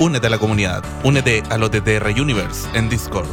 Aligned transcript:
Únete 0.00 0.28
a 0.28 0.30
la 0.30 0.38
comunidad. 0.38 0.82
Únete 1.04 1.42
al 1.50 1.62
OTTR 1.62 2.18
Universe 2.18 2.66
en 2.72 2.88
Discord. 2.88 3.28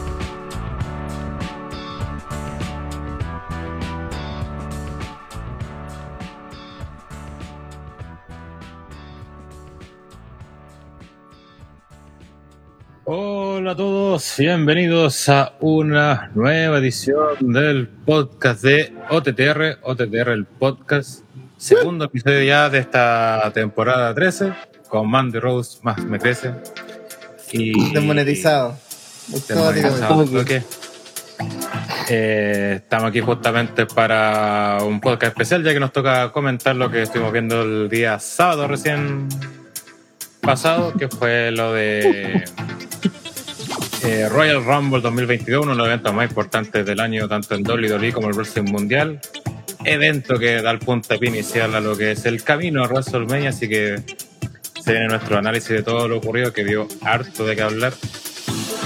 Hola 13.05 13.71
a 13.71 13.75
todos, 13.77 14.35
bienvenidos 14.37 15.29
a 15.29 15.53
una 15.61 16.29
nueva 16.35 16.79
edición 16.79 17.53
del 17.53 17.87
podcast 17.87 18.61
de 18.63 18.93
OTTR, 19.09 19.79
OTTR 19.83 20.31
el 20.31 20.43
podcast, 20.43 21.21
segundo 21.55 22.03
episodio 22.03 22.43
ya 22.43 22.69
de 22.69 22.79
esta 22.79 23.49
temporada 23.53 24.13
13, 24.13 24.51
con 24.87 25.09
Mandy 25.09 25.39
Rose 25.39 25.79
más 25.81 26.03
me 26.03 26.19
crece. 26.19 26.53
Y 27.51 27.93
Desmonetizado. 27.93 28.75
Eh, 32.09 32.75
estamos 32.77 33.09
aquí 33.09 33.19
justamente 33.19 33.85
para 33.85 34.79
un 34.83 35.01
podcast 35.01 35.33
especial, 35.33 35.63
ya 35.63 35.73
que 35.73 35.79
nos 35.79 35.91
toca 35.91 36.31
comentar 36.31 36.75
lo 36.75 36.89
que 36.89 37.03
estuvimos 37.03 37.33
viendo 37.33 37.61
el 37.61 37.89
día 37.89 38.17
sábado 38.19 38.67
recién 38.67 39.27
pasado, 40.41 40.93
que 40.93 41.09
fue 41.09 41.51
lo 41.51 41.73
de 41.73 42.45
eh, 44.05 44.29
Royal 44.29 44.63
Rumble 44.63 45.01
2022, 45.01 45.63
uno 45.63 45.71
de 45.73 45.77
los 45.77 45.87
eventos 45.87 46.13
más 46.13 46.29
importantes 46.29 46.85
del 46.85 47.01
año, 47.01 47.27
tanto 47.27 47.55
en 47.55 47.67
WWE 47.67 48.13
como 48.13 48.29
el 48.29 48.33
Wrestling 48.33 48.71
Mundial. 48.71 49.19
Evento 49.83 50.39
que 50.39 50.61
da 50.61 50.71
el 50.71 50.79
puntapié 50.79 51.29
inicial 51.29 51.75
a 51.75 51.81
lo 51.81 51.97
que 51.97 52.11
es 52.11 52.25
el 52.25 52.43
camino 52.43 52.83
a 52.83 52.87
WrestleMania, 52.87 53.49
así 53.49 53.67
que 53.67 54.01
se 54.87 54.93
viene 54.93 55.09
nuestro 55.09 55.37
análisis 55.37 55.67
de 55.67 55.83
todo 55.83 56.07
lo 56.07 56.19
ocurrido, 56.19 56.53
que 56.53 56.63
dio 56.63 56.87
harto 57.01 57.45
de 57.45 57.57
qué 57.57 57.61
hablar. 57.61 57.91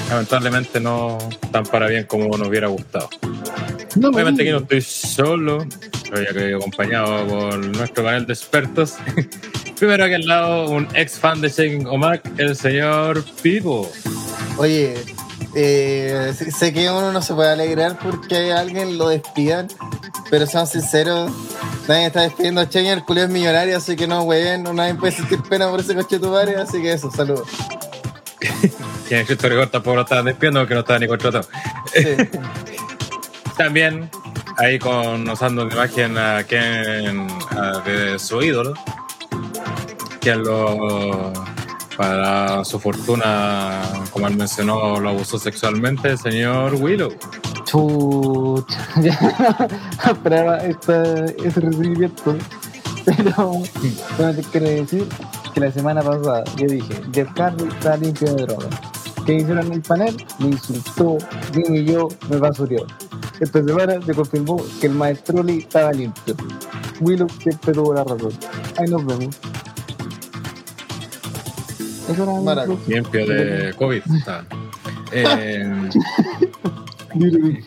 Lamentablemente 0.10 0.80
no 0.80 1.20
tan 1.52 1.64
para 1.64 1.88
bien 1.88 2.06
como 2.06 2.36
nos 2.40 2.48
hubiera 2.48 2.70
gustado. 2.70 3.08
Obviamente 4.04 4.44
que 4.44 4.52
no 4.52 4.58
estoy 4.58 4.82
solo, 4.82 5.64
pero 6.10 6.24
ya 6.24 6.34
que 6.34 6.40
estoy 6.40 6.54
acompañado 6.54 7.28
por 7.28 7.56
nuestro 7.78 8.04
panel 8.04 8.26
de 8.26 8.34
expertos. 8.34 8.96
Primero 9.78 10.06
aquí 10.06 10.16
al 10.16 10.26
lado, 10.26 10.72
un 10.72 10.88
ex 10.96 11.20
fan 11.20 11.40
de 11.40 11.50
Shaking 11.50 11.86
Omak, 11.86 12.28
el 12.40 12.56
señor 12.56 13.24
Pipo. 13.44 13.88
Oye, 14.58 14.96
eh, 15.56 16.34
sé- 16.58 16.74
que 16.74 16.90
uno 16.90 17.12
no 17.12 17.22
se 17.22 17.34
puede 17.34 17.52
alegrar 17.52 17.98
porque 18.00 18.54
alguien 18.54 18.98
lo 18.98 19.10
despidan, 19.10 19.68
pero 20.30 20.46
seamos 20.46 20.70
sinceros, 20.70 21.32
nadie 21.88 22.06
está 22.08 22.22
despidiendo 22.22 22.62
a 22.62 22.70
Cheña, 22.70 22.94
el 22.94 23.04
culio 23.04 23.24
es 23.26 23.30
millonario, 23.30 23.78
así 23.78 23.96
que 23.96 24.08
no, 24.08 24.22
weón, 24.24 24.64
no 24.64 24.74
nadie 24.74 24.96
puede 24.96 25.14
sentir 25.14 25.42
pena 25.44 25.70
por 25.70 25.80
ese 25.82 25.94
coche 25.96 26.18
de 26.20 26.26
tu 26.26 26.32
padre, 26.32 26.56
así 26.58 26.82
que 26.82 26.94
eso, 26.94 27.12
saludos. 27.12 27.48
Quien 29.08 29.26
Cristo 29.26 29.50
Rigor 29.50 29.68
tampoco 29.68 29.98
lo 29.98 30.02
estaban 30.04 30.26
despidiendo 30.26 30.62
porque 30.62 30.74
no 30.74 30.80
estaba 30.80 31.00
ni 31.00 31.08
contratado. 31.08 31.46
Sí. 31.94 32.16
También 33.58 34.10
ahí 34.58 34.80
con 34.80 35.30
usando 35.30 35.64
una 35.64 35.74
imagen 35.74 36.18
a 36.18 36.44
quien 36.44 37.28
a- 37.52 37.80
de 37.86 38.18
su 38.18 38.42
ídolo, 38.42 38.74
quien 40.22 40.44
lo 40.44 41.32
para 42.02 42.66
su 42.66 42.80
fortuna, 42.80 43.80
como 44.10 44.28
él 44.28 44.36
mencionó, 44.36 45.00
lo 45.00 45.10
abusó 45.10 45.38
sexualmente, 45.38 46.18
señor 46.18 46.74
Willow. 46.74 47.14
Chucha, 47.66 48.80
esperaba 50.12 50.58
esta, 50.58 51.26
ese 51.26 51.60
recibimiento. 51.60 52.36
Pero 53.06 53.62
solamente 54.18 54.50
quiero 54.52 54.68
decir 54.68 55.08
que 55.54 55.60
la 55.60 55.72
semana 55.72 56.02
pasada 56.02 56.44
yo 56.58 56.66
dije, 56.66 57.02
Jeff 57.14 57.30
Hardy 57.38 57.66
está 57.66 57.96
limpio 57.98 58.34
de 58.34 58.46
drogas. 58.48 58.80
¿Qué 59.24 59.36
hicieron 59.36 59.68
en 59.68 59.74
el 59.74 59.82
panel? 59.84 60.26
Me 60.40 60.48
insultó, 60.48 61.20
me 61.54 61.64
humilló, 61.68 62.08
me 62.32 62.38
basurió. 62.38 62.88
Esta 63.40 63.64
semana 63.64 64.02
se 64.04 64.16
confirmó 64.16 64.60
que 64.80 64.88
el 64.88 64.96
maestro 64.96 65.44
Lee 65.44 65.60
estaba 65.60 65.92
limpio. 65.92 66.36
Willow 67.00 67.28
siempre 67.30 67.74
tuvo 67.74 67.94
la 67.94 68.04
razón. 68.04 68.34
Ahí 68.78 68.90
nos 68.90 69.06
vemos. 69.06 69.40
Eso 72.10 72.24
era 72.24 72.34
Maraco. 72.42 72.80
limpio 72.88 73.26
de 73.26 73.74
COVID. 73.78 74.02
está. 74.18 74.46
Eh, 75.12 75.90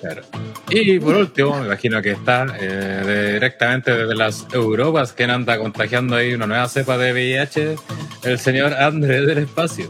claro. 0.00 0.22
Y 0.70 0.98
por 0.98 1.16
último, 1.16 1.58
me 1.58 1.66
imagino 1.66 2.00
que 2.00 2.12
está 2.12 2.46
eh, 2.58 3.32
directamente 3.34 3.94
desde 3.94 4.14
las 4.14 4.46
Europas, 4.52 5.12
que 5.12 5.24
anda 5.24 5.58
contagiando 5.58 6.16
ahí 6.16 6.32
una 6.32 6.46
nueva 6.46 6.68
cepa 6.68 6.96
de 6.96 7.12
VIH, 7.12 7.76
el 8.24 8.38
señor 8.38 8.72
André 8.74 9.26
del 9.26 9.38
Espacio. 9.38 9.88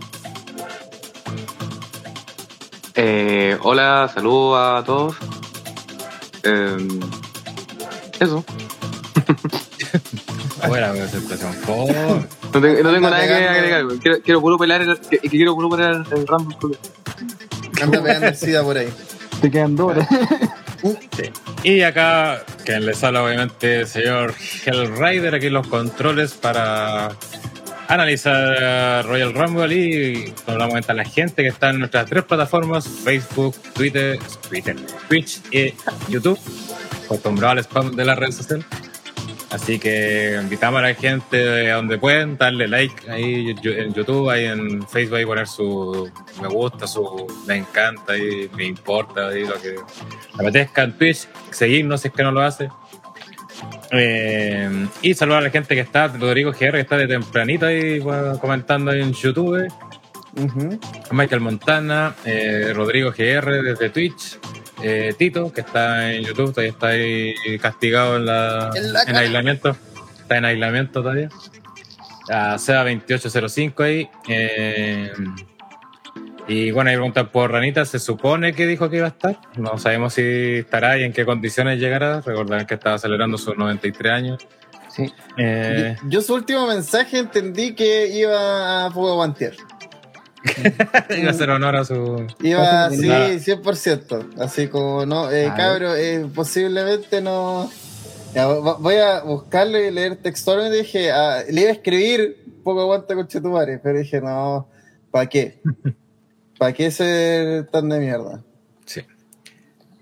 Eh, 2.95 3.57
hola, 3.63 4.11
saludos 4.13 4.59
a 4.59 4.85
todos. 4.85 5.17
Eh, 6.43 6.89
eso. 8.21 8.45
Buena 10.69 10.93
presentación. 10.93 11.53
Fome. 11.55 12.27
No, 12.53 12.61
te- 12.61 12.83
no 12.83 12.93
tengo 12.93 13.11
nada 13.11 13.27
que 13.27 13.33
agregar. 13.33 13.85
güey. 13.85 13.99
Quiero, 13.99 14.21
quiero 14.23 14.41
puro 14.41 14.59
pelar 14.59 14.83
el, 14.83 14.99
que, 15.01 15.19
que 15.19 15.29
quiero 15.29 15.55
puro 15.55 15.71
pelar 15.71 16.05
el 16.11 16.27
Rumble. 16.27 16.57
porque- 16.61 16.79
Anda 17.83 18.03
pegando 18.03 18.27
el 18.29 18.37
SIDA 18.37 18.63
por 18.63 18.77
ahí. 18.79 18.89
Te 19.41 19.51
quedan 19.51 19.75
dos 19.77 19.91
horas. 19.93 20.09
Sí. 20.83 21.31
Y 21.63 21.83
acá, 21.83 22.45
quien 22.65 22.85
les 22.87 23.03
habla 23.05 23.23
obviamente 23.25 23.81
el 23.81 23.87
señor 23.87 24.35
Hellrider, 24.67 25.35
aquí 25.37 25.49
los 25.49 25.67
controles 25.69 26.33
para 26.35 27.11
analizar 27.89 29.05
Royal 29.07 29.33
Rumble 29.33 29.75
y 29.75 30.35
hablamos 30.47 30.89
a 30.89 30.95
la 30.95 31.05
gente 31.05 31.43
que 31.43 31.49
está 31.49 31.71
en 31.71 31.79
nuestras 31.81 32.07
tres 32.07 32.25
plataformas, 32.25 32.89
Facebook, 32.89 33.55
Twitter, 33.75 34.19
Twitter, 34.49 34.77
Twitch 35.09 35.41
y 35.53 35.73
YouTube, 36.09 36.39
acostumbrado 37.05 37.53
al 37.53 37.59
spam 37.61 37.95
de 37.95 38.05
las 38.05 38.19
redes 38.19 38.37
sociales. 38.37 38.65
Así 39.53 39.79
que 39.79 40.39
invitamos 40.41 40.79
a 40.79 40.83
la 40.83 40.95
gente 40.95 41.37
de 41.37 41.71
donde 41.71 41.99
pueden 41.99 42.39
darle 42.39 42.67
like 42.69 43.11
ahí 43.11 43.55
en 43.63 43.93
YouTube, 43.93 44.31
ahí 44.31 44.47
en 44.47 44.87
Facebook, 44.89 45.17
ahí 45.19 45.27
poner 45.27 45.47
su 45.47 46.11
me 46.41 46.49
gusta, 46.49 46.87
su 46.87 47.27
me 47.47 47.57
encanta 47.57 48.17
y 48.17 48.49
me 48.57 48.65
importa, 48.65 49.29
ahí 49.29 49.45
lo 49.45 49.61
que 49.61 49.77
apetezca 50.35 50.85
en 50.85 50.93
Twitch, 50.97 51.29
seguirnos 51.51 52.01
si 52.01 52.09
es 52.09 52.15
que 52.15 52.23
no 52.23 52.33
lo 52.33 52.41
hace. 52.41 52.71
Eh, 53.91 54.89
y 55.03 55.13
saludar 55.13 55.41
a 55.41 55.45
la 55.45 55.51
gente 55.51 55.75
que 55.75 55.83
está, 55.83 56.09
Rodrigo 56.09 56.53
GR, 56.53 56.73
que 56.73 56.81
está 56.81 56.97
de 56.97 57.07
tempranito 57.07 57.67
ahí 57.67 58.01
comentando 58.41 58.91
ahí 58.91 59.03
en 59.03 59.13
YouTube. 59.13 59.69
Michael 61.11 61.43
Montana, 61.43 62.15
eh, 62.25 62.73
Rodrigo 62.75 63.11
GR 63.11 63.63
desde 63.63 63.91
Twitch, 63.91 64.39
eh, 64.83 65.15
Tito, 65.17 65.53
que 65.53 65.61
está 65.63 66.13
en 66.13 66.25
YouTube, 66.25 66.51
todavía 66.51 66.73
está 66.73 66.89
ahí 66.89 67.35
castigado 67.61 68.17
en, 68.17 68.27
la, 68.27 68.71
En 68.75 68.93
la 68.93 69.01
en 69.01 69.07
cara. 69.07 69.19
aislamiento, 69.21 69.77
está 70.21 70.37
en 70.39 70.45
aislamiento 70.45 71.03
todavía. 71.03 71.29
A 72.31 72.55
SEA2805 72.57 73.85
ahí. 73.85 74.09
eh, 74.29 75.13
y 76.49 76.71
bueno, 76.73 76.91
ahí 76.91 76.97
preguntan 76.97 77.29
por 77.29 77.53
Ranita, 77.53 77.85
se 77.85 77.99
supone 78.01 78.53
que 78.53 78.67
dijo 78.67 78.91
que 78.91 78.97
iba 78.97 79.07
a 79.07 79.11
estar. 79.11 79.39
No 79.57 79.79
sabemos 79.79 80.15
si 80.15 80.23
estará 80.59 80.99
y 80.99 81.05
en 81.05 81.13
qué 81.13 81.25
condiciones 81.25 81.79
llegará. 81.79 82.21
Recordar 82.21 82.67
que 82.67 82.75
estaba 82.75 82.99
celebrando 82.99 83.39
sus 83.39 83.57
93 83.57 84.13
años. 84.13 84.47
Sí. 84.89 85.11
Eh, 85.39 85.97
Yo 86.09 86.21
su 86.21 86.35
último 86.35 86.67
mensaje 86.67 87.19
entendí 87.21 87.75
que 87.75 88.09
iba 88.09 88.87
a 88.87 88.91
poco 88.91 89.11
aguantear. 89.13 89.53
iba 91.17 91.29
a 91.29 91.31
hacer 91.31 91.51
honor 91.51 91.77
a 91.77 91.85
su. 91.85 92.27
Iba, 92.43 92.91
sí, 92.91 93.07
nada. 93.09 93.29
100%. 93.31 94.41
Así 94.41 94.69
como, 94.69 95.07
no, 95.07 95.31
eh, 95.31 95.47
Ah, 95.51 95.55
cabro, 95.57 95.95
eh, 95.97 96.27
posiblemente 96.35 97.21
no. 97.21 97.71
Ya, 98.35 98.47
voy 98.47 98.95
a 98.97 99.21
buscarlo 99.21 99.79
y 99.79 99.91
leer 99.91 100.17
textualmente. 100.17 100.79
Dije, 100.79 101.11
ah, 101.13 101.43
le 101.51 101.61
iba 101.61 101.71
a 101.71 101.75
escribir 101.75 102.39
poco 102.65 102.81
aguanta 102.81 103.15
con 103.15 103.27
Chetumare, 103.29 103.79
pero 103.79 103.99
dije, 103.99 104.21
no, 104.21 104.69
¿para 105.11 105.27
qué? 105.27 105.61
¿Para 106.59 106.73
qué 106.73 106.91
ser 106.91 107.67
tan 107.67 107.89
de 107.89 107.99
mierda? 107.99 108.41
Sí. 108.87 109.03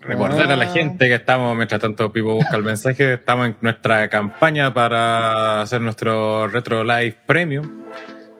Recordar 0.02 0.50
a 0.52 0.56
la 0.56 0.64
Ah. 0.66 0.72
gente 0.72 1.08
que 1.08 1.14
estamos, 1.14 1.56
mientras 1.56 1.81
tanto 1.81 2.12
Pipo 2.12 2.34
busca 2.34 2.56
el 2.56 2.62
mensaje, 2.62 3.14
estamos 3.14 3.46
en 3.48 3.56
nuestra 3.60 4.08
campaña 4.08 4.72
para 4.72 5.62
hacer 5.62 5.81
nuestro 5.81 6.48
Retro 6.48 6.84
Live 6.84 7.16
Premium, 7.26 7.82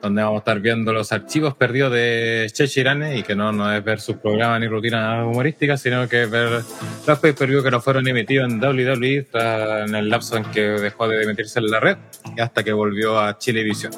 donde 0.01 0.23
vamos 0.23 0.37
a 0.37 0.39
estar 0.39 0.59
viendo 0.59 0.91
los 0.91 1.11
archivos 1.11 1.53
perdidos 1.55 1.93
de 1.93 2.49
Chechirane 2.51 3.17
y 3.17 3.23
que 3.23 3.35
no, 3.35 3.51
no 3.51 3.71
es 3.71 3.83
ver 3.83 3.99
sus 3.99 4.17
programas 4.17 4.59
ni 4.59 4.67
rutinas 4.67 5.25
humorísticas, 5.25 5.81
sino 5.81 6.07
que 6.09 6.23
es 6.23 6.29
ver 6.29 6.63
los 7.07 7.19
pay-per-view 7.19 7.63
que 7.63 7.71
no 7.71 7.81
fueron 7.81 8.07
emitidos 8.07 8.51
en 8.51 8.59
WWE 8.59 9.27
en 9.85 9.95
el 9.95 10.09
lapso 10.09 10.37
en 10.37 10.45
que 10.45 10.61
dejó 10.61 11.07
de 11.07 11.23
emitirse 11.23 11.59
en 11.59 11.69
la 11.69 11.79
red 11.79 11.97
y 12.35 12.41
hasta 12.41 12.63
que 12.63 12.73
volvió 12.73 13.19
a 13.19 13.37
Chilevisión. 13.37 13.93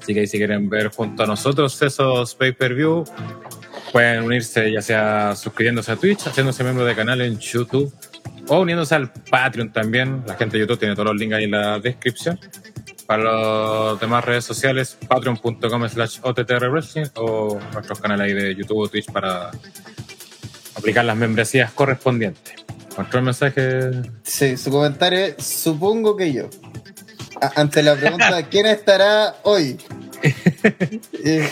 Así 0.00 0.12
que 0.12 0.26
si 0.26 0.38
quieren 0.38 0.68
ver 0.68 0.88
junto 0.88 1.22
a 1.22 1.26
nosotros 1.26 1.80
esos 1.80 2.34
pay-per-view, 2.34 3.04
pueden 3.92 4.24
unirse 4.24 4.72
ya 4.72 4.82
sea 4.82 5.36
suscribiéndose 5.36 5.92
a 5.92 5.96
Twitch, 5.96 6.26
haciéndose 6.26 6.64
miembro 6.64 6.84
de 6.84 6.94
canal 6.96 7.20
en 7.20 7.38
YouTube 7.38 7.94
o 8.48 8.60
uniéndose 8.60 8.94
al 8.94 9.12
Patreon 9.12 9.72
también. 9.72 10.24
La 10.26 10.34
gente 10.34 10.56
de 10.56 10.64
YouTube 10.64 10.78
tiene 10.78 10.94
todos 10.94 11.06
los 11.06 11.16
links 11.16 11.36
ahí 11.36 11.44
en 11.44 11.52
la 11.52 11.78
descripción. 11.78 12.38
Para 13.06 13.22
las 13.90 14.00
demás 14.00 14.24
redes 14.24 14.44
sociales, 14.44 14.96
patreon.com 15.08 15.88
slash 15.88 16.18
ottrwrestling 16.22 17.06
o 17.16 17.58
nuestros 17.72 18.00
canales 18.00 18.26
ahí 18.26 18.32
de 18.32 18.54
YouTube 18.54 18.78
o 18.78 18.88
Twitch 18.88 19.10
para 19.12 19.50
aplicar 20.76 21.04
las 21.04 21.16
membresías 21.16 21.70
correspondientes. 21.72 22.54
Nuestro 22.96 23.20
mensaje. 23.22 23.90
Sí, 24.22 24.56
su 24.56 24.70
comentario 24.70 25.18
es, 25.18 25.44
supongo 25.44 26.16
que 26.16 26.32
yo. 26.32 26.48
A- 27.40 27.60
ante 27.60 27.82
la 27.82 27.94
pregunta, 27.96 28.42
¿quién 28.50 28.66
estará 28.66 29.36
hoy? 29.42 29.78
Eh, 31.24 31.48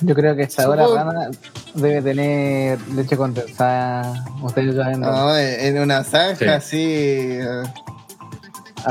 Yo 0.00 0.14
creo 0.14 0.34
que 0.36 0.42
esta 0.42 0.68
hora 0.68 0.86
rana 0.86 1.28
debe 1.74 2.02
tener 2.02 2.80
leche 2.92 3.16
condensada. 3.16 4.24
Ustedes 4.42 4.74
saben. 4.76 5.00
no, 5.00 5.36
en 5.36 5.78
una 5.80 6.02
zanja 6.04 6.36
Sí. 6.36 6.44
así, 6.46 6.84
eh, 7.40 7.62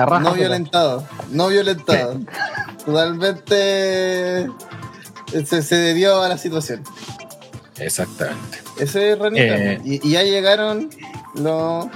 no 0.06 0.34
violentado, 0.34 1.08
no 1.32 1.48
violentado. 1.48 2.20
Totalmente 2.86 4.42
eh, 4.44 4.48
se, 5.46 5.62
se 5.62 5.76
debió 5.76 6.22
a 6.22 6.30
la 6.30 6.38
situación. 6.38 6.84
Exactamente. 7.78 8.60
Ese 8.80 9.12
es 9.12 9.20
Ranita. 9.20 9.44
Eh. 9.74 9.82
Y, 9.84 10.08
y 10.08 10.12
ya 10.12 10.24
llegaron 10.24 10.90
los 11.36 11.88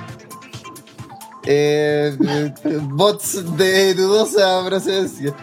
eh, 1.46 2.16
bots 2.84 3.58
de 3.58 3.94
dudosa 3.96 4.64
procedencia. 4.66 5.34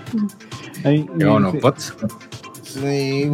Unos 0.84 1.52
dice- 1.54 1.62
bots. 1.62 1.94
Sí, 2.62 3.30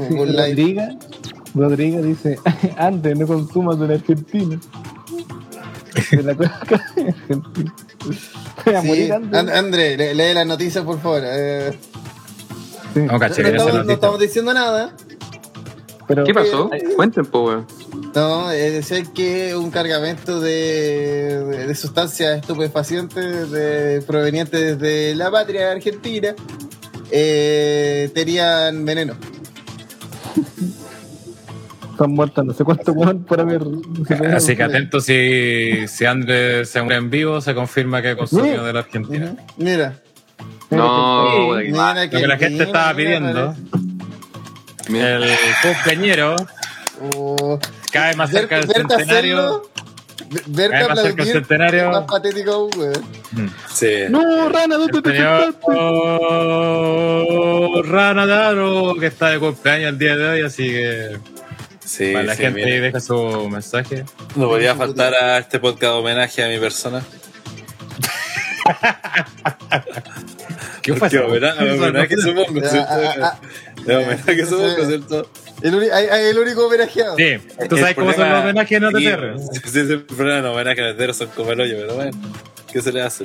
Rodriga 1.55 2.01
dice, 2.01 2.39
antes 2.79 3.19
no 3.19 3.27
consumas 3.27 3.79
de 3.79 3.89
la 3.89 3.95
Argentina. 3.95 4.59
De 6.11 6.23
la 6.23 6.35
coca 6.35 6.85
de 6.97 7.09
Argentina. 7.09 7.75
Voy 8.67 8.75
a 8.75 8.81
Sí, 8.83 8.87
morir 8.89 9.13
antes. 9.13 9.39
And- 9.39 9.51
André, 9.51 9.97
le- 9.97 10.15
lee 10.15 10.35
las 10.35 10.47
noticias 10.47 10.85
por 10.85 11.01
favor. 11.01 11.23
Eh, 11.25 11.79
Sí, 12.95 13.01
No, 13.01 13.19
caché, 13.19 13.43
no, 13.43 13.49
esa 13.49 13.57
estamos, 13.57 13.73
no 13.73 13.79
noticia. 13.79 13.95
estamos 13.95 14.21
diciendo 14.21 14.55
nada. 14.55 14.93
pero, 16.07 16.23
¿Qué 16.25 16.33
pasó? 16.33 16.71
Ay, 16.73 16.81
Cuenten, 16.95 17.27
weón. 17.33 17.67
No, 18.15 18.53
es 18.53 18.73
decir 18.73 19.09
que 19.13 19.57
un 19.57 19.73
cargamento 19.73 20.39
de, 20.41 21.43
de, 21.45 21.67
de 21.67 21.75
sustancias 21.75 22.39
estupefacientes 22.41 23.51
de, 23.51 24.01
provenientes 24.07 24.79
de 24.79 25.15
la 25.17 25.29
patria 25.33 25.73
argentina 25.73 26.37
eh, 27.11 28.11
tenían 28.15 28.85
veneno. 28.85 29.15
Están 31.95 32.11
muertos 32.11 32.45
no 32.45 32.53
sé 32.53 32.65
cuánto 32.65 32.93
weón 32.93 33.23
por 33.25 33.41
haber. 33.41 33.63
Así 34.35 34.57
que 34.57 34.63
atento 34.65 35.01
si, 35.01 35.87
si 35.87 36.05
Andrés 36.05 36.69
se 36.69 36.83
muere 36.83 36.97
en 36.99 37.09
vivo, 37.09 37.41
se 37.41 37.55
confirma 37.55 38.03
que 38.03 38.17
consumió 38.17 38.65
de 38.65 38.73
la 38.73 38.81
Argentina. 38.81 39.35
Mira, 39.57 39.95
No, 40.71 41.55
que- 41.57 41.71
Lo 41.71 42.11
que 42.11 42.27
la 42.27 42.37
gente 42.37 42.65
estaba 42.65 42.93
pidiendo, 42.95 43.55
Mira, 44.89 45.17
el 45.17 45.31
cumpleañero 45.63 46.37
Oh, 47.17 47.59
cae 47.93 48.15
más 48.17 48.31
cerca 48.31 48.57
del 48.57 48.69
centenario. 48.71 49.63
cerca 50.55 50.79
del 50.79 50.91
aplaudir, 50.91 51.25
centenario. 51.33 51.91
más 51.91 52.05
patético 52.05 52.53
aún. 52.53 52.71
Sí. 53.73 53.91
No, 54.11 54.49
rana, 54.49 54.77
¿dónde 54.77 55.03
te 55.03 55.11
sentaste? 55.17 55.73
Rana 57.85 58.27
Daro, 58.27 58.95
que 58.99 59.07
está 59.07 59.31
de 59.31 59.39
cumpleaños 59.41 59.91
el 59.91 59.99
día 59.99 60.17
de 60.17 60.29
hoy, 60.29 60.41
así 60.43 60.69
que 60.69 61.19
Sí, 61.85 62.13
para 62.13 62.25
la 62.25 62.35
sí, 62.35 62.43
gente 62.43 62.61
mira. 62.65 62.75
ahí 62.75 62.81
deja 62.81 63.01
su 63.01 63.49
mensaje. 63.51 64.05
No 64.37 64.49
podía 64.49 64.75
faltar 64.75 65.15
a 65.15 65.39
este 65.39 65.59
podcast 65.61 65.93
homenaje 65.95 66.43
a 66.43 66.49
mi 66.49 66.59
persona. 66.59 67.03
¿Qué 70.83 70.93
fue 70.95 71.01
Porque 71.09 71.17
eso? 71.17 71.27
homena- 71.27 71.55
homenaje 71.59 72.17
supongo, 72.21 72.61
Ah, 72.65 72.69
¿cierto? 72.71 72.89
ah, 72.91 73.15
ah, 73.23 73.41
De 73.85 73.97
homenaje. 73.97 74.47
¿cierto? 74.87 75.31
El, 75.63 75.75
el 75.83 76.39
único 76.39 76.67
homenajeado. 76.67 77.17
Sí, 77.17 77.37
tú 77.69 77.77
El 77.77 77.81
sabes 77.81 77.95
cómo 77.95 78.13
son 78.13 78.29
los 78.31 78.41
homenajes 78.43 78.83
en 78.83 78.89
Sí, 78.99 79.07
OTTR. 79.09 79.39
Sí, 79.53 79.71
sí, 79.71 79.79
el 79.81 80.03
problema 80.05 80.41
de 80.43 80.49
homenaje 80.49 80.81
en 80.91 81.01
el 81.01 81.15
son 81.15 81.29
como 81.29 81.53
el 81.53 81.61
hoyo, 81.61 81.77
pero 81.79 81.95
bueno, 81.95 82.11
¿qué 82.73 82.83
se 82.83 82.93
le 82.93 83.03
hace? 83.03 83.25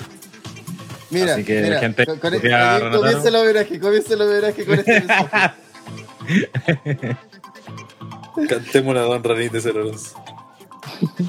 Mira, 1.09 1.33
Así 1.33 1.43
que, 1.43 1.61
mira, 1.61 1.79
gente, 1.79 2.05
comienza 2.05 3.27
el 3.29 3.35
homenaje, 3.35 3.79
comienza 3.79 4.13
el 4.13 4.21
homenaje 4.21 4.65
con 4.65 4.79
este 4.79 4.99
mensaje. 4.99 5.51
Cantemos 8.47 8.91
una 8.91 9.01
don 9.01 9.23
Ranita 9.23 9.59
Cerolos. 9.59 10.13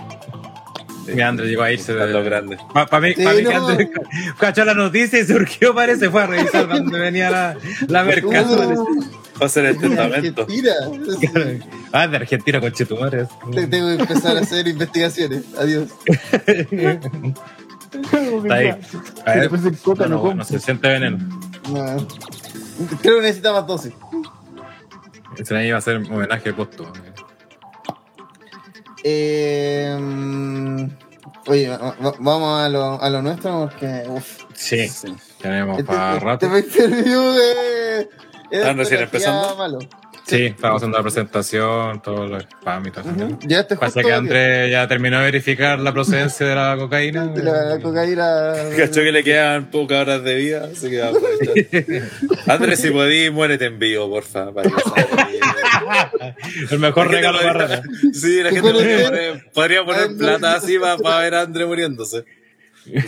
Mi 1.06 1.22
Andrés 1.22 1.48
llegó 1.50 1.62
a 1.62 1.72
irse 1.72 1.90
A 1.92 2.06
lo 2.06 2.18
de... 2.18 2.22
grande. 2.22 2.56
Para 2.72 3.00
mí, 3.00 3.14
Sí, 3.16 3.24
pa' 3.24 3.32
mí 3.32 3.38
que 3.38 3.42
no. 3.54 3.68
Andrés 3.68 3.88
cachó 4.38 4.64
la 4.64 4.74
noticia 4.74 5.18
y 5.18 5.24
surgió, 5.26 5.74
parece, 5.74 6.08
fue 6.08 6.22
a 6.22 6.26
revisar 6.26 6.68
dónde 6.68 6.98
venía 7.00 7.30
la, 7.30 7.56
la 7.88 8.04
mercado. 8.04 8.84
Uh, 8.84 9.00
Va 9.42 9.46
a 9.46 9.48
ser 9.48 9.64
el 9.66 9.78
testamento. 9.78 10.42
Argentina. 10.42 11.66
Ah, 11.92 12.06
de 12.06 12.18
Argentina, 12.18 12.60
con 12.60 12.70
Chetumare. 12.70 13.26
Te- 13.52 13.66
Tengo 13.66 13.88
que 13.88 13.94
empezar 14.02 14.36
a 14.36 14.40
hacer 14.40 14.68
investigaciones. 14.68 15.42
Adiós. 15.58 15.88
Está 16.46 17.08
ahí. 18.54 18.68
A 19.26 19.34
ver, 19.34 19.50
no, 19.50 20.06
no 20.08 20.34
no, 20.34 20.44
se 20.44 20.60
siente 20.60 20.86
veneno. 20.86 21.18
No. 21.68 22.06
Creo 23.02 23.16
que 23.16 23.22
necesita 23.22 23.52
más 23.52 23.66
dosis. 23.66 23.92
Ese 25.40 25.56
ahí 25.56 25.70
va 25.70 25.78
a 25.78 25.80
ser 25.80 25.96
un 25.98 26.12
homenaje 26.12 26.52
póstumo. 26.52 26.92
Eh, 29.02 29.96
oye, 31.46 31.68
va- 31.68 31.94
va- 32.04 32.14
vamos 32.18 32.60
a 32.60 32.68
lo, 32.68 33.00
a 33.02 33.10
lo 33.10 33.22
nuestro 33.22 33.68
porque. 33.70 34.04
Uf, 34.08 34.44
Sí, 34.54 34.88
Sí. 34.88 35.14
tenemos 35.40 35.78
este, 35.78 35.90
para 35.90 36.12
este 36.14 36.24
rato. 36.24 36.48
pay-per-view 36.50 37.32
de. 37.32 38.00
es 38.02 38.08
¿Están 38.50 38.76
recién 38.76 38.98
ya 39.00 39.04
empezando? 39.04 39.56
malo. 39.56 39.78
Sí, 40.30 40.46
estamos 40.46 40.76
haciendo 40.76 40.96
la 40.98 41.02
presentación, 41.02 42.02
todo 42.02 42.26
lo 42.26 42.38
spam 42.38 42.86
y 42.86 42.90
todo 42.90 43.00
eso. 43.00 43.24
Ujú. 43.26 43.38
Ya 43.42 43.60
este 43.60 43.76
Pasa 43.76 44.00
que 44.02 44.12
Andrés 44.12 44.70
ya 44.70 44.86
terminó 44.86 45.18
de 45.18 45.24
verificar 45.24 45.78
la 45.80 45.92
procedencia 45.92 46.46
de 46.46 46.54
la 46.54 46.76
cocaína. 46.78 47.26
de 47.26 47.42
la 47.42 47.78
cocaína. 47.82 48.52
Cachó 48.76 49.00
que 49.00 49.12
le 49.12 49.24
quedan 49.24 49.70
pocas 49.70 50.02
horas 50.02 50.22
de 50.22 50.34
vida, 50.36 50.68
así 50.72 50.88
que 50.88 51.00
va 51.00 51.06
a 51.06 51.10
aprovechar. 51.10 52.08
Andrés, 52.46 52.80
si 52.80 52.90
podís, 52.90 53.32
muérete 53.32 53.66
en 53.66 53.78
vivo, 53.78 54.08
porfa. 54.08 54.52
Para. 54.52 54.70
El 56.70 56.78
mejor 56.78 57.10
regalo 57.10 57.38
para 57.40 57.52
Rata. 57.52 57.82
Sí, 58.12 58.42
la 58.42 58.50
¿Qué 58.50 58.56
gente 58.56 58.72
podría 58.72 59.04
poner, 59.08 59.50
podría 59.52 59.84
poner 59.84 60.02
Ay, 60.02 60.08
no, 60.10 60.18
plata 60.18 60.50
no. 60.50 60.56
así 60.56 60.78
para, 60.78 61.18
ver 61.18 61.34
a 61.34 61.40
Andrés 61.42 61.66
muriéndose. 61.66 62.24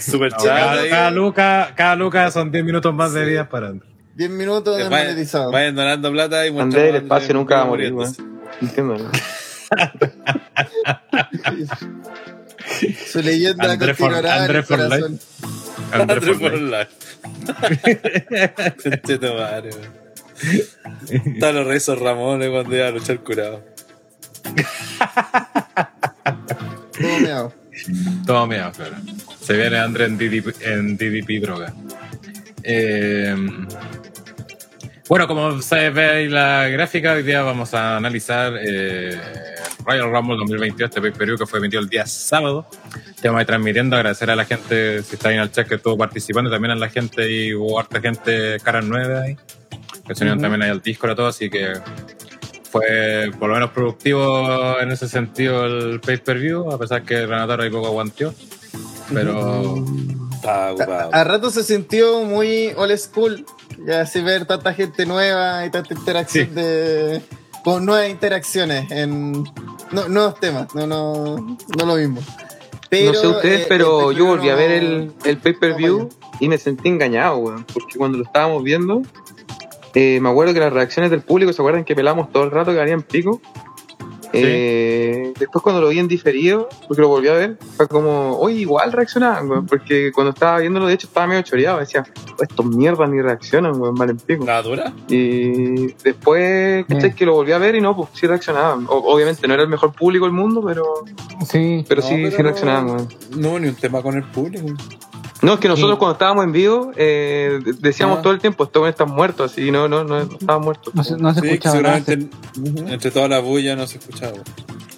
Super 0.00 0.33
chat. 0.33 0.43
Cada, 0.45 0.88
cada 0.88 1.11
luca, 1.11 1.73
cada 1.76 1.97
luca 1.97 2.31
son 2.31 2.50
10 2.50 2.64
minutos 2.64 2.95
más 2.95 3.12
de 3.12 3.25
vida 3.25 3.49
para 3.49 3.69
Andrés. 3.69 3.92
10 4.14 4.31
minutos 4.31 4.76
de 4.76 4.85
Eh, 4.85 4.88
Vayan, 4.88 5.09
monetizado. 5.12 5.50
vayan 5.50 5.75
donando 5.75 6.12
plata 6.12 6.47
y 6.47 6.49
Andrés 6.49 6.64
mostramos 6.64 6.87
del 6.87 6.95
a 6.95 6.99
espacio 6.99 7.35
nunca 7.35 7.57
va 7.57 7.62
a 7.62 7.66
morir. 7.66 7.95
Entiendo, 8.61 8.97
¿no? 8.99 9.11
Su 13.07 13.23
leyenda 13.23 13.73
André 13.73 13.95
for- 13.95 14.11
continuará 14.12 14.37
en 14.37 14.42
André 14.42 14.59
el 14.59 14.64
for 14.64 14.76
corazón. 14.78 15.19
Andrés 15.92 16.19
Andrés 16.23 16.38
por 16.38 16.50
por 16.50 16.61
life. 16.61 16.90
Conchito 18.83 19.35
madre, 19.35 19.71
weón. 19.71 20.02
Están 21.35 21.54
los 21.54 21.66
rezos 21.66 21.99
Ramones 21.99 22.50
cuando 22.50 22.76
iba 22.76 22.88
a 22.88 22.90
luchar 22.90 23.19
curado. 23.21 23.64
Todo 27.00 27.19
meado. 27.21 27.52
Todo 28.26 28.47
meado, 28.47 28.73
claro. 28.73 28.97
Se 29.40 29.54
viene 29.57 29.78
Andrés 29.78 30.09
en 30.09 30.19
DDP, 30.19 30.62
en 30.62 30.97
DDP 30.97 31.40
droga. 31.40 31.73
Eh, 32.64 33.35
bueno, 35.09 35.26
como 35.26 35.61
se 35.61 35.90
ve 35.90 36.04
ahí 36.04 36.28
la 36.28 36.69
gráfica, 36.69 37.12
hoy 37.12 37.23
día 37.23 37.42
vamos 37.42 37.75
a 37.75 37.97
analizar 37.97 38.54
eh, 38.59 39.21
Royal 39.85 40.11
Rumble 40.11 40.37
2022, 40.38 40.88
este 40.88 41.00
pay-per-view 41.00 41.37
que 41.37 41.47
fue 41.47 41.59
emitido 41.59 41.83
el 41.83 41.88
día 41.88 42.07
sábado. 42.07 42.66
Estamos 43.14 43.38
ahí 43.38 43.45
transmitiendo, 43.45 43.97
agradecer 43.97 44.31
a 44.31 44.37
la 44.37 44.45
gente, 44.45 45.02
si 45.02 45.16
está 45.16 45.28
ahí 45.28 45.35
en 45.37 45.42
el 45.42 45.50
chat, 45.50 45.69
que 45.69 45.75
estuvo 45.75 45.99
participando, 45.99 46.50
también 46.50 46.73
a 46.73 46.76
la 46.76 46.88
gente, 46.88 47.31
y 47.31 47.54
hubo 47.54 47.78
harta 47.78 48.00
gente, 48.00 48.59
caras 48.62 48.85
nueve 48.87 49.19
ahí, 49.19 49.37
que 50.07 50.14
se 50.14 50.25
unieron 50.25 50.38
Ujú. 50.38 50.42
también 50.42 50.62
ahí 50.62 50.71
al 50.71 50.81
Discord 50.81 51.12
y 51.12 51.16
todo, 51.16 51.26
así 51.26 51.50
que 51.50 51.75
fue 52.71 53.31
por 53.38 53.49
lo 53.49 53.54
menos 53.54 53.71
productivo 53.71 54.81
en 54.81 54.92
ese 54.92 55.09
sentido 55.09 55.66
el 55.66 56.00
pay-per-view, 56.00 56.73
a 56.73 56.78
pesar 56.78 57.02
que 57.02 57.26
Renataro 57.26 57.64
ahí 57.64 57.71
poco 57.71 57.88
aguanteó. 57.88 58.33
Pero 59.12 59.85
Estaba 60.43 60.73
ocupado. 60.73 61.11
A, 61.15 61.21
a 61.21 61.25
rato 61.25 61.51
se 61.51 61.63
sintió 61.63 62.25
muy 62.25 62.73
old 62.77 62.97
school. 62.99 63.47
Ya 63.87 64.01
así 64.03 64.21
ver 64.23 64.45
tanta 64.47 64.75
gente 64.75 65.07
nueva 65.07 65.65
y 65.65 65.71
tanta 65.71 65.95
interacción 65.95 66.49
Sí. 66.49 66.55
de. 66.55 67.23
con 67.65 67.87
nuevas 67.87 68.11
interacciones 68.11 68.91
en 68.91 69.45
no- 69.93 70.09
nuevos 70.09 70.41
temas. 70.41 70.75
No, 70.75 70.87
no, 70.87 71.37
no 71.37 71.87
lo 71.87 71.95
mismo. 71.95 72.21
Pero, 72.91 73.13
no 73.13 73.19
sé 73.21 73.27
ustedes, 73.29 73.61
eh, 73.63 73.67
pero 73.69 74.11
yo 74.13 74.27
volví 74.27 74.51
a 74.51 74.55
ver 74.57 74.71
el, 74.73 75.13
pay-per-view 75.23 75.31
el 75.31 75.39
pay-per-view 75.39 76.09
y 76.41 76.49
me 76.49 76.59
sentí 76.59 76.89
engañado, 76.89 77.37
weón. 77.39 77.65
Porque 77.73 77.97
cuando 77.97 78.19
lo 78.19 78.25
estábamos 78.25 78.63
viendo, 78.65 79.03
eh, 79.95 80.19
me 80.21 80.29
acuerdo 80.29 80.53
que 80.55 80.61
las 80.61 80.73
reacciones 80.73 81.11
del 81.11 81.23
público, 81.23 81.53
¿se 81.53 81.63
acuerdan 81.63 81.85
que 81.85 81.95
pelamos 81.95 82.31
todo 82.33 82.43
el 82.45 82.51
rato 82.51 82.73
que 82.73 82.79
valían 82.79 83.03
pico? 83.03 83.41
Eh, 84.33 85.33
después 85.39 85.62
cuando 85.62 85.81
lo 85.81 85.89
vi 85.89 85.99
en 85.99 86.09
diferido, 86.09 86.69
porque 86.89 87.01
lo 87.03 87.09
volví 87.09 87.29
a 87.29 87.33
ver, 87.35 87.59
fue 87.77 87.87
como, 87.89 88.37
oye, 88.39 88.57
igual 88.61 88.93
reaccionaban, 88.93 89.49
weón, 89.51 89.67
porque 89.67 90.11
cuando 90.12 90.31
estaba 90.33 90.59
viéndolo, 90.59 90.87
de 90.87 90.95
hecho, 90.95 91.07
estaba 91.07 91.27
medio 91.27 91.43
choreado, 91.43 91.79
decía, 91.81 92.05
"Oh, 92.39 92.43
estos 92.43 92.67
mierdas 92.67 93.09
ni 93.11 93.21
reaccionan, 93.21 93.81
weón, 93.81 93.95
valen 93.95 94.17
pico. 94.17 94.45
¿La 94.45 94.62
dura? 94.62 94.93
Y 95.09 95.89
después, 96.03 96.87
¿cachai? 96.87 97.11
Mm. 97.11 97.15
Que 97.15 97.27
lo 97.27 97.35
volví 97.35 97.53
a 97.53 97.59
ver 97.59 97.75
y 97.75 97.81
no, 97.81 97.95
pues 97.97 98.09
sí 98.15 98.27
reaccionaban. 98.27 98.87
O- 98.89 99.12
obviamente 99.15 99.47
no 99.47 99.55
era 99.55 99.62
el 99.65 99.69
mejor 99.69 99.93
público 99.93 100.25
del 100.25 100.35
mundo, 100.35 100.62
pero, 100.67 100.85
Sí, 101.47 101.85
pero 101.89 102.01
No, 102.03 102.09
sí, 102.09 102.15
pero 102.23 102.37
sí 102.37 102.43
reaccionaban, 102.43 102.87
weón. 102.87 103.09
No 103.37 103.59
ni 103.59 103.69
un 103.69 103.75
tema 103.75 104.01
con 104.03 104.17
el 104.17 104.25
público. 104.25 104.67
No, 105.43 105.55
es 105.55 105.61
que 105.61 105.69
nosotros 105.69 105.97
Sí. 105.97 105.99
cuando 105.99 106.13
estábamos 106.13 106.45
en 106.45 106.53
vivo, 106.53 106.93
eh, 106.97 107.59
de- 107.65 107.73
decíamos 107.75 108.19
Ah. 108.19 108.23
todo 108.23 108.33
el 108.33 108.39
tiempo, 108.41 108.65
estos 108.65 108.89
están 108.89 109.11
muertos, 109.11 109.51
así, 109.53 109.71
no, 109.73 109.89
no, 109.89 110.05
no, 110.05 110.25
no 110.25 110.33
estaban 110.39 110.63
muertos. 110.63 110.95
no 110.95 111.03
se, 111.05 111.17
no 111.17 111.35
se 111.35 111.41
Sí, 111.41 111.47
escuchaba 111.49 111.81
nada. 111.83 112.01
seguramente 112.01 112.37
entre 112.93 113.11
toda 113.11 113.29
la 113.29 113.41
bulla 113.41 113.75
no 113.77 113.87
se 113.87 113.99
escuchaba. 113.99 114.39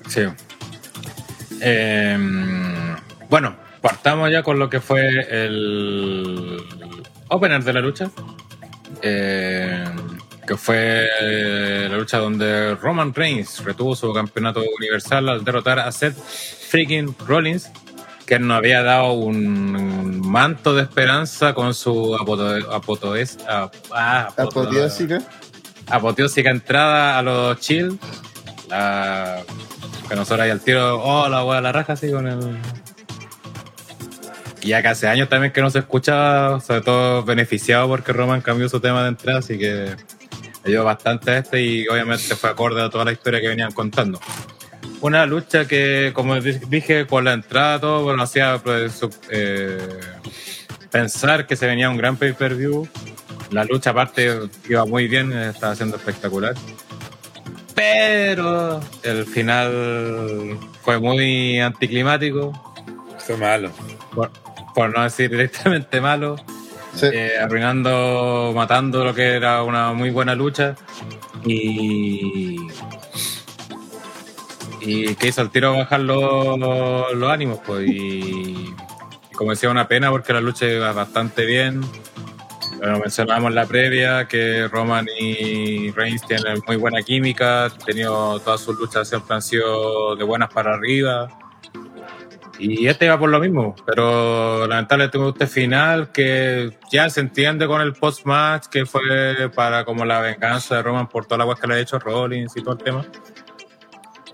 Sí. 0.09 0.21
Eh, 1.61 2.19
bueno, 3.31 3.57
partamos 3.81 4.31
ya 4.31 4.43
con 4.43 4.59
lo 4.59 4.69
que 4.69 4.81
fue 4.81 5.27
el 5.31 6.63
opener 7.29 7.63
de 7.65 7.73
la 7.73 7.81
lucha. 7.81 8.11
Eh, 9.03 9.85
que 10.47 10.57
fue 10.59 11.09
la 11.89 11.97
lucha 11.97 12.19
donde 12.19 12.75
Roman 12.75 13.15
Reigns 13.15 13.65
retuvo 13.65 13.97
su 13.97 14.13
campeonato 14.13 14.63
universal 14.79 15.29
al 15.31 15.45
derrotar 15.45 15.79
a 15.79 15.91
Seth 15.91 16.17
freaking 16.71 17.15
Rollins, 17.27 17.71
que 18.27 18.39
nos 18.39 18.57
había 18.57 18.83
dado 18.83 19.13
un 19.13 20.21
manto 20.21 20.75
de 20.75 20.83
esperanza 20.83 21.55
con 21.55 21.75
su 21.75 22.15
ah, 22.17 22.25
ah, 23.93 24.29
Apoteósica. 24.37 25.23
apoteósica 25.87 26.51
entrada 26.51 27.19
a 27.19 27.23
los 27.23 27.61
chill. 27.61 27.99
La, 28.69 29.43
que 30.09 30.17
nosotros 30.17 30.41
ahí 30.41 30.51
al 30.51 30.61
tiro, 30.61 31.03
oh, 31.03 31.29
la 31.29 31.45
wea 31.45 31.57
de 31.57 31.63
la 31.63 31.73
raja 31.73 31.93
así 31.95 32.11
con 32.11 32.27
el. 32.27 32.59
Y 34.63 34.69
ya 34.69 34.81
que 34.81 34.89
hace 34.89 35.09
años 35.09 35.29
también 35.29 35.53
que 35.53 35.61
no 35.61 35.69
se 35.69 35.81
escuchaba, 35.81 36.59
sobre 36.61 36.81
todo 36.81 37.23
beneficiado 37.23 37.87
porque 37.87 38.15
Roman 38.15 38.41
cambió 38.41 38.69
su 38.69 38.81
tema 38.81 39.03
de 39.03 39.09
entrada, 39.11 39.41
así 39.41 39.59
que 39.59 39.95
ayudó 40.65 40.85
bastante 40.85 41.31
a 41.31 41.39
este 41.39 41.63
y 41.63 41.87
obviamente 41.89 42.35
fue 42.35 42.49
acorde 42.49 42.83
a 42.83 42.89
toda 42.89 43.05
la 43.05 43.13
historia 43.13 43.41
que 43.41 43.49
venían 43.49 43.73
contando. 43.73 44.19
Una 45.01 45.27
lucha 45.27 45.67
que, 45.67 46.13
como 46.15 46.41
di- 46.41 46.61
dije, 46.69 47.07
con 47.07 47.25
la 47.25 47.33
entrada 47.35 47.81
todo, 47.81 48.05
bueno, 48.05 48.23
hacía 48.23 48.59
pues, 48.63 49.01
eh, 49.31 49.79
pensar 50.91 51.47
que 51.47 51.57
se 51.57 51.67
venía 51.67 51.91
un 51.91 51.97
gran 51.97 52.17
pay-per-view. 52.17 52.89
La 53.51 53.65
lucha 53.65 53.91
aparte 53.91 54.41
iba 54.69 54.85
muy 54.87 55.07
bien, 55.07 55.33
estaba 55.33 55.75
siendo 55.77 55.97
espectacular. 55.97 56.55
Pero 57.75 58.81
el 59.03 59.27
final 59.27 60.59
fue 60.83 60.99
muy 60.99 61.61
anticlimático, 61.61 62.53
Fue 63.19 63.37
malo. 63.37 63.71
por, 64.15 64.31
por 64.75 64.97
no 64.97 65.03
decir 65.03 65.31
directamente 65.31 66.01
malo, 66.01 66.37
Sí. 66.95 67.07
eh, 67.13 67.33
arruinando, 67.43 68.53
matando 68.55 69.05
lo 69.05 69.15
que 69.15 69.33
era 69.35 69.63
una 69.65 69.93
muy 69.93 70.11
buena 70.11 70.35
lucha. 70.35 70.77
Y. 71.45 72.57
Y 74.85 75.15
que 75.15 75.29
hizo 75.29 75.41
el 75.43 75.51
tiro 75.51 75.73
bajar 75.77 76.01
los, 76.01 76.59
los- 76.59 77.31
ánimos, 77.31 77.59
pues. 77.65 77.89
Y, 77.89 78.75
como 79.35 79.51
decía, 79.51 79.71
una 79.71 79.89
pena 79.89 80.11
porque 80.11 80.33
la 80.33 80.41
lucha 80.41 80.67
iba 80.67 80.93
bastante 80.93 81.47
bien. 81.47 81.81
Lo 82.83 82.99
mencionábamos 82.99 83.49
en 83.51 83.55
la 83.55 83.65
previa, 83.67 84.29
que 84.29 84.69
Roman 84.69 85.07
y 85.19 85.91
Reigns 85.93 86.27
tienen 86.27 86.59
muy 86.67 86.77
buena 86.77 87.01
química, 87.03 87.73
tenido 87.87 88.39
todas 88.41 88.61
sus 88.61 88.79
luchas 88.79 89.09
siempre 89.09 89.35
han 89.35 89.41
sido 89.43 90.17
de 90.17 90.25
buenas 90.25 90.53
para 90.53 90.75
arriba. 90.75 91.29
Y 92.59 92.87
este 92.87 93.07
iba 93.07 93.19
por 93.19 93.31
lo 93.31 93.41
mismo, 93.41 93.75
pero 93.87 94.67
lamentablemente 94.67 95.19
tuvo 95.19 95.31
este 95.31 95.47
final 95.47 96.13
que 96.13 96.77
ya 96.93 97.09
se 97.11 97.21
entiende 97.21 97.67
con 97.67 97.81
el 97.81 97.95
post-match, 97.95 98.67
que 98.67 98.85
fue 98.87 99.51
para 99.55 99.85
como 99.85 100.05
la 100.05 100.21
venganza 100.21 100.77
de 100.77 100.83
Roman 100.83 101.09
por 101.09 101.25
toda 101.25 101.39
la 101.39 101.45
cosa 101.47 101.63
que 101.63 101.67
le 101.69 101.75
ha 101.75 101.79
hecho 101.81 101.99
Rollins 101.99 102.57
y 102.57 102.63
todo 102.63 102.75
el 102.75 102.85
tema. 102.85 103.05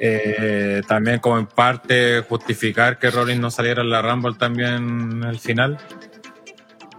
Eh, 0.03 0.81
también 0.89 1.19
como 1.21 1.39
en 1.39 1.47
parte 1.47 2.25
justificar 2.27 2.99
que 2.99 3.11
Rollins 3.11 3.39
no 3.41 3.51
saliera 3.51 3.83
en 3.83 3.91
la 3.91 4.01
Rumble 4.01 4.35
también 4.39 5.13
en 5.21 5.25
el 5.25 5.39
final. 5.39 5.77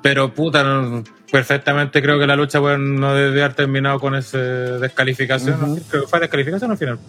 Pero 0.03 0.34
puta, 0.34 0.63
no- 0.63 1.03
perfectamente 1.31 2.01
creo 2.01 2.20
que 2.20 2.27
la 2.27 2.36
lucha 2.36 2.60
pues, 2.60 2.77
no 2.77 3.15
debe 3.15 3.41
haber 3.43 3.55
terminado 3.55 4.00
con 4.00 4.13
esa 4.15 4.38
descalificación. 4.38 5.77
que 5.91 6.00
fue 6.01 6.20
descalificación 6.20 6.70
al 6.72 6.77
final. 6.77 7.00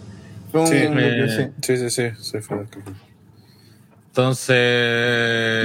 Sí, 0.51 0.75
eh, 0.75 1.51
sí. 1.61 1.77
Sí, 1.77 1.89
sí, 1.89 2.11
sí. 2.19 2.39
fue. 2.41 2.65
Entonces... 4.07 4.55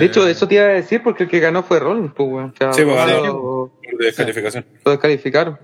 De 0.00 0.04
hecho, 0.04 0.26
eso 0.26 0.48
te 0.48 0.54
iba 0.54 0.64
a 0.64 0.68
decir 0.68 1.02
porque 1.02 1.24
el 1.24 1.28
que 1.28 1.38
ganó 1.40 1.62
fue 1.62 1.78
Rollins, 1.78 2.12
pues, 2.16 2.28
weón. 2.30 2.50
O 2.50 2.56
sea, 2.56 2.72
Sí, 2.72 2.82
pues, 2.82 2.96
ganó. 2.96 3.22
lo, 3.26 3.72
De 3.98 4.06
descalificación. 4.06 4.64
lo 4.84 4.90
descalificaron. 4.92 5.58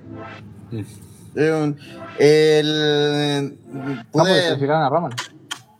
El. 2.18 3.56
No, 3.72 4.04
pude- 4.10 4.30
pues 4.30 4.42
clasificaron 4.46 4.82
a 4.82 4.88
Roman. 4.88 5.12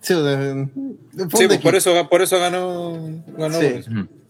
Sí, 0.00 0.14
de- 0.14 0.68
pues, 1.30 1.58
por 1.60 1.74
eso, 1.74 2.08
por 2.08 2.22
eso 2.22 2.38
ganó. 2.38 2.98
ganó 3.38 3.58
Sí. 3.60 3.82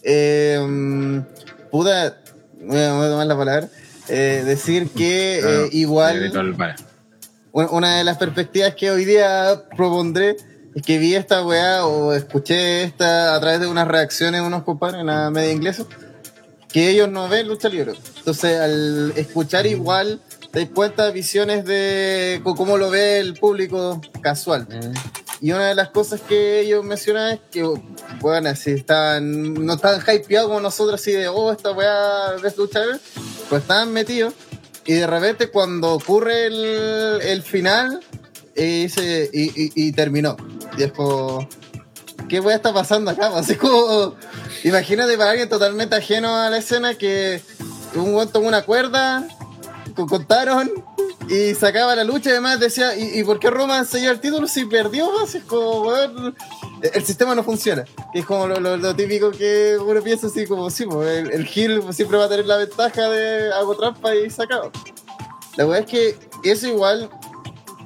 Eh, 0.02 1.22
puta, 1.70 2.18
voy 2.60 2.78
a, 2.78 2.92
voy 2.94 3.06
a 3.06 3.10
tomar 3.10 3.26
la 3.26 3.36
palabra. 3.36 3.68
eh, 4.08 4.42
decir 4.44 4.90
que 4.90 5.38
Claro, 5.40 5.64
eh, 5.64 5.68
igual 5.72 6.16
el- 6.24 6.66
una 7.52 7.96
de 7.98 8.04
las 8.04 8.18
perspectivas 8.18 8.74
que 8.74 8.90
hoy 8.90 9.06
día 9.06 9.62
propondré 9.76 10.36
es 10.74 10.82
que 10.82 10.98
vi 10.98 11.14
esta 11.14 11.42
weá 11.46 11.86
o 11.86 12.12
escuché 12.12 12.82
esta 12.82 13.34
a 13.34 13.40
través 13.40 13.60
de 13.60 13.66
unas 13.66 13.88
reacciones 13.88 14.42
de 14.42 14.46
unos 14.46 14.62
compadres 14.64 15.00
en 15.00 15.06
la 15.06 15.30
media 15.30 15.52
inglesa 15.52 15.84
que 16.68 16.90
ellos 16.90 17.08
no 17.08 17.28
ven 17.28 17.48
lucha 17.48 17.68
libre. 17.70 17.92
Entonces, 18.18 18.60
al 18.60 19.12
escuchar 19.16 19.64
igual, 19.66 20.20
te 20.54 20.70
cuenta 20.70 21.04
de 21.06 21.12
visiones 21.12 21.64
de 21.66 22.40
cómo 22.44 22.78
lo 22.78 22.88
ve 22.88 23.18
el 23.18 23.34
público 23.34 24.00
casual. 24.22 24.66
Y 25.40 25.52
una 25.52 25.66
de 25.68 25.74
las 25.74 25.90
cosas 25.90 26.20
que 26.22 26.60
ellos 26.60 26.82
mencionan 26.84 27.34
es 27.34 27.40
que, 27.50 27.68
bueno, 28.20 28.54
si 28.56 28.70
están, 28.70 29.52
no 29.54 29.74
están 29.74 30.00
hypeados 30.00 30.48
como 30.48 30.60
nosotros, 30.60 31.00
así 31.00 31.12
de, 31.12 31.28
oh, 31.28 31.52
esta 31.52 31.72
weá 31.72 32.36
es 32.42 32.56
lucha 32.56 32.80
libre, 32.80 32.98
pues 33.50 33.62
estaban 33.62 33.92
metidos. 33.92 34.32
Y 34.86 34.94
de 34.94 35.06
repente, 35.06 35.50
cuando 35.50 35.92
ocurre 35.94 36.46
el, 36.46 37.20
el 37.22 37.42
final, 37.42 38.00
y, 38.56 38.88
se, 38.88 39.28
y, 39.32 39.42
y- 39.60 39.72
y 39.74 39.92
terminó. 39.92 40.36
Y 40.78 40.84
es 40.84 40.92
como, 40.92 41.48
¿qué 42.28 42.38
weá 42.40 42.54
está 42.56 42.72
pasando 42.72 43.10
acá? 43.10 43.26
Así 43.36 43.56
como, 43.56 44.14
imagínate 44.62 45.18
para 45.18 45.30
alguien 45.32 45.48
totalmente 45.48 45.96
ajeno 45.96 46.36
a 46.36 46.48
la 46.48 46.58
escena 46.58 46.94
que 46.94 47.42
un 47.96 48.14
weón 48.14 48.28
tomó 48.30 48.46
una 48.48 48.62
cuerda, 48.62 49.26
contaron 49.94 50.70
y 51.28 51.54
sacaba 51.54 51.94
la 51.96 52.04
lucha 52.04 52.30
además 52.30 52.60
decía, 52.60 52.96
¿y, 52.96 53.18
y 53.20 53.24
por 53.24 53.38
qué 53.38 53.48
Roman 53.50 53.86
se 53.86 54.00
lleva 54.00 54.12
el 54.12 54.20
título 54.20 54.46
si 54.46 54.64
perdió? 54.66 55.08
Así 55.22 55.38
es 55.38 55.44
como, 55.44 55.82
weón, 55.82 56.34
el 56.82 57.04
sistema 57.04 57.34
no 57.34 57.42
funciona. 57.42 57.84
Es 58.12 58.24
como 58.26 58.46
lo, 58.46 58.60
lo- 58.60 58.76
lo 58.76 58.94
típico 58.94 59.30
que 59.30 59.76
uno 59.80 60.02
piensa 60.02 60.26
así 60.26 60.46
como, 60.46 60.68
sí, 60.70 60.84
pues, 60.86 61.18
el, 61.18 61.30
el 61.30 61.48
siempre 61.94 62.18
va 62.18 62.24
a 62.26 62.28
tener 62.28 62.46
la 62.46 62.58
ventaja 62.58 63.08
de 63.08 63.52
hago 63.54 63.76
trampa 63.76 64.14
y 64.14 64.28
sacado. 64.30 64.70
La 65.56 65.64
verdad 65.64 65.80
es 65.80 65.90
que 65.90 66.18
eso 66.50 66.66
igual 66.66 67.08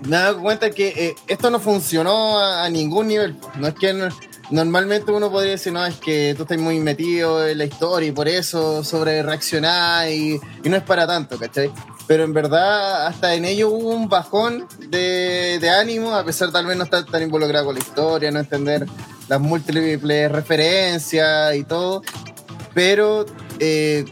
me 0.03 0.17
he 0.17 0.21
dado 0.21 0.41
cuenta 0.41 0.71
que 0.71 0.88
eh, 0.88 1.15
esto 1.29 1.50
no 1.50 1.61
funcionó 1.61 2.38
a, 2.38 2.65
a 2.65 2.71
ningún 2.71 3.07
nivel. 3.09 3.37
No 3.57 3.69
es 3.69 3.75
que 3.75 3.93
no- 3.93 4.09
normalmente 4.50 5.12
uno 5.12 5.31
podría 5.31 5.53
decir, 5.53 5.73
no, 5.73 5.85
es 5.85 5.97
que 5.99 6.35
tú 6.37 6.43
estás 6.45 6.59
muy 6.59 6.81
metido 6.81 7.47
en 7.47 7.59
la 7.59 7.67
historia 7.67 8.09
y 8.09 8.12
por 8.12 8.27
eso 8.27 8.83
sobre 8.83 9.23
reaccionar 9.23 10.09
y, 10.11 10.41
y 10.65 10.69
no 10.69 10.77
es 10.77 10.83
para 10.83 11.07
tanto, 11.07 11.38
¿cachai? 11.38 11.71
Pero 12.09 12.25
en 12.25 12.33
verdad, 12.33 13.07
hasta 13.07 13.35
en 13.35 13.45
ello 13.45 13.69
hubo 13.69 13.91
un 13.91 14.09
bajón 14.09 14.67
de, 14.88 15.59
de 15.61 15.71
ánimo, 15.71 16.15
a 16.15 16.25
pesar 16.25 16.50
tal 16.50 16.65
vez 16.65 16.77
no 16.77 16.85
estar 16.85 17.05
tan 17.05 17.23
involucrado 17.23 17.67
con 17.67 17.75
la 17.75 17.81
historia, 17.81 18.31
no 18.31 18.41
entender 18.41 18.87
las 19.29 19.38
múltiples 19.38 20.33
referencias 20.33 21.55
y 21.55 21.65
todo. 21.65 22.03
Pero 22.73 23.27
eh, 23.59 24.07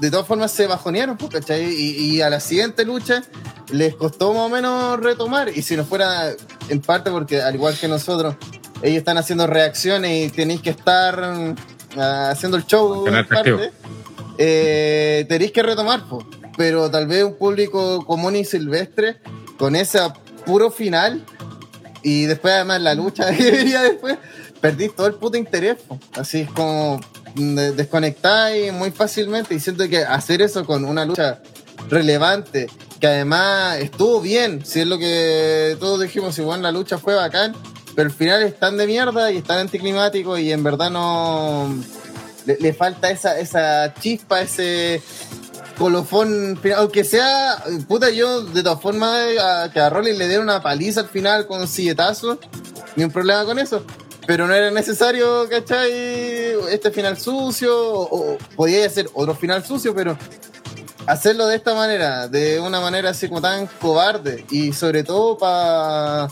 de 0.00 0.10
todas 0.10 0.26
formas 0.26 0.50
se 0.50 0.66
bajonearon, 0.66 1.18
pues, 1.18 1.30
¿cachai? 1.30 1.64
Y, 1.64 2.14
y 2.14 2.22
a 2.22 2.30
la 2.30 2.40
siguiente 2.40 2.86
lucha 2.86 3.22
les 3.70 3.94
costó 3.96 4.32
más 4.32 4.42
o 4.44 4.48
menos 4.48 4.98
retomar. 5.00 5.50
Y 5.54 5.60
si 5.60 5.76
no 5.76 5.84
fuera 5.84 6.32
en 6.70 6.80
parte 6.80 7.10
porque, 7.10 7.42
al 7.42 7.54
igual 7.54 7.76
que 7.78 7.86
nosotros, 7.86 8.34
ellos 8.80 8.98
están 8.98 9.18
haciendo 9.18 9.46
reacciones 9.46 10.26
y 10.26 10.30
tenéis 10.30 10.62
que 10.62 10.70
estar 10.70 11.54
ah, 11.98 12.30
haciendo 12.30 12.56
el 12.56 12.64
show. 12.64 13.06
En 13.06 13.26
parte, 13.26 13.72
eh, 14.38 15.26
tenéis 15.28 15.52
que 15.52 15.62
retomar, 15.62 16.04
pues. 16.08 16.24
Pero 16.56 16.90
tal 16.90 17.06
vez 17.06 17.24
un 17.24 17.34
público 17.36 18.04
común 18.06 18.36
y 18.36 18.44
silvestre, 18.44 19.18
con 19.58 19.76
ese 19.76 19.98
puro 20.44 20.70
final, 20.70 21.24
y 22.02 22.24
después 22.26 22.54
además 22.54 22.80
la 22.82 22.94
lucha 22.94 23.30
que 23.36 23.50
venía 23.50 23.82
después, 23.82 24.16
perdís 24.60 24.94
todo 24.94 25.06
el 25.06 25.14
puto 25.14 25.36
interés. 25.36 25.78
Así 26.14 26.40
es 26.40 26.50
como 26.50 27.00
de- 27.34 27.72
desconectáis 27.72 28.72
muy 28.72 28.90
fácilmente 28.90 29.54
y 29.54 29.60
siento 29.60 29.88
que 29.88 29.98
hacer 30.04 30.42
eso 30.42 30.64
con 30.64 30.84
una 30.84 31.04
lucha 31.04 31.40
relevante 31.88 32.68
que 33.00 33.06
además 33.08 33.78
estuvo 33.78 34.20
bien, 34.20 34.64
si 34.64 34.80
es 34.80 34.86
lo 34.86 34.96
que 34.96 35.76
todos 35.80 36.00
dijimos, 36.00 36.38
bueno, 36.38 36.62
la 36.62 36.70
lucha 36.70 36.98
fue 36.98 37.14
bacán, 37.16 37.52
pero 37.96 38.08
al 38.08 38.14
final 38.14 38.42
están 38.44 38.76
de 38.76 38.86
mierda 38.86 39.32
y 39.32 39.38
están 39.38 39.58
anticlimáticos 39.58 40.38
y 40.38 40.52
en 40.52 40.62
verdad 40.62 40.88
no 40.90 41.74
le, 42.46 42.56
le 42.60 42.72
falta 42.72 43.10
esa, 43.10 43.40
esa 43.40 43.92
chispa, 44.00 44.42
ese 44.42 45.02
colofón 45.78 46.58
final, 46.60 46.78
aunque 46.78 47.04
sea, 47.04 47.62
puta, 47.88 48.10
yo 48.10 48.42
de 48.42 48.62
todas 48.62 48.80
formas 48.80 49.36
a, 49.40 49.70
que 49.72 49.80
a 49.80 49.90
Rollins 49.90 50.18
le 50.18 50.28
dieron 50.28 50.44
una 50.44 50.62
paliza 50.62 51.00
al 51.00 51.08
final 51.08 51.46
con 51.46 51.60
un 51.60 51.68
silletazo, 51.68 52.38
ni 52.96 53.04
un 53.04 53.10
problema 53.10 53.44
con 53.44 53.58
eso. 53.58 53.84
Pero 54.26 54.46
no 54.46 54.54
era 54.54 54.70
necesario, 54.70 55.48
¿cachai? 55.48 55.90
Este 56.70 56.90
final 56.92 57.18
sucio, 57.18 57.76
o, 57.76 58.34
o 58.34 58.38
podía 58.56 58.86
hacer 58.86 59.08
otro 59.14 59.34
final 59.34 59.64
sucio, 59.64 59.94
pero 59.94 60.16
hacerlo 61.06 61.46
de 61.46 61.56
esta 61.56 61.74
manera, 61.74 62.28
de 62.28 62.60
una 62.60 62.80
manera 62.80 63.10
así 63.10 63.28
como 63.28 63.40
tan 63.40 63.66
cobarde, 63.66 64.44
y 64.50 64.72
sobre 64.72 65.02
todo 65.02 65.36
para 65.38 66.28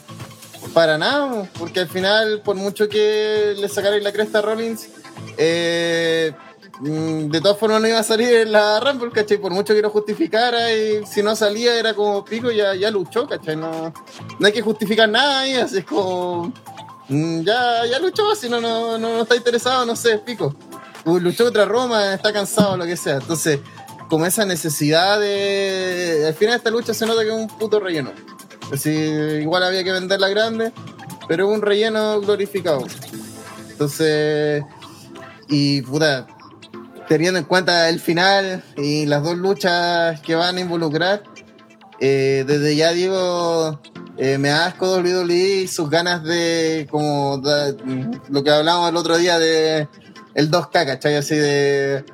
para 0.75 0.99
nada, 0.99 1.49
porque 1.59 1.81
al 1.81 1.89
final, 1.89 2.43
por 2.45 2.57
mucho 2.57 2.89
que 2.89 3.55
le 3.57 3.69
sacarais 3.69 4.03
la 4.03 4.13
cresta 4.13 4.39
a 4.39 4.43
Rollins, 4.43 4.89
eh, 5.37 6.33
de 6.81 7.41
todas 7.41 7.59
formas 7.59 7.81
no 7.83 7.89
iba 7.89 7.99
a 7.99 8.03
salir 8.03 8.35
en 8.35 8.53
la 8.53 8.81
Rumble, 8.81 9.11
¿cachai? 9.13 9.39
Por 9.39 9.53
mucho 9.53 9.75
que 9.75 9.83
lo 9.83 9.91
justificara, 9.91 10.73
y 10.75 11.05
si 11.07 11.23
no 11.23 11.37
salía 11.37 11.79
era 11.79 11.95
como 11.95 12.25
pico, 12.25 12.51
ya, 12.51 12.75
ya 12.75 12.91
luchó, 12.91 13.27
¿cachai? 13.29 13.57
No, 13.57 13.93
no 14.39 14.47
hay 14.47 14.53
que 14.53 14.63
justificar 14.63 15.09
nada 15.09 15.41
ahí, 15.41 15.55
así 15.55 15.79
es 15.79 15.85
como. 15.85 16.53
mm, 17.09 17.41
Ya, 17.43 17.85
ya 17.87 17.99
luchó, 17.99 18.35
si 18.35 18.49
no, 18.49 18.61
no, 18.61 18.97
no, 18.99 19.15
no 19.15 19.23
está 19.23 19.37
interesado, 19.37 19.85
no 19.85 19.95
sé, 19.95 20.19
pico. 20.19 20.55
Uh, 21.05 21.19
Luchó 21.19 21.45
contra 21.45 21.65
Roma, 21.65 22.15
está 22.15 22.33
cansado, 22.33 22.77
lo 22.77 22.85
que 22.85 22.97
sea. 22.97 23.15
Entonces, 23.17 23.61
como 24.09 24.27
esa 24.27 24.45
necesidad 24.45 25.21
de. 25.21 26.25
Al 26.27 26.35
final 26.35 26.53
de 26.53 26.57
esta 26.59 26.71
lucha 26.71 26.93
se 26.95 27.07
nota 27.07 27.23
que 27.23 27.29
es 27.29 27.35
un 27.35 27.49
puto 27.49 27.79
relleno. 27.81 28.13
Así, 28.73 28.91
igual 28.91 29.63
había 29.65 29.83
que 29.83 29.93
venderla 29.93 30.29
grande, 30.29 30.73
pero 31.27 31.49
es 31.49 31.55
un 31.57 31.63
relleno 31.63 32.21
glorificado. 32.21 32.85
Entonces, 33.71 34.63
y 35.49 35.83
puta, 35.83 36.27
teniendo 37.11 37.41
en 37.41 37.45
cuenta 37.45 37.89
el 37.89 37.99
final 37.99 38.63
y 38.77 39.05
las 39.05 39.25
dos 39.25 39.37
luchas 39.37 40.21
que 40.21 40.37
van 40.37 40.59
a 40.59 40.61
involucrar, 40.61 41.25
eh, 41.99 42.45
desde 42.47 42.77
ya 42.77 42.93
digo, 42.93 43.81
eh, 44.17 44.39
me 44.39 44.51
asco 44.53 44.95
WWE 44.99 45.35
y 45.63 45.67
sus 45.67 45.91
ganas 45.91 46.23
de, 46.23 46.87
como 46.89 47.39
da- 47.39 47.75
lo 48.29 48.45
que 48.45 48.51
hablábamos 48.53 48.91
el 48.91 48.97
otro 48.97 49.19
día 49.19 49.41
de 49.41 49.89
el 50.35 50.53
2K, 50.53 50.87
¿cachai? 50.87 51.17
Así 51.17 51.35
de, 51.35 52.05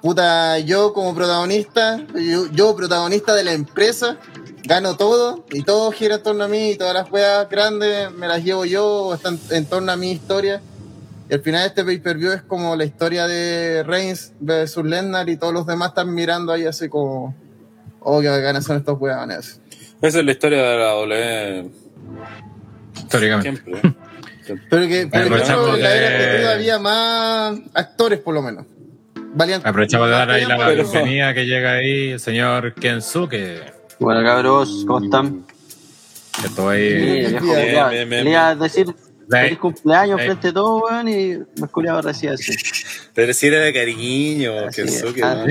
puta, 0.00 0.58
yo 0.58 0.94
como 0.94 1.14
protagonista, 1.14 1.98
yo, 2.14 2.46
yo 2.50 2.74
protagonista 2.74 3.34
de 3.34 3.44
la 3.44 3.52
empresa, 3.52 4.16
gano 4.64 4.96
todo 4.96 5.44
y 5.50 5.64
todo 5.64 5.92
gira 5.92 6.14
en 6.14 6.22
torno 6.22 6.44
a 6.44 6.48
mí 6.48 6.70
y 6.70 6.76
todas 6.76 6.94
las 6.94 7.10
weas 7.12 7.46
grandes 7.50 8.10
me 8.12 8.26
las 8.26 8.42
llevo 8.42 8.64
yo 8.64 9.12
están 9.12 9.38
en 9.50 9.66
torno 9.66 9.92
a 9.92 9.96
mi 9.96 10.12
historia. 10.12 10.62
Y 11.30 11.34
al 11.34 11.40
final 11.42 11.64
este 11.66 11.84
pay-per-view 11.84 12.32
es 12.32 12.42
como 12.42 12.74
la 12.74 12.84
historia 12.84 13.26
de 13.28 13.84
Reigns 13.84 14.32
versus 14.40 14.84
Lesnar 14.84 15.28
y 15.28 15.36
todos 15.36 15.54
los 15.54 15.64
demás 15.66 15.90
están 15.90 16.12
mirando 16.12 16.52
ahí 16.52 16.64
así 16.66 16.88
como, 16.88 17.36
oh, 18.00 18.20
qué 18.20 18.28
bacanas 18.28 18.64
son 18.64 18.78
estos 18.78 19.00
weones. 19.00 19.60
Esa 20.02 20.18
es 20.18 20.24
la 20.24 20.32
historia 20.32 20.60
de 20.62 20.76
la 20.78 20.90
W 20.92 21.70
Históricamente. 22.96 23.62
siempre. 23.62 23.94
Pero 24.68 24.88
que, 24.88 25.06
por 25.06 25.20
Aprovechamos 25.20 25.68
ejemplo, 25.68 25.76
en 25.76 25.82
la 25.82 25.88
de- 25.90 25.96
era 26.06 26.40
que 26.40 26.46
había 26.54 26.78
más 26.80 27.58
actores 27.74 28.18
por 28.18 28.34
lo 28.34 28.42
menos. 28.42 28.66
Valían 29.32 29.60
Aprovechamos 29.64 30.08
de 30.08 30.12
dar 30.12 30.30
ahí 30.30 30.44
la 30.44 30.56
Pero- 30.56 30.82
bienvenida 30.82 31.32
que 31.34 31.46
llega 31.46 31.72
ahí 31.74 32.10
el 32.10 32.20
señor 32.20 32.74
Kensuke. 32.74 33.72
Bueno, 34.00 34.24
cabros, 34.24 34.84
¿cómo 34.86 35.04
están? 35.04 35.44
Que. 36.42 36.48
Sí, 36.48 36.54
bien, 36.56 37.38
bien, 37.40 37.90
bien, 37.90 38.08
bien, 38.08 38.24
Quería 38.24 38.54
decir 38.56 38.86
Ahí. 38.88 39.09
Feliz 39.30 39.58
cumpleaños 39.58 40.20
frente 40.20 40.48
a 40.48 40.52
todo, 40.52 40.84
weón, 40.84 41.08
y 41.08 41.38
me 41.60 41.68
culiaba 41.70 42.02
recién 42.02 42.32
así. 42.34 42.52
Pero 43.14 43.32
si 43.32 43.46
era 43.48 43.58
de 43.60 43.72
cariño, 43.72 44.52
que 44.74 44.82
es. 44.82 44.96
eso 44.96 45.12
que 45.12 45.22
Ah, 45.22 45.44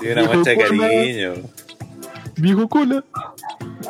Sí, 0.00 0.08
una 0.08 0.22
muestra 0.24 0.52
de 0.52 0.58
cariño. 0.58 1.34
Viejo 2.36 2.68
cola. 2.68 3.02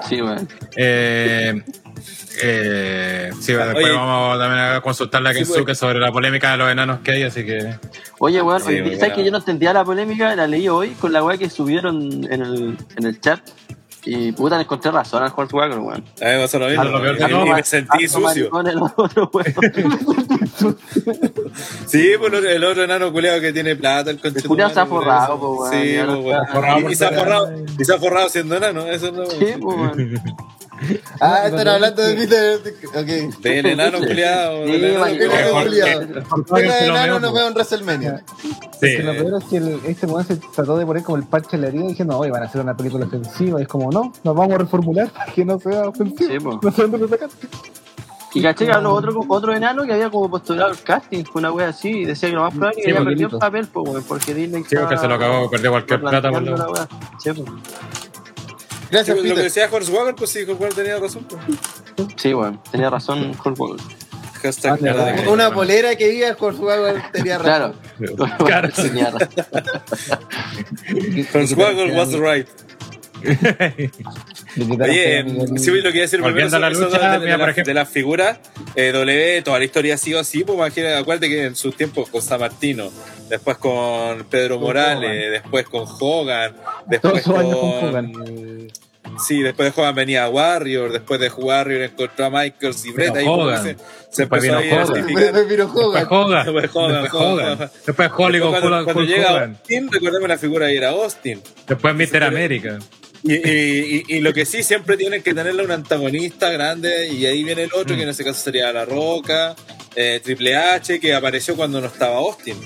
Sí, 0.08 0.22
weón. 0.22 0.48
Eh, 0.76 1.62
eh, 2.42 3.30
sí, 3.40 3.52
después 3.52 3.84
Oye. 3.84 3.92
vamos 3.92 4.38
también 4.38 4.60
a 4.64 4.80
consultarle 4.80 5.30
a 5.30 5.32
Sí, 5.32 5.38
Kensuke 5.40 5.64
pues. 5.64 5.78
sobre 5.78 5.98
la 5.98 6.10
polémica 6.12 6.52
de 6.52 6.56
los 6.56 6.70
enanos 6.70 7.00
que 7.00 7.10
hay, 7.12 7.22
así 7.24 7.44
que. 7.44 7.74
Oye, 8.20 8.40
weón, 8.40 8.60
Sí. 8.62 8.78
¿sabes 8.96 9.12
que 9.14 9.24
yo 9.24 9.30
no 9.30 9.38
entendía 9.38 9.72
la 9.72 9.84
polémica? 9.84 10.34
La 10.34 10.46
leí 10.46 10.68
hoy 10.68 10.90
con 10.90 11.12
la 11.12 11.22
weá 11.22 11.36
que 11.36 11.50
subieron 11.50 12.24
en 12.32 12.42
el, 12.42 12.76
en 12.96 13.06
el 13.06 13.20
chat. 13.20 13.40
Y 14.10 14.32
puta, 14.32 14.56
le 14.56 14.62
encontré 14.62 14.90
razón 14.90 15.22
al 15.22 15.32
weón. 15.34 15.92
A 15.92 16.24
mí 16.24 16.30
me 16.32 16.38
pasó 16.40 16.58
lo 16.58 16.66
mismo. 16.66 16.84
Lo 16.84 17.02
peor 17.02 17.18
de 17.18 17.26
y, 17.26 17.30
todo, 17.30 17.46
y 17.46 17.50
me 17.52 17.62
sentí 17.62 18.08
sucio. 18.08 18.50
el 18.66 18.78
otro. 18.82 19.30
Sí, 21.86 22.12
pues 22.18 22.32
el- 22.32 22.64
otro 22.64 22.84
enano 22.84 23.12
culeado 23.12 23.40
que 23.40 23.52
tiene 23.52 23.76
plata, 23.76 24.10
el. 24.10 24.20
El 24.22 24.42
culiao 24.44 24.70
se 24.70 24.80
ha 24.80 24.86
forrado, 24.86 25.36
weón. 25.36 25.72
Sí, 25.72 25.98
weón. 25.98 26.90
Y- 26.90 26.94
se 26.94 27.04
ha 27.06 27.12
forrado, 27.12 27.52
y 27.78 27.84
se 27.84 27.94
ha 27.94 27.98
forrado 27.98 28.28
siendo 28.30 28.56
enano, 28.56 28.86
eso 28.86 29.12
no. 29.12 29.26
Sí, 29.26 29.46
pues, 29.60 29.76
weón. 29.76 30.22
Ah, 31.20 31.42
están 31.46 31.66
hablando 31.66 32.00
de 32.02 32.14
Peter. 32.14 32.60
Ok. 32.90 33.40
Del 33.40 33.66
enano 33.66 33.98
culeado. 33.98 34.64
Sí, 34.66 34.72
del 34.72 34.84
enano. 34.84 35.06
El 35.06 36.64
enano 36.64 36.94
enano 37.16 37.32
veo, 37.32 37.48
en 37.48 37.54
WrestleMania. 37.54 38.24
Sí, 38.80 38.96
que 38.96 39.02
lo 39.02 39.12
peor 39.12 39.42
es 39.42 39.48
que 39.48 39.56
el- 39.56 39.80
este 39.86 40.06
weón 40.06 40.24
se 40.26 40.36
trató 40.36 40.76
de 40.78 40.86
poner 40.86 41.02
como 41.02 41.16
el 41.16 41.24
parche 41.24 41.56
en 41.56 41.62
la 41.62 41.68
herida 41.68 41.86
diciendo, 41.88 42.16
hoy 42.18 42.30
van 42.30 42.42
a 42.42 42.46
hacer 42.46 42.60
una 42.60 42.76
película 42.76 43.06
ofensiva. 43.06 43.58
Y 43.58 43.62
es 43.62 43.68
como, 43.68 43.90
no, 43.90 44.12
nos 44.22 44.36
vamos 44.36 44.54
a 44.54 44.58
reformular 44.58 45.08
para 45.10 45.32
que 45.32 45.44
no 45.44 45.58
sea 45.58 45.88
ofensivo. 45.88 46.52
Sí. 46.52 46.58
No 46.62 46.70
sé 46.72 46.86
dónde 46.86 47.08
sacaste. 47.08 47.48
Y 48.34 48.42
caché 48.42 48.66
que 48.66 48.72
habló 48.72 48.92
otro, 48.92 49.18
otro 49.26 49.54
enano 49.54 49.84
que 49.84 49.92
había 49.94 50.10
como 50.10 50.30
postulado 50.30 50.70
el 50.70 50.78
casting, 50.82 51.24
fue 51.24 51.40
una 51.40 51.50
wea 51.50 51.68
así, 51.68 51.88
y 51.88 52.04
decía 52.04 52.28
que 52.28 52.34
lo 52.36 52.42
más 52.42 52.52
probable 52.52 52.78
es 52.78 52.84
que 52.84 52.90
Sí, 52.90 52.90
había 52.90 53.00
porque 53.00 53.10
perdido 53.16 53.30
el 53.32 53.38
papel, 53.40 53.66
pues, 53.72 54.04
porque 54.06 54.34
Disney 54.34 54.64
sí, 54.68 54.76
porque 54.76 54.98
se 54.98 55.08
lo 55.08 55.14
acabó, 55.14 55.50
perdió 55.50 55.70
cualquier 55.70 56.00
plata 56.00 56.30
por 56.30 56.42
la 56.42 56.68
wea. 56.68 56.88
Sí, 57.18 57.30
pues. 57.32 57.48
Sí, 58.88 58.94
Gracias, 58.94 59.16
lo 59.16 59.22
que 59.22 59.28
Peter. 59.30 59.44
decía 59.44 59.68
Hornswoggle, 59.70 60.14
pues 60.14 60.30
sí, 60.30 60.40
Hornswoggle 60.40 60.74
tenía 60.74 60.98
razón. 60.98 61.24
Pues. 61.28 62.08
Sí, 62.16 62.32
weón, 62.32 62.60
tenía 62.70 62.88
razón 62.90 63.32
Hogan. 63.44 63.76
Hashtag 64.42 64.78
Ah, 64.88 65.14
que- 65.16 65.28
Una 65.28 65.52
polera 65.52 65.94
que 65.96 66.08
diga 66.08 66.34
Hornswoggle 66.38 67.02
tenía 67.12 67.38
razón. 67.38 67.74
Claro. 67.98 68.36
Claro. 68.46 68.68
Tenía 68.70 69.10
razón. 69.10 69.28
Hornswoggle 71.34 71.92
was 71.96 72.12
right. 72.14 72.46
Oye, 74.80 75.24
sí, 75.56 75.70
lo 75.72 75.90
que 75.90 75.98
iba 75.98 75.98
a 75.98 76.06
decir 76.06 76.20
Volviendo 76.20 76.50
primero 76.50 76.56
a 76.56 76.60
la 76.60 76.70
lucha, 76.70 76.86
de, 77.12 77.18
mira, 77.18 77.36
de 77.36 77.52
la- 77.56 77.62
de 77.64 77.74
las 77.74 77.88
figuras, 77.88 78.38
eh, 78.76 78.92
W, 78.92 79.42
toda 79.42 79.58
la 79.58 79.64
historia 79.64 79.94
ha 79.94 79.98
sido 79.98 80.20
así, 80.20 80.44
pues 80.44 80.56
imagínate, 80.56 80.94
acuérdate 80.96 81.28
que 81.28 81.44
en 81.46 81.56
sus 81.56 81.76
tiempos 81.76 82.08
con 82.08 82.22
San 82.22 82.40
Martino, 82.40 82.90
después 83.28 83.56
con 83.58 84.24
Pedro 84.30 84.56
Con 84.56 84.64
Morales, 84.64 85.10
Hogan. 85.10 85.32
después 85.32 85.66
con 85.68 85.84
Hogan, 86.00 86.56
después 86.86 87.22
con... 87.22 87.50
con 87.52 88.68
Sí, 89.26 89.42
después 89.42 89.74
de 89.74 89.80
Hogan 89.80 89.94
venía 89.94 90.28
Warrior, 90.28 90.92
después 90.92 91.18
de 91.18 91.28
Warrior 91.30 91.82
encontró 91.82 92.26
a 92.26 92.30
Michaels 92.30 92.84
y 92.84 92.92
Brett, 92.92 93.16
ahí 93.16 93.24
Hogan. 93.26 93.62
se, 93.64 93.76
se 94.10 94.22
Después 94.22 94.44
empezó 94.44 94.56
a 94.56 94.60
Hogan. 94.60 94.86
justificar. 94.86 95.22
Después 95.24 95.48
vino 95.48 95.64
Después 95.64 95.84
Hogan. 95.86 96.06
Hogan. 96.10 96.44
Después 96.44 96.70
Hogan, 96.76 97.02
Después 97.02 97.22
Hogan. 97.22 97.52
Hogan. 97.52 97.70
Después 97.86 98.10
Hollywood, 98.16 98.50
cuando, 98.50 98.68
Hulk 98.68 98.84
cuando 98.84 99.00
Hulk 99.02 99.10
llega 99.10 99.32
Hogan. 99.32 99.50
Austin, 99.58 99.90
recordemos 99.90 100.28
la 100.28 100.38
figura 100.38 100.66
ahí 100.66 100.76
era 100.76 100.88
Austin. 100.90 101.42
Después 101.66 101.94
Mr. 101.94 102.22
América. 102.22 102.78
Y, 103.24 103.34
y- 103.34 104.04
y- 104.08 104.16
y 104.16 104.20
lo 104.20 104.32
que 104.32 104.44
sí, 104.44 104.62
siempre 104.62 104.96
tienen 104.96 105.22
que 105.22 105.34
tenerle 105.34 105.64
un 105.64 105.72
antagonista 105.72 106.50
grande, 106.50 107.08
y 107.08 107.26
ahí 107.26 107.42
viene 107.42 107.64
el 107.64 107.72
otro, 107.74 107.96
que 107.96 108.02
en 108.04 108.10
ese 108.10 108.22
caso 108.24 108.40
sería 108.40 108.70
La 108.72 108.84
Roca, 108.84 109.56
eh, 109.96 110.20
Triple 110.22 110.54
H, 110.54 111.00
que 111.00 111.12
apareció 111.14 111.56
cuando 111.56 111.80
no 111.80 111.88
estaba 111.88 112.16
Austin. 112.18 112.56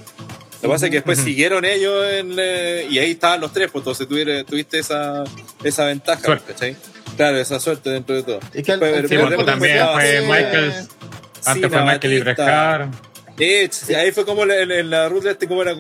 Lo 0.63 0.69
que 0.69 0.75
pasa 0.75 0.87
es 0.87 0.91
que 0.91 0.97
después 0.99 1.19
siguieron 1.19 1.65
ellos 1.65 2.05
en, 2.13 2.37
eh, 2.39 2.87
y 2.89 2.99
ahí 2.99 3.11
estaban 3.11 3.41
los 3.41 3.53
tres, 3.53 3.69
pues 3.73 3.83
entonces 3.83 4.07
tuviste, 4.07 4.45
tuviste 4.45 4.79
esa, 4.79 5.25
esa 5.65 5.87
ventaja, 5.87 6.23
Suerte. 6.23 6.53
¿cachai? 6.53 6.77
Claro, 7.17 7.39
esa 7.39 7.59
suerte 7.59 7.91
dentro 7.91 8.15
de 8.15 8.23
todo. 8.23 8.41
Que 8.53 8.63
Sí, 8.63 8.73
pues, 8.79 9.45
también 9.45 9.85
fue. 10.27 10.87
Antes 11.45 11.71
fue 11.71 11.83
Michael 11.83 12.13
y. 12.13 12.21
Brescar. 12.21 12.91
Sí, 13.37 13.95
ahí 13.95 14.13
fue 14.13 14.25
como 14.25 14.45
en, 14.45 14.71
en 14.71 14.91
la 14.91 15.09
ruta 15.09 15.33
este, 15.33 15.49
como 15.49 15.63
era, 15.63 15.75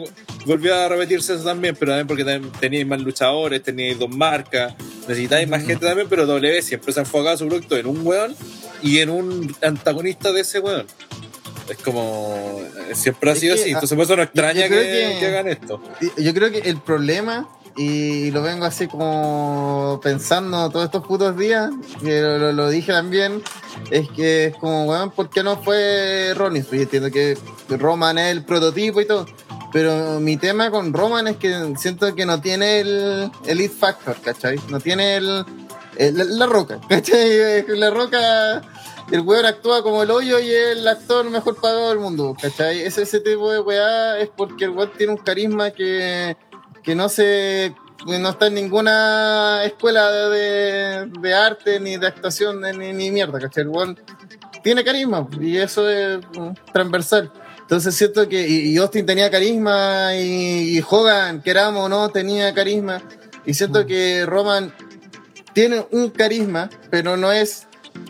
volvió 0.46 0.74
a 0.74 0.88
repetirse 0.88 1.34
eso 1.34 1.44
también, 1.44 1.76
pero 1.78 1.92
también 1.92 2.06
porque 2.08 2.24
también 2.24 2.52
teníais 2.58 2.86
más 2.86 3.00
luchadores, 3.00 3.62
teníais 3.62 3.98
dos 3.98 4.10
marcas, 4.10 4.74
necesitáis 5.06 5.48
más 5.48 5.64
gente 5.64 5.86
también, 5.86 6.08
pero 6.08 6.26
W 6.26 6.62
siempre 6.62 6.92
se 6.92 6.98
ha 6.98 7.02
enfocado 7.04 7.36
su 7.36 7.46
producto 7.46 7.76
en 7.76 7.86
un 7.86 8.04
weón 8.04 8.34
y 8.82 8.98
en 8.98 9.10
un 9.10 9.54
antagonista 9.62 10.32
de 10.32 10.40
ese 10.40 10.58
weón. 10.58 10.86
Es 11.68 11.78
como, 11.78 12.60
eh, 12.88 12.94
siempre 12.94 13.30
ha 13.30 13.32
Es 13.34 13.40
sido 13.40 13.54
que, 13.54 13.60
así, 13.62 13.70
ah, 13.70 13.74
entonces 13.74 13.96
por 13.96 14.04
eso 14.04 14.16
no 14.16 14.22
extraña 14.22 14.62
que, 14.62 14.68
que- 14.68 15.16
que 15.20 15.26
hagan 15.26 15.48
esto. 15.48 15.80
Yo 16.18 16.34
creo 16.34 16.50
que 16.50 16.58
el 16.58 16.78
problema, 16.80 17.48
y 17.76 18.30
lo 18.32 18.42
vengo 18.42 18.64
así 18.66 18.86
como 18.88 20.00
pensando 20.02 20.68
todos 20.70 20.86
estos 20.86 21.06
putos 21.06 21.36
días, 21.38 21.70
que 22.02 22.20
lo, 22.20 22.38
lo- 22.38 22.52
lo 22.52 22.68
dije 22.68 22.92
también, 22.92 23.42
es 23.90 24.08
que 24.10 24.46
es 24.46 24.56
como, 24.56 24.84
weón, 24.84 25.10
¿por 25.12 25.30
qué 25.30 25.42
no 25.42 25.56
fue 25.62 26.34
Rollins? 26.36 26.68
Yo 26.70 26.82
entiendo 26.82 27.10
que 27.10 27.38
Roman 27.68 28.18
es 28.18 28.32
el 28.32 28.44
prototipo 28.44 29.00
y 29.00 29.06
todo, 29.06 29.26
pero 29.72 30.20
mi 30.20 30.36
tema 30.36 30.70
con 30.70 30.92
Roman 30.92 31.28
es 31.28 31.36
que 31.38 31.74
siento 31.78 32.14
que 32.14 32.26
no 32.26 32.40
tiene 32.42 32.80
el, 32.80 33.30
el 33.46 33.60
it 33.60 33.72
factor, 33.72 34.16
¿cachai? 34.22 34.60
No 34.68 34.78
tiene 34.80 35.16
el, 35.16 35.44
el- 35.96 36.18
la, 36.18 36.24
la 36.28 36.46
roca, 36.46 36.78
¿cachai? 36.88 37.64
La 37.68 37.88
roca, 37.90 38.60
el 39.12 39.20
weón 39.20 39.44
actúa 39.44 39.82
como 39.82 40.02
el 40.02 40.10
hoyo 40.10 40.40
y 40.40 40.50
es 40.50 40.78
el 40.78 40.88
actor 40.88 41.28
mejor 41.28 41.60
pagado 41.60 41.90
del 41.90 41.98
mundo, 41.98 42.34
¿cachai? 42.40 42.80
Ese, 42.80 43.02
ese 43.02 43.20
tipo 43.20 43.52
de 43.52 43.60
weá 43.60 44.18
es 44.18 44.30
porque 44.34 44.64
el 44.64 44.70
weón 44.70 44.90
tiene 44.96 45.12
un 45.12 45.18
carisma 45.18 45.70
que, 45.70 46.34
que 46.82 46.94
no 46.94 47.10
se 47.10 47.74
no 48.06 48.30
está 48.30 48.46
en 48.46 48.54
ninguna 48.54 49.62
escuela 49.64 50.10
de, 50.10 51.06
de 51.20 51.34
arte 51.34 51.78
ni 51.78 51.98
de 51.98 52.06
actuación 52.06 52.62
ni, 52.62 52.94
ni 52.94 53.10
mierda, 53.10 53.38
¿cachai? 53.38 53.64
El 53.64 53.68
weón 53.68 54.00
tiene 54.62 54.82
carisma 54.82 55.28
y 55.38 55.58
eso 55.58 55.88
es 55.90 56.18
mm, 56.34 56.72
transversal. 56.72 57.30
Entonces 57.60 57.94
siento 57.94 58.26
que 58.30 58.48
y, 58.48 58.70
y 58.70 58.76
Austin 58.78 59.04
tenía 59.04 59.30
carisma 59.30 60.16
y, 60.16 60.78
y 60.78 60.84
Hogan, 60.88 61.42
queramos 61.42 61.84
o 61.84 61.88
no, 61.90 62.08
tenía 62.08 62.54
carisma. 62.54 63.02
Y 63.44 63.52
siento 63.52 63.84
que 63.86 64.24
Roman 64.24 64.72
tiene 65.52 65.84
un 65.90 66.08
carisma, 66.08 66.70
pero 66.90 67.18
no 67.18 67.30
es 67.30 67.66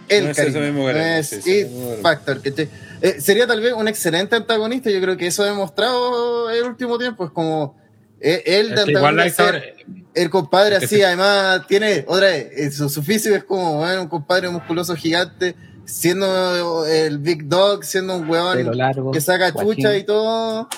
el 0.08 0.24
No 0.24 0.30
es 0.30 0.38
ese 0.38 0.60
mismo 0.60 0.90
no 0.90 0.98
es 0.98 1.28
sí, 1.28 1.42
sí, 1.42 1.58
it 1.60 1.68
mismo 1.68 1.96
factor. 2.02 2.40
¿cachai? 2.42 2.68
Eh, 3.00 3.20
sería 3.20 3.46
tal 3.46 3.60
vez 3.60 3.72
un 3.72 3.88
excelente 3.88 4.36
antagonista, 4.36 4.90
yo 4.90 5.00
creo 5.00 5.16
que 5.16 5.26
eso 5.26 5.42
ha 5.42 5.46
demostrado 5.46 6.50
el 6.50 6.64
último 6.64 6.98
tiempo. 6.98 7.24
Es 7.24 7.30
como 7.30 7.76
eh, 8.20 8.42
él 8.46 8.72
Es 8.72 8.76
de 8.76 8.84
que 8.84 8.96
antagonista 8.96 9.62
el 10.14 10.30
compadre 10.30 10.78
que 10.78 10.84
así, 10.84 10.96
sí. 10.96 11.02
además 11.02 11.66
tiene, 11.66 12.04
otra 12.06 12.26
vez, 12.28 12.46
eh, 12.56 12.70
su, 12.70 12.88
su 12.88 13.02
físico 13.02 13.34
es 13.34 13.44
como 13.44 13.78
bueno, 13.78 14.02
un 14.02 14.08
compadre 14.08 14.48
musculoso 14.50 14.94
gigante, 14.94 15.56
siendo 15.84 16.86
el 16.86 17.18
Big 17.18 17.48
Dog, 17.48 17.84
siendo 17.84 18.16
un 18.16 18.30
largo. 18.76 19.10
que 19.10 19.20
saca 19.20 19.50
guachín. 19.50 19.74
chucha 19.74 19.96
y 19.96 20.04
todo, 20.04 20.68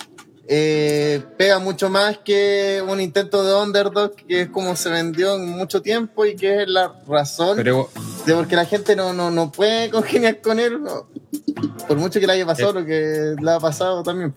eh, 0.46 1.22
pega 1.38 1.58
mucho 1.58 1.88
más 1.88 2.18
que 2.18 2.82
un 2.86 3.00
intento 3.00 3.44
de 3.44 3.54
underdog, 3.54 4.14
que 4.14 4.42
es 4.42 4.48
como 4.48 4.76
se 4.76 4.90
vendió 4.90 5.36
en 5.36 5.48
mucho 5.48 5.80
tiempo 5.80 6.26
y 6.26 6.36
que 6.36 6.62
es 6.62 6.68
la 6.68 6.94
razón 7.08 7.56
Pero 7.56 7.88
de 8.26 8.34
por 8.34 8.48
qué 8.48 8.56
la 8.56 8.64
gente 8.64 8.96
no, 8.96 9.12
no, 9.12 9.30
no 9.30 9.52
puede 9.52 9.90
congeniar 9.90 10.40
con 10.40 10.58
él, 10.58 10.82
no. 10.82 11.08
por 11.86 11.96
mucho 11.96 12.20
que 12.20 12.26
le 12.26 12.32
haya 12.34 12.46
pasado 12.46 12.72
lo 12.72 12.84
que 12.84 13.34
le 13.40 13.50
ha 13.50 13.60
pasado 13.60 14.02
también. 14.02 14.34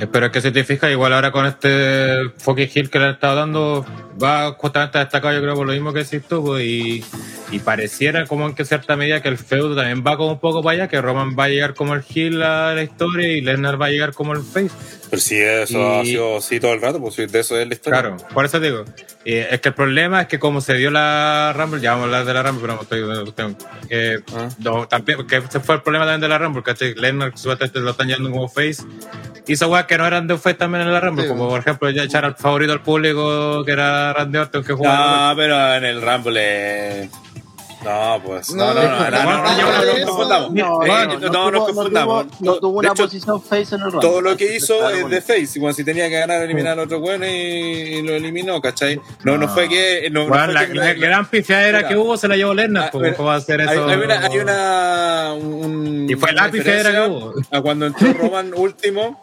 Eh, 0.00 0.06
Pero 0.06 0.26
es 0.26 0.32
que 0.32 0.40
si 0.40 0.50
te 0.50 0.64
fijas, 0.64 0.90
igual 0.90 1.12
ahora 1.12 1.32
con 1.32 1.46
este 1.46 2.30
fucking 2.38 2.70
Hill 2.74 2.90
que 2.90 2.98
le 2.98 3.06
han 3.06 3.14
estado 3.14 3.36
dando, 3.36 3.86
va 4.22 4.52
justamente 4.52 4.98
a 4.98 5.02
destacar 5.02 5.34
yo 5.34 5.40
creo 5.40 5.54
por 5.54 5.66
lo 5.66 5.72
mismo 5.72 5.92
que 5.92 6.04
decís 6.04 6.22
tú, 6.28 6.44
pues, 6.44 6.64
y, 6.64 7.04
y 7.50 7.60
pareciera 7.60 8.26
como 8.26 8.46
en 8.46 8.54
que 8.54 8.64
cierta 8.64 8.94
medida 8.96 9.22
que 9.22 9.28
el 9.28 9.38
feudo 9.38 9.74
también 9.74 10.04
va 10.06 10.16
como 10.16 10.32
un 10.32 10.38
poco 10.40 10.62
para 10.62 10.74
allá, 10.74 10.88
que 10.88 11.00
Roman 11.00 11.34
va 11.38 11.44
a 11.44 11.48
llegar 11.48 11.74
como 11.74 11.94
el 11.94 12.02
Hill 12.12 12.42
a 12.42 12.74
la 12.74 12.82
historia 12.82 13.28
y 13.28 13.40
Lesnar 13.40 13.80
va 13.80 13.86
a 13.86 13.90
llegar 13.90 14.12
como 14.12 14.32
el 14.34 14.42
face. 14.42 14.70
Pero 15.10 15.22
si 15.22 15.36
eso 15.36 15.98
ha 15.98 16.02
Y- 16.02 16.08
sido 16.10 16.36
así 16.36 16.60
todo 16.60 16.74
el 16.74 16.82
rato, 16.82 17.00
pues 17.00 17.14
si 17.14 17.24
de 17.26 17.40
eso 17.40 17.58
es 17.58 17.66
la 17.66 17.72
historia. 17.74 18.00
Claro, 18.00 18.16
por 18.34 18.44
eso 18.44 18.60
digo. 18.60 18.84
eh, 19.24 19.46
es 19.50 19.60
que 19.60 19.68
el 19.70 19.74
problema 19.74 20.22
es 20.22 20.26
que 20.28 20.38
como 20.38 20.60
se 20.62 20.74
dio 20.74 20.90
la 20.90 21.52
Rumble, 21.54 21.80
ya 21.80 21.90
vamos 21.92 22.04
a 22.04 22.06
hablar 22.06 22.24
de 22.24 22.34
la 22.34 22.42
Rumble, 22.42 22.60
pero 22.62 22.74
no 22.74 23.22
estoy... 23.24 23.32
tengo- 23.34 23.58
eh, 23.90 24.18
Ah. 24.34 24.48
no, 24.58 24.86
también, 24.88 25.26
que 25.26 25.36
ese 25.36 25.60
fue 25.60 25.74
el 25.76 25.82
problema 25.82 26.04
también 26.04 26.20
de 26.22 26.28
la 26.28 26.38
Rumble, 26.38 26.62
¿cachai? 26.62 26.94
Lesnar 26.94 27.32
supuestamente 27.36 27.80
lo 27.80 27.90
están 27.90 28.06
llevando 28.08 28.30
como 28.30 28.48
face. 28.48 28.82
Hizo 29.46 29.68
weas 29.68 29.86
que 29.86 29.96
no 29.98 30.06
eran 30.06 30.26
de 30.26 30.36
face 30.38 30.54
también 30.54 30.82
en 30.86 30.92
la 30.92 31.00
Rumble, 31.00 31.24
Sí. 31.24 31.28
como 31.30 31.48
por 31.48 31.60
ejemplo 31.60 31.90
ya 31.90 32.04
echar 32.04 32.24
al 32.26 32.36
favorito 32.36 32.72
al 32.72 32.82
público 32.82 33.64
que 33.64 33.72
era 33.72 34.12
Randy 34.12 34.38
Orton 34.38 34.64
que 34.64 34.72
jugaba. 34.74 35.30
No, 35.30 35.36
pero 35.36 35.74
en 35.74 35.84
el 35.84 36.00
Rumble. 36.02 36.40
eh, 36.40 37.10
no, 37.84 38.20
pues. 38.24 38.52
No, 38.54 38.74
no, 38.74 38.82
no, 38.82 39.10
no, 39.10 39.50
no, 41.30 41.50
nos 41.50 41.64
confundamos. 41.64 42.26
No 42.26 42.30
no. 42.40 42.52
No 42.52 42.54
tuvo 42.58 42.78
una 42.78 42.94
posición 42.94 43.40
face 43.40 43.76
en 43.76 43.82
el 43.82 43.92
round. 43.92 44.00
Todo 44.00 44.20
lo 44.20 44.36
que 44.36 44.56
hizo 44.56 44.88
es 44.90 45.08
de 45.08 45.20
face. 45.20 45.72
Si 45.72 45.84
tenía 45.84 46.08
que 46.08 46.18
ganar, 46.18 46.42
eliminar 46.42 46.72
al 46.72 46.80
otro 46.80 47.00
bueno 47.00 47.24
y 47.26 48.02
lo 48.02 48.14
eliminó, 48.14 48.60
¿cachai? 48.60 49.00
No, 49.24 49.38
no 49.38 49.48
fue 49.48 49.68
que. 49.68 50.10
La 50.10 50.94
gran 50.94 51.26
pifiadera 51.26 51.86
que 51.86 51.96
hubo 51.96 52.16
se 52.16 52.28
la 52.28 52.36
llevó 52.36 52.54
Lennart. 52.54 52.92
¿Cómo 52.92 53.24
va 53.24 53.34
a 53.34 53.38
hacer 53.38 53.60
eso? 53.60 53.86
Hay 53.86 54.38
una. 54.38 55.34
Y 56.08 56.14
fue 56.14 56.32
la 56.32 56.50
pifiadera 56.50 56.92
que 56.92 57.10
hubo. 57.10 57.34
A 57.50 57.60
cuando 57.60 57.86
entró 57.86 58.12
Roman 58.12 58.52
último 58.54 59.20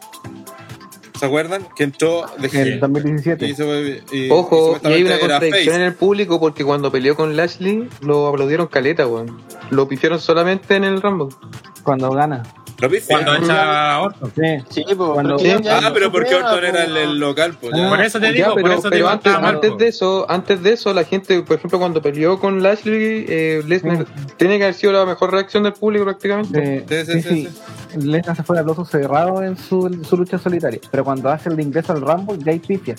¿se 1.18 1.26
acuerdan? 1.26 1.66
Que 1.76 1.84
entró 1.84 2.26
de 2.38 2.48
En 2.48 2.56
el 2.56 2.68
heel. 2.74 2.80
2017. 2.80 3.46
Y 3.48 3.54
se- 3.54 4.02
y- 4.12 4.30
Ojo, 4.30 4.78
y 4.82 4.86
hay 4.86 5.02
una 5.02 5.18
contradicción 5.18 5.76
en 5.76 5.82
el 5.82 5.94
público 5.94 6.38
porque 6.40 6.64
cuando 6.64 6.90
peleó 6.92 7.16
con 7.16 7.36
Lashley 7.36 7.88
lo 8.00 8.26
aplaudieron 8.28 8.66
caleta, 8.66 9.06
weón. 9.06 9.40
Lo 9.70 9.88
pifiaron 9.88 10.20
solamente 10.20 10.76
en 10.76 10.84
el 10.84 11.00
Rumble. 11.02 11.34
Cuando 11.82 12.10
gana. 12.10 12.42
¿Lo 12.78 12.88
viste? 12.90 13.12
Cuando 13.14 13.34
echa 13.36 13.94
a 13.94 14.00
Orton. 14.02 14.32
Sí. 14.36 14.42
Sí, 14.68 14.84
pues, 14.94 15.10
Cuando- 15.10 15.36
pero 15.38 15.60
ya- 15.60 15.76
Ah, 15.78 15.80
ya 15.80 15.92
pero 15.94 16.12
porque 16.12 16.34
Orton 16.34 16.64
era 16.64 16.84
el, 16.84 16.90
pues, 16.92 17.02
el 17.04 17.18
local, 17.18 17.56
pues. 17.60 17.72
ya. 17.74 17.88
Por 17.88 18.00
eso 18.02 18.20
te 18.20 18.26
Ya, 18.26 18.32
digo, 18.32 18.54
pero, 18.54 18.62
por 18.68 18.70
eso 18.72 18.82
te 18.82 18.88
pero 18.90 18.96
digo, 18.96 19.08
antes, 19.08 19.32
mal, 19.40 19.60
de 19.78 19.88
eso, 19.88 20.26
antes 20.28 20.62
de 20.62 20.72
eso, 20.74 20.92
la 20.92 21.04
gente, 21.04 21.42
por 21.42 21.56
ejemplo, 21.56 21.78
cuando 21.78 22.02
peleó 22.02 22.38
con 22.38 22.62
Lashley, 22.62 23.24
eh, 23.28 23.62
Lesnar 23.66 24.04
tiene 24.36 24.58
que 24.58 24.64
haber 24.64 24.74
sido 24.74 24.92
la 24.92 25.06
mejor 25.06 25.32
reacción 25.32 25.62
del 25.62 25.72
público 25.72 26.04
prácticamente. 26.04 26.84
Sí, 26.86 26.96
Sí, 27.06 27.12
sí, 27.12 27.22
sí, 27.22 27.28
sí, 27.28 27.48
sí. 27.92 28.06
Lesnar 28.06 28.36
se 28.36 28.42
fue 28.42 28.56
de 28.56 28.60
aplauso 28.60 28.84
cerrado 28.84 29.42
en 29.42 29.56
su, 29.56 30.04
su 30.06 30.16
lucha 30.16 30.38
solitaria. 30.38 30.80
Pero 30.90 31.02
cuando 31.04 31.30
hace 31.30 31.48
el 31.48 31.58
ingreso 31.58 31.92
al 31.94 32.02
Rumble, 32.02 32.38
ya 32.44 32.52
hay 32.52 32.58
pifia. 32.58 32.94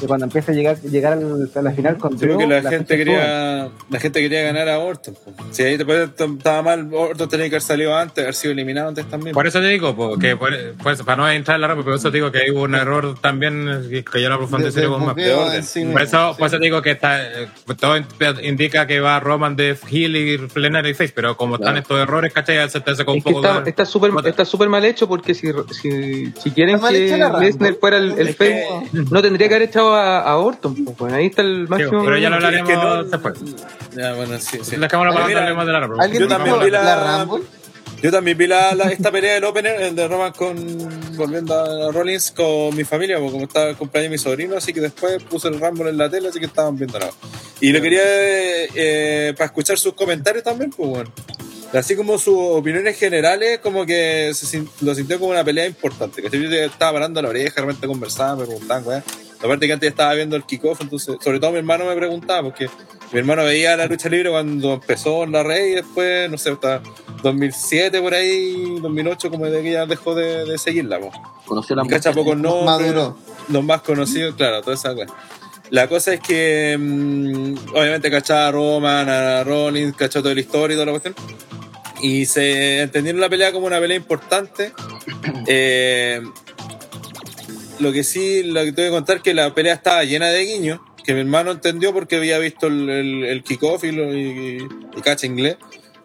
Y 0.00 0.06
cuando 0.06 0.26
empieza 0.26 0.52
a 0.52 0.54
llegar, 0.54 0.80
llegar 0.82 1.12
al- 1.14 1.50
a 1.54 1.62
la 1.62 1.72
final 1.72 1.96
con 1.98 2.10
porque 2.16 2.26
Drew, 2.26 2.48
la, 2.48 2.62
gente 2.70 2.96
quería 2.96 3.68
la 3.90 4.00
gente 4.00 4.20
quería 4.20 4.42
ganar 4.42 4.68
a 4.68 4.78
Orton. 4.78 5.16
Si 5.50 5.62
ahí 5.62 5.76
después 5.76 6.10
estaba 6.16 6.62
mal, 6.62 6.88
Orton 6.92 7.28
tenía 7.28 7.46
que 7.46 7.56
haber 7.56 7.62
salido 7.62 7.96
antes, 7.96 8.22
haber 8.22 8.34
sido 8.34 8.52
eliminado 8.52 8.88
antes 8.88 9.06
también. 9.08 9.34
Por 9.34 9.46
eso 9.46 9.60
te 9.60 9.68
digo, 9.68 9.94
po, 9.96 10.18
que 10.18 10.36
por- 10.36 10.52
pues, 10.82 11.02
para 11.02 11.16
no 11.16 11.30
entrar 11.30 11.56
en 11.56 11.62
la 11.62 11.68
rama, 11.68 11.82
por 11.84 11.94
eso 11.94 12.10
te 12.10 12.16
digo 12.18 12.30
que 12.30 12.38
hay 12.38 12.50
un 12.50 12.74
error 12.74 13.18
también 13.20 13.88
que 13.90 14.22
yo 14.22 14.28
De- 14.74 14.80
de 14.82 14.86
con 14.86 15.00
más. 15.06 15.14
buqueo 15.14 15.40
orden. 15.44 15.56
en 15.56 15.64
sí 15.64 15.84
Por 15.84 16.02
eso, 16.02 16.34
por 16.38 16.46
eso 16.46 16.58
te 16.58 16.64
digo 16.64 16.82
que 16.82 16.90
está, 16.92 17.20
todo 17.78 17.96
indica 18.42 18.86
que 18.86 19.00
va 19.00 19.18
Roman 19.20 19.56
de 19.56 19.76
Hill 19.90 20.16
y 20.16 20.38
Lennar 20.58 20.86
y 20.86 20.94
Face, 20.94 21.12
pero 21.14 21.36
como 21.36 21.56
están 21.56 21.76
estos 21.76 21.98
errores, 22.00 22.32
¿cachai? 22.32 22.68
Se 22.70 22.80
te 22.80 22.90
hace 22.90 23.04
con 23.04 23.12
un 23.14 23.18
Es 23.18 23.24
que 23.24 23.32
poco 23.32 23.46
está 23.46 23.60
de- 23.62 23.70
está 23.70 23.84
súper 23.84 24.10
está 24.26 24.44
súper 24.44 24.68
mal 24.68 24.84
hecho 24.84 25.08
porque 25.08 25.34
si, 25.34 25.48
si, 25.80 26.32
si 26.40 26.50
quieren 26.50 26.78
que 26.80 27.16
la. 27.16 27.38
Lesnar 27.38 27.74
fuera 27.74 27.96
el, 27.98 28.12
el 28.18 28.28
face, 28.34 28.64
que- 28.92 28.98
no 29.10 29.22
tendría 29.22 29.48
que 29.48 29.54
haber 29.54 29.68
echado 29.68 29.87
a, 29.94 30.20
a 30.20 30.36
Orton. 30.38 30.84
pues, 30.84 30.96
bueno, 30.96 31.16
ahí 31.16 31.26
está 31.26 31.42
el 31.42 31.64
Sí, 31.66 31.70
máximo. 31.70 32.04
pero 32.04 32.18
ya 32.18 32.30
lo 32.30 32.36
Es 32.38 32.44
hablaremos 32.44 32.68
que 32.70 32.76
no- 32.76 33.04
después. 33.04 33.34
Ya, 33.96 34.12
bueno, 34.14 34.38
sí, 34.38 34.58
sí. 34.62 34.76
Dejémoslo 34.76 35.12
para 35.12 35.26
Mira, 35.26 35.40
hablar 35.40 35.56
más 35.56 35.66
de 35.66 35.72
la. 35.72 36.02
¿Alguien 36.04 36.22
Yo 36.22 36.28
también 36.28 36.60
vi 36.60 36.70
la- 36.70 36.82
la 36.82 37.24
Rumble? 37.24 37.44
Yo 38.00 38.12
también 38.12 38.38
vi 38.38 38.46
la, 38.46 38.74
la- 38.76 38.92
esta 38.92 39.10
pelea 39.10 39.34
del 39.34 39.44
opener, 39.44 39.92
de 39.92 40.06
Roman 40.08 40.32
con 40.32 41.16
volviendo 41.16 41.54
a 41.58 41.90
Rollins 41.90 42.30
con 42.30 42.76
mi 42.76 42.84
familia, 42.84 43.16
porque 43.18 43.32
como 43.32 43.44
estaba 43.44 43.70
el 43.70 43.76
cumpleaños 43.76 44.10
de 44.10 44.14
mi 44.14 44.18
sobrino, 44.18 44.56
así 44.56 44.72
que 44.72 44.80
después 44.80 45.20
puse 45.24 45.48
el 45.48 45.58
Rumble 45.60 45.90
en 45.90 45.98
la 45.98 46.08
tele, 46.08 46.28
así 46.28 46.38
que 46.38 46.46
estaban 46.46 46.76
viendo 46.76 46.96
nada. 46.98 47.10
Y 47.60 47.72
lo 47.72 47.80
quería 47.82 48.00
eh, 48.04 49.32
para 49.36 49.46
escuchar 49.46 49.78
sus 49.78 49.94
comentarios 49.94 50.44
también, 50.44 50.70
pues 50.70 50.88
bueno. 50.88 51.12
Así 51.74 51.96
como 51.96 52.16
sus 52.18 52.34
opiniones 52.38 52.96
generales, 52.98 53.58
como 53.58 53.84
que 53.84 54.30
se 54.32 54.62
lo 54.80 54.94
sintió 54.94 55.18
como 55.18 55.32
una 55.32 55.44
pelea 55.44 55.66
importante. 55.66 56.22
Que 56.22 56.30
yo 56.30 56.50
estaba 56.50 56.92
parando 56.94 57.20
la 57.20 57.28
oreja, 57.28 57.52
realmente 57.56 57.86
conversaban, 57.86 58.38
me 58.38 58.44
preguntaban, 58.46 58.86
weá. 58.86 59.02
Aparte 59.42 59.66
que 59.66 59.72
antes 59.72 59.88
estaba 59.88 60.14
viendo 60.14 60.36
el 60.36 60.44
kickoff, 60.44 60.80
entonces, 60.80 61.16
sobre 61.20 61.38
todo 61.38 61.52
mi 61.52 61.58
hermano 61.58 61.84
me 61.84 61.94
preguntaba, 61.94 62.42
porque 62.42 62.68
mi 63.12 63.20
hermano 63.20 63.44
veía 63.44 63.76
la 63.76 63.86
lucha 63.86 64.08
libre 64.08 64.30
cuando 64.30 64.74
empezó 64.74 65.22
en 65.24 65.32
la 65.32 65.42
red 65.42 65.66
y 65.66 65.74
después, 65.76 66.30
no 66.30 66.36
sé, 66.38 66.50
hasta 66.50 66.82
2007 67.22 68.00
por 68.00 68.14
ahí, 68.14 68.78
2008, 68.80 69.30
como 69.30 69.46
de 69.46 69.62
que 69.62 69.72
ya 69.72 69.86
dejó 69.86 70.14
de, 70.14 70.44
de 70.44 70.58
seguirla, 70.58 70.98
po. 70.98 71.12
Conoció 71.46 71.76
la 71.76 71.86
cacha 71.86 72.12
pocos 72.12 72.36
nombres, 72.36 72.64
Maduró. 72.92 73.16
los 73.48 73.64
más 73.64 73.82
conocidos, 73.82 74.34
claro, 74.34 74.60
toda 74.60 74.74
esa 74.74 74.92
weá. 74.92 75.06
La 75.70 75.86
cosa 75.88 76.14
es 76.14 76.20
que, 76.20 76.76
mm, 76.78 77.74
obviamente, 77.74 78.10
cachaba 78.10 78.48
a 78.48 78.52
Roman, 78.52 79.08
a 79.08 79.44
Rollins, 79.44 79.94
cachaba 79.94 80.22
toda 80.24 80.34
la 80.34 80.40
historia 80.40 80.74
y 80.74 80.76
toda 80.76 80.86
la 80.86 80.92
cuestión. 80.92 81.14
Y 82.00 82.26
se 82.26 82.82
entendieron 82.82 83.20
la 83.20 83.28
pelea 83.28 83.52
como 83.52 83.66
una 83.66 83.78
pelea 83.78 83.96
importante. 83.96 84.72
Eh, 85.50 86.20
lo 87.80 87.92
que 87.92 88.04
sí, 88.04 88.42
lo 88.42 88.62
que 88.64 88.72
tengo 88.72 88.88
que 88.90 88.94
contar 88.96 89.16
es 89.18 89.22
que 89.22 89.34
la 89.34 89.54
pelea 89.54 89.74
estaba 89.74 90.04
llena 90.04 90.28
de 90.28 90.44
guiños, 90.44 90.80
que 91.04 91.14
mi 91.14 91.20
hermano 91.20 91.52
entendió 91.52 91.92
porque 91.92 92.16
había 92.16 92.38
visto 92.38 92.66
el, 92.66 92.88
el, 92.90 93.24
el 93.24 93.42
kickoff 93.42 93.84
y, 93.84 93.92
lo- 93.92 94.12
y, 94.14 94.66
y 94.96 95.00
cacha 95.02 95.26
inglés. 95.26 95.56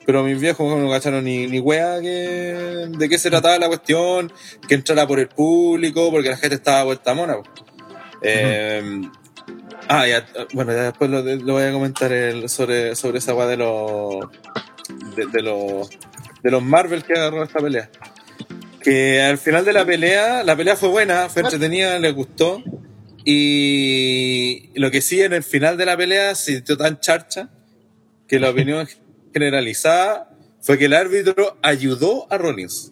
Pero 0.06 0.22
mis 0.24 0.38
viejos 0.40 0.78
no 0.78 0.90
cacharon 0.90 1.24
ni, 1.24 1.48
ni 1.48 1.60
wea 1.60 2.02
que, 2.02 2.88
de 2.90 3.10
qué 3.10 3.18
se 3.18 3.30
trataba 3.30 3.58
la 3.58 3.68
cuestión, 3.68 4.34
que 4.68 4.76
entrara 4.76 5.08
por 5.08 5.18
el 5.20 5.30
público, 5.30 6.12
porque 6.12 6.30
la 6.30 6.36
gente 6.38 6.56
estaba 6.56 6.84
vuelta 6.84 7.14
mona. 7.14 7.36
po. 7.38 7.44
Eh, 8.22 9.02
ah, 9.88 10.06
ya, 10.06 10.26
bueno, 10.54 10.74
ya 10.74 10.84
después 10.92 11.10
lo, 11.10 11.24
voy 11.54 11.64
a 11.64 11.72
comentar 11.72 12.12
el- 12.12 12.50
sobre, 12.50 12.96
sobre 12.98 13.20
esa 13.20 13.34
wea 13.34 13.48
de 13.48 13.58
los 13.58 14.26
de 15.16 15.42
los 15.42 15.90
de 16.44 16.52
los 16.52 16.62
Marvel 16.62 17.04
que 17.04 17.14
agarró 17.14 17.42
esta 17.44 17.60
pelea. 17.60 17.90
Que 18.84 19.22
al 19.22 19.38
final 19.38 19.64
de 19.64 19.74
la 19.74 19.86
pelea, 19.86 20.44
la 20.44 20.56
pelea 20.56 20.76
fue 20.76 20.90
buena, 20.90 21.30
fue 21.30 21.42
entretenida, 21.42 21.98
les 22.00 22.14
gustó. 22.14 22.62
Y 23.26 24.70
lo 24.76 24.92
que 24.92 25.02
sí, 25.02 25.22
en 25.22 25.34
el 25.34 25.44
final 25.44 25.78
de 25.78 25.86
la 25.86 25.96
pelea 25.96 26.36
se 26.36 26.56
sintió 26.56 26.78
tan 26.78 27.00
charcha 27.00 27.50
que 28.28 28.40
la 28.40 28.50
opinión 28.50 28.88
generalizada 29.34 30.30
fue 30.62 30.78
que 30.78 30.86
el 30.86 30.94
árbitro 30.94 31.58
ayudó 31.62 32.28
a 32.32 32.38
Rollins. 32.38 32.92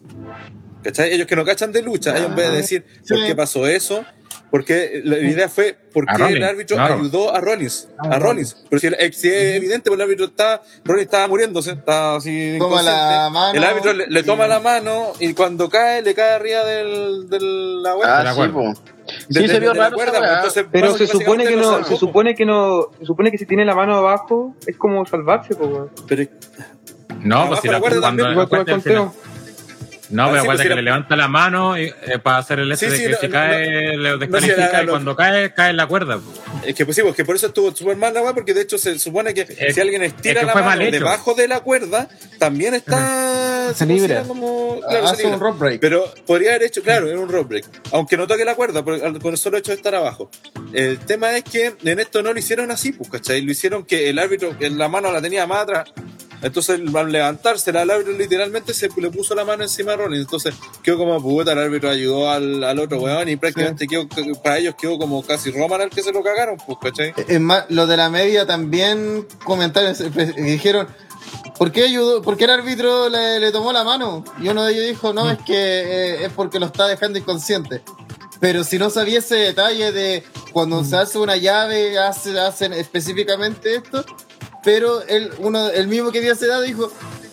¿Cachai? 0.82 1.12
Ellos 1.12 1.26
que 1.26 1.36
no 1.36 1.44
cachan 1.44 1.72
de 1.72 1.82
lucha, 1.82 2.16
ellos 2.16 2.30
en 2.30 2.36
vez 2.36 2.50
de 2.50 2.56
decir 2.56 2.84
por 3.08 3.24
qué 3.24 3.36
pasó 3.36 3.66
eso, 3.66 4.04
porque 4.52 5.00
la 5.02 5.18
idea 5.18 5.48
fue 5.48 5.76
por 5.92 6.04
qué 6.06 6.24
el 6.34 6.44
árbitro 6.44 6.76
claro. 6.76 6.94
ayudó 6.94 7.34
a 7.34 7.40
Rollins. 7.40 7.88
Ah, 7.98 8.10
A 8.12 8.18
Rollins. 8.20 8.54
Pero 8.68 8.78
si, 8.80 8.86
el- 8.86 9.12
si 9.14 9.28
es 9.28 9.54
evidente, 9.56 9.90
pues 9.90 9.98
el 9.98 10.02
árbitro 10.04 10.26
está, 10.26 10.62
Rollins 10.84 11.06
estaba 11.06 11.26
muriéndose, 11.26 11.72
estaba 11.72 12.16
así. 12.16 12.56
Toma 12.58 12.82
la 12.82 12.90
inconsciente. 12.92 13.30
mano 13.32 13.52
el 13.54 13.64
árbitro 13.64 13.92
le, 13.94 14.06
le 14.08 14.20
y- 14.20 14.22
toma 14.22 14.46
la 14.46 14.60
mano 14.60 15.12
y 15.18 15.32
cuando 15.34 15.68
cae, 15.70 16.02
le 16.02 16.14
cae 16.14 16.32
arriba 16.34 16.64
del, 16.64 17.28
del 17.30 17.82
la. 17.82 17.94
Ah, 18.04 18.32
sí. 18.34 18.40
De- 18.42 19.40
Sí, 19.40 19.46
de- 19.46 19.48
se 19.48 19.58
vio 19.60 19.74
la 19.74 19.84
raro 19.84 19.96
cuerda, 19.96 20.18
pues, 20.18 20.30
entonces, 20.32 20.66
Pero 20.70 20.96
se 20.96 21.06
supone 21.08 21.44
que 21.44 21.56
no, 21.56 21.82
se 21.84 21.96
supone 21.96 22.34
que 22.34 22.44
no, 22.46 22.88
se 23.00 23.04
supone 23.06 23.30
que 23.32 23.38
si 23.38 23.46
tiene 23.46 23.64
la 23.64 23.74
mano 23.74 23.96
abajo 23.96 24.54
es 24.66 24.76
como 24.76 25.04
salvarse, 25.06 25.54
pues. 25.56 25.70
Pero, 26.06 26.30
No, 27.24 27.48
pues 27.48 27.60
si 27.60 27.66
la 27.68 27.74
la 27.74 27.80
cuerda 27.80 28.00
cuando 28.00 28.22
también, 28.48 29.10
No, 30.12 30.24
Ah, 30.24 30.28
pero 30.30 30.42
acuérdate 30.42 30.56
pues, 30.56 30.62
que 30.64 30.68
la- 30.68 30.74
le 30.76 30.82
levanta 30.82 31.16
la 31.16 31.26
mano 31.28 31.78
y, 31.78 31.84
eh, 31.86 32.18
para 32.22 32.36
hacer 32.38 32.58
el 32.60 32.70
este 32.70 32.86
Sí, 32.86 32.92
de 32.92 32.96
sí, 32.98 33.02
que 33.04 33.08
no, 33.12 33.18
si 33.18 33.26
no, 33.28 33.32
cae, 33.32 33.96
le 33.96 34.10
no, 34.10 34.18
descalifica 34.18 34.68
era 34.68 34.82
y 34.82 34.86
cuando 34.86 35.16
cae, 35.16 35.54
cae 35.54 35.70
en 35.70 35.76
la 35.78 35.86
cuerda. 35.86 36.20
Es 36.66 36.74
que 36.74 36.84
pues 36.84 36.96
sí, 36.96 37.02
porque 37.02 37.24
por 37.24 37.34
eso 37.34 37.46
estuvo 37.46 37.74
súper 37.74 37.96
mal 37.96 38.12
la 38.14 38.20
weá, 38.22 38.34
porque 38.34 38.52
de 38.54 38.60
hecho 38.60 38.76
se 38.78 38.98
supone 38.98 39.32
que 39.34 39.46
Es- 39.58 39.74
si 39.74 39.80
alguien 39.80 40.02
estira 40.02 40.42
es 40.42 40.46
que 40.46 40.54
la 40.54 40.54
mano 40.62 40.84
debajo 40.90 41.34
de 41.34 41.48
la 41.48 41.60
cuerda, 41.60 42.08
también 42.38 42.74
está 42.74 43.72
Se 43.74 43.86
libra. 43.86 44.22
como 44.24 44.80
claro, 44.86 45.06
se 45.08 45.12
Hace 45.14 45.26
un 45.26 45.40
rope 45.40 45.58
break. 45.58 45.80
Pero 45.80 46.12
podría 46.26 46.50
haber 46.50 46.64
hecho, 46.64 46.82
claro, 46.82 47.08
en 47.10 47.18
un 47.18 47.28
rope 47.30 47.48
break. 47.48 47.64
Aunque 47.92 48.16
no 48.18 48.26
toque 48.26 48.44
la 48.44 48.54
cuerda, 48.54 48.82
con 48.84 49.32
el 49.32 49.38
solo 49.38 49.56
hecho 49.56 49.70
de 49.72 49.76
estar 49.76 49.94
abajo. 49.94 50.30
El 50.74 50.98
tema 50.98 51.34
es 51.36 51.44
que 51.44 51.74
en 51.82 52.00
esto 52.00 52.22
no 52.22 52.32
lo 52.32 52.38
hicieron 52.38 52.70
así, 52.70 52.92
pues, 52.92 53.08
¿cachai? 53.10 53.40
Lo 53.42 53.50
hicieron 53.50 53.84
que 53.84 54.10
el 54.10 54.18
árbitro, 54.18 54.54
en 54.60 54.76
la 54.78 54.88
mano 54.88 55.10
la 55.10 55.22
tenía 55.22 55.46
más 55.46 55.62
atrás. 55.62 55.90
Entonces, 56.42 56.80
al 56.94 57.12
levantársela, 57.12 57.82
el 57.82 57.90
árbitro 57.90 58.12
literalmente 58.12 58.74
se 58.74 58.88
le 58.96 59.10
puso 59.10 59.34
la 59.34 59.44
mano 59.44 59.62
encima 59.62 59.92
a 59.92 59.96
Rollins. 59.96 60.24
Entonces, 60.24 60.54
quedó 60.82 60.98
como 60.98 61.22
puta, 61.22 61.52
el 61.52 61.58
árbitro 61.58 61.90
ayudó 61.90 62.30
al, 62.30 62.64
al 62.64 62.78
otro 62.78 63.00
weón 63.00 63.28
y 63.28 63.36
prácticamente 63.36 63.86
quedó, 63.86 64.08
para 64.42 64.58
ellos 64.58 64.74
quedó 64.80 64.98
como 64.98 65.22
casi 65.22 65.50
Roman 65.52 65.82
al 65.82 65.90
que 65.90 66.02
se 66.02 66.12
lo 66.12 66.22
cagaron, 66.22 66.56
pues, 66.66 66.78
¿cachai? 66.82 67.14
Es 67.28 67.40
más, 67.40 67.66
los 67.68 67.88
de 67.88 67.96
la 67.96 68.10
media 68.10 68.46
también 68.46 69.26
comentarios 69.44 70.00
eh, 70.00 70.10
pues, 70.12 70.34
dijeron, 70.34 70.88
¿por 71.58 71.70
qué 71.70 71.84
ayudó? 71.84 72.22
¿Por 72.22 72.36
qué 72.36 72.44
el 72.44 72.50
árbitro 72.50 73.08
le, 73.08 73.38
le 73.38 73.52
tomó 73.52 73.72
la 73.72 73.84
mano? 73.84 74.24
Y 74.40 74.48
uno 74.48 74.64
de 74.64 74.72
ellos 74.72 74.86
dijo, 74.86 75.12
no, 75.12 75.30
es 75.30 75.38
que 75.46 75.54
eh, 75.54 76.24
es 76.24 76.32
porque 76.32 76.58
lo 76.58 76.66
está 76.66 76.88
dejando 76.88 77.18
inconsciente. 77.18 77.82
Pero 78.40 78.64
si 78.64 78.76
no 78.76 78.90
sabía 78.90 79.20
ese 79.20 79.36
detalle 79.36 79.92
de 79.92 80.24
cuando 80.52 80.82
se 80.82 80.96
hace 80.96 81.16
una 81.18 81.36
llave, 81.36 81.96
hace, 82.00 82.36
hacen 82.40 82.72
específicamente 82.72 83.76
esto, 83.76 84.04
pero 84.64 85.02
él, 85.02 85.32
uno, 85.38 85.68
el 85.70 85.88
mismo 85.88 86.10
que 86.12 86.20
dio 86.20 86.32
ese 86.32 86.46
dato 86.46 86.62
dijo, 86.62 86.92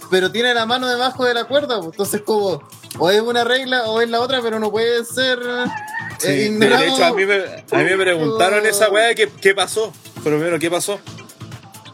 pero 0.09 0.31
tiene 0.31 0.53
la 0.53 0.65
mano 0.65 0.87
debajo 0.87 1.25
de 1.25 1.33
la 1.33 1.45
cuerda, 1.45 1.77
pues, 1.77 1.91
entonces 1.91 2.21
como, 2.21 2.61
o 2.97 3.09
es 3.11 3.21
una 3.21 3.43
regla 3.43 3.83
o 3.89 4.01
es 4.01 4.09
la 4.09 4.21
otra, 4.21 4.41
pero 4.41 4.59
no 4.59 4.71
puede 4.71 5.05
ser... 5.05 5.39
eh, 5.41 5.65
Sí, 6.19 6.49
de, 6.49 6.85
hecho, 6.85 7.05
a 7.05 7.13
mí 7.13 7.25
me, 7.25 7.35
a 7.35 7.77
mí 7.77 7.83
me 7.85 7.97
preguntaron 7.97 8.65
esa 8.65 8.89
weá 8.89 9.15
qué, 9.15 9.29
qué 9.41 9.55
pasó. 9.55 9.93
Pero 10.21 10.35
primero, 10.35 10.59
¿qué 10.59 10.69
pasó? 10.69 10.99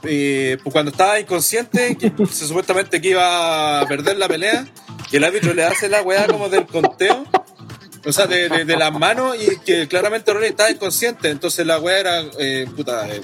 Eh, 0.01 0.57
pues 0.63 0.73
cuando 0.73 0.89
estaba 0.89 1.19
inconsciente, 1.19 1.95
que 1.95 2.11
se 2.25 2.47
supuestamente 2.47 2.99
que 3.01 3.09
iba 3.09 3.81
a 3.81 3.87
perder 3.87 4.17
la 4.17 4.27
pelea, 4.27 4.65
y 5.11 5.17
el 5.17 5.23
árbitro 5.23 5.53
le 5.53 5.63
hace 5.63 5.89
la 5.89 6.01
weá 6.01 6.25
como 6.25 6.49
del 6.49 6.65
conteo, 6.65 7.23
o 8.03 8.11
sea, 8.11 8.25
de, 8.25 8.49
de, 8.49 8.65
de 8.65 8.77
las 8.77 8.91
manos, 8.91 9.37
y 9.39 9.59
que 9.59 9.87
claramente 9.87 10.33
Ronnie 10.33 10.49
estaba 10.49 10.71
inconsciente. 10.71 11.29
Entonces 11.29 11.63
la 11.67 11.77
weá 11.79 11.99
era, 11.99 12.23
eh, 12.39 12.65
puta, 12.75 13.07
eh, 13.07 13.21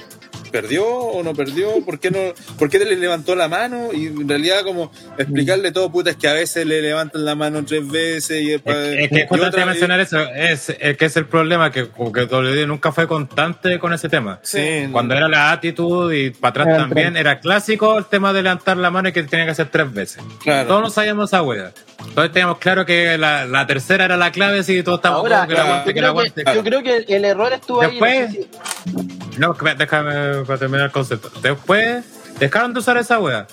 ¿perdió 0.52 0.86
o 0.86 1.22
no 1.24 1.34
perdió? 1.34 1.84
¿Por 1.84 1.98
qué, 1.98 2.10
no, 2.10 2.18
¿Por 2.58 2.68
qué 2.70 2.78
le 2.78 2.94
levantó 2.96 3.34
la 3.34 3.48
mano? 3.48 3.88
Y 3.92 4.06
en 4.06 4.28
realidad, 4.28 4.62
como 4.62 4.92
explicarle 5.18 5.72
todo, 5.72 5.90
puta, 5.90 6.10
es 6.10 6.16
que 6.16 6.28
a 6.28 6.34
veces 6.34 6.64
le 6.66 6.80
levantan 6.82 7.24
la 7.24 7.34
mano 7.34 7.64
tres 7.64 7.88
veces 7.88 8.42
y, 8.42 8.52
Es, 8.52 8.62
es 8.64 9.08
que 9.10 9.26
otra- 9.30 9.66
mencionar 9.66 9.98
eso, 10.00 10.20
es, 10.20 10.68
es 10.78 10.96
que 10.96 11.04
es 11.06 11.16
el 11.16 11.26
problema, 11.26 11.72
que 11.72 11.88
que 11.88 12.24
WWE 12.24 12.66
nunca 12.66 12.92
fue 12.92 13.08
constante 13.08 13.78
con 13.78 13.92
ese 13.92 14.08
tema. 14.08 14.38
Sí, 14.42 14.88
Cuando 14.92 15.14
era 15.14 15.28
la 15.28 15.50
actitud 15.52 16.12
y 16.12 16.30
para 16.30 16.50
atrás 16.50 16.66
Era 16.68 16.76
también, 16.78 17.16
era 17.16 17.40
clásico 17.40 17.98
el 17.98 18.04
tema 18.06 18.32
de 18.32 18.42
levantar 18.42 18.76
la 18.76 18.90
mano 18.90 19.08
y 19.08 19.12
que 19.12 19.22
tenía 19.22 19.46
que 19.46 19.52
hacer 19.52 19.68
tres 19.70 19.92
veces. 19.92 20.22
Claro. 20.42 20.68
Todos 20.68 20.82
nos 20.82 20.94
sabíamos 20.94 21.30
esa 21.30 21.42
wea. 21.42 21.72
Todos 22.14 22.30
teníamos 22.32 22.58
claro 22.58 22.84
que 22.84 23.16
la, 23.16 23.46
la 23.46 23.66
tercera 23.66 24.04
era 24.04 24.16
la 24.16 24.30
clave, 24.32 24.62
si 24.62 24.82
todos 24.82 24.98
estábamos 24.98 25.24
Ahora, 25.24 25.46
que 25.46 25.54
la 25.54 25.60
yo, 25.60 25.68
la 25.68 25.82
creo 25.84 26.14
que, 26.34 26.54
yo 26.54 26.62
creo 26.62 26.82
que 26.82 27.04
el 27.16 27.24
error 27.24 27.52
estuvo 27.52 27.80
ahí. 27.80 27.98
no 27.98 28.06
Después- 28.06 28.32
sé 28.32 28.42
si- 28.42 29.38
No, 29.38 29.56
déjame 29.78 30.44
para 30.44 30.58
terminar 30.58 30.86
el 30.86 30.92
concepto. 30.92 31.30
Después 31.40 32.04
dejaron 32.38 32.74
de 32.74 32.80
usar 32.80 32.96
esa 32.98 33.18
wea. 33.18 33.46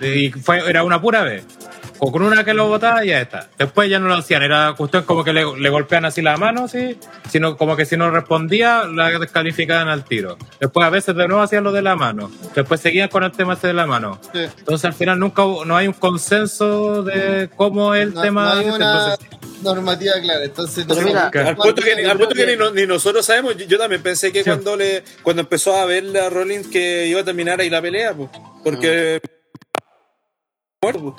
Y 0.00 0.30
fue, 0.30 0.68
era 0.68 0.84
una 0.84 1.00
pura 1.00 1.22
vez. 1.22 1.44
O 2.00 2.12
con 2.12 2.22
una 2.22 2.44
que 2.44 2.54
lo 2.54 2.68
botaba 2.68 3.04
y 3.04 3.08
ya 3.08 3.20
está. 3.20 3.48
Después 3.58 3.90
ya 3.90 3.98
no 3.98 4.08
lo 4.08 4.14
hacían. 4.14 4.42
Era 4.42 4.74
cuestión 4.76 5.02
como 5.04 5.24
que 5.24 5.32
le, 5.32 5.44
le 5.58 5.68
golpean 5.68 6.04
así 6.04 6.22
la 6.22 6.36
mano, 6.36 6.64
así. 6.64 6.96
Sino 7.28 7.56
como 7.56 7.76
que 7.76 7.84
si 7.84 7.96
no 7.96 8.10
respondía, 8.10 8.84
la 8.84 9.10
descalificaban 9.18 9.88
al 9.88 10.04
tiro. 10.04 10.36
Después 10.60 10.86
a 10.86 10.90
veces 10.90 11.16
de 11.16 11.26
nuevo 11.26 11.42
hacían 11.42 11.64
lo 11.64 11.72
de 11.72 11.82
la 11.82 11.96
mano. 11.96 12.30
Después 12.54 12.80
seguían 12.80 13.08
con 13.08 13.24
el 13.24 13.32
tema 13.32 13.54
ese 13.54 13.68
de 13.68 13.72
la 13.74 13.86
mano. 13.86 14.20
Sí. 14.32 14.40
Entonces 14.58 14.84
al 14.84 14.94
final 14.94 15.18
nunca 15.18 15.44
hubo- 15.44 15.64
no 15.64 15.76
hay 15.76 15.88
un 15.88 15.94
consenso 15.94 17.02
de 17.02 17.48
cómo 17.56 17.94
es 17.94 18.02
el 18.04 18.14
no, 18.14 18.22
tema. 18.22 18.44
no 18.44 18.50
hay 18.52 18.58
este, 18.66 18.70
una 18.76 19.08
entonces, 19.16 19.62
normativa 19.62 20.12
clara. 20.22 20.44
Entonces, 20.44 20.84
Pero 20.86 21.00
no 21.00 21.06
mira, 21.08 21.30
Al 21.48 21.56
punto 21.56 21.82
que, 21.82 21.96
ni, 21.96 22.04
al 22.04 22.16
punto 22.18 22.34
que 22.34 22.46
ni, 22.46 22.54
creo 22.54 22.68
no- 22.68 22.70
ni 22.74 22.86
nosotros 22.86 23.26
sabemos, 23.26 23.56
yo, 23.56 23.64
yo 23.66 23.76
también 23.78 24.02
pensé 24.02 24.30
que 24.32 24.44
Sí. 24.44 24.50
cuando 24.50 24.76
le 24.76 25.02
cuando 25.22 25.42
empezó 25.42 25.74
a 25.76 25.84
ver 25.84 26.04
a 26.16 26.30
Rollins 26.30 26.68
que 26.68 27.06
iba 27.08 27.20
a 27.22 27.24
terminar 27.24 27.60
ahí 27.60 27.70
la 27.70 27.82
pelea, 27.82 28.14
pues, 28.14 28.30
porque 28.62 29.20
muerto. 30.82 31.16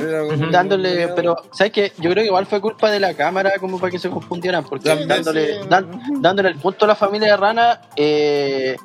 Era 0.00 0.20
como- 0.28 0.46
dándole, 0.52 1.08
pero 1.08 1.34
¿sabes 1.52 1.72
qué? 1.72 1.92
Yo 1.98 2.10
creo 2.10 2.22
que 2.22 2.26
igual 2.26 2.46
fue 2.46 2.60
culpa 2.60 2.88
de 2.90 3.00
la 3.00 3.14
cámara 3.14 3.52
como 3.58 3.80
para 3.80 3.90
que 3.90 3.98
se 3.98 4.08
confundieran, 4.08 4.62
porque 4.64 4.84
También, 4.88 5.08
dándole, 5.08 5.54
sí. 5.60 5.68
dan- 5.68 6.00
dándole 6.20 6.50
el 6.50 6.54
punto 6.56 6.84
a 6.84 6.88
la 6.88 6.94
familia 6.94 7.32
de 7.32 7.36
Rana, 7.36 7.80
eh, 7.96 8.76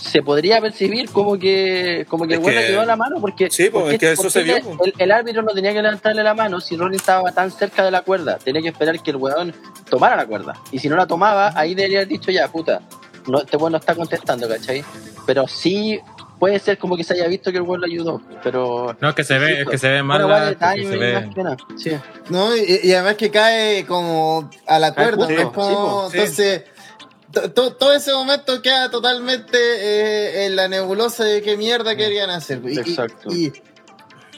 se 0.00 0.22
podría 0.22 0.60
percibir 0.60 1.10
como 1.10 1.38
que 1.38 2.06
como 2.08 2.26
que 2.26 2.32
Es 2.34 2.38
el 2.38 2.42
güey 2.42 2.56
que- 2.56 2.60
le 2.62 2.66
quedó 2.68 2.84
la 2.84 2.96
mano, 2.96 3.20
porque, 3.20 3.48
Sí, 3.52 3.68
pues, 3.70 3.82
porque- 3.84 3.94
es 3.94 4.00
que 4.00 4.12
eso 4.12 4.22
porque 4.22 4.30
se 4.32 4.42
vio, 4.42 4.56
el, 4.98 5.12
árbitro 5.12 5.42
no 5.42 5.52
tenía 5.52 5.72
que 5.72 5.80
levantarle 5.82 6.24
la 6.24 6.34
mano 6.34 6.60
si 6.60 6.76
Rollins 6.76 7.00
estaba 7.02 7.30
tan 7.30 7.52
cerca 7.52 7.84
de 7.84 7.92
la 7.92 8.02
cuerda, 8.02 8.36
tenía 8.38 8.60
que 8.62 8.68
esperar 8.68 9.00
que 9.00 9.10
el 9.12 9.16
weón 9.16 9.54
tomara 9.88 10.16
la 10.16 10.26
cuerda, 10.26 10.54
y 10.72 10.80
si 10.80 10.88
no 10.88 10.96
la 10.96 11.06
tomaba, 11.06 11.52
ahí 11.54 11.76
debería 11.76 11.98
haber 11.98 12.08
dicho 12.08 12.32
ya, 12.32 12.48
puta, 12.48 12.80
no, 13.28 13.42
este 13.42 13.56
weón 13.56 13.70
no 13.72 13.78
está 13.78 13.94
contestando, 13.94 14.48
¿cachai? 14.48 14.82
Pero 15.24 15.46
sí 15.46 16.00
puede 16.40 16.58
ser 16.58 16.76
como 16.78 16.96
que 16.96 17.04
se 17.04 17.14
haya 17.14 17.28
visto 17.28 17.52
que 17.52 17.58
el 17.58 17.62
weón 17.62 17.82
lo 17.82 17.86
ayudó, 17.86 18.20
pero... 18.42 18.96
no, 18.98 19.10
es 19.10 19.14
que 19.14 19.22
se 19.22 19.38
ve, 19.38 19.60
es 19.60 19.68
que 19.68 19.78
se 19.78 19.88
ve 19.90 20.02
mal. 20.02 20.22
Bueno, 20.22 20.28
la- 20.28 20.38
igual 20.38 20.48
que 20.48 20.54
detalle, 20.54 20.88
se 20.88 20.96
ve- 20.96 21.56
sí. 21.76 21.90
No, 22.30 22.56
y, 22.56 22.80
y 22.82 22.92
además 22.94 23.14
que 23.16 23.30
cae 23.30 23.84
como 23.86 24.50
a 24.66 24.78
la 24.80 24.92
cuerda. 24.94 25.30
es 25.30 25.44
como- 25.50 26.08
sí, 26.10 26.16
sí. 26.16 26.42
entonces, 26.42 26.62
to- 27.30 27.50
to- 27.52 27.74
todo 27.74 27.92
ese 27.92 28.12
momento 28.12 28.60
queda 28.62 28.90
totalmente 28.90 29.58
eh, 29.60 30.46
en 30.46 30.56
la 30.56 30.66
nebulosa 30.66 31.24
de 31.24 31.42
qué 31.42 31.56
mierda 31.56 31.94
querían 31.94 32.30
hacer. 32.30 32.60
Y, 32.64 32.78
Exacto. 32.78 33.30
Y, 33.32 33.52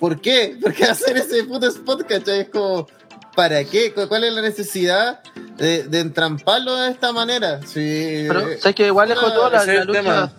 ¿Por 0.01 0.21
qué? 0.21 0.57
¿Por 0.61 0.75
qué 0.75 0.85
hacer 0.85 1.17
ese 1.17 1.45
puto 1.45 1.69
spot, 1.69 2.05
cachai? 2.09 2.41
Es 2.41 2.49
como, 2.49 2.89
¿para 3.37 3.63
qué? 3.63 3.93
¿Cu- 3.95 4.09
¿Cuál 4.09 4.25
es 4.25 4.33
la 4.33 4.43
necesidad 4.43 5.21
de, 5.57 5.85
de 5.85 6.01
entramparlo 6.01 6.75
de 6.77 6.91
esta 6.91 7.13
manera? 7.13 7.61
Sí, 7.65 8.25
Pero, 8.27 8.49
eh, 8.49 8.59
¿sabes 8.61 8.75
que 8.75 8.87
Igual 8.89 9.09
dejó 9.11 9.27
ah, 9.29 9.33
todo, 9.35 9.51
la, 9.51 9.65
la 9.65 9.85
lucha, 9.85 10.01
tema. 10.01 10.33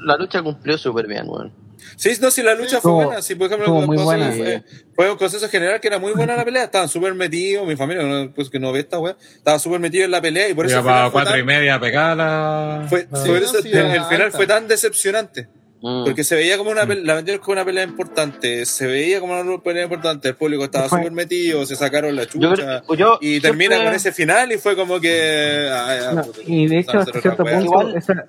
La 0.00 0.16
lucha 0.16 0.42
cumplió 0.42 0.76
súper 0.78 1.06
bien, 1.06 1.24
weón. 1.26 1.52
Sí, 1.96 2.10
no, 2.20 2.30
si 2.30 2.42
la 2.42 2.54
lucha 2.54 2.80
fue 2.80 2.92
buena, 2.92 3.22
sí, 3.22 3.34
por 3.34 3.46
ejemplo, 3.46 3.72
muy 3.72 3.96
buena. 3.96 4.32
Fue, 4.32 4.62
fue 4.94 5.10
un 5.10 5.16
consenso 5.16 5.48
general 5.48 5.80
que 5.80 5.88
era 5.88 5.98
muy 5.98 6.12
buena 6.12 6.36
la 6.36 6.44
pelea, 6.44 6.64
estaban 6.64 6.88
súper 6.88 7.14
metidos, 7.14 7.66
mi 7.66 7.76
familia, 7.76 8.30
pues 8.34 8.50
que 8.50 8.58
no 8.58 8.72
ve 8.72 8.80
esta 8.80 8.98
weá, 8.98 9.16
estaba 9.36 9.58
súper 9.58 9.80
metido 9.80 10.04
en 10.04 10.10
la 10.10 10.20
pelea 10.20 10.48
y 10.48 10.54
por 10.54 10.66
eso 10.66 10.82
para 10.84 11.04
fue 11.04 11.12
cuatro 11.12 11.30
tan- 11.32 11.40
y 11.40 11.44
media 11.44 11.78
pegada 11.80 12.14
la. 12.14 12.86
fue- 12.88 13.06
la- 13.10 13.18
eso 13.38 13.58
el, 13.58 13.66
el 13.66 14.04
final 14.04 14.22
alta. 14.22 14.36
fue 14.36 14.46
tan 14.46 14.66
decepcionante. 14.68 15.48
Mm. 15.80 16.04
Porque 16.06 16.24
se 16.24 16.34
veía 16.34 16.58
como 16.58 16.70
una 16.70 16.84
pelea, 16.86 17.04
la 17.04 17.14
vendieron 17.14 17.40
como 17.40 17.52
una 17.52 17.64
pelea 17.64 17.84
importante, 17.84 18.66
se 18.66 18.84
veía 18.88 19.20
como 19.20 19.40
una 19.40 19.62
pelea 19.62 19.84
importante, 19.84 20.28
el 20.30 20.34
público 20.34 20.64
estaba 20.64 20.88
súper 20.88 21.12
metido, 21.12 21.64
se 21.66 21.76
sacaron 21.76 22.16
la 22.16 22.24
yo, 22.24 22.28
chucha. 22.30 22.82
creo- 22.84 22.94
yo 22.96 23.18
y 23.20 23.40
termina 23.40 23.76
siempre- 23.76 23.86
con 23.86 23.94
ese 23.94 24.10
final 24.10 24.50
y 24.50 24.58
fue 24.58 24.74
como 24.74 25.00
que. 25.00 25.68
ah, 25.70 25.96
ya, 26.00 26.12
No, 26.14 26.26
y 26.44 26.66
de 26.66 26.78
hecho, 26.80 26.98
hasta 26.98 27.20
cierto 27.20 27.44
punto, 27.44 27.60
Igual- 27.60 27.96
esa- 27.96 28.26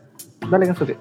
dale, 0.47 0.67
Cansote. 0.67 0.97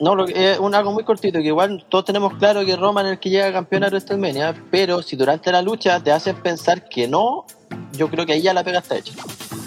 No, 0.00 0.14
lo 0.14 0.26
que- 0.26 0.52
es 0.52 0.58
un 0.58 0.74
algo 0.74 0.92
muy 0.92 1.04
cortito, 1.04 1.38
que 1.38 1.46
igual 1.46 1.84
todos 1.88 2.04
tenemos 2.04 2.34
claro 2.34 2.64
que 2.64 2.76
Roman 2.76 3.06
es 3.06 3.12
el 3.12 3.18
que 3.18 3.30
llega 3.30 3.52
campeón 3.52 3.84
a 3.84 3.88
WrestleMania, 3.88 4.54
pero 4.70 5.02
si 5.02 5.16
durante 5.16 5.50
la 5.50 5.62
lucha 5.62 6.00
te 6.02 6.12
hacen 6.12 6.36
pensar 6.36 6.88
que 6.88 7.08
no, 7.08 7.46
yo 7.92 8.08
creo 8.10 8.26
que 8.26 8.34
ahí 8.34 8.42
ya 8.42 8.52
la 8.52 8.62
pega 8.62 8.80
está 8.80 8.96
hecha. 8.96 9.14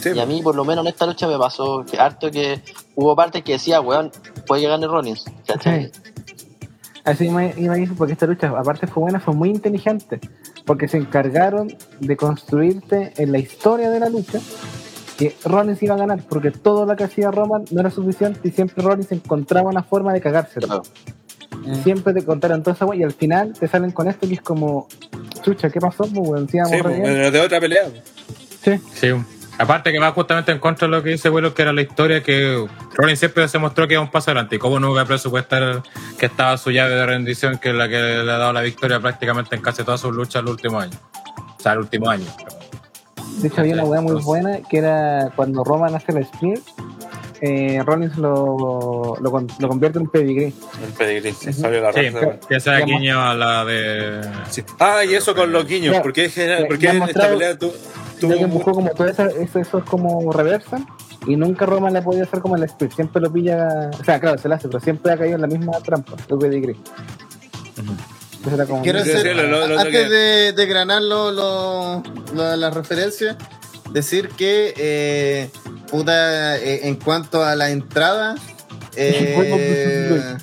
Sí, 0.02 0.12
y 0.16 0.20
a 0.20 0.26
mí, 0.26 0.42
por 0.42 0.56
lo 0.56 0.64
menos 0.64 0.86
en 0.86 0.90
esta 0.90 1.06
lucha, 1.06 1.28
me 1.28 1.38
pasó 1.38 1.84
que 1.84 1.98
harto 2.00 2.30
que 2.32 2.62
hubo 2.96 3.16
partes 3.16 3.44
que 3.44 3.54
decía, 3.54 3.82
weón, 3.82 4.12
puede 4.46 4.62
que 4.62 4.68
gane 4.68 4.88
Rollins, 4.88 5.26
¿cachai? 5.46 5.92
Así 7.04 7.30
me 7.30 7.46
a 7.50 7.74
decir, 7.74 7.96
porque 7.98 8.14
esta 8.14 8.28
lucha, 8.28 8.50
aparte 8.50 8.86
fue 8.86 9.02
buena, 9.02 9.20
fue 9.20 9.34
muy 9.34 9.50
inteligente. 9.50 10.20
Porque 10.66 10.88
se 10.88 10.98
encargaron 10.98 11.76
de 12.00 12.16
construirte 12.16 13.14
en 13.18 13.32
la 13.32 13.40
historia 13.40 13.90
de 13.90 14.00
la 14.00 14.10
lucha 14.10 14.40
que 15.20 15.36
Rollins 15.44 15.84
iba 15.84 15.96
a 15.96 15.98
ganar, 15.98 16.24
porque 16.30 16.50
todo 16.50 16.86
lo 16.86 16.96
que 16.96 17.04
hacía 17.04 17.30
Roman 17.30 17.66
no 17.72 17.82
era 17.82 17.92
suficiente 17.92 18.40
y 18.48 18.52
siempre 18.52 18.82
Rollins 18.82 19.12
encontraba 19.12 19.70
una 19.70 19.84
forma 19.84 20.14
de 20.14 20.22
cagárselo. 20.22 20.68
Claro. 20.68 20.84
Siempre 21.84 22.14
te 22.14 22.24
contaron 22.24 22.64
toda 22.64 22.74
esa 22.74 22.86
wea 22.86 23.02
y 23.02 23.04
al 23.04 23.12
final 23.12 23.52
te 23.52 23.68
salen 23.68 23.92
con 23.92 24.08
esto 24.08 24.30
que 24.30 24.36
es 24.36 24.42
como 24.42 24.88
chucha, 25.44 25.70
¿qué 25.70 25.82
pasó? 25.82 26.06
Pues? 26.06 26.50
Sí, 26.50 26.58
pues, 26.82 26.86
bien. 26.86 27.04
pero 27.04 27.32
de 27.32 27.42
otra 27.42 27.60
pelea. 27.60 27.90
Sí. 28.64 28.80
Sí. 28.94 29.10
Aparte 29.58 29.92
que 29.92 30.00
va 30.00 30.14
justamente 30.14 30.54
en 30.54 30.60
contra 30.60 30.88
de 30.88 30.96
lo 30.96 31.04
que 31.04 31.10
dice 31.10 31.30
Willow, 31.30 31.54
que 31.54 31.64
era 31.64 31.74
la 31.74 31.82
historia 31.82 32.24
que 32.24 32.66
Rollins 32.96 33.20
siempre 33.20 33.46
se 33.50 33.58
mostró 33.58 33.90
que 33.90 33.96
era 33.96 34.02
un 34.02 34.10
paso 34.10 34.32
adelante. 34.32 34.56
Y 34.56 34.60
cómo 34.60 34.80
no 34.80 34.90
iba 34.92 35.02
a 35.02 35.06
presupuestar 35.06 35.84
que 36.18 36.28
estaba 36.28 36.58
su 36.58 36.72
llave 36.72 36.96
de 36.96 37.06
rendición, 37.06 37.58
que 37.58 37.72
es 37.72 37.76
la 37.76 37.90
que 37.90 37.98
le 37.98 38.32
ha 38.32 38.38
dado 38.38 38.54
la 38.54 38.62
victoria 38.62 39.02
prácticamente 39.02 39.58
en 39.58 39.62
casi 39.62 39.84
todas 39.84 40.00
sus 40.00 40.16
luchas 40.16 40.44
el 40.44 40.50
último 40.50 40.80
año. 40.80 40.98
O 41.58 41.62
sea, 41.62 41.74
el 41.74 41.80
último 41.80 42.10
año. 42.10 42.26
De 43.42 43.48
hecho, 43.48 43.62
había 43.62 43.74
una 43.76 43.86
weá 43.86 44.02
muy 44.02 44.22
buena 44.22 44.60
que 44.70 44.78
era 44.78 45.32
cuando 45.36 45.64
Roman 45.64 45.96
hace 45.96 46.12
el 46.12 46.26
spear, 46.26 46.60
eh, 47.42 47.82
Rollins 47.86 48.18
lo, 48.18 49.16
lo, 49.22 49.32
lo 49.60 49.68
convierte 49.70 49.98
en 50.00 50.08
pedigree. 50.08 50.54
El 50.86 50.94
pedigrí, 50.98 51.32
se 51.32 51.54
salió 51.54 51.82
la 51.82 51.94
Sí, 51.94 52.00
que 52.50 52.60
sea 52.60 52.80
guiño 52.82 53.22
a 53.22 53.34
la 53.34 53.64
de. 53.66 54.22
Sí. 54.50 54.64
Ah, 54.80 55.06
y 55.06 55.16
eso 55.16 55.34
con 55.34 55.52
los 55.52 55.66
guiños. 55.66 55.94
Ya, 55.96 56.02
¿Por 56.02 56.12
qué, 56.14 56.30
general- 56.30 56.64
ya, 56.64 56.68
por 56.68 56.78
qué 56.78 56.84
ya 56.86 56.90
han 56.92 56.98
en 56.98 57.04
esta 57.04 57.30
pelea 57.30 57.58
tú, 57.58 57.72
Ya 58.22 58.28
que 58.36 58.42
empujó 58.42 58.72
como 58.74 58.90
todo 58.90 59.08
eso, 59.08 59.26
eso, 59.28 59.60
eso 59.60 59.78
es 59.78 59.84
como 59.86 60.32
reversa 60.34 60.86
y 61.28 61.36
nunca 61.38 61.66
Roman 61.66 61.94
le 61.94 62.00
ha 62.00 62.04
podido 62.04 62.24
hacer 62.24 62.42
como 62.42 62.58
el 62.58 62.68
spear. 62.68 62.92
Siempre 62.92 63.22
lo 63.22 63.32
pilla, 63.32 63.90
o 63.98 64.04
sea, 64.04 64.20
claro, 64.20 64.38
se 64.38 64.50
lo 64.50 64.56
hace, 64.56 64.68
pero 64.68 64.80
siempre 64.82 65.14
ha 65.14 65.18
caído 65.18 65.36
en 65.36 65.42
la 65.42 65.48
misma 65.48 65.80
trampa, 65.80 66.14
el 66.28 66.38
pedigree. 66.38 66.76
Era 67.78 68.19
como. 68.68 68.82
Quiero 68.84 69.00
hacer, 69.00 69.22
sí, 69.22 69.34
lo- 69.34 69.44
lo- 69.48 69.68
lo 69.68 69.80
antes 69.80 70.04
que- 70.04 70.10
de, 70.10 70.54
de 70.54 70.66
granar 70.66 71.02
lo- 71.02 71.32
lo- 71.32 72.04
lo- 72.34 72.56
las 72.56 72.74
referencias, 72.74 73.36
decir 73.92 74.30
que, 74.30 74.74
eh, 74.78 75.50
puta, 75.92 76.58
eh, 76.58 76.88
en 76.88 76.96
cuanto 76.96 77.44
a 77.44 77.56
la 77.56 77.70
entrada, 77.70 78.36
eh, 78.96 80.38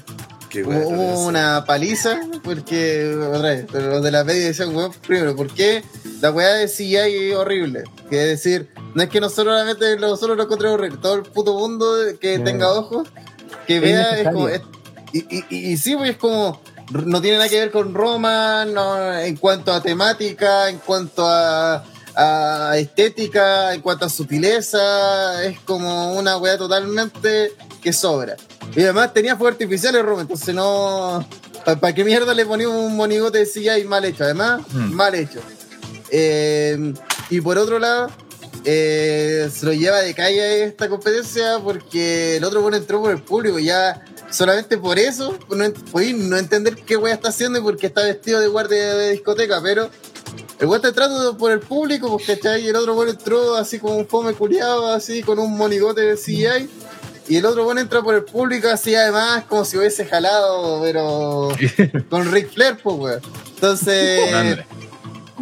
hubo 0.64 1.26
una 1.26 1.64
paliza, 1.66 2.20
porque, 2.42 3.14
otra 3.14 3.50
vez, 3.50 3.66
pero 3.70 3.90
los 3.90 4.02
de 4.02 4.10
la 4.10 4.24
media 4.24 4.46
decían, 4.46 4.74
weón, 4.74 4.92
primero, 5.06 5.36
¿por 5.36 5.48
qué 5.52 5.82
la 6.20 6.30
weá 6.30 6.54
de 6.54 6.66
CGI 6.68 7.30
es 7.30 7.36
horrible? 7.36 7.84
Que 8.08 8.22
es 8.22 8.28
decir, 8.42 8.68
no 8.94 9.02
es 9.02 9.08
que 9.10 9.20
nosotros 9.20 9.46
solamente 9.54 9.96
nosotros 9.98 10.36
lo 10.36 10.44
encontremos 10.44 10.78
horrible, 10.78 10.98
todo 11.02 11.14
el 11.16 11.22
puto 11.24 11.54
mundo 11.58 11.94
que 12.20 12.36
Sí. 12.36 12.44
tenga 12.44 12.72
ojos, 12.72 13.08
que 13.66 13.76
Es 13.76 13.82
vea, 13.82 14.18
es 14.18 14.28
como, 14.28 14.48
es- 14.48 14.62
y, 15.12 15.18
y, 15.36 15.44
y, 15.50 15.72
y 15.72 15.76
sí, 15.76 15.94
pues 15.96 16.10
es 16.10 16.16
como, 16.16 16.60
no 16.90 17.20
tiene 17.20 17.38
nada 17.38 17.48
que 17.48 17.58
ver 17.58 17.70
con 17.70 17.94
Roma, 17.94 18.64
no, 18.64 19.12
en 19.18 19.36
cuanto 19.36 19.72
a 19.72 19.82
temática, 19.82 20.68
en 20.68 20.78
cuanto 20.78 21.26
a, 21.26 21.84
a 22.14 22.78
estética, 22.78 23.74
en 23.74 23.80
cuanto 23.80 24.04
a 24.04 24.08
sutileza, 24.08 25.44
es 25.44 25.58
como 25.60 26.14
una 26.14 26.36
weá 26.38 26.56
totalmente 26.56 27.52
que 27.82 27.92
sobra. 27.92 28.36
Y 28.74 28.82
además 28.82 29.12
tenía 29.12 29.36
fuegos 29.36 29.52
artificiales 29.54 30.02
Roma, 30.04 30.22
entonces 30.22 30.54
no... 30.54 31.26
¿Para 31.64 31.92
qué 31.92 32.04
mierda 32.04 32.32
le 32.32 32.46
ponía 32.46 32.68
un 32.68 32.94
monigote 32.94 33.38
de 33.38 33.46
CGI 33.46 33.84
mal 33.88 34.04
hecho? 34.04 34.22
Además, 34.22 34.60
Mm. 34.72 34.92
mal 34.92 35.14
hecho. 35.16 35.40
Eh, 36.10 36.94
y 37.28 37.40
por 37.40 37.58
otro 37.58 37.80
lado, 37.80 38.08
eh, 38.64 39.50
se 39.52 39.66
lo 39.66 39.72
lleva 39.72 39.98
de 40.00 40.14
calle 40.14 40.62
esta 40.64 40.88
competencia 40.88 41.58
porque 41.62 42.36
el 42.36 42.44
otro 42.44 42.62
bueno 42.62 42.76
entró 42.76 43.00
por 43.00 43.10
el 43.10 43.20
público. 43.20 43.58
Ya 43.58 44.04
solamente 44.30 44.78
por 44.78 44.98
eso, 44.98 45.38
no, 45.50 45.72
podí 45.90 46.12
no 46.12 46.36
entender 46.36 46.76
qué 46.76 46.96
wea 46.96 47.14
está 47.14 47.28
haciendo 47.28 47.58
y 47.58 47.62
por 47.62 47.76
qué 47.76 47.86
está 47.86 48.02
vestido 48.02 48.40
de 48.40 48.48
guardia 48.48 48.94
de 48.94 49.12
discoteca, 49.12 49.60
pero 49.62 49.90
el 50.58 50.66
weón 50.66 50.76
está 50.76 50.88
entrando 50.88 51.36
por 51.36 51.52
el 51.52 51.60
público, 51.60 52.08
porque 52.08 52.36
¿cachai? 52.36 52.64
Y 52.64 52.68
el 52.68 52.76
otro 52.76 52.94
bueno 52.94 53.10
entró 53.10 53.56
así 53.56 53.78
como 53.78 53.96
un 53.96 54.06
fome 54.06 54.32
culiado, 54.32 54.92
así 54.92 55.22
con 55.22 55.38
un 55.38 55.56
monigote 55.56 56.00
de 56.00 56.16
CGI. 56.16 56.68
Y 57.28 57.36
el 57.36 57.44
otro 57.44 57.64
bueno 57.64 57.80
entra 57.80 58.02
por 58.02 58.14
el 58.14 58.24
público 58.24 58.68
así 58.68 58.94
además 58.94 59.44
como 59.48 59.64
si 59.64 59.76
hubiese 59.76 60.06
jalado, 60.06 60.80
pero 60.82 61.48
con 62.10 62.30
Ric 62.32 62.50
Flair, 62.52 62.78
pues 62.82 62.96
weón. 62.96 63.20
Entonces 63.54 64.20
Con 64.24 64.34
Andre. 64.34 64.66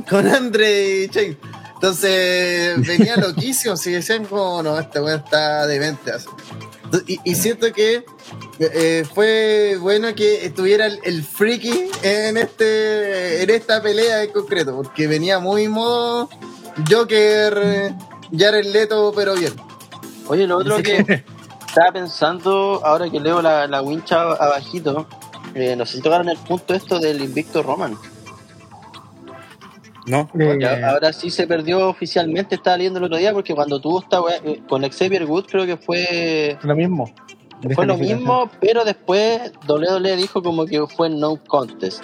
con 0.09 0.27
Andre 0.27 1.05
y 1.05 1.09
Chain. 1.09 1.39
Entonces 1.75 2.87
venía 2.87 3.17
loquísimo, 3.19 3.77
si 3.77 3.93
decían 3.93 4.25
como 4.25 4.63
no, 4.63 4.79
este 4.79 5.01
weón 5.01 5.21
está 5.25 5.67
demente 5.67 6.11
así. 6.11 6.27
Y, 7.07 7.21
y 7.25 7.35
siento 7.35 7.73
que 7.73 8.05
eh, 8.59 9.05
fue 9.13 9.77
bueno 9.81 10.15
que 10.15 10.47
estuviera 10.47 10.87
el, 10.87 10.99
el 11.05 11.23
freaky 11.23 11.91
en 12.03 12.37
este 12.37 13.43
en 13.43 13.51
esta 13.51 13.83
pelea 13.83 14.23
en 14.23 14.31
concreto, 14.31 14.77
porque 14.77 15.07
venía 15.07 15.39
muy 15.39 15.69
modo 15.69 16.29
Joker, 16.91 17.59
eh, 17.63 17.95
Jared 18.37 18.67
Leto, 18.67 19.13
pero 19.15 19.35
bien. 19.35 19.53
Oye, 20.29 20.47
lo 20.47 20.59
otro 20.59 20.83
que 20.83 20.99
estaba 21.67 21.93
pensando, 21.93 22.81
ahora 22.85 23.11
que 23.11 23.21
leo 23.21 23.43
la, 23.43 23.67
la 23.67 23.83
wincha 23.83 24.23
abajito, 24.23 25.07
eh, 25.55 25.77
no 25.77 25.85
sé 25.87 25.97
si 25.97 26.03
tocaron 26.03 26.29
el 26.29 26.39
punto 26.39 26.75
esto 26.75 26.99
del 26.99 27.23
invicto 27.23 27.63
Roman. 27.63 27.97
¿No? 30.07 30.29
Eh, 30.39 30.85
ahora 30.85 31.13
sí 31.15 31.31
se 31.31 31.47
perdió 31.47 31.89
oficialmente, 31.89 32.57
estaba 32.57 32.77
leyendo 32.77 32.99
el 32.99 33.07
otro 33.07 33.17
día, 33.17 33.33
porque 33.33 33.55
cuando 33.55 33.81
tuvo 33.81 34.01
esta 34.01 34.21
eh, 34.45 34.61
con 34.69 34.83
Xavier 34.83 35.25
Wood 35.25 35.47
creo 35.47 35.65
que 35.65 35.77
fue 35.79 36.59
lo 36.63 36.77
mismo. 36.77 37.11
Fue 37.75 37.87
lo 37.87 37.97
mismo, 37.97 38.51
pero 38.61 38.85
después 38.85 39.53
WWE 39.69 40.17
dijo 40.17 40.43
como 40.43 40.67
que 40.67 40.87
fue 40.87 41.09
no 41.11 41.37
contest. 41.37 42.03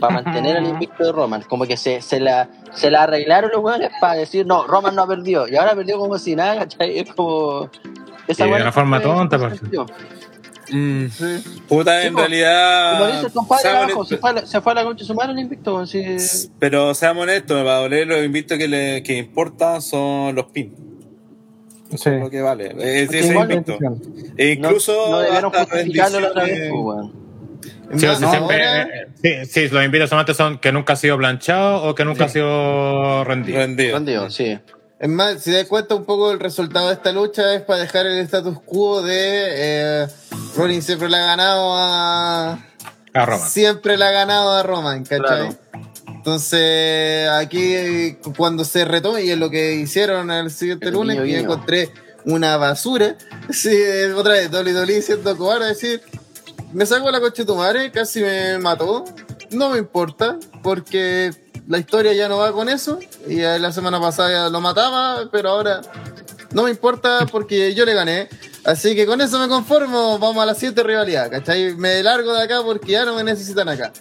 Para 0.00 0.20
mantener 0.22 0.56
el 0.56 0.66
invicto 0.66 1.02
de 1.02 1.12
Roman. 1.12 1.42
Como 1.42 1.64
que 1.64 1.78
se, 1.78 2.02
se, 2.02 2.20
la, 2.20 2.48
se 2.74 2.90
la 2.90 3.04
arreglaron 3.04 3.50
los 3.50 3.62
weones 3.62 3.90
para 4.00 4.14
decir, 4.14 4.44
no, 4.46 4.66
Roman 4.66 4.94
no 4.94 5.08
perdió. 5.08 5.48
Y 5.48 5.56
ahora 5.56 5.74
perdió 5.74 5.98
como 5.98 6.18
si 6.18 6.36
nada, 6.36 6.58
¿cachai? 6.58 6.98
Es 6.98 7.14
como. 7.14 7.70
Sí, 8.28 8.34
de 8.42 8.48
una 8.48 8.70
forma 8.70 9.00
tonta, 9.00 9.38
fue 9.38 9.48
pues. 9.48 9.62
Mm, 10.70 11.06
puta, 11.66 12.02
Sí, 12.02 12.08
en 12.08 12.12
po. 12.12 12.20
realidad. 12.20 12.98
Como 12.98 13.06
dice 13.12 13.26
el 13.26 13.32
compadre 13.32 13.68
abajo, 13.70 14.04
se 14.04 14.18
fue, 14.18 14.30
a 14.30 14.32
la, 14.34 14.46
se 14.46 14.60
fue 14.60 14.72
a 14.72 14.74
la 14.74 14.84
concha 14.84 15.04
su 15.04 15.14
madre 15.14 15.32
el 15.32 15.38
invicto. 15.38 15.74
weón, 15.74 15.86
sí. 15.86 16.04
Pero 16.58 16.92
seamos 16.94 17.22
honestos, 17.22 17.56
para 17.64 17.76
doler 17.78 18.06
los 18.06 18.22
invitos 18.22 18.58
que, 18.58 18.68
le, 18.68 19.02
que 19.02 19.16
importan 19.16 19.80
son 19.80 20.34
los 20.34 20.44
pins. 20.46 20.72
Sí. 21.96 22.10
Lo 22.10 22.28
que 22.30 22.42
vale. 22.42 22.74
Es. 22.78 23.10
Decisión. 23.10 23.64
E 24.36 24.52
incluso. 24.52 25.22
no, 25.22 25.40
no 25.40 25.50
justificarlo 25.50 26.20
la 26.20 26.28
otra 26.28 26.44
vez, 26.44 26.70
pues. 26.70 27.06
Sí, 28.00 28.06
siempre, 28.18 28.82
eh, 28.82 29.06
eh, 29.22 29.44
sí, 29.46 29.66
sí, 29.66 29.68
los 29.74 29.82
invitos 29.82 30.10
solamente 30.10 30.34
son 30.34 30.58
que 30.58 30.70
nunca 30.72 30.92
ha 30.92 30.96
sido 30.96 31.16
planchado 31.16 31.84
o 31.84 31.94
que 31.94 32.04
nunca 32.04 32.26
ha 32.26 32.28
sido 32.28 33.24
rendido. 33.24 33.58
rendido. 33.58 33.94
Rendido, 33.94 34.30
sí. 34.30 34.58
Es 35.00 35.08
más, 35.08 35.40
si 35.42 35.52
das 35.52 35.64
cuenta 35.66 35.94
un 35.94 36.04
poco 36.04 36.30
el 36.30 36.38
resultado 36.40 36.88
de 36.88 36.94
esta 36.94 37.12
lucha 37.12 37.54
es 37.54 37.62
para 37.62 37.80
dejar 37.80 38.04
el 38.06 38.18
status 38.18 38.58
quo 38.66 39.00
de 39.00 39.14
eh, 39.16 40.06
Rollins 40.56 40.84
siempre 40.84 41.08
le 41.08 41.16
ha 41.16 41.24
ganado 41.26 41.74
a 41.76 42.58
A 43.14 43.24
Roma. 43.26 43.38
siempre 43.46 43.96
le 43.96 44.04
ha 44.04 44.10
ganado 44.10 44.50
a 44.52 44.62
Roman, 44.62 45.04
¿cachai? 45.04 45.20
Claro. 45.20 45.54
Entonces 46.28 47.26
aquí 47.30 48.18
cuando 48.36 48.62
se 48.62 48.84
retome 48.84 49.24
y 49.24 49.30
es 49.30 49.38
lo 49.38 49.48
que 49.48 49.76
hicieron 49.76 50.30
el 50.30 50.50
siguiente 50.50 50.88
El 50.88 50.92
lunes 50.92 51.18
que 51.22 51.38
encontré 51.38 51.90
una 52.26 52.58
basura, 52.58 53.16
sí, 53.50 53.74
otra 54.14 54.34
vez 54.34 54.50
WWE 54.52 55.00
siendo 55.00 55.34
cobarde 55.38 55.68
decir 55.68 56.02
me 56.74 56.84
saco 56.84 57.10
la 57.10 57.20
coche 57.20 57.42
de 57.42 57.46
tu 57.46 57.54
madre, 57.54 57.90
casi 57.90 58.20
me 58.20 58.58
mató, 58.58 59.06
no 59.52 59.70
me 59.70 59.78
importa 59.78 60.38
porque 60.62 61.32
la 61.66 61.78
historia 61.78 62.12
ya 62.12 62.28
no 62.28 62.36
va 62.36 62.52
con 62.52 62.68
eso 62.68 62.98
y 63.26 63.36
la 63.36 63.72
semana 63.72 63.98
pasada 63.98 64.50
lo 64.50 64.60
mataba, 64.60 65.30
pero 65.32 65.48
ahora 65.48 65.80
no 66.52 66.64
me 66.64 66.70
importa 66.70 67.24
porque 67.24 67.72
yo 67.74 67.86
le 67.86 67.94
gané. 67.94 68.28
Así 68.64 68.94
que 68.94 69.06
con 69.06 69.22
eso 69.22 69.38
me 69.38 69.48
conformo, 69.48 70.18
vamos 70.18 70.42
a 70.42 70.46
la 70.46 70.54
siguiente 70.54 70.82
rivalidad, 70.82 71.30
¿cachai? 71.30 71.74
Me 71.74 72.02
largo 72.02 72.34
de 72.34 72.42
acá 72.42 72.60
porque 72.62 72.92
ya 72.92 73.06
no 73.06 73.14
me 73.14 73.24
necesitan 73.24 73.66
acá. 73.70 73.92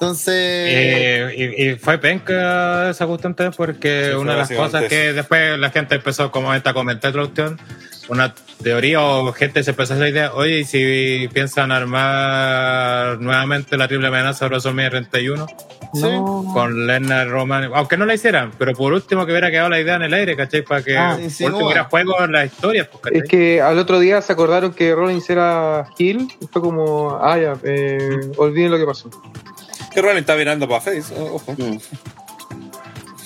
Entonces, 0.00 0.32
Eh, 0.36 1.34
y, 1.58 1.70
y 1.70 1.74
fue 1.74 1.98
penca 1.98 2.90
esa 2.90 3.04
cuestión 3.08 3.34
también 3.34 3.52
porque 3.56 4.10
Sí, 4.12 4.16
una 4.16 4.32
de 4.34 4.38
las 4.38 4.50
cosas 4.52 4.84
que 4.84 5.12
después 5.12 5.58
la 5.58 5.70
gente 5.70 5.96
empezó 5.96 6.30
como 6.30 6.54
esta 6.54 6.70
a 6.70 6.74
comentar 6.74 7.12
la 7.16 7.22
cuestión, 7.22 7.58
una 8.08 8.32
teoría 8.62 9.00
o 9.02 9.32
gente 9.32 9.64
se 9.64 9.70
empezó 9.70 9.94
a 9.94 9.96
hacer 9.96 10.04
la 10.06 10.10
idea, 10.10 10.32
oye, 10.34 10.60
¿y 10.60 10.64
si 10.64 11.28
piensan 11.32 11.72
armar 11.72 13.18
nuevamente 13.20 13.76
la 13.76 13.88
triple 13.88 14.06
amenaza 14.06 14.44
de 14.44 14.50
WrestleMania 14.50 14.90
31 14.90 15.46
No. 15.94 16.44
con 16.52 16.86
Lennar 16.86 17.28
Roman, 17.28 17.70
aunque 17.74 17.96
no 17.96 18.06
la 18.06 18.14
hicieran, 18.14 18.52
pero 18.56 18.74
por 18.74 18.92
último 18.92 19.26
que 19.26 19.32
hubiera 19.32 19.50
quedado 19.50 19.68
la 19.68 19.80
idea 19.80 19.96
en 19.96 20.02
el 20.02 20.14
aire, 20.14 20.36
¿cachai? 20.36 20.62
Para 20.62 20.82
que 20.82 20.96
Ah, 20.96 21.16
sí, 21.20 21.28
sí, 21.28 21.42
por 21.42 21.52
último 21.52 21.60
no. 21.60 21.66
hubiera 21.66 21.84
juego 21.84 22.22
en 22.22 22.32
las 22.32 22.46
historias, 22.46 22.86
pues, 22.86 23.02
¿cachai? 23.02 23.18
Es 23.18 23.28
que 23.28 23.60
al 23.60 23.78
otro 23.78 23.98
día 23.98 24.22
se 24.22 24.32
acordaron 24.32 24.72
que 24.74 24.94
Rollins 24.94 25.28
era 25.28 25.86
Hill 25.98 26.28
y 26.40 26.46
fue 26.46 26.62
como, 26.62 27.18
ah, 27.20 27.36
ya, 27.38 27.56
eh, 27.64 28.20
olviden 28.36 28.70
lo 28.70 28.78
que 28.78 28.84
pasó. 28.86 29.10
Que 29.98 30.02
Rollins 30.02 30.20
está 30.20 30.36
mirando 30.36 30.68
para 30.68 30.80
Face, 30.80 31.12
ojo. 31.18 31.54
Mm. 31.56 31.76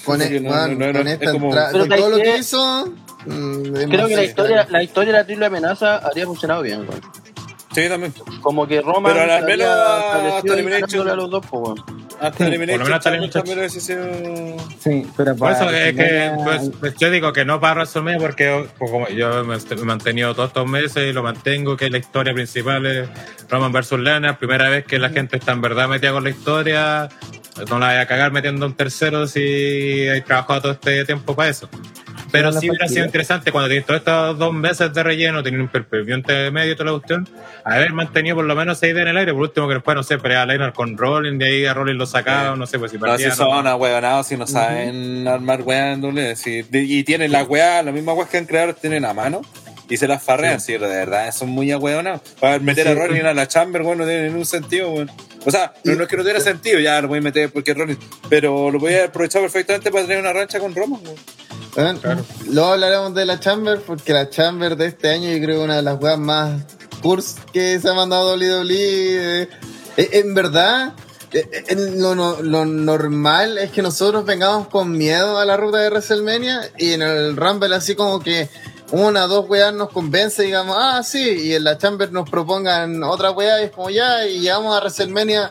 con, 0.06 0.20
Sí, 0.22 0.36
el- 0.36 0.42
no, 0.44 0.50
weón, 0.50 0.78
no, 0.78 0.86
no, 0.86 0.98
con 1.00 1.08
es 1.08 1.30
como- 1.30 1.50
todo 1.50 1.78
lo 1.86 1.86
¿sabes 2.16 2.22
que 2.22 2.38
hizo, 2.38 2.86
mm, 3.26 3.72
Creo 3.90 4.08
que 4.08 4.16
la 4.16 4.24
historia, 4.24 4.66
la 4.70 4.82
historia 4.82 5.12
de 5.12 5.18
la 5.18 5.24
triple 5.26 5.46
amenaza 5.46 5.98
habría 5.98 6.24
funcionado 6.24 6.62
bien, 6.62 6.80
weón. 6.88 7.00
Sí, 7.74 7.88
también. 7.90 8.14
Como 8.40 8.66
que 8.66 8.80
Roman 8.80 9.12
Pero 9.12 9.32
al 9.34 9.44
menos 9.44 9.66
hasta 9.68 10.54
Elimination- 10.54 11.08
a 11.10 11.14
los 11.14 11.30
dos, 11.30 11.44
pues. 11.50 11.80
Hasta 12.22 12.46
Elimination 12.46 12.80
por 12.80 12.88
lo 12.88 12.94
menos 12.94 12.98
hasta 12.98 13.10
Chamber 13.10 13.30
también 13.30 13.58
hubiese 13.58 13.80
sido- 13.80 14.56
Sí, 14.78 15.06
pero 15.16 15.36
Por 15.36 15.50
eso 15.50 15.64
para 15.64 15.88
es 15.88 15.96
que 15.96 16.30
pues, 16.44 16.70
pues, 16.80 16.94
yo 16.96 17.10
digo 17.10 17.32
que 17.32 17.44
no 17.44 17.60
para 17.60 17.74
WrestleMania 17.80 18.18
porque 18.20 18.66
pues, 18.78 18.90
como 18.90 19.08
yo 19.08 19.44
me 19.44 19.56
he 19.56 19.76
mantenido 19.84 20.34
todos 20.34 20.48
estos 20.48 20.68
meses 20.68 21.10
y 21.10 21.12
lo 21.12 21.22
mantengo 21.22 21.76
que 21.76 21.90
la 21.90 21.98
historia 21.98 22.32
principal 22.32 22.86
es 22.86 23.08
Roman 23.48 23.72
versus 23.72 23.98
Lana, 24.00 24.38
primera 24.38 24.68
vez 24.68 24.84
que 24.86 24.98
la 24.98 25.10
gente 25.10 25.36
está 25.36 25.52
en 25.52 25.60
verdad 25.60 25.88
metida 25.88 26.12
con 26.12 26.24
la 26.24 26.30
historia, 26.30 27.08
No 27.68 27.78
la 27.78 27.88
voy 27.88 27.96
a 27.96 28.06
cagar 28.06 28.32
metiendo 28.32 28.64
un 28.64 28.74
tercero 28.74 29.26
si 29.26 30.08
hay 30.08 30.22
trabajado 30.22 30.62
todo 30.62 30.72
este 30.72 31.04
tiempo 31.04 31.36
para 31.36 31.50
eso. 31.50 31.68
Pero 32.32 32.50
sí 32.52 32.68
hubiera 32.70 32.88
sido 32.88 33.04
interesante 33.04 33.52
cuando 33.52 33.68
tienes 33.68 33.86
todos 33.86 34.00
estos 34.00 34.38
dos 34.38 34.52
meses 34.54 34.92
de 34.92 35.02
relleno, 35.02 35.42
teniendo 35.42 35.64
un 35.64 35.70
perpetuante 35.70 36.50
medio 36.50 36.72
y 36.72 36.76
toda 36.76 36.86
la 36.92 36.98
cuestión, 36.98 37.28
haber 37.64 37.92
mantenido 37.92 38.36
por 38.36 38.44
lo 38.46 38.56
menos 38.56 38.78
esa 38.78 38.88
idea 38.88 39.02
en 39.02 39.08
el 39.08 39.16
aire. 39.18 39.32
Por 39.32 39.42
último, 39.42 39.68
que 39.68 39.74
después, 39.74 39.94
no 39.94 40.02
sé, 40.02 40.18
pelear 40.18 40.42
a 40.42 40.46
Leinart 40.46 40.74
con 40.74 40.96
Rollins, 40.96 41.38
de 41.38 41.44
ahí 41.46 41.66
a 41.66 41.74
Rollins 41.74 41.98
lo 41.98 42.06
sacaba, 42.06 42.56
no 42.56 42.66
sé, 42.66 42.78
pues 42.78 42.90
si 42.90 42.98
No, 42.98 43.16
si 43.18 43.30
son 43.30 43.48
huevonados, 43.80 44.26
si 44.26 44.36
no 44.36 44.46
saben 44.46 45.28
armar 45.28 45.62
weas 45.62 45.94
en 45.94 46.00
doble. 46.00 46.34
si- 46.36 46.64
y 46.72 47.04
tienen 47.04 47.30
las 47.32 47.46
weas, 47.48 47.84
las 47.84 47.94
mismas 47.94 48.16
weas 48.16 48.28
que 48.30 48.38
han 48.38 48.46
creado, 48.46 48.74
tienen 48.74 49.04
a 49.04 49.12
mano. 49.12 49.42
Y 49.90 49.98
se 49.98 50.08
las 50.08 50.22
farrean, 50.22 50.58
sí, 50.58 50.72
de 50.72 50.78
verdad, 50.78 51.30
son 51.32 51.50
muy 51.50 51.70
ahueonados. 51.70 52.22
Para 52.40 52.58
meter 52.60 52.88
a 52.88 52.94
Rollins 52.94 53.26
a 53.26 53.34
la 53.34 53.46
Chamber, 53.46 53.82
bueno, 53.82 54.04
no 54.04 54.08
tiene 54.08 54.28
ningún 54.28 54.46
sentido, 54.46 54.90
weón. 54.90 55.10
O 55.44 55.50
sea, 55.50 55.74
no, 55.84 55.94
no 55.96 56.04
es 56.04 56.08
que 56.08 56.16
no 56.16 56.22
tuviera 56.22 56.40
sentido, 56.40 56.80
ya 56.80 56.98
lo 57.02 57.08
voy 57.08 57.18
a 57.18 57.20
meter 57.20 57.50
porque 57.52 57.74
Rollins. 57.74 57.98
Pero 58.30 58.70
lo 58.70 58.78
voy 58.78 58.94
a 58.94 59.04
aprovechar 59.06 59.42
perfectamente 59.42 59.90
para 59.90 60.04
tener 60.04 60.20
una 60.20 60.32
rancha 60.32 60.58
con 60.60 60.74
Roman, 60.74 61.00
weón. 61.04 61.16
Bueno, 61.74 62.00
Luego 62.50 62.72
hablaremos 62.72 63.14
de 63.14 63.24
la 63.24 63.40
Chamber, 63.40 63.80
porque 63.80 64.12
la 64.12 64.28
Chamber 64.28 64.76
de 64.76 64.86
este 64.86 65.08
año 65.10 65.30
yo 65.30 65.36
creo 65.36 65.46
que 65.46 65.52
es 65.60 65.64
una 65.64 65.76
de 65.76 65.82
las 65.82 66.00
weas 66.00 66.18
más 66.18 66.62
curse 67.02 67.40
que 67.52 67.80
se 67.80 67.88
ha 67.88 67.94
mandado 67.94 68.34
WWE. 68.36 69.42
Eh, 69.42 69.48
eh, 69.96 70.08
en 70.12 70.34
verdad, 70.34 70.92
eh, 71.32 71.48
eh, 71.68 71.76
lo, 71.96 72.14
no- 72.14 72.42
lo 72.42 72.64
normal 72.66 73.56
es 73.58 73.70
que 73.70 73.80
nosotros 73.82 74.24
vengamos 74.26 74.68
con 74.68 74.92
miedo 74.92 75.38
a 75.38 75.44
la 75.46 75.56
ruta 75.56 75.78
de 75.78 75.88
WrestleMania 75.88 76.60
y 76.76 76.92
en 76.92 77.02
el 77.02 77.36
Rumble 77.36 77.74
así 77.74 77.94
como 77.94 78.20
que 78.20 78.50
una 78.90 79.24
o 79.24 79.28
dos 79.28 79.48
weas 79.48 79.72
nos 79.72 79.88
convence 79.90 80.42
y 80.42 80.46
digamos, 80.48 80.76
ah, 80.78 81.02
sí, 81.02 81.20
y 81.22 81.54
en 81.54 81.64
la 81.64 81.78
Chamber 81.78 82.12
nos 82.12 82.28
propongan 82.28 83.02
otra 83.02 83.30
wea 83.30 83.62
y 83.62 83.64
es 83.64 83.70
como 83.70 83.88
ya, 83.88 84.26
y 84.26 84.40
llegamos 84.40 84.76
a 84.76 84.80
WrestleMania 84.80 85.50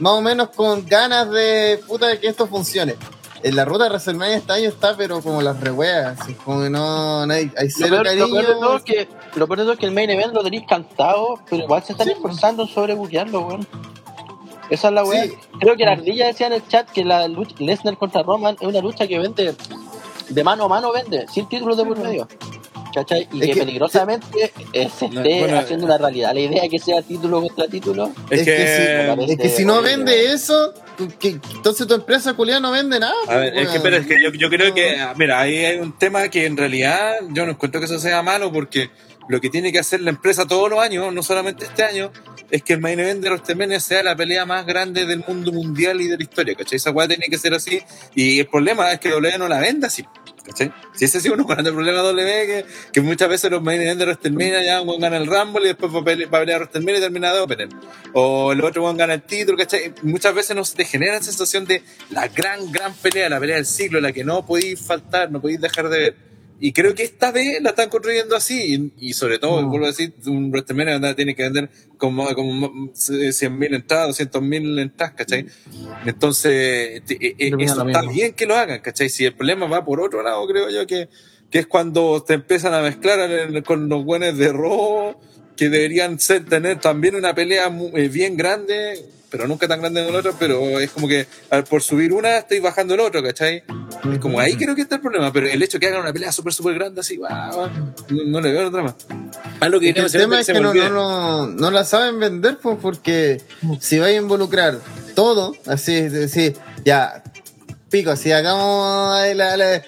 más 0.00 0.12
o 0.14 0.20
menos 0.20 0.48
con 0.50 0.84
ganas 0.84 1.30
de 1.30 1.80
puta 1.86 2.08
de 2.08 2.18
que 2.18 2.26
esto 2.26 2.48
funcione. 2.48 2.96
En 3.42 3.56
la 3.56 3.64
ruta 3.64 3.84
de 3.84 3.90
WrestleMania 3.90 4.36
este 4.36 4.52
año 4.52 4.68
está, 4.68 4.96
pero 4.96 5.22
como 5.22 5.40
las 5.40 5.58
reweas, 5.60 6.20
así 6.20 6.34
como 6.34 6.62
que 6.62 6.70
no, 6.70 7.26
no 7.26 7.32
hay, 7.32 7.50
hay 7.56 7.68
Lo 7.68 7.74
cero 7.74 7.96
lo 7.96 8.02
peor 8.02 8.14
de 8.14 8.20
todo 8.20 8.34
cariño. 8.60 8.76
es 8.76 8.82
que, 8.82 9.08
lo 9.34 9.46
peor 9.46 9.58
de 9.58 9.64
todo 9.64 9.72
es 9.74 9.78
que 9.78 9.86
el 9.86 9.92
main 9.92 10.10
event 10.10 10.34
lo 10.34 10.42
tenéis 10.42 10.64
cantado, 10.68 11.40
pero 11.48 11.62
igual 11.64 11.82
se 11.82 11.92
están 11.92 12.06
Sí. 12.06 12.12
esforzando 12.12 12.64
en 12.64 12.68
sobrebuquearlo, 12.68 13.40
weón. 13.40 13.66
Esa 14.68 14.88
es 14.88 14.94
la. 14.94 15.04
Sí. 15.06 15.32
Creo 15.58 15.74
que 15.76 15.84
la 15.84 15.92
ardilla 15.92 16.26
decía 16.26 16.46
en 16.48 16.52
el 16.52 16.68
chat 16.68 16.88
que 16.90 17.04
la 17.04 17.26
lucha 17.28 17.54
Lesnar 17.58 17.96
contra 17.96 18.22
Roman 18.22 18.56
es 18.60 18.66
una 18.68 18.80
lucha 18.80 19.06
que 19.06 19.18
vende 19.18 19.56
de 20.28 20.44
mano 20.44 20.64
a 20.64 20.68
mano, 20.68 20.92
vende, 20.92 21.26
sin 21.32 21.48
títulos 21.48 21.76
de 21.76 21.84
por 21.84 21.98
medio. 21.98 22.28
¿Cachai? 22.94 23.28
Y 23.32 23.40
Es 23.42 23.46
que, 23.48 23.52
que- 23.54 23.60
peligrosamente 23.60 24.52
se 24.72 25.08
No, 25.08 25.20
esté 25.20 25.38
bueno, 25.40 25.58
haciendo 25.58 25.86
una 25.86 25.98
realidad. 25.98 26.34
La 26.34 26.40
idea 26.40 26.68
que 26.68 26.78
sea 26.78 27.02
título 27.02 27.40
contra 27.42 27.68
título, 27.68 28.12
Es, 28.30 28.40
Es 28.40 28.44
que, 28.46 28.56
que 28.56 29.16
sí, 29.26 29.32
Es 29.32 29.38
que 29.38 29.48
si 29.48 29.64
no 29.64 29.82
vende 29.82 30.32
eso, 30.32 30.74
que, 31.18 31.38
entonces 31.54 31.86
tu 31.86 31.94
empresa 31.94 32.34
culiada 32.34 32.60
no 32.60 32.70
vende 32.72 32.98
nada. 32.98 33.14
A 33.28 33.36
ver, 33.36 33.56
es 33.56 33.68
que, 33.68 33.80
pero 33.80 33.96
es 33.96 34.06
que 34.06 34.22
yo, 34.22 34.30
yo 34.32 34.48
creo 34.50 34.74
que, 34.74 34.96
mira, 35.16 35.40
ahí 35.40 35.64
hay 35.64 35.78
un 35.78 35.96
tema 35.96 36.28
que 36.28 36.46
en 36.46 36.56
realidad 36.56 37.14
yo 37.30 37.44
no 37.46 37.52
encuentro 37.52 37.80
que 37.80 37.86
eso 37.86 37.98
sea 37.98 38.22
malo 38.22 38.52
porque 38.52 38.90
lo 39.28 39.40
que 39.40 39.48
tiene 39.48 39.70
que 39.70 39.78
hacer 39.78 40.00
la 40.00 40.10
empresa 40.10 40.46
todos 40.46 40.68
los 40.68 40.80
años, 40.80 41.12
no 41.14 41.22
solamente 41.22 41.64
este 41.64 41.84
año, 41.84 42.10
es 42.50 42.64
que 42.64 42.72
el 42.72 42.80
main 42.80 42.98
event 42.98 43.22
de 43.22 43.30
WrestleMania 43.30 43.78
sea 43.78 44.02
la 44.02 44.16
pelea 44.16 44.44
más 44.44 44.66
grande 44.66 45.06
del 45.06 45.22
mundo 45.26 45.52
mundial 45.52 46.00
y 46.00 46.08
de 46.08 46.16
la 46.16 46.22
historia, 46.24 46.54
¿cachai? 46.56 46.78
Esa 46.78 46.90
weá 46.90 47.06
tiene 47.06 47.26
que 47.30 47.38
ser 47.38 47.54
así 47.54 47.80
y 48.16 48.40
el 48.40 48.48
problema 48.48 48.90
es 48.92 48.98
que 48.98 49.10
W 49.10 49.38
no 49.38 49.46
la 49.46 49.60
venda 49.60 49.86
así. 49.86 50.04
¿Cachai? 50.44 50.72
Si 50.94 51.04
ese 51.04 51.20
sido 51.20 51.34
uno 51.34 51.44
grande 51.48 51.72
problema 51.72 51.98
de 52.02 52.08
W, 52.08 52.46
que, 52.46 52.64
que 52.92 53.00
muchas 53.00 53.28
veces 53.28 53.50
los 53.50 53.62
main 53.62 53.80
event 53.80 53.98
de 53.98 54.06
WrestleMania 54.06 54.62
ya 54.64 54.80
un 54.80 55.00
gana 55.00 55.16
el 55.16 55.26
Rumble 55.26 55.62
y 55.64 55.68
después 55.68 55.92
va 55.94 56.00
a 56.00 56.04
pele- 56.04 56.26
va 56.26 56.38
a 56.38 56.40
pelear 56.42 56.60
WrestleMania 56.60 56.98
y 56.98 57.02
termina 57.02 57.32
de 57.32 57.40
Opener. 57.40 57.68
O 58.12 58.52
el 58.52 58.62
otro 58.62 58.82
weón 58.84 58.96
gana 58.96 59.14
el 59.14 59.22
título, 59.22 59.56
¿cachai? 59.58 59.94
Muchas 60.02 60.34
veces 60.34 60.56
nos 60.56 60.74
te 60.74 60.84
genera 60.84 61.14
la 61.14 61.22
sensación 61.22 61.64
de 61.64 61.82
la 62.10 62.28
gran, 62.28 62.70
gran 62.72 62.94
pelea, 62.94 63.28
la 63.28 63.38
pelea 63.40 63.56
del 63.56 63.66
siglo, 63.66 64.00
la 64.00 64.12
que 64.12 64.24
no 64.24 64.44
podéis 64.46 64.80
faltar, 64.80 65.30
no 65.30 65.40
podéis 65.40 65.60
dejar 65.60 65.88
de 65.88 65.98
ver. 65.98 66.29
Y 66.62 66.72
creo 66.72 66.94
que 66.94 67.02
esta 67.04 67.32
vez 67.32 67.60
la 67.62 67.70
están 67.70 67.88
construyendo 67.88 68.36
así. 68.36 68.92
Y, 68.98 69.08
y 69.08 69.12
sobre 69.14 69.38
todo, 69.38 69.62
Mm. 69.62 69.70
vuelvo 69.70 69.86
a 69.86 69.88
decir, 69.88 70.12
un 70.26 70.50
WrestleMania 70.50 71.14
tiene 71.16 71.34
que 71.34 71.44
vender 71.44 71.70
como, 71.96 72.26
como 72.34 72.92
100.000 72.92 73.74
entradas, 73.74 74.08
200.000 74.08 74.78
entradas, 74.78 75.14
¿cachai? 75.16 75.46
Entonces, 76.06 77.02
te- 77.04 77.14
eh, 77.20 77.34
Yo 77.50 77.56
opino 77.56 77.72
eso 77.72 77.86
está 77.86 78.00
mismo. 78.02 78.12
bien 78.14 78.32
que 78.34 78.46
lo 78.46 78.56
hagan, 78.56 78.80
¿cachai? 78.80 79.08
Si 79.08 79.24
el 79.24 79.34
problema 79.34 79.66
va 79.66 79.84
por 79.84 80.00
otro 80.00 80.22
lado, 80.22 80.46
creo 80.46 80.70
yo 80.70 80.86
que, 80.86 81.08
que 81.50 81.60
es 81.60 81.66
cuando 81.66 82.22
te 82.22 82.34
empiezan 82.34 82.74
a 82.74 82.82
mezclar 82.82 83.62
con 83.64 83.88
los 83.88 84.04
buenos 84.04 84.36
de 84.36 84.52
rojo, 84.52 85.20
que 85.56 85.68
deberían 85.68 86.18
ser, 86.18 86.44
tener 86.46 86.80
también 86.80 87.14
una 87.16 87.34
pelea 87.34 87.68
mu- 87.70 87.90
eh, 87.96 88.08
bien 88.08 88.36
grande, 88.36 89.04
pero 89.30 89.46
nunca 89.46 89.68
tan 89.68 89.80
grande 89.80 90.00
como 90.04 90.10
el 90.18 90.26
otro, 90.26 90.34
pero 90.38 90.80
es 90.80 90.90
como 90.90 91.06
que 91.08 91.26
al- 91.50 91.64
por 91.64 91.82
subir 91.82 92.12
una 92.12 92.38
estoy 92.38 92.60
bajando 92.60 92.94
el 92.94 93.00
otro, 93.00 93.22
¿cachai? 93.22 93.62
Es 94.12 94.18
como 94.18 94.40
ahí 94.40 94.56
creo 94.56 94.74
que 94.74 94.82
está 94.82 94.96
el 94.96 95.00
problema, 95.00 95.32
pero 95.32 95.46
el 95.46 95.62
hecho 95.62 95.78
de 95.78 95.80
que 95.80 95.86
hagan 95.88 96.00
una 96.00 96.12
pelea 96.12 96.32
súper, 96.32 96.52
súper 96.52 96.74
grande 96.74 97.00
así, 97.00 97.16
guau, 97.16 97.52
guau, 97.52 97.68
no, 98.10 98.24
no 98.26 98.40
le 98.40 98.52
veo 98.52 98.68
otra 98.68 98.82
más. 98.82 98.94
Ah, 99.60 99.68
lo 99.68 99.78
que 99.78 99.90
Es 99.90 99.94
que 99.94 100.02
quería 100.02 100.06
el 100.06 100.12
tema 100.12 100.40
es 100.40 100.46
que 100.46 100.54
no, 100.54 100.72
no, 100.74 100.88
no, 100.90 101.46
no 101.46 101.70
la 101.70 101.84
saben 101.84 102.18
vender, 102.18 102.58
pues, 102.58 102.78
porque 102.80 103.42
si 103.80 103.98
vais 103.98 104.16
a 104.16 104.20
involucrar 104.20 104.78
todo, 105.14 105.54
así, 105.66 105.94
es 105.94 106.12
decir, 106.12 106.56
ya, 106.84 107.22
pico, 107.90 108.16
si 108.16 108.32
hagamos 108.32 109.16
la- 109.36 109.56
la- 109.56 109.82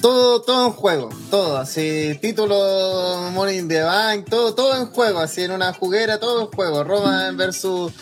todo, 0.00 0.42
todo 0.42 0.66
en 0.66 0.72
juego, 0.72 1.08
todo, 1.30 1.56
así, 1.58 2.18
título 2.20 3.30
Money 3.32 3.58
in 3.58 3.68
the 3.68 3.82
Bank, 3.82 4.26
todo, 4.28 4.54
todo 4.54 4.76
en 4.76 4.86
juego, 4.86 5.20
así, 5.20 5.42
en 5.42 5.50
una 5.52 5.72
juguera, 5.72 6.18
todo 6.20 6.42
en 6.42 6.46
juego, 6.48 6.84
Roman 6.84 7.36
versus, 7.36 7.92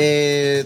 eh, 0.00 0.64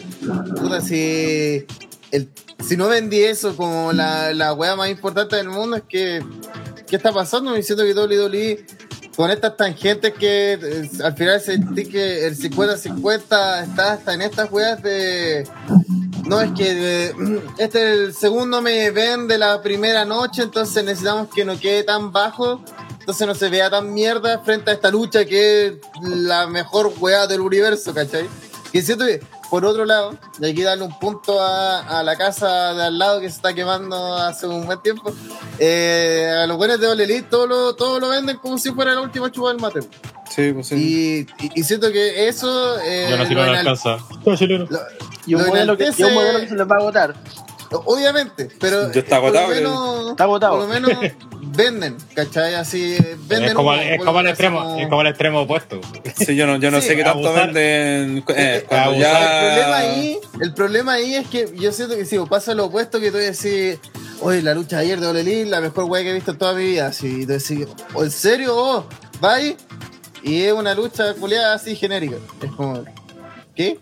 puta, 0.60 0.80
si, 0.80 1.64
el, 2.10 2.28
si 2.62 2.76
no 2.76 2.88
vendí 2.88 3.22
eso 3.22 3.56
como 3.56 3.92
la, 3.92 4.32
la 4.34 4.52
wea 4.52 4.76
más 4.76 4.90
importante 4.90 5.36
del 5.36 5.48
mundo, 5.48 5.76
es 5.76 5.82
que, 5.88 6.22
¿qué 6.86 6.96
está 6.96 7.12
pasando? 7.12 7.52
Me 7.52 7.62
siento 7.62 7.84
que 7.84 7.94
WWE 7.94 8.66
con 9.16 9.30
estas 9.30 9.56
tangentes 9.56 10.12
que 10.14 10.54
eh, 10.54 10.90
al 11.04 11.14
final 11.14 11.40
sentí 11.40 11.86
que 11.86 12.26
el 12.26 12.36
50-50 12.36 13.62
está 13.64 13.92
hasta 13.92 14.14
en 14.14 14.22
estas 14.22 14.50
weas 14.50 14.82
de. 14.82 15.46
No, 16.24 16.40
es 16.40 16.52
que 16.52 17.08
eh, 17.08 17.14
este 17.58 17.92
es 17.92 17.98
el 17.98 18.14
segundo 18.14 18.62
me 18.62 18.90
ven 18.90 19.26
de 19.28 19.38
la 19.38 19.60
primera 19.60 20.04
noche, 20.04 20.42
entonces 20.42 20.84
necesitamos 20.84 21.28
que 21.34 21.44
no 21.44 21.58
quede 21.58 21.82
tan 21.82 22.12
bajo, 22.12 22.62
entonces 23.00 23.26
no 23.26 23.34
se 23.34 23.48
vea 23.48 23.68
tan 23.68 23.92
mierda 23.92 24.38
frente 24.40 24.70
a 24.70 24.74
esta 24.74 24.90
lucha 24.90 25.24
que 25.24 25.66
es 25.66 25.72
la 26.00 26.46
mejor 26.46 26.92
wea 27.00 27.26
del 27.26 27.40
universo, 27.40 27.92
¿cachai? 27.92 28.28
Y 28.72 28.80
siento 28.82 29.04
que, 29.04 29.20
por 29.50 29.64
otro 29.66 29.84
lado, 29.84 30.16
y 30.40 30.46
hay 30.46 30.54
que 30.54 30.62
darle 30.64 30.84
un 30.84 30.98
punto 30.98 31.40
a, 31.42 31.98
a 31.98 32.02
la 32.02 32.16
casa 32.16 32.72
de 32.74 32.84
al 32.84 32.98
lado 32.98 33.20
que 33.20 33.28
se 33.28 33.36
está 33.36 33.52
quemando 33.54 34.14
hace 34.16 34.46
un 34.46 34.64
buen 34.64 34.80
tiempo, 34.80 35.12
eh, 35.58 36.32
a 36.42 36.46
los 36.46 36.56
buenos 36.56 36.80
de 36.80 36.88
Ole 36.88 37.22
todo 37.22 37.46
lo, 37.46 37.74
todo 37.74 38.00
lo 38.00 38.08
venden 38.08 38.38
como 38.38 38.56
si 38.58 38.70
fuera 38.70 38.94
la 38.94 39.00
última 39.02 39.30
chupa 39.30 39.48
del 39.48 39.58
mate. 39.60 39.80
Sí, 40.30 40.52
pues 40.54 40.68
sí. 40.68 41.26
Y, 41.38 41.44
y, 41.44 41.60
y 41.60 41.62
siento 41.64 41.92
que 41.92 42.26
eso. 42.28 42.80
Eh, 42.80 43.08
Yo 43.10 43.16
no 43.18 43.26
si 43.26 43.34
lo 43.34 43.44
lo 43.44 43.52
enal- 43.52 43.58
alcanza. 43.58 43.98
No, 44.24 44.34
chileno. 44.36 44.66
lo- 44.70 44.80
y 45.26 45.34
un, 45.34 45.42
lo 45.42 45.48
modelo 45.48 45.76
que, 45.76 45.92
se 45.92 46.02
les 46.08 46.16
va 46.66 46.76
a 46.76 46.78
agotar. 46.78 47.14
Obviamente, 47.84 48.48
pero. 48.58 48.90
Ya 48.92 49.00
está 49.00 49.20
por 49.20 49.32
lo 49.32 49.38
agotado, 49.38 49.54
menos- 49.54 50.10
Está 50.12 50.24
agotado. 50.24 50.52
Por 50.58 50.62
lo 50.62 50.68
menos 50.68 50.90
venden, 51.56 51.96
¿cachai? 52.14 52.54
Así. 52.54 52.96
Venden 53.26 53.50
Es 53.50 53.54
como, 53.54 53.74
es 53.74 54.02
como 54.04 54.20
el 54.20 54.28
extremo, 54.28 54.78
es 54.78 54.88
como 54.88 55.00
el 55.02 55.06
extremo 55.08 55.40
opuesto. 55.42 55.80
Sí, 56.16 56.34
yo 56.36 56.46
no, 56.46 56.56
yo 56.58 56.70
no 56.70 56.80
Sí, 56.80 56.88
sé 56.88 56.96
qué 56.96 57.04
tanto 57.04 57.28
abusar. 57.28 57.52
venden 57.52 58.24
eh, 58.28 58.64
cuando 58.68 58.90
abusar. 58.90 59.00
ya... 59.00 59.40
El 59.42 59.54
problema, 59.54 59.76
ahí, 59.76 60.18
el 60.40 60.54
problema 60.54 60.92
ahí 60.94 61.14
es 61.14 61.26
que 61.28 61.52
yo 61.56 61.72
siento 61.72 61.96
que 61.96 62.04
si 62.04 62.18
pasa 62.20 62.54
lo 62.54 62.66
opuesto 62.66 63.00
que 63.00 63.10
tú 63.10 63.16
decís, 63.18 63.78
oye, 64.20 64.42
la 64.42 64.54
lucha 64.54 64.76
de 64.76 64.82
ayer 64.82 65.00
de 65.00 65.06
Ole 65.06 65.46
la 65.46 65.60
mejor 65.60 65.84
wey 65.84 66.04
que 66.04 66.10
he 66.10 66.14
visto 66.14 66.32
en 66.32 66.38
toda 66.38 66.54
mi 66.54 66.64
vida. 66.64 66.86
Así, 66.88 67.22
y 67.22 67.26
tú 67.26 67.32
decís, 67.32 67.66
¿o 67.94 68.04
en 68.04 68.10
serio 68.10 68.54
vos? 68.54 68.84
¿Vais? 69.20 69.56
Y 70.22 70.42
es 70.42 70.52
una 70.52 70.74
lucha 70.74 71.14
culiada 71.14 71.54
así 71.54 71.74
genérica. 71.76 72.16
Es 72.42 72.50
como, 72.52 72.84
¿qué? 73.54 73.78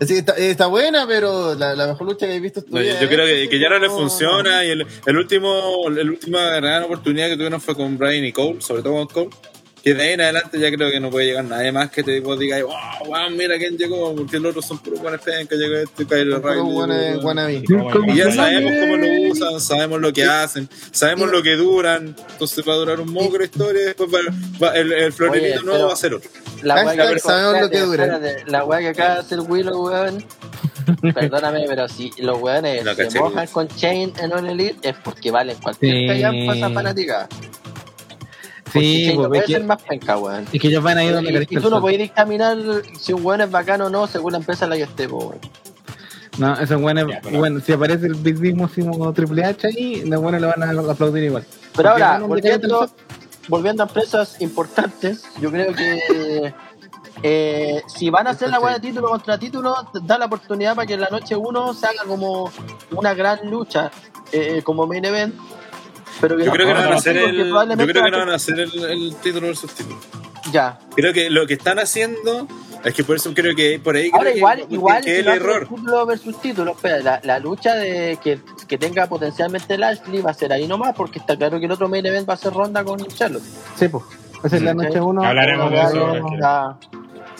Así, 0.00 0.16
está, 0.16 0.32
está 0.36 0.66
buena, 0.66 1.06
pero 1.06 1.54
la, 1.54 1.74
la 1.74 1.86
mejor 1.88 2.06
lucha 2.08 2.26
que 2.26 2.34
he 2.34 2.40
visto 2.40 2.62
No, 2.68 2.80
yo, 2.80 2.86
yo 2.88 2.92
es- 3.00 3.08
creo 3.08 3.26
que, 3.26 3.48
que 3.48 3.58
ya 3.58 3.68
no 3.68 3.78
le 3.78 3.88
funciona 3.88 4.64
y 4.64 4.70
el, 4.70 4.86
el 5.06 5.16
último 5.16 5.86
el 5.88 6.10
última 6.10 6.40
gran 6.56 6.82
oportunidad 6.84 7.28
que 7.28 7.36
tuvieron 7.36 7.60
fue 7.60 7.74
con 7.76 7.96
Brian 7.96 8.24
y 8.24 8.32
Cole, 8.32 8.60
sobre 8.60 8.82
todo 8.82 8.94
con 8.94 9.06
Cole. 9.06 9.30
Que 9.84 9.92
de 9.92 10.02
ahí 10.02 10.12
en 10.14 10.20
adelante 10.22 10.58
ya 10.58 10.70
creo 10.72 10.90
que 10.90 10.98
no 10.98 11.10
puede 11.10 11.26
llegar 11.26 11.44
nadie 11.44 11.70
más 11.70 11.90
que 11.90 12.02
te 12.02 12.18
vos 12.20 12.38
digas, 12.38 12.62
wow, 12.62 12.72
wow, 13.06 13.30
mira 13.30 13.58
quién 13.58 13.76
llegó, 13.76 14.16
porque 14.16 14.40
los 14.40 14.50
otros 14.52 14.64
son 14.66 14.78
puros 14.78 14.98
buenos 15.00 15.20
que 15.20 15.56
llegó 15.56 15.76
este 15.76 16.06
llegó- 16.06 16.40
wannabe. 17.22 17.62
Y 18.08 18.16
ya 18.16 18.32
sabemos 18.32 18.72
cómo 18.80 18.96
lo 18.96 19.30
usan, 19.30 19.60
sabemos 19.60 20.00
lo 20.00 20.10
que 20.12 20.24
hacen, 20.24 20.70
sabemos 20.90 21.30
lo 21.30 21.42
que 21.42 21.54
duran. 21.56 22.16
Entonces 22.32 22.64
va 22.66 22.72
a 22.72 22.76
durar 22.76 22.98
un 22.98 23.12
moco 23.12 23.36
la 23.36 23.44
historia 23.44 23.82
y 23.82 23.84
después 23.84 24.08
va, 24.10 24.20
va- 24.62 24.74
el, 24.74 24.90
el 24.90 25.64
nuevo 25.64 25.86
va 25.88 25.92
a 25.92 25.96
ser 25.96 26.14
otro. 26.14 26.30
La 26.62 26.76
weá 26.76 27.18
sabemos 27.18 27.60
lo 27.60 27.68
que 27.68 27.80
dura. 27.80 28.20
La 28.46 28.64
weá 28.64 28.80
que 28.80 28.88
acaba 28.88 29.14
de 29.16 29.20
hacer 29.20 29.40
Willow, 29.40 29.86
weón. 29.86 30.24
Perdóname, 31.14 31.64
pero 31.66 31.88
si 31.88 32.10
los 32.18 32.40
weones 32.40 32.84
La 32.84 32.94
se 32.94 33.18
mojan 33.18 33.46
con 33.48 33.68
Chain 33.68 34.12
en 34.18 34.32
All 34.32 34.46
Elite 34.48 34.88
es 34.88 34.94
porque 35.04 35.30
valen 35.30 35.56
cualquier 35.62 35.92
Sí. 35.94 36.06
callampa 36.06 36.56
esa 36.56 36.70
fanática. 36.70 37.28
Porque 38.74 38.86
Sí, 38.88 39.16
no 39.16 39.28
pues, 39.28 39.40
es 39.40 39.46
que- 39.46 39.52
ser 39.54 39.64
más 39.64 39.82
penca, 39.82 40.18
weón. 40.18 40.46
Es 40.52 40.60
que 40.60 40.68
ellos 40.68 40.82
van 40.82 40.98
ahí 40.98 41.08
donde 41.10 41.46
Y, 41.48 41.56
y 41.56 41.60
tú 41.60 41.70
no 41.70 41.80
puedes 41.80 41.98
dictaminar 41.98 42.56
si 42.98 43.12
un 43.12 43.24
weón 43.24 43.40
es 43.40 43.50
bacano 43.50 43.86
o 43.86 43.90
no 43.90 44.06
según 44.06 44.32
la 44.32 44.38
empresa 44.38 44.64
en 44.64 44.70
la 44.70 44.76
que 44.76 44.82
esté, 44.82 45.06
weón. 45.06 45.38
No, 46.38 46.54
esos 46.58 46.80
buenos, 46.80 47.08
Ya, 47.08 47.20
pero- 47.22 47.38
bueno, 47.38 47.60
si 47.60 47.72
aparece 47.72 48.06
el 48.06 48.16
mismísimo 48.16 49.12
Triple 49.12 49.44
H 49.44 49.68
ahí, 49.68 50.02
los 50.04 50.20
buenos 50.20 50.40
le 50.40 50.48
van 50.48 50.62
a 50.62 50.92
aplaudir 50.92 51.22
igual. 51.24 51.44
Pero 51.76 51.90
ahora, 51.90 52.18
Porque 52.26 52.48
a 52.50 52.56
volviendo, 52.58 52.90
volviendo 53.48 53.82
a 53.84 53.86
empresas 53.86 54.40
importantes, 54.40 55.22
yo 55.40 55.50
creo 55.52 55.72
que 55.72 56.52
eh, 57.22 57.82
si 57.86 58.10
van 58.10 58.26
a 58.26 58.30
hacer 58.30 58.50
la 58.50 58.58
buena 58.58 58.80
título 58.80 59.08
contra 59.08 59.38
título, 59.38 59.76
da 60.02 60.18
la 60.18 60.26
oportunidad 60.26 60.74
para 60.74 60.86
que 60.86 60.94
en 60.94 61.00
la 61.02 61.08
noche 61.08 61.36
1 61.36 61.72
se 61.74 61.86
haga 61.86 62.02
como 62.06 62.50
una 62.90 63.14
gran 63.14 63.48
lucha, 63.48 63.90
eh, 64.32 64.62
como 64.64 64.86
main 64.88 65.04
event. 65.04 65.34
Pero 66.20 66.38
Yo 66.38 66.50
creo 66.52 66.66
que 66.66 66.74
no 66.74 66.80
van 66.80 66.92
a 66.92 66.96
hacer 66.96 67.16
el, 67.16 67.36
yo 67.48 67.86
creo 67.86 68.04
que 68.04 68.10
no 68.10 68.18
van 68.18 68.30
a 68.30 68.34
hacer 68.34 68.60
el, 68.60 68.84
el 68.84 69.16
título 69.16 69.48
versus 69.48 69.70
título. 69.72 69.98
Ya. 70.52 70.78
Creo 70.94 71.12
que 71.12 71.30
lo 71.30 71.46
que 71.46 71.54
están 71.54 71.78
haciendo 71.78 72.46
es 72.84 72.92
que 72.94 73.02
por 73.02 73.16
eso 73.16 73.32
creo 73.34 73.54
que 73.56 73.80
por 73.82 73.96
ahí 73.96 74.10
Ahora 74.12 74.24
creo 74.30 74.36
igual, 74.36 74.66
que, 74.68 74.74
igual 74.74 75.04
que 75.04 75.20
el 75.20 75.28
error. 75.28 75.66
título 75.68 76.06
versus 76.06 76.40
título, 76.40 76.72
espera, 76.72 76.98
la, 77.00 77.20
la 77.24 77.38
lucha 77.38 77.74
de 77.74 78.18
que, 78.22 78.38
que 78.68 78.76
tenga 78.78 79.06
potencialmente 79.06 79.78
Lashley 79.78 80.20
va 80.20 80.30
a 80.30 80.34
ser 80.34 80.52
ahí 80.52 80.66
nomás, 80.68 80.94
porque 80.94 81.18
está 81.18 81.36
claro 81.36 81.58
que 81.58 81.66
el 81.66 81.72
otro 81.72 81.88
main 81.88 82.04
event 82.04 82.28
va 82.28 82.34
a 82.34 82.36
ser 82.36 82.52
ronda 82.52 82.84
con 82.84 82.98
Charlotte. 83.06 83.42
Sí, 83.76 83.88
pues. 83.88 84.04
Esa 84.44 84.56
es 84.56 84.62
la 84.62 84.74
noche 84.74 85.00
uno. 85.00 85.24
Hablaremos 85.24 85.70
de 85.70 85.76
Ya, 85.76 85.88
eso, 85.88 86.78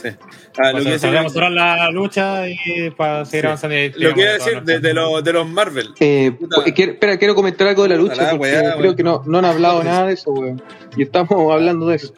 que-. 0.05 0.11
Sí. 0.13 0.17
Ah, 0.59 0.67
lo, 0.67 0.73
Pues, 0.73 0.85
que 0.85 0.91
decía, 0.93 1.29
cerrar 1.29 1.51
la 1.53 1.91
lucha 1.91 2.49
y 2.49 2.91
para 2.97 3.25
seguir 3.25 3.41
Sí. 3.43 3.47
avanzando. 3.47 3.77
y 3.77 3.89
lo 3.91 4.15
que 4.15 4.21
iba 4.23 4.31
a 4.31 4.39
tiramos 4.39 4.65
decir 4.67 4.81
de, 4.83 4.95
los- 4.95 5.25
de 5.25 5.33
los 5.33 5.49
Marvel. 5.49 5.89
Eh, 6.01 6.33
pues, 6.55 6.73
quiero, 6.73 6.93
espera, 6.93 7.17
quiero 7.19 7.35
comentar 7.35 7.67
algo 7.69 7.83
de 7.83 7.89
la 7.91 7.97
lucha 7.97 8.31
porque 8.31 8.37
weá, 8.53 8.77
creo 8.77 8.95
que 8.97 9.03
no, 9.03 9.23
no 9.27 9.39
han 9.39 9.45
hablado 9.45 9.83
nada 9.83 10.07
de 10.07 10.15
eso, 10.15 10.31
weón. 10.33 10.63
Y 10.97 11.03
estamos 11.03 11.53
hablando 11.53 11.87
de 11.89 11.97
eso. 11.97 12.15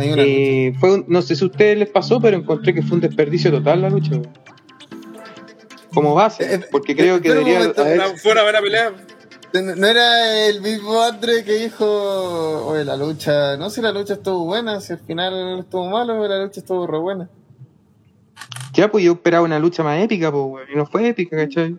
Eh, 0.00 0.72
fue 0.78 0.94
un- 0.94 1.04
no 1.08 1.22
sé 1.22 1.34
si 1.36 1.44
a 1.44 1.46
ustedes 1.48 1.78
les 1.78 1.88
pasó, 1.88 2.20
pero 2.20 2.36
encontré 2.36 2.74
que 2.74 2.82
fue 2.82 2.96
un 2.96 3.00
desperdicio 3.00 3.50
total 3.50 3.82
la 3.82 3.90
lucha, 3.90 4.10
weón. 4.12 4.28
Como 5.94 6.14
base, 6.14 6.54
Eh, 6.54 6.60
porque 6.70 6.94
creo 6.94 7.20
que 7.20 7.28
espera 7.28 7.40
un 7.40 7.44
debería 7.46 7.58
momento, 7.60 7.82
haber- 7.82 8.18
Fue 8.18 8.32
una 8.32 8.42
buena 8.42 8.60
pelea. 8.60 8.92
No 9.54 9.86
era 9.86 10.46
el 10.46 10.60
mismo 10.60 11.00
Andre 11.02 11.42
que 11.42 11.54
dijo, 11.54 11.86
oye, 12.66 12.84
la 12.84 12.96
lucha, 12.96 13.56
no 13.56 13.70
sé 13.70 13.76
si 13.76 13.82
la 13.82 13.92
lucha 13.92 14.14
estuvo 14.14 14.44
buena, 14.44 14.80
si 14.80 14.92
al 14.92 14.98
final 14.98 15.60
estuvo 15.60 15.88
malo, 15.88 16.18
pero 16.20 16.28
la 16.36 16.44
lucha 16.44 16.60
estuvo 16.60 16.86
re 16.86 16.98
buena. 16.98 17.28
Ya, 18.74 18.90
pues 18.90 19.04
yo 19.04 19.12
esperaba 19.12 19.44
una 19.44 19.58
lucha 19.58 19.82
más 19.82 20.00
épica, 20.02 20.30
pues. 20.30 20.68
Y 20.72 20.76
no 20.76 20.84
fue 20.86 21.08
épica, 21.08 21.36
¿cachai? 21.36 21.76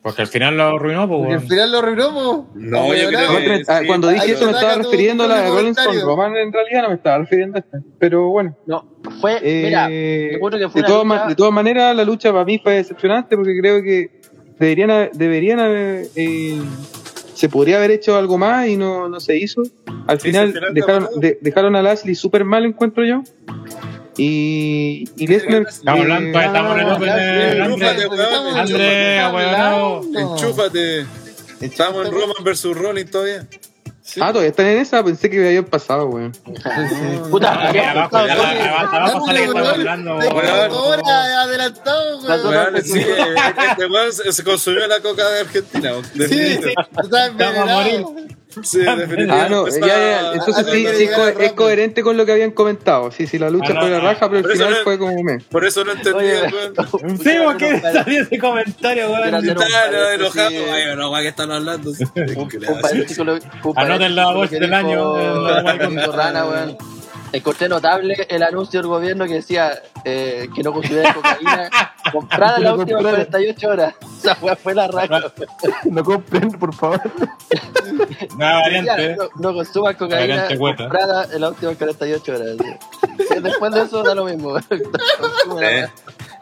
Porque 0.00 0.22
al 0.22 0.28
final 0.28 0.56
lo 0.56 0.64
arruinó, 0.64 1.08
pues, 1.08 1.18
Porque 1.20 1.34
al 1.34 1.40
final 1.40 1.72
lo 1.72 1.78
arruinó, 1.78 2.12
po. 2.14 2.46
No, 2.54 2.86
Oye, 2.86 3.02
yo 3.02 3.08
creo 3.08 3.20
bravo. 3.20 3.36
que- 3.38 3.64
sí. 3.64 3.86
Cuando 3.86 4.08
dije 4.08 4.22
Ahí 4.22 4.30
eso 4.32 4.44
me 4.46 4.52
estaba 4.52 4.74
refiriendo 4.76 5.24
a 5.24 5.26
la 5.26 5.40
de 5.40 5.48
con 5.48 5.56
comentario. 5.56 6.04
Roman, 6.06 6.36
en 6.36 6.52
realidad 6.52 6.82
no 6.82 6.88
me 6.90 6.94
estaba 6.94 7.18
refiriendo 7.18 7.56
a 7.56 7.60
esta. 7.60 7.78
Pero 7.98 8.28
bueno. 8.28 8.54
No, 8.66 8.86
fue, 9.20 9.38
Eh, 9.42 9.62
mira, 9.64 9.88
que 9.88 10.38
fue 10.70 10.82
de, 10.82 10.86
todas 10.86 11.04
lucha- 11.06 11.26
de 11.28 11.34
todas 11.34 11.52
maneras, 11.52 11.96
la 11.96 12.04
lucha 12.04 12.32
para 12.32 12.44
mí 12.44 12.60
fue 12.62 12.74
decepcionante 12.74 13.34
porque 13.36 13.58
creo 13.58 13.82
que 13.82 14.20
deberían 14.58 14.90
haber, 14.90 15.10
deberían 15.12 15.60
haber, 15.60 16.06
eh, 16.16 16.60
se 17.34 17.48
podría 17.48 17.76
haber 17.78 17.90
hecho 17.92 18.16
algo 18.16 18.38
más 18.38 18.68
y 18.68 18.76
no, 18.76 19.08
no 19.08 19.20
se 19.20 19.36
hizo. 19.36 19.62
Al 20.06 20.20
Sí, 20.20 20.28
final, 20.28 20.52
dejaron, 20.72 21.08
de- 21.20 21.38
dejaron 21.40 21.76
a 21.76 21.82
Lashley 21.82 22.14
súper 22.14 22.44
mal, 22.44 22.64
encuentro 22.64 23.04
yo. 23.04 23.22
Y, 24.16 25.08
y 25.16 25.26
Lesnar. 25.26 25.62
Estamos 25.68 26.00
hablando, 26.02 26.38
eh, 26.38 26.44
estamos 26.44 26.76
de 26.76 26.82
Enchúfate, 27.58 28.02
André. 28.04 28.08
weón, 28.08 28.56
André, 28.56 29.20
weón, 29.32 30.16
Enchúfate. 30.16 31.06
Estamos 31.60 32.06
en 32.06 32.12
Roman 32.12 32.44
versus 32.44 32.76
Rollins 32.76 33.10
todavía. 33.10 33.46
Ah, 34.20 34.28
todavía 34.28 34.50
están 34.50 34.66
en 34.66 34.78
esa, 34.78 35.02
pensé 35.02 35.30
que 35.30 35.46
habían 35.46 35.64
pasado, 35.64 36.06
weón. 36.06 36.32
Puta, 37.30 37.54
Ah, 37.54 37.68
había 37.68 37.90
abajo, 37.92 38.16
abajo, 38.16 39.26
sale 39.26 39.44
hablando, 39.46 40.18
adelantado, 40.20 42.18
weón. 42.20 42.82
sí, 42.84 43.00
este 43.00 43.86
weón 43.86 44.12
se 44.12 44.44
consumió 44.44 44.86
la 44.86 45.00
coca 45.00 45.26
de 45.30 45.40
Argentina. 45.40 45.92
Sí, 46.28 46.58
está 47.02 47.26
envenenado. 47.26 48.14
Sí, 48.62 48.78
definitivamente. 48.78 49.32
Ah, 49.32 49.48
no, 49.48 49.68
ya, 49.68 49.86
ya, 49.86 50.32
entonces 50.34 50.66
Ah, 50.66 50.70
sí, 50.70 50.86
sí, 50.96 51.08
es, 51.40 51.52
coherente 51.52 52.02
con 52.02 52.16
lo 52.16 52.24
que 52.26 52.32
habían 52.32 52.50
comentado. 52.52 53.10
Sí, 53.10 53.26
sí, 53.26 53.38
la 53.38 53.50
lucha 53.50 53.70
Ah, 53.70 53.74
no, 53.74 53.80
fue 53.80 53.90
la 53.90 54.00
raja, 54.00 54.28
pero 54.28 54.36
al 54.38 54.42
Por 54.42 54.52
eso 54.52 54.58
final 54.64 54.78
no- 54.78 54.84
fue 54.84 54.98
como 54.98 55.22
me. 55.22 55.38
Por 55.40 55.64
eso 55.64 55.84
no 55.84 55.92
entendí, 55.92 56.24
weón. 56.24 56.74
Sí, 57.22 57.30
¿por 57.44 57.56
qué 57.56 57.80
salió 57.80 58.22
ese 58.22 58.38
comentario, 58.38 59.10
weón? 59.10 59.34
un 59.34 59.48
Estaba 59.48 60.14
enojado. 60.14 60.48
Ay, 60.72 60.96
no, 60.96 61.10
weón, 61.10 61.22
¿qué 61.22 61.28
están 61.28 61.50
hablando? 61.50 61.90
un- 61.90 62.48
¿Qué 62.48 62.58
le 62.58 62.68
un 62.70 62.78
un 63.64 63.78
Anoten 63.78 64.14
la 64.16 64.32
voz 64.32 64.50
que 64.50 64.60
del 64.60 64.74
año, 64.74 65.18
eh, 65.18 65.78
que 65.78 66.06
Rana, 66.06 66.46
weón. 66.46 66.93
Encontré 67.34 67.68
notable 67.68 68.14
el 68.28 68.42
anuncio 68.44 68.80
del 68.80 68.86
gobierno 68.88 69.24
que 69.26 69.34
decía 69.34 69.82
eh, 70.04 70.48
que 70.54 70.62
no 70.62 70.72
considera 70.72 71.12
cocaína 71.12 71.68
comprada 72.12 72.58
en 72.58 72.62
las 72.64 72.78
últimas 72.78 73.02
48 73.02 73.68
horas. 73.68 73.94
Esa 74.22 74.38
weá 74.40 74.54
fue 74.56 74.74
la 74.74 74.86
raja. 74.86 75.20
No 75.84 76.04
compren, 76.04 76.50
por 76.52 76.72
favor. 76.74 77.00
Una 78.36 78.58
Decía, 78.58 78.60
variante. 78.60 79.16
No, 79.16 79.28
no 79.36 79.54
consuman 79.54 79.94
cocaína 79.96 80.48
comprada 80.56 81.28
en 81.34 81.40
las 81.40 81.50
últimas 81.50 81.76
48 81.76 82.32
horas. 82.34 82.56
Después 83.42 83.72
de 83.72 83.82
eso 83.82 84.02
da 84.04 84.14
lo 84.14 84.24
mismo. 84.26 84.56
Eh, 85.60 85.86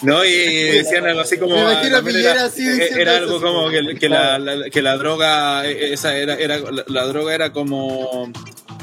No, 0.02 0.24
y, 0.24 0.28
y 0.28 0.64
decían 0.78 1.06
algo 1.06 1.20
así 1.22 1.38
como. 1.38 1.54
Me 1.54 1.62
imagino 1.62 1.96
a 1.96 2.10
era, 2.10 2.44
así 2.44 2.68
era 2.96 3.16
algo 3.16 3.40
como 3.40 3.70
que, 3.70 3.94
que 3.98 4.08
la, 4.08 4.38
la- 4.38 4.68
que 4.70 4.82
la 4.82 4.96
droga, 4.96 5.64
eh, 5.66 5.92
esa 5.94 6.14
era, 6.16 6.34
era 6.34 6.58
la, 6.58 6.84
la 6.86 7.06
droga 7.06 7.34
era 7.34 7.52
como 7.52 8.30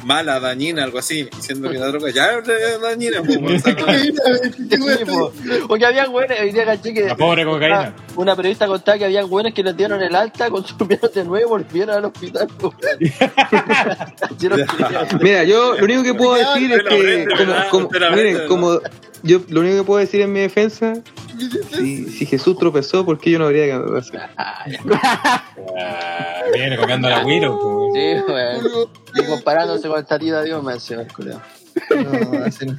mala, 0.03 0.39
dañina, 0.39 0.83
algo 0.83 0.99
así, 0.99 1.29
diciendo 1.35 1.69
que 1.69 1.77
la 1.77 1.87
droga 1.91 2.09
ya 2.11 2.25
era 2.31 2.77
dañina. 2.79 3.21
pues, 3.23 3.63
Sí, 4.69 5.05
po. 5.05 5.31
Porque 5.67 5.85
habían 5.85 6.11
güeyes, 6.11 6.39
hoy 6.41 6.51
día 6.51 6.65
caché 6.65 6.93
que 6.93 7.01
La 7.05 7.15
pobre 7.15 7.45
cocaína. 7.45 7.79
una, 7.79 7.93
una 8.15 8.35
periodista 8.35 8.67
contaba 8.67 8.97
que 8.97 9.05
habían 9.05 9.27
güeyes 9.27 9.53
que 9.53 9.63
les 9.63 9.75
dieron 9.77 10.01
el 10.01 10.15
alta, 10.15 10.49
consumieron 10.51 11.11
de 11.13 11.23
nuevo 11.25 11.45
y 11.45 11.49
volvieron 11.63 11.95
al 11.97 12.05
hospital. 12.05 12.47
Mira, 15.21 15.43
yo 15.43 15.75
lo 15.75 15.83
único 15.83 16.03
que 16.03 16.13
puedo 16.13 16.35
decir 16.35 16.71
es 16.71 16.83
que, 16.83 18.45
como 18.47 18.79
yo 19.23 19.41
lo 19.49 19.61
único 19.61 19.77
que 19.77 19.83
puedo 19.83 19.99
decir 19.99 20.21
en 20.21 20.31
mi 20.33 20.39
defensa, 20.39 20.93
si, 21.75 22.05
si 22.09 22.25
Jesús 22.25 22.57
tropezó, 22.57 23.05
¿por 23.05 23.19
qué 23.19 23.31
yo 23.31 23.39
no 23.39 23.45
habría 23.45 23.65
que 23.65 23.73
hacer? 23.97 24.21
Ah, 24.37 24.65
Viene 26.53 26.77
comiendo 26.77 27.09
la 27.09 27.23
Wiro, 27.25 27.59
pues. 27.59 27.93
Sí, 28.25 28.31
weón. 28.31 28.89
Y 29.15 29.23
comparándose 29.25 29.87
con 29.87 29.99
esta 29.99 30.17
tía 30.19 30.41
Dios 30.41 30.63
me 30.63 30.73
hace 30.73 30.95
el 30.95 31.11
culiao. 31.13 31.41
No, 31.89 32.43
así 32.45 32.65
no. 32.65 32.77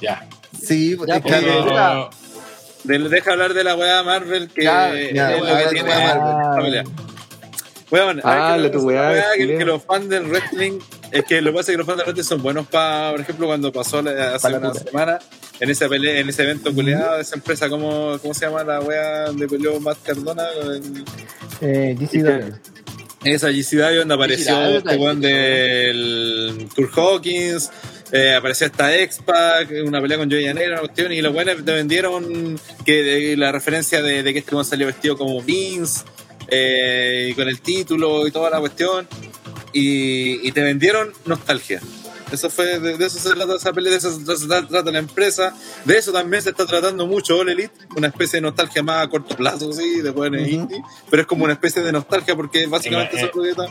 Ya. 0.00 0.26
Sí, 0.60 0.96
Ya, 1.06 1.16
es 1.16 1.22
que- 1.22 1.30
pues, 1.30 1.42
puta. 1.64 2.10
de- 2.84 2.98
deja 3.08 3.32
hablar 3.32 3.54
de 3.54 3.64
la 3.64 3.76
weá 3.76 4.02
Marvel 4.02 4.48
que 4.50 4.64
Ya, 4.64 4.92
es 4.94 5.12
ya, 5.14 5.30
lo 5.30 5.36
habla 5.46 5.62
que 5.64 5.74
tiene 5.74 5.88
Marvel. 5.88 6.84
Weón, 7.90 8.20
Ah, 8.24 8.56
que- 8.60 8.68
tu 8.70 8.80
weá, 8.80 9.24
que, 9.36 9.58
que 9.58 9.64
los 9.64 9.82
fans 9.84 10.08
del 10.08 10.26
wrestling, 10.26 10.78
es 11.12 11.24
que 11.24 11.40
lo 11.40 11.50
que 11.50 11.56
pasa 11.58 11.70
es 11.72 11.74
que 11.74 11.78
los 11.78 11.86
fans 11.86 11.98
del 11.98 12.06
wrestling 12.06 12.24
son 12.28 12.42
buenos 12.42 12.66
para, 12.68 13.10
por 13.12 13.20
ejemplo, 13.20 13.46
cuando 13.46 13.72
pasó 13.72 14.00
la- 14.02 14.34
hace 14.34 14.48
una 14.48 14.72
semana, 14.74 15.18
en 15.58 15.70
pelea, 15.88 16.18
en 16.20 16.28
ese 16.28 16.42
evento 16.42 16.72
culeado, 16.74 17.20
esa 17.20 17.36
empresa, 17.36 17.68
¿cómo, 17.68 18.18
¿cómo 18.20 18.32
se 18.34 18.46
llama 18.46 18.62
la 18.64 18.80
weá 18.80 19.26
donde 19.26 19.46
peleó 19.48 19.78
Matt 19.80 19.98
Cardona? 20.02 20.44
En- 20.74 21.04
Eh, 21.62 21.96
GCW. 21.98 22.54
Esa 23.22 23.48
GCW 23.50 23.98
donde 23.98 24.14
apareció 24.14 24.78
este 24.78 24.96
weón 24.96 25.20
del 25.20 26.68
Kurt 26.74 26.90
Hawkins, 26.96 27.70
eh, 28.12 28.34
apareció 28.34 28.66
esta 28.66 28.96
X-Pac, 28.96 29.68
una 29.84 30.00
pelea 30.00 30.16
con 30.16 30.30
Joey 30.30 30.46
Janela, 30.46 30.72
una 30.72 30.80
cuestión, 30.80 31.12
y 31.12 31.20
los 31.20 31.32
buenos 31.32 31.56
te 31.64 31.72
vendieron 31.72 32.58
que 32.86 33.02
de- 33.02 33.36
la 33.36 33.52
referencia 33.52 34.00
de, 34.02 34.22
de 34.22 34.32
que 34.32 34.38
este 34.38 34.54
weón 34.54 34.64
salió 34.64 34.86
vestido 34.86 35.16
como 35.18 35.40
Vince, 35.42 36.02
eh, 36.48 37.28
y 37.30 37.34
con 37.34 37.46
el 37.48 37.60
título 37.60 38.26
y 38.26 38.30
toda 38.30 38.48
la 38.50 38.58
cuestión, 38.58 39.06
y, 39.72 40.50
te 40.52 40.62
vendieron 40.62 41.12
nostalgia. 41.26 41.80
Eso 42.32 42.50
fue, 42.50 42.78
de, 42.78 42.96
de 42.96 43.06
eso 43.06 43.18
se 43.18 43.34
trata 43.34 43.56
esa 43.56 43.72
pelea, 43.72 43.92
de 43.92 43.98
eso 43.98 44.10
se 44.12 44.46
trata, 44.46 44.66
trata 44.68 44.90
la 44.90 44.98
empresa. 44.98 45.54
De 45.84 45.96
eso 45.96 46.12
también 46.12 46.42
se 46.42 46.50
está 46.50 46.66
tratando 46.66 47.06
mucho 47.06 47.38
All 47.38 47.48
Elite, 47.48 47.72
una 47.96 48.08
especie 48.08 48.36
de 48.38 48.42
nostalgia 48.42 48.82
más 48.82 49.06
a 49.06 49.08
corto 49.10 49.36
plazo, 49.36 49.72
sí, 49.72 50.00
de 50.00 50.10
buenos 50.10 50.42
Ujú. 50.42 50.50
indie, 50.50 50.82
pero 51.10 51.22
es 51.22 51.26
como 51.26 51.44
una 51.44 51.54
especie 51.54 51.82
de 51.82 51.92
nostalgia 51.92 52.36
porque 52.36 52.66
básicamente 52.66 53.16
Eh, 53.16 53.20
esa 53.22 53.30
proyecta 53.32 53.66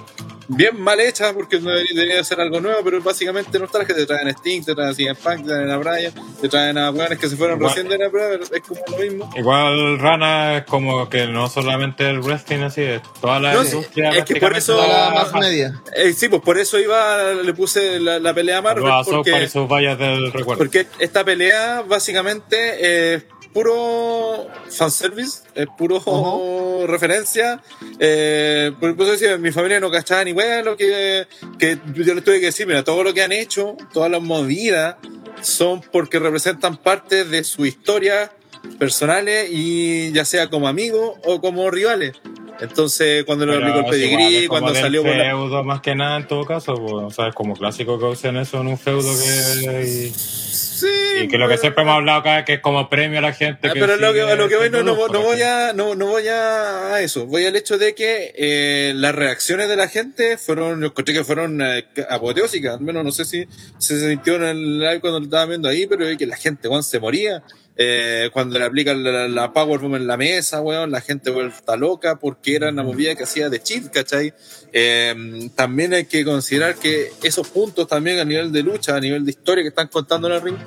bien 0.47 0.79
mal 0.81 0.99
hecha 0.99 1.31
porque 1.33 1.59
no 1.59 1.69
debería, 1.69 1.93
debería 2.01 2.23
ser 2.23 2.41
algo 2.41 2.59
nuevo, 2.59 2.79
pero 2.83 3.01
básicamente 3.01 3.59
nostalgia. 3.59 3.95
Te 3.95 4.05
traen 4.05 4.27
a 4.27 4.31
Sting, 4.31 4.63
te 4.63 4.73
traen 4.75 4.89
a 4.89 4.93
CM 4.93 5.15
Punk, 5.15 5.37
te 5.41 5.47
traen 5.47 5.69
a 5.71 5.77
Brian, 5.77 6.13
te 6.41 6.49
traen 6.49 6.77
a 6.77 6.89
weones 6.91 7.19
que 7.19 7.29
se 7.29 7.35
fueron 7.37 7.57
Igual- 7.59 7.69
recién 7.75 7.87
de 7.89 7.97
la 7.97 8.09
prueba, 8.09 8.29
pero 8.31 8.43
es 8.43 8.61
como 8.67 8.81
lo 8.89 8.97
mismo. 8.97 9.29
Igual 9.37 9.99
Rana 9.99 10.57
es 10.57 10.63
como 10.65 11.07
que 11.09 11.27
no 11.27 11.47
solamente 11.49 12.09
el 12.09 12.19
wrestling 12.21 12.59
así, 12.63 12.81
es 12.81 13.01
toda 13.21 13.39
la 13.39 13.53
No, 13.53 13.63
sí, 13.63 13.75
industria 13.75 14.09
es 14.11 14.25
que 14.25 14.35
por 14.37 14.55
eso- 14.57 14.77
la 14.87 15.11
más 15.11 15.33
media. 15.33 15.81
Eh, 15.95 16.13
sí, 16.13 16.29
pues 16.29 16.41
por 16.41 16.57
eso 16.57 16.79
iba, 16.79 17.33
le 17.33 17.53
puse 17.53 17.99
la, 17.99 18.19
la 18.19 18.33
pelea 18.33 18.48
a 18.53 18.61
Marvel, 18.61 18.91
porque... 19.05 19.47
Sus 19.47 19.67
vallas 19.67 19.97
del 19.97 20.31
recuerdo. 20.31 20.59
Porque 20.59 20.87
esta 20.99 21.23
pelea 21.23 21.83
básicamente 21.87 23.15
es 23.15 23.23
puro 23.53 24.47
fanservice, 24.69 25.43
es 25.55 25.67
puro 25.77 26.85
referencia. 26.87 27.61
Eh, 27.99 28.71
por 28.79 28.91
eso 28.91 29.11
decía, 29.11 29.37
mi 29.37 29.51
familia 29.51 29.79
no 29.79 29.89
cachaba 29.89 30.23
ni 30.23 30.33
bueno 30.33 30.71
lo 30.71 30.77
que, 30.77 31.27
que 31.57 31.79
yo 31.95 32.13
les 32.13 32.23
tuve 32.23 32.39
que 32.39 32.47
decir, 32.47 32.67
mira, 32.67 32.83
todo 32.83 33.03
lo 33.03 33.13
que 33.13 33.23
han 33.23 33.31
hecho, 33.31 33.75
todas 33.93 34.11
las 34.11 34.21
movidas, 34.21 34.95
son 35.41 35.81
porque 35.81 36.19
representan 36.19 36.77
parte 36.77 37.25
de 37.25 37.43
su 37.43 37.65
historia 37.65 38.31
personales 38.77 39.49
y 39.51 40.11
ya 40.11 40.25
sea 40.25 40.49
como 40.49 40.67
amigos 40.67 41.17
o 41.23 41.41
como 41.41 41.71
rivales. 41.71 42.13
Entonces, 42.61 43.23
cuando 43.25 43.45
lo 43.45 43.53
Pero 43.53 43.65
aplicó 43.67 43.79
el 43.87 43.91
pedigrí, 43.91 44.47
cuando 44.47 44.75
salió 44.75 45.03
la- 45.03 45.23
feudo 45.31 45.63
más 45.63 45.81
que 45.81 45.95
nada 45.95 46.17
en 46.17 46.27
todo 46.27 46.45
caso, 46.45 46.75
pues, 46.75 46.93
o 46.93 47.09
sea, 47.11 47.27
es 47.29 47.35
como 47.35 47.55
clásico 47.55 47.97
que 47.99 48.05
usen 48.05 48.37
eso 48.37 48.59
en 48.61 48.67
un 48.67 48.77
feudo 48.77 49.09
que 49.17 49.83
y, 49.87 50.13
Sí, 50.13 50.87
y 51.23 51.27
que 51.27 51.37
lo 51.37 51.45
que 51.47 51.51
pero- 51.55 51.61
siempre 51.61 51.83
hemos 51.83 51.95
hablado 51.95 52.19
acá 52.19 52.45
que 52.45 52.53
es 52.53 52.59
como 52.61 52.89
premio 52.89 53.19
a 53.19 53.21
la 53.21 53.33
gente 53.33 53.67
Ah, 53.69 53.73
que 53.73 53.79
pero 53.79 53.97
lo 53.97 54.13
que, 54.13 54.35
lo 54.35 54.47
que 54.47 54.55
voy, 54.55 54.69
no, 54.69 54.77
no, 54.79 54.83
no 54.83 54.93
grupos, 54.95 55.23
voy 55.25 55.41
a, 55.41 55.73
no, 55.73 55.93
no 55.95 56.05
voy 56.07 56.23
a 56.27 57.01
eso. 57.01 57.25
Voy 57.25 57.45
al 57.45 57.55
hecho 57.57 57.77
de 57.77 57.93
que 57.93 58.33
eh, 58.37 58.93
las 58.95 59.13
reacciones 59.13 59.67
de 59.67 59.75
la 59.75 59.87
gente 59.89 60.37
fueron, 60.37 60.81
yo 60.81 60.93
que 60.93 61.23
fueron 61.25 61.61
eh, 61.61 61.85
apoteósicas. 62.09 62.75
Al 62.75 62.81
menos 62.81 63.03
no 63.03 63.11
sé 63.11 63.25
si 63.25 63.45
se 63.77 64.09
sintió 64.09 64.35
en 64.35 64.43
el 64.43 64.79
live 64.79 65.01
cuando 65.01 65.19
lo 65.19 65.25
estaba 65.25 65.45
viendo 65.47 65.67
ahí, 65.67 65.85
pero 65.87 66.05
que 66.17 66.25
la 66.25 66.37
gente, 66.37 66.67
weón, 66.69 66.83
se 66.83 66.99
moría. 66.99 67.43
Eh, 67.81 68.29
cuando 68.33 68.59
le 68.59 68.65
aplican 68.65 69.01
la, 69.01 69.29
la 69.29 69.53
Powerbomb 69.53 69.95
en 69.95 70.05
la 70.05 70.17
mesa, 70.17 70.59
weón, 70.59 70.91
la 70.91 70.99
gente 70.99 71.31
vuelta 71.31 71.77
loca 71.77 72.19
porque 72.19 72.55
era 72.55 72.71
una 72.71 72.83
movida 72.83 73.15
que 73.15 73.23
hacía 73.23 73.49
de 73.49 73.63
cheat, 73.63 73.89
¿cachai? 73.89 74.33
Eh, 74.73 75.49
también 75.55 75.93
hay 75.93 76.03
que 76.03 76.25
considerar 76.25 76.75
que 76.75 77.13
esos 77.23 77.47
puntos 77.47 77.87
también 77.87 78.19
a 78.19 78.25
nivel 78.25 78.51
de 78.51 78.63
lucha, 78.63 78.97
a 78.97 78.99
nivel 78.99 79.23
de 79.23 79.31
historia 79.31 79.63
que 79.63 79.69
están 79.69 79.87
contando 79.87 80.27
en 80.27 80.33
el 80.33 80.41
ring, 80.41 80.57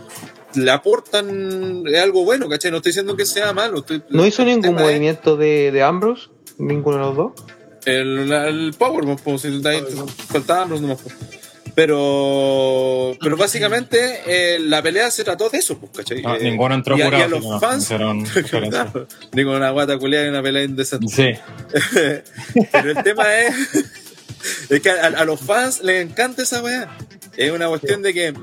le 0.55 0.71
aportan 0.71 1.87
es 1.87 2.01
algo 2.01 2.25
bueno, 2.25 2.49
¿cachai? 2.49 2.71
No 2.71 2.79
estoy 2.79 2.93
diciendo 2.93 3.15
que 3.15 3.27
sea 3.27 3.53
malo. 3.53 3.81
Estoy, 3.81 4.03
¿No 4.09 4.25
hizo 4.25 4.43
ningún 4.43 4.75
movimiento 4.75 5.37
de, 5.37 5.71
de 5.71 5.83
Ambrose? 5.83 6.31
¿Ninguno 6.57 6.97
de 6.97 7.03
los 7.03 7.17
dos? 7.17 7.33
El, 7.85 8.33
el 8.33 8.75
Powerbomb, 8.79 9.21
pues, 9.21 9.43
si 9.43 9.61
faltaban 10.29 10.71
los 10.71 10.81
nomás, 10.81 10.99
pues. 11.03 11.42
Pero, 11.75 13.17
pero 13.21 13.37
básicamente 13.37 14.21
eh, 14.27 14.59
la 14.61 14.83
pelea 14.83 15.11
se 15.11 15.25
trató 15.25 15.49
de 15.49 15.59
eso, 15.59 15.79
pues, 15.79 15.93
¿cachai? 15.97 16.23
No, 16.23 16.35
Eh, 16.37 16.41
ninguno 16.43 16.75
entró 16.75 16.97
y 16.99 17.03
a- 17.03 17.05
y 17.07 17.11
curado, 17.11 17.25
a 17.25 17.29
los 17.41 17.61
fans, 17.61 17.85
hicieron 17.85 18.25
referencia. 18.27 18.85
Claro, 18.93 19.07
digo, 19.33 19.57
una 19.57 19.71
guata 19.71 19.99
culiada 19.99 20.27
y 20.27 20.29
una 20.29 20.43
pelea 20.43 20.65
indecente. 20.65 21.09
Sí, 21.09 21.33
Pero 22.73 22.91
el 22.91 23.03
tema 23.03 23.35
es, 23.39 23.55
es 24.71 24.81
que 24.81 24.91
a, 24.91 25.07
a 25.07 25.25
los 25.25 25.41
fans 25.41 25.83
les 25.83 26.05
encanta 26.05 26.43
esa 26.43 26.63
weá. 26.63 26.97
Es 27.37 27.51
una 27.51 27.69
cuestión 27.69 28.03
de 28.03 28.13
que 28.13 28.35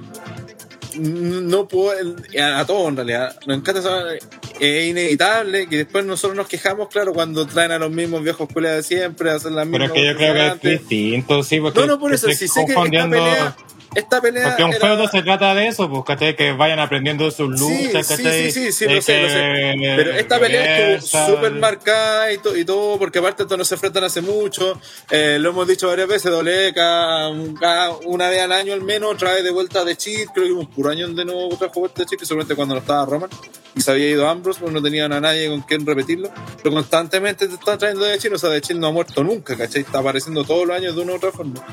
no 0.97 1.67
puedo, 1.67 2.15
a, 2.39 2.59
a 2.59 2.65
todos 2.65 2.89
en 2.89 2.95
realidad, 2.95 3.37
nos 3.45 3.57
encanta 3.57 3.79
esa 3.79 4.03
weá. 4.03 4.17
Es 4.59 4.89
inevitable 4.89 5.67
que 5.67 5.77
después 5.77 6.05
nosotros 6.05 6.35
nos 6.35 6.47
quejamos, 6.47 6.89
claro, 6.89 7.13
cuando 7.13 7.45
traen 7.47 7.71
a 7.71 7.79
los 7.79 7.91
mismos 7.91 8.23
viejos 8.23 8.49
culiados 8.51 8.89
de 8.89 8.95
siempre, 8.97 9.31
hacen 9.31 9.55
las 9.55 9.67
pero 9.67 9.85
mismas 9.85 9.89
es 9.89 9.93
que 9.93 10.05
yo 10.05 10.17
creo 10.17 10.59
que 10.59 10.73
es 10.73 10.79
distinto, 10.79 11.43
sí, 11.43 11.59
porque 11.59 11.79
No, 11.79 11.87
no, 11.87 11.99
por 11.99 12.13
eso, 12.13 12.27
si 12.29 12.47
sé 12.47 12.65
que 12.65 12.73
esta 12.73 12.83
pelea, 12.83 13.55
esta 13.95 14.21
pelea 14.21 14.47
Porque 14.49 14.63
un 14.63 14.73
era- 14.73 14.87
feudo 14.87 15.07
se 15.07 15.21
trata 15.23 15.53
de 15.55 15.67
eso, 15.67 15.89
pues, 15.89 16.03
¿cachai? 16.05 16.35
Que 16.35 16.51
vayan 16.53 16.79
aprendiendo 16.79 17.29
sus 17.31 17.49
luchas, 17.59 18.05
sí, 18.07 18.15
¿cachai? 18.15 18.51
sí, 18.51 18.51
sí, 18.51 18.71
sí, 18.71 18.85
lo 18.85 19.01
sé, 19.01 19.21
lo 19.21 19.29
sé. 19.29 19.73
Pero 19.95 20.11
esta 20.13 20.39
pelea 20.39 20.91
estuvo 20.95 21.25
súper 21.35 21.51
marcada 21.53 22.31
y, 22.31 22.37
to- 22.37 22.55
y 22.55 22.65
todo, 22.65 22.97
porque 22.99 23.19
aparte 23.19 23.45
no 23.57 23.63
se 23.65 23.75
enfrentan 23.75 24.03
hace 24.03 24.21
mucho. 24.21 24.79
Eh, 25.09 25.37
lo 25.39 25.49
hemos 25.49 25.67
dicho 25.67 25.87
varias 25.87 26.07
veces, 26.07 26.31
doble 26.31 26.73
cada, 26.73 27.31
cada- 27.59 27.91
una 28.05 28.29
vez 28.29 28.41
al 28.41 28.51
año 28.51 28.73
al 28.73 28.81
menos 28.81 29.17
trae 29.17 29.41
de 29.43 29.51
vuelta 29.51 29.83
de 29.83 29.95
cheat. 29.97 30.29
Creo 30.33 30.45
que 30.45 30.51
un 30.53 30.67
puro 30.67 30.89
año 30.91 31.07
de 31.09 31.25
nuevo 31.25 31.49
trajo 31.57 31.79
vuelta 31.81 32.01
de 32.01 32.05
cheat, 32.07 32.19
que 32.19 32.25
seguramente 32.25 32.55
cuando 32.55 32.75
no 32.75 32.81
estaba 32.81 33.05
Roman 33.05 33.29
y 33.75 33.81
se 33.81 33.91
había 33.91 34.09
ido 34.09 34.27
Ambrose, 34.27 34.59
pues 34.59 34.73
no 34.73 34.81
tenían 34.81 35.13
a 35.13 35.21
nadie 35.21 35.47
con 35.49 35.61
quien 35.61 35.85
repetirlo. 35.85 36.29
Pero 36.61 36.73
constantemente 36.75 37.47
te 37.47 37.53
están 37.53 37.77
trayendo 37.77 38.03
de 38.05 38.17
cheat, 38.17 38.33
o 38.33 38.37
sea, 38.37 38.49
de 38.49 38.61
cheat 38.61 38.79
no 38.79 38.87
ha 38.87 38.91
muerto 38.91 39.23
nunca, 39.23 39.55
¿cachai? 39.55 39.81
Está 39.81 39.99
apareciendo 39.99 40.43
todos 40.43 40.67
los 40.67 40.75
años 40.75 40.95
de 40.95 41.01
una 41.01 41.13
u 41.13 41.15
otra 41.15 41.31
forma. 41.31 41.63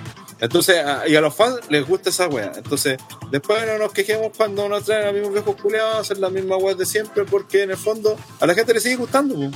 Entonces, 0.41 0.79
a- 0.85 1.09
y 1.09 1.17
a 1.17 1.21
los 1.21 1.35
fans 1.35 1.61
les 1.71 1.87
gusta 1.87 2.11
esa 2.11 2.29
wea. 2.29 2.53
Entonces, 2.57 2.99
después 3.31 3.67
no 3.67 3.79
nos 3.79 3.93
quejemos 3.93 4.31
cuando 4.37 4.69
nos 4.69 4.85
traen 4.85 5.03
a 5.03 5.07
los 5.07 5.15
mismos 5.15 5.33
viejos 5.33 5.57
culeados 5.61 5.97
a 5.97 6.01
hacer 6.01 6.19
la 6.19 6.29
misma 6.31 6.57
wea 6.57 6.75
de 6.75 6.85
siempre, 6.87 7.25
porque 7.25 7.63
en 7.63 7.71
el 7.71 7.77
fondo 7.79 8.17
a 8.41 8.47
la 8.47 8.55
gente 8.55 8.75
le 8.75 8.81
sigue 8.81 8.97
gustando. 8.97 9.35
po. 9.35 9.51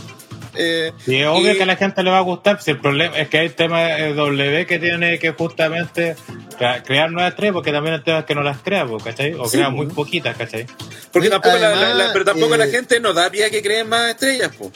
Eh, 0.55 0.93
Sí, 1.05 1.17
es 1.21 1.27
obvio 1.27 1.53
y- 1.53 1.57
que 1.57 1.63
a 1.63 1.67
la 1.67 1.77
gente 1.77 2.03
le 2.03 2.11
va 2.11 2.19
a 2.19 2.23
gustar, 2.23 2.61
si 2.63 2.73
el 2.73 2.79
problema 2.81 3.17
es 3.19 3.29
que 3.29 3.39
hay 3.39 3.51
temas 3.51 3.97
de 3.99 4.15
W 4.15 4.67
que 4.67 4.79
tiene 4.79 5.19
que 5.19 5.31
justamente 5.31 6.17
crea- 6.59 6.83
crear 6.83 7.11
nuevas 7.11 7.31
estrellas, 7.33 7.55
porque 7.55 7.73
también 7.73 7.95
el 7.95 8.03
tema 8.03 8.21
es 8.21 8.25
que 8.25 8.35
no 8.35 8.43
las 8.43 8.59
crea, 8.59 8.87
pues, 8.87 9.03
¿cachai? 9.05 9.35
O 9.35 9.45
Sí, 9.47 9.59
crea 9.59 9.67
pues. 9.71 9.77
muy 9.77 9.87
poquitas, 9.87 10.37
¿cachai? 10.37 10.67
porque 11.13 11.29
tampoco 11.31 11.57
la, 11.59 11.69
además, 11.69 11.97
la- 11.97 12.07
la- 12.07 12.13
pero 12.13 12.25
tampoco 12.25 12.55
eh, 12.55 12.59
la 12.59 12.67
gente 12.69 13.01
nos 13.01 13.15
da 13.15 13.31
pie 13.31 13.45
a 13.47 13.51
que 13.51 13.63
creen 13.63 13.89
más 13.89 14.11
estrellas. 14.11 14.51
Po. 14.57 14.71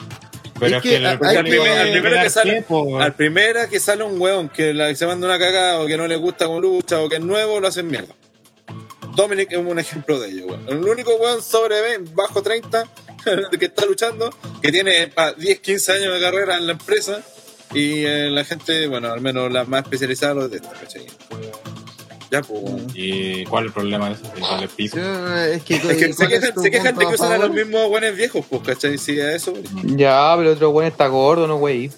Pero 0.59 0.77
Es 0.77 0.83
que 0.83 0.97
al 1.05 1.19
que- 1.19 1.25
primer- 1.43 1.77
al 1.77 1.91
primero 1.91 2.21
que 2.21 2.29
sale- 2.29 2.51
tiempo, 2.51 2.99
Al 3.01 3.13
primera 3.13 3.67
que 3.67 3.79
sale 3.81 4.03
un 4.05 4.19
weón 4.21 4.47
que 4.49 4.73
la- 4.73 4.95
se 4.95 5.05
manda 5.05 5.27
una 5.27 5.37
cagada 5.37 5.79
o 5.81 5.85
que 5.87 5.97
no 5.97 6.07
le 6.07 6.15
gusta 6.15 6.45
con 6.47 6.61
lucha 6.61 7.01
o 7.01 7.09
que 7.09 7.15
es 7.15 7.21
nuevo, 7.21 7.59
lo 7.59 7.67
hacen 7.67 7.87
mierda. 7.87 8.13
Dominic 9.15 9.51
es 9.51 9.57
un 9.57 9.77
ejemplo 9.79 10.19
de 10.19 10.29
ello. 10.29 10.45
weón. 10.47 10.65
El 10.67 10.77
único 10.83 11.13
weón 11.15 11.41
sobre 11.41 11.97
bajo 12.13 12.41
30 12.41 12.85
que 13.59 13.65
está 13.65 13.85
luchando, 13.85 14.29
que 14.61 14.71
tiene 14.71 15.11
ah, 15.17 15.33
10, 15.37 15.59
15 15.59 15.91
años 15.93 16.13
de 16.13 16.19
carrera 16.21 16.57
en 16.57 16.65
la 16.67 16.73
empresa 16.73 17.21
y 17.73 18.05
eh, 18.05 18.29
la 18.29 18.43
gente, 18.45 18.87
bueno, 18.87 19.11
al 19.11 19.21
menos 19.21 19.51
la 19.51 19.65
más 19.65 19.83
especializada 19.83 20.33
lo 20.35 20.47
detesta, 20.47 20.73
¿cachai? 20.79 21.05
Ya, 22.31 22.41
pues. 22.41 22.63
¿Y 22.95 23.43
cuál 23.45 23.65
es 23.65 23.67
el 23.67 23.73
problema 23.73 24.09
de 24.09 24.15
eso? 24.15 24.23
¿Y 24.35 24.39
cuál 24.39 24.55
es 24.55 24.61
el 24.63 24.69
pico? 24.69 24.97
Sí, 24.97 25.03
es 25.53 25.63
que, 25.63 25.75
Es 25.75 25.81
que 25.81 26.13
se 26.13 26.15
¿cuál 26.15 26.33
es 26.33 26.39
quejan, 26.39 26.63
se 26.63 26.71
quejan 26.71 26.95
de 26.95 27.05
que 27.07 27.13
usan 27.13 27.31
a 27.33 27.37
los 27.37 27.51
mismos 27.51 27.87
buenos 27.87 28.15
viejos, 28.15 28.45
pues, 28.49 28.61
¿cachai? 28.63 28.97
Sí, 28.97 29.19
a 29.21 29.35
eso. 29.35 29.53
Ya, 29.83 30.33
pero 30.35 30.49
el 30.49 30.55
otro 30.55 30.69
güey 30.69 30.87
está 30.87 31.07
gordo, 31.07 31.45
no 31.47 31.57
güey. 31.57 31.91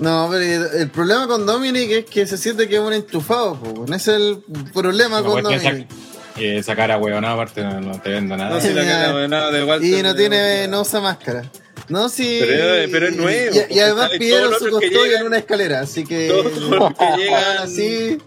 No, 0.00 0.28
pero 0.30 0.70
el 0.72 0.90
problema 0.90 1.26
con 1.28 1.46
Dominic 1.46 1.90
es 1.90 2.04
que 2.06 2.26
se 2.26 2.36
siente 2.36 2.68
que 2.68 2.76
es 2.76 2.80
un 2.80 2.92
enchufado, 2.92 3.60
po. 3.60 3.84
Ese 3.94 3.94
es 3.96 4.08
el 4.20 4.38
problema 4.74 5.20
No 5.20 5.30
con 5.30 5.42
Dominic. 5.44 5.62
pensar- 5.62 5.86
eh, 6.36 6.62
sacar 6.62 6.90
a 6.90 6.98
huevonada 6.98 7.34
aparte 7.34 7.62
no, 7.62 7.80
no 7.80 8.00
te 8.00 8.10
vendo 8.10 8.36
nada. 8.36 8.50
No, 8.56 8.60
si 8.60 8.72
la 8.72 8.84
cara 8.86 9.12
de 9.16 9.28
nada 9.28 9.50
de 9.50 9.64
Walter. 9.64 9.98
Y 9.98 10.02
no 10.02 10.14
tiene, 10.14 10.68
no 10.68 10.82
usa 10.82 11.00
máscara. 11.00 11.42
No, 11.88 12.08
sí. 12.08 12.38
Pero- 12.40 12.90
pero 12.92 13.08
es 13.08 13.16
nuevo, 13.16 13.56
Y, 13.70 13.74
y 13.74 13.80
además 13.80 14.10
pidieron 14.18 14.52
su 14.58 14.70
custodia 14.70 15.20
en 15.20 15.26
una 15.26 15.38
escalera, 15.38 15.80
así 15.80 16.04
que. 16.04 16.28
Todos 16.28 16.56
los 16.58 16.94
que 16.94 17.04
llegan- 17.16 17.58
Así. 17.58 18.18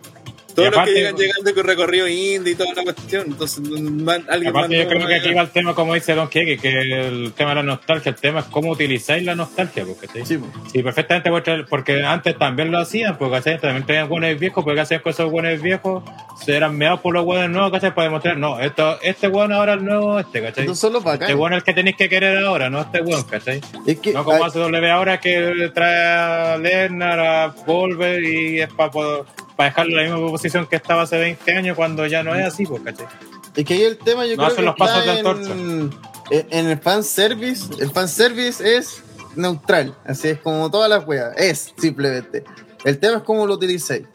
Todos 0.56 0.68
Y 0.68 0.72
los 0.72 0.72
que 0.72 0.80
aparte- 0.80 0.94
llegan 0.94 1.16
llegando 1.16 1.54
con 1.56 1.64
recorrido 1.66 2.08
indie 2.08 2.54
y 2.54 2.56
toda 2.56 2.74
la 2.74 2.84
cuestión. 2.84 3.24
Entonces, 3.28 3.60
man- 3.60 4.26
alguien 4.30 4.50
Aparte, 4.52 4.76
yo 4.76 4.80
más 4.84 4.88
creo 4.88 5.02
no 5.02 5.08
que 5.08 5.16
aquí 5.16 5.34
va 5.34 5.42
el 5.42 5.50
tema, 5.50 5.74
como 5.76 5.94
dice 5.94 6.14
Don 6.16 6.28
Keke, 6.28 6.58
que 6.58 6.80
el 7.08 7.34
tema 7.36 7.50
de 7.52 7.56
la 7.56 7.64
nostalgia, 7.64 8.10
el 8.12 8.16
tema 8.16 8.42
es 8.42 8.46
cómo 8.46 8.72
utilizáis 8.72 9.24
la 9.24 9.36
nostalgia, 9.36 9.84
porque 9.86 10.08
Sí. 10.26 10.40
Sí, 10.72 10.84
perfectamente, 10.84 11.30
puede 11.30 11.44
traer- 11.44 11.66
porque 11.68 12.04
antes 12.04 12.38
también 12.38 12.72
lo 12.72 12.78
hacían, 12.80 13.18
porque 13.18 13.38
¿cachai? 13.38 13.60
también 13.60 13.86
traían 13.86 14.08
buenos 14.10 14.40
viejos, 14.40 14.64
porque 14.64 14.80
hacían 14.82 15.02
con 15.02 15.12
esos 15.12 15.32
buenos 15.32 15.62
viejos, 15.62 16.04
se 16.44 16.56
eran 16.56 16.78
meados 16.78 17.00
por 17.00 17.14
los 17.14 17.26
buenos 17.26 17.50
nuevos, 17.50 17.72
¿cachai? 17.72 17.94
Para 17.96 18.06
demostrar, 18.10 18.38
no, 18.38 18.60
esto, 18.60 19.00
este 19.02 19.28
bueno 19.28 19.56
ahora 19.56 19.74
el 19.74 19.84
nuevo, 19.84 20.20
este, 20.20 20.42
¿cachai? 20.42 20.64
Estos 20.66 20.80
son 20.80 20.94
los 20.94 21.02
Este 21.02 21.10
bacanes. 21.12 21.36
bueno 21.36 21.56
es 21.56 21.62
el 21.62 21.66
que 21.66 21.74
tenéis 21.74 21.96
que 21.98 22.10
querer 22.10 22.38
ahora, 22.46 22.70
no 22.70 22.82
este 22.82 23.02
bueno, 23.02 23.26
¿cachai? 23.28 23.62
Es 23.88 24.00
que. 24.00 24.14
No 24.14 24.24
como 24.24 24.44
hace 24.44 24.60
W 24.60 24.92
ahora 24.92 25.20
que 25.20 25.72
trae 25.74 26.54
a 26.54 26.58
Lerner, 26.58 27.20
a 27.20 27.48
Volver 27.66 28.24
y 28.24 28.62
es 28.62 28.72
para 28.74 28.92
dejarlo 29.58 30.00
en 30.00 30.10
la 30.10 30.16
misma 30.16 30.30
posición 30.32 30.68
que 30.68 30.76
estaba 30.76 31.04
hace 31.04 31.18
20 31.18 31.52
años 31.56 31.76
cuando 31.76 32.06
ya 32.08 32.24
no 32.24 32.34
es 32.36 32.46
así, 32.46 32.66
pues, 32.66 32.82
¿cachai? 32.84 33.08
Es 33.56 33.66
que 33.66 33.74
ahí 33.76 33.84
el 33.84 33.98
tema 33.98 34.26
yo 34.26 34.36
No 34.36 34.44
creo 34.44 34.48
hacen 34.48 34.56
que 34.58 34.62
los 34.64 34.76
pasos 34.76 34.98
está 35.00 35.12
de 35.14 35.20
antorcha. 35.20 35.52
en, 35.52 35.92
en- 36.32 36.48
en 36.52 36.68
el 36.70 36.80
fanservice. 36.80 37.66
El 37.80 37.92
fanservice 37.92 38.78
es 38.78 39.04
neutral, 39.36 39.96
así 40.06 40.30
es 40.30 40.40
como 40.40 40.70
todas 40.72 40.90
las 40.90 41.06
weas. 41.08 41.34
Es 41.38 41.74
simplemente. 41.78 42.44
El 42.84 42.98
tema 43.00 43.18
es 43.18 43.24
cómo 43.24 43.46
lo 43.46 43.54
utilizáis. 43.56 44.08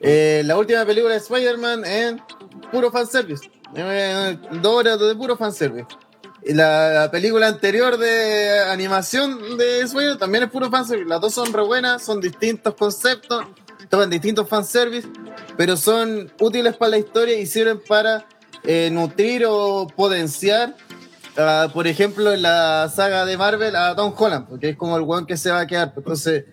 Eh, 0.00 0.42
la 0.44 0.56
última 0.58 0.84
película 0.84 1.12
de 1.14 1.20
Spider-Man 1.20 1.84
es 1.84 2.14
puro 2.72 2.90
fanservice. 2.90 3.50
Eh, 3.76 4.38
dos 4.60 4.74
horas 4.74 4.98
de 5.00 5.14
puro 5.14 5.36
fanservice. 5.36 5.86
La, 6.46 6.88
la 6.90 7.10
película 7.10 7.48
anterior 7.48 7.96
de 7.96 8.60
animación 8.68 9.56
de 9.56 9.80
Spider 9.80 10.18
también 10.18 10.44
es 10.44 10.50
puro 10.50 10.68
fanservice. 10.70 11.08
Las 11.08 11.20
dos 11.20 11.32
son 11.32 11.52
re 11.52 11.62
buenas, 11.62 12.04
son 12.04 12.20
distintos 12.20 12.74
conceptos, 12.74 13.46
toman 13.94 14.10
distintos 14.10 14.48
fanservice, 14.48 15.06
pero 15.56 15.76
son 15.76 16.28
útiles 16.40 16.74
para 16.74 16.90
la 16.90 16.98
historia 16.98 17.38
y 17.38 17.46
sirven 17.46 17.80
para 17.86 18.26
eh, 18.64 18.90
nutrir 18.90 19.44
o 19.46 19.86
potenciar, 19.86 20.74
ah, 21.36 21.68
por 21.72 21.86
ejemplo, 21.86 22.32
en 22.32 22.42
la 22.42 22.90
saga 22.92 23.24
de 23.24 23.36
Marvel 23.36 23.76
a 23.76 23.94
Tom 23.94 24.12
Holland, 24.16 24.48
porque 24.48 24.70
es 24.70 24.76
como 24.76 24.96
el 24.96 25.02
weón 25.02 25.26
que 25.26 25.36
se 25.36 25.52
va 25.52 25.60
a 25.60 25.66
quedar. 25.68 25.92
Entonces, 25.96 26.44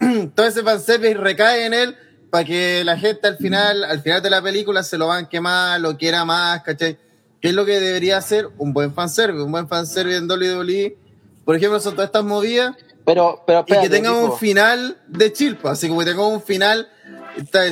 todo 0.34 0.44
ese 0.44 0.64
fanservice 0.64 1.14
recae 1.14 1.66
en 1.66 1.74
él 1.74 1.96
para 2.30 2.44
que 2.44 2.82
la 2.82 2.98
gente 2.98 3.28
al 3.28 3.36
final, 3.36 3.84
al 3.84 4.02
final 4.02 4.20
de 4.20 4.30
la 4.30 4.42
película 4.42 4.82
se 4.82 4.98
lo 4.98 5.06
banque 5.06 5.40
más, 5.40 5.80
lo 5.80 5.96
quiera 5.96 6.24
más, 6.24 6.64
¿cachai? 6.64 6.98
¿Qué 7.40 7.50
es 7.50 7.54
lo 7.54 7.64
que 7.64 7.78
debería 7.78 8.16
hacer? 8.16 8.48
Un 8.58 8.72
buen 8.72 8.92
fanservice, 8.92 9.40
un 9.40 9.52
buen 9.52 9.68
fanservice 9.68 10.16
en 10.16 10.28
WWE. 10.28 10.96
Por 11.44 11.54
ejemplo, 11.54 11.78
son 11.78 11.92
todas 11.92 12.08
estas 12.08 12.24
movidas 12.24 12.74
Pero, 13.14 13.42
pero 13.46 13.60
y 13.60 13.64
que 13.64 13.72
espérate, 13.72 13.96
tengan 13.96 14.12
Nico. 14.20 14.32
un 14.34 14.38
final 14.38 14.96
de 15.06 15.32
chilpa, 15.32 15.70
así 15.72 15.88
como 15.88 16.00
que 16.00 16.06
tengamos 16.06 16.32
un 16.34 16.42
final, 16.42 16.88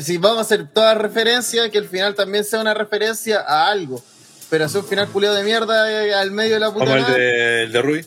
si 0.01 0.17
vamos 0.17 0.39
a 0.39 0.41
hacer 0.43 0.67
toda 0.73 0.95
referencia, 0.95 1.71
que 1.71 1.79
el 1.79 1.87
final 1.89 2.15
también 2.15 2.43
sea 2.45 2.61
una 2.61 2.73
referencia 2.75 3.41
a 3.41 3.69
algo, 3.69 4.03
pero 4.49 4.65
hacer 4.65 4.81
un 4.81 4.87
final 4.87 5.09
culiado 5.09 5.35
de 5.37 5.45
mierda 5.45 5.91
eh, 5.93 6.15
al 6.15 6.31
medio 6.31 6.55
de 6.55 6.61
la 6.61 6.73
puta 6.73 6.87
Como 6.87 6.97
el 6.97 7.05
de, 7.07 7.63
el 7.65 7.73
de 7.73 7.83
Rui. 7.83 8.07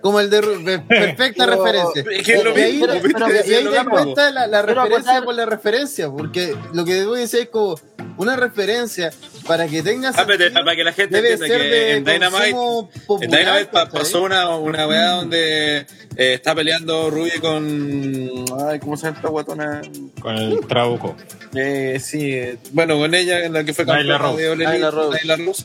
como 0.00 0.20
el 0.20 0.30
de 0.30 0.40
perfecta 0.88 1.44
Pero- 1.44 1.64
referencia. 1.64 2.04
Es 2.10 2.24
que 2.26 2.34
es 2.36 2.44
lo 2.44 2.58
Y 2.58 2.62
ahí- 2.62 2.72
mismo, 2.72 2.86
pero- 2.86 3.02
¿viste? 3.02 3.20
pero- 3.24 3.34
y 3.34 3.38
Es 3.38 3.56
ahí 3.58 3.64
lo 3.64 3.70
te 3.70 3.76
das 3.76 3.86
cuenta 3.88 4.30
la, 4.30 4.46
la 4.46 4.60
Pero 4.62 4.74
referencia 4.82 5.12
acordar- 5.12 5.24
por 5.24 5.34
la 5.34 5.46
referencia, 5.46 6.10
porque 6.10 6.56
lo 6.72 6.84
que 6.84 6.94
debo 6.94 7.14
decir 7.14 7.40
es 7.40 7.48
como 7.50 7.74
una 8.16 8.36
referencia 8.36 9.10
para 9.48 9.66
que 9.66 9.82
tengas. 9.82 10.16
Ah, 10.16 10.24
para 10.26 10.76
que 10.76 10.84
la 10.84 10.92
gente 10.92 11.18
entienda 11.18 11.46
que 11.46 11.92
en 11.96 12.04
Dynamite, 12.04 12.48
en 12.50 13.04
popular, 13.06 13.40
Dynamite 13.40 13.66
pa- 13.72 13.84
¿cachai? 13.86 14.00
pasó 14.00 14.22
una, 14.22 14.48
una 14.56 14.86
weá 14.86 15.08
donde 15.12 15.78
eh, 15.78 15.86
está 16.34 16.54
peleando 16.54 17.10
Ruby 17.10 17.32
con. 17.40 18.44
Ay, 18.68 18.78
¿cómo 18.78 18.96
se 18.96 19.06
llama 19.06 19.16
esta 19.16 19.28
guatona? 19.28 19.82
Con 20.20 20.36
el 20.36 20.60
Trabuco. 20.68 21.16
Eh, 21.54 21.98
sí, 22.00 22.32
eh, 22.32 22.58
bueno, 22.72 22.96
con 22.98 23.14
ella, 23.14 23.44
en 23.44 23.52
la 23.54 23.64
que 23.64 23.72
fue 23.74 23.84
Nyla 23.84 23.96
campeona 23.96 24.18
Rose. 24.18 24.42
de 24.42 24.56
Nyla 24.56 24.90
Rose. 24.90 25.18
Nyla 25.22 25.36
Rose. 25.36 25.64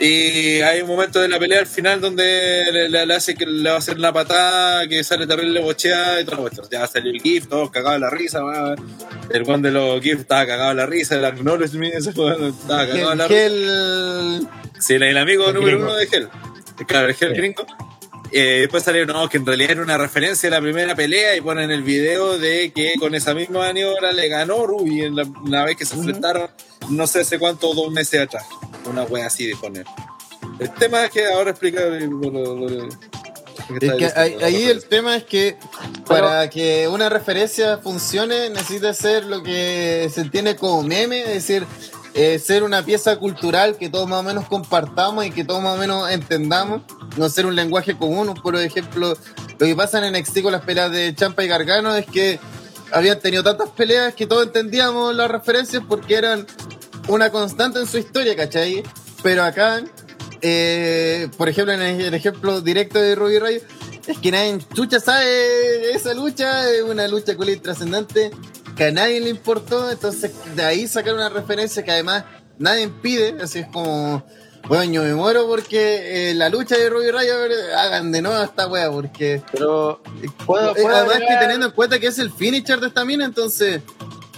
Y 0.00 0.60
hay 0.60 0.80
un 0.82 0.86
momento 0.88 1.20
de 1.20 1.28
la 1.28 1.40
pelea 1.40 1.58
al 1.58 1.66
final 1.66 2.00
donde 2.00 2.64
le, 2.72 2.88
le- 2.88 3.04
le 3.04 3.14
hace 3.14 3.34
que 3.34 3.44
le 3.46 3.68
va 3.68 3.74
a 3.76 3.78
hacer 3.78 3.96
una 3.98 4.12
patada 4.12 4.86
que 4.86 5.02
sale 5.02 5.26
terrible 5.26 5.58
bocheada 5.60 6.20
y 6.20 6.24
todo 6.24 6.46
esto. 6.46 6.62
Ya 6.70 6.86
salió 6.86 7.10
el 7.10 7.20
GIF, 7.20 7.48
todos 7.48 7.70
cagados 7.70 7.94
de 7.94 8.00
la 8.00 8.10
risa. 8.10 8.40
El 9.30 9.42
one 9.50 9.62
de 9.62 9.72
los 9.72 10.00
GIF 10.00 10.20
estaba 10.20 10.46
cagado 10.46 10.68
de 10.68 10.74
la 10.76 10.86
risa, 10.86 11.16
el 11.16 11.24
ese 11.94 12.10
weón 12.10 12.44
estaba 12.44 12.86
cagado 12.86 13.10
de 13.10 13.16
la 13.16 13.26
risa. 13.26 13.28
que 13.28 13.46
el. 13.46 14.48
Sí, 14.78 14.94
el, 14.94 15.18
amigo 15.18 15.48
El 15.48 15.54
número 15.54 15.78
gringo. 15.78 15.90
uno 15.90 15.96
de 15.98 16.08
Hell. 16.12 16.28
Claro, 16.86 17.08
el 17.08 17.16
Hell 17.20 17.30
Sí. 17.34 17.36
gringo. 17.40 17.66
Eh, 18.30 18.58
después 18.60 18.82
salió, 18.82 19.06
no, 19.06 19.28
que 19.28 19.38
en 19.38 19.46
realidad 19.46 19.70
era 19.72 19.82
una 19.82 19.96
referencia 19.96 20.48
a 20.48 20.52
la 20.52 20.60
primera 20.60 20.94
pelea 20.94 21.34
y 21.36 21.40
ponen 21.40 21.70
el 21.70 21.82
video 21.82 22.38
de 22.38 22.72
que 22.74 22.94
con 22.98 23.14
esa 23.14 23.32
misma 23.34 23.60
maniobra 23.60 24.12
le 24.12 24.28
ganó 24.28 24.66
Ruby 24.66 25.02
en 25.02 25.16
la, 25.16 25.22
una 25.22 25.64
vez 25.64 25.76
que 25.76 25.86
se 25.86 25.94
enfrentaron, 25.96 26.50
no 26.90 27.06
sé 27.06 27.20
hace 27.20 27.38
cuánto, 27.38 27.72
dos 27.74 27.90
meses 27.90 28.20
atrás. 28.20 28.44
Una 28.84 29.04
wea 29.04 29.26
así 29.26 29.46
de 29.46 29.56
poner. 29.56 29.84
El 30.58 30.72
tema 30.74 31.04
es 31.06 31.10
que 31.10 31.26
ahora 31.26 31.50
explica 31.50 31.80
lo, 31.86 32.30
lo- 32.30 32.68
lo- 32.68 32.84
Es 32.88 32.90
está 33.70 33.78
que 33.78 34.04
diciendo, 34.06 34.14
ahí, 34.16 34.36
ahí 34.42 34.64
el 34.64 34.84
tema 34.84 35.16
es 35.16 35.24
que 35.24 35.56
para 36.06 36.48
que 36.50 36.88
una 36.88 37.08
referencia 37.08 37.78
funcione 37.78 38.50
necesita 38.50 38.92
ser 38.94 39.24
lo 39.24 39.42
que 39.42 40.10
se 40.12 40.20
entiende 40.22 40.56
como 40.56 40.82
meme, 40.82 41.20
es 41.20 41.28
decir, 41.46 41.64
eh, 42.20 42.40
ser 42.40 42.64
una 42.64 42.84
pieza 42.84 43.16
cultural 43.16 43.76
que 43.76 43.88
todos 43.88 44.08
más 44.08 44.18
o 44.18 44.22
menos 44.24 44.48
compartamos 44.48 45.24
y 45.24 45.30
que 45.30 45.44
todos 45.44 45.62
más 45.62 45.76
o 45.76 45.78
menos 45.78 46.10
entendamos, 46.10 46.82
no 47.16 47.28
ser 47.28 47.46
un 47.46 47.54
lenguaje 47.54 47.96
común. 47.96 48.34
Por 48.42 48.56
ejemplo, 48.56 49.16
lo 49.56 49.66
que 49.66 49.76
pasa 49.76 50.04
en 50.04 50.12
NXT 50.12 50.42
con 50.42 50.50
las 50.50 50.62
peleas 50.62 50.90
de 50.90 51.14
Champa 51.14 51.44
y 51.44 51.46
Gargano 51.46 51.94
es 51.94 52.06
que 52.06 52.40
habían 52.90 53.20
tenido 53.20 53.44
tantas 53.44 53.68
peleas 53.68 54.14
que 54.14 54.26
todos 54.26 54.46
entendíamos 54.46 55.14
las 55.14 55.30
referencias 55.30 55.80
porque 55.88 56.16
eran 56.16 56.44
una 57.06 57.30
constante 57.30 57.78
en 57.78 57.86
su 57.86 57.98
historia, 57.98 58.34
¿cachai? 58.34 58.82
Pero 59.22 59.44
acá, 59.44 59.84
eh, 60.42 61.28
por 61.36 61.48
ejemplo, 61.48 61.72
en 61.72 61.82
el, 61.82 62.14
ejemplo 62.14 62.60
directo 62.62 62.98
de 62.98 63.14
Ruby 63.14 63.38
Rayo, 63.38 63.60
es 64.08 64.18
que 64.18 64.32
nadie 64.32 64.58
chucha 64.74 64.98
sabe 64.98 65.92
esa 65.92 66.14
lucha, 66.14 66.68
es 66.68 66.82
una 66.82 67.06
lucha 67.06 67.36
con 67.36 67.46
trascendente 67.60 68.32
que 68.78 68.84
a 68.86 68.90
nadie 68.92 69.20
le 69.20 69.28
importó, 69.30 69.90
entonces 69.90 70.30
de 70.54 70.62
ahí 70.64 70.86
sacar 70.86 71.12
una 71.14 71.28
referencia 71.28 71.82
que 71.84 71.90
además 71.90 72.24
nadie 72.58 72.88
pide, 72.88 73.34
así 73.42 73.58
es 73.58 73.66
como, 73.66 74.24
bueno, 74.68 74.84
yo 74.92 75.02
me 75.02 75.14
muero 75.14 75.46
porque 75.48 76.30
eh, 76.30 76.34
la 76.34 76.48
lucha 76.48 76.76
de 76.78 76.88
Ruby 76.88 77.10
Rayo, 77.10 77.34
hagan 77.76 78.12
de 78.12 78.22
nuevo 78.22 78.40
esta 78.42 78.66
wea, 78.68 78.90
porque 78.90 79.42
Pero 79.52 80.00
puedo, 80.46 80.70
eh, 80.76 80.82
puedo 80.82 80.94
además 80.96 81.16
que 81.18 81.24
agregar- 81.24 81.40
teniendo 81.40 81.66
en 81.66 81.72
cuenta 81.72 81.98
que 81.98 82.06
es 82.06 82.18
el 82.20 82.32
finisher 82.32 82.78
de 82.80 82.86
esta 82.86 83.04
mina, 83.04 83.24
entonces... 83.24 83.82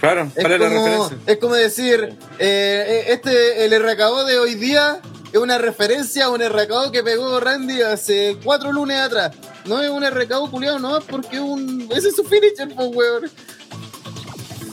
Claro, 0.00 0.30
Es 0.34 0.42
para 0.42 0.56
la 0.56 0.66
como, 0.70 0.84
referencia. 0.86 1.18
es 1.26 1.36
como 1.38 1.54
decir, 1.56 2.16
eh, 2.38 3.04
este, 3.08 3.66
el 3.66 3.72
RKO 3.82 4.24
de 4.24 4.38
hoy 4.38 4.54
día 4.54 4.98
es 5.30 5.38
una 5.38 5.58
referencia 5.58 6.24
a 6.24 6.30
un 6.30 6.40
RKO 6.40 6.90
que 6.90 7.02
pegó 7.02 7.38
Randy 7.38 7.82
hace 7.82 8.38
cuatro 8.42 8.72
lunes 8.72 8.98
atrás. 8.98 9.32
No 9.66 9.82
es 9.82 9.90
un 9.90 10.02
RKO 10.02 10.50
culiado, 10.50 10.78
no, 10.78 10.96
es 10.96 11.04
porque 11.04 11.36
es 11.36 11.42
un, 11.42 11.86
ese 11.94 12.08
es 12.08 12.16
su 12.16 12.24
finisher, 12.24 12.74
pues, 12.74 12.88
weón. 12.94 13.30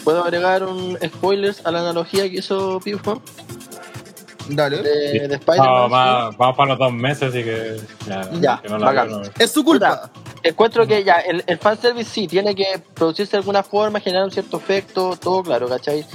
Puedo 0.08 0.24
agregar 0.24 0.64
un 0.64 0.97
spoilers 1.05 1.66
a 1.66 1.72
la 1.72 1.80
analogía 1.82 2.30
que 2.30 2.38
hizo 2.38 2.80
Pifo 2.80 3.22
Dale. 4.47 4.78
de, 4.82 5.28
de 5.28 5.28
Vamos, 5.28 5.34
Spider-Man. 5.41 5.91
va- 5.91 6.32
vamos 6.38 6.55
para 6.55 6.70
los 6.70 6.80
dos 6.80 6.93
meses, 6.93 7.24
así 7.24 7.43
que. 7.43 7.76
Ya, 8.08 8.30
Ya, 8.39 8.62
que 8.62 8.70
no 8.70 8.78
la 8.78 8.86
bacán. 8.86 9.08
veo, 9.10 9.20
no. 9.20 9.30
Es 9.38 9.51
su 9.51 9.66
culpa. 9.66 10.10
Encuentro 10.43 10.88
que 10.88 11.03
ya 11.03 11.16
el, 11.16 11.43
el 11.45 11.58
fanservice 11.58 12.10
sí 12.10 12.26
tiene 12.26 12.55
que 12.55 12.82
producirse 12.93 13.32
de 13.34 13.39
alguna 13.39 13.64
forma, 13.64 13.99
generar 13.99 14.24
un 14.24 14.32
cierto 14.32 14.55
efecto, 14.55 15.18
todo 15.22 15.43
claro, 15.43 15.68
¿cachai? 15.68 16.05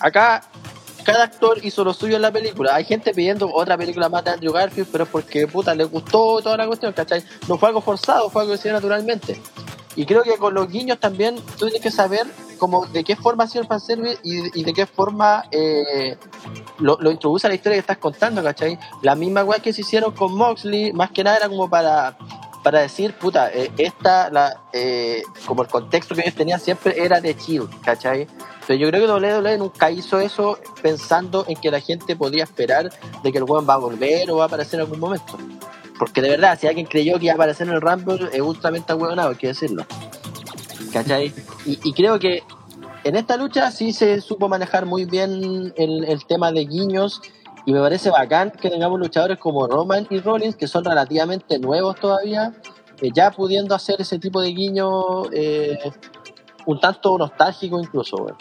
Acá 0.00 0.42
cada 1.02 1.24
actor 1.24 1.58
hizo 1.64 1.82
lo 1.82 1.94
suyo 1.94 2.16
en 2.16 2.22
la 2.22 2.30
película. 2.30 2.74
Hay 2.74 2.84
gente 2.84 3.14
pidiendo 3.14 3.50
otra 3.50 3.78
película 3.78 4.10
más 4.10 4.22
de 4.24 4.32
Andrew 4.32 4.52
Garfield, 4.52 4.88
pero 4.92 5.04
es 5.04 5.10
porque 5.10 5.46
puta 5.46 5.74
le 5.74 5.84
gustó 5.84 6.42
toda 6.42 6.58
la 6.58 6.66
cuestión, 6.66 6.92
¿cachai? 6.92 7.24
No 7.48 7.56
fue 7.56 7.70
algo 7.70 7.80
forzado, 7.80 8.28
fue 8.28 8.42
algo 8.42 8.52
que 8.52 8.58
se 8.58 8.64
dio 8.68 8.74
naturalmente. 8.74 9.40
Y 9.96 10.06
creo 10.06 10.22
que 10.22 10.36
con 10.36 10.54
los 10.54 10.68
guiños 10.68 10.98
también 10.98 11.36
tú 11.58 11.66
tienes 11.66 11.80
que 11.80 11.90
saber 11.90 12.26
como 12.58 12.86
de 12.86 13.04
qué 13.04 13.16
forma 13.16 13.44
ha 13.44 13.46
sido 13.46 13.62
el 13.62 13.68
fanservice 13.68 14.18
y, 14.22 14.60
y 14.60 14.64
de 14.64 14.72
qué 14.72 14.86
forma 14.86 15.44
eh, 15.50 16.16
lo, 16.78 16.98
introduce 17.10 17.46
a 17.46 17.50
la 17.50 17.54
historia 17.54 17.76
que 17.76 17.80
estás 17.80 17.98
contando, 17.98 18.42
¿cachai? 18.42 18.78
La 19.02 19.14
misma 19.14 19.44
weá 19.44 19.60
que 19.60 19.72
se 19.72 19.82
hicieron 19.82 20.12
con 20.12 20.34
Moxley, 20.34 20.92
más 20.92 21.10
que 21.10 21.24
nada 21.24 21.36
era 21.36 21.48
como 21.48 21.68
para 21.68 22.16
para 22.64 22.80
decir, 22.80 23.12
puta, 23.12 23.52
eh, 23.52 23.70
esta, 23.76 24.30
la, 24.30 24.62
eh, 24.72 25.22
como 25.44 25.62
el 25.62 25.68
contexto 25.68 26.14
que 26.14 26.22
ellos 26.22 26.34
tenían 26.34 26.58
siempre 26.58 27.04
era 27.04 27.20
de 27.20 27.36
chill, 27.36 27.68
¿cachai? 27.84 28.26
Pero 28.66 28.80
yo 28.80 28.88
creo 28.88 29.20
que 29.20 29.26
WWE 29.26 29.58
nunca 29.58 29.90
hizo 29.90 30.18
eso 30.18 30.58
pensando 30.80 31.44
en 31.46 31.56
que 31.56 31.70
la 31.70 31.80
gente 31.80 32.16
podía 32.16 32.42
esperar 32.42 32.90
de 33.22 33.32
que 33.32 33.36
el 33.36 33.44
weón 33.44 33.68
va 33.68 33.74
a 33.74 33.76
volver 33.76 34.30
o 34.30 34.36
va 34.36 34.44
a 34.44 34.46
aparecer 34.46 34.80
en 34.80 34.86
algún 34.86 34.98
momento. 34.98 35.36
Porque 35.98 36.20
de 36.20 36.30
verdad, 36.30 36.58
si 36.60 36.66
alguien 36.66 36.86
creyó 36.86 37.18
que 37.18 37.26
iba 37.26 37.32
a 37.32 37.36
aparecer 37.36 37.68
en 37.68 37.74
el 37.74 37.80
Rumble, 37.80 38.28
es 38.32 38.40
ultramente 38.40 38.92
ahueonado, 38.92 39.30
hay 39.30 39.36
que 39.36 39.48
decirlo. 39.48 39.84
¿Cachai? 40.92 41.32
Y, 41.66 41.92
creo 41.92 42.18
que 42.18 42.42
en 43.04 43.16
esta 43.16 43.36
lucha 43.36 43.70
sí 43.70 43.92
se 43.92 44.20
supo 44.20 44.48
manejar 44.48 44.86
muy 44.86 45.04
bien 45.04 45.72
el, 45.76 46.24
tema 46.26 46.52
de 46.52 46.64
guiños 46.64 47.20
y 47.66 47.72
me 47.72 47.80
parece 47.80 48.10
bacán 48.10 48.50
que 48.50 48.70
tengamos 48.70 48.98
luchadores 49.00 49.38
como 49.38 49.66
Roman 49.66 50.06
y 50.10 50.20
Rollins, 50.20 50.56
que 50.56 50.68
son 50.68 50.84
relativamente 50.84 51.58
nuevos 51.58 51.96
todavía, 51.96 52.52
eh, 53.00 53.10
ya 53.12 53.30
pudiendo 53.30 53.74
hacer 53.74 54.00
ese 54.00 54.18
tipo 54.18 54.40
de 54.40 54.52
guiño 54.52 55.30
eh, 55.32 55.78
un 56.66 56.80
tanto 56.80 57.18
nostálgico 57.18 57.80
incluso. 57.80 58.36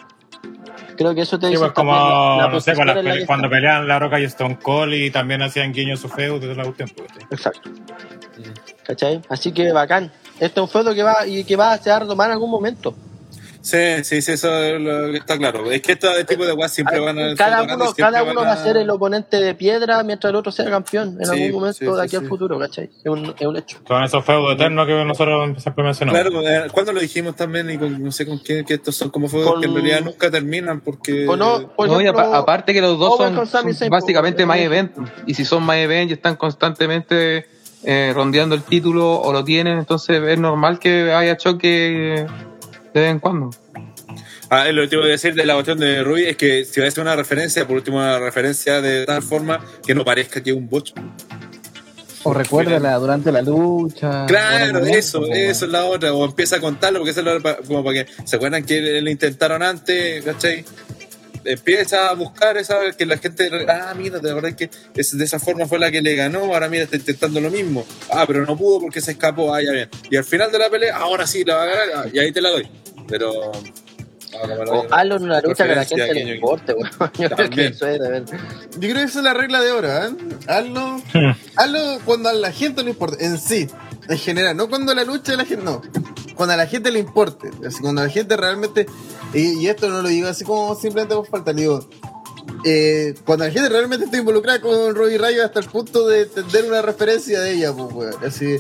Creo 0.98 1.16
que 1.16 1.22
eso 1.22 1.40
te 1.40 1.48
Sí, 1.48 1.52
dice 1.54 1.62
pues 1.64 1.74
como, 1.74 1.92
la- 1.94 2.38
la 2.46 2.48
no 2.50 2.60
sé, 2.60 2.74
pele- 2.76 3.26
cuando 3.26 3.48
está. 3.48 3.56
peleaban 3.56 3.88
La 3.88 4.00
Roca 4.00 4.20
y 4.20 4.24
Stone 4.26 4.60
Cold 4.62 4.94
y 4.94 5.10
también 5.12 5.42
hacían 5.42 5.72
guiño 5.74 5.96
a 5.96 5.98
su 5.98 6.08
feudo 6.10 6.40
desde 6.40 6.56
la 6.56 6.64
cuestión. 6.64 6.90
pues, 6.96 7.10
¿sí? 7.18 7.26
Exacto. 7.32 7.70
¿Cachai? 8.86 9.22
Así 9.30 9.52
que 9.52 9.72
bacán. 9.72 10.12
Este 10.40 10.60
es 10.60 10.64
un 10.64 10.70
feudo 10.70 10.94
que 10.94 11.04
va 11.04 11.26
y 11.26 11.44
que 11.44 11.56
va 11.56 11.74
a 11.74 12.00
retomar 12.00 12.28
en 12.28 12.34
algún 12.34 12.52
momento. 12.52 12.96
Sí, 13.66 13.78
sí, 14.04 14.22
sí, 14.22 14.34
eso 14.34 14.54
es 14.62 14.82
lo 14.82 15.10
que 15.14 15.18
está 15.20 15.38
claro. 15.38 15.72
Es 15.72 15.82
que 15.82 15.94
este 15.94 16.26
tipo 16.26 16.46
de 16.46 16.52
weas 16.52 16.74
siempre 16.74 17.00
van 17.00 17.18
a 17.18 17.34
cada 17.34 17.64
uno, 17.64 17.94
cada 17.96 18.20
a- 18.20 18.24
uno 18.24 18.42
va 18.42 18.52
a 18.52 18.58
ser 18.58 18.76
el 18.76 18.90
oponente 18.90 19.38
de 19.38 19.56
piedra 19.56 20.04
mientras 20.04 20.32
el 20.32 20.36
otro 20.36 20.52
sea 20.52 20.70
campeón 20.70 21.16
en 21.18 21.26
Sí, 21.26 21.32
algún 21.32 21.52
momento 21.62 21.78
sí, 21.80 21.86
de 21.86 21.92
sí, 21.94 21.98
aquí 22.02 22.16
al 22.18 22.28
futuro, 22.28 22.60
¿cachai? 22.60 22.90
Es 23.02 23.06
un, 23.10 23.34
es 23.40 23.48
un 23.48 23.56
hecho. 23.56 23.78
Son 23.88 24.04
esos 24.04 24.26
feudos 24.26 24.56
eternos 24.56 24.86
que 24.86 25.06
nosotros 25.06 25.64
siempre 25.64 25.82
mencionamos. 25.86 26.22
Claro, 26.22 26.42
eh, 26.46 26.68
cuando 26.74 26.92
lo 26.92 27.00
dijimos 27.00 27.38
también, 27.38 27.70
y 27.70 27.78
con, 27.78 28.04
no 28.04 28.12
sé 28.12 28.26
con 28.26 28.38
quién, 28.40 28.66
que 28.66 28.74
estos 28.74 28.98
son 28.98 29.10
como 29.10 29.30
fuegos 29.30 29.54
Con- 29.54 29.62
que 29.62 29.68
en 29.68 29.74
realidad 29.76 30.02
nunca 30.02 30.30
terminan 30.30 30.82
porque. 30.82 31.26
O 31.26 31.38
no, 31.38 31.70
por 31.74 31.88
No, 31.88 32.02
y 32.02 32.04
ejemplo, 32.04 32.22
apa- 32.22 32.38
aparte 32.40 32.74
que 32.74 32.82
los 32.82 33.00
dos 33.00 33.16
son, 33.16 33.34
con 33.34 33.90
básicamente 33.90 34.46
más 34.46 34.58
event. 34.60 34.92
Y 35.26 35.36
si 35.36 35.46
son 35.46 35.64
más 35.64 35.78
event 35.78 36.10
y 36.12 36.16
están 36.16 36.36
constantemente 36.36 37.46
eh, 37.86 38.12
rondeando 38.14 38.56
el 38.56 38.64
título 38.64 39.22
o 39.22 39.32
lo 39.32 39.42
tienen, 39.46 39.78
entonces 39.78 40.22
es 40.22 40.38
normal 40.38 40.80
que 40.80 41.14
haya 41.14 41.38
choque 41.38 42.26
de 42.94 43.02
vez 43.02 43.10
en 43.12 43.20
cuando. 43.20 43.50
Ah, 44.50 44.72
lo 44.72 44.84
último 44.84 45.02
que 45.02 45.08
decir 45.10 45.34
de 45.34 45.46
la 45.46 45.54
cuestión 45.56 45.80
de 45.80 46.04
Rui 46.04 46.26
es 46.26 46.38
que 46.38 46.64
si 46.66 46.80
va 46.80 46.88
a 46.88 46.92
ser 46.92 47.02
una 47.02 47.16
referencia, 47.16 47.66
por 47.66 47.78
último, 47.78 47.98
una 47.98 48.20
referencia 48.20 48.82
de 48.82 49.06
tal 49.06 49.24
forma 49.24 49.64
que 49.86 49.96
no 49.96 50.06
parezca 50.06 50.44
que 50.44 50.52
es 50.52 50.56
un 50.56 50.70
botch. 50.70 50.92
O 52.26 52.34
recuérdala 52.34 52.96
durante 53.00 53.32
la 53.32 53.42
lucha. 53.42 54.26
Claro, 54.28 54.76
momento, 54.76 54.98
eso, 54.98 55.26
eso 55.28 55.66
es 55.66 55.72
la 55.72 55.84
otra. 55.86 56.14
O 56.14 56.24
empieza 56.24 56.58
a 56.58 56.62
contarlo, 56.62 57.00
porque 57.00 57.12
eso 57.12 57.20
es 57.20 57.26
lo 57.26 57.42
pa- 57.42 57.58
como 57.58 57.84
para 57.84 58.06
que 58.06 58.12
se 58.26 58.36
acuerdan 58.38 58.64
que 58.64 58.80
le 59.02 59.12
intentaron 59.12 59.62
antes, 59.62 60.24
¿cachai? 60.24 60.64
Empieza 61.44 62.08
a 62.10 62.14
buscar 62.14 62.56
esa 62.56 62.78
que 62.98 63.06
la 63.06 63.18
gente, 63.18 63.50
ah, 63.68 63.94
mira, 63.98 64.20
de 64.20 64.34
verdad 64.34 64.54
que 64.56 64.70
es, 64.96 65.18
de 65.18 65.26
esa 65.26 65.38
forma 65.40 65.66
fue 65.66 65.78
la 65.80 65.92
que 65.92 66.02
le 66.02 66.16
ganó, 66.16 66.40
ahora 66.46 66.70
mira, 66.70 66.86
está 66.86 66.96
intentando 66.96 67.42
lo 67.42 67.50
mismo. 67.50 67.86
Ah, 68.10 68.24
pero 68.26 68.46
no 68.46 68.56
pudo 68.56 68.80
porque 68.80 69.02
se 69.02 69.12
escapó, 69.12 69.54
ah, 69.54 69.62
ya 69.62 69.72
bien. 69.74 69.90
Y 70.10 70.16
al 70.16 70.24
final 70.24 70.50
de 70.50 70.60
la 70.60 70.70
pelea, 70.70 70.96
ahora 70.96 71.28
sí 71.28 71.44
la 71.44 71.56
va 71.58 71.64
a 71.64 71.66
ganar, 71.66 71.88
ah, 71.96 72.06
y 72.14 72.20
ahí 72.20 72.32
te 72.32 72.40
la 72.40 72.52
doy. 72.52 72.66
Pero. 73.18 73.52
no 74.34 74.48
me 74.48 74.66
la 74.66 74.72
O 74.72 74.76
voy 74.84 74.88
a- 74.92 74.96
hazlo 74.96 75.16
en 75.18 75.24
una 75.24 75.42
lucha 75.42 75.66
que 75.66 75.72
a 75.72 75.76
la 75.76 75.86
gente 75.86 76.14
le 76.14 76.36
importe, 76.36 76.74
weón. 76.74 76.90
Yo 77.20 77.30
creo 77.30 77.50
que 77.50 77.66
eso 77.68 77.88
es, 77.88 78.00
de 78.00 78.10
ver. 78.10 78.26
Yo 78.26 78.80
creo 78.80 78.96
que 78.96 79.04
esa 79.04 79.20
es 79.20 79.24
la 79.24 79.34
regla 79.34 79.62
de 79.62 79.72
oro, 79.72 79.88
¿eh? 79.88 80.10
Hazlo, 80.48 81.02
hazlo 81.56 81.80
cuando 82.06 82.30
a 82.30 82.34
la 82.34 82.52
gente 82.52 82.84
le 82.84 82.90
importe, 82.92 83.24
en 83.26 83.38
sí, 83.38 83.68
en 84.10 84.18
general, 84.18 84.58
no 84.58 84.68
cuando 84.70 84.94
la 84.96 85.04
lucha 85.04 85.34
de 85.34 85.38
la 85.38 85.46
gente, 85.46 85.64
no. 85.64 85.82
Cuando 86.36 86.54
a 86.54 86.58
la 86.58 86.66
gente 86.66 86.92
le 86.92 86.98
importe, 87.00 87.52
así, 87.66 87.80
cuando 87.82 88.02
a 88.02 88.06
la 88.06 88.10
gente 88.10 88.36
realmente, 88.36 88.88
y, 89.36 89.60
y 89.60 89.68
esto 89.68 89.88
no 89.90 90.02
lo 90.02 90.08
digo 90.10 90.28
así 90.28 90.44
como 90.44 90.76
simplemente 90.76 91.14
por 91.16 91.28
falta, 91.28 91.54
le 91.54 91.62
digo, 91.62 91.88
eh, 92.66 93.14
cuando 93.26 93.46
la 93.46 93.52
gente 93.52 93.70
realmente 93.70 94.06
está 94.06 94.18
involucrada 94.18 94.60
con 94.60 94.96
Robbie 94.96 95.18
Rayo 95.20 95.46
hasta 95.46 95.60
el 95.60 95.68
punto 95.68 96.08
de 96.08 96.24
entender 96.24 96.66
una 96.66 96.82
referencia 96.82 97.40
de 97.40 97.54
ella, 97.54 97.72
pues, 97.74 97.94
weón, 97.94 98.16
así. 98.26 98.58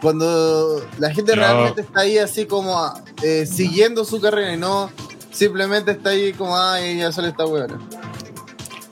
Cuando 0.00 0.84
la 0.98 1.12
gente 1.12 1.36
No. 1.36 1.42
realmente 1.42 1.80
está 1.82 2.00
ahí 2.00 2.18
así 2.18 2.46
como 2.46 2.92
eh, 3.22 3.46
siguiendo 3.46 4.04
su 4.04 4.20
carrera 4.20 4.52
y 4.54 4.56
no 4.56 4.90
simplemente 5.30 5.92
está 5.92 6.10
ahí 6.10 6.32
como, 6.32 6.56
ay, 6.58 6.98
ya 6.98 7.12
sale 7.12 7.28
esta 7.28 7.46
weona. 7.46 7.78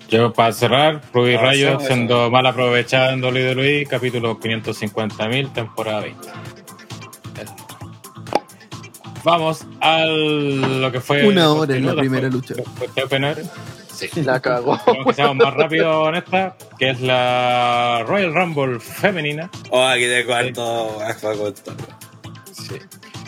Yo 0.08 0.32
para 0.32 0.52
cerrar, 0.52 1.02
Ruby 1.12 1.34
Ah, 1.34 1.42
Rayo 1.42 1.68
eso, 1.78 1.80
siendo 1.80 2.30
mal 2.30 2.46
aprovechada 2.46 3.12
en 3.12 3.22
WWE, 3.22 3.86
capítulo 3.90 4.38
550.000, 4.38 5.52
temporada 5.52 6.00
20. 6.00 6.28
Eso. 7.42 7.54
Vamos 9.24 9.66
a 9.80 10.04
lo 10.06 10.90
que 10.92 11.00
fue. 11.00 11.26
Una 11.26 11.52
hora 11.52 11.76
en 11.76 11.84
la 11.86 11.94
primera 11.94 12.28
lucha. 12.28 12.54
Sí. 13.98 14.08
La 14.22 14.40
cagó. 14.40 14.78
Seamos 15.14 15.36
más 15.36 15.54
rápido 15.54 16.08
en 16.08 16.14
esta, 16.16 16.56
que 16.78 16.90
es 16.90 17.00
la 17.00 18.04
Royal 18.06 18.32
Rumble 18.34 18.78
femenina. 18.80 19.50
Oh, 19.70 19.82
aquí 19.84 20.04
de 20.04 20.24
cuarto, 20.24 20.98
fue 21.20 21.36
con 21.36 21.54
todo. 21.54 21.76
Sí. 22.52 22.76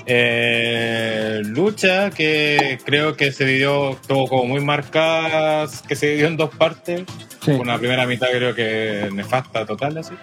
Eh, 0.06 1.40
lucha 1.44 2.10
que 2.10 2.78
creo 2.84 3.16
que 3.16 3.32
se 3.32 3.44
dividió, 3.44 3.96
tuvo 4.06 4.26
como 4.28 4.44
muy 4.44 4.60
marcadas, 4.60 5.82
que 5.82 5.96
se 5.96 6.06
dividió 6.06 6.26
en 6.28 6.36
dos 6.36 6.50
partes. 6.54 7.02
Sí. 7.44 7.52
Una 7.52 7.78
primera 7.78 8.06
mitad 8.06 8.28
creo 8.28 8.54
que 8.54 9.08
nefasta 9.12 9.64
total, 9.66 9.98
así. 9.98 10.14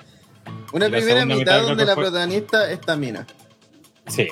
Una 0.74 0.90
primera 0.90 1.26
mitad 1.26 1.62
donde 1.62 1.86
la 1.86 1.94
fue- 1.96 2.04
protagonista 2.06 2.70
es 2.72 2.80
Tamina. 2.82 3.26
Sí. 4.08 4.28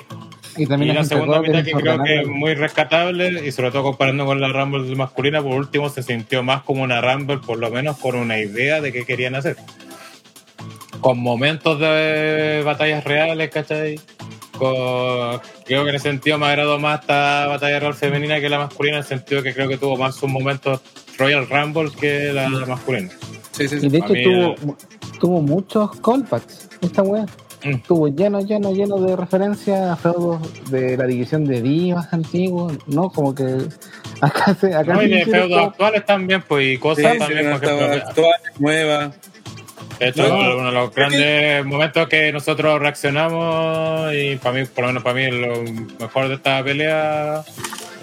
Y 0.56 0.62
Y 0.62 0.66
también 0.66 0.94
la 0.94 1.04
segunda 1.04 1.40
mitad 1.42 1.62
que 1.62 1.72
creo 1.72 2.02
que 2.02 2.20
es 2.22 2.26
muy 2.26 2.54
rescatable 2.54 3.46
y 3.46 3.52
sobre 3.52 3.70
todo 3.70 3.82
comparando 3.82 4.24
con 4.24 4.40
la 4.40 4.48
Rumble 4.48 4.94
masculina, 4.96 5.42
por 5.42 5.52
último 5.52 5.90
se 5.90 6.02
sintió 6.02 6.42
más 6.42 6.62
como 6.62 6.82
una 6.82 7.00
Rumble, 7.02 7.38
por 7.38 7.58
lo 7.58 7.70
menos 7.70 7.98
con 7.98 8.16
una 8.16 8.38
idea 8.38 8.80
de 8.80 8.90
qué 8.92 9.04
querían 9.04 9.34
hacer. 9.34 9.56
Con 11.00 11.18
momentos 11.18 11.78
de 11.78 12.62
batallas 12.64 13.04
reales, 13.04 13.50
¿cachai? 13.50 14.00
Con- 14.56 15.40
creo 15.66 15.84
que 15.84 15.90
en 15.90 15.96
ese 15.96 16.08
sentido 16.08 16.38
me 16.38 16.46
agradó 16.46 16.78
más 16.78 17.00
esta 17.02 17.46
batalla 17.48 17.78
real 17.78 17.94
femenina 17.94 18.40
que 18.40 18.48
la 18.48 18.58
masculina, 18.58 18.96
en 18.96 19.02
el 19.02 19.06
sentido 19.08 19.42
que 19.42 19.52
creo 19.52 19.68
que 19.68 19.76
tuvo 19.76 19.98
más 19.98 20.14
sus 20.16 20.30
momentos 20.30 20.80
Royal 21.18 21.46
Rumble 21.48 21.90
que 22.00 22.32
la 22.32 22.48
masculina. 22.48 23.10
Sí, 23.52 23.68
sí, 23.68 23.76
Y 23.76 23.80
sí. 23.80 23.88
de 23.90 23.98
A 23.98 24.06
hecho 24.06 24.54
tuvo, 24.56 24.76
tuvo 25.20 25.42
muchos 25.42 26.00
callbacks 26.00 26.68
esta 26.80 27.02
weá. 27.02 27.26
Mm. 27.66 27.78
Tuvo 27.86 28.08
lleno, 28.08 28.40
lleno, 28.40 28.72
lleno 28.72 28.98
de 28.98 29.16
referencias 29.16 29.90
a 29.90 29.96
feudos 29.96 30.70
de 30.70 30.96
la 30.96 31.06
división 31.06 31.44
de 31.44 31.62
divas 31.62 32.12
antiguos, 32.12 32.74
¿no? 32.86 33.10
Como 33.10 33.34
que 33.34 33.44
acá 34.20 34.54
se. 34.54 34.74
Acá 34.74 34.94
No, 34.94 35.02
y 35.02 35.08
de 35.08 35.24
feudos 35.24 35.68
actuales 35.68 36.04
también, 36.04 36.42
pues, 36.46 36.66
y 36.66 36.72
Sí, 36.72 36.78
cosas 36.78 37.12
sí, 37.12 37.18
también, 37.18 37.46
una 37.46 37.58
por 37.58 37.64
ejemplo, 37.64 37.94
estaba 37.94 39.10
hecho, 40.00 40.26
No. 40.28 40.56
uno 40.56 40.66
de 40.66 40.72
los 40.72 40.94
grandes 40.94 41.64
momentos 41.64 42.08
que 42.08 42.32
nosotros 42.32 42.78
reaccionamos, 42.80 44.12
y 44.14 44.36
para 44.36 44.58
mí, 44.60 44.66
por 44.66 44.82
lo 44.82 44.88
menos 44.88 45.02
para 45.02 45.14
mí, 45.14 45.30
lo 45.30 45.62
mejor 46.00 46.28
de 46.28 46.34
esta 46.34 46.62
pelea 46.62 47.42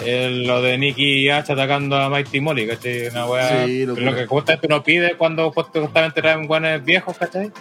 es 0.06 0.32
lo 0.48 0.62
de 0.62 0.78
Nicky 0.78 1.30
H 1.30 1.54
atacando 1.54 1.96
a 1.96 2.10
Mighty 2.10 2.42
Molly, 2.42 2.68
¿cachai? 2.68 3.08
Una 3.08 3.26
weá. 3.26 3.66
Sí, 3.66 3.86
lo 3.86 3.96
que 4.16 4.26
justamente 4.26 4.68
uno 4.68 4.84
pide 4.84 5.16
cuando 5.16 5.52
justamente 5.52 6.22
traen 6.22 6.48
buenos 6.48 6.84
viejos, 6.84 7.18
¿cachai? 7.18 7.52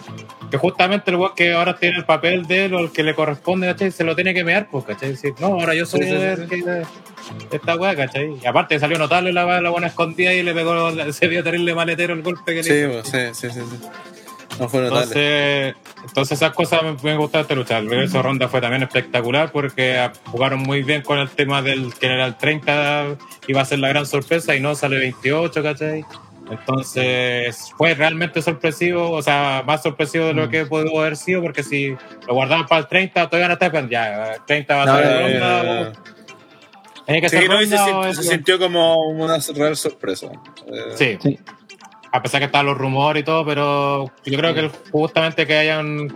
Que 0.51 0.57
justamente 0.57 1.11
el 1.11 1.17
weón 1.17 1.33
que 1.35 1.53
ahora 1.53 1.77
tiene 1.77 1.97
el 1.97 2.05
papel 2.05 2.45
de 2.47 2.65
él 2.65 2.73
o 2.73 2.79
el 2.79 2.91
que 2.91 3.03
le 3.03 3.13
corresponde, 3.15 3.67
¿cachai? 3.67 3.91
Se 3.91 4.03
lo 4.03 4.15
tiene 4.15 4.33
que 4.33 4.43
mear, 4.43 4.67
pues, 4.69 4.83
¿cachai? 4.83 5.11
Decir, 5.11 5.33
no, 5.39 5.47
ahora 5.47 5.73
yo 5.75 5.85
soy 5.85 6.01
Sí, 6.01 6.09
sí, 6.09 6.17
sí, 6.17 6.23
el 6.23 6.49
sí. 6.49 6.63
que. 6.63 7.55
Esta 7.55 7.75
weá, 7.77 7.95
¿cachai? 7.95 8.33
Y 8.43 8.45
aparte 8.45 8.77
salió 8.79 8.97
notable 8.97 9.31
la 9.31 9.61
la 9.61 9.69
buena 9.69 9.87
escondida 9.87 10.33
y 10.33 10.43
le 10.43 10.53
pegó, 10.53 10.91
se 11.13 11.27
vio 11.27 11.43
terrible 11.43 11.73
maletero 11.75 12.13
el 12.13 12.23
golpe 12.23 12.55
que 12.55 12.63
le 12.63 12.79
hizo. 12.79 12.91
pues, 12.91 13.33
sí, 13.33 13.47
sí, 13.47 13.53
sí, 13.53 13.61
sí. 13.69 13.87
No 14.71 14.81
notable. 14.81 14.87
Entonces, 14.87 15.75
entonces 16.07 16.37
esas 16.37 16.53
cosas 16.53 16.81
me, 17.03 17.15
gusta 17.17 17.39
de 17.39 17.41
esta 17.43 17.55
lucha. 17.55 17.77
El 17.77 17.89
regreso 17.89 18.17
de 18.17 18.23
ronda 18.23 18.47
fue 18.47 18.61
también 18.61 18.83
espectacular 18.83 19.51
porque 19.51 19.97
ah, 19.97 20.13
jugaron 20.25 20.59
muy 20.59 20.83
bien 20.83 21.01
con 21.01 21.19
el 21.19 21.29
tema 21.29 21.61
del 21.61 21.93
que 21.93 22.07
era 22.07 22.25
el 22.25 22.37
30 22.37 23.17
iba 23.47 23.61
a 23.61 23.65
ser 23.65 23.79
la 23.79 23.89
gran 23.89 24.05
sorpresa 24.05 24.55
y 24.55 24.59
no 24.59 24.75
sale 24.75 24.97
28, 24.97 25.63
¿cachai? 25.63 26.05
Entonces 26.49 27.71
fue 27.77 27.93
realmente 27.93 28.41
sorpresivo, 28.41 29.11
o 29.11 29.21
sea, 29.21 29.63
más 29.65 29.81
sorpresivo 29.81 30.25
de 30.25 30.33
lo 30.33 30.49
que 30.49 30.65
pudo 30.65 30.99
haber 30.99 31.15
sido 31.15 31.41
porque 31.41 31.63
si 31.63 31.95
lo 32.27 32.33
guardaban 32.33 32.67
para 32.67 32.81
el 32.81 32.87
30 32.87 33.29
todavía 33.29 33.47
no 33.47 33.53
está 33.53 33.89
ya, 33.89 34.35
30 34.45 34.75
va 34.75 34.83
a 34.83 34.97
ser 34.97 35.05
ya, 35.05 35.21
ronda. 35.21 35.63
ya, 35.63 35.63
ya. 35.63 35.89
o- 35.89 37.03
Tiene 37.05 37.21
que 37.21 37.29
Sí, 37.29 37.37
ser 37.37 37.49
no, 37.49 37.59
se, 37.59 37.77
ronda 37.77 38.13
se 38.13 38.23
sintió 38.23 38.59
como 38.59 39.07
una 39.09 39.37
real 39.55 39.75
sorpresa. 39.77 40.27
Sí. 40.95 41.17
Sí. 41.21 41.39
A 42.15 42.21
pesar 42.21 42.39
que 42.41 42.45
estaban 42.45 42.67
los 42.67 42.77
rumores 42.77 43.21
y 43.21 43.25
todo, 43.25 43.43
pero 43.43 44.05
yo 44.23 44.37
creo 44.37 44.53
que 44.53 44.59
el- 44.61 44.69
justamente 44.91 45.47
que 45.47 45.55
hayan 45.55 46.09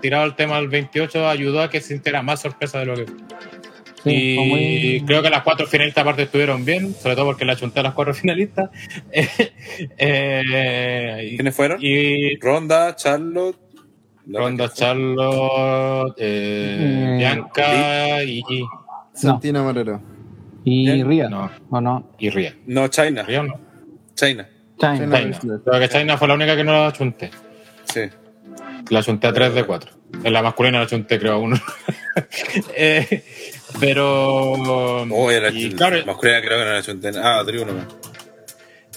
tirado 0.00 0.24
el 0.24 0.36
tema 0.36 0.56
al 0.56 0.68
28 0.68 1.28
ayudó 1.28 1.60
a 1.62 1.68
que 1.68 1.80
se 1.80 1.88
sintiera 1.88 2.22
más 2.22 2.40
sorpresa 2.40 2.78
de 2.78 2.86
lo 2.86 2.94
que. 2.94 3.06
Sí, 4.04 4.34
y 4.34 4.48
muy- 4.48 5.04
creo 5.06 5.22
que 5.22 5.28
las 5.28 5.42
cuatro 5.42 5.66
finalistas 5.66 6.02
aparte 6.02 6.22
estuvieron 6.22 6.64
bien, 6.64 6.94
sobre 6.94 7.16
todo 7.16 7.26
porque 7.26 7.44
la 7.44 7.56
junté 7.56 7.80
a 7.80 7.82
las 7.82 7.94
cuatro 7.94 8.14
finalistas. 8.22 8.70
Eh, 9.98 11.28
y- 11.32 11.36
¿Quiénes 11.36 11.54
fueron? 11.54 11.78
y 11.80 12.36
Ronda, 12.38 12.94
Charlotte. 12.96 13.58
Ronda, 14.32 14.72
Charlotte, 14.72 16.14
eh, 16.18 16.78
Eh, 16.80 17.16
Bianca 17.18 18.22
y, 18.22 18.42
Santina 19.12 19.62
Morero. 19.62 20.00
Y. 20.64 21.02
Ría, 21.02 21.28
no, 21.28 21.50
¿o 21.70 21.80
no? 21.80 22.10
y 22.18 22.30
Ria. 22.30 22.54
No, 22.66 22.86
China. 22.88 23.22
Ria 23.24 23.42
no. 23.42 23.54
China. 24.14 24.48
China. 24.80 25.38
China. 25.40 25.60
Que 25.78 25.88
China 25.88 26.16
fue 26.16 26.28
la 26.28 26.34
única 26.34 26.56
que 26.56 26.64
no 26.64 26.72
la 26.84 26.92
chunté. 26.92 27.30
Sí. 27.92 28.02
La 28.88 29.02
chunté 29.02 29.26
a 29.26 29.32
3 29.32 29.54
de 29.54 29.64
4. 29.64 29.90
En 30.24 30.32
la 30.32 30.42
masculina 30.42 30.80
la 30.80 30.86
chunté, 30.86 31.18
creo, 31.18 31.34
a 31.34 31.38
1. 31.38 31.56
eh, 32.76 33.24
pero. 33.78 34.52
Oh, 34.52 35.30
era 35.30 35.50
y 35.50 35.72
claro, 35.72 36.04
masculina 36.06 36.40
creo 36.40 36.58
que 36.58 36.64
no 36.64 36.70
era 36.70 36.82
Chuntena. 36.82 37.20
Ah, 37.38 37.44
tribuno 37.44 37.72
más. 37.74 37.86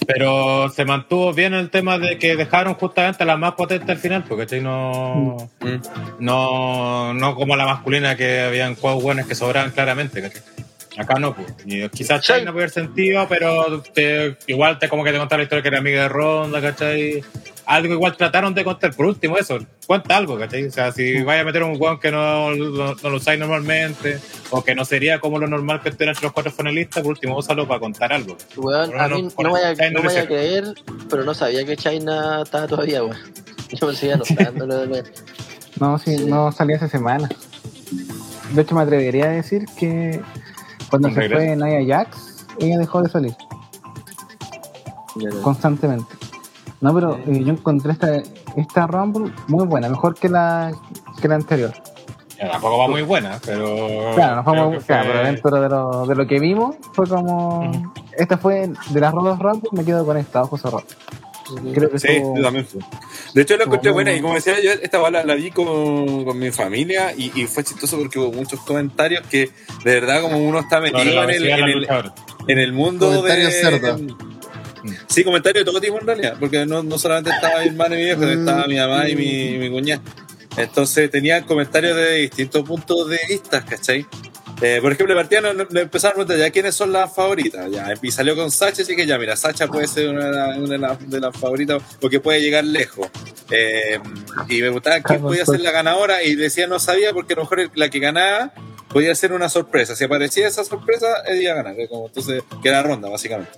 pero 0.06 0.68
se 0.70 0.84
mantuvo 0.84 1.32
bien 1.32 1.54
el 1.54 1.70
tema 1.70 1.98
de 1.98 2.18
que 2.18 2.36
dejaron 2.36 2.74
justamente 2.74 3.24
la 3.24 3.36
más 3.36 3.52
potente 3.52 3.92
al 3.92 3.98
final, 3.98 4.24
porque 4.28 4.60
no, 4.60 5.48
Mm. 5.60 5.76
no, 6.18 7.14
no 7.14 7.34
como 7.36 7.56
la 7.56 7.64
masculina 7.66 8.16
que 8.16 8.40
habían 8.40 8.74
cuatro 8.74 9.00
buenas 9.00 9.26
que 9.26 9.34
sobraban 9.34 9.70
claramente, 9.70 10.20
¿cachai? 10.20 10.42
Acá 10.96 11.14
no, 11.18 11.34
pues. 11.34 11.52
Quizás 11.92 12.20
China 12.22 12.52
puede 12.52 12.64
haber 12.66 12.70
sentido, 12.70 13.26
pero 13.28 13.82
te- 13.82 14.36
igual 14.46 14.78
te 14.78 14.88
como 14.88 15.02
que 15.02 15.10
te 15.12 15.18
contaron 15.18 15.40
la 15.40 15.44
historia 15.44 15.62
que 15.62 15.68
era 15.68 15.78
amiga 15.78 16.02
de 16.02 16.08
Ronda, 16.08 16.60
¿cachai? 16.60 17.22
Algo 17.66 17.94
igual 17.94 18.16
trataron 18.16 18.54
de 18.54 18.62
contar. 18.62 18.94
Por 18.94 19.06
último, 19.06 19.36
eso, 19.38 19.58
cuenta 19.86 20.16
algo, 20.16 20.38
¿cachai? 20.38 20.66
O 20.66 20.70
sea, 20.70 20.92
si 20.92 21.22
vaya 21.22 21.40
a 21.40 21.44
meter 21.44 21.62
un 21.64 21.76
weón 21.80 21.98
que 21.98 22.12
no, 22.12 22.54
no, 22.54 22.94
no 22.94 23.10
lo 23.10 23.16
usáis 23.16 23.40
normalmente, 23.40 24.18
o 24.50 24.62
que 24.62 24.74
no 24.76 24.84
sería 24.84 25.18
como 25.18 25.38
lo 25.38 25.48
normal 25.48 25.80
que 25.82 25.88
estén 25.88 26.08
entre 26.10 26.22
los 26.24 26.32
cuatro 26.32 26.52
finalistas, 26.52 27.02
por 27.02 27.12
último, 27.12 27.36
úsalo 27.38 27.66
para 27.66 27.80
contar 27.80 28.12
algo. 28.12 28.36
Weón, 28.56 28.92
a 29.00 29.08
mí 29.08 29.28
no 29.42 29.50
vaya, 29.50 29.90
no 29.90 30.02
vaya 30.02 30.22
a 30.22 30.26
creer, 30.26 30.64
pero 31.10 31.24
no 31.24 31.34
sabía 31.34 31.64
que 31.64 31.76
China 31.76 32.42
estaba 32.44 32.66
todavía, 32.68 33.02
weón. 33.02 33.16
Yo 33.72 33.86
me 33.88 33.94
seguía 33.94 34.14
anotando 34.14 34.66
lo 34.66 34.86
de 34.86 35.02
No, 35.80 35.98
sí, 35.98 36.18
Sí. 36.18 36.26
no 36.26 36.52
salía 36.52 36.76
hace 36.76 36.88
semanas. 36.88 37.30
De 38.52 38.62
hecho, 38.62 38.74
me 38.76 38.82
atrevería 38.82 39.24
a 39.24 39.28
decir 39.30 39.64
que 39.78 40.20
cuando 40.94 41.08
¿Un 41.08 41.14
se 41.14 41.20
regreso? 41.20 41.44
fue 41.44 41.56
Nia 41.56 41.96
Jax, 41.96 42.46
ella 42.60 42.78
dejó 42.78 43.02
de 43.02 43.08
salir 43.08 43.36
constantemente. 45.42 46.14
No, 46.80 46.92
pero 46.94 47.16
eh, 47.26 47.42
yo 47.44 47.52
encontré 47.52 47.92
esta, 47.92 48.16
esta 48.56 48.86
Rumble 48.86 49.32
muy 49.48 49.64
buena, 49.66 49.88
mejor 49.88 50.14
que 50.14 50.28
la, 50.28 50.72
que 51.20 51.28
la 51.28 51.36
anterior. 51.36 51.72
Ya, 52.38 52.50
Tampoco 52.50 52.78
va 52.78 52.88
muy 52.88 53.02
buena, 53.02 53.38
pero. 53.44 54.10
Claro, 54.16 54.36
nos 54.36 54.44
vamos, 54.44 54.84
claro, 54.84 55.04
fue- 55.04 55.12
pero 55.12 55.24
dentro 55.26 55.60
de 55.60 55.68
lo, 55.68 56.06
de 56.06 56.14
lo 56.16 56.26
que 56.26 56.40
vimos, 56.40 56.76
fue 56.92 57.06
como. 57.06 57.92
Esta 58.16 58.36
fue 58.38 58.70
de 58.90 59.00
las 59.00 59.12
Rodas 59.14 59.38
Rumble, 59.38 59.68
me 59.72 59.84
quedo 59.84 60.04
con 60.04 60.16
esta, 60.16 60.42
ojos 60.42 60.60
cerrados. 60.60 60.84
Creo 61.74 61.90
que 61.90 61.98
Sí, 61.98 62.08
estuvo- 62.08 62.36
yo 62.36 62.42
también. 62.42 62.66
De 63.34 63.42
hecho, 63.42 63.56
la 63.56 63.64
encontré 63.64 63.90
buena 63.90 64.12
y 64.14 64.20
como 64.20 64.34
decía 64.34 64.60
yo, 64.62 64.70
esta 64.72 64.98
bala 64.98 65.24
la 65.24 65.34
vi 65.34 65.50
con, 65.50 66.24
con 66.24 66.38
mi 66.38 66.50
familia 66.50 67.12
y, 67.16 67.32
y 67.38 67.46
fue 67.46 67.64
chistoso 67.64 67.98
porque 67.98 68.18
hubo 68.18 68.32
muchos 68.32 68.60
comentarios 68.60 69.26
que 69.28 69.50
de 69.84 69.94
verdad 70.00 70.22
como 70.22 70.38
uno 70.38 70.60
está 70.60 70.80
metido 70.80 71.00
en 71.24 71.30
el, 71.30 71.46
en 71.46 71.64
el, 71.64 71.72
luchadora. 71.80 72.14
en 72.48 72.58
el 72.58 72.72
mundo 72.72 73.06
Comentarios 73.08 73.52
de... 73.52 73.60
cerdos. 73.60 74.00
Sí, 75.06 75.24
comentarios 75.24 75.64
de 75.64 75.70
todo 75.70 75.80
tipo 75.80 75.98
en 75.98 76.06
realidad, 76.06 76.36
porque 76.38 76.66
no, 76.66 76.82
no 76.82 76.98
solamente 76.98 77.30
estaba 77.30 77.60
mi 77.60 77.68
hermano 77.68 77.94
y 77.94 77.98
mi 77.98 78.04
viejo, 78.04 78.20
Mm. 78.22 78.38
estaba 78.40 78.66
mi 78.66 78.76
mamá 78.76 79.08
y 79.08 79.16
mi, 79.16 79.58
mi 79.58 79.70
cuñada. 79.70 80.02
Entonces 80.56 81.10
tenían 81.10 81.44
comentarios 81.44 81.96
de 81.96 82.16
distintos 82.16 82.62
puntos 82.68 83.08
de 83.08 83.18
vista, 83.28 83.64
¿cachai? 83.64 84.06
Eh, 84.62 84.78
por 84.80 84.92
ejemplo, 84.92 85.14
partida 85.14 85.40
no, 85.40 85.52
no- 85.52 85.66
le 85.68 85.82
empezaron 85.82 86.12
a 86.12 86.14
preguntar 86.24 86.38
ya 86.46 86.50
quiénes 86.52 86.74
son 86.74 86.92
las 86.92 87.12
favoritas. 87.14 87.70
Ya, 87.70 87.92
y 88.00 88.10
salió 88.10 88.36
con 88.36 88.50
Sacha, 88.50 88.82
así 88.82 88.94
que 88.96 89.04
ya, 89.06 89.18
mira, 89.18 89.36
Sacha 89.36 89.66
puede 89.66 89.86
ser 89.88 90.08
una, 90.08 90.26
de 90.26 90.32
las- 90.32 90.56
una 90.58 90.68
de, 90.68 90.78
las, 90.78 91.10
de 91.10 91.20
las 91.20 91.36
favoritas 91.36 91.82
porque 92.00 92.20
puede 92.20 92.40
llegar 92.40 92.64
lejos. 92.64 93.08
Eh, 93.50 93.98
y 94.48 94.54
me 94.56 94.60
preguntaban 94.62 95.02
quién 95.02 95.20
podía 95.20 95.44
ser 95.44 95.60
la 95.60 95.70
ganadora 95.70 96.22
y 96.22 96.34
decía 96.34 96.66
no 96.66 96.78
sabía 96.78 97.12
porque 97.12 97.34
a 97.34 97.36
lo 97.36 97.42
mejor 97.42 97.70
la 97.74 97.88
que 97.90 97.98
ganaba 97.98 98.52
podía 98.88 99.14
ser 99.14 99.32
una 99.32 99.48
sorpresa. 99.48 99.96
Si 99.96 100.04
aparecía 100.04 100.46
esa 100.48 100.64
sorpresa, 100.64 101.08
él 101.26 101.42
iba 101.42 101.52
a 101.52 101.56
ganar. 101.56 101.78
eh, 101.78 101.88
como, 101.88 102.06
entonces, 102.06 102.42
que 102.62 102.68
era 102.68 102.82
ronda, 102.82 103.08
básicamente. 103.10 103.52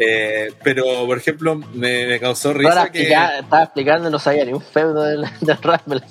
Eh, 0.00 0.52
pero, 0.62 0.84
por 1.06 1.18
ejemplo, 1.18 1.56
me, 1.56 2.06
me 2.06 2.20
causó 2.20 2.50
Ahora 2.50 2.58
risa 2.60 2.92
que, 2.92 2.98
explica- 3.00 3.38
estaba 3.40 3.62
explicando, 3.64 4.10
no 4.10 4.18
sabía 4.18 4.44
ni 4.44 4.52
un 4.52 4.62
feudo 4.62 5.02
del, 5.02 5.24
del 5.40 5.56
Rumble. 5.60 6.02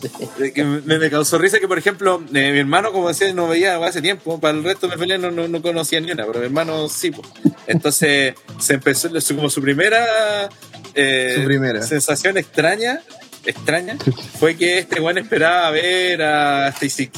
que 0.54 0.64
me, 0.64 0.98
me 1.00 1.10
causó 1.10 1.38
risa 1.38 1.60
que, 1.60 1.68
por 1.68 1.78
ejemplo, 1.78 2.22
eh, 2.34 2.52
mi 2.52 2.60
hermano, 2.60 2.92
como 2.92 3.08
decía, 3.08 3.32
no 3.34 3.48
veía 3.48 3.78
hace 3.86 4.02
tiempo. 4.02 4.40
Para 4.40 4.58
el 4.58 4.64
resto 4.64 4.88
de 4.88 4.98
peleas 4.98 5.20
no, 5.22 5.32
no, 5.32 5.48
no 5.48 5.62
conocía 5.62 6.00
ni 6.02 6.12
una, 6.12 6.26
pero 6.26 6.40
mi 6.40 6.46
hermano 6.46 6.90
sí. 6.90 7.12
po. 7.12 7.22
Entonces, 7.68 8.36
se 8.60 8.74
empezó 8.74 9.10
como 9.36 9.50
su 9.50 9.62
primera, 9.62 10.50
eh, 10.94 11.34
Su 11.38 11.44
primera. 11.46 11.82
sensación 11.82 12.38
extraña. 12.38 13.02
Extraña 13.46 13.96
fue 14.40 14.58
que 14.58 14.80
este 14.80 15.00
weón 15.00 15.18
esperaba 15.20 15.72
ver 15.72 16.22
a 16.22 16.68
Stacy 16.70 17.10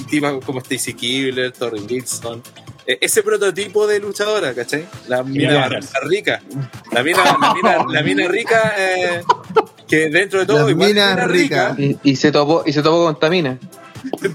como 0.45 0.59
Stacy 0.59 0.93
Kibler, 0.93 1.51
Torri 1.51 1.79
Wilson, 1.79 2.43
eh, 2.67 2.68
ese 3.01 3.23
prototipo 3.23 3.85
de 3.87 3.99
luchadora, 3.99 4.53
¿cachai? 4.53 4.85
La 5.07 5.23
mina 5.23 5.67
la 5.69 5.79
rica, 6.03 6.41
la 6.91 7.03
mina, 7.03 7.23
la 7.39 7.53
mina, 7.53 7.85
la 7.89 8.01
mina 8.03 8.27
rica, 8.27 8.75
eh, 8.77 9.21
que 9.87 10.09
dentro 10.09 10.39
de 10.39 10.45
todo 10.45 10.65
La 10.65 10.71
igual 10.71 10.89
mina 10.89 11.09
mina 11.15 11.27
rica. 11.27 11.75
Y, 11.77 11.97
y 12.03 12.15
se 12.15 12.31
topó, 12.31 12.63
y 12.65 12.73
se 12.73 12.81
topó 12.81 13.05
con 13.05 13.19
Tamina. 13.19 13.57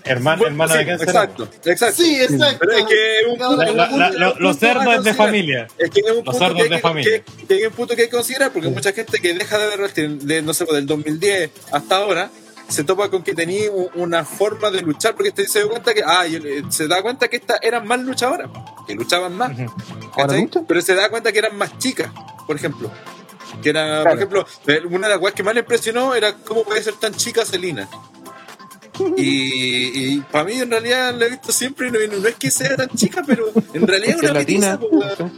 Hermano, 0.04 0.40
Bueno, 0.40 0.46
hermano 0.52 0.72
sí, 0.74 0.78
de 0.80 0.86
cáncer. 0.86 1.08
exacto, 1.08 1.48
exacto. 1.64 2.02
Sí, 2.02 2.16
exacto. 2.20 2.58
Pero 2.60 2.72
es 2.72 2.84
que 2.84 3.26
un 3.30 3.38
La- 3.58 3.72
la- 3.72 3.88
la- 3.96 4.10
lo- 4.10 4.34
los 4.38 4.58
cerdos 4.58 5.02
de 5.02 5.14
familia. 5.14 5.66
Es 5.78 5.88
que 5.90 6.00
es 6.00 6.10
un 6.10 6.22
Los 6.24 6.36
punto 6.36 6.54
que 6.54 6.68
de 6.68 6.78
familia. 6.80 7.10
que- 7.38 7.46
que 7.46 7.54
hay 7.54 7.64
un 7.64 7.72
punto 7.72 7.96
que 7.96 8.02
hay 8.02 8.08
que 8.08 8.14
considerar, 8.16 8.52
porque 8.52 8.68
mucha 8.68 8.92
gente 8.92 9.18
que 9.20 9.32
deja 9.32 9.56
de 9.58 9.76
ver 9.76 9.92
de, 9.94 10.42
no 10.42 10.52
sé, 10.52 10.66
del 10.66 10.84
2010 10.86 11.50
hasta 11.72 11.96
ahora, 11.96 12.30
se 12.68 12.84
topa 12.84 13.10
con 13.10 13.22
que 13.22 13.34
tenía 13.34 13.70
una 13.94 14.24
forma 14.24 14.70
de 14.70 14.82
luchar, 14.82 15.14
porque 15.14 15.28
este 15.28 15.46
se 15.46 15.60
dio 15.60 15.70
cuenta 15.70 15.94
que, 15.94 16.02
ah, 16.04 16.26
eh, 16.26 16.62
se 16.68 16.88
da 16.88 17.02
cuenta 17.02 17.28
que 17.28 17.36
estas 17.36 17.58
eran 17.62 17.86
más 17.86 18.00
luchadoras, 18.00 18.50
que 18.86 18.94
luchaban 18.94 19.36
más. 19.36 19.52
Pero 20.66 20.82
se 20.82 20.94
da 20.94 21.08
cuenta 21.08 21.32
que 21.32 21.38
eran 21.38 21.56
más 21.56 21.78
chicas, 21.78 22.10
por 22.46 22.56
ejemplo. 22.56 22.90
Que 23.62 23.70
era, 23.70 24.02
por 24.02 24.16
ejemplo, 24.16 24.46
eh, 24.66 24.80
una 24.90 25.06
de 25.06 25.14
las 25.14 25.18
cosas 25.18 25.34
que 25.34 25.42
más 25.42 25.54
le 25.54 25.60
impresionó 25.60 26.14
era 26.14 26.34
cómo 26.34 26.64
puede 26.64 26.82
ser 26.82 26.94
tan 26.94 27.14
chica 27.14 27.44
Selina. 27.44 27.88
Y, 29.16 30.20
para 30.20 30.44
mí, 30.44 30.52
en 30.52 30.70
realidad, 30.70 31.14
la 31.14 31.26
he 31.26 31.30
visto 31.30 31.50
siempre. 31.50 31.88
y 31.88 31.90
No, 31.90 32.18
no 32.18 32.28
es 32.28 32.36
que 32.36 32.48
sea 32.50 32.76
tan 32.76 32.88
chica, 32.90 33.24
pero 33.26 33.50
en 33.72 33.86
realidad 33.86 34.16
es 34.16 34.22
una 34.22 34.32
latina. 34.34 34.78
petiza. 34.78 35.30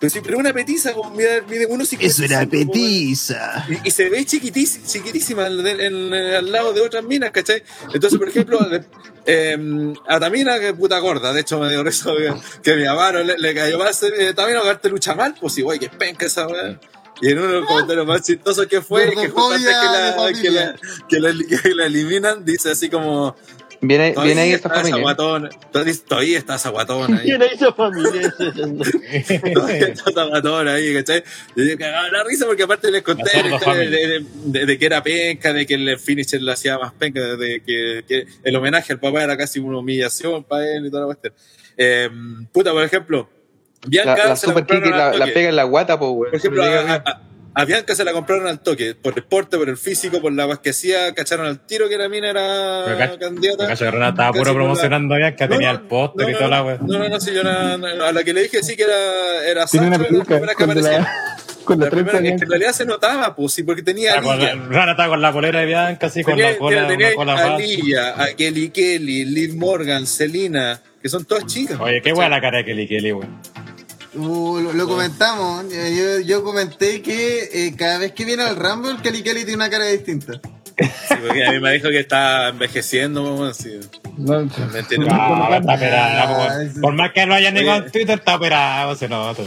Pero 0.00 0.10
siempre 0.10 0.32
es 0.32 0.38
una 0.40 0.52
petiza, 0.54 0.94
como 0.94 1.10
mide, 1.10 1.42
mide 1.42 1.66
uno 1.66 1.84
Es 1.84 2.18
una 2.18 2.46
petiza. 2.46 3.66
Y, 3.68 3.88
y 3.88 3.90
se 3.90 4.08
ve 4.08 4.24
chiquitísima, 4.24 4.86
chiquitísima 4.86 5.46
en- 5.46 5.66
en- 5.66 5.80
en- 5.80 6.14
al 6.14 6.50
lado 6.50 6.72
de 6.72 6.80
otras 6.80 7.04
minas, 7.04 7.30
¿cachai? 7.30 7.62
Entonces, 7.92 8.18
por 8.18 8.28
ejemplo, 8.28 8.58
eh, 9.26 9.92
a 10.08 10.18
Tamina, 10.18 10.58
que 10.58 10.72
puta 10.72 10.98
gorda, 11.00 11.32
de 11.34 11.42
hecho 11.42 11.58
me 11.60 11.68
dio 11.68 11.86
eso 11.86 12.16
que, 12.16 12.32
que 12.62 12.76
mi 12.76 12.86
amaro 12.86 13.22
le, 13.22 13.36
le 13.38 13.54
cayó 13.54 13.78
más. 13.78 14.02
Eh, 14.02 14.32
Tamina, 14.34 14.62
que 14.62 14.74
te 14.76 14.88
lucha 14.88 15.14
mal, 15.14 15.34
pues 15.38 15.52
sí, 15.52 15.62
güey, 15.62 15.78
que 15.78 15.90
penca 15.90 16.24
esa 16.26 16.46
weá. 16.46 16.80
Y 17.22 17.32
en 17.32 17.38
uno 17.38 17.48
de 17.48 17.52
los 17.60 17.66
comentarios 17.66 18.06
más 18.06 18.22
chistosos 18.22 18.66
que 18.66 18.80
fue, 18.80 19.10
que 19.10 19.28
justo 19.28 19.52
antes 19.52 19.68
que 19.76 19.86
la, 19.86 20.16
que 20.40 20.50
la, 20.50 20.74
que 21.08 21.20
la- 21.20 21.60
que 21.62 21.74
la 21.74 21.84
eliminan, 21.86 22.42
dice 22.46 22.70
así 22.70 22.88
como. 22.88 23.36
Viene, 23.82 24.10
Todavía 24.12 24.34
viene 24.34 24.40
ahí 24.42 24.52
esta 24.52 24.68
esa 24.68 24.76
familia. 24.78 25.00
guatona. 25.02 25.48
Todavía 25.72 25.94
todavía 26.06 26.38
está 26.38 26.54
esa 26.56 26.68
guatona 26.68 27.16
ahí. 27.18 27.24
¿Quién 27.24 27.42
hizo 27.54 27.74
familia? 27.74 28.34
Todavía 29.54 29.86
está 29.88 30.10
esa 30.10 30.24
guatona 30.24 30.74
ahí, 30.74 30.94
¿cachai? 30.94 31.24
Yo 31.56 31.78
cagaba 31.78 32.08
la 32.10 32.24
risa 32.24 32.46
porque 32.46 32.62
aparte 32.64 32.90
les 32.90 33.02
conté 33.02 33.30
de, 33.42 33.88
de- 33.88 34.24
de- 34.44 34.66
de 34.66 34.78
que 34.78 34.86
era 34.86 35.02
penca, 35.02 35.52
de 35.52 35.64
que 35.66 35.74
el 35.74 35.98
finisher 35.98 36.42
le 36.42 36.52
hacía 36.52 36.78
más 36.78 36.92
penca, 36.92 37.20
de 37.20 37.62
que, 37.62 38.04
que 38.06 38.26
el 38.44 38.56
homenaje 38.56 38.92
al 38.92 39.00
papá 39.00 39.22
era 39.24 39.36
casi 39.36 39.60
una 39.60 39.78
humillación 39.78 40.44
para 40.44 40.70
él 40.70 40.86
y 40.86 40.90
toda 40.90 41.00
la 41.02 41.06
cuestión. 41.06 41.32
Eh, 41.76 42.10
puta, 42.52 42.72
por 42.72 42.84
ejemplo, 42.84 43.30
Bianca 43.86 44.14
La, 44.16 44.28
la 44.28 44.36
se 44.36 44.46
la 44.48 44.52
super 44.54 44.86
la, 44.90 45.12
la 45.14 45.26
pega 45.26 45.48
en 45.48 45.56
la 45.56 45.64
guata, 45.64 45.98
pues, 45.98 46.10
weón. 46.10 46.30
Por 46.30 46.38
ejemplo, 46.38 46.62
a, 46.64 46.94
a- 46.96 47.22
a 47.54 47.64
Bianca 47.64 47.94
se 47.94 48.04
la 48.04 48.12
compraron 48.12 48.46
al 48.46 48.60
toque, 48.60 48.94
por 48.94 49.14
el 49.16 49.24
porte, 49.24 49.58
por 49.58 49.68
el 49.68 49.76
físico, 49.76 50.20
por 50.20 50.32
la 50.32 50.44
guas 50.44 50.60
que 50.60 50.70
hacía, 50.70 51.12
cacharon 51.14 51.46
al 51.46 51.66
tiro 51.66 51.88
que 51.88 51.98
la 51.98 52.08
mina 52.08 52.30
era 52.30 52.96
cacho- 52.96 53.18
candidata. 53.18 53.66
Cacho 53.66 53.84
Guerrero 53.86 54.08
estaba 54.08 54.32
puro 54.32 54.54
promocionando 54.54 55.18
ya 55.18 55.34
que 55.34 55.44
No, 55.44 55.50
tenía 55.56 55.72
no, 55.72 55.78
el 55.80 55.84
póster 55.86 56.22
no, 56.26 56.28
y 56.30 56.32
no, 56.32 56.38
toda 56.38 56.50
la 56.50 56.58
no, 56.60 56.64
wea. 56.66 56.78
No, 56.80 56.98
no, 56.98 57.08
no, 57.08 57.20
sí, 57.20 57.32
yo 57.34 57.42
na- 57.42 57.74
a 57.74 58.12
la 58.12 58.22
que 58.24 58.32
le 58.32 58.42
dije 58.42 58.62
sí 58.62 58.76
que 58.76 58.84
era, 58.84 59.44
era 59.48 59.66
Tiene 59.66 59.88
una 59.88 59.96
Sancho, 59.96 60.10
era 60.10 60.18
la 60.18 60.24
primera 60.24 60.54
que 60.54 60.64
con 60.64 60.70
aparecía. 60.70 60.98
la, 61.00 61.36
con 61.64 61.78
la 61.78 61.84
La 61.86 61.90
primera 61.90 62.18
en 62.18 62.40
realidad 62.40 62.72
se 62.72 62.84
notaba, 62.84 63.34
pues 63.36 63.52
sí, 63.52 63.62
porque 63.62 63.82
tenía 63.82 64.14
Ah. 64.14 64.20
Rana 64.68 64.92
estaba 64.92 65.08
con 65.08 65.20
la 65.20 65.32
polera 65.32 65.60
de 65.60 65.66
Bianca, 65.66 66.06
así 66.06 66.22
con 66.24 66.38
la 66.38 66.56
cola, 66.56 66.86
tenía 66.88 67.08
a. 67.18 67.54
Alilla, 67.54 68.22
a 68.22 68.28
Kelly 68.34 68.70
Kelly, 68.70 69.24
Liv 69.24 69.54
Morgan, 69.56 70.06
Selina, 70.06 70.80
que 71.02 71.08
son 71.08 71.24
todas 71.24 71.46
chicas. 71.46 71.78
Oye, 71.80 72.00
qué 72.02 72.12
wea 72.12 72.28
la 72.28 72.40
cara 72.40 72.58
de 72.58 72.64
Kelly 72.64 72.86
Kelly, 72.88 73.12
weón. 73.12 73.40
Uh, 74.14 74.58
lo, 74.60 74.72
lo 74.72 74.88
comentamos. 74.88 75.64
eh, 75.72 75.94
Yo, 75.96 76.26
yo 76.26 76.42
comenté 76.44 77.00
que 77.02 77.48
eh, 77.52 77.74
cada 77.76 77.98
vez 77.98 78.12
que 78.12 78.24
viene 78.24 78.42
al 78.42 78.56
Rumble, 78.56 78.96
Kelly 79.02 79.22
Kelly 79.22 79.40
tiene 79.44 79.54
una 79.56 79.70
cara 79.70 79.84
distinta. 79.86 80.40
Sí, 80.80 81.14
porque 81.26 81.44
a 81.44 81.52
mí 81.52 81.60
me 81.60 81.72
dijo 81.72 81.88
que 81.90 82.00
está 82.00 82.48
envejeciendo, 82.48 83.22
weón, 83.22 83.54
sí. 83.54 83.78
No, 84.16 84.48
Mentira. 84.72 85.06
Ah, 85.10 85.56
está 85.60 85.74
operada, 85.74 86.48
Ah. 86.48 86.64
Por 86.80 86.94
más 86.94 87.12
que 87.12 87.26
lo 87.26 87.34
haya 87.34 87.50
negado 87.50 87.84
en 87.84 87.92
Twitter, 87.92 88.18
está 88.18 88.36
operado, 88.36 88.96
se 88.96 89.08
nota. 89.08 89.42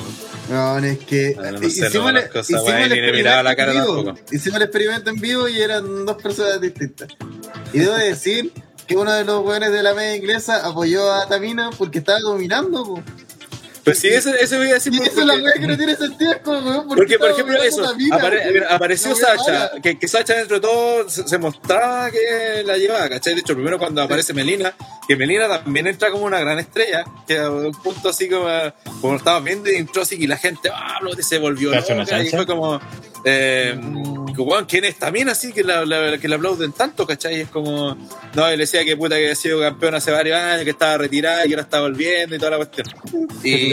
No, 0.49 0.77
es 0.77 0.99
que. 0.99 1.35
Ah, 1.39 1.45
no, 1.45 1.51
no 1.53 1.59
sé, 1.59 1.67
hicimos 1.67 1.93
no, 1.93 2.09
el- 2.09 2.15
las 2.15 2.25
cosas, 2.27 2.49
hicimos 2.51 2.69
el 2.69 3.23
la 3.43 3.55
cara 3.55 3.71
en 3.73 3.81
vivo. 3.81 4.13
Hicimos 4.31 4.57
el 4.57 4.63
experimento 4.63 5.09
en 5.09 5.15
vivo 5.19 5.49
y 5.49 5.59
eran 5.59 6.05
dos 6.05 6.21
personas 6.21 6.61
distintas. 6.61 7.09
Y 7.73 7.79
debo 7.79 7.95
decir 7.95 8.51
que 8.85 8.95
uno 8.95 9.11
de 9.13 9.23
los 9.23 9.43
weones 9.43 9.71
de 9.71 9.81
la 9.81 9.93
media 9.95 10.15
inglesa 10.15 10.65
apoyó 10.67 11.11
a 11.11 11.27
Tamina 11.27 11.71
porque 11.77 11.97
estaba 11.99 12.19
dominando. 12.19 12.83
po. 12.83 13.03
Pues 13.83 13.99
sí, 13.99 14.07
eso, 14.07 14.33
eso 14.33 14.57
voy 14.57 14.69
a 14.69 14.75
decir. 14.75 14.93
Y 14.93 14.97
porque- 14.97 15.11
eso 15.11 15.21
es 15.21 15.27
la 15.27 15.33
weá 15.35 15.53
que 15.53 15.67
no 15.67 15.75
tiene 15.77 15.95
sentido. 15.95 16.31
es 16.31 16.37
como, 16.39 16.59
weón, 16.59 16.87
¿por 16.87 16.97
Porque, 16.97 17.19
por 17.19 17.29
ejemplo, 17.31 17.61
eso, 17.61 17.83
apare- 18.11 18.45
weón? 18.51 18.63
apareció 18.69 19.09
La 19.11 19.15
Sacha, 19.15 19.71
que, 19.81 19.99
que 19.99 20.07
Sacha 20.07 20.35
dentro 20.35 20.55
de 20.57 20.61
todo 20.61 21.09
se, 21.09 21.27
se 21.27 21.37
mostraba 21.37 22.09
que 22.09 22.63
la 22.65 22.77
llevaba, 22.77 23.09
¿cachai? 23.09 23.33
De 23.35 23.41
hecho, 23.41 23.53
primero 23.55 23.77
cuando 23.77 24.01
aparece 24.01 24.33
Melina, 24.33 24.73
que 25.07 25.15
Melina 25.17 25.47
también 25.49 25.87
entra 25.87 26.11
como 26.11 26.25
una 26.25 26.39
gran 26.39 26.59
estrella, 26.59 27.03
que 27.27 27.37
a 27.39 27.49
un 27.49 27.73
punto 27.73 28.09
así 28.09 28.29
como, 28.29 28.47
como 29.01 29.15
estaba 29.17 29.39
viendo 29.41 29.69
y 29.69 29.75
entró 29.75 30.03
así 30.03 30.15
y 30.17 30.27
la 30.27 30.37
gente, 30.37 30.69
ah, 30.73 30.99
lo 31.01 31.11
que 31.15 31.23
se 31.23 31.37
volvió 31.39 31.71
¿Te 31.71 31.77
hace 31.77 31.93
una 31.93 32.03
loca, 32.03 32.23
y 32.23 32.29
fue 32.29 32.45
como, 32.45 32.79
eh, 33.25 33.77
weón, 34.37 34.65
¿quién 34.65 34.85
es 34.85 34.97
también 34.97 35.27
así 35.29 35.51
que 35.51 35.63
la, 35.63 35.85
la- 35.85 36.17
que 36.17 36.27
le 36.29 36.35
aplauden 36.35 36.71
tanto, 36.71 37.05
¿cachai? 37.05 37.41
Es 37.41 37.49
como, 37.49 37.97
no, 38.33 38.47
él 38.47 38.59
decía 38.59 38.83
que 38.85 38.95
puta 38.95 39.15
que 39.15 39.23
había 39.23 39.35
sido 39.35 39.59
campeón 39.59 39.95
hace 39.95 40.11
varios 40.11 40.37
años, 40.37 40.63
que 40.63 40.69
estaba 40.71 40.97
retirada 40.97 41.45
y 41.45 41.49
que 41.49 41.55
ahora 41.55 41.63
está 41.63 41.81
volviendo 41.81 42.35
y 42.35 42.39
toda 42.39 42.51
la 42.51 42.57
cuestión. 42.57 42.87
Y, 43.43 43.72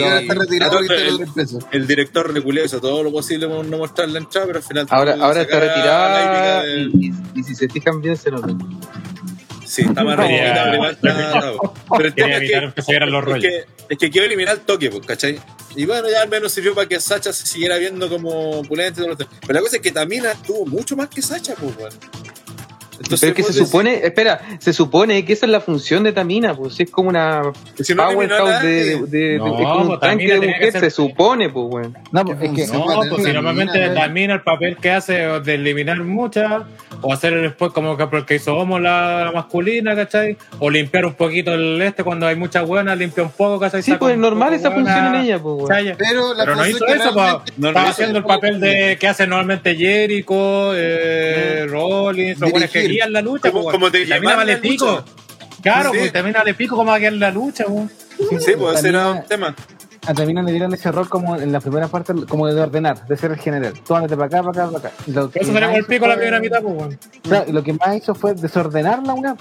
El- 1.71 1.87
director 1.87 2.33
reculeo 2.33 2.65
hizo 2.65 2.79
todo 2.81 3.03
lo 3.03 3.11
posible 3.11 3.47
por 3.47 3.65
no 3.65 3.77
mostrar 3.77 4.09
la 4.09 4.19
entrada, 4.19 4.47
pero 4.47 4.59
al 4.59 4.63
final. 4.63 4.87
Ahora, 4.89 5.15
ahora 5.19 5.41
está 5.41 5.59
retirada 5.59 6.21
hípica 6.21 6.63
y, 6.65 6.69
del- 6.69 6.91
y- 7.35 7.39
y 7.39 7.43
si 7.43 7.55
se 7.55 7.67
fijan 7.69 8.01
bien 8.01 8.17
se 8.17 8.31
nota. 8.31 8.47
Sí, 9.65 9.83
está 9.83 10.03
más 10.03 10.17
retirada, 10.17 10.71
pero 10.71 12.05
el 12.05 12.13
tema 12.13 12.35
es 12.37 12.49
que, 12.51 12.61
los 12.61 12.73
es 12.77 13.25
rollos. 13.25 13.41
que, 13.41 13.65
es 13.89 13.97
que 13.97 14.09
quiero 14.09 14.27
eliminar 14.27 14.55
el 14.55 14.61
toque, 14.61 14.89
pues, 14.89 15.05
¿cachai? 15.05 15.39
Y 15.77 15.85
bueno, 15.85 16.09
ya 16.09 16.21
al 16.23 16.27
menos 16.29 16.51
sirvió 16.51 16.75
para 16.75 16.89
que 16.89 16.99
Sacha 16.99 17.31
se 17.31 17.45
siguiera 17.47 17.77
viendo 17.77 18.09
como 18.09 18.59
opulente. 18.59 19.01
Pero 19.01 19.53
la 19.53 19.61
cosa 19.61 19.77
es 19.77 19.81
que 19.81 19.91
Tamina 19.91 20.33
tuvo 20.45 20.65
mucho 20.65 20.97
más 20.97 21.07
que 21.07 21.21
Sacha, 21.21 21.55
pues, 21.55 21.73
bueno. 21.77 21.95
Pero 23.19 23.29
es 23.31 23.35
que 23.35 23.43
se 23.43 23.53
supone, 23.53 24.05
espera, 24.05 24.41
se 24.59 24.73
supone 24.73 25.23
que 25.25 25.33
esa 25.33 25.45
es 25.45 25.51
la 25.51 25.61
función 25.61 26.03
de 26.03 26.11
Tamina, 26.13 26.55
pues 26.55 26.75
si 26.75 26.83
es 26.83 26.91
como 26.91 27.09
una 27.09 27.41
si 27.81 27.93
no 27.95 28.03
powerhouse 28.09 28.49
de, 28.49 28.53
nadie, 28.53 28.73
de- 28.83 29.05
de- 29.07 29.37
No, 29.37 29.45
es 29.59 29.63
como 29.65 29.81
un 29.81 29.87
pues, 29.87 29.99
tanque 29.99 30.39
de 30.39 30.47
mujer, 30.47 30.71
ser- 30.71 30.81
se 30.81 30.89
supone, 30.91 31.49
pues 31.49 31.65
weón. 31.69 31.97
no, 32.11 32.25
pues, 32.25 32.37
es 32.41 32.51
que 32.51 32.77
No, 32.77 32.85
pues 33.09 33.23
si 33.23 33.33
normalmente 33.33 33.79
Tamina, 33.79 34.01
Tamina 34.01 34.33
el 34.35 34.41
papel 34.41 34.77
que 34.77 34.91
hace 34.91 35.37
es 35.37 35.43
de 35.43 35.55
eliminar 35.55 36.01
muchas, 36.03 36.63
o 37.01 37.13
hacer 37.13 37.39
después 37.41 37.71
como 37.71 37.97
que 37.97 38.07
porque 38.07 38.35
hizo 38.35 38.55
Homo 38.55 38.79
la, 38.79 39.25
la 39.25 39.31
masculina, 39.31 39.95
¿cachai? 39.95 40.37
O 40.59 40.69
limpiar 40.69 41.05
un 41.05 41.13
poquito 41.13 41.53
el 41.53 41.81
este 41.81 42.03
cuando 42.03 42.27
hay 42.27 42.35
muchas 42.35 42.65
buenas, 42.67 42.97
limpia 42.97 43.23
un 43.23 43.31
poco, 43.31 43.59
¿cachai? 43.59 43.81
Sí, 43.81 43.93
pues 43.99 44.15
un 44.15 44.21
normal 44.21 44.53
esa 44.53 44.69
buena, 44.69 44.93
función 44.93 45.15
en 45.15 45.21
ella, 45.25 45.39
pues. 45.39 45.67
¿cachai? 45.67 45.95
Pero, 45.97 46.33
la 46.33 46.43
Pero 46.45 46.55
no 46.55 46.67
hizo 46.67 46.85
eso, 46.87 47.13
pues, 47.13 47.33
lo 47.57 47.67
estaba 47.69 47.89
haciendo 47.89 48.17
el 48.19 48.25
papel 48.25 48.59
de 48.59 48.97
que 48.99 49.07
hace 49.07 49.25
normalmente 49.25 49.75
Jericho, 49.75 50.73
eh, 50.75 51.65
Rollins, 51.69 52.39
los 52.39 52.51
buenos 52.51 52.69
que 52.69 52.81
La 53.09 53.21
lucha, 53.21 53.51
Como- 53.51 53.71
como 53.71 53.89
te 53.91 54.05
también 54.05 54.35
vale 54.35 54.57
pico. 54.57 55.03
Claro, 55.61 55.91
Sí. 55.91 55.99
pues 55.99 56.13
también 56.13 56.33
vale 56.33 56.53
pico 56.53 56.75
como 56.75 56.89
va 56.91 56.95
a 56.95 56.99
guiar 56.99 57.13
la 57.13 57.31
lucha, 57.31 57.65
pues. 57.65 57.91
Sí, 58.43 58.51
pues 58.57 58.79
ese 58.79 58.89
era 58.89 59.09
un 59.11 59.23
tema. 59.25 59.55
a 60.07 60.13
Tamina 60.15 60.41
le 60.41 60.51
dieron 60.51 60.73
ese 60.73 60.91
rol 60.91 61.07
como 61.07 61.35
en 61.35 61.51
la 61.51 61.59
primera 61.59 61.87
parte, 61.87 62.13
como 62.27 62.47
de 62.47 62.59
ordenar, 62.59 63.05
de 63.05 63.15
ser 63.17 63.31
el 63.31 63.37
general. 63.37 63.73
Tú 63.85 63.93
ándate 63.95 64.15
para 64.15 64.25
acá, 64.27 64.43
para 64.43 64.63
acá, 64.65 64.71
para 64.71 64.87
acá. 64.89 65.03
Y 65.05 65.11
Lo 65.11 65.29
que 65.29 65.39
Eso 65.39 65.55
el 65.55 65.77
hizo 65.77 65.87
pico 65.87 66.07
la 66.07 66.15
primera 66.15 66.39
mitad, 66.39 66.61
pues, 66.61 66.75
weón. 66.75 66.99
Claro, 67.21 67.45
y 67.47 67.51
lo 67.51 67.63
que 67.63 67.73
más 67.73 67.95
hizo 67.95 68.15
fue 68.15 68.33
desordenar 68.33 69.03
la 69.03 69.13
una. 69.13 69.35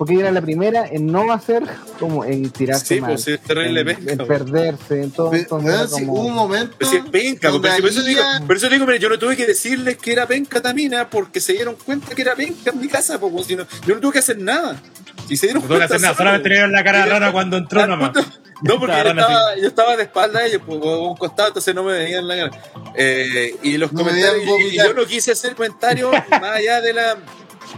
Porque 0.00 0.14
ella 0.14 0.22
era 0.22 0.30
la 0.32 0.40
primera 0.40 0.86
en 0.86 1.08
no 1.12 1.30
hacer, 1.30 1.62
como 1.98 2.24
en 2.24 2.48
tirarse 2.48 2.94
Sí, 2.94 3.00
mal, 3.02 3.10
pues 3.10 3.28
es 3.28 3.38
terrible 3.40 3.80
en, 3.82 3.86
penca, 3.86 4.12
en 4.12 4.18
weón. 4.18 4.28
perderse, 4.28 5.02
en 5.02 5.10
todo. 5.10 5.30
Pe- 5.30 5.40
entonces 5.40 5.90
como- 5.90 6.12
hubo 6.14 6.20
un 6.22 6.32
momento. 6.34 6.74
Pero 6.78 6.90
si 6.90 6.96
es 6.96 7.04
penca, 7.04 7.50
donde 7.50 7.68
pues, 7.68 7.80
por 7.82 7.90
eso 7.90 8.02
digo, 8.02 8.22
por 8.46 8.56
eso 8.56 8.68
digo, 8.70 8.86
mire, 8.86 8.98
yo 8.98 9.10
no 9.10 9.18
tuve 9.18 9.36
que 9.36 9.44
decirles 9.46 9.98
que 9.98 10.12
era 10.12 10.26
penca 10.26 10.62
Tamina 10.62 11.10
porque 11.10 11.38
se 11.38 11.52
dieron 11.52 11.74
cuenta 11.76 12.14
que 12.14 12.22
era 12.22 12.34
penca 12.34 12.70
en 12.70 12.80
mi 12.80 12.88
casa, 12.88 13.20
pues, 13.20 13.46
si 13.46 13.56
no- 13.56 13.66
yo 13.86 13.94
no 13.94 14.00
tuve 14.00 14.14
que 14.14 14.18
hacer 14.20 14.38
nada. 14.38 14.80
Y 15.28 15.36
se 15.36 15.48
dieron 15.48 15.60
No 15.64 15.68
tuve 15.68 15.80
que 15.80 15.86
cuenta 15.88 15.94
hacer 15.96 16.00
nada, 16.00 16.14
solo, 16.14 16.28
solamente 16.30 16.48
dieron 16.48 16.72
la 16.72 16.82
cara 16.82 17.04
rara 17.04 17.30
cuando 17.30 17.58
entró 17.58 17.86
nomás. 17.86 18.12
punto- 18.12 18.30
No, 18.62 18.80
porque 18.80 18.94
yo 19.04 19.10
estaba, 19.10 19.56
yo 19.56 19.68
estaba 19.68 19.96
de 19.98 20.02
espalda 20.04 20.40
a 20.40 20.46
ellos, 20.46 20.62
pues, 20.66 20.78
un 20.82 21.14
costado, 21.16 21.48
entonces 21.48 21.74
no 21.74 21.84
me 21.84 21.92
veían 21.92 22.26
la 22.26 22.36
cara. 22.36 22.50
Eh, 22.96 23.54
y 23.62 23.76
los 23.76 23.92
No 23.92 23.98
comentarios, 24.00 24.44
y- 24.60 24.62
y 24.68 24.76
yo 24.78 24.94
no 24.94 25.04
quise 25.04 25.32
hacer 25.32 25.54
comentarios 25.54 26.10
más 26.30 26.56
allá 26.56 26.80
de 26.80 26.94
la. 26.94 27.18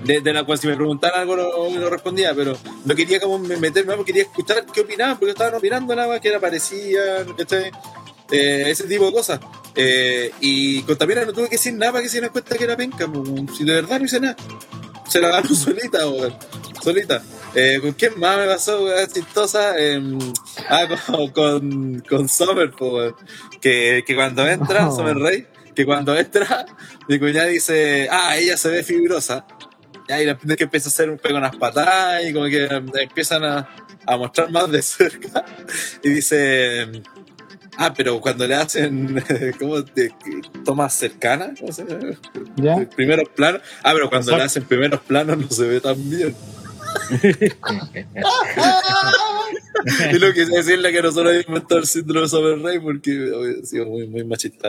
De, 0.04 0.20
de 0.20 0.32
la 0.32 0.44
cual 0.44 0.58
si 0.58 0.66
me 0.66 0.74
preguntaran 0.74 1.20
algo 1.20 1.36
no, 1.36 1.70
no 1.80 1.90
respondía, 1.90 2.34
pero 2.34 2.56
no 2.84 2.94
quería 2.94 3.20
como 3.20 3.38
me- 3.38 3.56
meterme, 3.58 3.94
porque 3.94 4.12
quería 4.12 4.22
escuchar 4.22 4.64
qué 4.72 4.80
opinaban, 4.80 5.18
porque 5.18 5.32
estaban 5.32 5.54
opinando 5.54 5.94
nada 5.94 6.08
más, 6.08 6.20
que 6.20 6.28
era 6.28 6.40
parecía. 6.40 7.24
Eh, 8.30 8.64
ese 8.70 8.84
tipo 8.84 9.06
de 9.06 9.12
cosas. 9.12 9.40
Eh, 9.74 10.30
y 10.40 10.82
con 10.82 10.96
Tamira 10.96 11.24
no 11.24 11.32
tuve 11.32 11.44
que 11.46 11.56
decir 11.56 11.74
nada 11.74 11.92
para 11.92 12.02
que 12.02 12.08
se 12.08 12.16
dieran 12.16 12.30
cuenta 12.30 12.56
que 12.56 12.64
era 12.64 12.76
penca, 12.76 13.06
si 13.56 13.64
de 13.64 13.74
verdad 13.74 13.98
no 13.98 14.06
hice 14.06 14.20
nada. 14.20 14.36
Se 15.08 15.20
la 15.20 15.28
ganó 15.28 15.48
solita, 15.54 16.08
weón. 16.08 16.34
Solita. 16.82 17.22
Eh, 17.54 17.78
¿Con 17.82 17.92
quién 17.92 18.18
más 18.18 18.38
me 18.38 18.46
pasó, 18.46 18.82
weón? 18.84 19.06
Chistosa. 19.12 19.74
Eh, 19.78 20.00
ah, 20.70 20.86
con, 21.06 21.28
con, 21.30 22.00
con 22.08 22.28
Summer, 22.28 22.72
weón. 22.80 23.14
Que, 23.60 24.02
que 24.06 24.14
cuando 24.14 24.48
entra, 24.48 24.88
Oh. 24.88 24.92
Summer 24.96 25.16
Rey, 25.16 25.46
que 25.74 25.84
cuando 25.84 26.16
entra, 26.16 26.64
mi 27.08 27.18
cuñada 27.18 27.48
dice, 27.48 28.08
ah, 28.10 28.36
ella 28.38 28.56
se 28.56 28.70
ve 28.70 28.82
fibrosa. 28.82 29.44
Y 30.08 30.12
ahí 30.12 30.26
la 30.26 30.36
que 30.36 30.64
empieza 30.64 30.88
a 30.88 30.92
hacer 30.92 31.10
un 31.10 31.18
pego 31.18 31.38
unas 31.38 31.56
patadas 31.56 32.24
y 32.24 32.32
como 32.32 32.46
que 32.46 32.64
empiezan 32.64 33.44
a, 33.44 33.68
a 34.06 34.16
mostrar 34.16 34.50
más 34.50 34.70
de 34.70 34.82
cerca. 34.82 35.44
Y 36.02 36.10
dice, 36.10 37.02
ah, 37.76 37.92
pero 37.94 38.20
cuando 38.20 38.46
le 38.46 38.54
hacen, 38.54 39.22
¿cómo 39.58 39.84
te, 39.84 40.14
tomas 40.64 40.94
cercanas? 40.94 41.58
¿Cómo 41.58 41.72
se 41.72 41.84
llama? 41.84 42.16
¿Ya? 42.56 42.88
Primeros 42.88 43.28
planos. 43.30 43.62
Ah, 43.82 43.92
pero 43.94 44.08
cuando 44.08 44.32
Exacto. 44.32 44.36
le 44.38 44.44
hacen 44.44 44.64
primeros 44.64 45.00
planos 45.00 45.38
no 45.38 45.48
se 45.48 45.66
ve 45.66 45.80
tan 45.80 46.10
bien. 46.10 46.34
y 50.12 50.18
lo 50.18 50.32
que 50.32 50.46
decirle 50.46 50.92
que 50.92 51.02
nosotros 51.02 51.28
habíamos 51.28 51.48
inventado 51.48 51.80
el 51.80 51.86
síndrome 51.86 52.28
de 52.28 52.56
Rey 52.56 52.78
porque 52.78 53.10
había 53.10 53.64
sido 53.64 53.86
muy, 53.86 54.06
muy 54.06 54.24
machista. 54.24 54.68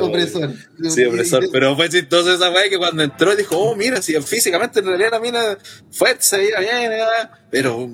Opresor. 0.00 0.52
Sí, 0.88 1.04
opresor. 1.04 1.48
Pero 1.50 1.76
fue 1.76 1.88
chistoso 1.88 2.34
esa 2.34 2.50
weá 2.50 2.68
que 2.68 2.78
cuando 2.78 3.02
entró 3.02 3.34
dijo, 3.34 3.56
oh, 3.58 3.76
mira, 3.76 4.00
si 4.02 4.14
físicamente 4.20 4.80
en 4.80 4.86
realidad 4.86 5.10
la 5.12 5.20
mina 5.20 5.58
fue, 5.90 6.16
se 6.18 6.38
veía 6.38 6.60
bien, 6.60 6.92
pero. 7.50 7.88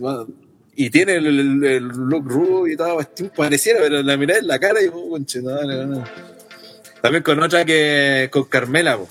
y 0.75 0.91
tiene 0.91 1.17
el, 1.17 1.27
el, 1.27 1.65
el 1.65 1.89
look 1.89 2.29
rudo 2.29 2.67
y 2.67 2.77
todo, 2.77 2.99
pareciera, 3.37 3.81
pero 3.81 4.03
la 4.03 4.17
miré 4.17 4.39
en 4.39 4.47
la 4.47 4.59
cara 4.59 4.83
y, 4.83 4.89
oh, 4.89 5.11
conchetumare, 5.11 5.87
no. 5.87 6.05
También 7.01 7.25
con 7.25 7.43
otra 7.43 7.65
que, 7.65 8.29
con 8.31 8.45
Carmela, 8.45 8.97
po, 8.97 9.09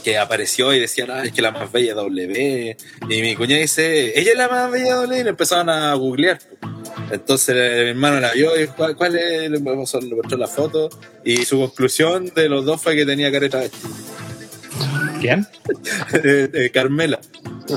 que 0.00 0.18
apareció 0.18 0.72
y 0.74 0.80
decían, 0.80 1.10
ah, 1.10 1.24
es 1.24 1.32
que 1.32 1.42
la 1.42 1.50
más 1.50 1.70
bella 1.70 1.94
W. 1.94 2.76
Y 3.08 3.22
mi 3.22 3.36
cuñada 3.36 3.60
dice, 3.60 4.18
ella 4.18 4.32
es 4.32 4.38
la 4.38 4.48
más 4.48 4.70
bella 4.70 4.96
W, 4.96 5.20
y 5.20 5.24
le 5.24 5.30
empezaron 5.30 5.68
a 5.70 5.94
googlear. 5.94 6.38
Entonces 7.10 7.54
eh, 7.58 7.82
mi 7.84 7.90
hermano 7.90 8.20
la 8.20 8.32
vio 8.32 8.56
y 8.56 8.60
dijo, 8.62 8.74
¿cuál, 8.76 8.96
cuál 8.96 9.16
es? 9.16 9.50
Le 9.50 9.58
mostró, 9.58 10.00
le 10.00 10.14
mostró 10.14 10.38
la 10.38 10.48
foto. 10.48 10.88
Y 11.24 11.44
su 11.44 11.58
conclusión 11.58 12.32
de 12.34 12.48
los 12.48 12.64
dos 12.64 12.80
fue 12.82 12.96
que 12.96 13.04
tenía 13.04 13.30
careta 13.30 13.62
¿Quién? 15.20 15.46
eh, 16.24 16.70
Carmela. 16.72 17.20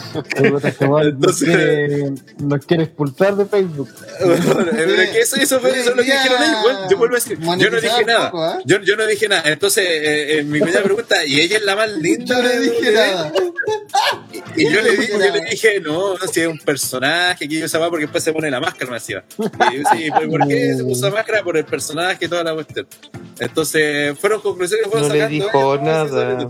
Entonces- 0.36 1.48
quiere, 1.48 2.12
nos 2.40 2.66
quiere 2.66 2.84
expulsar 2.84 3.36
de 3.36 3.46
Facebook. 3.46 3.90
Bueno, 4.24 4.66
pero 4.72 4.96
que 5.12 5.20
eso, 5.20 5.36
eso 5.38 5.60
fue 5.60 5.72
eso 5.80 5.90
es 5.92 5.96
lo 5.96 6.04
que 6.04 6.12
dijeron 6.12 6.44
ellos. 6.44 6.58
Bueno, 6.64 6.90
yo 6.90 6.98
vuelvo 6.98 7.16
a 7.16 7.20
decir, 7.20 7.40
yo 7.40 7.70
no 7.70 7.82
dije 7.82 8.06
nada. 8.06 8.32
poco, 8.32 8.50
¿eh? 8.52 8.64
Yo, 8.66 8.82
yo 8.82 8.96
no 8.96 9.06
dije 9.06 9.28
nada. 9.28 9.44
Entonces, 9.46 9.86
eh, 9.88 10.40
eh, 10.40 10.44
mi 10.44 10.60
cuñada 10.60 10.84
pregunta, 10.84 11.26
¿y 11.26 11.40
ella 11.42 11.58
es 11.58 11.64
la 11.64 11.76
más 11.76 11.92
linda? 11.92 12.36
Yo 12.38 12.44
no 12.44 12.60
dije 12.62 12.92
nada. 12.92 13.32
Y 14.56 14.70
yo 14.72 14.82
le, 14.82 14.92
dije, 14.92 15.12
yo 15.14 15.18
le 15.20 15.42
dije, 15.50 15.80
no, 15.80 16.16
si 16.32 16.42
es 16.42 16.48
un 16.48 16.60
personaje 16.60 17.48
que 17.48 17.60
yo 17.60 17.68
se 17.68 17.78
va 17.78 17.90
porque 17.90 18.06
después 18.06 18.24
se 18.24 18.34
pone 18.34 18.50
la 18.52 18.60
máscara, 18.60 18.88
me 18.92 18.96
decía. 18.98 19.24
Y 19.72 19.78
yo, 19.78 19.90
sí, 19.94 20.10
¿por 20.12 20.30
por 20.30 20.48
qué 20.48 20.76
se 20.76 20.84
puso 20.84 21.06
la 21.10 21.16
máscara? 21.16 21.44
Por 21.44 21.58
el 21.58 21.66
personaje 21.66 22.26
y 22.26 22.28
toda 22.28 22.44
la 22.44 22.54
cuestión. 22.54 22.88
Entonces, 23.40 24.18
fueron 24.20 24.42
conclusiones 24.42 24.86
que 24.86 24.92
fueron 24.92 25.08
No 25.10 25.14
le 25.14 25.22
sacando. 25.22 25.46
dijo 25.46 25.74
ellos, 25.76 25.84
nada. 25.86 26.50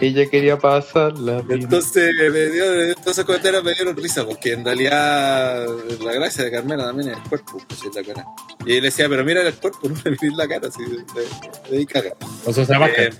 Ella 0.00 0.28
quería 0.28 0.58
pasarla. 0.58 1.42
Entonces, 1.48 2.14
me 2.30 2.46
dio, 2.46 2.82
entonces 2.82 3.24
comentarios 3.24 3.64
me 3.64 3.74
dieron 3.74 3.96
risa, 3.96 4.26
porque 4.26 4.52
en 4.52 4.64
realidad 4.64 5.66
la 6.02 6.12
gracia 6.12 6.44
de 6.44 6.50
Carmela 6.50 6.86
también 6.86 7.10
es 7.10 7.16
el 7.16 7.22
cuerpo, 7.24 7.62
pues, 7.66 7.80
es 7.84 7.94
la 7.94 8.02
cara. 8.02 8.26
Y 8.66 8.76
él 8.76 8.82
decía, 8.82 9.08
pero 9.08 9.24
mira 9.24 9.42
el 9.42 9.54
cuerpo, 9.54 9.88
no 9.88 9.96
le 10.04 10.36
la 10.36 10.48
cara, 10.48 10.68
así, 10.68 10.82
de, 10.82 11.76
ahí 11.76 11.86
caga. 11.86 12.12
O 12.44 12.52
sea. 12.52 12.64
Eh, 12.96 13.10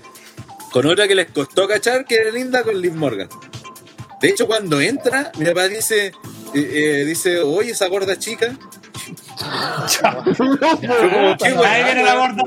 con 0.71 0.85
otra 0.85 1.07
que 1.07 1.15
les 1.15 1.31
costó 1.31 1.67
cachar, 1.67 2.05
que 2.05 2.15
era 2.15 2.31
linda 2.31 2.63
con 2.63 2.79
Liv 2.79 2.93
Morgan. 2.93 3.29
De 4.21 4.29
hecho, 4.29 4.47
cuando 4.47 4.81
entra, 4.81 5.31
mi 5.37 5.45
papá 5.45 5.67
dice, 5.67 6.07
eh, 6.07 6.11
eh, 6.53 7.05
dice, 7.05 7.39
oye, 7.39 7.71
esa 7.71 7.87
gorda 7.87 8.17
chica. 8.17 8.57
Ahí 11.65 11.83
viene 11.83 12.03
la 12.03 12.15
gorda. 12.15 12.43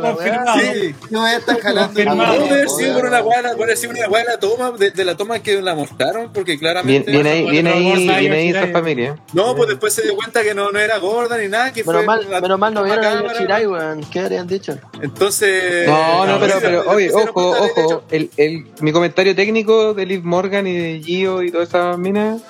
Confirmado. 0.00 0.60
Sí, 0.60 0.94
No 1.10 1.20
voy 1.20 1.30
a 1.30 1.36
estar 1.36 1.60
jalando. 1.60 1.94
Debe 1.94 2.10
haber 2.10 2.68
sido 2.68 2.94
por 2.96 3.06
una 3.06 3.22
puede 3.22 4.24
toma, 4.40 4.70
de, 4.72 4.90
de 4.90 5.04
la 5.04 5.16
toma 5.16 5.38
que 5.40 5.60
la 5.60 5.74
mostraron, 5.74 6.32
porque 6.32 6.58
claramente. 6.58 7.10
viene 7.10 7.30
ahí, 7.30 7.50
viene 7.50 7.70
ahí, 7.70 8.18
viene 8.20 8.36
ahí 8.36 8.48
esa 8.50 8.68
familia. 8.68 9.16
No, 9.32 9.54
pues 9.54 9.68
después 9.68 9.92
se 9.94 10.02
dio 10.02 10.16
cuenta 10.16 10.42
que 10.42 10.54
no, 10.54 10.70
no 10.70 10.78
era 10.78 10.98
gorda 10.98 11.36
ni 11.38 11.48
nada, 11.48 11.72
que 11.72 11.84
Menos 11.84 12.04
fue 12.04 12.06
mal, 12.06 12.26
menos 12.42 12.58
mal 12.58 12.74
no 12.74 12.82
vieron 12.82 13.04
a. 13.04 13.22
Yoshirai, 13.22 13.66
weón. 13.66 14.04
¿Qué 14.10 14.20
habrían 14.20 14.46
dicho? 14.46 14.78
Entonces. 15.00 15.86
No, 15.86 16.26
no, 16.26 16.38
pero, 16.40 16.54
pero, 16.60 16.90
oye, 16.90 17.10
ojo, 17.12 17.50
ojo. 17.50 18.02
El, 18.10 18.30
el, 18.36 18.66
mi 18.80 18.92
comentario 18.92 19.34
técnico 19.34 19.94
de 19.94 20.06
Liv 20.06 20.24
Morgan 20.24 20.66
y 20.66 20.76
de 20.76 21.00
Gio 21.02 21.42
y 21.42 21.50
todas 21.50 21.68
esas 21.68 21.98
minas 21.98 22.40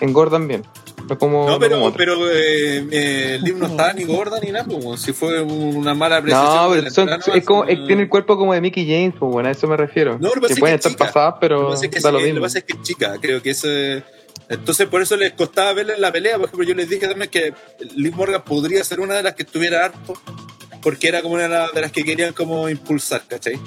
engordan 0.00 0.48
bien. 0.48 0.64
No 1.12 1.18
como. 1.18 1.44
No, 1.46 1.50
no 1.52 1.58
pero, 1.58 1.76
como 1.78 1.92
pero 1.92 2.30
eh, 2.30 2.86
eh, 2.90 3.38
Liv 3.42 3.56
no 3.58 3.66
estaba 3.66 3.92
ni 3.92 4.04
gorda 4.04 4.40
ni 4.40 4.50
nada, 4.50 4.64
pues, 4.64 5.00
si 5.00 5.12
fue 5.12 5.40
una 5.42 5.94
mala 5.94 6.16
apreciación. 6.18 6.54
No, 6.56 6.70
pero 6.70 6.90
son, 6.90 7.08
entrada, 7.08 7.38
es 7.38 7.44
como, 7.44 7.64
es- 7.64 7.86
tiene 7.86 8.02
el 8.02 8.08
cuerpo 8.08 8.36
como 8.38 8.54
de 8.54 8.60
Mickey 8.60 8.86
James, 8.86 9.14
pues 9.18 9.30
bueno, 9.30 9.48
a 9.48 9.52
eso 9.52 9.66
me 9.66 9.76
refiero. 9.76 10.18
No, 10.18 10.28
lo 10.28 10.34
que 10.34 10.40
pasa 10.40 10.46
que 10.48 10.52
es 10.54 10.60
pueden 10.60 10.74
que 10.74 10.88
estar 10.88 10.92
chica. 10.92 11.04
pasadas, 11.06 11.34
Lo 11.34 11.40
pero 11.40 11.68
pasa 11.70 11.84
es 11.84 11.90
que, 11.90 12.00
da 12.00 12.00
sí, 12.00 12.06
lo 12.06 12.12
lo 12.12 12.18
que 12.18 12.24
mismo. 12.26 12.40
pasa 12.42 12.58
es 12.58 12.64
que 12.64 12.72
es 12.72 12.82
chica, 12.82 13.16
creo 13.20 13.42
que 13.42 13.50
eso 13.50 13.70
es- 13.70 14.02
Entonces, 14.48 14.86
por 14.86 15.00
eso 15.02 15.16
les 15.16 15.32
costaba 15.32 15.72
verla 15.72 15.94
en 15.94 16.00
la 16.00 16.12
pelea. 16.12 16.36
Por 16.36 16.46
ejemplo, 16.46 16.66
yo 16.66 16.74
les 16.74 16.88
dije 16.88 17.06
también 17.08 17.30
que 17.30 17.54
Liv 17.96 18.14
Morgan 18.14 18.42
podría 18.42 18.82
ser 18.84 19.00
una 19.00 19.14
de 19.14 19.22
las 19.22 19.34
que 19.34 19.44
estuviera 19.44 19.84
harto, 19.86 20.14
porque 20.82 21.08
era 21.08 21.22
como 21.22 21.34
una 21.34 21.68
de 21.68 21.80
las 21.80 21.92
que 21.92 22.04
querían 22.04 22.32
como 22.34 22.68
impulsar, 22.68 23.22
¿cachai? 23.28 23.58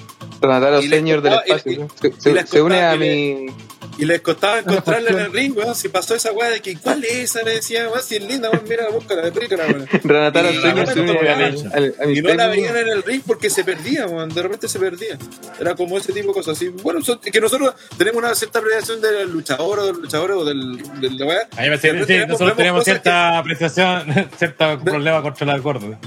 Renataro 0.41 0.79
y 0.81 0.87
les 0.87 0.99
Senior 0.99 1.21
del 1.21 1.33
espacio. 1.33 1.71
y- 1.71 2.21
se, 2.21 2.57
y 2.57 2.59
une 2.59 2.81
a 2.81 2.95
le- 2.95 2.97
mi. 3.45 3.53
Y 3.97 4.05
les 4.05 4.19
costaba 4.21 4.59
encontrarla 4.59 5.09
en 5.11 5.19
el 5.19 5.31
ring, 5.33 5.55
weón. 5.57 5.73
Si 5.75 5.87
pasó 5.89 6.15
esa 6.15 6.31
weá 6.33 6.49
de 6.49 6.61
que, 6.61 6.75
¿cuál 6.77 7.03
es 7.05 7.13
esa? 7.13 7.43
Le 7.43 7.51
decía, 7.55 7.87
weón, 7.89 8.03
si 8.03 8.15
es 8.17 8.23
linda, 8.23 8.49
weón, 8.49 8.63
mira, 8.67 8.89
búscala, 8.89 9.21
de 9.21 9.31
película, 9.31 9.63
weón. 9.67 9.87
Renataro 10.03 10.51
Y- 10.51 10.61
Senior 10.61 10.87
se 10.87 10.99
y- 10.99 12.21
no 12.21 12.33
la 12.33 12.47
veían 12.47 12.75
en 12.77 12.89
el 12.89 13.03
ring 13.03 13.21
porque 13.25 13.49
se 13.49 13.63
perdía, 13.63 14.05
weón. 14.07 14.29
De 14.29 14.41
repente 14.41 14.67
se 14.67 14.79
perdía. 14.79 15.17
Era 15.59 15.75
como 15.75 15.97
ese 15.97 16.11
tipo 16.13 16.27
de 16.29 16.33
cosas. 16.33 16.57
Así, 16.57 16.67
bueno, 16.67 17.01
son- 17.01 17.19
que 17.19 17.39
nosotros 17.39 17.73
tenemos 17.97 18.21
una 18.21 18.35
cierta 18.35 18.59
apreciación 18.59 18.99
del 19.01 19.31
luchador 19.31 19.79
o 19.79 19.85
del 19.85 19.95
luchador 19.95 20.31
o 20.31 20.43
del, 20.45 20.77
del 20.99 21.17
la 21.17 21.25
weá. 21.25 21.47
A 21.57 21.61
mí 21.61 21.69
me 21.69 21.77
De 21.77 21.77
sí, 21.79 21.87
repente 21.89 22.13
vemos- 22.17 22.29
nosotros 22.29 22.57
tenemos 22.57 22.83
cierta 22.83 23.37
apreciación, 23.37 24.29
cierto 24.37 24.79
problema 24.83 25.21
contra 25.21 25.45
la 25.47 25.57
gorda. 25.57 25.97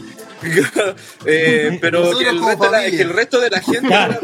eh, 1.27 1.79
pero 1.81 2.17
que 2.17 2.29
el, 2.29 2.39
resto 2.41 2.65
de 2.65 2.71
la, 2.71 2.79
familia. 2.79 2.91
que 2.97 3.03
el 3.03 3.11
resto 3.13 3.41
de 3.41 3.51
la 3.51 3.61
gente. 3.61 3.89
Claro. 3.89 4.21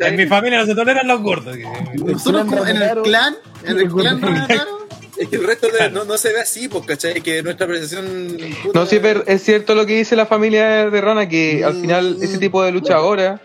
En 0.00 0.16
mi 0.16 0.26
familia 0.26 0.58
no 0.60 0.66
se 0.66 0.74
toleran 0.74 1.06
los 1.08 1.20
gordos. 1.22 1.56
Nosotros 1.94 2.44
como 2.46 2.66
en 2.66 2.78
el 2.82 3.02
clan, 3.02 3.36
en 3.64 3.78
el 3.78 3.88
clan 3.88 4.20
Renataro, 4.22 4.86
Es 5.16 5.28
que 5.28 5.36
el 5.36 5.46
resto 5.46 5.68
de, 5.68 5.90
no, 5.90 6.04
no 6.04 6.16
se 6.18 6.32
ve 6.32 6.40
así, 6.40 6.68
pues, 6.68 6.84
¿cachai? 6.86 7.20
Que 7.20 7.42
nuestra 7.42 7.66
apreciación. 7.66 8.36
puta, 8.62 8.78
No, 8.78 8.86
sí, 8.86 8.98
pero 9.00 9.24
es 9.26 9.42
cierto 9.42 9.74
lo 9.74 9.86
que 9.86 9.96
dice 9.96 10.16
la 10.16 10.26
familia 10.26 10.90
de 10.90 11.00
Rana, 11.00 11.28
que 11.28 11.64
al 11.64 11.80
final 11.80 12.16
ese 12.20 12.38
tipo 12.38 12.62
de 12.62 12.72
luchadora 12.72 13.40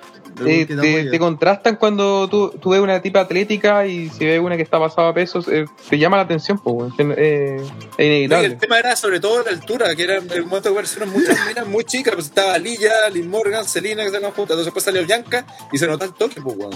eh, 0.46 0.66
te 0.66 1.06
te, 1.06 1.20
contrastan 1.20 1.78
cuando 1.78 2.28
tú, 2.30 2.50
tú 2.60 2.72
ves 2.72 2.82
una 2.82 3.02
tipa 3.02 3.22
atlética 3.22 3.86
y 3.86 4.10
si 4.10 4.26
ves 4.26 4.40
una 4.40 4.58
que 4.58 4.64
está 4.64 4.80
pasada 4.80 5.10
a 5.10 5.14
pesos, 5.14 5.48
eh, 5.48 5.66
te 5.90 5.98
llama 5.98 6.18
la 6.18 6.24
atención, 6.24 6.60
pues, 6.60 6.92
eh, 7.00 7.58
es 7.62 7.72
No, 7.98 8.04
inevitable. 8.04 8.48
el 8.48 8.58
tema 8.58 8.80
era 8.80 8.96
sobre 8.96 9.20
todo 9.20 9.44
la 9.44 9.52
altura, 9.52 9.96
que 9.96 10.04
era 10.04 10.18
el 10.18 10.46
momento 10.46 10.64
que 10.64 10.70
aparecieron 10.70 11.10
muchas 11.10 11.38
minas 11.48 11.68
muy 11.68 11.84
chicas, 11.86 12.16
pues 12.16 12.28
estaba 12.28 12.58
Lilla, 12.58 13.10
Liz 13.14 13.26
Morgan, 13.26 13.66
Selina, 13.66 14.04
que 14.04 14.12
se 14.12 14.18
juntas, 14.18 14.38
entonces 14.38 14.66
después 14.66 14.84
salió 14.84 15.06
Bianca 15.06 15.46
y 15.72 15.78
se 15.78 15.88
nota 15.88 16.06
el 16.06 16.14
toque, 16.14 16.42
pues, 16.42 16.58
weón. 16.58 16.74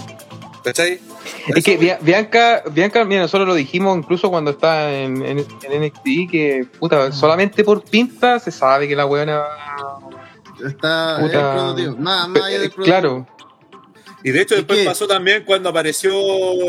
¿Cachai? 0.62 1.00
Es 1.54 1.64
que 1.64 1.78
Bia- 1.78 1.98
Bianca, 2.02 2.62
Bianca, 2.70 3.04
mira, 3.04 3.22
nosotros 3.22 3.48
lo 3.48 3.54
dijimos 3.54 3.96
incluso 3.96 4.30
cuando 4.30 4.50
está 4.50 4.92
en, 4.92 5.24
en, 5.24 5.38
en 5.38 5.82
NXT, 5.84 6.30
que 6.30 6.66
puta, 6.78 7.12
solamente 7.12 7.64
por 7.64 7.82
pinta 7.82 8.38
se 8.38 8.50
sabe 8.50 8.86
que 8.86 8.94
la 8.96 9.06
weona. 9.06 9.42
está 10.64 11.16
es 11.18 11.22
Puta. 11.26 11.38
el 11.38 11.56
prototipo. 11.56 11.96
Más, 12.02 12.28
más 12.28 12.42
allá 12.42 12.58
del 12.58 12.68
eh, 12.68 12.72
claro, 12.84 13.26
Y 14.22 14.30
de 14.32 14.42
hecho 14.42 14.54
Es 14.54 14.60
después 14.60 14.84
pasó 14.84 15.06
también 15.06 15.44
cuando 15.44 15.70
apareció 15.70 16.12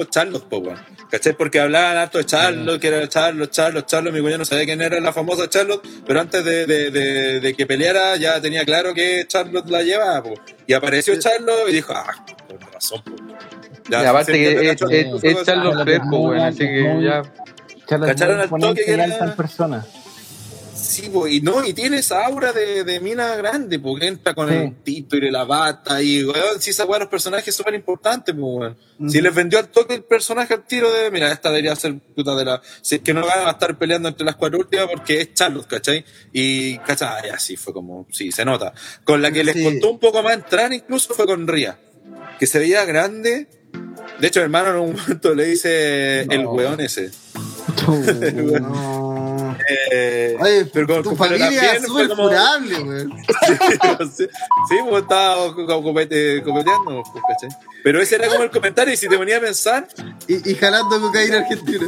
Charlotte, 0.09 0.45
pues, 0.49 0.61
weón. 0.61 0.79
¿Cachai? 1.11 1.33
Porque 1.35 1.59
hablaban 1.59 1.97
harto 1.97 2.19
de 2.19 2.25
Charlotte, 2.25 2.79
que 2.79 2.87
era 2.87 3.05
Charlotte, 3.09 3.51
Charlotte, 3.51 3.85
Charlotte. 3.85 4.13
Mi 4.13 4.21
cuñado 4.21 4.37
no 4.37 4.45
sabía 4.45 4.63
quién 4.63 4.81
era 4.81 4.97
la 5.01 5.11
famosa 5.11 5.49
Charlotte, 5.49 5.85
pero 6.07 6.21
antes 6.21 6.45
de, 6.45 6.65
de, 6.65 6.89
de, 6.89 7.39
de 7.41 7.53
que 7.53 7.65
peleara 7.65 8.15
ya 8.15 8.39
tenía 8.39 8.63
claro 8.63 8.93
que 8.93 9.25
Charlotte 9.27 9.69
la 9.69 9.83
llevaba. 9.83 10.29
Y 10.65 10.71
apareció 10.71 11.19
Charlotte 11.19 11.67
y 11.67 11.73
dijo, 11.73 11.91
ah, 11.93 12.15
con 12.47 12.61
razón, 12.71 13.01
pues. 13.03 13.19
Y 13.91 14.05
aparte 14.05 14.31
que 14.33 14.69
es, 14.71 14.79
pues, 14.79 16.05
muy 16.05 16.19
weón, 16.19 16.39
así 16.39 16.59
que 16.59 16.99
ya. 17.03 17.21
¿Cacharon 17.87 18.39
al 18.39 18.49
toque 18.49 18.83
que 18.85 18.91
y 18.91 18.93
era- 18.93 19.03
alta 19.05 19.25
en 19.25 19.35
persona. 19.35 19.85
Sí, 20.73 21.09
po, 21.09 21.27
y 21.27 21.41
no, 21.41 21.63
y 21.63 21.73
tiene 21.73 21.97
esa 21.97 22.25
aura 22.25 22.51
de, 22.53 22.83
de 22.83 22.99
mina 22.99 23.35
grande, 23.35 23.77
porque 23.79 24.07
entra 24.07 24.33
con 24.33 24.49
Sí. 24.49 24.55
el 24.55 24.75
título 24.83 25.27
y 25.27 25.31
la 25.31 25.43
bata, 25.43 26.01
y 26.01 26.23
weón, 26.23 26.59
si 26.59 26.71
esa 26.71 26.85
weá 26.85 26.99
los 26.99 27.07
personajes 27.07 27.55
súper 27.55 27.75
importantes, 27.75 28.33
pues 28.33 28.75
weón. 28.99 29.11
Si 29.11 29.21
les 29.21 29.33
vendió 29.33 29.59
al 29.59 29.67
toque 29.69 29.93
el 29.93 30.03
personaje 30.03 30.53
al 30.55 30.63
tiro 30.65 30.91
de, 30.91 31.11
mira, 31.11 31.31
esta 31.31 31.49
debería 31.49 31.75
ser 31.75 31.99
puta 32.15 32.35
de 32.35 32.45
la. 32.45 32.61
Si 32.81 32.95
es 32.95 33.01
que 33.01 33.13
no 33.13 33.25
van 33.25 33.47
a 33.47 33.51
estar 33.51 33.77
peleando 33.77 34.09
entre 34.09 34.25
las 34.25 34.35
cuatro 34.35 34.59
últimas 34.59 34.87
porque 34.87 35.21
es 35.21 35.33
Charlotte, 35.33 35.67
¿cachai? 35.67 36.03
Y, 36.33 36.77
¿cachai? 36.79 37.29
Así 37.29 37.55
fue 37.57 37.73
como, 37.73 38.07
sí, 38.11 38.31
se 38.31 38.43
nota. 38.43 38.73
Con 39.03 39.21
la 39.21 39.31
que 39.31 39.43
les 39.43 39.55
Sí. 39.55 39.63
contó 39.63 39.91
un 39.91 39.99
poco 39.99 40.23
más 40.23 40.33
entrar 40.33 40.73
incluso 40.73 41.13
fue 41.13 41.25
con 41.27 41.47
Ria, 41.47 41.77
que 42.39 42.47
se 42.47 42.57
veía 42.59 42.85
grande. 42.85 43.47
De 44.21 44.27
hecho, 44.27 44.39
el 44.39 44.45
hermano 44.45 44.69
en 44.69 44.75
un 44.77 44.95
momento 44.95 45.33
le 45.35 45.45
dice 45.45 46.21
el 46.21 46.45
weón 46.45 46.79
ese. 46.79 47.09
No. 48.61 49.55
Eh, 49.91 50.35
Oye, 50.39 50.65
pero 50.65 50.87
con- 50.87 51.03
tu 51.03 51.15
familia 51.15 51.73
es 51.73 51.83
súper 51.85 52.07
como- 52.09 52.23
curable, 52.23 52.79
weón. 52.83 53.13
sí, 54.15 54.25
sí, 54.69 54.75
pues 54.89 55.01
estaba 55.03 55.53
copeteando, 55.83 57.03
pues, 57.11 57.23
¿cachai? 57.27 57.49
Pero 57.83 58.01
ese 58.01 58.15
era 58.15 58.27
como 58.27 58.43
el 58.43 58.49
comentario, 58.51 58.93
y 58.93 58.97
si 58.97 59.07
te 59.07 59.17
ponía 59.17 59.37
a 59.37 59.41
pensar, 59.41 59.87
Y, 60.27 60.51
y 60.51 60.55
jalando 60.55 60.99
cocaína 61.01 61.39
argentina. 61.39 61.87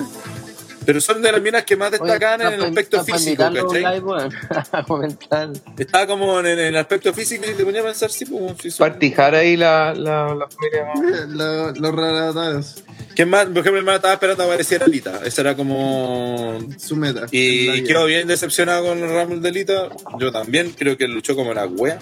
Pero 0.85 0.99
son 1.01 1.22
de 1.22 1.31
las 1.31 1.41
minas 1.41 1.64
que 1.64 1.76
más 1.76 1.91
destacan 1.91 2.41
en 2.41 2.53
el 2.53 2.64
aspecto 2.64 3.03
físico, 3.03 3.43
¿cachai? 3.43 3.81
live. 3.99 5.53
Estaba 5.77 6.07
como 6.07 6.39
en, 6.39 6.45
en 6.47 6.60
el 6.60 6.76
aspecto 6.77 7.14
físico 7.14 7.45
y 7.49 7.53
te 7.53 7.64
ponía 7.64 7.81
a 7.81 7.85
pensar, 7.85 8.10
sí, 8.11 8.26
pues, 8.26 8.53
sí, 8.61 8.72
son- 8.72 8.89
Partijar 8.89 9.35
ahí 9.35 9.55
la, 9.57 9.93
la, 9.93 10.34
la 10.35 10.47
familia. 10.47 11.26
Los, 11.27 11.77
los 11.80 11.95
raratados. 11.95 12.84
¿Quién 13.15 13.30
más? 13.30 13.45
Por 13.45 13.57
ejemplo, 13.60 13.73
el 13.73 13.77
hermano 13.80 13.97
estaba 13.97 14.14
esperando 14.15 14.43
a 14.43 14.45
aparecer 14.47 14.84
Alita. 14.84 15.22
Esa 15.23 15.41
era 15.41 15.55
como. 15.55 16.60
Su 16.80 16.95
meta. 16.95 17.26
Y 17.31 17.84
quedó 17.84 18.05
bien 18.05 18.27
decepcionado 18.27 18.85
con 18.88 18.97
el 18.97 19.10
Rumble 19.10 19.39
de 19.39 19.49
Alita. 19.49 19.89
Yo 20.19 20.31
también 20.31 20.72
creo 20.72 20.97
que 20.97 21.07
luchó 21.07 21.35
como 21.35 21.53
la 21.53 21.65
wea. 21.68 21.99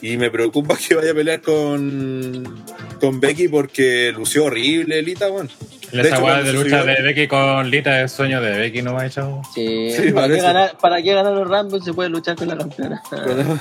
Y 0.00 0.16
me 0.16 0.30
preocupa 0.32 0.76
que 0.88 0.96
vaya 0.96 1.12
a 1.12 1.14
pelear 1.14 1.40
con, 1.42 2.64
con 3.00 3.20
Becky 3.20 3.46
porque 3.48 4.12
lució 4.12 4.46
horrible 4.46 4.98
Alita, 4.98 5.28
bueno. 5.28 5.48
Weá 5.92 6.20
cuando 6.20 6.44
de 6.44 6.52
lucha 6.52 6.80
subió- 6.82 6.96
de 6.96 7.02
Becky 7.02 7.26
con 7.28 7.70
Lita 7.70 8.02
es 8.02 8.12
sueño 8.12 8.40
de 8.40 8.56
Becky, 8.58 8.82
¿no 8.82 8.94
me 8.94 9.02
ha 9.02 9.06
echado? 9.06 9.42
Sí, 9.54 9.90
Sí, 9.94 10.10
¿para, 10.12 10.28
qué 10.28 10.40
ganar, 10.40 10.76
¿para 10.78 11.02
qué 11.02 11.14
ganar 11.14 11.32
los 11.32 11.46
Rumble 11.48 11.80
se 11.82 11.92
puede 11.92 12.08
luchar 12.08 12.36
con 12.36 12.48
la 12.48 12.56
campeona? 12.56 13.02
Cuando, 13.10 13.58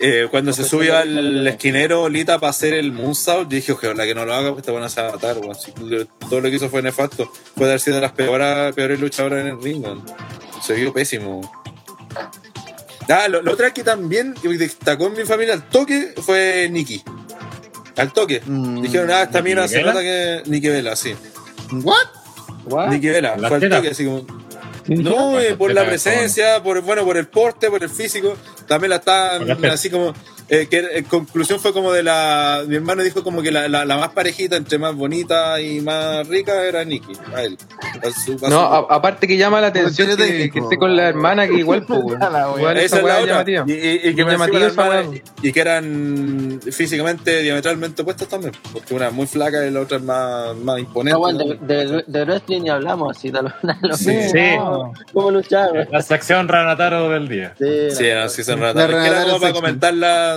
eh, 0.00 0.26
cuando 0.30 0.52
se 0.52 0.64
subió 0.64 0.96
al 0.98 1.46
esquinero 1.46 2.08
Lita 2.08 2.38
para 2.38 2.50
hacer 2.50 2.74
el 2.74 2.92
Moonsault, 2.92 3.48
dije, 3.48 3.72
ojalá 3.72 4.04
que 4.04 4.14
no 4.14 4.24
lo 4.26 4.34
haga, 4.34 4.48
porque 4.48 4.60
esta 4.60 4.72
buena 4.72 4.88
se 4.88 5.00
va 5.00 5.08
a 5.08 5.12
matar, 5.12 5.38
weón. 5.38 5.54
Si 5.54 5.72
todo 6.28 6.40
lo 6.40 6.50
que 6.50 6.56
hizo 6.56 6.68
fue 6.68 6.82
nefasto. 6.82 7.30
Puede 7.54 7.70
haber 7.70 7.80
sido 7.80 7.96
de 7.96 8.02
las 8.02 8.12
peores, 8.12 8.74
peores 8.74 9.00
luchadoras 9.00 9.40
en 9.40 9.46
el 9.48 9.62
ring, 9.62 9.82
weón. 9.84 10.02
Se 10.62 10.74
vio 10.74 10.92
pésimo. 10.92 11.40
Ah, 13.08 13.28
lo, 13.28 13.42
lo 13.42 13.52
otra 13.52 13.72
que 13.72 13.84
también 13.84 14.34
destacó 14.42 15.06
en 15.08 15.12
mi 15.14 15.24
familia 15.24 15.54
al 15.54 15.68
toque 15.68 16.14
fue 16.22 16.68
Nikki. 16.70 17.02
Al 17.96 18.12
toque. 18.12 18.40
Mm. 18.44 18.80
Dijeron, 18.82 19.10
ah, 19.10 19.22
esta 19.22 19.40
¿Nikki 19.40 19.54
mina 19.54 19.68
se 19.68 19.82
nota 19.82 20.00
que. 20.00 20.42
Nikki 20.46 20.68
Vela, 20.68 20.96
sí. 20.96 21.14
¿What? 21.72 22.06
What? 22.66 22.88
Nikki 22.88 23.08
Vela. 23.08 23.36
¿La 23.36 23.48
Fue 23.48 23.56
al 23.56 23.60
teta? 23.60 23.76
toque, 23.76 23.90
así 23.90 24.04
como. 24.04 24.24
No, 24.86 25.40
eh, 25.40 25.54
por 25.56 25.72
la 25.72 25.86
presencia, 25.86 26.62
por 26.62 26.82
bueno, 26.82 27.04
por 27.04 27.16
el 27.16 27.26
porte, 27.26 27.70
por 27.70 27.82
el 27.82 27.88
físico, 27.88 28.36
también 28.68 28.90
la 28.90 28.96
están 28.96 29.50
así 29.64 29.88
como 29.88 30.12
eh, 30.48 30.66
que 30.70 30.78
en 30.98 31.04
conclusión 31.04 31.58
fue 31.60 31.72
como 31.72 31.92
de 31.92 32.02
la 32.02 32.62
mi 32.66 32.76
hermano 32.76 33.02
dijo 33.02 33.22
como 33.24 33.42
que 33.42 33.50
la, 33.50 33.68
la, 33.68 33.84
la 33.84 33.96
más 33.96 34.10
parejita 34.10 34.56
entre 34.56 34.78
más 34.78 34.94
bonita 34.94 35.60
y 35.60 35.80
más 35.80 36.26
rica 36.28 36.62
era 36.64 36.84
Nikki, 36.84 37.12
a 37.34 37.42
él. 37.42 37.56
A 38.02 38.10
su- 38.10 38.32
a 38.44 38.48
No, 38.48 38.50
su- 38.50 38.56
a- 38.56 38.94
aparte 38.96 39.26
que 39.26 39.36
llama 39.36 39.60
la 39.60 39.68
atención 39.68 40.08
que, 40.08 40.16
que 40.16 40.22
técnico. 40.22 40.58
esté 40.64 40.76
con 40.78 40.94
la 40.96 41.08
hermana 41.08 41.46
que 41.48 41.54
igual, 41.54 41.84
pues. 41.86 42.00
Igual 42.58 42.76
esa 42.78 42.98
es 42.98 43.04
la 43.04 43.20
otra. 43.20 43.44
Y, 43.66 43.72
y- 43.72 44.00
y 44.10 44.14
que 44.14 44.22
hermana- 44.22 45.04
y 45.42 45.52
que 45.52 45.60
eran 45.60 46.60
físicamente 46.72 47.42
diametralmente 47.42 48.02
opuestas 48.02 48.28
también, 48.28 48.52
porque 48.72 48.94
una 48.94 49.08
es 49.08 49.12
muy 49.12 49.26
flaca 49.26 49.64
y 49.66 49.70
la 49.70 49.80
otra 49.80 49.98
es 49.98 50.02
más, 50.02 50.56
más 50.56 50.78
imponente. 50.78 51.12
No, 51.14 51.18
bueno, 51.20 51.38
de, 51.38 51.54
¿no? 51.84 51.92
de, 51.96 52.04
de 52.06 52.24
wrestling 52.24 52.62
ni 52.62 52.68
hablamos 52.70 53.16
así, 53.16 53.30
de 53.30 53.42
lo, 53.42 53.48
de 53.62 53.74
lo 53.88 53.96
Sí. 53.96 54.06
que- 54.06 54.28
Sí. 54.28 54.56
no, 54.56 54.92
¿Cómo 55.12 55.30
luchar? 55.30 55.88
La 55.90 56.02
sección 56.02 56.48
Ranataro 56.48 57.08
del 57.10 57.28
día. 57.28 57.54
Sí, 57.58 57.90
Sí, 57.90 58.04
la- 58.08 58.24
así 58.24 58.42
son. 58.44 58.62
Es 58.64 58.74
que 58.74 58.80
era 58.82 59.24
como 59.24 59.40
para 59.40 59.52
sección. 59.52 59.62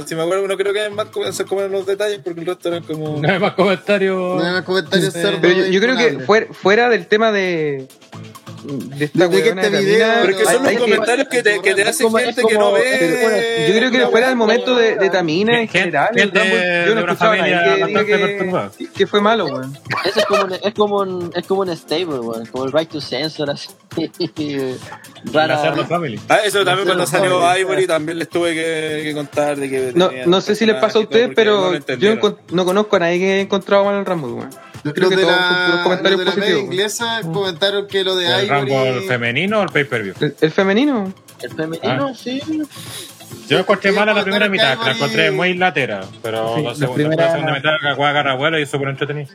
Si 0.06 0.16
me 0.16 0.22
acuerdo, 0.22 0.48
no 0.48 0.58
creo 0.58 0.74
que 0.74 0.86
es 0.86 0.92
más 0.92 1.08
como 1.08 1.26
como 1.48 1.62
en 1.62 1.72
los 1.72 1.86
detalles, 1.86 2.20
porque 2.24 2.42
el 2.42 2.46
resto 2.46 2.70
eran 2.70 2.84
como... 2.84 3.22
No 3.22 3.32
hay 3.32 3.40
más 3.40 3.54
comentarios. 3.54 4.18
No 4.18 4.44
hay 4.44 4.52
más 4.54 4.64
comentarios 4.64 5.14
cerdos 5.14 5.40
Pero 5.42 5.54
yo, 5.54 5.66
yo 5.68 5.80
creo 5.82 5.98
que 5.98 6.20
fuera, 6.20 6.48
fuera 6.54 6.90
del 6.90 7.08
tema 7.08 7.32
de. 7.32 7.88
De 8.64 9.06
esta 9.06 9.28
De 9.28 9.44
que 9.44 9.50
este 9.50 9.70
de 9.70 9.80
video- 9.82 10.08
Pero 10.22 10.30
es 10.32 10.38
que 10.38 10.44
son 10.46 10.54
los 10.56 10.66
hay 10.68 10.76
que- 10.76 10.82
comentarios 10.82 11.28
que 11.28 11.44
te, 11.44 11.62
que 11.62 11.74
te 11.76 11.82
hace 11.84 12.04
como- 12.04 12.18
gente 12.18 12.42
es 12.42 12.48
que 12.48 12.54
no 12.56 12.60
como- 12.60 12.74
ve. 12.74 13.66
Yo 13.70 13.76
creo 13.78 13.92
que 13.92 14.08
fuera 14.08 14.28
del 14.28 14.36
momento 14.36 14.76
de, 14.76 14.96
de 14.96 15.10
Tamina 15.10 15.62
en 15.62 15.68
general, 15.68 16.10
el 16.16 16.22
gente 16.32 16.40
Rumble, 16.40 16.86
yo 16.88 16.96
no 16.96 17.02
escuchaba 17.02 17.34
a 17.34 17.38
que 17.38 17.44
diga 17.46 17.78
bastante 17.80 18.18
perturbada. 18.18 18.72
que, 18.78 18.88
que 18.88 19.08
fue 19.08 19.22
malo, 19.22 19.46
weón. 19.46 19.78
Eso 20.06 20.20
es 20.20 20.26
como 20.26 20.44
un, 20.44 20.54
es 20.54 20.74
como 20.74 20.98
un, 21.00 21.32
es 21.36 21.46
como 21.48 21.62
un 21.62 21.76
stable, 21.78 22.06
güey, 22.18 22.46
como 22.48 22.66
el 22.66 22.72
right 22.72 22.90
to 22.90 23.02
censor, 23.02 23.50
así. 23.50 23.70
Para 25.34 25.58
Rara. 25.58 25.88
Ah, 26.30 26.40
eso 26.46 26.64
también 26.64 26.86
cuando 26.88 27.06
salió 27.08 27.58
Ivory 27.58 27.88
también 27.88 28.20
les 28.20 28.30
tuve 28.30 28.54
que, 28.54 29.02
que 29.04 29.14
contar 29.14 29.58
de 29.58 29.70
que 29.70 29.92
No, 29.96 30.12
no 30.26 30.42
sé 30.42 30.56
si 30.56 30.66
les 30.66 30.76
pasó 30.76 31.00
a 31.00 31.02
ustedes, 31.02 31.32
pero 31.36 31.74
yo 31.98 32.16
no 32.52 32.66
conozco 32.66 32.96
a 32.96 33.00
nadie 33.00 33.20
que 33.20 33.26
haya 33.34 33.42
encontrado 33.42 33.86
mal 33.86 33.96
el 34.00 34.06
Rumble, 34.06 34.32
weón. 34.34 34.50
Los 34.88 34.94
Creo 34.96 35.10
que 35.10 35.16
de 35.18 35.24
todos 35.24 35.36
la, 35.38 35.80
comentarios 35.84 36.22
los 36.26 36.36
de 36.36 36.42
la 36.42 36.48
media 36.48 36.60
inglesa 36.62 37.22
comentaron 37.34 37.88
que 37.88 38.04
lo 38.04 38.16
de 38.16 38.26
¿El 38.28 38.46
Ivory. 38.68 39.08
femenino 39.08 39.60
o 39.60 39.64
el 39.64 39.70
pay-per-view? 39.70 40.14
¿El, 40.20 40.36
el 40.42 40.52
femenino? 40.52 41.14
El 41.42 41.52
femenino, 41.54 42.08
Ah. 42.12 42.14
sí. 42.16 42.42
Yo 43.50 43.60
encontré 43.60 43.92
mala 43.92 44.14
la 44.14 44.24
primera 44.24 44.50
mitad, 44.50 44.78
que 44.78 44.86
la 44.86 44.92
encontré 44.92 45.32
muy 45.32 45.54
latera, 45.54 46.04
pero 46.22 46.56
Sí, 46.56 46.64
la, 46.64 46.70
la 46.70 46.76
segunda, 46.76 46.96
primera- 46.96 47.26
la 47.26 47.32
segunda 47.32 47.54
mitad 47.54 47.70
la 47.82 47.96
juega 47.96 48.10
agarra 48.12 48.36
vuelo 48.36 48.60
y 48.60 48.64
es 48.64 48.70
súper 48.70 48.90
entretenido. 48.90 49.30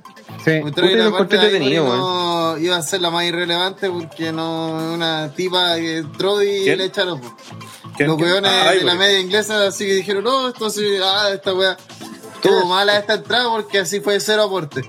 Sí. 0.45 0.51
Lo 0.51 0.53
la 0.53 0.57
encontré 0.59 1.11
parte 1.11 1.37
de 1.39 1.45
entretenido, 1.45 1.97
no 1.97 2.59
iba 2.59 2.77
a 2.77 2.83
ser 2.83 3.01
la 3.01 3.11
más 3.11 3.25
irrelevante 3.25 3.89
porque 3.91 4.33
no 4.33 4.93
una 4.95 5.31
tipa 5.35 5.77
que 5.77 5.99
entró 5.99 6.43
y 6.43 6.63
¿Quién? 6.65 6.79
le 6.79 6.85
echaron. 6.87 7.21
¿Quién- 7.97 8.09
Los 8.09 8.17
quién? 8.19 8.31
weones 8.31 8.51
Ah, 8.53 8.73
de 8.73 8.83
la 8.85 8.95
media 8.95 9.19
inglesa 9.21 9.67
así 9.67 9.87
que 9.87 9.95
dijeron, 9.95 10.25
no, 10.25 10.49
esto 10.49 10.69
sí, 10.71 10.85
ah, 11.03 11.29
esta 11.33 11.55
wea. 11.55 11.77
Estuvo 12.35 12.67
mala 12.67 12.99
esta 12.99 13.15
entrada 13.15 13.49
porque 13.51 13.79
así 13.79 14.01
fue 14.01 14.19
cero 14.21 14.43
aporte. 14.45 14.83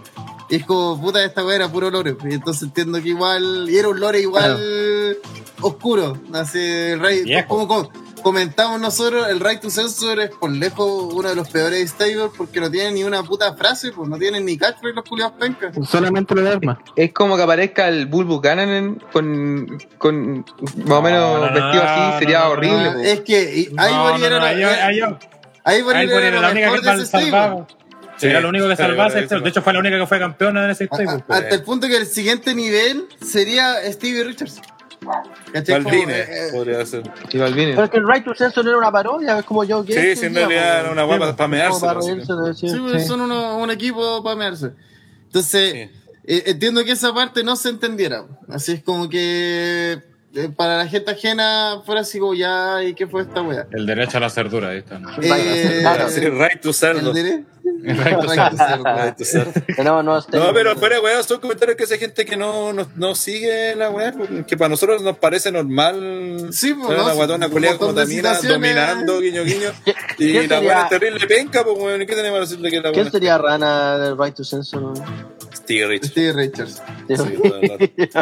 Y 0.54 0.58
es 0.58 0.66
como, 0.66 1.02
puta, 1.02 1.24
esta 1.26 1.44
wea 1.44 1.56
era 1.56 1.68
puro 1.68 1.90
lore. 1.90 2.16
Y 2.30 2.34
entonces 2.36 2.62
entiendo 2.64 3.02
que 3.02 3.10
igual, 3.10 3.68
y 3.70 3.76
era 3.78 3.90
un 3.90 4.00
lore 4.00 4.20
igual 4.22 5.18
oscuro. 5.62 6.16
Así, 6.34 6.60
el 6.60 7.00
rey, 7.00 7.24
como, 7.48 7.68
como 7.68 7.90
comentamos 8.22 8.80
nosotros, 8.80 9.28
el 9.30 9.40
Right 9.40 9.62
to 9.62 9.70
Censor 9.72 10.20
es 10.20 10.30
por 10.30 10.52
lejos 10.52 11.12
uno 11.14 11.28
de 11.30 11.36
los 11.36 11.50
peores 11.50 11.90
stables 11.90 12.30
porque 12.38 12.60
no 12.62 12.70
tiene 12.70 12.92
ni 12.92 13.04
una 13.04 13.24
puta 13.24 13.54
frase, 13.56 13.92
pues 13.94 14.08
no 14.08 14.18
tienen 14.18 14.46
ni 14.46 14.56
catchphrase 14.58 14.94
los 14.96 15.04
culiados 15.06 15.34
pencas. 15.40 15.76
Solamente 15.90 16.36
lo 16.36 16.42
de 16.42 16.50
armas. 16.52 16.78
Es 16.96 17.12
como 17.14 17.36
que 17.36 17.42
aparezca 17.42 17.88
el 17.88 18.06
Bull 18.06 18.26
Buchanan 18.26 18.70
en- 18.70 18.96
con, 19.12 19.78
con 19.98 20.46
más 20.86 21.00
o 21.00 21.02
menos 21.02 21.20
No, 21.20 21.38
no, 21.40 21.48
no, 21.48 21.54
vestido 21.54 21.84
así, 21.84 22.00
no, 22.14 22.20
sería 22.20 22.48
horrible. 22.50 23.12
Es 23.12 23.22
que 23.22 23.70
Ivory 23.72 24.20
no, 24.20 24.26
era, 24.26 24.40
no, 24.40 24.46
ahí- 24.46 24.62
era- 24.62 24.80
la 26.42 26.52
única 26.52 26.68
mejor 26.72 26.82
que 26.82 26.86
de 26.98 27.04
ese. 27.04 27.18
Sí, 28.18 28.28
Era 28.28 28.40
lo 28.42 28.50
único 28.50 28.68
que 28.68 28.76
salvase. 28.76 29.26
De 29.28 29.50
hecho, 29.50 29.62
fue 29.62 29.74
la 29.74 29.80
única 29.80 29.98
que 29.98 30.06
fue 30.08 30.20
campeona 30.20 30.66
en 30.66 30.72
ese 30.72 30.86
stable. 30.86 31.10
a- 31.10 31.36
hasta 31.36 31.56
el 31.56 31.64
punto 31.64 31.88
que 31.88 31.98
el 31.98 32.06
siguiente 32.06 32.54
nivel 32.56 33.06
sería 33.22 33.76
Stevie 33.92 34.24
Richards. 34.24 34.62
Eh, 35.54 35.64
eh, 35.68 36.50
podría 36.54 36.86
ser. 36.86 37.04
Y 37.32 37.38
Balvine. 37.38 37.72
Pero 37.74 37.84
es 37.84 37.90
que 37.90 37.98
el 37.98 38.08
right 38.08 38.24
to 38.24 38.34
censor 38.36 38.64
no 38.64 38.70
era 38.72 38.80
una 38.80 38.92
parodia, 38.92 39.40
es 39.40 39.46
como 39.46 39.64
yo 39.66 39.84
que. 39.84 39.94
Sí, 39.94 40.16
sí, 40.16 40.26
en 40.28 40.36
realidad 40.36 40.80
era 40.82 40.92
una 40.92 41.04
guapa 41.04 41.36
para 41.36 41.48
mearse. 41.50 41.80
Sí, 42.56 42.68
sí. 42.70 42.78
pues, 42.80 43.02
Sí. 43.02 43.08
son 43.08 43.22
uno- 43.22 43.58
un 43.58 43.70
equipo 43.70 44.24
para 44.24 44.36
mearse. 44.38 44.72
Entonces, 45.26 45.72
Sí. 45.74 45.80
eh, 46.26 46.44
entiendo 46.48 46.84
que 46.86 46.92
esa 46.92 47.14
parte 47.14 47.44
no 47.44 47.56
se 47.58 47.70
entendiera. 47.70 48.24
Así 48.48 48.74
es 48.74 48.84
como 48.84 49.10
que 49.10 50.00
eh, 50.36 50.50
para 50.56 50.78
la 50.78 50.88
gente 50.88 51.12
ajena 51.12 51.82
fuera 51.86 52.02
así 52.02 52.18
como 52.18 52.34
ya, 52.34 52.82
¿y 52.84 52.96
qué 52.96 53.06
fue 53.06 53.22
esta 53.24 53.42
wea? 53.44 53.68
El 53.72 53.86
derecho 53.86 54.18
a 54.18 54.22
la 54.22 54.30
cerdura, 54.32 54.70
ahí 54.70 54.80
está. 54.80 54.98
¿no? 55.00 55.10
Eh, 55.22 55.78
Claro. 55.82 56.10
Sí, 56.10 56.22
right 56.22 56.60
to 56.62 56.74
cerdo. 56.74 57.12
¿El 57.12 57.14
cerdo. 57.84 59.16
Cerdo. 59.26 59.52
Tenemos 59.76 60.04
nuevos 60.04 60.30
No, 60.30 60.54
pero 60.54 60.76
fuera, 60.76 61.02
weón, 61.02 61.24
son 61.24 61.40
comentarios 61.40 61.78
que 61.78 61.84
hace 61.84 61.98
gente 61.98 62.26
que 62.26 62.38
no, 62.38 62.74
no, 62.74 62.88
no 62.96 63.16
sigue 63.16 63.76
la 63.76 63.90
weá, 63.90 64.12
porque- 64.14 64.44
que 64.46 64.58
para 64.58 64.70
nosotros 64.70 65.02
nos 65.02 65.18
parece 65.18 65.52
normal. 65.52 66.50
Sí, 66.52 66.74
pues, 66.74 66.90
ver 66.90 66.98
no, 66.98 67.04
una 67.04 67.12
sí, 67.14 67.18
guatona 67.18 67.50
como 67.78 67.94
Tamina 67.94 68.40
dominando, 68.40 69.20
guiño, 69.20 69.44
guiño. 69.44 69.72
¿Qué- 70.18 70.24
Y 70.24 70.48
la 70.48 70.60
weá 70.60 70.84
es 70.84 70.90
terrible 70.90 71.28
penca, 71.28 71.64
pues 71.64 71.78
weón, 71.78 72.02
¿y 72.02 72.06
qué 72.06 72.16
tenemos 72.16 72.40
que 72.40 72.46
decirle 72.46 72.72
que 72.72 72.82
la 72.82 72.92
¿Quién 72.92 73.06
weá? 73.06 73.12
sería 73.12 73.38
rana 73.38 73.98
del 73.98 74.18
right 74.18 74.36
to 74.36 74.44
censor? 74.44 74.94
Steve 75.54 75.88
Richards. 76.34 76.82
Sí, 77.08 77.16
todo 77.16 77.58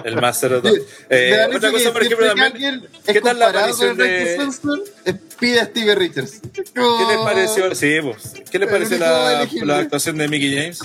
el 0.03 0.15
más. 0.21 0.43
Me 0.43 0.71
Eh, 1.09 1.47
otra 1.55 1.71
cosa, 1.71 1.91
por 1.91 2.03
ejemplo, 2.03 2.33
también. 2.35 2.87
¿Qué 3.05 3.21
tal 3.21 3.39
la 3.39 3.49
aparición 3.49 3.91
el 3.91 3.97
Right 3.97 4.61
to 4.61 4.71
de.? 4.75 5.30
Censor, 5.41 5.43
eh, 5.43 5.47
pide 5.53 5.59
a 5.59 5.65
Stevie 5.65 5.95
Richards. 5.95 6.41
¿Qué 6.53 6.61
les 7.07 7.17
pareció? 7.23 7.75
Sí, 7.75 7.97
pues. 8.01 8.33
¿Qué 8.49 8.59
les 8.59 8.69
pareció 8.69 8.97
la, 8.97 9.47
la 9.65 9.77
actuación 9.79 10.17
de 10.17 10.27
Mickey 10.27 10.55
James? 10.55 10.79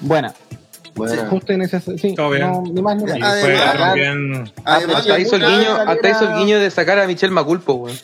Buena. 0.00 0.34
Bueno, 0.94 1.30
Justo 1.30 1.52
en 1.54 1.62
ese. 1.62 1.80
Sí, 1.96 2.14
Todo 2.14 2.28
bien. 2.30 2.42
no, 2.50 2.62
ni 2.62 2.82
más 2.82 2.96
ni 2.96 3.04
menos. 3.04 3.26
Además-. 3.26 4.50
Además, 4.64 4.96
Hasta 5.00 5.18
hizo 5.18 5.36
el 5.36 5.46
guiño, 5.46 5.74
hasta 5.86 6.10
hizo 6.10 6.28
el 6.30 6.38
guiño 6.38 6.58
de 6.58 6.70
sacar 6.70 6.98
a 6.98 7.06
Michelle 7.06 7.32
Maculpo, 7.32 7.74
weón. 7.74 7.96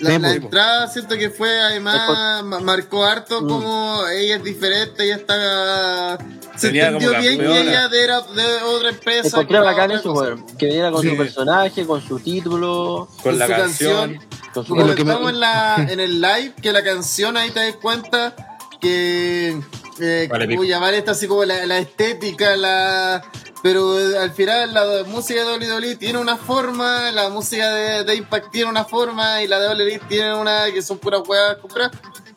La, 0.00 0.10
Sí, 0.10 0.18
la 0.18 0.28
pues. 0.28 0.42
entrada 0.42 0.88
siento 0.88 1.16
que 1.16 1.30
fue 1.30 1.48
además 1.60 2.42
ma- 2.44 2.58
marcó 2.60 3.04
harto 3.04 3.40
Mm. 3.42 3.48
como 3.48 4.02
ella 4.12 4.36
es 4.36 4.44
diferente, 4.44 5.04
ella 5.04 5.14
está 5.16 6.18
se 6.56 6.68
Tenía 6.68 6.86
entendió 6.88 7.08
como 7.10 7.20
bien 7.22 7.38
que 7.38 7.60
ella 7.60 7.88
era 7.92 8.20
de 8.20 8.62
otra 8.64 8.88
empresa. 8.90 9.28
encontré 9.28 9.46
que 9.48 9.54
era 9.54 9.62
bacán 9.64 9.90
eso, 9.92 10.12
weón. 10.12 10.46
Que 10.58 10.66
viniera 10.66 10.90
con 10.90 11.02
Sí. 11.02 11.10
su 11.10 11.16
personaje, 11.16 11.86
con 11.86 12.00
su 12.06 12.18
título, 12.20 13.08
Con 13.22 13.38
la 13.38 13.46
su 13.46 13.52
canción. 13.52 14.18
con 14.54 14.64
su 14.66 14.74
Como 14.74 14.86
lo 14.86 14.94
que 14.94 15.04
me- 15.04 15.12
en, 15.14 15.40
la, 15.40 15.76
en 15.90 16.00
el 16.00 16.20
live, 16.20 16.54
que 16.60 16.72
la 16.72 16.82
canción 16.82 17.36
ahí 17.36 17.50
te 17.50 17.60
das 17.60 17.76
cuenta 17.76 18.34
que 18.80 19.58
eh, 20.00 20.28
Vale, 20.30 20.48
como 20.48 20.64
llamar 20.64 20.94
esta 20.94 21.12
así 21.12 21.26
como 21.28 21.44
la, 21.44 21.64
la 21.66 21.78
estética, 21.78 22.56
la 22.56 23.22
pero 23.62 23.98
eh, 24.00 24.18
al 24.18 24.32
final 24.32 24.74
la 24.74 25.04
música 25.06 25.44
de 25.44 25.52
WWE 25.56 25.94
tiene 25.96 26.18
una 26.18 26.36
forma, 26.36 27.12
la 27.12 27.28
música 27.28 27.72
de, 27.72 28.02
de 28.02 28.14
Impact 28.16 28.50
tiene 28.50 28.68
una 28.68 28.84
forma 28.84 29.40
y 29.42 29.46
la 29.46 29.60
de 29.60 29.68
WWE 29.68 30.00
tiene 30.08 30.34
una 30.34 30.64
que 30.72 30.82
son 30.82 30.98
puras 30.98 31.20
huevas 31.28 31.58
compradas, 31.58 31.92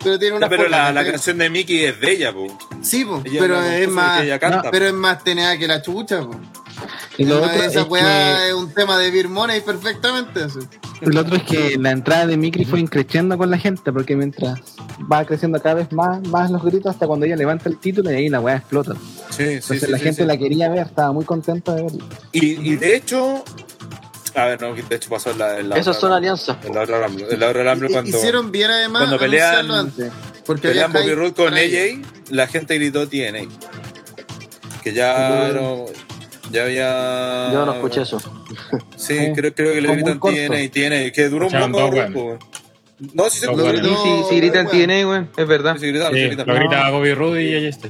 pero 0.05 0.19
tiene 0.19 0.37
una 0.37 0.45
No, 0.45 0.49
pero 0.49 0.69
la, 0.69 0.93
la 0.93 1.03
canción 1.03 1.37
de 1.37 1.49
Mickey 1.49 1.83
es 1.83 1.99
de 1.99 2.11
ella, 2.11 2.31
po. 2.31 2.47
Sí, 2.81 3.03
po, 3.03 3.21
Ella 3.25 3.39
pero 3.41 3.61
es 3.61 3.89
más 3.89 4.23
canta. 4.39 4.71
pero 4.71 4.85
es 4.87 4.93
más 4.93 5.23
tenea 5.23 5.57
que 5.57 5.67
la 5.67 5.81
chucha, 5.81 6.21
po. 6.21 6.39
Y 7.17 7.23
lo 7.25 7.35
Además, 7.37 7.55
otro 7.55 7.63
esa 7.69 7.81
es 7.81 7.87
weá 7.87 8.37
que- 8.37 8.47
es 8.49 8.53
un 8.53 8.73
tema 8.73 8.97
de 8.99 9.09
Beer 9.11 9.29
Money 9.29 9.61
perfectamente. 9.61 10.43
así. 10.43 10.59
Lo 11.01 11.21
otro 11.21 11.35
es 11.37 11.43
que 11.43 11.77
la 11.79 11.91
entrada 11.91 12.27
de 12.27 12.37
Mikri 12.37 12.65
fue 12.65 12.79
increciendo 12.79 13.37
con 13.37 13.49
la 13.49 13.57
gente, 13.57 13.91
porque 13.91 14.15
mientras 14.15 14.59
va 15.11 15.25
creciendo 15.25 15.61
cada 15.61 15.75
vez 15.75 15.91
más, 15.91 16.21
más 16.27 16.51
los 16.51 16.63
gritos 16.63 16.91
hasta 16.93 17.07
cuando 17.07 17.25
ella 17.25 17.35
levanta 17.35 17.69
el 17.69 17.77
título 17.77 18.11
y 18.11 18.15
ahí 18.15 18.29
la 18.29 18.39
weá 18.41 18.57
explota. 18.57 18.93
Sí, 19.29 19.35
sí, 19.37 19.43
Entonces 19.43 19.81
sí, 19.81 19.91
la 19.91 19.97
sí, 19.97 20.03
gente 20.03 20.21
sí. 20.23 20.27
la 20.27 20.37
quería 20.37 20.69
ver, 20.69 20.87
estaba 20.87 21.11
muy 21.13 21.25
contenta 21.25 21.73
de 21.75 21.83
verla. 21.83 22.03
Y, 22.31 22.71
y 22.71 22.75
de 22.75 22.95
hecho, 22.95 23.43
a 24.35 24.45
ver, 24.45 24.61
no, 24.61 24.73
de 24.73 24.95
hecho 24.95 25.09
pasó 25.09 25.31
en 25.31 25.39
la, 25.39 25.59
en 25.59 25.69
la 25.69 25.77
Esas 25.77 25.97
son 25.99 26.11
alianzas. 26.11 26.57
En 26.63 26.73
la 26.75 26.81
otra 26.81 27.05
Rumble, 27.07 27.25
en 27.31 27.39
la 27.39 27.49
otra 27.49 27.73
Rumble 27.73 27.89
cuando 27.91 28.17
Hicieron 28.17 28.51
bien 28.51 28.69
además 28.69 29.03
cuando 29.03 29.19
pelean- 29.19 29.71
antes, 29.71 30.11
porque 30.45 30.67
pelean 30.69 30.91
Bobby 30.93 31.13
Roode 31.13 31.33
con. 31.33 31.53
AJ, 31.53 32.01
la 32.29 32.47
gente 32.47 32.75
gritó 32.75 33.07
TNA. 33.07 33.47
Que 34.83 34.93
ya 34.93 35.47
era, 35.49 35.61
ya 36.51 36.63
había... 36.63 37.51
Yo 37.51 37.65
no 37.65 37.73
escuché 37.73 38.01
eso. 38.03 38.19
Sí, 38.95 39.17
Sí. 39.17 39.31
creo, 39.35 39.53
creo 39.55 39.73
que 39.73 39.81
le 39.81 39.91
gritan. 39.95 40.19
TNA, 40.19 40.69
TNA, 40.71 41.11
que 41.11 41.29
duró 41.29 41.47
un 41.47 41.55
Escucharon 41.55 41.71
poco. 41.71 41.83
dos, 41.85 41.95
weón. 41.95 42.13
po. 42.13 42.39
No, 43.13 43.29
sí 43.29 43.39
se 43.39 43.47
weón. 43.47 43.75
Sí, 43.77 43.81
No, 43.81 44.03
sí, 44.03 44.09
sí, 44.29 44.35
gritan 44.37 44.65
weón. 44.67 44.77
tiene, 44.77 45.05
weón, 45.05 45.29
es 45.35 45.47
verdad. 45.47 45.73
Sí, 45.79 45.87
Sí, 45.87 45.87
gritaron. 45.91 46.45
lo 46.47 46.53
grita 46.55 46.89
Bobby 46.91 47.13
Roode 47.13 47.43
y 47.43 47.53
ella 47.55 47.69
está. 47.69 47.89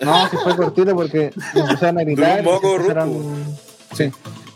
No, 0.00 0.28
sí 0.28 0.36
fue 0.42 0.56
cortito 0.56 0.94
porque 0.96 1.32
empezaron 1.54 1.98
a 1.98 2.02
gritar. 2.02 2.42
Duró 2.42 2.56
un 2.56 2.60
poco, 2.60 2.76
se 2.76 2.82
empezaron- 2.88 3.56
Sí. 3.96 4.10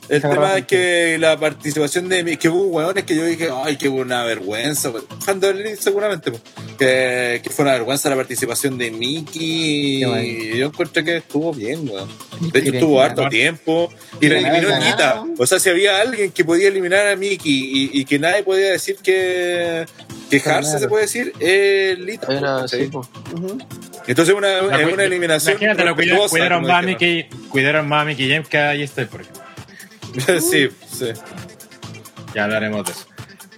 El 0.09 0.23
Se 0.23 0.29
tema 0.29 0.57
es 0.57 0.67
que 0.67 1.17
la 1.19 1.37
participación 1.39 2.09
de 2.09 2.23
mi, 2.23 2.37
que 2.37 2.49
hubo 2.49 2.67
hueones 2.67 3.05
que 3.05 3.17
yo 3.17 3.25
dije, 3.25 3.49
ay, 3.65 3.77
que 3.77 3.89
una 3.89 4.23
vergüenza. 4.25 4.93
pues, 4.93 5.05
de 5.41 5.53
Berlín, 5.53 5.77
seguramente, 5.77 6.31
pues, 6.31 6.43
que, 6.79 7.41
que 7.43 7.51
fue 7.51 7.65
una 7.65 7.73
vergüenza 7.73 8.09
la 8.09 8.17
participación 8.17 8.79
de 8.79 8.91
Mickey. 8.93 10.05
Y 10.05 10.59
yo 10.59 10.67
encontré 10.67 11.03
que 11.05 11.17
estuvo 11.17 11.53
bien, 11.53 11.89
weón. 11.89 12.09
De 12.53 12.61
hecho, 12.61 12.73
estuvo 12.73 12.97
ganar. 12.99 13.11
harto 13.11 13.29
tiempo 13.29 13.93
y 14.21 14.29
la 14.29 14.39
eliminó 14.39 14.69
ganar. 14.69 14.91
Nita. 14.91 15.25
O 15.39 15.47
sea, 15.47 15.59
si 15.59 15.71
había 15.71 16.01
alguien 16.01 16.31
que 16.31 16.45
podía 16.45 16.69
eliminar 16.69 17.07
a 17.09 17.17
Mickey 17.17 17.53
y, 17.93 18.01
y 18.01 18.05
que 18.05 18.19
nadie 18.19 18.43
podía 18.45 18.71
decir 18.71 18.97
que 19.03 19.87
quejarse, 20.31 20.71
Claro. 20.71 20.79
se 20.79 20.89
puede 20.89 21.03
decir, 21.03 21.33
es 21.41 21.99
Lita. 21.99 22.33
Era 22.33 22.69
¿sí? 22.69 22.85
po. 22.85 23.01
Ujú. 23.35 23.59
Entonces, 24.07 24.35
una, 24.35 24.63
La 24.63 24.83
es 24.83 24.93
una 24.93 25.03
eliminación. 25.05 25.55
Imagínate, 25.55 25.85
lo 25.85 25.95
respetuosa, 25.97 26.29
cuidaron 26.31 26.63
dijeron. 26.63 26.87
Mickey, 26.87 27.27
cuidaron 27.49 27.89
más 27.89 28.03
a 28.03 28.05
Mickey 28.05 28.29
James 28.31 28.49
que 28.49 28.59
ahí 28.59 28.83
está, 28.83 29.05
por 29.07 29.23
ejemplo. 29.23 29.43
sí, 30.41 30.69
sí. 30.91 31.13
Ya 32.35 32.45
hablaremos 32.45 32.85
de 32.87 32.93
eso. 32.93 33.05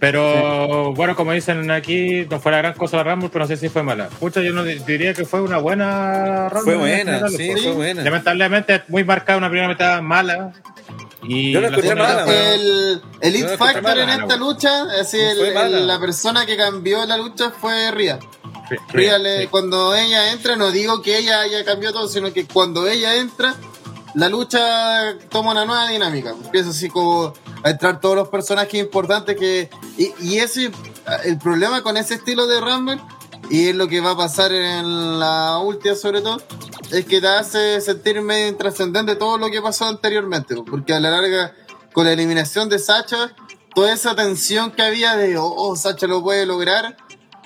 Pero 0.00 0.92
bueno, 0.94 1.16
como 1.16 1.32
dicen 1.32 1.70
aquí, 1.72 2.24
no 2.30 2.38
fue 2.38 2.52
la 2.52 2.58
gran 2.58 2.74
cosa 2.74 2.98
la 2.98 3.02
Rumble, 3.04 3.30
pero 3.32 3.44
no 3.44 3.48
sé 3.48 3.56
si 3.56 3.68
fue 3.68 3.82
mala. 3.82 4.08
Muchos 4.20 4.44
yo 4.44 4.52
no 4.52 4.62
di- 4.62 4.78
diría 4.86 5.12
que 5.12 5.24
fue 5.24 5.40
una 5.40 5.58
buena 5.58 6.48
Rumble. 6.48 6.62
Fue 6.62 7.00
en 7.00 7.06
buena, 7.06 7.28
sí, 7.28 7.52
fue 7.60 7.72
buena. 7.72 8.02
Lamentablemente 8.04 8.82
muy 8.86 9.02
marcada 9.02 9.38
una 9.38 9.48
primera 9.50 9.68
mitad 9.68 10.00
mala. 10.00 10.52
Y 11.24 11.50
Yo 11.52 11.60
la 11.60 11.66
encontré 11.68 11.88
segunda 11.90 12.14
mala, 12.24 12.32
El, 12.32 12.60
el 12.60 13.00
No, 13.02 13.02
Elite 13.22 13.44
es 13.46 13.50
que 13.50 13.56
Factor 13.58 13.82
fue 13.82 13.90
en 13.90 13.98
mala, 13.98 14.14
esta 14.22 14.36
no. 14.36 14.48
lucha, 14.48 14.82
así 15.00 15.18
el- 15.18 15.52
mala. 15.52 15.66
el- 15.78 15.86
la 15.88 15.98
persona 15.98 16.46
que 16.46 16.56
cambió 16.56 17.04
la 17.04 17.16
lucha 17.16 17.50
fue 17.50 17.90
Ria. 17.90 18.20
Sí, 18.68 18.76
Ria 18.92 19.16
sí, 19.18 19.24
sí. 19.40 19.46
cuando 19.48 19.96
ella 19.96 20.30
entra, 20.30 20.54
no 20.54 20.70
digo 20.70 21.02
que 21.02 21.18
ella 21.18 21.40
haya 21.40 21.64
cambiado 21.64 21.94
todo, 21.94 22.08
sino 22.08 22.32
que 22.32 22.46
cuando 22.46 22.86
ella 22.86 23.16
entra, 23.16 23.54
la 24.18 24.28
lucha 24.28 25.16
toma 25.30 25.52
una 25.52 25.64
nueva 25.64 25.88
dinámica. 25.88 26.30
Empieza 26.30 26.70
así 26.70 26.88
como 26.88 27.32
a 27.62 27.70
entrar 27.70 28.00
todos 28.00 28.16
los 28.16 28.28
personajes 28.28 28.74
importantes 28.74 29.36
que. 29.36 29.70
Y, 29.96 30.12
y 30.20 30.38
ese, 30.38 30.70
el 31.24 31.38
problema 31.38 31.82
con 31.82 31.96
ese 31.96 32.14
estilo 32.14 32.46
de 32.48 32.60
Rumble, 32.60 33.00
y 33.48 33.68
es 33.68 33.76
lo 33.76 33.86
que 33.86 34.00
va 34.00 34.10
a 34.12 34.16
pasar 34.16 34.52
en 34.52 35.20
la 35.20 35.58
última 35.58 35.94
sobre 35.94 36.20
todo, 36.20 36.42
es 36.90 37.04
que 37.04 37.20
te 37.20 37.28
hace 37.28 37.80
sentir 37.80 38.20
medio 38.20 38.48
intrascendente 38.48 39.14
todo 39.14 39.38
lo 39.38 39.50
que 39.50 39.62
pasó 39.62 39.84
anteriormente. 39.86 40.56
Porque 40.68 40.94
a 40.94 41.00
la 41.00 41.10
larga, 41.10 41.54
con 41.92 42.04
la 42.04 42.12
eliminación 42.12 42.68
de 42.68 42.80
Sacha, 42.80 43.34
toda 43.74 43.92
esa 43.92 44.16
tensión 44.16 44.72
que 44.72 44.82
había 44.82 45.16
de, 45.16 45.38
oh, 45.38 45.54
oh, 45.56 45.76
Sacha 45.76 46.08
lo 46.08 46.22
puede 46.22 46.44
lograr, 46.44 46.96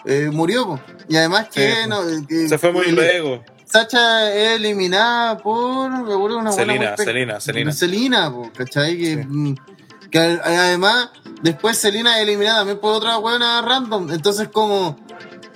eh, 0.07 0.31
murió. 0.33 0.67
po. 0.67 0.81
Y 1.09 1.17
además 1.17 1.49
que, 1.53 1.75
Sí. 1.83 1.89
no, 1.89 2.01
que- 2.27 2.49
Se 2.49 2.57
fue 2.59 2.73
muy 2.73 2.87
luego. 2.93 3.45
Sacha 3.73 4.31
es 4.35 4.57
eliminada 4.57 5.39
por 5.39 5.91
me 5.91 6.13
acuerdo 6.13 6.39
una 6.39 6.51
golpe- 6.51 7.05
Celina, 7.05 7.41
Celina. 7.41 7.73
Celina, 7.73 8.31
po, 8.31 8.51
¿cachai? 8.55 8.99
Que, 8.99 9.17
mm, 9.27 9.55
que 10.11 10.19
además 10.19 11.09
después 11.41 11.81
Celina 11.81 12.19
es 12.19 12.25
eliminada 12.25 12.59
también 12.59 12.79
por 12.81 12.97
otra 12.97 13.17
buena 13.17 13.63
random. 13.63 14.11
Entonces 14.13 14.49
como 14.49 14.99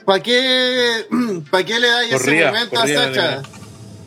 ¿para 0.06 0.22
qué 0.22 1.06
¿para 1.50 1.64
qué 1.64 1.78
le 1.78 1.88
dais 1.88 2.12
ese 2.14 2.44
momento 2.46 2.80
a 2.80 2.86
Sacha? 2.86 3.42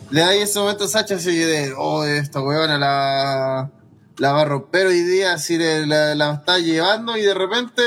Le 0.10 0.22
dais 0.22 0.42
ese 0.50 0.58
momento 0.60 0.86
a 0.86 0.88
Sacha 0.88 1.16
así 1.16 1.36
de 1.38 1.74
oh 1.78 2.04
esta 2.04 2.42
huevona 2.42 2.80
la 2.80 3.70
la 4.18 4.34
va 4.34 4.42
a 4.42 4.46
romper 4.46 4.88
hoy 4.88 5.02
día, 5.02 5.34
así 5.34 5.56
de, 5.58 5.86
la, 5.86 6.16
la 6.16 6.34
está 6.34 6.58
llevando 6.58 7.16
y 7.16 7.22
de 7.22 7.34
repente 7.36 7.84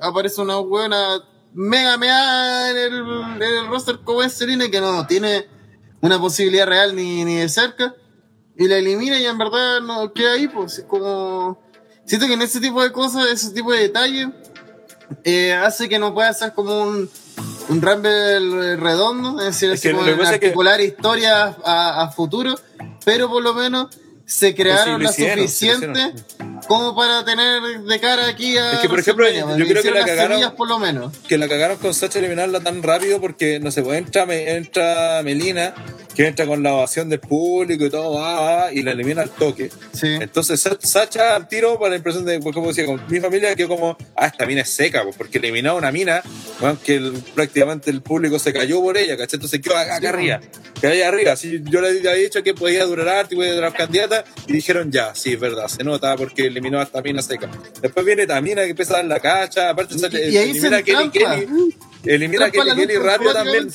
aparece 0.00 0.40
una 0.42 0.56
buena 0.56 1.22
mega 1.54 1.96
mega 1.96 2.70
en 2.70 2.76
el, 2.76 2.94
en 3.36 3.42
el 3.42 3.66
roster 3.68 4.00
como 4.04 4.22
es 4.22 4.32
Selina 4.32 4.68
que 4.70 4.80
no 4.80 5.06
tiene 5.06 5.46
una 6.00 6.18
posibilidad 6.18 6.66
real 6.66 6.94
ni, 6.94 7.24
ni 7.24 7.36
de 7.36 7.48
cerca 7.48 7.94
y 8.56 8.68
la 8.68 8.76
elimina 8.76 9.18
y 9.18 9.26
en 9.26 9.38
verdad 9.38 9.80
no 9.80 10.12
queda 10.12 10.32
ahí 10.34 10.48
pues 10.48 10.78
es 10.78 10.84
como 10.84 11.60
siento 12.04 12.26
que 12.26 12.34
en 12.34 12.42
ese 12.42 12.60
tipo 12.60 12.82
de 12.82 12.92
cosas 12.92 13.28
ese 13.28 13.50
tipo 13.52 13.72
de 13.72 13.80
detalles 13.80 14.28
eh, 15.22 15.52
hace 15.52 15.88
que 15.88 15.98
no 15.98 16.12
pueda 16.12 16.32
ser 16.32 16.52
como 16.54 16.82
un 16.82 17.08
un 17.68 17.80
Rumble 17.80 18.76
redondo 18.76 19.40
es 19.40 19.46
decir 19.46 19.70
Es 19.70 19.80
que 19.80 19.92
como 19.92 20.04
lo 20.06 20.16
que 20.16 20.26
articular 20.26 20.80
historias 20.80 21.56
a, 21.64 22.02
a 22.02 22.10
futuro 22.10 22.54
pero 23.04 23.28
por 23.28 23.42
lo 23.42 23.54
menos 23.54 23.88
se 24.26 24.54
crearon 24.54 25.00
Pues 25.02 25.14
sí, 25.14 25.22
lo 25.22 25.92
la 25.92 26.53
como 26.66 26.94
para 26.96 27.24
tener 27.24 27.62
de 27.82 28.00
cara 28.00 28.26
aquí 28.28 28.56
a 28.56 28.72
Es 28.72 28.78
que, 28.80 28.88
por 28.88 28.98
ejemplo, 29.00 29.24
WrestleMania, 29.26 29.58
yo 29.64 29.70
creo 29.70 29.82
que 29.82 29.90
la 29.90 30.04
cagaron- 30.06 30.54
por 30.56 30.68
lo 30.68 30.78
menos. 30.78 31.12
que 31.28 31.38
la 31.38 31.48
cagaron 31.48 31.76
con 31.78 31.94
Sacha 31.94 32.18
eliminarla 32.18 32.60
tan 32.60 32.82
rápido 32.82 33.20
porque 33.20 33.60
no 33.60 33.70
se 33.70 33.82
puede 33.82 33.98
entra, 33.98 34.26
me- 34.26 34.56
entra 34.56 35.22
Melina 35.22 35.74
que 36.14 36.28
entra 36.28 36.46
con 36.46 36.62
la 36.62 36.74
ovación 36.74 37.08
del 37.08 37.18
público 37.18 37.84
y 37.86 37.90
todo 37.90 38.14
va, 38.14 38.40
va, 38.40 38.72
y 38.72 38.82
la 38.82 38.92
elimina 38.92 39.22
al 39.22 39.30
toque. 39.30 39.70
Sí. 39.92 40.06
Entonces 40.20 40.60
Sa- 40.60 40.78
Sacha 40.80 41.34
al 41.34 41.48
tiro 41.48 41.76
para 41.78 41.90
la 41.90 41.96
impresión 41.96 42.24
de 42.24 42.38
pues, 42.38 42.54
como 42.54 42.68
decía 42.68 42.86
con 42.86 43.02
mi 43.08 43.18
familia 43.20 43.54
que 43.56 43.66
como 43.66 43.96
ah 44.16 44.26
esta 44.26 44.46
mina 44.46 44.60
es 44.62 44.70
seca 44.70 45.02
pues, 45.02 45.16
porque 45.16 45.38
eliminó 45.38 45.70
a 45.70 45.74
una 45.74 45.90
mina 45.90 46.22
bueno, 46.60 46.78
que 46.84 46.94
el- 46.96 47.12
prácticamente 47.34 47.90
el 47.90 48.00
público 48.00 48.38
se 48.38 48.52
cayó 48.52 48.80
por 48.80 48.96
ella 48.96 49.16
¿cachai? 49.16 49.38
entonces 49.38 49.60
quedó 49.60 49.76
acá, 49.76 49.96
acá 49.96 50.08
arriba 50.10 50.40
que 50.80 50.86
ahí 50.88 51.02
arriba. 51.02 51.32
Así 51.32 51.60
yo 51.64 51.80
le 51.80 51.88
había 51.88 52.12
dicho 52.12 52.42
que 52.44 52.54
podía 52.54 52.84
durar 52.84 53.08
harto 53.08 53.34
y 53.34 53.36
podía 53.38 53.54
durar 53.54 53.72
candidata 53.72 54.24
y 54.46 54.52
dijeron 54.52 54.92
ya 54.92 55.14
sí 55.16 55.32
es 55.32 55.40
verdad 55.40 55.66
se 55.66 55.82
nota 55.82 56.14
porque 56.16 56.48
eliminó 56.54 56.80
a 56.80 56.84
esta 56.84 57.02
mina 57.02 57.20
seca 57.22 57.48
después 57.82 58.06
viene 58.06 58.26
Tamina 58.26 58.62
que 58.62 58.70
empieza 58.70 58.94
a 58.94 58.96
dar 58.98 59.06
la 59.06 59.20
cacha 59.20 59.70
aparte 59.70 59.94
y, 59.94 60.30
y 60.32 60.36
ahí 60.38 60.54
se 60.58 60.66
elimina 60.68 60.76
a 60.78 60.82
Kelly 60.82 61.46
Elimina 62.04 62.46
a 62.46 62.50
Kelly 62.50 62.74
Kelly 62.74 62.96
rápido 62.96 63.32
también. 63.32 63.70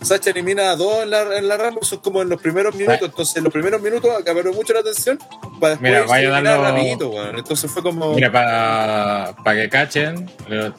Sacha 0.00 0.30
elimina 0.30 0.70
a 0.70 0.76
dos 0.76 1.02
en 1.02 1.10
la, 1.10 1.36
en 1.36 1.46
la 1.46 1.56
Rumble, 1.58 1.80
son 1.82 1.98
como 1.98 2.22
en 2.22 2.28
los 2.30 2.40
primeros 2.40 2.74
minutos. 2.74 3.02
Entonces, 3.02 3.36
en 3.36 3.44
los 3.44 3.52
primeros 3.52 3.82
minutos 3.82 4.10
acaparó 4.18 4.52
mucho 4.54 4.72
la 4.72 4.80
atención 4.80 5.18
para 5.60 5.72
después 5.72 5.80
Mira, 5.92 6.04
vaya 6.06 6.30
darlo- 6.30 6.62
rapidito, 6.62 7.10
weón. 7.10 7.36
Entonces 7.38 7.70
fue 7.70 7.82
como. 7.82 8.14
Mira, 8.14 8.32
para 8.32 9.34
que 9.62 9.68
cachen, 9.68 10.30
eh, 10.48 10.70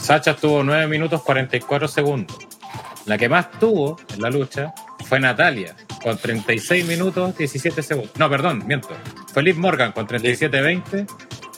Sacha 0.00 0.34
tuvo 0.34 0.64
9 0.64 0.88
minutos 0.88 1.22
44 1.22 1.86
segundos. 1.86 2.36
La 3.06 3.16
que 3.16 3.28
más 3.28 3.50
tuvo 3.60 4.00
en 4.12 4.20
la 4.22 4.30
lucha 4.30 4.74
fue 5.10 5.18
Natalia, 5.18 5.74
con 6.02 6.16
36 6.16 6.86
minutos 6.86 7.36
17 7.36 7.82
segundos. 7.82 8.12
No, 8.16 8.30
perdón, 8.30 8.62
miento. 8.66 8.88
Fue 9.34 9.42
Liv 9.42 9.56
Morgan 9.56 9.90
con 9.90 10.06
37-20. 10.06 11.06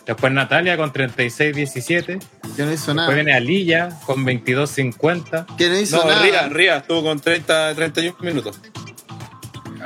Después 0.07 0.33
Natalia 0.33 0.79
con 0.79 0.91
36-17. 0.91 2.19
que 2.57 2.63
no 2.65 2.73
hizo 2.73 2.95
nada 2.95 3.09
Después 3.09 3.15
viene 3.15 3.35
Alilla 3.35 3.91
con 4.07 4.25
22-50. 4.25 5.57
que 5.59 5.69
no 5.69 5.79
hizo 5.79 5.99
no, 5.99 6.05
nada 6.11 6.23
Ria, 6.23 6.49
Ria 6.49 6.77
estuvo 6.79 7.03
con 7.05 7.21
30, 7.21 7.75
31 7.75 8.17
minutos. 8.23 8.59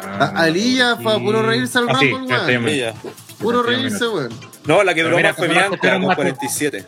Ah, 0.01 0.33
A- 0.37 0.43
Aliyah 0.45 0.97
fue 0.97 1.15
a 1.17 1.19
puro 1.19 1.43
reírse 1.43 1.79
al 1.79 1.89
Ah, 1.91 1.97
sí, 1.99 2.11
Rumble. 2.13 2.95
Puro 3.41 3.63
reírse, 3.65 4.07
weón. 4.09 4.31
No, 4.65 4.83
la 4.85 4.95
que 4.95 5.03
duró 5.03 5.19
más 5.21 5.37
fue 5.37 5.49
Bianca 5.49 5.77
con 5.93 6.07
más- 6.07 6.15
47. 6.17 6.85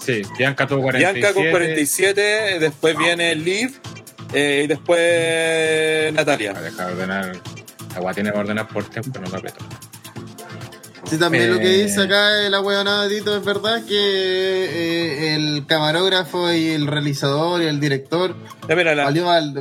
Sí, 0.00 0.22
Bianca 0.38 0.66
tuvo 0.66 0.82
47. 0.82 1.18
Bianca 1.20 1.34
con 1.34 1.50
47, 1.50 2.58
después 2.60 2.96
viene 2.96 3.34
Liv 3.34 3.78
eh, 4.32 4.62
y 4.64 4.66
después 4.66 6.12
Natalia. 6.14 6.52
A 6.56 6.60
dejar 6.60 6.86
de 6.88 6.92
ordenar. 6.92 7.32
Agua 7.96 8.14
tiene 8.14 8.30
que 8.32 8.38
ordenar 8.38 8.68
por 8.68 8.84
tiempo, 8.84 9.18
no 9.20 9.28
lo 9.28 9.36
aprieto. 9.36 9.58
Sí, 11.08 11.16
también 11.18 11.44
Eh. 11.44 11.46
lo 11.48 11.58
que 11.58 11.68
dice 11.68 12.02
acá 12.02 12.46
el 12.46 12.52
ahueonado 12.54 13.08
de 13.08 13.18
Tito 13.18 13.34
es 13.36 13.42
verdad 13.44 13.82
que 13.86 13.94
eh, 13.96 15.34
el 15.36 15.64
camarógrafo 15.66 16.52
y 16.52 16.68
el 16.70 16.86
realizador 16.86 17.62
y 17.62 17.66
el 17.66 17.80
director 17.80 18.36
Ya, 18.68 18.76
mira, 18.76 18.94
la, 18.94 19.10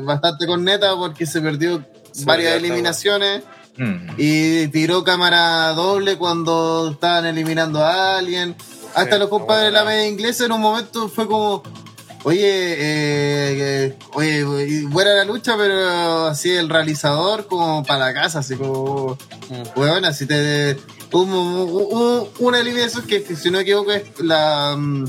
bastante 0.03 0.45
con 0.45 0.65
neta 0.65 0.95
porque 0.97 1.25
se 1.25 1.39
perdió 1.39 1.85
varias 2.25 2.51
ya 2.51 2.55
está, 2.57 2.67
eliminaciones 2.67 3.43
Mm. 3.79 4.09
y 4.17 4.67
tiró 4.69 5.03
cámara 5.03 5.67
doble 5.73 6.17
cuando 6.17 6.89
estaban 6.93 7.27
eliminando 7.27 7.85
a 7.85 8.17
alguien. 8.17 8.55
Hasta 8.95 9.13
Sí, 9.13 9.19
los 9.19 9.29
compadres 9.29 9.65
de 9.65 9.71
la 9.71 9.85
media 9.85 10.07
inglesa 10.07 10.45
en 10.45 10.51
un 10.53 10.61
momento 10.61 11.07
fue 11.09 11.27
como, 11.27 11.61
oye, 12.27 12.41
eh, 12.43 13.85
eh, 13.87 14.43
oye, 14.43 14.83
buena 14.87 15.13
la 15.13 15.23
lucha, 15.25 15.55
pero 15.57 16.25
así 16.27 16.51
el 16.51 16.67
realizador 16.69 17.47
como 17.47 17.83
para 17.85 18.07
la 18.07 18.13
casa, 18.13 18.39
así 18.39 18.55
como, 18.55 19.17
weón, 19.75 20.03
así 20.05 20.25
te... 20.25 20.77
hubo- 21.11 21.63
hubo 21.63 22.29
una 22.39 22.59
eliminación 22.59 23.05
que, 23.07 23.21
si 23.35 23.49
no 23.49 23.57
me 23.57 23.61
equivoco 23.63 23.91
es 23.93 24.03
la... 24.19 24.75
mm, 24.77 25.05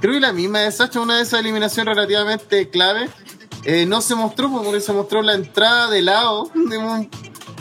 Creo 0.00 0.12
que 0.14 0.20
la 0.20 0.34
misma 0.34 0.60
de 0.60 0.70
Sacha, 0.70 1.00
una 1.00 1.16
de 1.16 1.22
esas 1.22 1.40
eliminaciones 1.40 1.94
relativamente 1.94 2.68
clave, 2.68 3.08
eh, 3.64 3.86
no 3.86 4.02
se 4.02 4.14
mostró 4.14 4.50
porque 4.52 4.80
se 4.80 4.92
mostró 4.92 5.22
la 5.22 5.32
entrada 5.34 5.88
de 5.88 6.02
lado. 6.02 6.50
un- 6.54 7.08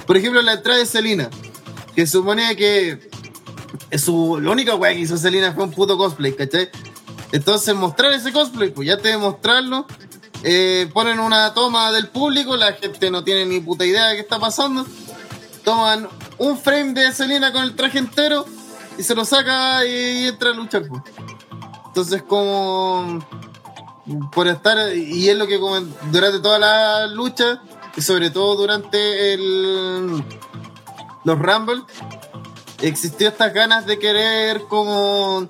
por 0.05 0.17
ejemplo, 0.17 0.41
la 0.41 0.53
entrada 0.55 0.79
de 0.79 0.85
Selina, 0.85 1.29
que 1.95 2.05
suponía 2.05 2.53
que 2.57 3.09
su, 3.97 4.39
la 4.41 4.51
única 4.51 4.75
weá 4.75 4.91
que 4.93 4.99
hizo 4.99 5.15
Selina 5.15 5.53
fue 5.53 5.63
un 5.63 5.71
puto 5.71 5.97
cosplay, 5.97 6.33
¿cachai? 6.35 6.69
Entonces, 7.33 7.73
mostrar 7.73 8.13
ese 8.13 8.31
cosplay, 8.31 8.69
pues 8.69 8.87
ya 8.87 8.97
te 8.97 9.07
de 9.07 9.17
mostrarlo, 9.17 9.87
eh, 10.43 10.87
ponen 10.93 11.19
una 11.19 11.51
toma 11.55 11.91
del 11.91 12.09
público, 12.09 12.55
la 12.55 12.73
gente 12.73 13.09
no 13.09 13.23
tiene 13.23 13.43
ni 13.45 13.59
puta 13.59 13.83
idea 13.87 14.05
de 14.05 14.15
qué 14.17 14.21
está 14.21 14.37
pasando, 14.39 14.85
toman 15.63 16.07
un 16.37 16.59
frame 16.59 16.93
de 16.93 17.11
Selina 17.11 17.51
con 17.51 17.63
el 17.63 17.75
traje 17.75 17.97
entero 17.97 18.45
y 18.99 19.01
se 19.01 19.15
lo 19.15 19.25
saca 19.25 19.83
y, 19.83 20.27
entra 20.27 20.51
a 20.51 20.53
luchar, 20.53 20.83
pues. 20.87 21.01
Entonces, 21.87 22.21
como 22.21 23.25
por 24.31 24.47
estar, 24.47 24.95
y 24.95 25.27
es 25.27 25.35
lo 25.35 25.47
que 25.47 25.57
durante 25.57 26.39
toda 26.39 26.59
la 26.59 27.07
lucha, 27.07 27.63
y 27.97 28.01
sobre 28.03 28.29
todo 28.29 28.55
durante 28.57 29.33
el, 29.33 30.23
los 31.23 31.39
Rumble, 31.39 31.81
existió 32.79 33.27
estas 33.27 33.55
ganas 33.55 33.87
de 33.87 33.97
querer 33.97 34.65
como 34.69 35.47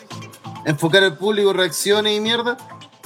enfocar 0.66 1.04
al 1.04 1.18
público, 1.18 1.54
reacciones 1.54 2.16
y 2.18 2.20
mierda, 2.20 2.58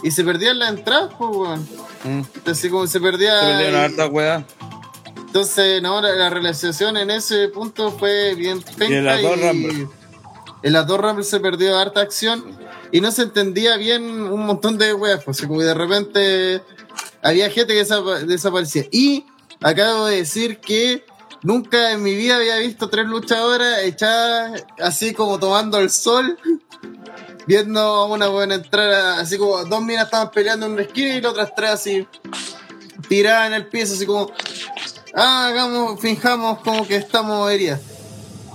y 0.03 0.11
se 0.11 0.23
perdían 0.23 0.59
las 0.59 0.69
entradas, 0.69 1.11
pues, 1.17 1.29
weón. 1.35 1.67
Mm. 2.03 2.21
Así 2.49 2.69
como 2.69 2.85
se 2.87 2.99
perdía. 2.99 3.39
Se 3.39 3.75
hartas 3.75 4.09
weas. 4.11 4.43
Entonces, 5.25 5.81
no, 5.81 6.01
la, 6.01 6.11
la 6.13 6.29
realización 6.29 6.97
en 6.97 7.11
ese 7.11 7.49
punto 7.49 7.91
fue 7.91 8.33
bien 8.35 8.61
penca 8.77 8.95
en 8.95 9.05
las 9.05 9.21
dos 9.21 9.41
Rumble. 9.41 9.87
En 10.63 10.73
las 10.73 10.87
dos 10.87 10.99
Rumble 10.99 11.23
se 11.23 11.39
perdió 11.39 11.77
harta 11.77 12.01
acción 12.01 12.57
y 12.91 13.01
no 13.01 13.11
se 13.11 13.23
entendía 13.23 13.75
bien 13.77 14.03
un 14.03 14.45
montón 14.45 14.77
de 14.77 14.93
weas, 14.93 15.23
pues 15.23 15.41
como 15.41 15.61
de 15.61 15.73
repente 15.73 16.61
había 17.21 17.49
gente 17.49 17.73
que 17.73 17.83
desapa- 17.85 18.19
desaparecía. 18.25 18.85
Y 18.91 19.25
acabo 19.61 20.05
de 20.07 20.17
decir 20.17 20.59
que 20.59 21.05
nunca 21.43 21.91
en 21.91 22.01
mi 22.01 22.15
vida 22.15 22.37
había 22.37 22.57
visto 22.57 22.89
tres 22.89 23.05
luchadoras 23.07 23.83
echadas 23.83 24.65
así 24.79 25.13
como 25.13 25.37
tomando 25.37 25.77
el 25.79 25.89
sol, 25.89 26.39
viendo 27.47 27.79
a 27.79 28.05
una 28.05 28.27
buena 28.27 28.55
entrar, 28.55 28.89
a- 28.93 29.19
así 29.19 29.37
como 29.37 29.63
dos 29.65 29.81
minas 29.81 30.05
estaban 30.05 30.29
peleando 30.31 30.65
en 30.65 30.73
una 30.73 30.81
esquina 30.83 31.15
y 31.15 31.21
las 31.21 31.31
otras 31.31 31.55
tres 31.55 31.71
así 31.71 32.07
tiradas 33.07 33.47
en 33.47 33.53
el 33.53 33.67
piso, 33.67 33.93
así 33.93 34.05
como, 34.05 34.29
ah, 35.15 35.47
hagamos, 35.47 35.99
finjamos 35.99 36.59
como 36.59 36.85
que 36.85 36.97
estamos 36.97 37.49
heridas. 37.51 37.79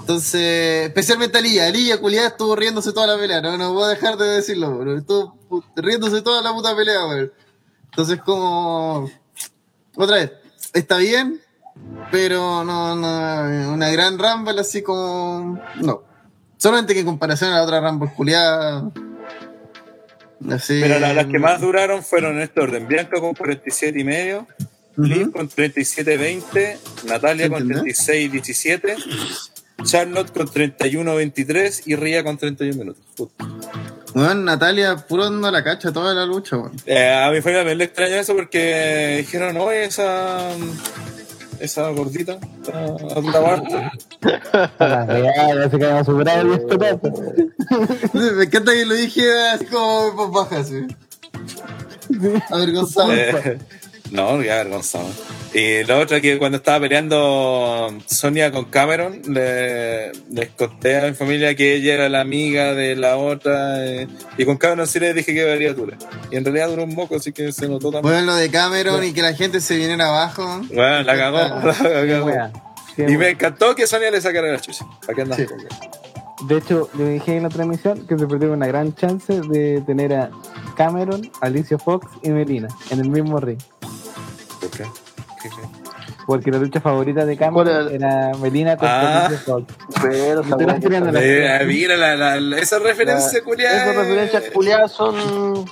Entonces, 0.00 0.88
especialmente 0.88 1.38
Alilla, 1.38 1.66
Alilla 1.66 1.98
culiada 2.00 2.28
estuvo 2.28 2.54
riéndose 2.56 2.92
toda 2.92 3.06
la 3.06 3.16
pelea, 3.16 3.40
no, 3.40 3.56
no 3.56 3.72
puedo 3.72 3.88
dejar 3.88 4.16
de 4.16 4.26
decirlo, 4.26 4.76
pero 4.78 4.98
estuvo 4.98 5.64
riéndose 5.76 6.22
toda 6.22 6.42
la 6.42 6.52
puta 6.52 6.74
pelea, 6.76 7.06
weón. 7.06 7.32
Entonces, 7.84 8.20
como, 8.20 9.08
otra 9.96 10.16
vez, 10.16 10.32
está 10.72 10.96
bien, 10.98 11.40
pero 12.10 12.64
no, 12.64 12.96
no, 12.96 13.72
una 13.72 13.90
gran 13.90 14.18
Rumble 14.18 14.60
así 14.60 14.82
como, 14.82 15.60
no. 15.76 16.02
Solamente 16.62 16.94
que 16.94 17.00
en 17.00 17.06
comparación 17.06 17.50
a 17.52 17.56
la 17.56 17.62
otra 17.64 17.80
Rumble 17.80 18.08
culiada, 18.14 18.88
así. 20.48 20.78
Pero 20.80 21.00
la- 21.00 21.12
las 21.12 21.26
que 21.26 21.40
más 21.40 21.60
duraron 21.60 22.04
fueron 22.04 22.36
en 22.36 22.42
este 22.42 22.60
orden. 22.60 22.86
Bianca 22.86 23.18
con 23.20 23.34
47 23.34 23.98
y 23.98 24.04
medio. 24.04 24.46
Liv 24.96 25.32
con 25.32 25.48
37-20, 25.48 26.78
Natalia 27.08 27.48
con 27.48 27.62
¿Entiendes? 27.62 28.06
36-17, 28.08 28.94
Charlotte 29.84 30.30
con 30.30 30.46
31-23 30.46 31.82
y 31.86 31.96
Ria 31.96 32.22
con 32.22 32.36
31 32.38 32.76
minutos. 32.78 33.02
Weón, 34.14 34.44
Natalia 34.44 34.96
puro 34.98 35.30
no 35.30 35.50
la 35.50 35.64
cacha 35.64 35.90
toda 35.92 36.14
la 36.14 36.24
lucha, 36.26 36.58
weón. 36.58 36.72
Eh, 36.86 37.10
a 37.10 37.28
mi 37.32 37.40
familia 37.40 37.64
me 37.64 37.74
le 37.74 37.84
extrañó 37.84 38.14
eso 38.16 38.34
porque 38.36 39.16
dijeron, 39.18 39.54
no, 39.54 39.72
esa, 39.72 40.50
esa 41.62 41.88
gordita 41.90 42.38
a 42.66 42.84
todo. 42.84 43.52
Me 48.12 48.44
encanta 48.44 48.72
que 48.72 48.84
lo 48.84 48.94
dije 48.94 49.22
así 49.50 49.66
como 49.66 50.08
en 50.08 50.16
voz 50.16 50.32
baja, 50.32 50.58
así. 50.58 50.86
Avergonzado. 52.50 53.12
No, 54.12 54.38
qué 54.40 54.52
avergonzado. 54.52 55.08
Y 55.54 55.84
la 55.84 55.98
otra 55.98 56.20
que 56.20 56.38
cuando 56.38 56.58
estaba 56.58 56.80
peleando 56.80 57.88
Sonia 58.06 58.52
con 58.52 58.66
Cameron, 58.66 59.20
le- 59.26 60.12
les 60.30 60.50
conté 60.50 60.98
a 61.00 61.06
mi 61.08 61.14
familia 61.14 61.54
que 61.54 61.74
ella 61.76 61.94
era 61.94 62.08
la 62.08 62.20
amiga 62.20 62.74
de 62.74 62.94
la 62.94 63.16
otra. 63.16 63.84
eh, 63.86 64.06
y 64.36 64.44
con 64.44 64.56
Cameron 64.58 64.86
sí 64.86 65.00
les 65.00 65.14
dije 65.14 65.32
que 65.34 65.44
valía 65.44 65.72
dura. 65.72 65.96
Y 66.30 66.36
en 66.36 66.44
realidad 66.44 66.68
duró 66.68 66.84
un 66.84 66.94
moco, 66.94 67.16
así 67.16 67.32
que 67.32 67.52
se 67.52 67.68
notó 67.68 67.90
también. 67.90 68.02
Bueno, 68.14 68.26
lo 68.26 68.34
de 68.36 68.50
Cameron 68.50 69.02
y 69.02 69.12
que 69.12 69.22
la 69.22 69.34
gente 69.34 69.60
se 69.60 69.76
viniera 69.76 70.08
abajo. 70.08 70.60
Bueno, 70.72 71.02
la 71.02 71.16
cagó. 71.16 71.38
la 71.66 71.74
cagó. 72.06 72.26
Weá. 72.26 72.52
Sí, 72.94 73.02
Y 73.08 73.16
me 73.16 73.30
encantó 73.30 73.74
que 73.74 73.86
Sonia 73.86 74.10
le 74.10 74.20
sacara 74.20 74.52
la 74.52 74.60
chucha. 74.60 74.84
¿Para 75.00 75.14
qué 75.14 75.22
andas 75.22 75.38
Sí. 75.38 75.46
con 75.46 75.58
weá? 75.58 75.68
De 76.48 76.58
hecho, 76.58 76.90
yo 76.98 77.06
dije 77.08 77.36
en 77.36 77.44
la 77.44 77.48
transmisión 77.48 78.06
que 78.06 78.18
se 78.18 78.26
perdió 78.26 78.52
una 78.52 78.66
gran 78.66 78.94
chance 78.94 79.40
de 79.48 79.80
tener 79.86 80.12
a 80.12 80.30
Cameron, 80.76 81.30
Alicia 81.40 81.78
Fox 81.78 82.06
y 82.22 82.30
Melina 82.30 82.68
en 82.90 83.00
el 83.00 83.08
mismo 83.10 83.38
ring. 83.38 83.58
Porque 86.26 86.50
la 86.52 86.58
lucha 86.58 86.80
favorita 86.80 87.24
de 87.24 87.36
¿Cuál 87.36 87.68
era 87.94 88.32
Melina 88.38 88.76
contra 88.76 89.26
Ah. 89.26 89.28
Pero 90.00 90.42
Eh, 91.20 91.64
mira, 91.66 91.96
la, 91.96 92.14
la- 92.16 92.40
la- 92.40 92.58
esa 92.58 92.78
referencia 92.78 93.42
culiada. 93.42 93.82
Esas 93.82 93.96
referencias 93.96 94.44
culiadas 94.54 94.92
son. 94.92 95.64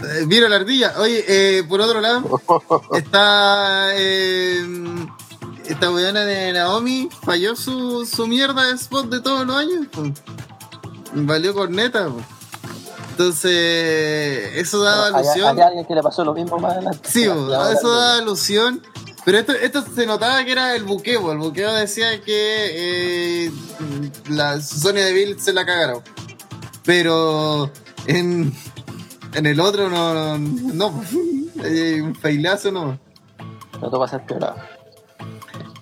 Eh, 0.00 0.24
Viro 0.26 0.48
la 0.48 0.56
ardilla. 0.56 0.94
Oye, 0.98 1.24
eh, 1.28 1.64
por 1.68 1.80
otro 1.82 2.00
lado, 2.00 2.40
está. 2.94 3.90
Eh, 3.94 4.64
esta 5.68 5.90
weona 5.90 6.20
de 6.24 6.52
Naomi 6.52 7.08
falló 7.24 7.54
su, 7.56 8.06
su 8.06 8.26
mierda 8.26 8.68
de 8.68 8.74
spot 8.74 9.10
de 9.10 9.20
todos 9.20 9.46
los 9.46 9.56
años. 9.56 9.86
Valió 11.12 11.52
corneta. 11.54 12.06
po. 12.06 12.20
Entonces, 13.16 14.50
eso 14.56 14.82
da 14.82 15.06
Hay, 15.06 15.14
alusión. 15.14 15.56
hay 15.58 15.64
alguien 15.64 15.84
que 15.86 15.94
le 15.94 16.02
pasó 16.02 16.22
lo 16.22 16.34
mismo 16.34 16.58
más 16.58 16.74
adelante. 16.74 17.08
Sí, 17.10 17.24
ahora- 17.24 17.72
eso 17.72 17.90
da 17.90 18.18
alusión. 18.18 18.82
Pero 19.24 19.38
esto, 19.38 19.52
esto 19.54 19.82
se 19.82 20.04
notaba 20.06 20.44
que 20.44 20.52
era 20.52 20.76
el 20.76 20.84
buqueo. 20.84 21.32
El 21.32 21.38
buqueo 21.38 21.72
decía 21.72 22.20
que 22.22 23.46
eh, 23.46 23.50
la 24.28 24.60
Sonia 24.60 25.06
Deville 25.06 25.38
se 25.40 25.52
la 25.54 25.64
cagaron. 25.64 26.02
Pero 26.84 27.70
en, 28.06 28.54
en 29.34 29.46
el 29.46 29.58
otro 29.60 29.88
no. 29.88 30.36
No, 30.38 31.02
eh, 31.64 32.00
un 32.04 32.14
failazo 32.14 32.70
no. 32.70 32.98
No 33.80 33.90
te 33.90 33.96
pasas 33.98 34.22
peor. 34.22 34.54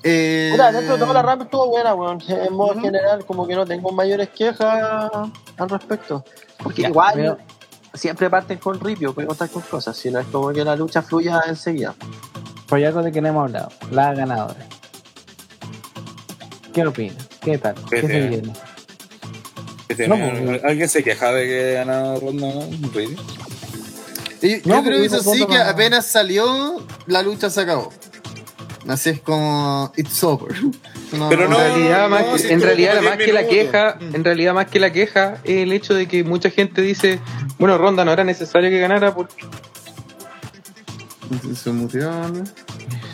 Eh, 0.04 0.50
Mira, 0.52 0.70
dentro 0.70 0.94
de 0.94 1.00
toda 1.00 1.14
la 1.14 1.22
Rumble 1.22 1.44
estuvo 1.44 1.66
buena, 1.68 1.94
weón. 1.94 2.22
En 2.28 2.54
modo 2.54 2.80
general, 2.80 3.24
como 3.26 3.46
que 3.46 3.54
no 3.56 3.66
tengo 3.66 3.90
mayores 3.90 4.28
quejas 4.30 5.10
al 5.58 5.68
respecto. 5.68 6.24
Porque 6.62 6.82
Ya, 6.82 6.88
igual 6.88 7.12
pero- 7.14 7.38
siempre 7.94 8.28
parten 8.30 8.58
con 8.58 8.80
ripio, 8.80 9.14
pueden 9.14 9.28
contar 9.28 9.48
con 9.50 9.62
cosas. 9.62 9.96
Si 9.96 10.10
no 10.10 10.18
es 10.18 10.26
como 10.26 10.52
que 10.52 10.64
la 10.64 10.76
lucha 10.76 11.02
fluya 11.02 11.42
enseguida. 11.46 11.94
Por 12.68 12.82
algo 12.82 13.02
de 13.02 13.12
que 13.12 13.20
no 13.20 13.28
hemos 13.28 13.44
hablado, 13.44 13.68
la 13.90 14.14
ganadora. 14.14 14.66
¿Qué 16.72 16.86
opina? 16.86 17.14
¿Qué 17.40 17.58
tal? 17.58 17.74
¿Qué 17.88 18.00
se 18.00 18.06
Vete. 18.06 18.28
viene? 18.28 18.52
Que 19.86 19.94
tiene- 19.94 20.16
No, 20.18 20.46
pues, 20.50 20.64
¿Alguien 20.64 20.88
se 20.88 21.04
queja 21.04 21.30
de 21.32 21.46
que 21.46 21.78
ha 21.78 21.84
ganado 21.84 22.20
ronda? 22.20 22.48
y- 22.48 23.16
yo 24.60 24.64
No, 24.64 24.72
creo 24.82 24.82
que 24.82 24.90
porque 24.90 25.04
eso 25.04 25.20
sí 25.32 25.46
que 25.46 25.56
apenas 25.58 26.06
salió, 26.06 26.84
la 27.06 27.22
lucha 27.22 27.50
se 27.50 27.60
acabó. 27.60 27.92
Así 28.88 29.10
es 29.10 29.20
como 29.20 29.92
It's 29.96 30.22
over. 30.24 30.52
No, 31.12 31.28
Pero 31.28 31.44
En 31.44 31.50
no, 31.50 31.56
realidad, 31.58 32.08
más, 32.10 32.26
no, 32.26 32.32
que- 32.34 32.38
si 32.40 32.52
en 32.52 32.60
realidad 32.60 32.96
como 32.96 33.08
más 33.10 33.18
10 33.18 33.26
que 33.28 33.32
la 33.32 33.46
queja, 33.46 33.98
en 34.00 34.24
realidad 34.24 34.52
más 34.54 34.66
que 34.66 34.80
la 34.80 34.92
queja, 34.92 35.38
es 35.44 35.56
el 35.62 35.72
hecho 35.72 35.94
de 35.94 36.06
que 36.06 36.22
mucha 36.24 36.50
gente 36.50 36.82
dice, 36.82 37.18
bueno, 37.58 37.78
Ronda 37.78 38.04
no 38.04 38.12
era 38.12 38.24
necesario 38.24 38.68
que 38.70 38.78
ganara 38.78 39.14
porque 39.14 39.44
Se 41.54 41.70
muteó, 41.70 42.10
¿no? 42.28 42.44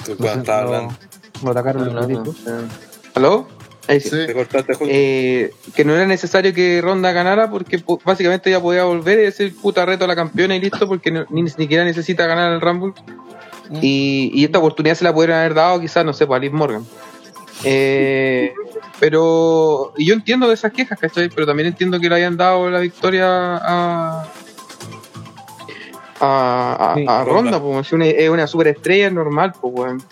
Estabas 0.09 0.48
hablando. 0.48 0.94
Lo 1.44 1.51
atacaron 1.52 1.82
el 1.88 1.97
Hablando. 1.97 2.24
ratito. 2.32 2.64
¿Aló? 3.14 3.48
Ahí 3.88 4.01
sí. 4.01 4.10
Sí. 4.10 4.26
Te 4.26 4.34
cortaste 4.34 4.74
justo. 4.74 4.86
Eh, 4.88 5.52
que 5.74 5.84
no 5.84 5.94
era 5.94 6.06
necesario 6.06 6.52
que 6.52 6.80
Ronda 6.82 7.12
ganara 7.12 7.51
porque 7.51 7.82
básicamente 8.05 8.51
ya 8.51 8.60
podía 8.60 8.84
volver 8.84 9.18
y 9.20 9.22
decir 9.22 9.56
puta 9.56 9.86
reto 9.86 10.05
a 10.05 10.09
la 10.09 10.16
campeona 10.16 10.55
y 10.56 10.60
listo 10.60 10.86
porque 10.86 11.10
no- 11.10 11.24
ni, 11.30 11.42
ni 11.42 11.51
siquiera 11.51 11.84
necesita 11.84 12.26
ganar 12.26 12.52
el 12.52 12.60
Rumble 12.60 12.92
y, 13.82 14.30
y 14.34 14.44
esta 14.44 14.59
oportunidad 14.59 14.94
se 14.94 15.05
la 15.05 15.12
pudieron 15.14 15.36
haber 15.36 15.55
dado 15.55 15.80
quizás 15.80 16.05
no 16.05 16.12
sé 16.12 16.26
pues 16.26 16.38
a 16.38 16.40
Liv 16.40 16.52
Morgan 16.52 16.84
Eh, 17.64 18.52
pero 18.98 19.92
y 19.97 20.06
yo 20.06 20.14
entiendo 20.14 20.48
de 20.48 20.55
esas 20.55 20.72
quejas 20.72 20.98
¿cachai? 20.98 21.28
pero 21.28 21.47
también 21.47 21.68
entiendo 21.68 22.01
que 22.01 22.09
le 22.09 22.14
hayan 22.16 22.36
dado 22.36 22.68
la 22.70 22.80
victoria 22.80 23.56
a 23.56 24.26
a, 26.22 26.92
a, 26.92 26.94
Sí, 26.97 27.05
a 27.09 27.24
Ronda. 27.24 27.52
Ronda, 27.52 27.60
pues, 27.62 27.86
es 27.86 27.92
una, 27.94 28.05
es 28.06 28.28
una 28.28 28.47
superestrella 28.47 29.06
es 29.06 29.12
normal, 29.14 29.55
pues, 29.59 29.72
weón. 29.74 30.02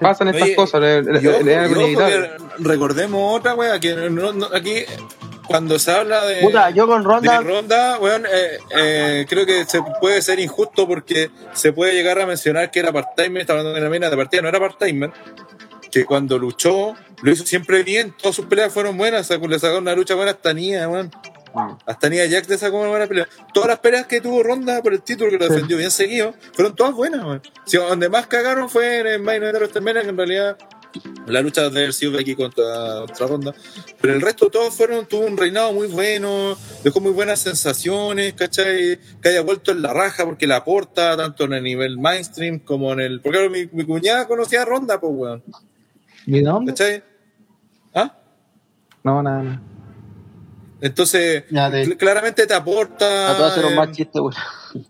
Pasan 0.00 0.28
estas 0.28 0.42
Oye, 0.42 0.54
cosas, 0.56 0.80
le, 0.80 1.02
le- 1.02 2.30
recordemos 2.60 3.38
otra 3.40 3.54
wea 3.54 3.78
que 3.78 3.94
no- 4.08 4.32
no- 4.32 4.46
aquí 4.54 4.84
cuando 5.46 5.78
se 5.78 5.90
habla 5.90 6.24
de 6.26 6.40
Puta, 6.40 6.70
yo 6.70 6.86
con 6.86 7.04
Ronda. 7.04 7.38
de 7.38 7.44
Ronda, 7.44 7.98
weón, 7.98 8.24
eh, 8.26 8.58
eh, 8.76 9.26
creo 9.28 9.44
que 9.46 9.64
se 9.64 9.80
puede 10.00 10.22
ser 10.22 10.38
injusto 10.40 10.86
porque 10.88 11.30
se 11.52 11.72
puede 11.72 11.92
llegar 11.94 12.20
a 12.20 12.26
mencionar 12.26 12.70
que 12.70 12.80
era 12.80 12.92
part-timer, 12.92 13.40
estaba 13.42 13.60
hablando 13.60 13.78
de 13.78 13.84
la 13.84 13.90
mina 13.90 14.10
de 14.10 14.16
partida, 14.16 14.42
no 14.42 14.48
era 14.48 14.58
part-timer, 14.60 15.12
que 15.90 16.04
cuando 16.04 16.38
luchó, 16.38 16.94
lo 17.22 17.30
hizo 17.30 17.44
siempre 17.46 17.82
bien, 17.82 18.14
todas 18.20 18.34
sus 18.36 18.46
peleas 18.46 18.72
fueron 18.72 18.96
buenas, 18.96 19.26
sacó- 19.26 19.46
le 19.48 19.58
sacó 19.58 19.78
una 19.78 19.94
lucha 19.94 20.14
buena 20.14 20.32
hasta 20.32 20.52
Nia, 20.52 20.88
weón. 20.88 21.10
Hasta 21.86 22.08
Nia 22.08 22.28
Jax 22.28 22.48
le 22.48 22.58
sacó 22.58 22.78
una 22.80 22.88
buena 22.90 23.06
pelea. 23.06 23.28
Todas 23.52 23.68
las 23.68 23.78
peleas 23.78 24.06
que 24.06 24.20
tuvo 24.20 24.42
Ronda 24.42 24.82
por 24.82 24.92
el 24.92 25.02
título, 25.02 25.30
que 25.30 25.38
lo 25.38 25.48
defendió 25.48 25.76
bien 25.76 25.92
seguido, 25.92 26.34
fueron 26.52 26.74
todas 26.74 26.94
buenas, 26.94 27.22
weón. 27.24 27.42
Si 27.64 27.76
donde 27.76 28.08
más 28.08 28.26
cagaron 28.26 28.68
fue 28.68 28.98
en 28.98 29.06
el 29.06 29.20
Main 29.20 29.40
Event 29.44 29.72
de 29.72 29.92
que 30.02 30.08
en 30.08 30.16
realidad 30.16 30.56
la 31.26 31.40
lucha 31.40 31.62
de 31.62 31.78
haber 31.78 31.92
sido 31.92 32.18
aquí 32.18 32.34
contra, 32.34 33.00
contra 33.06 33.26
Ronda. 33.26 33.54
Pero 34.00 34.14
el 34.14 34.20
resto 34.20 34.50
todos 34.50 34.74
fueron, 34.74 35.06
tuvo 35.06 35.26
un 35.26 35.36
reinado 35.36 35.72
muy 35.72 35.88
bueno, 35.88 36.56
dejó 36.82 37.00
muy 37.00 37.12
buenas 37.12 37.40
sensaciones, 37.40 38.34
¿cachai? 38.34 38.98
Que 39.20 39.30
haya 39.30 39.42
vuelto 39.42 39.72
en 39.72 39.82
la 39.82 39.92
raja 39.92 40.24
porque 40.24 40.46
la 40.46 40.56
aporta 40.56 41.16
tanto 41.16 41.44
en 41.44 41.54
el 41.54 41.62
nivel 41.62 41.98
mainstream 41.98 42.58
como 42.58 42.92
en 42.92 43.00
el. 43.00 43.20
Porque 43.20 43.38
claro, 43.38 43.50
mi, 43.50 43.66
mi 43.72 43.84
cuñada 43.84 44.26
conocía 44.26 44.62
a 44.62 44.64
Ronda, 44.64 45.00
pues, 45.00 45.12
weón. 45.14 45.42
¿Y 46.26 46.40
dónde? 46.40 46.72
¿Cachai? 46.72 47.02
¿Ah? 47.94 48.16
No, 49.02 49.22
nada, 49.22 49.42
nada. 49.42 49.62
Entonces, 50.80 51.44
claramente 51.98 52.46
te 52.46 52.54
aporta. 52.54 53.30
A 53.32 53.36
todos 53.36 53.52
hacer 53.52 53.64
un 53.64 53.72
eh, 53.72 53.76
más 53.76 53.90
chiste, 53.92 54.20
weón. 54.20 54.34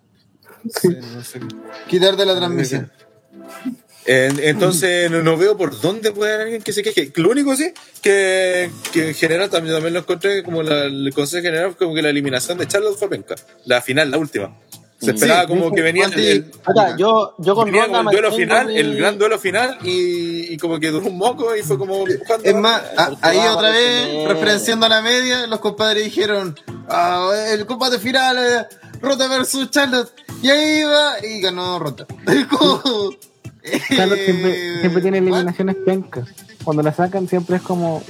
sí, 0.69 0.89
no 1.15 1.23
sé. 1.23 1.41
Quitar 1.89 2.17
de 2.17 2.27
la 2.27 2.37
transmisión. 2.37 2.91
En- 4.07 4.39
Entonces 4.43 5.11
no, 5.11 5.23
no 5.23 5.37
veo 5.37 5.57
por 5.57 5.81
dónde 5.81 6.13
puede 6.13 6.33
haber 6.35 6.45
alguien 6.47 6.63
que 6.63 6.73
se 6.73 6.83
queje. 6.83 7.11
Lo 7.17 7.31
único 7.31 7.57
sí, 7.57 7.73
que, 8.03 8.71
que 8.93 9.09
en 9.09 9.15
general 9.15 9.49
también, 9.51 9.75
también 9.75 9.95
lo 9.95 10.01
encontré 10.01 10.43
como 10.43 10.63
la- 10.63 10.85
el 10.85 11.13
consejo 11.15 11.43
general, 11.43 11.77
como 11.77 11.95
que 11.95 12.03
la 12.03 12.11
eliminación 12.11 12.59
de 12.59 12.67
Charlotte 12.69 12.99
fue 12.99 13.09
penca. 13.09 13.35
La 13.65 13.81
final, 13.81 14.11
la 14.11 14.19
última. 14.19 14.57
Se 15.01 15.11
esperaba 15.11 15.43
Sí, 15.43 15.49
como 15.49 15.71
que 15.73 15.83
venía 15.83 16.07
el, 16.07 16.51
yo, 16.97 17.35
yo 17.39 17.55
con 17.55 17.67
venía 17.67 17.89
como 17.89 18.01
el 18.01 18.07
duelo 18.07 18.33
final, 18.33 18.69
mi- 18.69 18.79
el 18.79 18.97
gran 18.97 19.19
duelo 19.19 19.39
final, 19.39 19.77
y, 19.83 20.53
y 20.55 20.57
como 20.57 20.79
que 20.81 20.91
duró 20.91 21.07
un 21.07 21.19
moco 21.19 21.55
y 21.55 21.63
fue 21.63 21.77
como 21.77 21.99
buscando- 22.07 22.45
Es 22.45 22.55
más, 22.55 22.81
a- 22.97 23.13
ahí 23.21 23.39
otra 23.39 23.71
vez, 23.71 24.29
referenciando 24.29 24.87
a 24.87 24.89
la 24.89 25.03
media, 25.03 25.47
los 25.47 25.59
compadres 25.61 26.05
dijeron, 26.05 26.59
ah, 26.89 27.31
el 27.53 27.67
combate 27.67 27.99
final, 27.99 28.39
eh, 28.39 28.67
Rota 29.03 29.29
versus 29.29 29.71
Charlotte, 29.71 30.11
y 30.43 30.49
ahí 30.49 30.85
va, 30.85 31.17
y 31.27 31.41
ganó 31.41 31.79
Rota. 31.79 32.07
Eh, 33.65 33.81
siempre, 33.89 34.77
siempre 34.81 35.03
tiene 35.03 35.19
eliminaciones 35.19 35.77
pencas. 35.77 36.29
Cuando 36.63 36.83
la 36.83 36.93
sacan 36.93 37.27
siempre 37.29 37.57
es 37.57 37.63
como... 37.63 38.03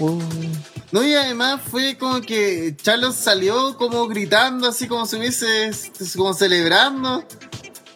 No, 0.92 1.04
y 1.04 1.14
además 1.14 1.60
fue 1.60 1.96
como 1.96 2.20
que 2.20 2.76
Charlotte 2.76 3.14
salió 3.14 3.76
como 3.76 4.06
gritando, 4.06 4.68
así 4.68 4.86
como 4.86 5.06
si 5.06 5.16
hubiese, 5.16 5.70
como 6.16 6.34
celebrando. 6.34 7.24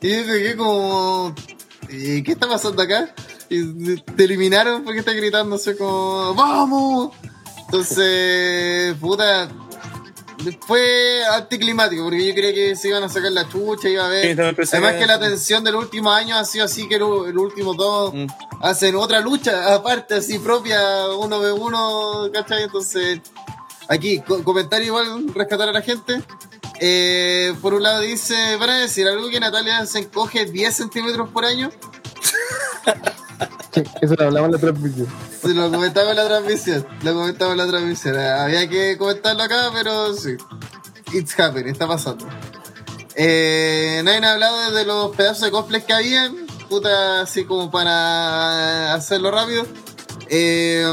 Y 0.01 0.10
yo 0.10 0.24
quedé 0.24 0.56
como, 0.56 1.35
eh, 1.89 2.22
¿qué 2.24 2.32
está 2.32 2.48
pasando 2.48 2.82
acá? 2.82 3.14
Y 3.48 3.97
te 4.01 4.24
eliminaron 4.24 4.85
porque 4.85 5.01
está 5.01 5.12
gritando, 5.12 5.56
así 5.56 5.74
como, 5.76 6.35
¡vamos! 6.35 7.14
Entonces, 7.66 8.97
puta, 9.01 9.48
fue 10.66 11.23
anticlimático, 11.32 12.05
porque 12.05 12.27
yo 12.27 12.35
creía 12.35 12.55
que 12.55 12.77
se 12.77 12.89
iban 12.89 13.02
a 13.02 13.09
sacar 13.09 13.32
la 13.32 13.48
chucha, 13.48 13.89
iba 13.89 14.06
a 14.09 14.23
Sí, 14.23 14.35
pensé 14.56 14.77
Además 14.77 14.94
que- 14.97 15.06
la 15.06 15.19
tensión 15.19 15.65
del 15.65 15.74
último 15.74 16.10
año 16.12 16.36
ha 16.36 16.44
sido 16.44 16.65
así 16.65 16.89
que 16.89 16.98
los 16.98 17.35
últimos 17.35 17.77
dos 17.77 18.15
Mm. 18.15 18.27
hacen 18.62 18.94
otra 18.97 19.20
lucha 19.20 19.74
aparte, 19.74 20.15
así 20.15 20.39
propia, 20.39 20.81
uno 21.19 21.39
v 21.40 21.52
uno, 21.52 22.31
¿cachai? 22.32 22.62
Entonces, 22.65 23.20
aquí, 23.89 24.20
co- 24.20 24.43
comentario 24.44 24.86
igual, 24.89 25.32
rescatar 25.35 25.69
a 25.69 25.73
la 25.73 25.82
gente. 25.82 26.23
Eh, 26.81 27.55
por 27.60 27.74
un 27.74 27.82
lado 27.82 28.01
dice, 28.01 28.56
van 28.56 28.70
a 28.70 28.78
decir 28.78 29.09
algo 29.09 29.28
que 29.28 29.40
Natalia 29.40 29.85
se 29.86 29.98
encoge 30.01 30.44
10 30.47 30.77
centímetros 30.77 31.28
por 31.31 31.44
año. 31.44 31.70
eso 34.01 34.15
lo 34.16 34.24
hablaba 34.24 34.47
en 34.47 34.52
la 34.52 34.59
transmisión. 34.59 35.06
Sí, 35.43 35.55
lo 35.55 35.70
comentaba 35.70 36.10
en 36.10 36.16
la 36.16 36.27
transmisión, 36.27 36.86
lo 37.02 37.15
comentaba 37.15 37.52
en 37.52 37.59
la 37.59 37.66
transmisión. 37.66 38.16
Eh, 38.19 38.28
Había 38.28 38.69
que 38.69 38.97
comentarlo 38.98 39.43
acá, 39.43 39.70
pero 39.73 40.15
sí. 40.15 40.36
It's 41.12 41.39
happening, 41.39 41.73
está 41.73 41.86
pasando. 41.86 42.27
Eh, 43.15 44.01
nadie 44.05 44.24
ha 44.24 44.32
hablado 44.32 44.70
de 44.73 44.85
los 44.85 45.16
pedazos 45.16 45.43
de 45.43 45.51
cosplay 45.51 45.82
que 45.82 45.93
habían. 45.93 46.47
Puta, 46.69 47.23
así 47.23 47.44
como 47.44 47.70
para 47.70 48.94
hacerlo 48.94 49.31
rápido. 49.31 49.66
Eh, 50.28 50.85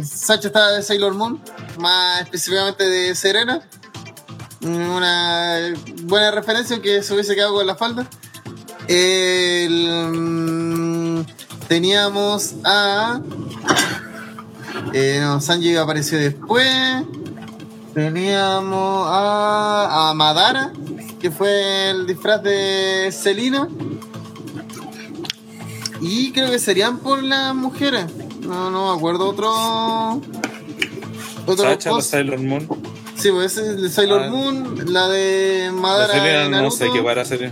estaba 0.00 0.72
de 0.72 0.82
Sailor 0.82 1.14
Moon, 1.14 1.40
más 1.78 2.22
específicamente 2.22 2.88
de 2.88 3.14
Serena. 3.14 3.60
Mm, 4.60 4.90
Una 4.90 5.74
buena 6.04 6.30
referencia, 6.30 6.80
que 6.80 7.02
se 7.02 7.12
hubiese 7.12 7.34
quedado 7.34 7.54
con 7.54 7.66
la 7.66 7.74
falda. 7.74 8.06
El, 8.88 9.88
mm, 10.10 10.91
teníamos 11.72 12.56
a. 12.64 13.22
Eh, 14.92 15.20
no, 15.22 15.40
Sanji 15.40 15.74
apareció 15.76 16.18
después. 16.18 16.68
Teníamos 17.94 19.06
a, 19.08 20.10
a 20.10 20.14
Madara, 20.14 20.70
que 21.18 21.30
fue 21.30 21.88
el 21.88 22.06
disfraz 22.06 22.42
de 22.42 23.10
Selina. 23.10 23.68
Y 26.02 26.32
creo 26.32 26.50
que 26.50 26.58
serían 26.58 26.98
por 26.98 27.22
las 27.22 27.54
mujeres. 27.54 28.04
No, 28.42 28.70
no 28.70 28.92
me 28.92 28.98
acuerdo 28.98 29.30
otro. 29.30 30.20
Otro 31.46 31.64
Sacha, 31.64 31.92
la. 31.92 32.02
Sailor 32.02 32.38
Moon. 32.40 32.68
Sí, 33.16 33.30
pues 33.30 33.52
ese 33.52 33.62
es 33.62 33.68
el 33.76 33.82
de 33.84 33.88
Sailor 33.88 34.22
Ah. 34.24 34.30
Moon, 34.30 34.92
la 34.92 35.08
de 35.08 35.70
La 35.72 35.72
Madara. 35.72 36.12
Selena, 36.12 36.56
de 36.58 36.62
no 36.64 36.70
sé 36.70 36.90
qué 36.92 37.02
para 37.02 37.22
hacer. 37.22 37.50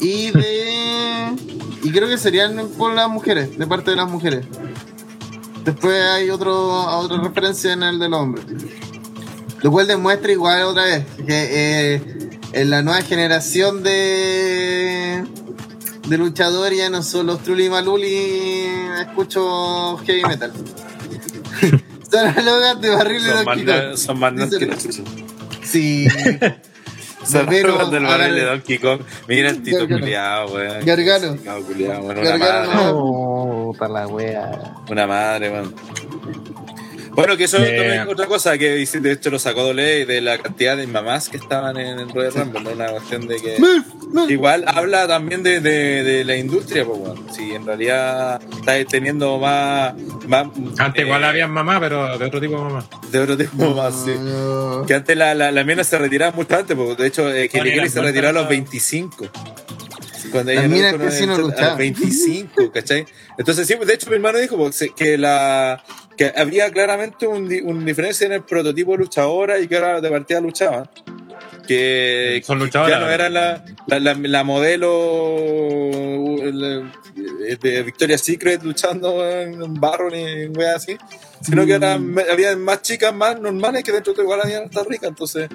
Y 0.00 0.30
de. 0.30 1.55
Y 1.86 1.92
creo 1.92 2.08
que 2.08 2.18
serían 2.18 2.68
por 2.76 2.92
las 2.94 3.08
mujeres, 3.08 3.56
de 3.56 3.66
parte 3.66 3.90
de 3.92 3.96
las 3.96 4.08
mujeres. 4.10 4.44
Después 5.64 6.02
hay 6.02 6.30
otro, 6.30 6.54
otra 6.98 7.18
referencia 7.22 7.72
en 7.72 7.82
el 7.84 7.98
del 8.00 8.12
hombre. 8.14 8.42
Lo 9.62 9.70
cual 9.70 9.86
demuestra 9.86 10.32
igual 10.32 10.62
otra 10.64 10.84
vez 10.84 11.04
que 11.16 11.24
eh, 11.28 12.02
en 12.52 12.70
la 12.70 12.82
nueva 12.82 13.02
generación 13.02 13.82
de, 13.84 15.24
de 16.08 16.18
luchadores 16.18 16.76
ya 16.78 16.90
no 16.90 17.02
son 17.02 17.26
los 17.26 17.40
Trulli 17.42 17.68
Maluli, 17.70 18.66
escucho 19.00 19.96
heavy 19.98 20.22
metal. 20.24 20.52
son 22.10 22.26
análogas 22.26 22.80
de 22.80 22.90
barril 22.90 23.22
y 23.22 23.28
Son 23.28 23.44
más, 23.44 23.56
Kong. 23.56 23.66
na- 23.66 23.96
son 23.96 24.18
más 24.20 24.32
que. 24.56 24.70
Sí. 25.64 26.06
Más 27.32 27.50
del 27.90 28.04
barril 28.04 28.34
de 28.34 28.44
Donkey 28.44 28.78
Kong. 28.78 29.00
Mira 29.28 29.50
el 29.50 29.62
Tito 29.62 29.86
culiado, 29.88 30.54
weón. 30.54 30.84
Gargano. 30.84 31.36
Culiao, 31.66 32.00
weón, 32.00 32.18
Una 32.18 32.30
Gargano 32.30 32.70
madre. 32.70 32.90
Oh, 32.92 33.74
para 33.78 33.92
la 33.92 34.06
wea. 34.06 34.74
Una 34.90 35.06
madre, 35.06 35.50
weón. 35.50 35.74
Bueno, 37.16 37.36
que 37.36 37.44
eso 37.44 37.56
Eh. 37.58 37.60
también 37.76 37.92
es 38.02 38.08
otra 38.08 38.26
cosa 38.26 38.56
que 38.58 38.74
dice, 38.76 39.00
de 39.00 39.12
hecho 39.12 39.30
lo 39.30 39.38
sacó 39.38 39.64
Dole 39.64 40.04
de 40.06 40.20
la 40.20 40.38
cantidad 40.38 40.76
de 40.76 40.86
mamás 40.86 41.28
que 41.28 41.38
estaban 41.38 41.76
en 41.78 41.98
el 41.98 42.08
Royal 42.10 42.32
Rumble, 42.32 42.60
¿no? 42.62 42.70
Una 42.70 42.86
cuestión 42.88 43.26
de 43.26 43.36
que. 43.36 43.56
Igual 44.28 44.64
habla 44.66 45.06
también 45.08 45.42
de, 45.42 45.60
de, 45.60 46.02
de 46.04 46.24
la 46.24 46.36
industria, 46.36 46.84
pues, 46.84 46.98
weón. 46.98 47.26
Si 47.34 47.52
en 47.54 47.66
realidad 47.66 48.40
está 48.58 48.72
teniendo 48.84 49.38
más. 49.38 49.94
más 50.28 50.46
Antes 50.78 51.02
eh, 51.02 51.06
igual 51.06 51.24
había 51.24 51.46
mamá, 51.48 51.80
pero 51.80 52.16
de 52.18 52.24
otro 52.24 52.40
tipo 52.40 52.56
de 52.56 52.62
mamá. 52.62 52.86
De 53.10 53.18
otro 53.18 53.36
tipo 53.36 53.74
más, 53.74 53.94
sí. 54.04 54.14
No. 54.18 54.84
Que 54.86 54.94
antes 54.94 55.16
la, 55.16 55.34
la, 55.34 55.50
la 55.50 55.64
mina 55.64 55.82
se 55.84 55.98
retiraba 55.98 56.32
mucho 56.32 56.54
antes, 56.56 56.76
porque 56.76 57.02
de 57.02 57.08
hecho 57.08 57.32
eh, 57.32 57.48
Kelly 57.48 57.88
se 57.88 58.00
retiró 58.02 58.28
a 58.28 58.32
los 58.32 58.46
vueltas. 58.46 58.70
25. 58.70 59.26
Cuando 60.30 60.52
ella 60.52 60.96
casi 60.98 61.26
no 61.26 61.34
a 61.34 61.38
los 61.38 61.48
luchaban. 61.50 61.78
25, 61.78 62.70
¿cachai? 62.72 63.04
Entonces, 63.38 63.66
sí, 63.66 63.74
de 63.74 63.94
hecho, 63.94 64.08
mi 64.10 64.16
hermano 64.16 64.38
dijo 64.38 64.56
pues, 64.56 64.84
que 64.96 65.16
la 65.18 65.82
que 66.16 66.32
habría 66.34 66.70
claramente 66.70 67.26
un, 67.26 67.48
di- 67.48 67.60
una 67.60 67.84
diferencia 67.84 68.26
en 68.26 68.32
el 68.32 68.42
prototipo 68.42 68.92
de 68.92 68.98
luchadora 68.98 69.58
y 69.58 69.68
que 69.68 69.76
ahora 69.76 70.00
de 70.00 70.08
partida 70.10 70.40
luchaban. 70.40 70.88
Que, 71.68 72.42
Son 72.44 72.58
que 72.58 72.64
luchadoras. 72.66 72.98
ya 72.98 73.04
no 73.04 73.10
era 73.10 73.28
la, 73.28 73.64
la, 73.88 73.98
la, 73.98 74.14
la 74.14 74.44
modelo 74.44 76.36
la- 76.52 76.92
de 77.60 77.82
Victoria's 77.82 78.20
Secret 78.22 78.62
luchando 78.62 79.28
en 79.28 79.62
un 79.62 79.74
barro 79.80 80.10
ni 80.10 80.22
en 80.22 80.56
weas 80.56 80.76
así, 80.76 80.96
sino 81.46 81.64
que 81.66 81.72
eran, 81.74 82.14
había 82.30 82.56
más 82.56 82.82
chicas 82.82 83.14
más 83.14 83.40
normales 83.40 83.82
que 83.84 83.92
dentro 83.92 84.12
de 84.12 84.22
igual 84.22 84.40
había 84.42 84.60
hasta 84.60 84.82
ricas, 84.84 85.08
entonces 85.10 85.48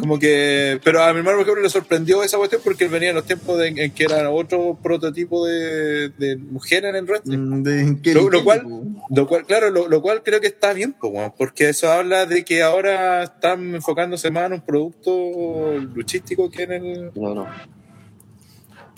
como 0.00 0.18
que, 0.18 0.80
pero 0.82 1.02
a 1.02 1.12
mi 1.12 1.18
hermano, 1.18 1.36
por 1.38 1.42
ejemplo, 1.44 1.62
le 1.62 1.68
sorprendió 1.70 2.22
esa 2.22 2.38
cuestión 2.38 2.62
porque 2.64 2.84
él 2.84 2.90
venía 2.90 3.10
en 3.10 3.16
los 3.16 3.24
tiempos 3.26 3.58
de- 3.58 3.68
en 3.68 3.90
que 3.92 4.04
era 4.04 4.30
otro 4.30 4.78
prototipo 4.82 5.44
de, 5.46 6.08
de 6.10 6.36
mujer 6.36 6.84
en 6.86 6.96
el 6.96 7.04
wrestling. 7.04 7.38
Mm, 7.38 8.00
Lo, 8.30 8.44
cual, 8.44 8.62
lo 9.10 9.26
cual, 9.26 9.44
claro, 9.46 9.70
lo, 9.70 9.88
lo 9.88 10.00
cual 10.00 10.22
creo 10.24 10.40
que 10.40 10.46
está 10.46 10.72
bien, 10.72 10.94
porque 11.36 11.68
eso 11.68 11.90
habla 11.92 12.24
de 12.26 12.44
que 12.44 12.62
ahora 12.62 13.22
están 13.24 13.74
enfocándose 13.74 14.30
más 14.30 14.46
en 14.46 14.54
un 14.54 14.60
producto 14.62 15.74
luchístico 15.94 16.50
que 16.50 16.62
en 16.62 16.72
el. 16.72 17.10
No, 17.14 17.34
no. 17.34 17.46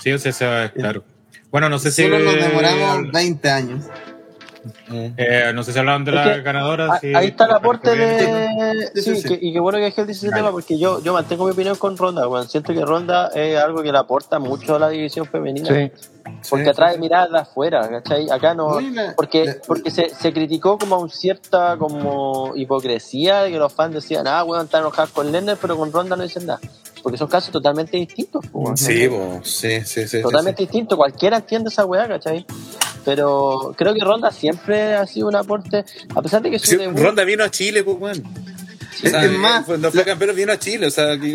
Sí, 0.02 0.12
o 0.12 0.18
sea, 0.18 0.30
eso 0.30 0.58
es 0.62 0.72
claro. 0.72 1.04
Bueno, 1.50 1.68
no 1.68 1.78
sé 1.80 1.90
si. 1.90 2.02
Solo 2.02 2.20
nos 2.20 2.34
demoramos 2.36 3.10
20 3.12 3.50
años. 3.50 3.84
Eh, 5.16 5.50
no 5.54 5.62
sé 5.62 5.72
si 5.72 5.78
hablaban 5.78 6.04
de 6.04 6.10
Es 6.10 6.14
la 6.16 6.34
que 6.34 6.42
ganadora. 6.42 6.88
Ah, 6.92 6.98
sí, 7.00 7.14
Ahí 7.14 7.28
está 7.28 7.44
el 7.46 7.52
aporte 7.52 7.94
de. 7.96 8.90
Sí, 8.94 9.02
Sí, 9.02 9.14
sí, 9.16 9.22
sí. 9.22 9.28
que- 9.28 9.46
y 9.46 9.52
qué 9.52 9.60
bueno 9.60 9.78
que 9.78 9.86
Ángel 9.86 10.06
dice 10.06 10.18
ese 10.26 10.28
Vale. 10.30 10.40
tema, 10.40 10.50
porque 10.52 10.78
yo, 10.78 11.02
yo 11.02 11.12
mantengo 11.12 11.44
mi 11.46 11.52
opinión 11.52 11.76
con 11.76 11.96
Ronda. 11.96 12.24
Siento 12.46 12.72
que 12.72 12.80
Ronda 12.84 13.28
es 13.34 13.58
algo 13.58 13.82
que 13.82 13.92
le 13.92 13.98
aporta 13.98 14.38
mucho 14.38 14.76
a 14.76 14.78
la 14.78 14.88
división 14.88 15.26
femenina. 15.26 15.68
Sí. 15.68 15.90
Porque 16.48 16.64
Sí. 16.64 16.70
atrae 16.70 16.98
miradas 16.98 17.30
de 17.30 17.38
afuera, 17.38 17.88
¿cachai? 17.88 18.30
Acá 18.30 18.54
no. 18.54 18.78
Porque, 19.16 19.56
porque 19.66 19.90
se, 19.90 20.10
se 20.10 20.32
criticó 20.32 20.78
como 20.78 20.98
un 20.98 21.10
cierta 21.10 21.76
como 21.78 22.52
hipocresía 22.54 23.42
de 23.42 23.50
que 23.50 23.58
los 23.58 23.72
fans 23.72 23.94
decían, 23.94 24.26
ah, 24.26 24.44
weón, 24.44 24.66
están 24.66 24.80
enojados 24.82 25.10
con 25.10 25.32
Lennon, 25.32 25.58
pero 25.60 25.76
con 25.76 25.90
Ronda 25.92 26.16
no 26.16 26.22
dicen 26.22 26.46
nada. 26.46 26.60
Porque 27.02 27.16
son 27.18 27.28
casos 27.28 27.50
totalmente 27.50 27.96
distintos, 27.96 28.46
po. 28.48 28.76
Sí, 28.76 29.08
po, 29.08 29.40
sí, 29.42 29.80
sí, 29.84 30.02
sí, 30.02 30.08
sí. 30.08 30.22
totalmente 30.22 30.62
distintos. 30.62 30.96
Cualquiera 30.96 31.38
entiende 31.38 31.68
esa 31.70 31.84
weá, 31.86 32.06
¿cachai? 32.08 32.44
Pero 33.04 33.74
creo 33.76 33.94
que 33.94 34.00
Ronda 34.04 34.30
siempre 34.30 34.94
ha 34.94 35.06
sido 35.06 35.28
un 35.28 35.36
aporte, 35.36 35.84
a 36.14 36.22
pesar 36.22 36.42
de 36.42 36.50
que 36.50 36.58
su 36.58 36.66
Sí, 36.72 36.76
debut- 36.76 36.98
Ronda 37.02 37.24
vino 37.24 37.42
a 37.44 37.50
Chile, 37.50 37.82
pues, 37.82 37.96
weón. 37.98 38.22
O 39.02 39.08
sea, 39.08 39.24
Es 39.24 39.30
más, 39.32 39.66
no 39.66 39.90
fue 39.90 40.04
campeón, 40.04 40.36
vino 40.36 40.52
a 40.52 40.58
Chile, 40.58 40.86
o 40.86 40.90
sea, 40.90 41.18
que- 41.18 41.32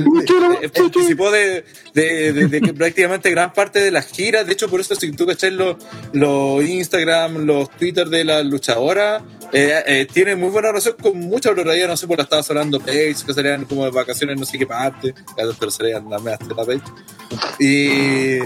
eh, 0.61 0.69
participó 0.69 1.31
de, 1.31 1.65
de, 1.95 2.33
de- 2.47 2.73
prácticamente 2.73 3.31
gran 3.31 3.53
parte 3.53 3.79
de 3.79 3.89
las 3.89 4.05
giras. 4.07 4.45
De 4.45 4.53
hecho, 4.53 4.69
por 4.69 4.79
eso, 4.81 4.93
si 4.93 5.11
tú 5.13 5.25
cachas 5.25 5.51
los, 5.53 5.77
los 6.13 6.63
Instagram, 6.63 7.45
los 7.45 7.71
Twitter 7.71 8.07
de 8.09 8.23
las 8.23 8.45
luchadoras, 8.45 9.23
eh, 9.53 9.83
eh, 9.85 10.07
tiene 10.11 10.35
muy 10.35 10.49
buena 10.49 10.69
relación 10.69 10.95
con 11.01 11.17
muchas, 11.19 11.51
pero 11.53 11.63
todavía 11.63 11.87
no 11.87 11.95
sé 11.97 12.07
por 12.07 12.17
la 12.17 12.23
estaba 12.23 12.43
sonando 12.43 12.79
Page, 12.79 13.15
que 13.25 13.33
salían 13.33 13.65
como 13.65 13.85
de 13.85 13.91
vacaciones, 13.91 14.39
no 14.39 14.45
sé 14.45 14.57
qué 14.57 14.65
parte, 14.67 15.13
pero 15.35 15.71
salían 15.71 16.09
las 16.09 16.21
medias 16.21 16.39
tetas 16.39 16.65
Page. 16.65 16.81
Y. 17.59 18.39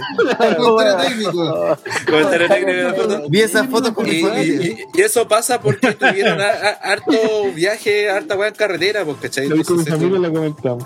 Comentario 0.57 0.97
técnico. 0.97 1.77
comentario 2.09 2.47
técnico 2.47 3.07
la. 3.07 3.21
Vi 3.30 3.41
esas 3.41 3.67
fotos 3.67 3.91
con 3.91 4.07
Y, 4.07 4.11
y- 4.21 4.77
y 4.93 5.01
eso 5.01 5.27
pasa 5.27 5.59
porque 5.61 5.93
tuvieron 5.93 6.39
a- 6.41 6.49
a- 6.49 6.91
harto 6.93 7.11
viaje, 7.55 8.09
harta 8.09 8.35
weá 8.35 8.49
en 8.49 8.55
carretera, 8.55 9.05
pues, 9.05 9.17
¿cachai? 9.21 9.47
Lo 9.49 9.55
vi 9.55 9.63
con 9.63 9.77
mi 9.77 9.84
Entonces, 9.84 10.07
familia 10.09 10.27
lo 10.30 10.34
comentamos. 10.34 10.85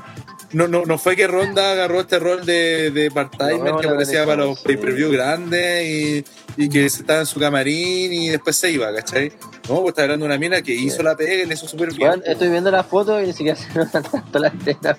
No, 0.53 0.67
no, 0.67 0.83
no 0.85 0.97
fue 0.97 1.15
que 1.15 1.27
Ronda 1.27 1.71
agarró 1.71 2.01
este 2.01 2.19
rol 2.19 2.45
de, 2.45 2.91
de 2.91 3.09
part-timer 3.11 3.71
No, 3.73 3.79
que 3.79 3.87
aparecía 3.87 4.25
para 4.25 4.45
los 4.45 4.59
pay-per-view 4.61 5.11
grandes 5.11 5.85
y, 5.85 6.25
y 6.57 6.69
que 6.69 6.89
se 6.89 7.01
estaba 7.01 7.19
en 7.21 7.25
su 7.25 7.39
camarín 7.39 8.13
y 8.13 8.29
después 8.29 8.55
se 8.55 8.71
iba, 8.71 8.93
¿cachai? 8.93 9.31
No, 9.69 9.81
pues 9.81 9.89
está 9.93 10.03
hablando 10.03 10.25
de 10.25 10.29
una 10.31 10.37
mina 10.37 10.61
que 10.61 10.73
hizo 10.73 11.01
la 11.03 11.15
pega 11.15 11.33
y 11.33 11.45
le 11.45 11.53
hizo 11.53 11.67
súper 11.67 11.93
bien. 11.93 12.09
Weón, 12.09 12.23
estoy 12.25 12.49
viendo 12.49 12.69
la 12.69 12.83
foto 12.83 13.21
y 13.21 13.27
ni 13.27 13.33
siquiera 13.33 13.57
se 13.57 13.73
notan 13.73 14.03
tanto 14.03 14.39
las 14.39 14.53
tetas, 14.59 14.97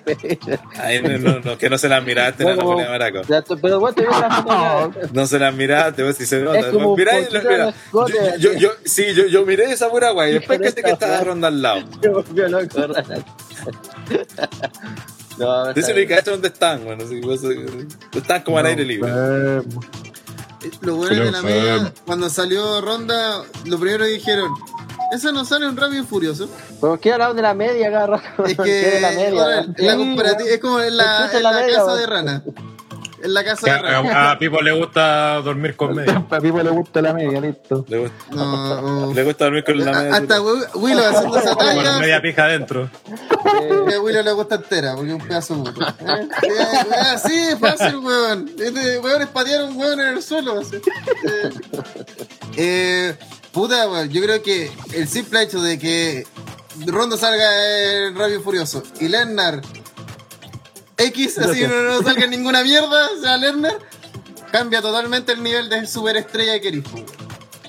Ay, 0.77 1.01
no, 1.01 1.17
no, 1.19 1.39
no, 1.39 1.57
que 1.57 1.69
no 1.69 1.77
se 1.77 1.87
las 1.87 2.03
miraste, 2.03 2.43
no, 2.43 2.55
Bueno, 2.55 2.81
la 2.81 2.89
maraco. 2.89 3.21
Pero 3.61 3.79
bueno, 3.79 3.89
estoy 3.89 4.05
viendo 4.07 4.27
la 4.27 4.43
foto. 4.43 4.99
No 5.13 5.27
se 5.27 5.37
las 5.39 5.53
miraste, 5.53 6.03
pues 6.03 6.17
si 6.17 6.25
se 6.25 6.39
nota. 6.41 6.71
Mirá, 6.97 7.13
mira, 7.31 7.73
yo, 7.93 8.07
yo, 8.39 8.53
yo- 8.53 8.71
sí, 8.85 9.13
yo, 9.13 9.27
yo 9.27 9.45
miré 9.45 9.71
esa 9.71 9.89
pura 9.89 10.09
guay, 10.11 10.33
después 10.33 10.59
que 10.59 10.67
esta 10.67 10.89
estaba. 10.89 11.21
Ronda 11.21 11.47
al 11.47 11.61
lado. 11.61 11.83
Volvió 12.01 12.47
loco. 12.49 12.87
No, 15.37 15.73
ni 15.73 15.81
bien. 15.93 16.07
cacho 16.07 16.31
dónde 16.31 16.47
están, 16.47 16.83
bueno, 16.85 17.03
así, 17.03 17.19
pues, 17.21 17.43
eh, 17.43 17.65
están 18.13 18.43
como 18.43 18.57
al 18.57 18.65
aire 18.67 18.85
libre. 18.85 19.09
Enfermo. 19.09 19.81
Lo 20.81 20.95
bueno 20.95 21.23
de 21.25 21.31
la 21.31 21.41
media, 21.41 21.75
eh, 21.75 21.91
cuando 22.05 22.29
salió 22.29 22.81
Ronda, 22.81 23.43
lo 23.65 23.77
primero 23.79 24.05
que 24.05 24.11
dijeron, 24.11 24.51
eso 25.13 25.31
no 25.31 25.45
sale 25.45 25.67
un 25.67 25.77
Rápido 25.77 26.01
y 26.03 26.05
Furioso. 26.05 26.49
¿Por 26.79 26.99
qué 26.99 27.13
hablaban 27.13 27.35
de 27.35 27.41
la 27.43 27.53
media 27.53 27.91
cada 27.91 28.07
rato? 28.07 28.45
Es 28.45 28.57
¿Qué 28.57 28.63
que 28.63 28.71
de 28.91 29.01
la 29.01 29.11
media? 29.11 29.43
ahora, 29.43 29.65
la 29.77 29.95
comparativa- 29.95 30.49
es 30.49 30.59
como 30.59 30.79
en 30.79 30.97
la, 30.97 31.29
en 31.31 31.43
la 31.43 31.51
la 31.51 31.59
media, 31.59 31.75
casa 31.75 31.85
vos. 31.91 31.99
de 31.99 32.05
rana. 32.07 32.43
En 33.25 33.33
la 33.33 33.43
casa 33.43 33.65
de 33.65 33.71
a, 34.11 34.31
a 34.31 34.37
Pipo 34.39 34.61
le 34.61 34.71
gusta 34.71 35.41
dormir 35.41 35.75
con 35.75 35.95
media. 35.95 36.23
A 36.29 36.39
Pipo 36.39 36.61
le 36.61 36.69
gusta 36.69 37.01
la 37.01 37.13
media, 37.13 37.41
listo. 37.41 37.83
Le 37.87 37.97
gusta, 37.99 38.15
No, 38.31 39.13
le 39.13 39.23
gusta 39.23 39.45
dormir 39.45 39.63
con 39.63 39.77
la 39.79 39.91
media. 39.91 40.15
hasta 40.15 40.41
Wi- 40.41 40.65
Willow 40.75 41.05
haciendo 41.05 41.37
esa 41.39 41.55
Con 41.55 41.65
talla. 41.65 41.99
media 41.99 42.21
pija 42.21 42.45
adentro. 42.45 42.89
que 43.87 43.95
a 43.95 43.99
Willow 43.99 44.23
le 44.23 44.31
gusta 44.31 44.55
entera, 44.55 44.95
porque 44.95 45.09
es 45.09 45.15
un 45.21 45.27
pedazo 45.27 45.55
de. 45.63 45.69
¿Eh? 45.71 46.27
Eh, 46.43 46.95
Así 47.13 47.33
es 47.35 47.59
fácil, 47.59 47.97
weón. 47.97 48.49
Este 48.59 48.99
weón 48.99 49.21
es 49.23 49.27
patear 49.29 49.63
un 49.65 49.75
weón 49.77 49.99
en 49.99 50.07
el 50.17 50.21
suelo. 50.23 50.59
así. 50.59 50.75
Eh, 50.77 51.49
eh, 52.57 53.15
puta, 53.51 53.89
weón. 53.89 54.09
Yo 54.09 54.21
creo 54.21 54.41
que 54.43 54.71
el 54.93 55.07
simple 55.07 55.41
hecho 55.41 55.61
de 55.61 55.79
que 55.79 56.27
Ronda 56.85 57.17
salga 57.17 58.05
en 58.07 58.15
Rabio 58.15 58.41
Furioso 58.41 58.83
y 58.99 59.07
Lennar 59.07 59.61
X, 60.97 61.37
así 61.39 61.63
no, 61.67 61.81
no 61.81 62.01
salga 62.03 62.25
ninguna 62.27 62.63
mierda, 62.63 63.09
o 63.17 63.21
sea, 63.21 63.37
Lennar, 63.37 63.77
cambia 64.51 64.81
totalmente 64.81 65.33
el 65.33 65.43
nivel 65.43 65.69
de 65.69 65.85
superestrella 65.87 66.59
que 66.61 66.67
eres. 66.69 66.83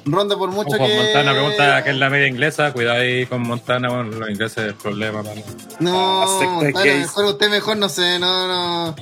Ronda 0.04 0.36
por 0.38 0.50
mucho 0.52 0.76
Ojo, 0.76 0.86
que. 0.86 0.94
Montana 0.96 1.32
pregunta 1.32 1.82
qué 1.82 1.90
es 1.90 1.96
la 1.96 2.08
media 2.10 2.28
inglesa. 2.28 2.72
Cuidado 2.72 3.00
ahí 3.00 3.26
con 3.26 3.42
Montana, 3.42 3.88
bueno, 3.88 4.04
los 4.16 4.30
ingleses 4.30 4.58
es 4.68 4.74
problema. 4.74 5.22
mano. 5.24 5.42
No, 5.80 6.22
Ah, 6.22 6.50
Montana, 6.62 6.84
gays. 6.84 7.00
mejor 7.00 7.24
usted 7.24 7.50
mejor 7.50 7.76
no 7.76 7.88
sé, 7.88 8.18
no, 8.20 8.46
no. 8.46 8.94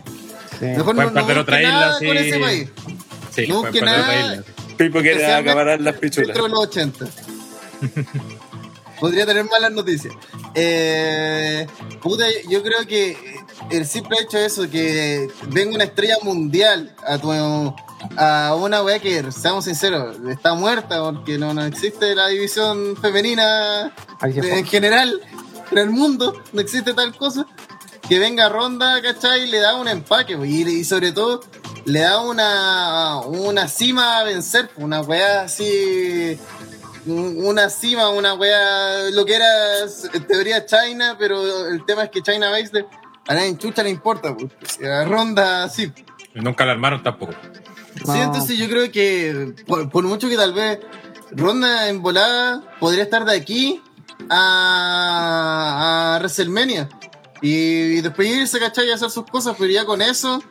Sí. 0.58 0.64
Mejor 0.64 0.94
Pueden 0.94 1.12
no, 1.14 1.20
no 1.20 1.26
perder 1.26 1.36
busque 1.36 1.40
otra 1.40 1.60
isla, 1.60 1.70
nada 1.72 1.98
sí. 1.98 2.06
con 2.06 2.16
ese 2.16 2.38
país. 2.38 2.68
Sí, 3.34 3.46
No, 3.48 3.62
que 3.64 3.80
perder 3.80 3.84
nada. 3.84 4.42
quiere 4.76 4.84
Especialmente 5.10 5.50
acabar 5.50 5.80
las 5.80 5.96
pichulas. 5.98 6.26
Dentro 6.28 6.44
de 6.44 6.48
los 6.48 6.60
80. 6.60 7.06
Podría 9.04 9.26
tener 9.26 9.44
malas 9.44 9.70
noticias. 9.70 10.14
Eh, 10.54 11.66
puta, 12.00 12.24
yo 12.48 12.62
creo 12.62 12.86
que 12.86 13.14
el 13.70 13.84
simple 13.84 14.16
hecho 14.18 14.38
de 14.38 14.46
eso, 14.46 14.70
que 14.70 15.28
venga 15.48 15.74
una 15.74 15.84
estrella 15.84 16.16
mundial 16.22 16.96
a 17.06 17.18
tu 17.18 17.30
a 18.16 18.54
una 18.54 18.82
weá 18.82 19.00
que, 19.00 19.30
seamos 19.30 19.66
sinceros, 19.66 20.16
está 20.30 20.54
muerta 20.54 21.02
porque 21.02 21.36
no, 21.36 21.52
no 21.52 21.66
existe 21.66 22.14
la 22.14 22.28
división 22.28 22.96
femenina 22.96 23.94
en 24.22 24.64
general 24.64 25.20
en 25.70 25.76
el 25.76 25.90
mundo, 25.90 26.42
no 26.54 26.62
existe 26.62 26.94
tal 26.94 27.14
cosa. 27.14 27.46
Que 28.08 28.18
venga 28.18 28.48
Ronda, 28.48 29.02
¿cachai? 29.02 29.42
Y 29.42 29.50
le 29.50 29.58
da 29.58 29.74
un 29.74 29.86
empaque, 29.86 30.32
y, 30.32 30.62
y 30.66 30.84
sobre 30.84 31.12
todo 31.12 31.42
le 31.84 32.00
da 32.00 32.22
una, 32.22 33.20
una 33.20 33.68
cima 33.68 34.20
a 34.20 34.24
vencer, 34.24 34.70
una 34.76 35.02
weá 35.02 35.42
así. 35.42 36.38
Un- 37.06 37.44
Una 37.44 37.68
cima, 37.70 38.08
una 38.10 38.34
weá. 38.34 39.10
Lo 39.10 39.24
que 39.24 39.34
era 39.34 39.46
en 40.12 40.26
teoría 40.26 40.64
China, 40.66 41.16
pero 41.18 41.68
el 41.68 41.84
tema 41.84 42.04
es 42.04 42.10
que 42.10 42.22
China 42.22 42.50
Baszler 42.50 42.86
a 43.26 43.34
nadie 43.34 43.48
en 43.48 43.58
chucha 43.58 43.82
le 43.82 43.90
importa, 43.90 44.36
pues. 44.36 44.52
A 44.86 45.04
Ronda 45.04 45.68
sí. 45.68 45.92
Y 46.34 46.40
Nunca 46.40 46.64
la 46.66 46.72
armaron 46.72 47.02
tampoco. 47.02 47.32
Sí, 48.04 48.18
entonces 48.18 48.58
yo 48.58 48.68
creo 48.68 48.90
que 48.90 49.54
por, 49.66 49.88
por 49.88 50.04
mucho 50.04 50.28
que 50.28 50.36
tal 50.36 50.52
vez 50.52 50.80
Ronda 51.30 51.88
en 51.88 52.02
volada 52.02 52.62
podría 52.80 53.04
estar 53.04 53.24
de 53.24 53.36
aquí 53.36 53.80
a, 54.28 56.14
a 56.14 56.18
WrestleMania 56.18 56.88
y, 57.40 57.52
y 57.98 58.00
después 58.00 58.28
irse, 58.28 58.58
¿cachai? 58.58 58.88
Y 58.88 58.90
hacer 58.92 59.10
sus 59.10 59.24
cosas, 59.26 59.54
pero 59.58 59.70
ya 59.70 59.84
con 59.84 60.02
eso 60.02 60.42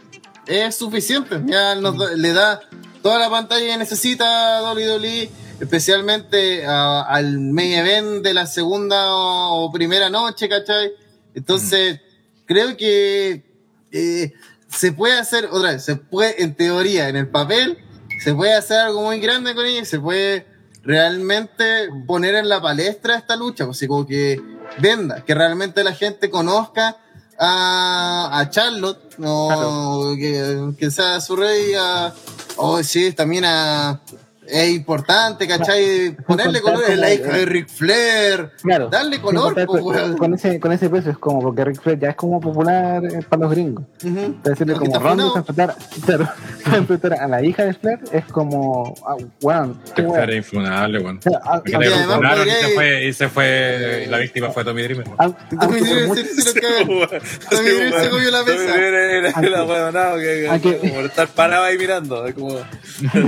es 0.47 0.75
suficiente. 0.75 1.41
Ya 1.45 1.75
nos 1.75 1.95
le 2.17 2.33
da 2.33 2.61
toda 3.01 3.19
la 3.19 3.29
pantalla 3.29 3.65
que 3.65 3.77
necesita 3.77 4.61
WWE, 4.73 5.29
especialmente 5.59 6.65
a- 6.65 7.01
al 7.03 7.39
main 7.39 7.71
event 7.73 8.23
de 8.23 8.33
la 8.33 8.45
segunda 8.45 9.13
o, 9.15 9.65
o 9.65 9.71
primera 9.71 10.09
noche, 10.09 10.49
¿cachai? 10.49 10.91
Entonces, 11.35 11.99
creo 12.45 12.75
que 12.77 13.43
eh, 13.91 14.33
se 14.67 14.91
puede 14.91 15.17
hacer, 15.19 15.49
otra 15.51 15.71
vez, 15.71 15.83
se 15.85 15.95
puede, 15.95 16.41
en 16.43 16.55
teoría, 16.55 17.09
en 17.09 17.15
el 17.15 17.27
papel, 17.27 17.77
se 18.23 18.33
puede 18.33 18.53
hacer 18.53 18.79
algo 18.79 19.01
muy 19.03 19.19
grande 19.19 19.53
con 19.55 19.65
ella 19.65 19.81
y 19.81 19.85
se 19.85 19.99
puede 19.99 20.47
realmente 20.83 21.89
poner 22.07 22.35
en 22.35 22.49
la 22.49 22.61
palestra 22.61 23.15
esta 23.17 23.35
lucha, 23.35 23.65
pues, 23.65 23.77
así 23.77 23.87
como 23.87 24.05
que 24.05 24.41
venda, 24.79 25.23
que 25.23 25.33
realmente 25.33 25.83
la 25.83 25.93
gente 25.93 26.29
conozca 26.29 26.97
a, 27.39 28.29
a 28.39 28.49
Charlotte, 28.49 29.17
no, 29.17 30.13
que, 30.17 30.73
que 30.77 30.91
sea 30.91 31.19
su 31.21 31.35
rey, 31.35 31.73
a, 31.77 32.13
oh 32.57 32.81
sí, 32.83 33.11
también 33.13 33.45
a, 33.45 34.01
es 34.47 34.69
importante, 34.71 35.47
¿cachai? 35.47 36.15
Ponerle 36.27 36.61
color, 36.61 36.83
es 36.87 36.97
la 36.97 37.07
como- 37.09 37.13
hija 37.27 37.37
de 37.37 37.45
Ric 37.45 37.67
Flair, 37.69 38.49
Claro. 38.61 38.89
darle 38.89 39.19
color, 39.21 39.43
contar 39.45 39.65
pues, 39.67 39.81
con, 39.83 39.95
weón. 39.95 40.17
con 40.17 40.33
ese, 40.33 40.59
con 40.59 40.71
ese 40.71 40.89
peso 40.89 41.09
es 41.09 41.17
como, 41.17 41.41
porque 41.41 41.65
Ric 41.65 41.81
Flair 41.81 41.99
ya 41.99 42.09
es 42.09 42.15
como 42.15 42.39
popular 42.41 43.03
eh, 43.05 43.19
para 43.27 43.41
los 43.43 43.51
gringos. 43.51 43.83
Ujú. 44.03 44.35
Decirle 44.43 44.73
Porque 44.73 44.89
como 44.91 44.97
está 44.97 44.99
Ronda 44.99 45.23
funado. 45.23 45.33
se 45.33 45.39
enfrentar, 45.39 45.75
claro, 46.05 46.29
enfrentar 46.77 47.13
a 47.13 47.27
la 47.27 47.43
hija 47.43 47.63
de 47.65 47.73
Flair 47.73 47.99
es 48.11 48.25
como, 48.25 48.93
ah, 49.07 49.15
weón, 49.15 49.29
weón. 49.41 49.79
Flair 49.95 50.29
era 50.29 50.35
infunable, 50.35 50.99
weón. 50.99 51.19
Y 51.23 52.49
se 52.51 52.67
fue, 52.75 53.05
y 53.05 53.13
se 53.13 53.29
fue, 53.29 54.03
y 54.07 54.09
la 54.09 54.17
víctima 54.19 54.49
fue 54.49 54.63
Tommy 54.63 54.81
Dreamer. 54.83 55.07
weón. 55.07 55.17
a- 55.19 55.49
Tommy 55.59 55.79
por 55.79 55.87
Dreamer 55.89 56.17
se- 56.17 56.41
se 56.41 56.61
lo 56.61 56.61
caga. 56.61 57.19
Tommy 57.49 57.69
Dreamer 57.69 58.03
se 58.03 58.09
comió 58.09 58.31
la 58.31 58.43
mesa. 58.43 58.75
Era 58.75 59.31
Aunque- 59.33 59.49
la 59.49 59.63
huevonao 59.63 60.17
que, 60.17 60.47
aunque- 60.49 60.77
como 60.77 60.99
estar 61.01 61.27
parado 61.29 61.63
ahí 61.65 61.77
mirando. 61.77 62.25
Es 62.27 62.33
como 62.35 62.55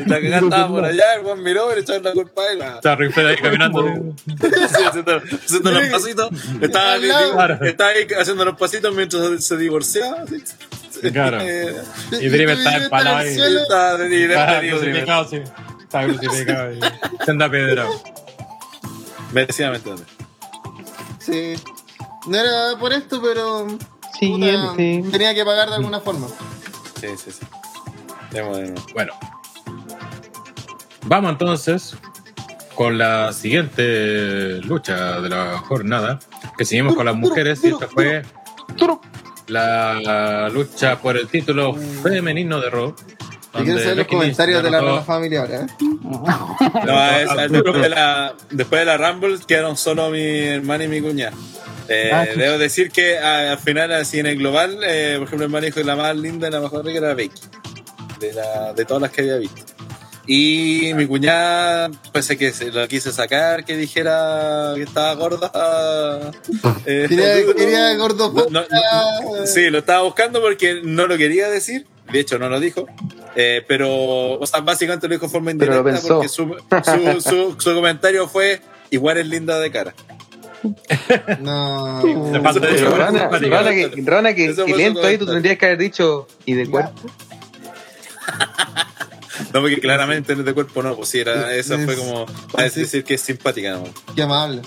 la 0.06 0.20
que 0.20 0.36
estaba 0.36 0.68
por 0.68 0.84
allá, 0.86 1.05
el 1.14 1.26
weón 1.26 1.42
miró 1.44 1.72
y 1.72 1.76
le 1.76 1.82
echaron 1.82 2.04
la 2.04 2.12
culpa 2.14 2.42
a 2.42 2.52
él. 2.52 2.62
Estaba 2.62 2.96
Ric 2.96 3.12
Flair 3.14 3.28
ahí 3.30 3.38
caminando. 3.38 3.84
Sí, 4.26 4.84
haciendo, 4.86 5.18
haciendo 5.18 5.72
los 5.72 5.86
pasitos. 5.88 6.30
Estaba. 6.62 6.98
Claro. 6.98 7.66
estaba 7.66 7.90
ahí 7.92 8.08
haciendo 8.20 8.46
los 8.46 8.58
pasitos 8.58 8.94
mientras 8.96 9.46
se 9.46 9.58
divorciaba. 9.58 10.24
Claro. 11.14 11.40
Eh, 11.42 11.76
Y 12.14 12.28
Dreamer 12.30 12.58
Dreamer 12.58 12.82
empalado 12.84 13.20
en 13.22 13.28
el 13.28 13.72
ahí. 13.72 14.10
nivel. 14.10 14.70
crucificado, 14.72 15.28
sí. 15.30 15.42
Estaba 15.82 16.06
crucificado. 16.08 16.74
Se 17.26 17.32
anda 17.32 17.50
pedra. 17.50 17.88
Merecidamente. 19.32 19.92
Sí. 21.20 21.56
No 22.28 22.38
era 22.38 22.78
por 22.80 22.92
esto, 22.94 23.22
pero 23.22 23.68
puta, 23.68 23.88
Siguiente. 24.20 25.04
tenía 25.12 25.34
que 25.36 25.46
pagar 25.46 25.70
de 25.70 25.76
alguna 25.76 26.00
forma. 26.00 26.28
Sí, 27.00 27.08
sí, 27.24 27.32
sí. 27.32 27.46
Bueno. 28.94 29.14
Vamos 31.06 31.32
entonces 31.32 31.96
con 32.76 32.98
la 32.98 33.32
siguiente 33.32 34.60
lucha 34.64 35.22
de 35.22 35.30
la 35.30 35.58
jornada, 35.60 36.20
que 36.58 36.66
seguimos 36.66 36.96
con 36.96 37.06
las 37.06 37.16
mujeres 37.16 37.64
y 37.64 37.68
esta 37.70 37.88
fue 37.88 38.24
la 39.48 40.50
lucha 40.52 41.00
por 41.00 41.16
el 41.18 41.28
título 41.28 41.74
femenino 42.04 42.60
de 42.60 42.70
Raw. 42.70 42.96
Donde 43.54 43.80
saber 43.80 43.98
los 43.98 44.08
comentarios 44.08 44.64
de 44.64 44.70
la 44.72 44.82
rola 44.82 45.02
familiar, 45.04 45.50
¿eh? 45.50 45.66
No, 45.80 46.26
es- 47.18 47.52
después, 47.52 47.82
de 47.82 47.90
la, 47.90 48.34
después 48.50 48.82
de 48.82 48.86
la 48.86 48.98
Rumble 48.98 49.38
quedaron 49.48 49.78
solo 49.78 50.10
mi 50.10 50.20
hermana 50.42 50.84
y 50.84 50.88
mi 50.90 51.00
cuñada. 51.02 51.32
Eh, 51.88 52.10
Ah, 52.12 52.26
debo 52.36 52.58
decir 52.58 52.92
que 52.92 53.18
a- 53.20 53.52
al 53.54 53.60
final, 53.60 53.94
así 53.94 54.20
en 54.20 54.26
el 54.26 54.38
global, 54.38 54.80
eh, 54.84 55.16
por 55.20 55.28
ejemplo, 55.28 55.46
hermana 55.46 55.66
dijo 55.68 55.80
que 55.80 55.86
la 55.86 55.96
más 55.96 56.18
linda 56.18 56.50
y 56.50 56.52
la 56.52 56.60
mejor 56.60 56.84
rica 56.84 56.98
era 56.98 57.14
Becky, 57.14 57.40
de, 58.20 58.34
la, 58.34 58.74
de 58.74 58.84
todas 58.84 59.02
las 59.04 59.12
que 59.12 59.22
había 59.22 59.38
visto. 59.38 59.62
Y 60.28 60.92
mi 60.96 61.06
cuñada, 61.06 61.92
pese 62.12 62.36
que 62.38 62.52
se 62.52 62.72
lo 62.72 62.88
quise 62.88 63.12
sacar, 63.12 63.64
que 63.64 63.78
dijera 63.78 64.72
que 64.76 64.84
estaba 64.84 65.14
gorda. 65.14 65.52
eh, 66.86 67.06
Quería, 67.56 67.96
gordo 67.96 68.32
no- 68.34 68.46
no- 68.50 68.62
no- 68.62 69.46
sí, 69.46 69.70
lo 69.70 69.80
estaba 69.80 70.02
buscando 70.04 70.42
porque 70.42 70.82
no 70.84 71.06
lo 71.08 71.18
quería 71.18 71.50
decir. 71.50 71.86
De 72.12 72.20
hecho, 72.20 72.38
no 72.40 72.50
lo 72.50 72.60
dijo. 72.60 72.86
Eh, 73.36 73.64
pero, 73.68 74.34
o 74.40 74.46
sea, 74.48 74.62
básicamente 74.62 75.08
lo 75.08 75.14
dijo 75.16 75.26
de 75.26 75.32
forma 75.32 75.52
indirecta 75.52 76.00
porque 76.08 76.28
su, 76.30 76.56
su, 76.84 77.22
su, 77.22 77.56
su 77.60 77.74
comentario 77.76 78.28
fue: 78.28 78.62
igual 78.92 79.18
es 79.18 79.28
linda 79.28 79.60
de 79.60 79.72
cara. 79.72 79.94
No. 81.42 82.02
Rana, 82.42 83.30
que, 83.30 83.92
Rana 84.04 84.34
que, 84.34 84.56
que 84.56 84.76
lento 84.76 85.06
ahí, 85.06 85.18
tú 85.18 85.26
tendrías 85.26 85.58
que 85.58 85.66
haber 85.66 85.78
dicho, 85.78 86.28
¿y 86.46 86.54
de 86.54 86.68
cuerpo? 86.68 87.02
No, 89.54 89.62
porque 89.62 89.80
claramente 89.80 90.34
en 90.34 90.46
de 90.46 90.54
cuerpo 90.54 90.82
no, 90.84 90.96
pues 90.96 91.10
sí, 91.10 91.20
era, 91.20 91.54
esa 91.56 91.78
fue 91.80 91.96
como 91.96 92.26
Sí. 92.70 92.82
decir 92.82 93.04
que 93.04 93.16
es 93.16 93.22
simpática, 93.22 93.72
¿no? 93.72 93.84
Qué 94.16 94.24
amable. 94.24 94.62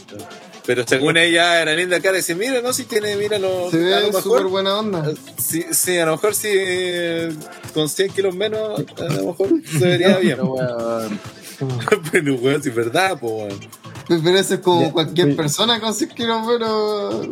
Pero 0.67 0.85
según 0.87 1.17
ella 1.17 1.63
era 1.63 1.75
linda 1.75 1.99
cara, 2.01 2.17
y 2.19 2.21
dice: 2.21 2.35
Mira, 2.35 2.61
no, 2.61 2.75
si 2.75 2.85
tiene, 2.85 3.17
mira, 3.17 3.39
lo, 3.39 3.71
Se 3.71 3.95
a 3.95 4.01
lo 4.01 4.13
ve 4.13 4.23
súper 4.23 4.45
buena 4.45 4.79
onda. 4.79 5.13
Sí, 5.39 5.65
sí, 5.71 5.97
a 5.99 6.05
lo 6.05 6.13
mejor 6.13 6.35
sí, 6.35 6.49
eh, 6.53 7.33
con 7.73 7.89
100 7.89 8.11
kilos 8.13 8.35
menos, 8.35 8.79
a 8.99 9.03
lo 9.15 9.25
mejor 9.29 9.49
se 9.67 9.79
vería 9.87 10.19
bien. 10.19 10.37
Pero, 10.37 10.53
weón, 10.53 11.21
Pero, 12.13 12.35
weón, 12.35 12.63
si 12.63 12.69
es 12.69 12.75
verdad, 12.75 13.17
pues, 13.19 13.33
weón. 13.33 13.61
Pero 14.09 14.39
eso 14.39 14.55
es 14.55 14.61
como 14.61 14.83
Ya, 14.87 14.93
cualquier 14.93 15.29
sí. 15.29 15.35
persona 15.35 15.81
con 15.81 15.93
100 15.95 16.11
kilos 16.11 16.47
menos. 16.47 17.29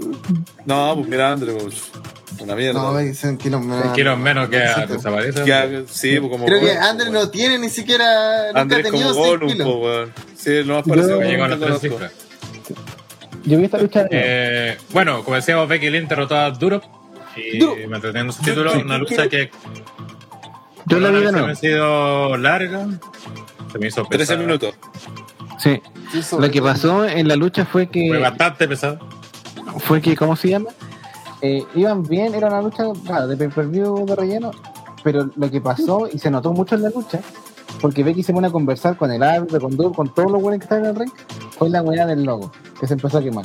No, 0.66 0.94
pues 0.97 1.09
mira, 1.09 1.32
André, 1.32 1.53
pues, 1.55 1.74
una 2.39 2.55
mierda. 2.55 2.82
No, 2.82 2.98
100 3.15 3.39
kilos 3.39 3.62
menos. 3.65 3.93
Kilos 3.94 4.19
menos 4.19 4.48
que 4.51 4.59
Sí, 4.59 4.81
desaparece. 4.93 5.43
Que- 5.44 5.85
sí, 5.89 6.19
pues 6.20 6.31
como. 6.32 6.44
Creo 6.44 6.61
que 6.61 6.73
Andrés 6.73 7.09
pues, 7.11 7.23
no 7.24 7.31
tiene 7.31 7.59
ni 7.59 7.70
siquiera. 7.70 8.48
Nunca 8.48 8.59
ha 8.59 8.62
Andrés 8.62 8.90
como 8.90 8.98
tenido 8.98 9.15
100 9.15 9.27
Gollum, 9.39 9.57
pues, 9.57 9.66
weón. 9.66 10.12
Sí, 10.36 10.62
lo 10.65 10.74
más 10.74 10.86
parecido 10.86 11.19
que 11.20 11.24
Llegó 11.28 11.44
a 11.44 11.48
las 11.48 11.61
tres 11.61 11.81
cifras. 11.81 12.12
Yo 13.44 13.59
vi 13.59 13.65
esta 13.65 13.78
lucha 13.78 14.03
de 14.03 14.09
Eh, 14.11 14.78
bueno, 14.93 15.23
como 15.24 15.36
decíamos, 15.36 15.69
Becky 15.69 15.89
Lynch 15.89 16.09
derrotó 16.09 16.36
a 16.36 16.51
Durop 16.51 16.82
y 17.36 17.59
Durop. 17.59 17.78
manteniendo 17.89 18.32
su 18.32 18.43
título. 18.43 18.73
Una 18.74 18.98
lucha 18.98 19.28
que 19.28 19.51
Yo 20.86 21.01
la 21.01 21.11
vi 21.11 21.20
de 21.20 21.27
se 21.27 21.32
me 21.32 21.39
nuevo. 21.39 21.53
ha 21.53 21.55
sido 21.55 22.36
larga. 22.36 22.86
Se 23.73 23.78
me 23.78 23.86
hizo 23.89 24.03
13 24.05 24.19
pesada. 24.19 24.39
minutos. 24.40 24.74
Sí. 25.59 25.81
Lo 26.39 26.51
que 26.51 26.61
pasó 26.62 27.05
en 27.07 27.28
la 27.28 27.37
lucha 27.37 27.65
fue 27.65 27.89
que 27.89 28.09
Fue 28.09 28.19
bastante 28.20 28.69
pesado. 28.69 28.99
fue 29.81 30.01
que, 30.03 30.16
¿cómo 30.16 30.37
se 30.37 30.51
llama? 30.51 30.69
Eh, 31.43 31.62
iban 31.74 32.03
bien, 32.03 32.35
era 32.35 32.49
una 32.49 32.62
lucha 32.62 32.85
claro, 33.05 33.27
de 33.28 33.37
pay-per-view 33.37 34.07
de 34.07 34.16
relleno, 34.16 34.51
pero 35.05 35.31
lo 35.37 35.51
que 35.51 35.61
pasó, 35.61 36.09
y 36.12 36.19
se 36.19 36.31
notó 36.31 36.53
mucho 36.53 36.74
en 36.74 36.83
la 36.83 36.91
lucha, 36.91 37.20
porque 37.81 38.03
Becky 38.03 38.23
se 38.23 38.33
pone 38.33 38.47
a 38.49 38.51
conversar 38.51 38.97
con 38.97 39.11
el 39.12 39.23
árbitro, 39.23 39.61
con, 39.61 39.77
Dur- 39.77 39.95
con 39.95 40.12
todos 40.15 40.31
los 40.33 40.41
buenos 40.41 40.61
que 40.61 40.65
estaban 40.65 40.85
en 40.85 40.91
el 40.91 40.97
ring, 40.97 41.11
fue 41.59 41.69
la 41.69 41.83
weá 41.83 42.07
del 42.07 42.24
logo, 42.24 42.53
que 42.81 42.87
se 42.87 42.95
empezó 42.95 43.19
a 43.19 43.23
quemar. 43.23 43.45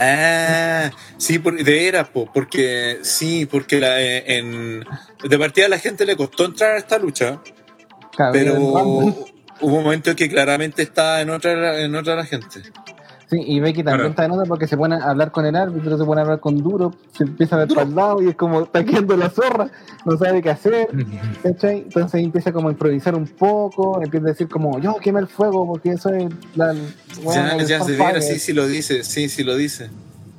Ah, 0.00 0.90
sí, 1.16 1.38
por, 1.40 1.56
de 1.56 1.62
veras, 1.72 2.08
po, 2.10 2.28
porque 2.32 2.98
sí, 3.02 3.46
porque 3.46 3.80
la, 3.80 4.00
eh, 4.00 4.38
en, 4.38 4.84
de 5.28 5.38
partida 5.38 5.66
a 5.66 5.68
la 5.68 5.78
gente 5.78 6.06
le 6.06 6.16
costó 6.16 6.44
entrar 6.44 6.72
a 6.74 6.78
esta 6.78 6.98
lucha, 6.98 7.40
Claro, 8.14 8.32
pero 8.32 8.52
era. 8.54 9.14
Hubo 9.60 9.76
un 9.78 9.84
momento 9.84 10.14
que 10.16 10.28
claramente 10.28 10.82
está 10.82 11.20
en 11.20 11.30
otra, 11.30 11.80
en 11.80 11.94
otra 11.94 12.14
la 12.16 12.24
gente. 12.24 12.62
Sí, 13.30 13.36
y 13.46 13.60
Becky 13.60 13.82
también 13.82 13.96
Claro. 13.98 14.08
está 14.08 14.24
en 14.24 14.30
otra 14.30 14.46
porque 14.46 14.66
se 14.66 14.78
pone 14.78 14.94
a 14.96 15.10
hablar 15.10 15.30
con 15.32 15.44
el 15.44 15.54
árbitro, 15.54 15.98
se 15.98 16.04
pone 16.04 16.22
a 16.22 16.24
hablar 16.24 16.40
con 16.40 16.56
Duro, 16.62 16.94
se 17.14 17.24
empieza 17.24 17.56
a 17.56 17.58
ver 17.58 17.68
para 17.68 17.82
el 17.82 17.94
lado 17.94 18.22
y 18.22 18.28
es 18.30 18.36
como 18.36 18.62
está 18.62 18.82
quedando 18.82 19.14
la 19.18 19.28
zorra, 19.28 19.68
no 20.06 20.16
sabe 20.16 20.40
qué 20.40 20.48
hacer, 20.48 20.88
¿cachai? 21.42 21.80
Entonces 21.80 22.22
empieza 22.22 22.52
como 22.52 22.68
a 22.68 22.72
improvisar 22.72 23.14
un 23.14 23.26
poco, 23.26 24.00
empieza 24.02 24.28
a 24.28 24.30
decir 24.30 24.48
como, 24.48 24.78
yo 24.80 24.96
quemé 24.96 25.20
el 25.20 25.26
fuego 25.28 25.66
porque 25.66 25.90
eso 25.90 26.08
es 26.08 26.24
la... 26.56 26.72
ya, 26.72 27.52
el 27.56 27.66
ya 27.66 27.66
se 27.66 27.92
Starfire". 27.92 27.96
viera, 27.96 28.20
sí, 28.22 28.38
sí 28.38 28.54
lo 28.54 28.66
dice, 28.66 29.04
sí, 29.04 29.28
sí 29.28 29.44
lo 29.44 29.56
dice. 29.56 29.90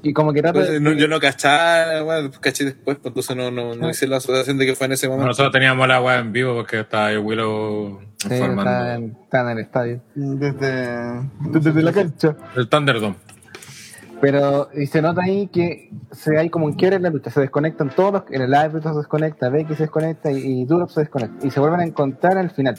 Y 0.01 0.11
como 0.13 0.33
que 0.33 0.41
trata 0.41 0.57
Entonces, 0.57 0.81
no- 0.81 0.93
yo 0.93 1.07
no 1.07 1.19
cachaba, 1.19 2.01
bueno, 2.01 2.31
caché 2.41 2.63
después, 2.65 2.97
pues, 2.97 3.11
entonces 3.11 3.35
no, 3.35 3.51
no, 3.51 3.75
no 3.75 3.89
hice 3.91 4.07
la 4.07 4.17
asociación 4.17 4.57
de 4.57 4.65
que 4.65 4.73
fue 4.75 4.87
en 4.87 4.93
ese 4.93 5.07
momento. 5.07 5.27
Nosotros 5.27 5.51
teníamos 5.51 5.87
la 5.87 6.01
weá 6.01 6.17
en 6.19 6.31
vivo 6.31 6.55
porque 6.55 6.79
estaba 6.79 7.07
ahí 7.07 7.17
Willow 7.17 7.99
Sí, 8.19 8.33
está, 8.33 8.95
en, 8.95 9.15
está 9.23 9.41
en 9.41 9.49
el 9.49 9.59
estadio. 9.59 10.01
Desde. 10.15 11.21
Desde 11.39 11.81
la 11.81 11.93
cancha. 11.93 12.35
El 12.55 12.67
Thunderdome. 12.67 13.15
Pero 14.21 14.69
y 14.75 14.87
se 14.87 15.01
nota 15.01 15.21
ahí 15.23 15.47
que 15.47 15.89
se 16.11 16.37
hay 16.37 16.49
como 16.49 16.65
un 16.65 16.73
quiebre 16.73 16.97
en 16.97 17.03
la 17.03 17.09
lucha. 17.09 17.31
Se 17.31 17.39
desconectan 17.39 17.89
todos 17.95 18.11
los. 18.11 18.23
El 18.31 18.53
árbitro 18.53 18.91
se 18.91 18.97
desconecta, 18.99 19.49
Becky 19.49 19.75
se 19.75 19.83
desconecta 19.83 20.31
y, 20.31 20.37
y 20.61 20.65
Durop 20.65 20.89
se 20.89 21.01
desconecta. 21.01 21.47
Y 21.47 21.51
se 21.51 21.59
vuelven 21.61 21.79
a 21.79 21.85
encontrar 21.85 22.37
al 22.37 22.51
final. 22.51 22.77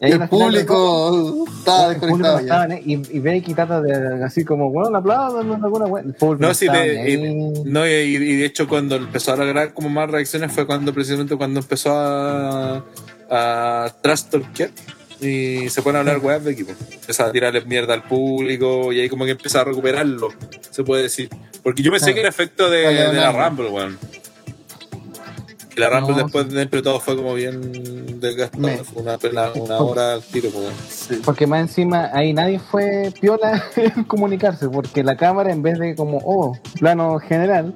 Y 0.00 0.12
El 0.12 0.18
de 0.20 0.28
público 0.28 1.44
estaba 1.58 1.92
el 1.92 2.00
público 2.00 2.16
desconectado 2.16 2.36
no 2.36 2.40
estaba, 2.40 2.68
ya. 2.68 2.74
¿eh? 2.76 2.82
y, 2.84 3.16
y 3.16 3.20
Becky 3.20 3.54
trata 3.54 3.80
de 3.80 4.24
así 4.24 4.44
como, 4.44 4.70
bueno, 4.70 4.90
un 4.90 4.96
aplauso, 4.96 5.42
no 5.42 5.54
alguna 5.54 5.86
wea. 5.86 6.04
El 6.04 6.14
público 6.14 6.46
No, 6.46 6.54
sí, 6.54 6.68
de, 6.68 7.10
y, 7.10 7.62
no, 7.64 7.86
y, 7.86 7.90
y 7.90 8.36
de 8.36 8.44
hecho 8.44 8.68
cuando 8.68 8.96
empezó 8.96 9.32
a 9.32 9.36
lograr 9.36 9.72
como 9.74 9.88
más 9.88 10.10
reacciones 10.10 10.52
fue 10.52 10.66
cuando 10.66 10.92
precisamente 10.92 11.34
cuando 11.36 11.60
empezó 11.60 11.92
a, 11.94 12.84
a 13.30 13.92
trash 14.00 14.22
y 15.20 15.68
se 15.70 15.82
pone 15.82 15.96
a 15.96 16.00
hablar 16.00 16.18
weas 16.18 16.44
de 16.44 16.52
equipo. 16.52 16.72
Empezó 16.92 17.24
a 17.24 17.32
tirarle 17.32 17.62
mierda 17.62 17.94
al 17.94 18.02
público 18.02 18.92
y 18.92 19.00
ahí 19.00 19.08
como 19.08 19.24
que 19.24 19.32
empezó 19.32 19.60
a 19.60 19.64
recuperarlo, 19.64 20.28
se 20.70 20.84
puede 20.84 21.04
decir. 21.04 21.30
Porque 21.62 21.82
yo 21.82 21.90
pensé 21.90 22.06
Claro. 22.06 22.14
que 22.14 22.20
era 22.20 22.28
efecto 22.28 22.70
de, 22.70 23.12
la. 23.12 23.32
Rumble, 23.32 23.68
weón. 23.70 23.98
Y 25.74 25.80
la 25.80 25.90
Rumble 25.90 26.16
No, 26.16 26.22
después 26.22 26.48
dentro 26.50 26.78
de 26.78 26.82
todo 26.82 27.00
fue 27.00 27.16
como 27.16 27.34
bien 27.34 28.20
desgastada. 28.20 28.84
Fue 28.84 29.02
una, 29.02 29.18
una, 29.30 29.52
una 29.52 29.78
hora 29.78 30.12
al 30.14 30.22
tiro, 30.22 30.50
pues, 30.50 31.08
weón. 31.10 31.22
Porque 31.22 31.46
más 31.46 31.60
encima 31.60 32.10
ahí 32.12 32.32
nadie 32.32 32.58
fue 32.58 33.12
piola 33.20 33.64
en 33.76 34.04
comunicarse, 34.04 34.68
porque 34.68 35.02
la 35.02 35.16
cámara 35.16 35.50
en 35.52 35.62
vez 35.62 35.78
de 35.78 35.94
como, 35.94 36.18
oh, 36.24 36.58
plano 36.78 37.18
general, 37.18 37.74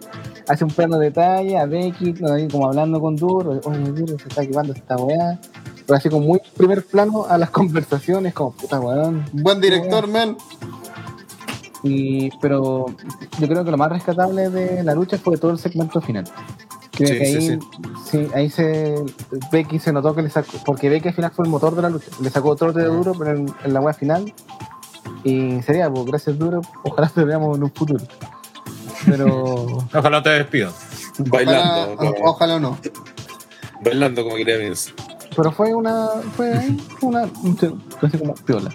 hace 0.50 0.64
un 0.64 0.70
plano 0.70 0.98
de 0.98 1.06
detalle 1.06 1.56
a 1.58 1.66
Becky, 1.66 2.14
como 2.50 2.66
hablando 2.66 3.00
con 3.00 3.14
Duro, 3.16 3.60
oye, 3.64 3.92
Duro, 3.92 4.18
se 4.18 4.28
está 4.28 4.42
equivando 4.42 4.72
esta 4.72 4.96
weá. 4.96 5.38
Pero 5.86 5.96
así 5.96 6.08
como 6.08 6.26
muy 6.26 6.40
primer 6.56 6.84
plano 6.84 7.24
a 7.28 7.38
las 7.38 7.50
conversaciones, 7.60 8.34
como 8.34 8.52
puta 8.52 8.80
weón. 8.80 9.24
Buen 9.32 9.60
director, 9.60 10.06
man. 10.08 10.36
Y, 11.82 12.30
pero 12.40 12.86
yo 13.38 13.48
creo 13.48 13.64
que 13.64 13.70
lo 13.70 13.78
más 13.78 13.90
rescatable 13.90 14.50
de 14.50 14.82
la 14.82 14.94
lucha 14.94 15.18
fue 15.18 15.38
todo 15.38 15.52
el 15.52 15.58
segmento 15.58 16.00
final. 16.00 16.24
Creo 16.92 17.08
Sí, 17.08 17.14
que 17.18 17.24
ahí, 17.24 17.40
sí. 17.40 17.58
sí, 18.10 18.26
ahí 18.34 18.50
se 18.50 18.96
Becky 19.50 19.78
se 19.78 19.92
notó 19.92 20.14
que 20.14 20.20
le 20.22 20.28
sacó, 20.28 20.58
porque 20.66 20.90
Becky 20.90 21.08
al 21.08 21.14
final 21.14 21.30
fue 21.30 21.46
el 21.46 21.50
motor 21.50 21.74
de 21.74 21.82
la 21.82 21.88
lucha, 21.88 22.08
le 22.20 22.28
sacó 22.28 22.54
trote 22.56 22.80
de 22.80 22.86
duro 22.86 23.14
pero 23.18 23.30
en, 23.30 23.46
en 23.64 23.72
la 23.72 23.80
wea 23.80 23.94
final 23.94 24.30
y 25.24 25.62
sería, 25.62 25.90
pues 25.90 26.04
gracias 26.04 26.38
duro, 26.38 26.60
ojalá 26.82 27.08
te 27.14 27.24
veamos 27.24 27.56
en 27.56 27.62
un 27.62 27.70
futuro. 27.70 28.04
Pero 29.06 29.86
Ojalá 29.94 30.22
te 30.22 30.30
despido. 30.30 30.72
Bailando, 31.18 31.92
Ojalá, 31.94 31.96
como, 31.96 32.30
ojalá 32.30 32.60
no. 32.60 32.78
bailando 33.82 34.22
como 34.24 34.36
quería 34.36 34.56
Vince. 34.56 34.92
pero 35.36 35.52
fue 35.52 35.74
una 35.74 36.06
fue 36.36 36.52
ahí, 36.52 36.76
una 37.02 37.28
casi 38.00 38.18
como 38.18 38.34
piola. 38.34 38.70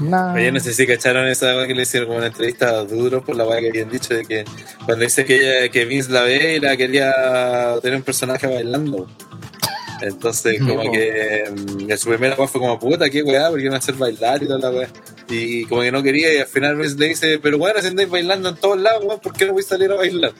Una, 0.00 0.34
Ayer 0.34 0.52
no 0.52 0.60
sé 0.60 0.74
si 0.74 0.86
cacharon 0.86 1.26
esa 1.26 1.66
que 1.66 1.74
le 1.74 1.82
hicieron 1.82 2.08
como 2.08 2.18
una 2.18 2.26
entrevista 2.28 2.68
a 2.68 2.84
Duro 2.84 3.24
por 3.24 3.34
la 3.34 3.44
weá 3.46 3.60
que 3.60 3.70
habían 3.70 3.88
dicho 3.90 4.12
de 4.14 4.24
que 4.26 4.44
cuando 4.84 5.04
dice 5.04 5.24
que, 5.24 5.36
ella, 5.62 5.72
que 5.72 5.86
Vince 5.86 6.12
la 6.12 6.20
ve 6.22 6.56
y 6.56 6.60
la 6.60 6.76
quería 6.76 7.12
tener 7.82 7.96
un 7.96 8.02
personaje 8.04 8.46
bailando. 8.46 9.08
Entonces, 10.02 10.60
como 10.60 10.92
que 10.92 11.44
mm, 11.50 11.90
en 11.90 11.98
su 11.98 12.10
primera 12.10 12.36
weá 12.36 12.46
fue 12.46 12.60
como 12.60 12.78
puta, 12.78 13.08
qué 13.08 13.22
weá, 13.22 13.48
porque 13.48 13.62
iban 13.64 13.74
a 13.74 13.78
hacer 13.78 13.94
bailar 13.94 14.42
y 14.42 14.46
toda 14.46 14.58
la 14.58 14.70
weá. 14.70 14.88
Y 15.28 15.64
como 15.64 15.82
que 15.82 15.90
no 15.92 16.02
quería, 16.02 16.32
y 16.32 16.38
al 16.38 16.46
final 16.46 16.76
Vince 16.76 16.96
le 16.98 17.08
dice, 17.08 17.38
pero 17.40 17.58
bueno, 17.58 17.80
si 17.80 17.88
andáis 17.88 18.08
bailando 18.08 18.48
en 18.50 18.56
todos 18.56 18.78
lados, 18.80 19.04
weón, 19.04 19.20
¿por 19.20 19.32
qué 19.32 19.44
no 19.46 19.52
voy 19.54 19.62
a 19.62 19.66
salir 19.66 19.90
a 19.90 19.96
bailar? 19.96 20.32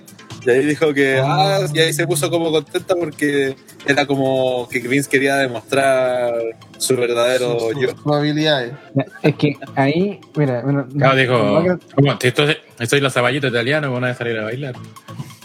Y 0.45 0.51
ahí 0.51 0.65
dijo 0.65 0.95
que, 0.95 1.21
ah, 1.21 1.59
y 1.75 1.79
ahí 1.81 1.93
se 1.93 2.07
puso 2.07 2.31
como 2.31 2.53
contenta 2.53 2.95
porque 2.95 3.57
era 3.85 4.07
como 4.07 4.69
que 4.69 4.79
Vince 4.79 5.11
quería 5.11 5.37
demostrar 5.39 6.35
su 6.79 6.97
verdadero 6.97 7.73
yo. 7.73 7.89
sus 8.01 8.15
habilidades. 8.15 8.75
es 9.23 9.35
que 9.35 9.55
ahí, 9.75 10.21
mira, 10.37 10.63
mira 10.65 10.87
Claro, 10.97 11.17
dijo, 11.17 11.33
no 11.39 11.63
creo- 11.63 11.79
como, 11.97 12.19
si 12.21 12.29
esto, 12.29 12.45
soy 12.89 13.01
la 13.01 13.11
saballita 13.11 13.49
italiana, 13.49 13.89
van 13.89 14.05
a 14.05 14.15
salir 14.15 14.39
a 14.39 14.45
bailar. 14.45 14.75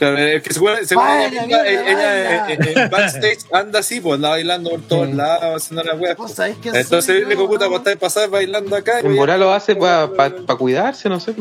Es 0.01 0.41
que 0.41 0.53
según, 0.53 0.71
según 0.83 1.05
Baila, 1.05 1.43
ella, 1.45 1.67
ella, 1.67 1.83
baila. 1.83 2.49
eh, 2.49 2.57
eh, 2.59 2.73
en 2.75 2.89
backstage 2.89 3.39
anda 3.53 3.79
así, 3.79 4.01
pues 4.01 4.15
anda 4.15 4.29
bailando 4.29 4.71
por 4.71 4.81
todos 4.81 5.13
lados, 5.13 5.63
haciendo 5.63 5.83
la 5.83 5.95
wea. 5.95 6.15
¿Vos 6.15 6.31
sabés 6.31 6.57
quién 6.61 6.75
Entonces 6.75 7.21
él 7.21 7.29
dijo, 7.29 7.47
puta, 7.47 7.67
vos 7.67 7.79
estás 7.79 7.97
pasar 7.97 8.29
bailando 8.29 8.75
acá. 8.75 8.99
En 8.99 9.15
volar 9.15 9.37
lo 9.37 9.53
hace 9.53 9.75
para 9.75 10.55
cuidarse, 10.57 11.07
no 11.07 11.19
sé. 11.19 11.35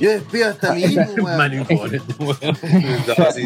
Yo 0.00 0.10
despido 0.10 0.48
hasta 0.48 0.72
weón. 0.72 1.66
No, 3.06 3.32
sí, 3.32 3.42
sí. 3.42 3.44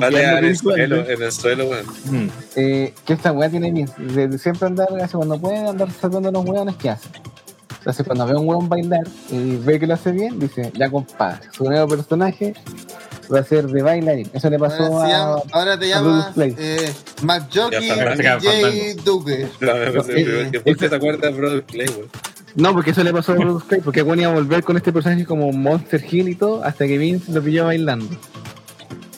Vale, 0.00 0.18
pillarme 0.18 0.38
en 0.38 0.44
el 0.44 0.56
suelo, 0.56 1.08
en 1.08 1.22
el 1.22 1.32
suelo, 1.32 1.68
weón. 1.68 1.86
Mm. 2.06 2.28
eh, 2.56 2.94
que 3.04 3.12
esta 3.12 3.30
weá 3.30 3.48
tiene 3.48 3.86
de 3.98 4.38
siempre 4.38 4.66
andar, 4.66 4.88
hace 5.00 5.16
cuando 5.16 5.38
puede 5.38 5.58
andar 5.58 5.88
sacando 5.92 6.32
los 6.32 6.44
weones 6.44 6.76
que 6.76 6.90
hace. 6.90 7.08
Entonces 7.78 8.04
cuando 8.04 8.26
ve 8.26 8.32
a 8.32 8.36
un 8.36 8.48
weón 8.48 8.68
bailar 8.68 9.06
y 9.30 9.56
ve 9.56 9.78
que 9.78 9.86
lo 9.86 9.94
hace 9.94 10.12
bien, 10.12 10.38
dice, 10.38 10.70
ya 10.74 10.90
compadre, 10.90 11.48
su 11.50 11.64
nuevo 11.64 11.88
personaje 11.88 12.54
va 13.32 13.40
a 13.40 13.44
ser 13.44 13.66
de 13.66 13.82
bailarín. 13.82 14.28
Eso 14.32 14.50
le 14.50 14.58
pasó 14.58 14.82
Ahora, 14.84 15.06
se 15.06 15.12
llama- 15.12 15.34
a... 15.34 15.42
ahora 15.58 15.78
te 15.78 15.92
a 15.92 15.96
llamas 16.00 16.32
eh, 16.36 16.92
McJockey 17.22 17.86
Ya 17.86 17.94
está, 17.94 18.14
ya 18.16 18.34
está, 18.36 18.68
J. 18.70 19.02
Duque. 19.04 19.48
No, 19.60 19.72
Eh, 19.72 20.48
que 20.52 20.60
¿Por 20.60 20.76
qué 20.76 20.88
te 20.88 20.94
acuerdas 20.96 21.32
de 21.32 21.38
Brother 21.38 21.62
Play, 21.64 21.88
weón? 21.88 22.08
No, 22.56 22.72
porque 22.72 22.90
eso 22.90 23.04
le 23.04 23.12
pasó 23.12 23.32
a 23.32 23.36
Bruce 23.36 23.64
Clay, 23.68 23.80
porque 23.80 24.02
Gwen 24.02 24.20
iba 24.20 24.30
a 24.30 24.34
volver 24.34 24.64
con 24.64 24.76
este 24.76 24.92
personaje 24.92 25.24
como 25.24 25.52
Monster 25.52 26.04
Hill 26.10 26.28
y 26.28 26.34
todo, 26.34 26.64
hasta 26.64 26.84
que 26.86 26.98
Vince 26.98 27.30
lo 27.30 27.40
pilló 27.42 27.66
bailando. 27.66 28.08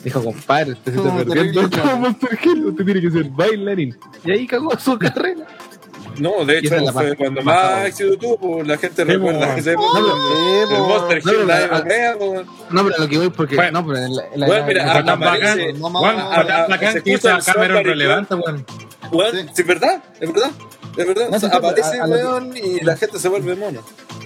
Dijo, 0.03 0.23
compadre, 0.23 0.73
usted 0.73 0.93
se 0.93 0.97
está 0.99 1.15
perdiendo 1.25 1.69
como 1.71 1.97
Monster 1.97 2.39
Hill, 2.43 2.65
usted 2.67 2.85
tiene 2.85 3.01
que 3.01 3.09
ser 3.09 3.23
bailarín. 3.31 3.97
Y 4.23 4.31
ahí 4.31 4.45
cagó 4.45 4.77
su 4.77 4.97
carrera. 4.99 5.47
No, 6.19 6.45
de 6.45 6.57
hecho, 6.59 6.75
la 6.77 6.91
fue 6.93 7.15
cuando 7.15 7.41
más 7.41 7.85
éxito 7.87 8.17
tuvo, 8.17 8.37
pues, 8.37 8.67
la 8.67 8.77
gente 8.77 9.03
Sí, 9.05 9.11
recuerda 9.11 9.55
que 9.55 9.61
se 9.61 9.71
Sí, 9.73 9.77
el. 10.71 10.79
Monster 10.79 11.25
No, 11.25 11.31
Hill, 11.31 11.47
nadie 11.47 11.67
la- 11.67 12.13
lo. 12.15 12.43
No, 12.69 12.83
pero 12.83 12.95
lo 12.99 13.07
que 13.09 13.17
voy 13.17 13.29
porque... 13.29 13.55
Bueno. 13.55 13.81
no, 13.81 13.87
pero 13.87 13.99
en 14.05 14.15
la... 14.15 14.23
en 14.33 14.39
la- 14.39 14.47
Bueno, 14.47 14.65
mira, 14.67 14.83
Fue 14.91 14.99
a- 15.01 15.05
tan 15.05 15.19
bacán, 15.19 15.41
aparece- 15.59 15.73
no, 15.73 15.89
Juan, 15.89 16.17
no, 16.17 16.31
fue 16.31 16.45
tan 16.45 16.61
no, 16.63 16.67
bacán 16.69 16.93
se 16.93 17.01
que 17.03 17.09
hizo 17.11 17.29
escucha 17.29 17.33
a 17.33 17.37
el 17.37 17.43
Cameron 17.45 17.67
Somebody 17.77 17.89
relevante, 17.89 18.35
weón. 18.35 18.65
Weón, 19.11 19.31
Sí. 19.31 19.37
sí, 19.53 19.61
es 19.61 19.67
verdad, 19.67 20.03
es 20.19 20.33
verdad. 20.33 20.51
Es 20.97 21.07
verdad, 21.07 21.29
No, 21.29 21.37
O 21.37 21.39
sea, 21.39 21.49
sí, 21.49 21.55
aparece 21.55 21.99
a- 21.99 22.03
a 22.03 22.07
lo 22.07 22.15
que- 22.15 22.23
weón 22.23 22.57
y 22.57 22.79
la 22.81 22.95
gente 22.97 23.19
se 23.19 23.29
vuelve 23.29 23.55
mono. 23.55 23.81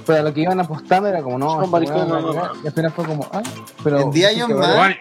Pero 0.05 0.23
lo 0.23 0.33
que 0.33 0.41
iban 0.41 0.59
apostando 0.59 1.09
era 1.09 1.21
como, 1.21 1.37
no, 1.37 1.57
va 1.57 1.63
a 1.77 1.81
no, 1.81 2.21
no, 2.33 2.51
y 2.63 2.67
al 2.67 2.73
final 2.73 2.91
fue 2.91 3.05
como, 3.05 3.27
ah, 3.31 3.41
pero... 3.83 3.99
En 4.01 4.11
10 4.11 4.29
años 4.35 4.49
más, 4.49 4.95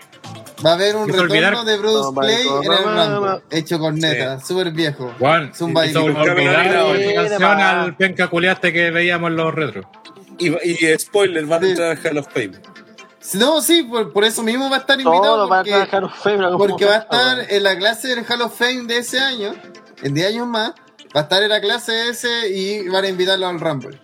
Va 0.65 0.71
a 0.71 0.73
haber 0.73 0.97
un 0.97 1.07
retorno 1.07 1.23
olvidar- 1.35 1.65
de 1.67 1.77
Bruce 1.77 1.95
No, 1.97 2.15
Play 2.15 2.49
maricón, 2.49 2.65
en 2.65 2.73
el. 2.99 3.15
Rumble, 3.15 3.43
hecho 3.51 3.79
con 3.79 3.95
neta, 3.99 4.41
súper 4.41 4.71
viejo. 4.71 5.13
Juan, 5.19 5.53
la 5.53 5.87
Hill. 5.87 7.15
canción 7.15 7.61
al 7.61 7.97
penca 7.97 8.29
culiaste 8.29 8.73
que 8.73 8.91
veíamos 8.91 9.31
en 9.33 9.37
los 9.37 9.55
retros. 9.55 9.85
Y, 10.39 10.49
y 10.49 10.99
spoiler, 10.99 11.45
van 11.45 11.63
a 11.63 11.69
entrar 11.69 11.91
al 11.91 11.99
Hall 12.07 12.19
of 12.19 12.29
Fame. 12.33 12.53
No, 13.35 13.61
sí, 13.61 13.83
por, 13.83 14.13
por 14.15 14.25
eso 14.25 14.43
mismo 14.43 14.71
va 14.71 14.77
a 14.77 14.81
estar 14.81 14.99
invitado. 14.99 15.47
Porque, 15.47 15.71
trabajar 15.71 16.05
un 16.05 16.11
febra 16.11 16.47
como 16.47 16.59
porque 16.59 16.85
va 16.87 16.95
a 16.95 16.99
estar 16.99 17.37
weón. 17.37 17.47
en 17.51 17.63
la 17.63 17.77
clase 17.77 18.09
del 18.09 18.25
Hall 18.27 18.41
of 18.41 18.57
Fame 18.59 18.85
de 18.85 18.99
ese 18.99 19.19
año, 19.19 19.55
en 20.03 20.15
10 20.15 20.29
años 20.29 20.47
más, 20.47 20.73
va 21.17 21.21
a 21.21 21.23
estar 21.23 21.43
en 21.43 21.49
la 21.49 21.61
clase 21.63 22.11
ese 22.11 22.51
y 22.51 22.87
van 22.89 23.05
a 23.05 23.09
invitarlo 23.09 23.47
al 23.49 23.59
Rumble. 23.59 23.99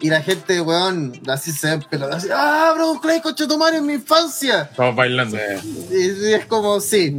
Y 0.00 0.10
la 0.10 0.20
gente, 0.22 0.60
weón, 0.60 1.20
así 1.28 1.50
se 1.50 1.70
ven 1.70 1.82
pelotas, 1.90 2.16
así, 2.18 2.28
¡ah, 2.32 2.72
Bruce 2.76 3.00
Clay, 3.00 3.20
coche 3.22 3.46
tu 3.48 3.56
madre 3.58 3.78
en 3.78 3.86
mi 3.86 3.94
infancia! 3.94 4.70
Todos 4.76 4.94
bailando. 4.94 5.36
Sí. 5.60 5.88
Y, 5.90 6.28
y 6.28 6.32
es 6.34 6.46
como, 6.46 6.78
sí, 6.80 7.16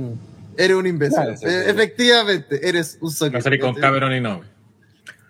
eres 0.55 0.77
un 0.77 0.87
imbécil. 0.87 1.15
Claro, 1.17 1.35
sí, 1.37 1.45
Eh, 1.45 1.63
sí. 1.65 1.69
efectivamente, 1.71 2.69
eres 2.69 2.97
un 3.01 3.09
Va 3.09 3.13
soquete. 3.13 3.37
a 3.37 3.41
salir 3.41 3.59
con 3.59 3.73
Cameron 3.75 4.13
y 4.13 4.21
Nove. 4.21 4.45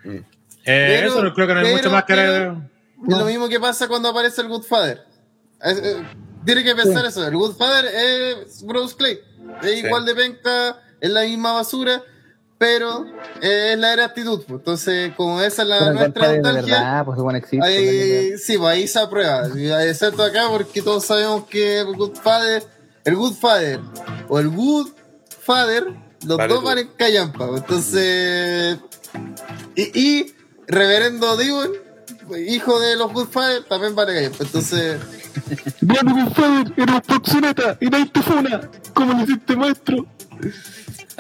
Mm. 0.04 0.10
Eh, 0.12 0.24
Pero- 0.66 1.08
eso 1.10 1.24
no 1.24 1.34
creo 1.34 1.48
que 1.48 1.54
no 1.54 1.60
hay 1.62 1.66
pero- 1.66 1.78
mucho 1.78 1.90
más 1.92 2.04
que 2.04 2.14
pero- 2.14 2.54
le- 2.54 2.70
Es 3.14 3.18
lo 3.18 3.26
mismo 3.26 3.48
que 3.50 3.60
pasa 3.60 3.88
cuando 3.88 4.10
aparece 4.10 4.42
el 4.42 4.48
Goodfather. 4.50 5.02
Es- 5.64 5.78
eh, 5.80 6.04
tiene 6.46 6.64
que 6.64 6.76
pensar 6.76 7.04
eso. 7.06 7.26
El 7.26 7.36
Goodfather 7.36 7.86
es 7.86 8.62
Bruce 8.64 8.96
Clay. 8.96 9.20
Es 9.64 9.72
Sí. 9.72 9.86
igual 9.88 10.06
de 10.06 10.14
penca, 10.16 10.78
es 11.02 11.10
la 11.10 11.22
misma 11.24 11.54
basura, 11.54 12.04
pero 12.60 13.06
eh, 13.42 13.72
es 13.74 13.80
la 13.80 13.94
era 13.94 14.06
actitud. 14.06 14.44
pues. 14.46 14.60
Entonces, 14.60 15.14
como 15.16 15.42
esa 15.42 15.64
es 15.64 15.68
la 15.68 15.80
Pero 15.80 15.94
nuestra 15.94 16.28
de 16.30 16.42
nostalgia, 16.42 16.76
verdad, 16.76 17.06
pues 17.06 17.18
igual 17.18 17.36
existe. 17.38 17.66
ahí, 17.66 18.38
sí, 18.38 18.58
pues 18.60 18.70
ahí 18.70 18.88
se 18.88 19.00
aprueba. 19.00 19.48
Excepto 19.88 20.22
acá, 20.24 20.44
porque 20.50 20.82
todos 20.84 21.06
sabemos 21.06 21.48
que 21.48 21.80
el 21.80 21.96
Goodfather, 21.96 22.64
el 23.06 23.16
Goodfather 23.16 23.80
o 24.28 24.40
el 24.40 24.50
Goodfather, 24.50 25.86
los 26.28 26.38
Vale, 26.38 26.54
dos 26.54 26.60
tú. 26.62 26.66
van 26.68 26.78
en 26.80 26.88
callampa. 26.98 27.48
pues. 27.48 27.62
Entonces, 27.62 28.78
y, 29.76 30.00
y 30.00 30.36
Reverendo 30.68 31.36
Dion, 31.38 31.72
hijo 32.48 32.80
de 32.80 32.96
los 32.98 33.12
Goodfather, 33.14 33.64
también 33.64 33.96
vale 33.96 34.14
callampa. 34.16 34.44
Entonces, 34.44 35.00
Bueno, 35.82 36.14
compadre, 36.36 36.74
eres 36.76 37.02
proxeneta 37.08 37.78
y 37.80 37.86
nadie 37.90 38.06
te 38.08 38.22
funa. 38.22 38.70
¿Cómo 38.94 39.14
le 39.14 39.24
hiciste, 39.24 39.56
maestro? 39.56 40.06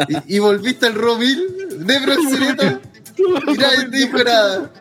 Y, 0.07 0.35
y 0.35 0.39
volviste 0.39 0.85
al 0.87 0.95
Romil 0.95 1.85
de 1.85 1.99
Proxeneta 2.01 2.79
y 3.17 3.57
nadie 3.57 3.89
te 3.89 3.97
dijo 3.97 4.17
nada. 4.23 4.71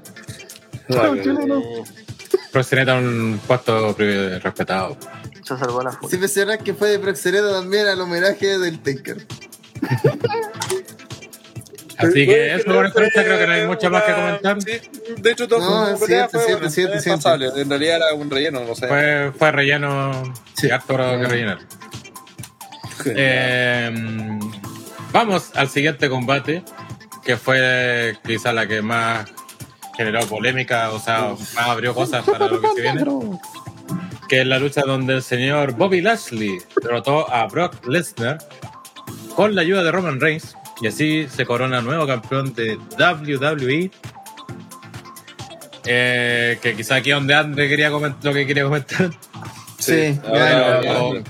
Proxeneta 2.52 2.94
un 2.96 3.40
puesto 3.46 3.94
respetado. 4.42 4.96
Se 5.44 5.56
salvó 5.56 5.82
la. 5.82 5.98
Si 6.08 6.18
mencionas 6.18 6.58
que 6.58 6.74
fue 6.74 6.90
de 6.90 6.98
Proxeneta 6.98 7.50
también 7.52 7.86
al 7.86 8.00
homenaje 8.00 8.58
del 8.58 8.80
Taker. 8.80 9.26
Así 11.98 12.26
que 12.26 12.54
eso 12.54 12.64
por 12.66 12.84
lucha 12.84 13.24
creo 13.24 13.38
que 13.38 13.46
no 13.48 13.52
hay 13.54 13.66
mucho 13.66 13.90
más 13.90 14.04
que 14.04 14.12
comentar. 14.12 14.62
Sí, 14.62 14.80
de 15.20 15.32
hecho, 15.32 15.48
todo 15.48 15.58
No, 15.90 15.96
fue 15.96 16.06
siete. 16.06 16.38
En 17.60 17.68
realidad 17.68 17.96
era 17.96 18.14
un 18.14 18.30
relleno, 18.30 18.64
no 18.64 18.74
sé. 18.76 18.86
Fue, 18.86 19.32
fue 19.36 19.50
relleno 19.50 20.32
Sí. 20.54 20.68
y 20.68 20.70
harto 20.70 20.96
que 20.96 21.26
rellenar. 21.26 21.58
Eh, 23.04 24.38
vamos 25.12 25.50
al 25.54 25.68
siguiente 25.68 26.08
combate, 26.08 26.62
que 27.24 27.36
fue 27.36 28.16
quizá 28.26 28.52
la 28.52 28.66
que 28.66 28.82
más 28.82 29.26
generó 29.96 30.20
polémica, 30.26 30.90
o 30.90 30.98
sea, 31.00 31.34
más 31.54 31.66
abrió 31.66 31.94
cosas 31.94 32.24
para 32.24 32.46
lo 32.46 32.60
que 32.60 32.68
se 32.74 32.80
viene. 32.82 33.04
Que 34.28 34.42
es 34.42 34.46
la 34.46 34.58
lucha 34.58 34.82
donde 34.82 35.14
el 35.14 35.22
señor 35.22 35.72
Bobby 35.72 36.00
Lashley 36.02 36.58
derrotó 36.82 37.30
a 37.32 37.46
Brock 37.46 37.86
Lesnar 37.86 38.38
con 39.34 39.54
la 39.54 39.62
ayuda 39.62 39.82
de 39.82 39.90
Roman 39.90 40.20
Reigns 40.20 40.54
y 40.82 40.86
así 40.86 41.26
se 41.34 41.46
corona 41.46 41.80
nuevo 41.80 42.06
campeón 42.06 42.52
de 42.54 42.76
WWE. 42.98 43.90
Eh, 45.90 46.58
que 46.60 46.76
quizá 46.76 46.96
aquí 46.96 47.10
donde 47.10 47.34
Andre 47.34 47.68
quería 47.68 47.90
comentar 47.90 48.22
lo 48.24 48.32
que 48.34 48.46
quería 48.46 48.64
comentar. 48.64 49.10
Sí, 49.78 50.18
ahora- 50.26 50.50
ya, 50.50 50.82
ya, 50.82 51.02
O- 51.02 51.14
ya. 51.14 51.22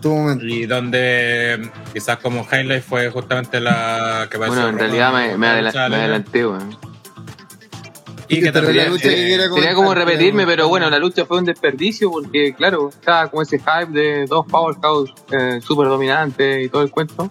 Tu 0.00 0.08
momento. 0.14 0.44
y 0.46 0.66
donde 0.66 1.70
quizás 1.92 2.18
como 2.18 2.46
highlight 2.50 2.82
fue 2.84 3.10
justamente 3.10 3.60
la 3.60 4.28
que 4.30 4.36
apareció 4.36 4.62
Bueno, 4.62 4.68
en 4.68 4.78
realidad 4.78 5.12
me, 5.12 5.26
me, 5.28 5.32
con 5.34 5.44
adela- 5.44 5.68
lucha 5.70 5.82
de 5.84 5.88
me 5.90 5.96
adelanté, 5.96 6.46
weón. 6.46 6.76
Y 8.30 8.40
que 8.42 8.52
la 8.52 8.60
lucha 8.88 9.08
que 9.08 9.24
eh, 9.24 9.26
quiera 9.38 9.48
Sería 9.54 9.74
como 9.74 9.94
repetirme, 9.94 10.44
pero- 10.44 10.56
pero 10.56 10.68
bueno, 10.68 10.90
la 10.90 10.98
lucha 10.98 11.24
fue 11.24 11.38
un 11.38 11.46
desperdicio 11.46 12.10
porque, 12.10 12.54
claro, 12.54 12.90
estaba 12.90 13.28
como 13.28 13.40
ese 13.42 13.58
hype 13.58 13.90
de 13.98 14.26
dos 14.26 14.44
Powerhouse 14.46 15.14
eh, 15.30 15.60
súper 15.62 15.88
dominantes 15.88 16.64
y 16.64 16.68
todo 16.68 16.82
el 16.82 16.90
cuento. 16.90 17.30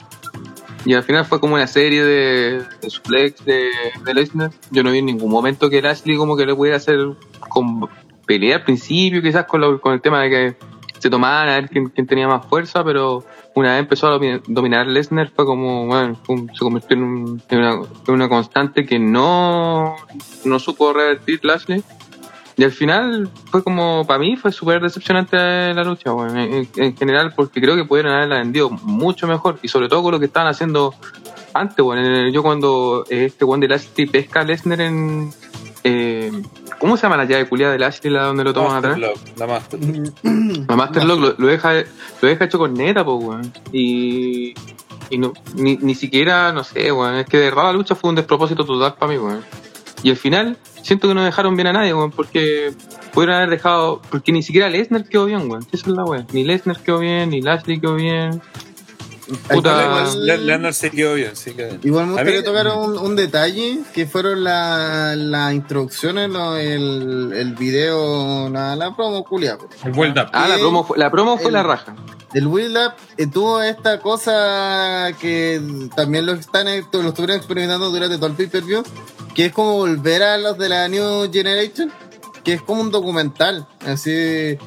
Y 0.85 0.93
al 0.95 1.03
final 1.03 1.25
fue 1.25 1.39
como 1.39 1.53
una 1.53 1.67
serie 1.67 2.03
de, 2.03 2.63
de 2.81 2.89
suplex 2.89 3.45
de, 3.45 3.69
de 4.03 4.13
Lesnar. 4.13 4.51
Yo 4.71 4.81
no 4.83 4.91
vi 4.91 4.99
en 4.99 5.05
ningún 5.05 5.29
momento 5.29 5.69
que 5.69 5.81
Lashley 5.81 6.17
como 6.17 6.35
que 6.35 6.45
le 6.47 6.55
pudiera 6.55 6.77
hacer 6.77 6.97
con 7.49 7.87
pelea 8.25 8.55
al 8.57 8.63
principio, 8.63 9.21
quizás 9.21 9.45
con, 9.45 9.61
lo- 9.61 9.79
con 9.79 9.93
el 9.93 10.01
tema 10.01 10.21
de 10.23 10.29
que 10.29 10.55
se 10.99 11.09
tomaban 11.09 11.49
a 11.49 11.55
ver 11.55 11.69
quién, 11.69 11.91
tenía 12.07 12.27
más 12.27 12.45
fuerza, 12.45 12.83
pero 12.83 13.23
una 13.53 13.71
vez 13.73 13.79
empezó 13.81 14.07
a 14.07 14.17
domi- 14.19 14.41
dominar 14.47 14.87
Lesnar 14.87 15.29
fue 15.35 15.45
como, 15.45 15.85
bueno, 15.87 16.17
se 16.25 16.59
convirtió 16.59 16.97
en, 16.97 17.03
un- 17.03 17.41
en 17.49 17.57
una, 17.59 17.71
en 18.07 18.13
una 18.13 18.29
constante 18.29 18.85
que 18.85 18.99
no, 18.99 19.95
no 20.45 20.59
supo 20.59 20.93
revertir 20.93 21.39
Lashley. 21.43 21.83
Y 22.59 22.63
al 22.63 22.71
final 22.71 23.29
fue 23.51 23.63
como, 23.63 24.05
para 24.07 24.17
mí 24.17 24.35
fue 24.35 24.51
súper 24.51 24.81
decepcionante 24.81 25.37
la 25.75 25.83
lucha, 25.83 26.11
weón, 26.11 26.35
en, 26.37 26.53
en- 26.53 26.69
en 26.75 26.97
general, 26.97 27.33
porque 27.35 27.61
creo 27.61 27.75
que 27.75 27.83
pudieron 27.85 28.11
haberla 28.13 28.37
vendido 28.37 28.69
mucho 28.71 29.27
mejor, 29.27 29.59
y 29.61 29.67
sobre 29.67 29.87
todo 29.89 30.01
con 30.01 30.11
lo 30.13 30.19
que 30.19 30.25
estaban 30.25 30.49
haciendo 30.49 30.95
antes. 31.53 31.77
En- 31.95 32.31
Yo 32.33 32.41
cuando 32.41 33.05
eh, 33.11 33.25
este 33.25 33.45
Juan 33.45 33.59
de 33.59 33.67
Lashley 33.67 34.07
pesca 34.07 34.39
a 34.39 34.43
Lesnar 34.43 34.81
en... 34.81 35.29
eh, 35.83 36.31
¿Cómo 36.79 36.95
se 36.97 37.03
llama 37.03 37.17
la 37.17 37.25
llave 37.25 37.47
culiada 37.47 37.73
de 37.73 37.79
Lashley, 37.79 38.13
la 38.13 38.23
donde 38.23 38.43
lo 38.43 38.53
toman 38.53 38.77
atrás? 38.77 38.99
La 39.35 39.47
Master. 39.47 39.79
La 40.67 40.75
Masterlock 40.75 41.19
lo, 41.19 41.35
lo 41.37 41.47
deja, 41.47 41.73
lo 42.21 42.27
deja 42.27 42.45
hecho 42.45 42.59
con 42.59 42.73
neta, 42.73 43.03
pues, 43.03 43.23
weón. 43.23 43.53
Y, 43.71 44.53
y 45.09 45.17
no, 45.17 45.33
ni, 45.55 45.77
ni 45.77 45.95
siquiera, 45.95 46.51
no 46.51 46.63
sé, 46.63 46.91
weón. 46.91 47.15
Es 47.15 47.25
que 47.25 47.37
de 47.37 47.45
verdad 47.45 47.63
la 47.63 47.73
lucha 47.73 47.95
fue 47.95 48.09
un 48.09 48.15
despropósito 48.15 48.65
total 48.65 48.95
para 48.95 49.11
mí, 49.11 49.17
weón. 49.17 49.43
Y 50.03 50.11
al 50.11 50.17
final, 50.17 50.57
siento 50.83 51.07
que 51.07 51.15
no 51.15 51.23
dejaron 51.23 51.55
bien 51.55 51.67
a 51.67 51.73
nadie, 51.73 51.93
weón, 51.93 52.11
porque 52.11 52.71
pudieron 53.13 53.35
haber 53.35 53.49
dejado. 53.49 54.01
Porque 54.09 54.31
ni 54.31 54.43
siquiera 54.43 54.69
Lesnar 54.69 55.05
quedó 55.05 55.25
bien, 55.25 55.49
weón. 55.49 55.65
Esa 55.71 55.89
es 55.89 55.95
la 55.95 56.03
weón. 56.03 56.27
Ni 56.31 56.43
Lesnar 56.43 56.79
quedó 56.81 56.99
bien, 56.99 57.31
ni 57.31 57.41
Lashley 57.41 57.79
quedó 57.79 57.95
bien. 57.95 58.41
Puta. 59.49 60.05
Le- 60.15 60.37
Leonard 60.37 60.73
se 60.73 60.89
quedó 60.91 61.15
bien, 61.15 61.35
sí 61.35 61.51
que. 61.53 61.79
Igual 61.83 62.05
me 62.07 62.11
A 62.13 62.15
gustaría 62.15 62.39
mí- 62.39 62.45
tocar 62.45 62.67
un, 62.67 62.97
un 62.97 63.15
detalle 63.15 63.79
que 63.93 64.05
fueron 64.07 64.43
las 64.43 65.15
la 65.17 65.53
introducciones, 65.53 66.29
lo- 66.29 66.55
el, 66.57 67.31
el 67.35 67.53
video, 67.55 68.49
la, 68.49 68.75
la 68.75 68.95
promo 68.95 69.23
culia. 69.23 69.57
El 69.83 69.91
build 69.91 70.17
up. 70.17 70.29
Ah, 70.33 70.47
la 70.47 70.57
promo 70.57 70.83
fue, 70.83 70.97
la 70.97 71.11
promo 71.11 71.37
fue 71.37 71.47
el- 71.47 71.53
la 71.53 71.63
raja. 71.63 71.95
El 72.33 72.49
Build 72.49 72.75
Up 72.77 72.93
eh, 73.15 73.25
tuvo 73.27 73.61
esta 73.61 73.99
cosa 74.01 75.07
que 75.19 75.61
también 75.95 76.25
lo 76.25 76.33
están 76.33 76.65
lo 76.65 76.73
estuvieron 77.07 77.37
experimentando 77.37 77.89
durante 77.89 78.17
todo 78.17 78.27
el 78.27 78.33
pay-per-view, 78.33 78.83
que 79.33 79.45
es 79.45 79.53
como 79.53 79.75
volver 79.77 80.21
a 80.23 80.37
los 80.37 80.57
de 80.57 80.67
la 80.67 80.89
New 80.89 81.31
Generation, 81.31 81.89
que 82.43 82.53
es 82.53 82.61
como 82.61 82.81
un 82.81 82.91
documental, 82.91 83.65
así 83.85 84.57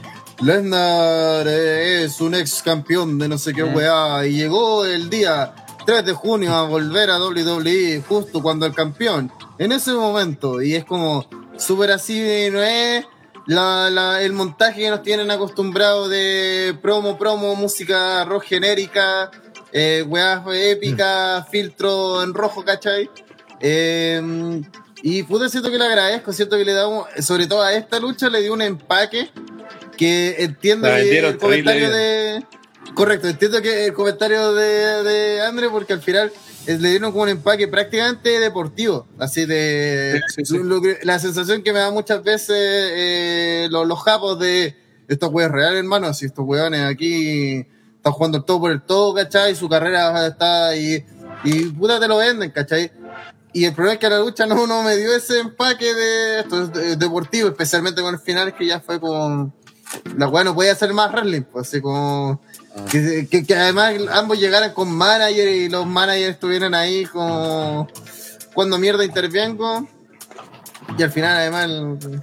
Lesnar 0.43 1.47
es 1.47 2.21
un 2.21 2.35
ex 2.35 2.63
campeón 2.63 3.19
de 3.19 3.29
no 3.29 3.37
sé 3.39 3.53
qué 3.53 3.63
weá 3.63 4.27
y 4.27 4.33
llegó 4.37 4.87
el 4.87 5.11
día 5.11 5.55
3 5.85 6.05
de 6.05 6.13
junio 6.15 6.55
a 6.55 6.67
volver 6.67 7.11
a 7.11 7.19
WWE 7.19 8.03
justo 8.09 8.41
cuando 8.43 8.65
el 8.65 8.75
campeón, 8.75 9.31
en 9.59 9.73
ese 9.73 9.93
momento, 9.93 10.63
y 10.63 10.75
es 10.77 10.85
como 10.87 11.27
súper 11.59 11.91
así, 11.93 12.49
no 12.51 12.63
es 12.63 13.05
la, 13.47 13.91
la- 13.91 14.23
el 14.23 14.33
montaje 14.33 14.81
que 14.81 14.91
nos 14.91 15.03
tienen 15.03 15.31
acostumbrados 15.31 16.09
de 16.09 16.75
promo, 16.81 17.19
promo, 17.19 17.55
música 17.55 18.25
rock 18.25 18.45
genérica, 18.45 19.31
eh, 19.73 20.05
weas 20.09 20.43
épicas, 20.55 21.47
filtro 21.51 22.23
en 22.23 22.33
rojo, 22.33 22.65
¿cachai? 22.65 23.11
Eh, 23.61 24.63
y 25.03 25.23
pude 25.23 25.49
siento 25.49 25.71
que 25.71 25.79
le 25.79 25.85
agradezco, 25.85 26.33
siento 26.33 26.57
que 26.57 26.65
le 26.65 26.73
damos, 26.73 27.07
sobre 27.21 27.47
todo 27.47 27.63
a 27.63 27.73
esta 27.75 27.99
lucha, 27.99 28.29
le 28.29 28.41
dio 28.43 28.53
un 28.53 28.63
empaque 28.63 29.31
que 30.01 30.37
entiendo 30.39 30.89
que 30.89 31.19
el 31.19 31.37
comentario 31.39 31.91
de... 31.91 32.45
Correcto, 32.95 33.29
entiendo 33.29 33.61
que 33.63 33.85
el 33.87 33.93
comentario 33.93 34.53
de, 34.55 35.03
de 35.05 35.41
André, 35.43 35.69
porque 35.69 35.93
al 35.93 36.01
final 36.01 36.33
eh, 36.67 36.79
le 36.81 36.89
dieron 36.91 37.13
como 37.13 37.25
un 37.25 37.29
empaque 37.29 37.69
prácticamente 37.69 38.41
deportivo, 38.41 39.07
así 39.19 39.45
de 39.45 40.21
Sí, 40.29 40.43
sí, 40.45 40.57
sí. 40.57 40.59
lo 40.63 40.81
que- 40.81 40.99
la 41.03 41.19
sensación 41.19 41.63
que 41.63 41.73
me 41.73 41.79
da 41.81 41.91
muchas 41.91 42.23
veces 42.25 42.57
eh, 42.59 43.69
los, 43.71 43.87
los 43.87 44.03
japos 44.03 44.39
de 44.41 44.75
estos 45.07 45.31
weones 45.31 45.53
reales, 45.55 45.79
hermano, 45.81 46.13
si 46.15 46.27
estos 46.27 46.45
weones 46.47 46.81
aquí 46.83 47.67
están 47.97 48.13
jugando 48.15 48.39
el 48.39 48.45
todo 48.45 48.61
por 48.61 48.73
el 48.73 48.81
todo, 48.83 49.15
¿cachai? 49.15 49.55
Su 49.55 49.69
carrera 49.69 50.27
está 50.27 50.69
ahí 50.69 51.05
y 51.45 51.65
puta 51.67 52.01
te 52.01 52.09
lo 52.09 52.17
venden, 52.17 52.51
¿cachai? 52.51 52.91
Y 53.53 53.65
el 53.67 53.75
problema 53.75 53.95
es 53.95 53.99
que 54.01 54.07
a 54.07 54.11
la 54.11 54.19
lucha 54.21 54.47
no, 54.47 54.67
no 54.67 54.83
me 54.83 54.97
dio 54.97 55.15
ese 55.15 55.41
empaque 55.41 55.93
de 55.95 56.41
esto 56.41 56.63
es 56.65 56.73
de- 56.73 56.97
deportivo, 56.97 57.49
especialmente 57.49 58.01
con 58.01 58.15
el 58.15 58.21
final 58.21 58.55
que 58.57 58.67
ya 58.67 58.81
fue 58.81 58.99
como 59.01 59.53
la 60.17 60.29
weá 60.29 60.45
no 60.45 60.55
podía 60.55 60.73
hacer 60.73 60.93
más 60.93 61.11
wrestling, 61.13 61.43
pues 61.43 61.69
así 61.69 61.81
como 61.81 62.41
que, 62.91 63.27
que- 63.31 63.45
que 63.45 63.55
además 63.55 63.95
ambos 64.13 64.39
llegaran 64.39 64.73
con 64.73 64.91
manager 64.93 65.49
y 65.49 65.69
los 65.69 65.87
managers 65.87 66.35
estuvieran 66.35 66.75
ahí 66.75 67.05
como 67.07 67.89
cuando 68.55 68.79
mierda 68.79 69.05
intervengo 69.05 69.87
y 70.99 71.03
al 71.03 71.11
final 71.11 71.37
además 71.37 71.65
el- 71.65 72.23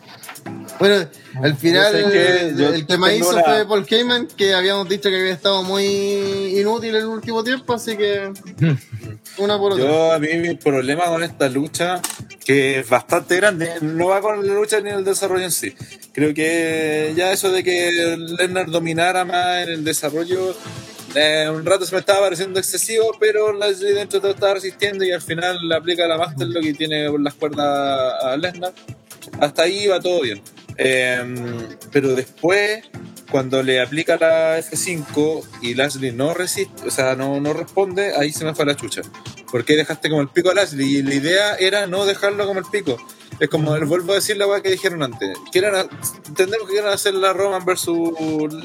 bueno 0.79 1.07
al 1.41 1.55
final 1.55 2.01
Yo 2.01 2.09
que 2.09 2.39
el, 2.39 2.61
el 2.61 2.87
que 2.87 3.15
hizo 3.17 3.31
la- 3.33 3.43
fue 3.43 3.65
Paul 3.67 3.85
Heyman 3.89 4.27
que 4.27 4.53
habíamos 4.53 4.87
dicho 4.89 5.09
que 5.09 5.15
había 5.19 5.33
estado 5.33 5.63
muy 5.63 5.85
inútil 6.59 6.95
el 6.95 7.05
último 7.05 7.43
tiempo 7.43 7.73
así 7.73 7.95
que 7.97 8.31
una 9.37 9.57
por 9.57 9.73
otra 9.73 9.85
Yo, 9.85 10.11
a 10.13 10.19
mí, 10.19 10.27
mi 10.35 10.55
problema 10.55 11.05
con 11.05 11.21
esta 11.23 11.47
lucha, 11.49 12.01
que 12.43 12.79
es 12.79 12.89
bastante 12.89 13.35
grande, 13.35 13.69
no 13.81 14.07
va 14.07 14.19
con 14.21 14.45
la 14.45 14.53
lucha 14.53 14.79
ni 14.81 14.89
el 14.89 15.03
desarrollo 15.03 15.43
en 15.45 15.51
sí. 15.51 15.75
Creo 16.13 16.33
que 16.33 17.13
ya 17.15 17.31
eso 17.31 17.51
de 17.51 17.63
que 17.63 18.17
Lesnar 18.17 18.69
dominara 18.71 19.25
más 19.25 19.63
en 19.63 19.69
el 19.73 19.83
desarrollo, 19.83 20.55
eh, 21.13 21.47
un 21.53 21.63
rato 21.65 21.85
se 21.85 21.93
me 21.93 21.99
estaba 21.99 22.21
pareciendo 22.21 22.59
excesivo, 22.59 23.15
pero 23.19 23.53
Leslie 23.53 23.93
dentro 23.93 24.17
de 24.17 24.21
todo 24.21 24.31
estaba 24.33 24.55
resistiendo 24.55 25.05
y 25.05 25.11
al 25.11 25.21
final 25.21 25.57
le 25.67 25.75
aplica 25.75 26.07
la 26.07 26.17
Masterlock 26.17 26.63
y 26.63 26.73
tiene 26.73 27.07
por 27.09 27.21
las 27.21 27.35
cuerdas 27.35 28.23
a 28.23 28.35
Lesnar. 28.37 28.73
Hasta 29.39 29.63
ahí 29.63 29.85
va 29.87 29.99
todo 29.99 30.21
bien. 30.21 30.41
Eh, 30.77 31.23
pero 31.91 32.15
después, 32.15 32.83
cuando 33.31 33.63
le 33.63 33.81
aplica 33.81 34.17
la 34.17 34.59
F5 34.59 35.43
y 35.61 35.73
Lashley 35.73 36.11
no 36.11 36.33
resiste, 36.33 36.87
o 36.87 36.91
sea, 36.91 37.15
no, 37.15 37.39
no 37.41 37.53
responde, 37.53 38.15
ahí 38.15 38.31
se 38.31 38.45
me 38.45 38.53
fue 38.53 38.65
la 38.65 38.75
chucha. 38.75 39.01
Porque 39.51 39.75
dejaste 39.75 40.09
como 40.09 40.21
el 40.21 40.29
pico 40.29 40.51
a 40.51 40.53
Lashley 40.53 40.97
y 40.97 41.03
la 41.03 41.15
idea 41.15 41.55
era 41.55 41.87
no 41.87 42.05
dejarlo 42.05 42.45
como 42.45 42.59
el 42.59 42.65
pico. 42.65 42.97
Es 43.39 43.49
como, 43.49 43.77
vuelvo 43.85 44.13
a 44.13 44.15
decir 44.15 44.35
la 44.37 44.47
weá 44.47 44.61
que 44.61 44.71
dijeron 44.71 45.03
antes. 45.03 45.37
Quieren, 45.51 45.73
entendemos 46.27 46.67
que 46.67 46.73
quieren 46.73 46.91
hacer 46.91 47.13
la 47.13 47.33
Roman 47.33 47.63
versus 47.65 48.11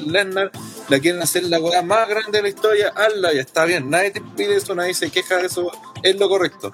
Lesnar, 0.07 0.51
la 0.89 0.99
quieren 0.99 1.21
hacer 1.21 1.43
la 1.43 1.59
weá 1.59 1.83
más 1.83 2.09
grande 2.09 2.39
de 2.39 2.41
la 2.41 2.49
historia, 2.49 2.91
hazla 2.95 3.33
y 3.33 3.37
está 3.37 3.65
bien. 3.65 3.89
Nadie 3.89 4.11
te 4.11 4.21
pide 4.35 4.55
eso, 4.55 4.73
nadie 4.73 4.95
se 4.95 5.11
queja 5.11 5.37
de 5.37 5.45
eso, 5.45 5.71
es 6.01 6.15
lo 6.19 6.27
correcto. 6.27 6.71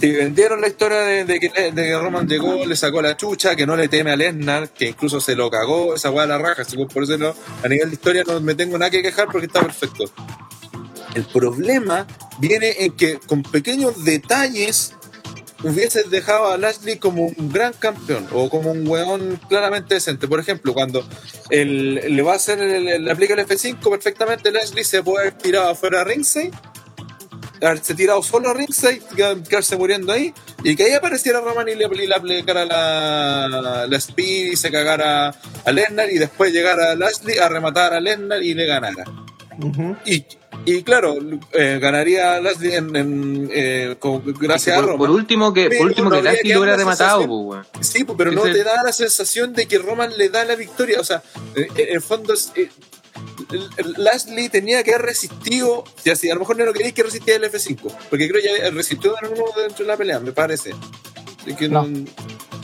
Te 0.00 0.12
vendieron 0.12 0.60
la 0.60 0.68
historia 0.68 0.98
de, 1.00 1.24
de 1.24 1.40
que, 1.40 1.48
de 1.48 1.72
que 1.72 1.98
Roman 1.98 2.28
llegó, 2.28 2.64
le 2.64 2.76
sacó 2.76 3.02
la 3.02 3.16
chucha, 3.16 3.56
que 3.56 3.66
no 3.66 3.76
le 3.76 3.88
teme 3.88 4.12
a 4.12 4.16
Lesnar, 4.16 4.68
que 4.70 4.86
incluso 4.90 5.20
se 5.20 5.34
lo 5.34 5.50
cagó, 5.50 5.94
esa 5.94 6.10
weá 6.10 6.24
la 6.26 6.38
raja. 6.38 6.62
Por 6.92 7.02
eso 7.02 7.18
no- 7.18 7.34
a 7.64 7.68
nivel 7.68 7.88
de 7.90 7.94
historia 7.94 8.22
no 8.26 8.40
me 8.40 8.54
tengo 8.54 8.78
nada 8.78 8.90
que 8.90 9.02
quejar 9.02 9.26
porque 9.26 9.46
está 9.46 9.60
perfecto. 9.60 10.04
El 11.14 11.24
problema 11.24 12.06
viene 12.38 12.74
en 12.84 12.92
que 12.92 13.18
con 13.18 13.42
pequeños 13.42 14.04
detalles 14.04 14.92
hubieses 15.64 16.08
dejado 16.10 16.52
a 16.52 16.58
Lashley 16.58 16.98
como 16.98 17.24
un 17.26 17.50
gran 17.52 17.72
campeón 17.72 18.28
o 18.32 18.48
como 18.48 18.70
un 18.70 18.86
weón 18.86 19.40
claramente 19.48 19.94
decente. 19.94 20.28
Por 20.28 20.38
ejemplo, 20.38 20.74
cuando 20.74 21.04
el, 21.50 21.94
le 22.14 22.22
va 22.22 22.34
a 22.34 22.36
hacer 22.36 22.60
el- 22.60 23.04
le 23.04 23.10
aplica 23.10 23.34
el 23.34 23.40
F5 23.40 23.90
perfectamente, 23.90 24.52
Lashley 24.52 24.84
se 24.84 25.02
puede 25.02 25.22
haber 25.26 25.38
tirado 25.38 25.70
afuera 25.70 26.02
a 26.02 26.04
ringside 26.04 26.52
haberse 27.60 27.94
tirado 27.94 28.22
solo 28.22 28.50
a 28.50 28.54
ringside, 28.54 29.00
quedar- 29.16 29.42
quedarse 29.42 29.76
muriendo 29.76 30.12
ahí, 30.12 30.32
y 30.64 30.76
que 30.76 30.84
ahí 30.84 30.92
apareciera 30.92 31.40
Roman 31.40 31.68
y 31.68 31.74
le, 31.74 31.86
y 32.02 32.06
le 32.06 32.14
aplicara 32.14 32.64
la, 32.64 33.86
la 33.88 33.96
speed 33.96 34.52
y 34.52 34.56
se 34.56 34.70
cagara 34.70 35.34
a 35.64 35.72
Lesnar, 35.72 36.10
y 36.10 36.18
después 36.18 36.52
llegara 36.52 36.92
a 36.92 36.94
Lashley 36.94 37.38
a 37.38 37.48
rematar 37.48 37.94
a 37.94 38.00
Lesnar 38.00 38.42
y 38.42 38.54
le 38.54 38.66
ganara. 38.66 39.04
Y, 40.04 40.24
y 40.64 40.82
claro, 40.84 41.16
eh, 41.52 41.78
ganaría 41.80 42.34
a 42.34 42.40
Lashley 42.40 42.74
en, 42.74 42.94
en, 42.94 43.50
eh, 43.52 43.96
con- 43.98 44.22
gracias 44.38 44.76
a 44.76 44.80
por, 44.80 44.90
Roman. 44.90 44.98
por 44.98 45.10
último 45.10 45.52
que, 45.52 45.66
Pero 45.68 45.78
por 45.78 45.86
último 45.88 46.10
no 46.10 46.16
que 46.16 46.22
Lashley 46.22 46.52
lo 46.52 46.60
hubiera 46.60 46.76
rematado, 46.76 47.26
pues. 47.26 47.66
Sí, 47.80 48.04
pues, 48.04 48.16
pero 48.16 48.30
no 48.32 48.42
te 48.42 48.62
da 48.62 48.82
la 48.84 48.92
sensación 48.92 49.52
de 49.54 49.66
que 49.66 49.78
Roman 49.78 50.16
le 50.16 50.28
da 50.28 50.44
la 50.44 50.54
victoria. 50.54 51.00
O 51.00 51.04
sea, 51.04 51.22
eh, 51.56 51.66
en 51.76 51.94
el 51.94 52.00
fondo, 52.02 52.32
es, 52.34 52.52
eh, 52.54 52.68
Lashley 53.96 54.48
tenía 54.48 54.82
que 54.82 54.94
haber 54.94 55.06
resistido. 55.06 55.84
Ya 56.04 56.16
sí, 56.16 56.30
a 56.30 56.34
lo 56.34 56.40
mejor 56.40 56.56
no 56.58 56.64
lo 56.64 56.72
queréis 56.72 56.94
que 56.94 57.02
resistía 57.02 57.36
el 57.36 57.44
F5, 57.44 57.92
porque 58.10 58.28
creo 58.28 58.42
que 58.42 58.62
ya 58.62 58.70
resistió 58.70 59.14
en 59.22 59.32
uno 59.32 59.44
dentro 59.56 59.84
de 59.84 59.88
la 59.90 59.96
pelea, 59.96 60.20
me 60.20 60.32
parece. 60.32 60.74
Que 61.58 61.68
No. 61.68 61.86
no- 61.86 62.04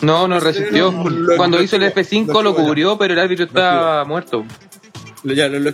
No, 0.03 0.29
no 0.29 0.41
resistió. 0.41 0.93
Cuando 1.37 1.63
hizo 1.63 1.77
el 1.77 1.85
esquivó, 1.85 2.33
F5 2.33 2.43
lo 2.43 2.55
cubrió, 2.55 2.99
pero 2.99 3.15
el 3.15 3.21
árbitro 3.21 3.47
estaba 3.47 4.05
muerto. 4.05 4.45
Ya 5.33 5.49
lo, 5.49 5.59
lo. 5.59 5.73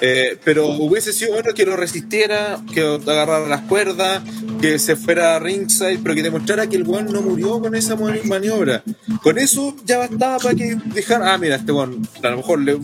Eh, 0.00 0.38
pero 0.44 0.68
hubiese 0.68 1.12
sido 1.12 1.32
bueno 1.32 1.52
que 1.54 1.66
lo 1.66 1.76
resistiera, 1.76 2.62
que 2.72 2.82
agarrara 2.82 3.46
las 3.48 3.62
cuerdas, 3.62 4.22
que 4.60 4.78
se 4.78 4.94
fuera 4.96 5.36
a 5.36 5.38
ringside, 5.40 5.98
pero 6.02 6.14
que 6.14 6.22
demostrara 6.22 6.68
que 6.68 6.76
el 6.76 6.84
weón 6.86 7.06
no 7.12 7.20
murió 7.22 7.60
con 7.60 7.74
esa 7.74 7.96
mani- 7.96 8.22
maniobra. 8.24 8.82
Con 9.22 9.38
eso 9.38 9.74
ya 9.84 9.98
bastaba 9.98 10.38
para 10.38 10.54
que 10.54 10.76
dejara, 10.94 11.32
ah, 11.34 11.38
mira, 11.38 11.56
este 11.56 11.72
weón 11.72 12.06
a 12.22 12.28
lo 12.30 12.36
mejor 12.36 12.60
le 12.60 12.78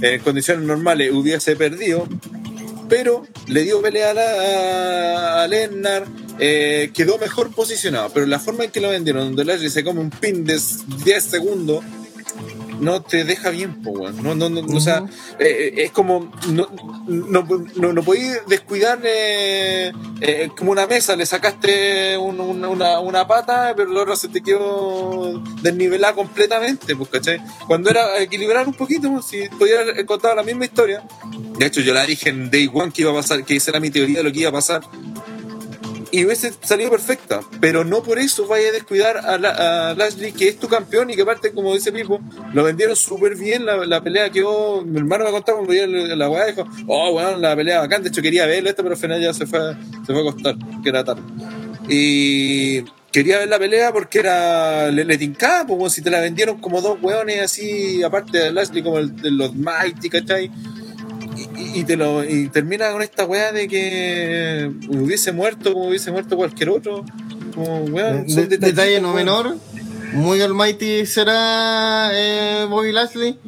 en 0.00 0.20
condiciones 0.22 0.64
normales 0.64 1.12
hubiese 1.12 1.56
perdido, 1.56 2.06
pero 2.88 3.22
le 3.46 3.62
dio 3.62 3.80
pelea 3.80 4.10
a, 4.10 4.14
la, 4.14 5.42
a 5.42 5.48
Lennar, 5.48 6.06
eh, 6.38 6.90
quedó 6.94 7.18
mejor 7.18 7.50
posicionado, 7.54 8.10
pero 8.12 8.26
la 8.26 8.38
forma 8.40 8.64
en 8.64 8.70
que 8.70 8.80
lo 8.80 8.88
vendieron, 8.88 9.24
donde 9.28 9.44
Lashley 9.44 9.70
se 9.70 9.84
come 9.84 10.00
un 10.00 10.10
pin 10.10 10.44
de 10.44 10.58
10 11.04 11.22
segundos, 11.24 11.84
no 12.80 13.02
te 13.02 13.24
deja 13.24 13.50
bien, 13.50 13.82
po, 13.82 13.90
weón. 13.90 14.22
No, 14.22 14.34
no, 14.34 14.48
no, 14.48 14.60
o 14.76 14.80
sea, 14.80 15.04
eh, 15.38 15.72
eh, 15.76 15.82
es 15.84 15.92
como, 15.92 16.32
no, 16.48 16.68
no, 17.06 17.46
no, 17.76 17.92
no 17.92 18.02
podéis 18.02 18.38
descuidar 18.48 18.98
eh, 19.04 19.92
eh, 20.20 20.48
como 20.56 20.72
una 20.72 20.86
mesa, 20.86 21.16
le 21.16 21.26
sacaste 21.26 22.16
un- 22.18 22.40
un- 22.40 22.64
una, 22.64 23.00
una 23.00 23.26
pata, 23.26 23.72
pero 23.76 23.90
la 23.92 24.00
otra 24.02 24.16
se 24.16 24.28
te 24.28 24.40
quedó 24.42 25.42
desnivelada 25.62 26.14
completamente, 26.14 26.96
pues, 26.96 27.08
¿cachai? 27.10 27.40
Cuando 27.66 27.90
era 27.90 28.18
equilibrar 28.20 28.66
un 28.66 28.74
poquito, 28.74 29.10
pues, 29.12 29.26
si 29.26 29.44
haber 29.44 30.04
contado 30.06 30.34
la 30.34 30.42
misma 30.42 30.64
historia. 30.64 31.02
De 31.58 31.66
hecho, 31.66 31.80
yo 31.80 31.92
la 31.92 32.04
dije 32.06 32.30
en 32.30 32.50
Day 32.50 32.70
One 32.72 32.90
que 32.92 33.02
iba 33.02 33.10
a 33.10 33.14
pasar, 33.14 33.44
que 33.44 33.56
esa 33.56 33.70
era 33.72 33.80
mi 33.80 33.90
teoría 33.90 34.18
de 34.18 34.24
lo 34.24 34.32
que 34.32 34.40
iba 34.40 34.48
a 34.48 34.52
pasar. 34.52 34.80
Y 36.12 36.24
hubiese 36.24 36.52
salido 36.62 36.90
perfecta, 36.90 37.40
pero 37.60 37.84
no 37.84 38.02
por 38.02 38.18
eso 38.18 38.46
vaya 38.48 38.70
a 38.70 38.72
descuidar 38.72 39.18
a, 39.18 39.38
la- 39.38 39.90
a 39.90 39.94
Lashley, 39.94 40.32
que 40.32 40.48
es 40.48 40.58
tu 40.58 40.66
campeón 40.66 41.08
y 41.10 41.14
que 41.14 41.22
aparte, 41.22 41.52
como 41.52 41.72
dice 41.72 41.92
Pipo, 41.92 42.20
lo 42.52 42.64
vendieron 42.64 42.96
súper 42.96 43.36
bien. 43.36 43.64
La, 43.64 43.76
la 43.86 44.02
pelea 44.02 44.28
quedó. 44.30 44.82
Mi 44.82 44.98
hermano 44.98 45.24
me 45.26 45.30
contaba 45.30 45.58
cuando 45.58 45.70
veía 45.72 45.86
la, 45.86 46.28
weá, 46.28 46.46
dijo: 46.46 46.64
Oh, 46.88 47.12
bueno, 47.12 47.36
la 47.38 47.54
pelea 47.54 47.78
bacán. 47.80 48.02
De 48.02 48.08
hecho, 48.08 48.22
quería 48.22 48.44
verla 48.46 48.70
esta, 48.70 48.82
pero 48.82 48.96
al 48.96 49.00
final 49.00 49.22
ya 49.22 49.32
se 49.32 49.46
fue, 49.46 49.60
se 50.04 50.12
fue 50.12 50.16
a 50.18 50.28
acostar, 50.30 50.56
que 50.82 50.88
era 50.88 51.04
tarde. 51.04 51.22
Y 51.88 52.82
quería 53.12 53.38
ver 53.38 53.48
la 53.48 53.58
pelea 53.58 53.92
porque 53.92 54.18
era. 54.18 54.90
Le, 54.90 55.04
le 55.04 55.16
tincaba, 55.18 55.66
pues, 55.66 55.78
weón, 55.78 55.90
si 55.90 56.02
te 56.02 56.10
la 56.10 56.20
vendieron 56.20 56.60
como 56.60 56.80
dos 56.80 56.98
weones 57.00 57.40
así, 57.40 58.02
aparte 58.02 58.38
de 58.38 58.52
Lashley, 58.52 58.82
como 58.82 58.98
el, 58.98 59.14
de 59.16 59.30
los 59.30 59.54
Mighty, 59.54 60.08
¿cachai? 60.10 60.50
Y, 61.36 61.80
y 61.80 61.84
te 61.84 61.96
lo 61.96 62.24
y 62.24 62.48
termina 62.48 62.90
con 62.92 63.02
esta 63.02 63.24
weá 63.24 63.52
de 63.52 63.68
que 63.68 64.70
hubiese 64.88 65.32
muerto 65.32 65.72
como 65.72 65.88
hubiese 65.88 66.10
muerto 66.12 66.36
cualquier 66.36 66.70
otro 66.70 67.04
como 67.54 67.80
De- 67.80 67.92
de- 67.92 68.24
detallitos, 68.24 68.60
detalle 68.60 69.00
no 69.00 69.12
menor, 69.14 69.56
muy 70.12 70.40
almighty 70.40 71.06
será 71.06 72.10
eh, 72.12 72.66
Bobby 72.68 72.92
Lashley, 72.92 73.38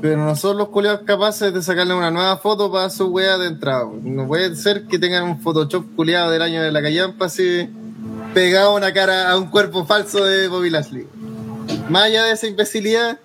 pero 0.00 0.16
no 0.24 0.36
son 0.36 0.58
los 0.58 0.68
culiados 0.68 1.00
capaces 1.04 1.52
de 1.52 1.62
sacarle 1.62 1.94
una 1.94 2.10
nueva 2.10 2.36
foto 2.38 2.70
para 2.70 2.88
su 2.90 3.06
wea 3.08 3.36
de 3.38 3.48
entrada. 3.48 3.84
No 4.02 4.26
puede 4.26 4.54
ser 4.56 4.84
que 4.86 4.98
tengan 4.98 5.24
un 5.24 5.40
Photoshop 5.40 5.84
culiado 5.96 6.30
del 6.30 6.42
año 6.42 6.62
de 6.62 6.70
la 6.72 6.80
callampa 6.82 7.26
así 7.26 7.68
pegado 8.34 8.74
una 8.76 8.92
cara 8.92 9.30
a 9.30 9.36
un 9.38 9.46
cuerpo 9.50 9.84
falso 9.86 10.24
de 10.24 10.48
Bobby 10.48 10.70
Lashley. 10.70 11.06
Más 11.88 12.04
allá 12.04 12.24
de 12.24 12.32
esa 12.32 12.46
imbecilidad, 12.46 13.18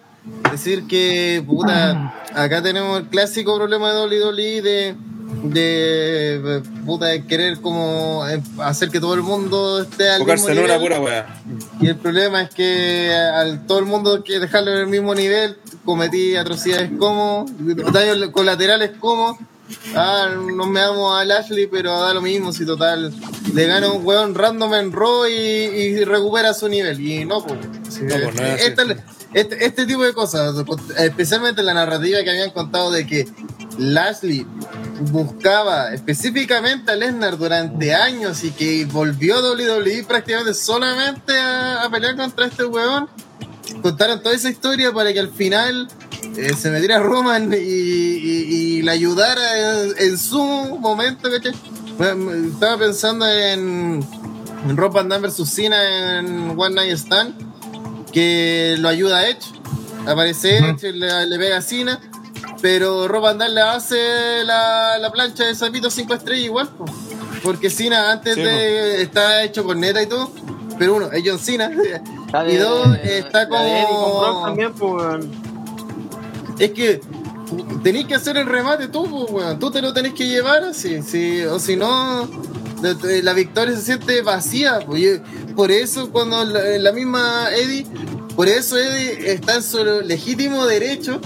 decir 0.53 0.87
que 0.87 1.43
puta, 1.45 2.13
acá 2.33 2.61
tenemos 2.61 2.99
el 2.99 3.07
clásico 3.07 3.55
problema 3.55 3.91
de 3.93 4.25
WWE 4.31 4.61
de 4.61 4.95
de 5.43 6.61
puta 6.85 7.07
de 7.07 7.25
querer 7.25 7.59
como 7.59 8.25
eh, 8.27 8.41
hacer 8.59 8.89
que 8.89 8.99
todo 8.99 9.13
el 9.13 9.23
mundo 9.23 9.81
esté 9.81 10.09
al 10.09 10.25
mismo 10.25 10.49
en 10.49 10.59
una 10.59 10.77
nivel. 10.77 10.97
pura 10.97 11.41
Y 11.81 11.87
el 11.87 11.95
problema 11.97 12.41
es 12.41 12.49
que 12.49 13.13
al 13.13 13.65
todo 13.65 13.79
el 13.79 13.85
mundo 13.85 14.23
que 14.23 14.39
dejarlo 14.39 14.71
en 14.71 14.77
el 14.79 14.87
mismo 14.87 15.13
nivel, 15.15 15.57
cometí 15.83 16.35
atrocidades 16.35 16.91
como, 16.97 17.45
daños 17.91 18.29
colaterales 18.29 18.91
como, 18.99 19.37
ah, 19.95 20.29
no 20.55 20.65
me 20.67 20.81
amo 20.81 21.13
a 21.13 21.25
Lashley, 21.25 21.67
pero 21.67 21.91
da 21.99 22.13
lo 22.13 22.21
mismo 22.21 22.53
si 22.53 22.65
total 22.65 23.13
le 23.53 23.65
gana 23.65 23.91
un 23.91 24.05
weón 24.05 24.35
random 24.35 24.73
en 24.75 24.91
Raw 24.91 25.25
y, 25.27 25.33
y 25.33 26.05
recupera 26.05 26.53
su 26.53 26.69
nivel. 26.69 26.99
Y 26.99 27.25
no, 27.25 27.43
pues. 27.43 27.59
sí, 27.89 28.03
No, 28.03 28.15
pues, 28.23 28.35
no 28.35 28.45
es 28.45 28.79
así. 28.79 29.22
Este, 29.33 29.65
este, 29.65 29.85
tipo 29.85 30.03
de 30.03 30.13
cosas, 30.13 30.55
especialmente 30.97 31.63
la 31.63 31.73
narrativa 31.73 32.23
que 32.23 32.29
habían 32.29 32.51
contado 32.51 32.91
de 32.91 33.05
que 33.07 33.27
Lashley 33.77 34.45
buscaba 35.11 35.93
específicamente 35.93 36.91
a 36.91 36.95
Lesnar 36.95 37.37
durante 37.37 37.93
años 37.95 38.43
y 38.43 38.51
que 38.51 38.85
volvió 38.85 39.37
a 39.37 39.51
WWE 39.53 40.03
prácticamente 40.07 40.53
solamente 40.53 41.37
a, 41.39 41.83
a 41.83 41.89
pelear 41.89 42.15
contra 42.15 42.45
este 42.45 42.65
weón. 42.65 43.09
Contaron 43.81 44.21
toda 44.21 44.35
esa 44.35 44.49
historia 44.49 44.91
para 44.91 45.11
que 45.13 45.19
al 45.19 45.29
final 45.29 45.87
eh, 46.37 46.53
se 46.53 46.69
metiera 46.69 46.99
Roman 46.99 47.51
y, 47.53 47.57
y- 47.57 48.77
y 48.77 48.81
le 48.83 48.91
ayudara 48.91 49.81
en, 49.83 49.93
en 49.97 50.17
su 50.17 50.39
momento. 50.79 51.29
Estaba 51.99 52.77
pensando 52.77 53.25
en, 53.27 54.05
en 54.67 54.77
Rob 54.77 54.93
Van 54.93 55.09
Damme 55.09 55.27
vs. 55.27 55.49
Cena 55.49 56.19
en 56.19 56.53
One 56.57 56.75
Night 56.75 56.97
Stand, 56.97 57.35
que 58.13 58.75
lo 58.79 58.87
ayuda 58.89 59.17
a 59.19 59.27
Edge. 59.29 59.45
Aparece 60.07 60.57
Edge, 60.59 60.91
le, 60.93 61.25
le 61.27 61.37
pega 61.37 61.57
a 61.57 61.61
Cena, 61.61 61.99
pero 62.61 63.07
Rob 63.07 63.23
Van 63.23 63.37
Damme 63.37 63.53
le 63.55 63.61
hace 63.61 64.43
la, 64.45 64.97
la 64.99 65.11
plancha 65.11 65.45
de 65.45 65.55
Sapito 65.55 65.89
5 65.89 66.13
estrellas 66.13 66.45
igual. 66.45 66.67
po. 66.69 66.85
Porque 67.41 67.69
Cena 67.69 68.11
antes 68.11 68.35
Sí, 68.35 68.41
de 68.41 69.01
está 69.01 69.43
hecho 69.43 69.63
con 69.65 69.79
neta 69.79 70.01
y 70.01 70.07
todo, 70.07 70.31
pero 70.77 70.95
uno, 70.95 71.11
es 71.11 71.23
John 71.25 71.39
Cena. 71.39 71.69
De- 71.69 72.01
y 72.53 72.55
dos, 72.57 72.97
está 73.03 73.47
como... 73.49 74.43
también, 74.45 74.73
pues, 74.73 74.91
weón. 74.93 75.31
Es 76.59 76.71
que 76.71 77.01
tenéis 77.83 78.05
que 78.07 78.15
hacer 78.15 78.37
el 78.37 78.45
remate 78.45 78.87
tú, 78.87 79.09
pues, 79.09 79.31
weón. 79.31 79.59
Tú 79.59 79.71
te 79.71 79.81
lo 79.81 79.93
tenés 79.93 80.13
que 80.13 80.27
llevar 80.27 80.63
así, 80.63 81.01
sí, 81.01 81.41
o 81.43 81.59
si 81.59 81.75
no, 81.75 82.27
la 83.23 83.33
victoria 83.33 83.75
se 83.75 83.81
siente 83.81 84.21
vacía. 84.21 84.79
pues. 84.85 85.21
Por 85.55 85.71
eso, 85.71 86.09
cuando 86.11 86.43
la, 86.45 86.91
misma 86.91 87.47
Eddie, 87.55 87.85
por 88.35 88.47
eso 88.47 88.77
Eddie 88.77 89.31
está 89.33 89.55
en 89.55 89.63
su 89.63 89.83
legítimo 90.03 90.65
derecho 90.65 91.19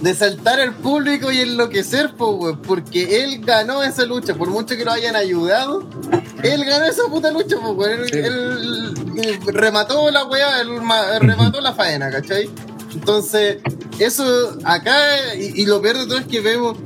de 0.00 0.14
saltar 0.14 0.60
al 0.60 0.74
público 0.76 1.32
y 1.32 1.38
enloquecer, 1.40 2.14
pues, 2.16 2.56
porque 2.66 3.24
él 3.24 3.40
ganó 3.44 3.82
esa 3.82 4.04
lucha, 4.04 4.34
por 4.34 4.48
mucho 4.48 4.76
que 4.76 4.84
lo 4.84 4.92
hayan 4.92 5.16
ayudado. 5.16 5.88
Él 6.42 6.64
ganó 6.64 6.84
esa 6.84 7.02
puta 7.10 7.30
lucha, 7.32 7.56
pues, 7.60 7.74
weón. 7.76 8.00
Él, 8.02 8.08
Sí. 8.12 8.18
él- 8.18 8.94
él 9.24 9.38
remató 9.54 10.08
la 10.10 10.24
weá, 10.26 10.60
él 10.60 10.68
ma- 10.82 11.18
remató 11.18 11.60
la 11.60 11.72
faena, 11.74 12.10
¿cachai? 12.10 12.48
Entonces, 12.94 13.58
eso 13.98 14.56
acá, 14.64 15.34
y, 15.36 15.62
y 15.62 15.66
lo 15.66 15.82
peor 15.82 15.98
de 15.98 16.06
todo 16.06 16.18
es 16.18 16.26
que 16.26 16.40
vemos 16.40 16.78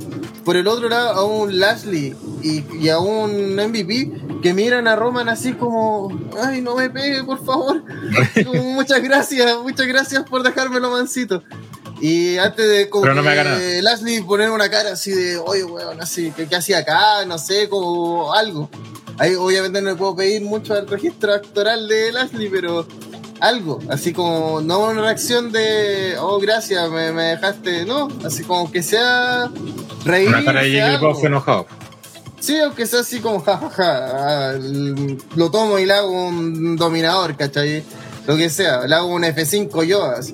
por 0.43 0.57
el 0.57 0.67
otro 0.67 0.89
lado 0.89 1.11
a 1.11 1.25
un 1.25 1.59
Lashley 1.59 2.15
y, 2.41 2.63
y 2.77 2.89
a 2.89 2.99
un 2.99 3.55
MVP 3.55 4.41
que 4.41 4.53
miran 4.53 4.87
a 4.87 4.95
Roman 4.95 5.29
así 5.29 5.53
como, 5.53 6.09
ay, 6.41 6.61
no 6.61 6.75
me 6.75 6.89
pegue, 6.89 7.23
por 7.23 7.43
favor. 7.43 7.83
Como, 8.45 8.61
muchas 8.73 9.01
gracias, 9.01 9.57
muchas 9.61 9.87
gracias 9.87 10.23
por 10.23 10.43
dejármelo 10.43 10.91
mansito. 10.91 11.43
Y 12.01 12.37
antes 12.37 12.67
de 12.67 12.89
como 12.89 13.05
no 13.05 13.23
que. 13.23 13.81
Lashley 13.81 14.21
poner 14.21 14.49
una 14.49 14.69
cara 14.69 14.91
así 14.91 15.11
de, 15.11 15.37
oye, 15.37 15.63
weón, 15.63 16.01
así, 16.01 16.33
¿qué, 16.35 16.47
qué 16.47 16.57
hacía 16.57 16.79
acá? 16.79 17.25
No 17.25 17.37
sé, 17.37 17.69
como 17.69 18.33
algo. 18.33 18.69
Ahí 19.17 19.35
obviamente 19.35 19.81
no 19.81 19.91
le 19.91 19.95
puedo 19.95 20.15
pedir 20.15 20.41
mucho 20.41 20.73
al 20.73 20.87
registro 20.87 21.33
actoral 21.33 21.87
de 21.87 22.11
Lashley, 22.11 22.49
pero 22.49 22.85
algo, 23.43 23.79
así 23.89 24.13
como 24.13 24.61
no 24.61 24.79
una 24.85 25.01
reacción 25.01 25.51
de, 25.51 26.15
oh, 26.19 26.39
gracias, 26.39 26.89
me, 26.89 27.11
me 27.11 27.23
dejaste, 27.23 27.85
no, 27.85 28.07
así 28.25 28.43
como 28.43 28.71
que 28.71 28.81
sea 28.81 29.49
reír. 30.05 30.29
Una 30.29 30.43
cara 30.45 30.61
de 30.63 30.69
Jigglypuff 30.71 31.23
enojado. 31.25 31.65
Sí, 32.39 32.57
aunque 32.59 32.85
sea 32.85 33.01
así 33.01 33.19
como, 33.19 33.39
jajaja, 33.41 33.83
ah, 33.85 34.53
l- 34.55 35.17
lo 35.35 35.51
tomo 35.51 35.77
y 35.79 35.85
le 35.85 35.93
hago 35.93 36.09
un 36.27 36.75
dominador, 36.75 37.35
¿cachai? 37.37 37.83
Lo 38.27 38.35
que 38.37 38.49
sea, 38.49 38.87
le 38.87 38.95
hago 38.95 39.07
un 39.07 39.23
F5 39.23 39.83
yo, 39.85 40.03
así. 40.05 40.33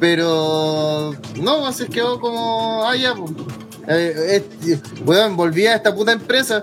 Pero, 0.00 1.14
no, 1.40 1.66
así 1.66 1.86
quedó 1.86 2.20
como, 2.20 2.84
ah, 2.84 2.94
ya, 2.96 3.14
pues. 3.14 3.32
Eh, 3.88 4.44
eh, 4.66 4.80
weón, 5.04 5.36
volví 5.36 5.66
a 5.66 5.76
esta 5.76 5.94
puta 5.94 6.12
empresa. 6.12 6.62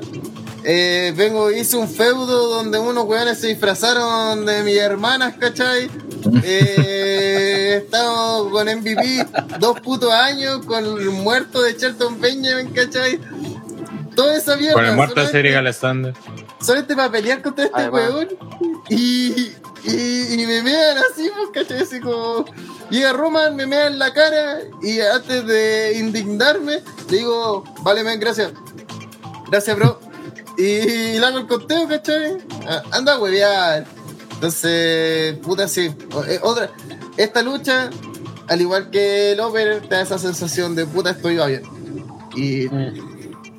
Eh, 0.65 1.13
vengo, 1.15 1.51
hice 1.51 1.75
un 1.75 1.89
feudo 1.89 2.47
donde 2.55 2.79
unos 2.79 3.05
weones 3.05 3.37
se 3.39 3.47
disfrazaron 3.47 4.45
de 4.45 4.63
mis 4.63 4.77
hermanas, 4.77 5.35
¿cachai? 5.37 5.89
Eh, 6.43 6.75
he 6.77 7.77
estado 7.77 8.49
con 8.49 8.67
MVP 8.67 9.25
dos 9.59 9.79
putos 9.81 10.11
años, 10.11 10.65
con 10.65 10.83
el 10.85 11.09
muerto 11.09 11.61
de 11.61 11.73
Shelton 11.73 12.19
Benjamin, 12.21 12.69
¿cachai? 12.73 13.19
Toda 14.15 14.35
esa 14.37 14.55
mierda. 14.55 14.75
Con 14.75 14.85
el 14.85 14.95
muerto 14.95 15.15
de 15.15 15.21
solamente- 15.27 15.37
Cedric 15.49 15.55
Alexander. 15.57 16.13
solamente 16.61 16.95
para 16.95 17.11
pelear 17.11 17.41
contra 17.41 17.65
este 17.65 17.77
Además. 17.77 18.01
weón. 18.13 18.27
Y, 18.89 19.51
y, 19.83 20.33
y 20.41 20.45
me 20.47 20.61
mean 20.63 20.97
así, 20.97 21.29
pues, 21.35 21.49
¿cachai? 21.65 21.83
Así 21.83 21.99
como. 21.99 22.45
Llega 22.89 23.11
Roman, 23.11 23.55
me 23.55 23.65
mea 23.65 23.87
en 23.87 23.97
la 23.97 24.13
cara 24.13 24.59
y 24.83 24.99
antes 25.01 25.45
de 25.47 25.97
indignarme, 25.97 26.81
le 27.09 27.17
digo, 27.17 27.63
vale, 27.81 28.03
men, 28.03 28.19
gracias. 28.19 28.51
Gracias, 29.49 29.75
bro. 29.75 29.99
Y 30.57 31.17
le 31.19 31.25
hago 31.25 31.39
el 31.39 31.47
conteo, 31.47 31.87
¿cachai? 31.87 32.37
Ah, 32.67 32.83
Anda 32.91 33.13
a 33.13 33.19
huevear. 33.19 33.85
Entonces, 34.35 35.35
puta, 35.37 35.67
sí. 35.67 35.91
Eh, 36.27 36.39
Otra, 36.41 36.69
esta 37.17 37.41
lucha, 37.41 37.89
al 38.47 38.61
igual 38.61 38.89
que 38.91 39.31
el 39.31 39.39
Over, 39.39 39.81
te 39.81 39.95
da 39.95 40.01
esa 40.01 40.17
sensación 40.19 40.75
de 40.75 40.85
puta, 40.85 41.11
estoy 41.11 41.35
iba 41.35 41.47
bien. 41.47 41.63
Y 42.35 42.67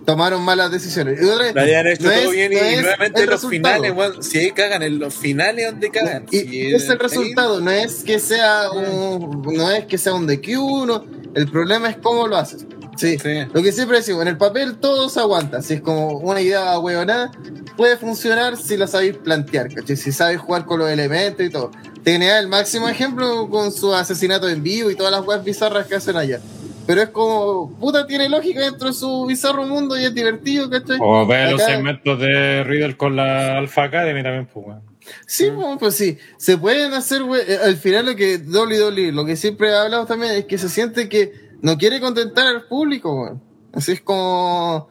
tomaron 0.04 0.42
malas 0.42 0.70
decisiones. 0.70 1.20
Y 1.22 1.24
otra- 1.24 1.62
habían 1.62 1.86
hecho 1.86 2.02
no 2.04 2.10
todo 2.10 2.20
es- 2.24 2.30
bien 2.32 2.52
y, 2.52 2.56
no 2.56 2.62
y 2.62 2.74
es 2.74 2.80
nuevamente 2.82 3.20
los 3.26 3.30
resultado. 3.42 3.74
finales, 3.82 3.92
weón, 3.96 4.22
si 4.22 4.38
ahí 4.38 4.50
cagan 4.50 4.82
en 4.82 4.98
los 4.98 5.14
finales 5.14 5.66
donde 5.70 5.90
cagan. 5.90 6.26
Y 6.30 6.38
Si 6.40 6.74
es 6.74 6.88
el 6.90 6.98
resultado, 6.98 7.60
no 7.60 7.70
es 7.70 8.04
que 8.04 8.18
sea 8.18 8.70
un, 8.72 9.42
no 9.42 9.70
es 9.70 9.86
que 9.86 9.96
sea 9.96 10.12
un 10.14 10.26
DQ1, 10.28 11.04
el 11.34 11.48
problema 11.50 11.88
es 11.88 11.96
cómo 11.96 12.26
lo 12.28 12.36
haces. 12.36 12.66
Sí. 12.96 13.18
Sí. 13.18 13.40
Lo 13.52 13.62
que 13.62 13.72
siempre 13.72 13.98
decimos, 13.98 14.22
en 14.22 14.28
el 14.28 14.36
papel 14.36 14.76
todo 14.76 15.08
se 15.08 15.20
aguanta, 15.20 15.62
si 15.62 15.74
es 15.74 15.80
como 15.80 16.18
una 16.18 16.40
idea 16.40 16.78
huevonada, 16.78 17.30
puede 17.76 17.96
funcionar 17.96 18.56
si 18.56 18.76
lo 18.76 18.86
sabéis 18.86 19.16
plantear, 19.16 19.72
¿cachai? 19.74 19.96
Si 19.96 20.12
sabes 20.12 20.38
jugar 20.38 20.64
con 20.64 20.78
los 20.78 20.88
elementos 20.90 21.44
y 21.44 21.50
todo. 21.50 21.70
Es 22.04 22.20
el 22.20 22.48
máximo 22.48 22.88
ejemplo 22.88 23.48
con 23.48 23.72
su 23.72 23.94
asesinato 23.94 24.48
en 24.48 24.62
vivo 24.62 24.90
y 24.90 24.94
todas 24.94 25.10
las 25.10 25.26
weas 25.26 25.42
bizarras 25.42 25.86
que 25.86 25.94
hacen 25.96 26.16
allá. 26.16 26.38
Pero 26.86 27.00
es 27.00 27.08
como, 27.08 27.74
puta, 27.80 28.06
tiene 28.06 28.28
lógica 28.28 28.60
dentro 28.60 28.88
de 28.88 28.92
su 28.94 29.24
bizarro 29.24 29.64
mundo 29.64 29.98
y 29.98 30.04
es 30.04 30.14
divertido, 30.14 30.68
¿cachai? 30.68 30.98
O 31.00 31.26
ve 31.26 31.50
los 31.50 31.62
segmentos 31.62 32.18
de 32.20 32.62
Riddle 32.64 32.96
con 32.98 33.16
la 33.16 33.56
Alpha 33.56 33.84
Academy 33.84 34.22
también, 34.22 34.46
pues, 34.52 34.66
weón. 34.66 34.82
Sí, 35.26 35.50
pues, 35.54 35.66
pues 35.80 35.94
sí, 35.96 36.18
se 36.38 36.56
pueden 36.58 36.92
hacer, 36.94 37.22
we- 37.22 37.40
eh, 37.46 37.58
al 37.64 37.76
final 37.76 38.06
lo 38.06 38.16
que 38.16 38.38
WWE, 38.38 39.12
lo 39.12 39.24
que 39.24 39.36
siempre 39.36 39.68
he 39.68 39.74
hablado 39.74 40.04
también 40.06 40.32
es 40.34 40.44
que 40.46 40.56
se 40.58 40.68
siente 40.68 41.08
que 41.08 41.32
no 41.64 41.78
quiere 41.78 42.00
contentar 42.00 42.46
al 42.46 42.64
público, 42.66 43.12
weón. 43.22 43.42
Así 43.72 43.92
es 43.92 44.00
como... 44.02 44.88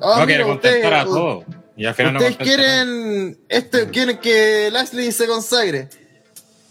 ah, 0.00 0.16
no 0.20 0.26
quiere 0.26 0.44
mira, 0.44 0.54
ustedes- 0.56 0.74
contentar 0.82 0.94
a 0.94 1.04
todos. 1.04 1.44
Y 1.76 1.84
al 1.84 1.94
final 1.94 2.14
no 2.14 2.18
Ustedes 2.20 2.36
quieren, 2.38 3.38
este, 3.50 3.90
quieren 3.90 4.16
que 4.18 4.70
Lashley 4.72 5.12
se 5.12 5.26
consagre. 5.26 5.90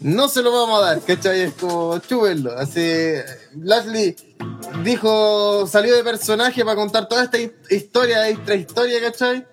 No 0.00 0.28
se 0.28 0.42
lo 0.42 0.50
vamos 0.52 0.82
a 0.82 0.86
dar, 0.86 1.00
¿cachai? 1.00 1.42
Es 1.42 1.52
como, 1.54 1.98
chúbenlo. 2.00 2.58
Así, 2.58 3.14
Lashley 3.56 4.16
dijo, 4.82 5.66
salió 5.68 5.94
de 5.94 6.02
personaje 6.02 6.64
para 6.64 6.74
contar 6.76 7.08
toda 7.08 7.22
esta 7.24 7.38
hi- 7.38 7.52
historia, 7.70 8.28
extra 8.28 8.56
historia, 8.56 9.00
¿cachai? 9.00 9.46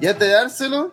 Y 0.00 0.06
antes 0.06 0.28
de 0.28 0.34
dárselo, 0.34 0.90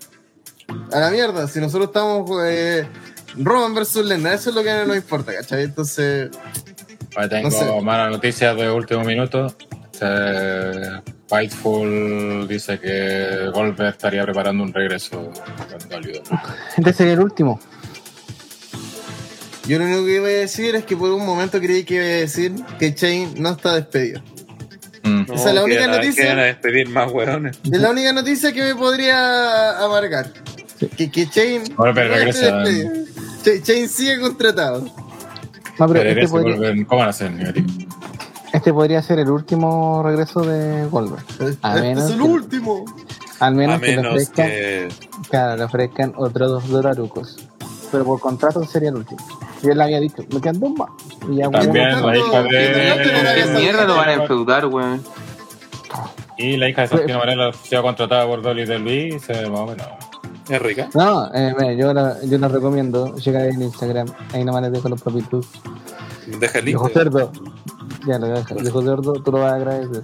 a 0.92 1.00
la 1.00 1.10
mierda. 1.10 1.48
Si 1.48 1.60
nosotros 1.60 1.88
estamos, 1.88 2.30
eh, 2.46 2.88
Roman 3.36 3.74
versus 3.74 4.06
Lesnar, 4.06 4.36
eso 4.36 4.52
es 4.52 4.56
lo 4.56 4.64
que 4.64 4.72
no 4.74 4.86
nos 4.86 4.96
importa, 4.96 5.34
¿cachai? 5.34 5.64
Entonces, 5.64 6.30
Ahí 7.16 7.30
tengo 7.30 7.50
no 7.50 7.56
sé. 7.58 7.82
malas 7.82 8.12
noticias 8.12 8.56
de 8.56 8.70
último 8.72 9.04
minuto. 9.04 9.56
Eh, 10.02 11.00
Fightful 11.28 12.48
dice 12.48 12.80
que 12.80 13.50
Goldberg 13.54 13.92
estaría 13.94 14.24
preparando 14.24 14.64
un 14.64 14.74
regreso. 14.74 15.32
Este 16.78 16.94
sería 16.94 17.14
el 17.14 17.20
último. 17.22 17.60
yo 19.66 19.80
lo 19.80 19.86
único 19.86 20.06
que 20.06 20.20
voy 20.20 20.32
a 20.32 20.40
decir 20.40 20.76
es 20.76 20.84
que 20.84 20.98
por 20.98 21.12
un 21.12 21.26
momento 21.26 21.60
creí 21.60 21.84
que 21.86 21.96
iba 21.96 22.04
a 22.04 22.08
decir 22.08 22.54
que 22.80 22.92
Shane 22.92 23.34
no 23.38 23.52
está 23.52 23.76
despedido. 23.76 24.22
Mm. 25.04 25.26
Esa 25.34 25.50
es 25.50 25.56
la 25.56 25.64
única 25.64 25.82
que 25.82 25.88
van 25.88 25.94
a- 25.94 25.98
noticia. 25.98 26.24
que 26.24 26.30
van 26.30 26.40
a 26.40 26.44
despedir 26.44 26.90
más 26.90 27.12
hueones. 27.12 27.60
Es 27.64 27.80
la 27.80 27.90
única 27.92 28.14
noticia 28.14 28.52
que 28.52 28.62
me 28.62 28.76
podría 28.76 29.80
amargar. 29.84 30.32
Que, 30.98 31.10
que 31.10 31.30
Chain. 31.30 31.64
No 31.78 31.92
regresa. 31.92 32.58
despedido. 32.58 32.92
Cha- 33.44 33.62
Chain 33.64 33.90
sigue 33.90 34.20
contratado. 34.20 34.86
No, 35.80 35.88
pero 35.88 36.02
este 36.02 36.28
podría, 36.28 36.86
¿Cómo 36.86 37.00
van 37.00 37.08
a 37.08 37.10
hacer? 37.10 37.32
negativo? 37.32 37.68
este 38.54 38.72
podría 38.74 39.02
ser 39.02 39.20
el 39.20 39.30
último 39.30 40.04
regreso 40.04 40.42
de 40.42 40.86
Goldberg. 40.86 41.26
A 41.62 41.70
este 41.76 41.82
menos 41.82 42.04
es 42.06 42.12
el 42.12 42.18
que- 42.18 42.24
último. 42.24 42.86
Al 43.40 43.56
menos, 43.56 43.82
que 43.82 43.96
le 43.98 44.08
ofrezcan, 44.08 44.48
que. 44.48 44.90
claro, 45.30 45.58
le 45.58 45.64
ofrezcan 45.64 46.14
otros 46.16 46.50
dos 46.52 46.70
dorarucos. 46.70 47.38
Pero 47.92 48.06
por 48.06 48.20
contrato 48.20 48.64
sería 48.64 48.90
el 48.90 48.96
último. 48.96 49.20
Y 49.62 49.70
él 49.70 49.82
había 49.82 50.00
dicho, 50.00 50.24
me 50.34 50.40
quedan 50.40 50.60
dos 50.60 50.72
más. 50.72 50.90
Y 51.30 51.38
ya, 51.38 51.50
También 51.50 51.90
tanto, 51.92 52.08
la 52.10 52.18
hija 52.18 52.44
de. 52.44 53.34
¿Qué 53.36 53.60
mierda 53.60 53.86
lo 53.86 53.96
van 53.96 54.10
a 54.10 54.14
enfeudar, 54.14 54.66
weón? 54.68 55.04
Y 56.38 56.58
la 56.58 56.70
hija 56.70 56.82
de 56.84 56.88
Santino 56.88 57.20
Marella 57.20 57.50
ha 57.50 57.54
sido 57.54 57.82
contratada 57.84 58.26
por 58.26 58.42
Dolly 58.42 58.66
de 58.66 58.80
Luis 58.80 59.16
y 59.16 59.20
se 59.20 59.50
más 59.50 59.60
o 59.60 59.66
menos. 59.68 59.88
Es 60.50 60.62
rica. 60.62 60.90
No, 60.94 61.34
eh, 61.34 61.54
mira, 61.58 61.74
yo, 61.74 61.94
la, 61.94 62.18
yo 62.24 62.38
recomiendo 62.50 63.16
llegar 63.16 63.46
en 63.48 63.62
Instagram. 63.62 64.08
Ahí 64.34 64.44
nomás 64.44 64.64
les 64.64 64.72
dejo 64.74 64.90
los 64.90 65.02
papitos. 65.02 65.46
Deja 66.40 66.60
el 66.60 66.66
link. 66.66 66.76
Dijo 66.78 66.90
cerdo. 66.90 67.32
Ya 68.06 68.20
lo 68.20 68.28
voy 68.28 68.38
a 68.38 68.40
dejar. 68.40 68.62
Dijo 68.62 68.82
cerdo, 68.82 69.14
tú 69.14 69.32
lo 69.32 69.40
vas 69.40 69.54
a 69.54 69.56
agradecer. 69.56 70.04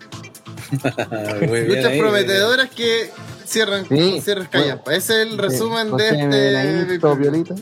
Muy 1.41 1.47
bien 1.61 1.67
Luchas 1.67 1.85
ahí. 1.85 1.99
prometedoras 1.99 2.69
que 2.69 3.11
cierran, 3.45 3.85
Sí. 3.87 4.21
cierran 4.21 4.47
callampa. 4.47 4.93
Ese 4.93 5.21
es 5.23 5.29
el 5.31 5.37
resumen 5.37 5.97
de 5.97 6.07
este. 6.09 6.27
Menaíto, 6.27 7.15
Violita. 7.15 7.55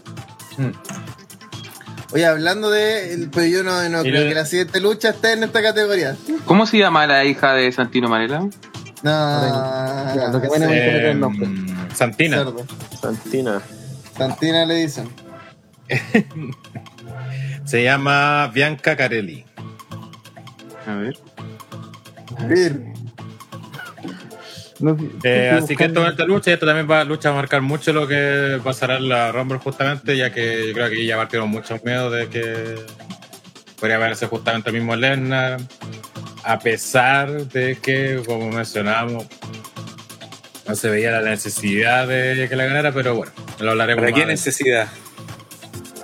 Oye, 2.14 2.26
hablando 2.26 2.70
de. 2.70 3.30
Pero 3.34 3.48
yo 3.48 3.64
no, 3.64 3.90
no 3.90 4.02
creo 4.02 4.28
que 4.30 4.36
la 4.36 4.46
siguiente 4.46 4.80
lucha 4.80 5.10
esté 5.10 5.34
en 5.34 5.44
esta 5.44 5.62
categoría. 5.62 6.16
¿Cómo 6.46 6.66
se 6.66 6.78
llama 6.78 7.06
la 7.08 7.26
hija 7.26 7.54
de 7.54 7.72
Santino 7.72 8.08
Marella? 8.08 8.40
No. 9.04 10.14
Me 10.16 10.26
interesa 10.26 10.76
es 10.76 11.06
el 11.06 11.20
nombre. 11.20 11.48
Eh, 11.48 11.77
Santina. 11.98 12.38
Cerdo. 12.38 12.66
Santina. 13.02 13.62
Santina 14.16 14.66
le 14.66 14.76
dicen. 14.76 15.10
Se 17.66 17.84
llama 17.84 18.52
Bianca 18.54 18.96
Carelli. 18.96 19.44
A 20.86 20.94
ver. 20.96 21.18
No, 24.80 24.96
sí, 24.96 25.12
Eh, 25.24 25.50
así 25.52 25.76
que 25.76 25.86
esto 25.86 26.06
es 26.06 26.12
esta 26.12 26.26
lucha 26.26 26.52
y 26.52 26.54
esto 26.54 26.68
también 26.68 26.88
va, 26.90 27.04
lucha 27.04 27.32
va 27.32 27.38
a 27.38 27.42
marcar 27.42 27.62
mucho 27.62 27.92
lo 27.94 28.08
que 28.08 28.60
pasará 28.64 28.98
en 28.98 29.10
la 29.10 29.32
Rumble 29.32 29.58
justamente, 29.58 30.16
ya 30.16 30.32
que 30.32 30.68
yo 30.68 30.74
creo 30.74 30.90
que 30.92 31.04
ya 31.04 31.18
partieron 31.18 31.50
muchos 31.50 31.84
miedos 31.84 32.14
de 32.14 32.28
que 32.28 32.76
podría 33.80 33.98
verse 33.98 34.28
justamente 34.28 34.70
el 34.70 34.76
mismo 34.76 34.96
Lesnar, 34.96 35.60
a 36.44 36.60
pesar 36.60 37.48
de 37.48 37.78
que, 37.78 38.22
como 38.24 38.52
mencionábamos, 38.52 39.26
no 40.68 40.76
se 40.76 40.90
veía 40.90 41.12
la 41.12 41.22
necesidad 41.22 42.08
de 42.08 42.48
que 42.50 42.56
la 42.56 42.66
ganara, 42.66 42.92
pero 42.94 43.16
bueno, 43.16 43.32
lo 43.60 43.72
hablaremos 43.72 44.02
¿Para 44.04 44.14
qué 44.14 44.22
más. 44.22 44.30
necesidad? 44.30 44.88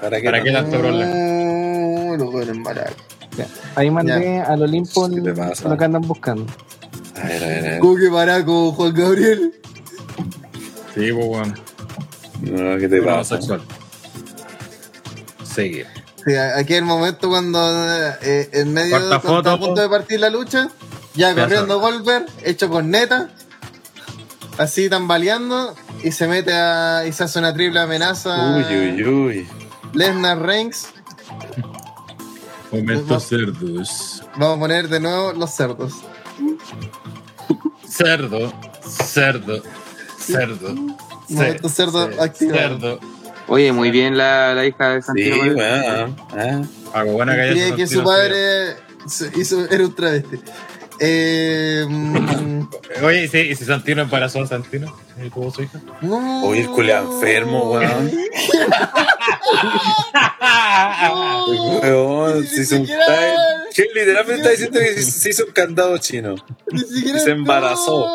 ¿Para 0.02 0.20
qué? 0.20 0.26
¿Para 0.26 0.44
qué 0.44 0.52
tanto 0.52 0.80
problema? 0.80 1.06
No, 1.14 2.18
lo 2.18 2.32
bueno, 2.32 2.54
maraca. 2.56 2.94
Ya, 3.38 3.48
Ahí 3.76 3.90
mandé 3.90 4.40
al 4.42 4.62
Olimpo 4.62 5.08
lo 5.08 5.78
que 5.78 5.84
andan 5.86 6.02
buscando. 6.04 6.46
A 7.16 7.28
ver, 7.28 7.44
a 7.44 7.48
ver, 7.48 7.60
a 7.60 7.70
ver. 7.72 7.80
¿Cómo 7.80 7.96
que 7.96 8.10
maraco, 8.10 8.72
Juan 8.74 8.94
Gabriel? 8.94 9.54
Sí, 10.94 11.12
pues 11.12 11.26
bueno, 11.28 11.54
No, 12.42 12.78
¿qué 12.78 12.88
te 12.88 13.02
pasa? 13.02 13.36
sexual. 13.38 13.62
Seguir. 15.44 15.88
Sí, 16.26 16.36
aquí 16.36 16.76
el 16.76 16.86
momento 16.86 17.28
cuando 17.30 17.60
eh, 18.22 18.50
en 18.54 18.74
medio 18.74 19.00
de 19.10 19.16
a 19.16 19.20
punto 19.22 19.82
de 19.82 19.90
partir 19.90 20.20
la 20.20 20.30
lucha, 20.30 20.70
ya 21.16 21.36
corriendo 21.36 21.80
Goldberg, 21.80 22.26
hecho 22.44 22.70
con 22.70 22.90
neta, 22.92 23.30
así 24.58 24.90
tambaleando, 24.90 25.76
y 26.04 26.12
se 26.12 26.28
mete 26.28 26.54
a. 26.54 27.06
y 27.08 27.12
se 27.14 27.24
hace 27.24 27.40
una 27.40 27.54
triple 27.54 27.80
amenaza. 27.80 28.58
Uy, 28.58 28.76
uy, 28.76 29.04
uy. 29.04 29.48
Lesnar 29.94 30.42
Reigns. 30.42 30.88
Momentos 32.72 33.24
cerdos. 33.28 34.24
Vamos 34.36 34.58
a 34.58 34.60
poner 34.60 34.88
de 34.90 35.00
nuevo 35.00 35.34
los 35.34 35.52
cerdos. 35.52 35.94
Cerdo, 37.88 38.52
cerdo, 38.82 39.62
cerdo. 40.20 40.74
Momento 41.30 41.70
cerdo 41.70 42.10
activado. 42.20 42.58
Cerdo. 42.80 43.00
Oye, 43.48 43.72
muy 43.72 43.92
bien 43.92 44.18
la, 44.18 44.54
la 44.56 44.66
hija 44.66 44.90
de 44.90 45.02
Sí, 45.02 45.06
Santino 45.06 45.38
Marella. 45.38 45.94
weón. 45.94 46.16
Ah. 46.32 46.62
Algo 46.94 47.14
bueno 47.14 47.34
que 47.34 47.74
que 47.76 47.88
su 47.88 48.04
padre 48.04 48.76
hizo, 49.36 49.66
era 49.70 49.84
un 49.86 49.94
travesti. 49.94 50.40
Eh, 51.00 51.86
mm. 51.88 52.68
Oye, 53.04 53.24
¿y 53.24 53.28
si, 53.28 53.38
y 53.40 53.56
si 53.56 53.66
Santino 53.66 54.02
embarazó 54.04 54.42
a 54.42 54.48
Santino? 54.48 54.96
¿Y 55.24 55.30
tuvo 55.30 55.52
su 55.52 55.64
hija? 55.64 55.80
no. 56.02 56.46
Oye, 56.46 56.62
el 56.62 56.70
culiao 56.70 57.14
enfermo, 57.16 57.72
weón. 57.72 58.12
Weón, 61.82 62.46
se 62.48 62.62
hizo 62.62 62.76
un. 62.78 62.86
Que 63.74 63.84
literalmente 63.94 64.36
está 64.36 64.50
diciendo 64.52 64.80
que 64.80 64.94
se 65.02 65.12
se 65.12 65.30
hizo 65.32 65.46
un 65.46 65.52
candado 65.52 65.98
chino. 65.98 66.36
Ni 66.72 66.80
siquiera 66.80 67.20
Se 67.20 67.32
embarazó. 67.32 68.08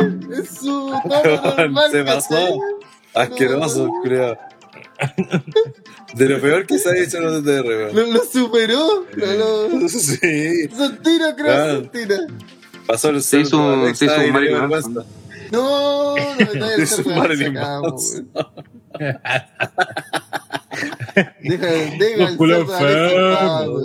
no, 0.00 0.34
es 0.34 0.48
su 0.56 0.88
normal, 1.56 1.90
Se 1.90 2.04
pasó. 2.04 2.60
Asqueroso, 3.14 3.90
creo. 4.04 4.38
De 6.14 6.28
lo 6.28 6.40
peor 6.40 6.66
que 6.66 6.78
se 6.78 6.90
ha 6.90 6.96
hecho 6.96 7.18
en 7.18 7.24
los 7.24 7.42
TTR, 7.42 7.66
weón. 7.66 7.94
Lo, 7.96 8.06
lo 8.12 8.24
superó. 8.24 9.06
Lo, 9.14 9.68
lo, 9.68 9.88
Sí. 9.88 10.68
Santino, 10.68 11.36
creo, 11.36 11.52
Ah. 11.52 11.66
Santino. 11.82 12.14
Pasó 12.86 13.10
el 13.10 13.22
Se 13.22 13.40
hizo 13.40 13.58
un- 13.58 13.94
se 13.94 14.04
hizo 14.06 14.14
un 14.20 14.40
dio 14.42 14.68
Manson. 14.68 15.04
No, 15.52 16.16
no 16.16 16.36
me 16.36 16.46
trae 16.46 16.74
el 16.76 17.16
Marilyn 17.16 17.54
Manson. 17.54 18.28
Deja, 21.42 21.66
deja 21.98 22.28
el 22.28 22.36
culo 22.36 22.56
enfermo. 22.58 23.80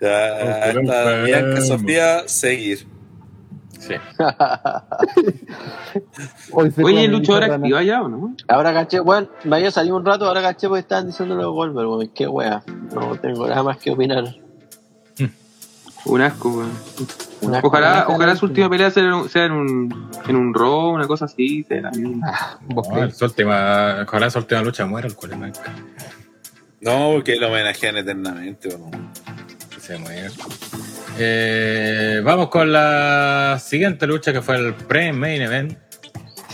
Ya, 0.00 0.70
está. 0.70 1.22
Bianca 1.24 1.60
Sofía, 1.60 2.22
seguir. 2.28 2.86
Sí. 3.86 3.94
Hoy 6.52 6.70
se 6.70 6.82
Oye, 6.82 6.94
come 6.94 7.04
¿el 7.04 7.10
luchador 7.10 7.42
mucha 7.42 7.54
activa 7.56 7.82
ya 7.82 8.02
o 8.02 8.08
no? 8.08 8.34
Ahora 8.48 8.72
caché, 8.72 9.00
bueno, 9.00 9.28
me 9.44 9.56
había 9.56 9.70
salido 9.70 9.96
un 9.96 10.06
rato, 10.06 10.26
ahora 10.26 10.40
caché 10.40 10.68
porque 10.68 10.80
estaban 10.80 11.06
diciendo 11.06 11.34
los 11.34 11.52
Goldberg, 11.52 11.86
weón. 11.88 12.08
Qué 12.14 12.26
wea. 12.26 12.62
No 12.94 13.14
tengo 13.16 13.46
nada 13.46 13.62
más 13.62 13.76
que 13.76 13.90
opinar. 13.90 14.24
Un 16.06 16.20
asco, 16.22 16.48
weón. 16.48 16.70
Ojalá, 17.62 18.06
ojalá 18.08 18.36
su 18.36 18.46
última 18.46 18.70
pelea 18.70 18.90
sea 18.90 19.02
en 19.02 19.12
un, 19.12 19.28
sea 19.28 19.44
en 19.44 19.52
un, 19.52 20.10
en 20.28 20.36
un 20.36 20.56
una 20.56 21.06
cosa 21.06 21.26
así. 21.26 21.62
sea 21.64 21.90
No, 21.90 22.82
crees. 22.82 23.18
su 23.18 23.26
última, 23.26 24.02
ojalá 24.02 24.30
su 24.30 24.38
última 24.38 24.62
lucha 24.62 24.86
muera 24.86 25.08
el 25.08 25.14
culo 25.14 25.36
Blanca. 25.36 25.60
No, 26.80 27.10
porque 27.12 27.36
lo 27.36 27.48
homenajean 27.48 27.98
eternamente, 27.98 28.68
weón. 28.68 29.10
Que 29.68 29.80
se 29.80 29.98
muera. 29.98 30.30
Eh, 31.18 32.20
vamos 32.24 32.48
con 32.48 32.72
la 32.72 33.60
siguiente 33.64 34.06
lucha 34.06 34.32
que 34.32 34.42
fue 34.42 34.56
el 34.56 34.74
pre-main 34.74 35.42
event. 35.42 35.78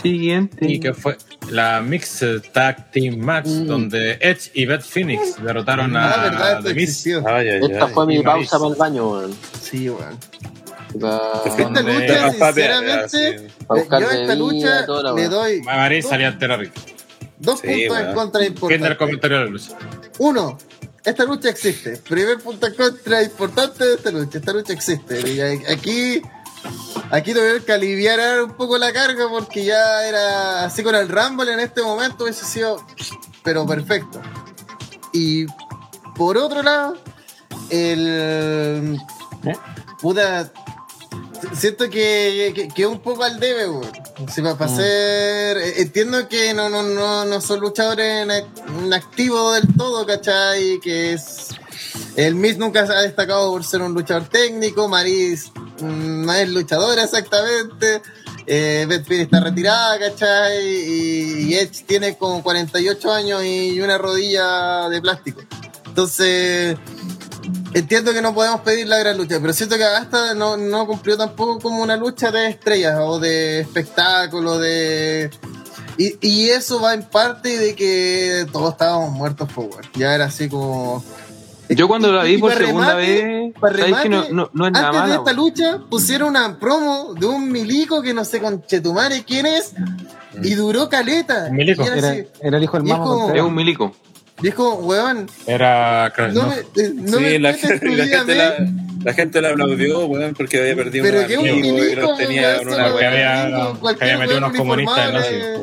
Siguiente. 0.01 0.65
Y 0.67 0.79
que 0.79 0.93
fue 0.93 1.15
la 1.51 1.79
Mixed 1.81 2.41
Tag 2.51 2.89
Team 2.91 3.17
Match, 3.19 3.45
Mm. 3.47 3.65
donde 3.67 4.13
Edge 4.19 4.49
y 4.55 4.65
Beth 4.65 4.81
Phoenix 4.81 5.41
derrotaron 5.43 5.95
Ah, 5.95 6.11
a 6.13 6.23
verdad, 6.23 6.51
esto 6.53 6.63
The 6.69 6.73
Miz. 6.73 6.83
existió. 6.89 7.23
Ay, 7.27 7.49
ay, 7.49 7.59
Esta 7.71 7.85
ay. 7.85 7.93
fue 7.93 8.05
mi 8.07 8.21
pausa 8.23 8.57
para 8.57 8.71
el 8.71 8.75
baño, 8.77 9.09
weón. 9.11 9.35
Sí, 9.61 9.89
weón. 9.89 10.17
Esta 10.93 11.81
lucha, 11.81 12.31
sinceramente, 12.31 13.49
yo 13.69 13.73
a 13.73 13.79
esta 14.13 14.35
lucha 14.35 14.85
toda 14.85 15.13
le 15.13 15.29
doy 15.29 15.61
dos, 15.61 16.09
salía 16.09 16.31
rica. 16.31 16.81
dos 17.37 17.59
Sí, 17.59 17.67
puntos 17.67 17.83
en 17.85 17.91
weón. 17.91 18.13
contra 18.15 18.41
Fin 18.41 18.47
del 18.49 18.53
importantes. 18.53 18.97
comentario 18.97 19.37
de 19.37 19.45
la 19.45 19.49
lucha. 19.51 19.71
Uno, 20.19 20.57
esta 21.03 21.25
lucha 21.25 21.49
existe. 21.49 21.97
Primer 21.97 22.39
punto 22.39 22.67
en 22.67 22.75
contra 22.75 23.23
importante 23.23 23.83
de 23.83 23.95
esta 23.95 24.11
lucha. 24.11 24.37
Esta 24.37 24.53
lucha 24.53 24.73
existe. 24.73 25.29
Y 25.29 25.41
aquí, 25.41 26.21
aquí 27.09 27.33
tuvieron 27.33 27.63
que 27.63 27.71
aliviar 27.73 28.43
un 28.43 28.51
poco 28.51 28.77
la 28.77 28.93
carga 28.93 29.27
porque 29.29 29.65
ya 29.65 30.07
era 30.07 30.65
así 30.65 30.83
con 30.83 30.95
el 30.95 31.09
Rumble 31.09 31.51
en 31.53 31.59
este 31.59 31.81
momento 31.81 32.25
hubiese 32.25 32.45
sido, 32.45 32.85
pero 33.43 33.65
perfecto. 33.65 34.21
Y 35.13 35.45
por 36.15 36.37
otro 36.37 36.61
lado, 36.61 36.97
el. 37.69 38.99
Puta. 40.01 40.51
Siento 41.53 41.89
que, 41.89 42.51
que, 42.55 42.67
que 42.67 42.85
un 42.85 42.99
poco 42.99 43.23
al 43.23 43.39
debe, 43.39 43.69
weón. 43.69 43.91
Si 44.31 44.41
va 44.41 44.51
a 44.51 44.67
ser. 44.67 45.57
Entiendo 45.77 46.27
que 46.27 46.53
no, 46.53 46.69
no, 46.69 46.83
no, 46.83 47.25
no 47.25 47.41
son 47.41 47.59
luchadores 47.59 48.23
en, 48.23 48.31
en 48.31 48.93
activo 48.93 49.53
del 49.53 49.75
todo, 49.75 50.05
¿cachai? 50.05 50.79
Que 50.79 51.13
es. 51.13 51.49
El 52.15 52.35
Miz 52.35 52.57
nunca 52.57 52.85
se 52.85 52.93
ha 52.93 53.01
destacado 53.01 53.51
por 53.51 53.63
ser 53.63 53.81
un 53.81 53.93
luchador 53.93 54.27
técnico. 54.27 54.87
Maris 54.87 55.51
mm, 55.81 56.25
no 56.25 56.33
es 56.33 56.49
luchadora 56.49 57.03
exactamente. 57.03 58.01
Eh, 58.47 58.85
Beth 58.87 59.05
Phoenix 59.05 59.25
está 59.25 59.39
retirada, 59.39 59.99
¿cachai? 59.99 60.65
Y, 60.65 61.49
y 61.49 61.55
Edge 61.55 61.83
tiene 61.85 62.17
como 62.17 62.41
48 62.43 63.11
años 63.11 63.43
y 63.43 63.79
una 63.81 63.97
rodilla 63.97 64.89
de 64.89 65.01
plástico. 65.01 65.41
Entonces, 65.91 66.77
entiendo 67.73 68.13
que 68.13 68.21
no 68.21 68.33
podemos 68.33 68.61
pedir 68.61 68.87
la 68.87 68.97
gran 68.99 69.17
lucha, 69.17 69.37
pero 69.41 69.53
siento 69.53 69.77
que 69.77 69.83
hasta 69.83 70.33
no, 70.33 70.57
no 70.57 70.85
cumplió 70.87 71.17
tampoco 71.17 71.59
como 71.59 71.81
una 71.81 71.95
lucha 71.97 72.31
de 72.31 72.47
estrellas 72.47 72.97
o 73.01 73.19
de 73.19 73.61
espectáculo, 73.61 74.57
de... 74.59 75.29
Y, 75.97 76.15
y 76.21 76.49
eso 76.49 76.79
va 76.81 76.93
en 76.93 77.03
parte 77.03 77.57
de 77.57 77.75
que 77.75 78.45
todos 78.51 78.71
estábamos 78.71 79.11
muertos 79.11 79.51
por 79.51 79.65
weón. 79.65 79.83
Ya 79.95 80.15
era 80.15 80.25
así 80.25 80.49
como... 80.49 81.03
Yo 81.69 81.87
cuando 81.87 82.11
la 82.11 82.23
vi 82.23 82.33
y 82.33 82.37
por 82.37 82.53
segunda 82.53 82.95
remate- 82.95 83.53
vez, 83.53 83.53
sabes 83.79 83.95
que 84.03 84.09
no, 84.09 84.23
no, 84.29 84.49
no 84.51 84.65
es 84.67 84.73
nada 84.73 84.89
Antes 84.89 85.07
de 85.09 85.15
esta 85.15 85.31
lucha 85.33 85.79
pusieron 85.89 86.29
una 86.29 86.59
promo 86.59 87.13
de 87.13 87.25
un 87.27 87.49
milico 87.49 88.01
que 88.01 88.13
no 88.13 88.25
sé 88.25 88.41
con 88.41 88.61
Chetumare 88.65 89.23
quién 89.23 89.45
es 89.45 89.71
y 90.43 90.55
duró 90.55 90.89
caleta. 90.89 91.45
Un 91.49 91.55
milico. 91.55 91.83
Y 91.83 91.87
era 91.87 92.13
Era, 92.41 92.57
el 92.57 92.63
hijo 92.63 92.77
del 92.77 92.87
es 92.87 92.93
como- 92.97 93.05
Contreras. 93.19 93.37
Es 93.45 93.47
un 93.49 93.55
milico. 93.55 93.95
Dijo, 94.41 94.75
weón, 94.75 95.29
Era 95.45 96.11
Crash, 96.15 96.33
no 96.33 96.43
¿no? 96.43 96.47
me, 96.49 96.55
eh, 96.55 96.91
no 96.95 97.17
sí, 97.17 97.23
me 97.23 97.39
la, 97.39 97.53
tu 97.55 97.67
la 97.67 98.05
gente 98.05 98.35
la, 98.35 98.55
la 99.03 99.13
gente 99.13 99.41
la 99.41 99.49
aplaudió, 99.49 100.05
weón, 100.05 100.33
porque 100.33 100.59
había 100.59 100.75
perdido 100.75 101.03
Pero 101.05 101.21
un 101.21 101.27
que 101.27 101.37
un 101.37 101.49
amigo 101.49 101.67
y 101.67 101.71
milico, 101.71 102.01
los 102.01 102.17
tenía 102.17 102.55
en 102.61 102.67
weón, 102.67 102.73
una 102.79 102.83
que 102.85 102.89
no 102.89 102.95
había- 102.95 103.97
que 103.97 104.03
había 104.03 104.17
metido 104.17 104.37
unos 104.39 104.53
comunistas 104.53 105.13
nazis. 105.13 105.33
eh, 105.33 105.57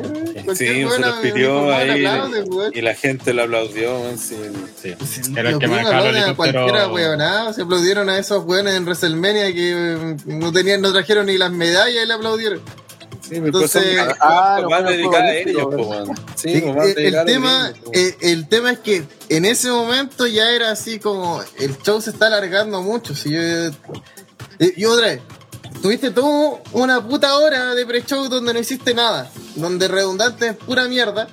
Sí, 0.55 0.65
se 0.65 0.99
los 0.99 1.15
pidió 1.21 1.71
ahí 1.75 2.05
aplaude, 2.05 2.43
y 2.73 2.81
la 2.81 2.95
gente 2.95 3.33
la 3.33 3.43
aplaudió, 3.43 3.99
weón, 3.99 4.17
sí. 4.17 4.35
Sí. 4.81 4.95
Sí, 5.05 5.21
Era 5.35 5.49
el 5.51 5.59
que 5.59 5.67
manejaba 5.67 6.09
a 6.09 6.35
cualquiera 6.35 6.87
weonado, 6.87 7.53
se 7.53 7.61
aplaudieron 7.63 8.09
a 8.09 8.17
esos 8.17 8.45
weones 8.45 8.73
en 8.75 8.83
WrestleMania 8.85 9.53
que 9.53 9.71
eh, 9.73 10.15
no 10.25 10.51
tenían, 10.51 10.81
no 10.81 10.91
trajeron 10.93 11.25
ni 11.27 11.37
las 11.37 11.51
medallas 11.51 12.03
y 12.03 12.07
le 12.07 12.13
aplaudieron. 12.13 12.61
Sí, 13.29 13.35
Entonces- 13.35 13.97
Ah, 14.19 14.59
no 14.61 14.69
a 14.73 15.33
ellos. 15.35 16.09
Sí, 16.35 16.49
Sí, 16.51 16.63
el, 16.97 17.25
tema, 17.25 17.73
eh, 17.93 18.17
el 18.21 18.47
tema 18.49 18.71
es 18.71 18.79
que 18.79 19.03
en 19.29 19.45
ese 19.45 19.69
momento 19.69 20.25
ya 20.25 20.49
era 20.51 20.71
así 20.71 20.99
como 20.99 21.41
el 21.59 21.77
show 21.83 22.01
se 22.01 22.09
está 22.09 22.27
alargando 22.27 22.81
mucho. 22.81 23.13
Si 23.15 23.29
yo, 23.31 23.39
eh, 23.41 23.71
y 24.75 24.85
otra 24.85 25.07
vez, 25.07 25.21
tuviste 25.81 26.11
todo 26.11 26.59
una 26.71 27.05
puta 27.07 27.37
hora 27.37 27.75
de 27.75 27.85
pre-show 27.85 28.27
donde 28.29 28.53
no 28.53 28.59
hiciste 28.59 28.93
nada, 28.93 29.29
donde 29.55 29.87
redundante 29.87 30.47
es 30.49 30.55
pura 30.55 30.87
mierda. 30.87 31.27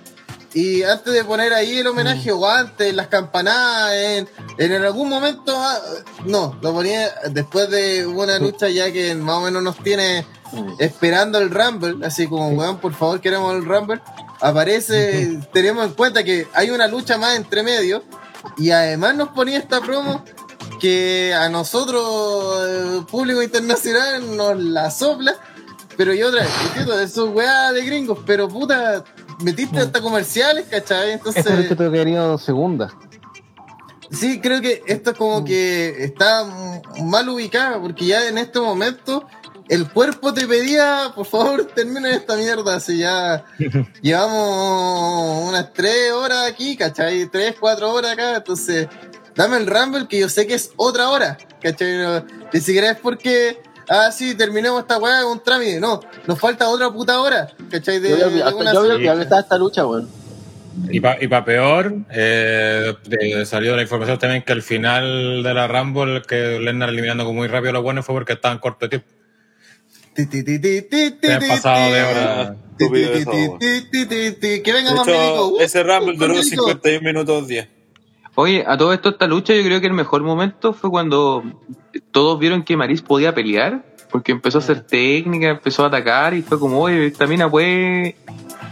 Y 0.55 0.83
antes 0.85 1.13
de 1.13 1.23
poner 1.23 1.53
ahí 1.53 1.79
el 1.79 1.87
homenaje 1.87 2.33
o 2.33 2.47
antes, 2.49 2.95
las 2.95 3.09
campanadas, 3.09 3.93
en, 3.93 4.29
en 4.57 4.73
algún 4.83 5.09
momento, 5.09 5.55
ah, 5.55 5.79
no, 6.25 6.59
lo 6.63 6.73
ponía 6.73 7.13
después 7.31 7.69
de 7.69 8.07
una 8.07 8.39
lucha 8.39 8.69
ya 8.71 8.91
que 8.91 9.15
más 9.15 9.37
o 9.37 9.41
menos 9.43 9.63
nos 9.63 9.77
tiene 9.83 10.25
esperando 10.79 11.39
el 11.39 11.51
Rumble, 11.51 12.05
así 12.07 12.27
como, 12.27 12.49
weón, 12.51 12.79
por 12.79 12.95
favor, 12.95 13.21
queremos 13.21 13.55
el 13.55 13.65
Rumble. 13.65 14.01
Aparece, 14.41 15.41
tenemos 15.53 15.87
en 15.87 15.95
cuenta 15.95 16.25
que 16.25 16.47
hay 16.53 16.71
una 16.71 16.87
lucha 16.87 17.19
más 17.19 17.37
entre 17.37 17.63
medio 17.63 18.03
y 18.57 18.71
además 18.71 19.17
nos 19.17 19.29
ponía 19.31 19.59
esta 19.59 19.81
promo 19.81 20.25
que 20.81 21.35
a 21.35 21.49
nosotros, 21.49 22.59
eh, 22.67 23.03
público 23.11 23.43
internacional, 23.43 24.37
nos 24.37 24.59
la 24.59 24.91
sopla. 24.91 25.35
Pero 25.97 26.13
yo 26.13 26.29
otra 26.29 26.43
vez, 26.43 26.51
entiendo, 26.67 27.01
eso 27.01 27.29
es 27.29 27.35
weá 27.35 27.73
de 27.73 27.83
gringos, 27.83 28.19
pero 28.27 28.49
puta, 28.49 29.03
metiste 29.43 29.79
hasta 29.79 30.01
comerciales, 30.03 30.67
¿cachai? 30.71 31.13
Esta 31.13 31.29
lucha 31.29 31.41
Entonces, 31.41 31.77
te 31.77 31.91
querido 31.91 32.37
segunda. 32.37 32.93
sí, 34.11 34.41
creo 34.41 34.61
que 34.61 34.83
esto 34.87 35.13
es 35.13 35.17
como 35.17 35.43
que 35.45 36.05
está 36.05 36.45
mal 37.03 37.29
ubicada, 37.31 37.81
porque 37.81 38.05
ya 38.07 38.29
en 38.29 38.37
este 38.37 38.61
momento 38.61 39.27
el 39.69 39.89
cuerpo 39.89 40.33
te 40.33 40.47
pedía, 40.47 41.13
por 41.15 41.27
favor, 41.27 41.67
termina 41.67 42.11
esta 42.11 42.37
mierda, 42.37 42.77
así 42.77 42.99
ya 42.99 43.45
llevamos 44.03 45.49
unas 45.49 45.73
tres 45.73 46.13
horas 46.13 46.51
aquí, 46.51 46.77
¿cachai? 46.77 47.27
Tres, 47.27 47.57
cuatro 47.59 47.93
horas 47.93 48.13
acá, 48.13 48.37
entonces 48.37 48.89
dame 49.35 49.57
el 49.57 49.67
Rumble 49.67 50.07
que 50.09 50.21
yo 50.21 50.29
sé 50.29 50.47
que 50.47 50.55
es 50.55 50.71
otra 50.77 51.11
hora, 51.11 51.37
¿cachai? 51.61 51.99
No, 51.99 52.25
ni 52.53 52.61
siquiera 52.61 52.91
es 52.91 52.99
porque, 52.99 53.59
ah, 53.89 54.11
sí, 54.13 54.35
terminemos 54.35 54.81
esta 54.81 54.99
weá 54.99 55.21
en 55.21 55.27
un 55.27 55.43
trámite, 55.43 55.81
no, 55.81 56.01
nos 56.27 56.39
falta 56.39 56.69
otra 56.69 56.91
puta 56.91 57.21
hora, 57.21 57.49
¿cachai? 57.71 57.99
De, 57.99 58.11
Yo 58.11 58.31
yo 58.31 59.17
que 59.17 59.23
estaba 59.23 59.41
esta 59.41 59.59
lucha, 59.59 59.87
weón. 59.87 60.09
Y 60.91 61.01
para 61.01 61.23
y 61.25 61.27
pa 61.27 61.43
peor, 61.43 61.95
eh, 62.11 62.95
salió 63.47 63.75
la 63.77 63.83
información 63.83 64.19
también 64.19 64.43
que 64.43 64.53
al 64.53 64.63
final 64.63 65.43
de 65.43 65.55
la 65.55 65.67
Rumble, 65.67 66.21
que 66.23 66.61
Lennar 66.61 66.91
eliminando 66.91 67.25
como 67.25 67.39
muy 67.39 67.49
rápido 67.49 67.71
a 67.71 67.73
los 67.73 67.83
buenos 67.83 68.05
fue 68.05 68.15
porque 68.15 68.35
estaban 68.35 68.59
corto 68.59 68.85
de 68.85 68.91
tiempo. 68.91 69.09
Han 70.23 71.41
ti, 71.41 71.49
pasado 71.49 71.93
de 71.93 72.03
hora. 72.03 72.57
Que 72.79 74.73
venga 74.73 74.95
más. 74.95 75.09
Uh, 75.09 75.57
ese 75.61 75.83
Rumble 75.83 76.17
duró 76.17 76.35
milico. 76.35 76.67
51 76.67 77.01
minutos 77.01 77.49
10. 77.49 77.69
Oye, 78.35 78.65
a 78.67 78.77
todo 78.77 78.93
esto, 78.93 79.09
esta 79.09 79.27
lucha, 79.27 79.55
yo 79.55 79.63
creo 79.63 79.81
que 79.81 79.87
el 79.87 79.95
mejor 79.95 80.23
momento 80.23 80.75
fue 80.75 80.91
cuando 80.91 81.43
todos 82.11 82.39
vieron 82.39 82.65
que 82.65 82.77
Maris 82.77 83.01
podía 83.01 83.35
pelear, 83.35 83.83
porque 84.11 84.33
empezó 84.33 84.59
a 84.59 84.61
hacer 84.61 84.83
técnica, 84.83 85.49
empezó 85.49 85.85
a 85.85 85.87
atacar 85.87 86.35
y 86.35 86.43
fue 86.43 86.59
como, 86.59 86.81
oye, 86.81 87.07
esta 87.07 87.27
mina 87.27 87.51
puede, 87.51 88.17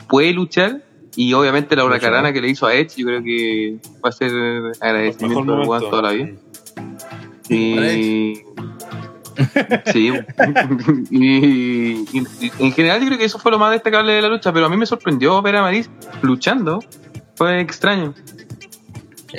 puede 0.09 0.33
luchar. 0.35 0.83
Y 1.16 1.33
obviamente 1.33 1.77
la 1.77 1.85
huracarana 1.85 2.33
que 2.33 2.43
le 2.43 2.49
hizo 2.49 2.66
a 2.66 2.75
Edge, 2.75 2.97
yo 2.97 3.07
creo 3.07 3.23
que 3.23 3.79
va 4.05 4.11
a 4.11 4.12
ser 4.12 4.31
agradecimiento 4.81 5.45
momento. 5.45 5.89
toda 5.89 6.03
la 6.03 6.11
vida. 6.11 6.33
Y... 7.49 8.43
Sí, 9.93 10.12
y, 11.11 11.19
y- 11.20 12.06
y 12.40 12.51
en 12.66 12.73
general 12.73 13.01
yo 13.01 13.06
creo 13.06 13.19
que 13.19 13.24
eso 13.24 13.39
fue 13.39 13.51
lo 13.52 13.59
más 13.59 13.73
destacable 13.73 14.12
de 14.12 14.23
la 14.23 14.28
lucha, 14.28 14.52
pero 14.52 14.66
a 14.66 14.69
mí 14.69 14.77
me 14.77 14.86
sorprendió 14.86 15.40
ver 15.43 15.56
a 15.56 15.62
Maris 15.62 15.90
luchando, 16.23 16.81
fue 17.36 17.61
extraño. 17.61 18.15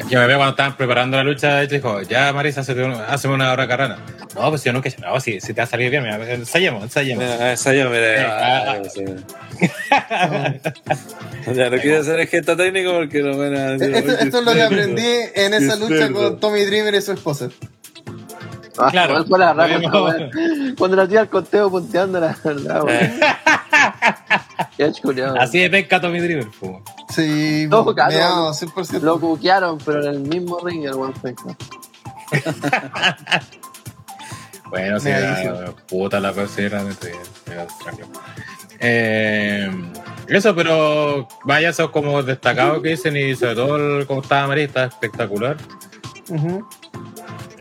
Yo 0.09 0.19
me 0.19 0.27
veo 0.27 0.35
cuando 0.35 0.51
estaban 0.51 0.75
preparando 0.75 1.15
la 1.15 1.23
lucha, 1.23 1.63
y 1.63 1.67
dijo, 1.67 2.01
ya 2.01 2.33
Marisa, 2.33 2.59
hazme 2.59 3.33
una, 3.33 3.53
hora 3.53 3.65
carrana. 3.65 3.97
No, 4.35 4.49
pues 4.49 4.61
yo 4.65 4.73
nunca 4.73 4.89
no, 5.01 5.17
si, 5.21 5.39
si 5.39 5.53
te 5.53 5.61
va 5.61 5.63
a 5.63 5.67
salir 5.67 5.89
bien, 5.89 6.03
mira, 6.03 6.33
ensayemos, 6.33 6.83
ensayemos. 6.83 7.23
Mira, 7.23 7.53
esa 7.53 7.73
ya 7.73 7.87
me 7.87 7.97
Eh, 7.97 8.17
la. 8.17 8.71
ah. 8.71 8.81
Ya 11.55 11.69
no 11.69 11.77
quise 11.77 11.95
hacer 11.97 12.27
gesto 12.27 12.57
técnico 12.57 12.91
porque 12.93 13.21
no 13.21 13.37
van 13.37 13.55
a 13.55 13.71
decir, 13.71 13.95
Esto, 13.95 14.11
"Oye, 14.11 14.23
esto 14.23 14.39
es 14.39 14.45
lo 14.45 14.51
que 14.51 14.57
cerdo". 14.59 14.75
aprendí 14.75 15.07
en 15.35 15.53
esa 15.53 15.75
lucha 15.77 16.11
con 16.11 16.39
Tommy 16.41 16.65
Dreamer 16.65 16.95
y 16.95 17.01
su 17.01 17.13
esposa. 17.13 17.49
Ah, 18.77 18.89
Claro. 18.91 19.13
¿cuál 19.13 19.27
fue 19.27 19.39
la? 19.39 19.53
Cuando 20.77 20.95
la 20.97 21.07
tía 21.07 21.21
al 21.21 21.29
conteo 21.29 21.69
punteando 21.69 22.19
la 22.19 22.35
verdad. 22.43 22.83
Así 25.39 25.59
de 25.59 25.69
pesca 25.69 26.01
Tommy 26.01 26.19
Dreamer, 26.19 26.47
pues. 26.59 26.73
Sí, 27.09 27.67
No, 27.69 27.85
claro. 27.93 28.11
me 28.15 28.21
amo, 28.21 28.49
100%. 28.53 29.01
Lo 29.01 29.19
cuquearon, 29.19 29.77
pero 29.85 30.01
en 30.03 30.09
el 30.15 30.19
mismo 30.21 30.59
ring 30.63 30.85
el 30.85 30.95
weón 30.95 31.13
fue. 31.15 31.33
Bueno, 34.69 34.99
sí, 34.99 35.09
puta 35.87 36.19
la 36.19 36.33
cosa 36.33 36.61
era 36.61 36.83
de- 36.83 36.95
eh, 38.79 39.69
Eso, 40.27 40.55
pero 40.55 41.27
vaya, 41.43 41.69
eso 41.69 41.91
como 41.91 42.21
destacado 42.23 42.81
que 42.81 42.89
dicen 42.89 43.15
y 43.15 43.35
sobre 43.35 43.55
todo 43.55 43.75
el, 43.99 44.07
como 44.07 44.21
estaba 44.21 44.47
María, 44.47 44.65
está 44.65 44.85
espectacular. 44.85 45.55
Ujú. 46.29 46.67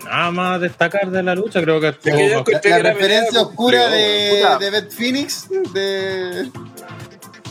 Nada 0.05 0.31
más 0.31 0.61
destacar 0.61 1.11
de 1.11 1.23
la 1.23 1.35
lucha, 1.35 1.61
creo 1.63 1.81
que 1.81 1.89
Es 1.89 1.97
que 1.99 2.31
yo 2.31 2.45
La 2.47 2.61
que 2.61 2.69
la 2.69 2.79
referencia 2.79 3.43
oscura 3.43 3.89
de, 3.89 4.39
Puta. 4.43 4.59
de 4.59 4.71
Beth 4.71 4.93
Phoenix 4.93 5.49
de, 5.73 6.51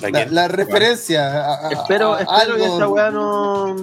¿A 0.03 0.09
La, 0.29 0.47
referencia. 0.47 1.45
a- 1.45 1.67
a- 1.67 1.71
Espero, 1.71 2.13
a 2.13 2.21
espero 2.21 2.55
que 2.57 2.65
esa 2.65 2.87
weá 2.87 3.09
no. 3.11 3.75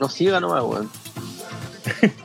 No 0.00 0.08
siga 0.08 0.40
nomás, 0.40 0.62
weón. 0.64 0.90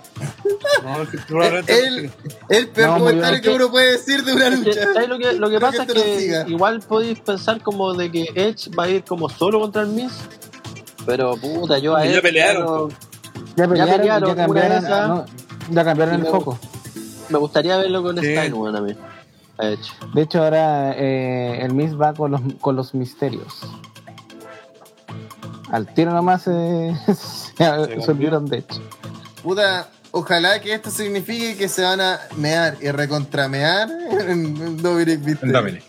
No, 0.83 1.01
es 1.03 1.65
que 1.65 1.77
El, 1.87 2.11
el 2.49 2.67
peor 2.69 2.89
No, 2.89 2.99
comentario 2.99 3.31
bien. 3.31 3.41
que 3.41 3.49
uno 3.49 3.71
puede 3.71 3.91
decir 3.93 4.23
de 4.23 4.33
una 4.33 4.49
que, 4.49 4.55
lucha. 4.57 4.93
¿sabes 4.93 5.07
lo 5.09 5.17
que, 5.17 5.33
lo 5.33 5.49
que 5.49 5.59
pasa 5.59 5.85
que 5.85 5.91
es 5.93 6.03
que 6.03 6.19
siga. 6.19 6.45
igual 6.47 6.79
podéis 6.81 7.19
pensar 7.19 7.61
como 7.61 7.93
de 7.93 8.11
que 8.11 8.23
Edge 8.35 8.69
va 8.77 8.83
a 8.85 8.89
ir 8.89 9.03
como 9.03 9.29
solo 9.29 9.59
contra 9.59 9.81
el 9.83 9.89
Miz. 9.89 10.11
Pero 11.05 11.35
puta, 11.37 11.77
yo 11.79 11.95
a 11.95 12.03
Ya 12.05 12.11
Edge. 12.11 12.21
pelearon, 12.21 12.93
Ya 13.59 13.67
pelearon, 13.67 13.97
pelearon, 13.97 14.29
ya 14.29 14.35
cambiaron, 14.35 14.71
de 14.71 14.77
esas. 14.87 15.07
no, 15.09 15.25
ya 15.71 15.83
cambiaron 15.85 16.15
el 16.15 16.21
me- 16.21 16.29
foco. 16.29 16.57
me 17.29 17.37
gustaría 17.37 17.77
verlo 17.77 18.01
con 18.03 18.17
Sí. 18.17 18.25
Stein, 18.25 18.53
a 18.75 18.81
mí. 18.81 18.95
A 19.57 19.65
Edge. 19.67 19.91
De 20.13 20.21
hecho, 20.21 20.43
ahora 20.43 20.93
eh, 20.95 21.59
el 21.63 21.73
Miss 21.73 21.99
va 21.99 22.13
con 22.13 22.31
los, 22.31 22.41
con 22.61 22.75
los 22.75 22.93
misterios. 22.93 23.53
Al 25.71 25.85
tiro 25.93 26.11
nomás 26.11 26.43
eh, 26.47 26.95
se, 27.57 28.01
se 28.01 28.11
olvidaron 28.11 28.45
de 28.47 28.59
hecho. 28.59 28.81
Puta, 29.43 29.89
ojalá 30.11 30.59
que 30.61 30.73
esto 30.73 30.89
signifique 30.89 31.55
que 31.57 31.69
se 31.69 31.83
van 31.83 32.01
a 32.01 32.19
mear 32.37 32.77
y 32.81 32.89
recontramear 32.91 33.89
en 34.27 34.81
Dominic 34.81 35.19
Mysterio. 35.19 35.81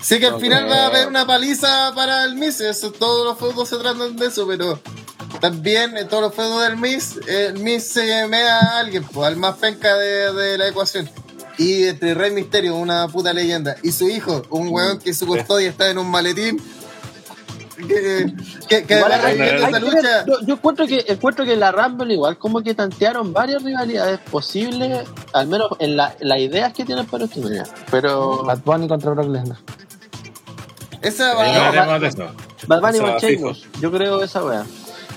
Sé 0.00 0.18
que 0.18 0.26
al 0.26 0.32
No 0.32 0.40
final 0.40 0.68
va 0.68 0.74
a 0.74 0.86
haber 0.86 0.96
creo. 1.00 1.08
una 1.10 1.26
paliza 1.26 1.92
para 1.94 2.24
el 2.24 2.34
Miss, 2.34 2.60
eso, 2.60 2.90
todos 2.90 3.24
los 3.24 3.38
feudos 3.38 3.68
se 3.68 3.76
tratan 3.76 4.16
de 4.16 4.26
eso, 4.26 4.44
pero 4.48 4.80
también 5.42 5.98
en 5.98 6.06
todos 6.08 6.22
los 6.22 6.34
feudos 6.34 6.62
del 6.62 6.76
Miss, 6.76 7.18
el 7.26 7.58
Miss 7.58 7.88
se 7.88 8.26
mea 8.28 8.60
a 8.60 8.78
alguien, 8.78 9.02
pues, 9.04 9.26
al 9.26 9.36
más 9.36 9.56
penca 9.56 9.94
de, 9.96 10.32
de 10.32 10.56
la 10.56 10.68
ecuación. 10.68 11.10
Y 11.58 11.84
entre 11.88 12.14
Rey 12.14 12.30
Misterio, 12.30 12.76
una 12.76 13.08
puta 13.08 13.32
leyenda, 13.32 13.74
y 13.82 13.90
su 13.92 14.08
hijo, 14.08 14.42
un 14.50 14.68
weón 14.68 15.00
que 15.00 15.12
su 15.12 15.26
custodia 15.26 15.68
está 15.68 15.90
en 15.90 15.98
un 15.98 16.08
maletín. 16.10 16.62
Que, 17.76 18.32
que, 18.68 18.84
que 18.84 18.94
Igual 18.96 19.12
hay- 19.12 19.40
hay 19.40 19.80
lucha. 19.80 20.24
yo, 20.24 20.34
yo 20.46 20.54
encuentro 20.54 20.86
que 20.86 21.04
encuentro 21.08 21.44
que 21.44 21.56
la 21.56 21.72
Rumble 21.72 22.14
igual 22.14 22.38
como 22.38 22.62
que 22.62 22.74
tantearon 22.74 23.32
varias 23.32 23.64
rivalidades 23.64 24.20
posibles, 24.30 25.00
al 25.32 25.48
menos 25.48 25.68
en 25.80 25.96
la- 25.96 26.14
las 26.20 26.38
ideas 26.38 26.72
que 26.72 26.84
tienen 26.84 27.06
para 27.06 27.24
este. 27.24 27.40
Pero 27.90 28.44
Bad 28.44 28.60
Bunny 28.64 28.86
contra 28.86 29.10
Brock 29.10 29.28
Lesnar. 29.28 29.58
Esa 31.00 31.34
va, 31.34 31.96
eso. 32.06 32.30
Bad 32.68 32.80
Bunny 32.80 32.98
con 33.00 33.16
Sheamus, 33.18 33.66
yo 33.80 33.90
creo 33.90 34.22
esa 34.22 34.44
wea. 34.44 34.64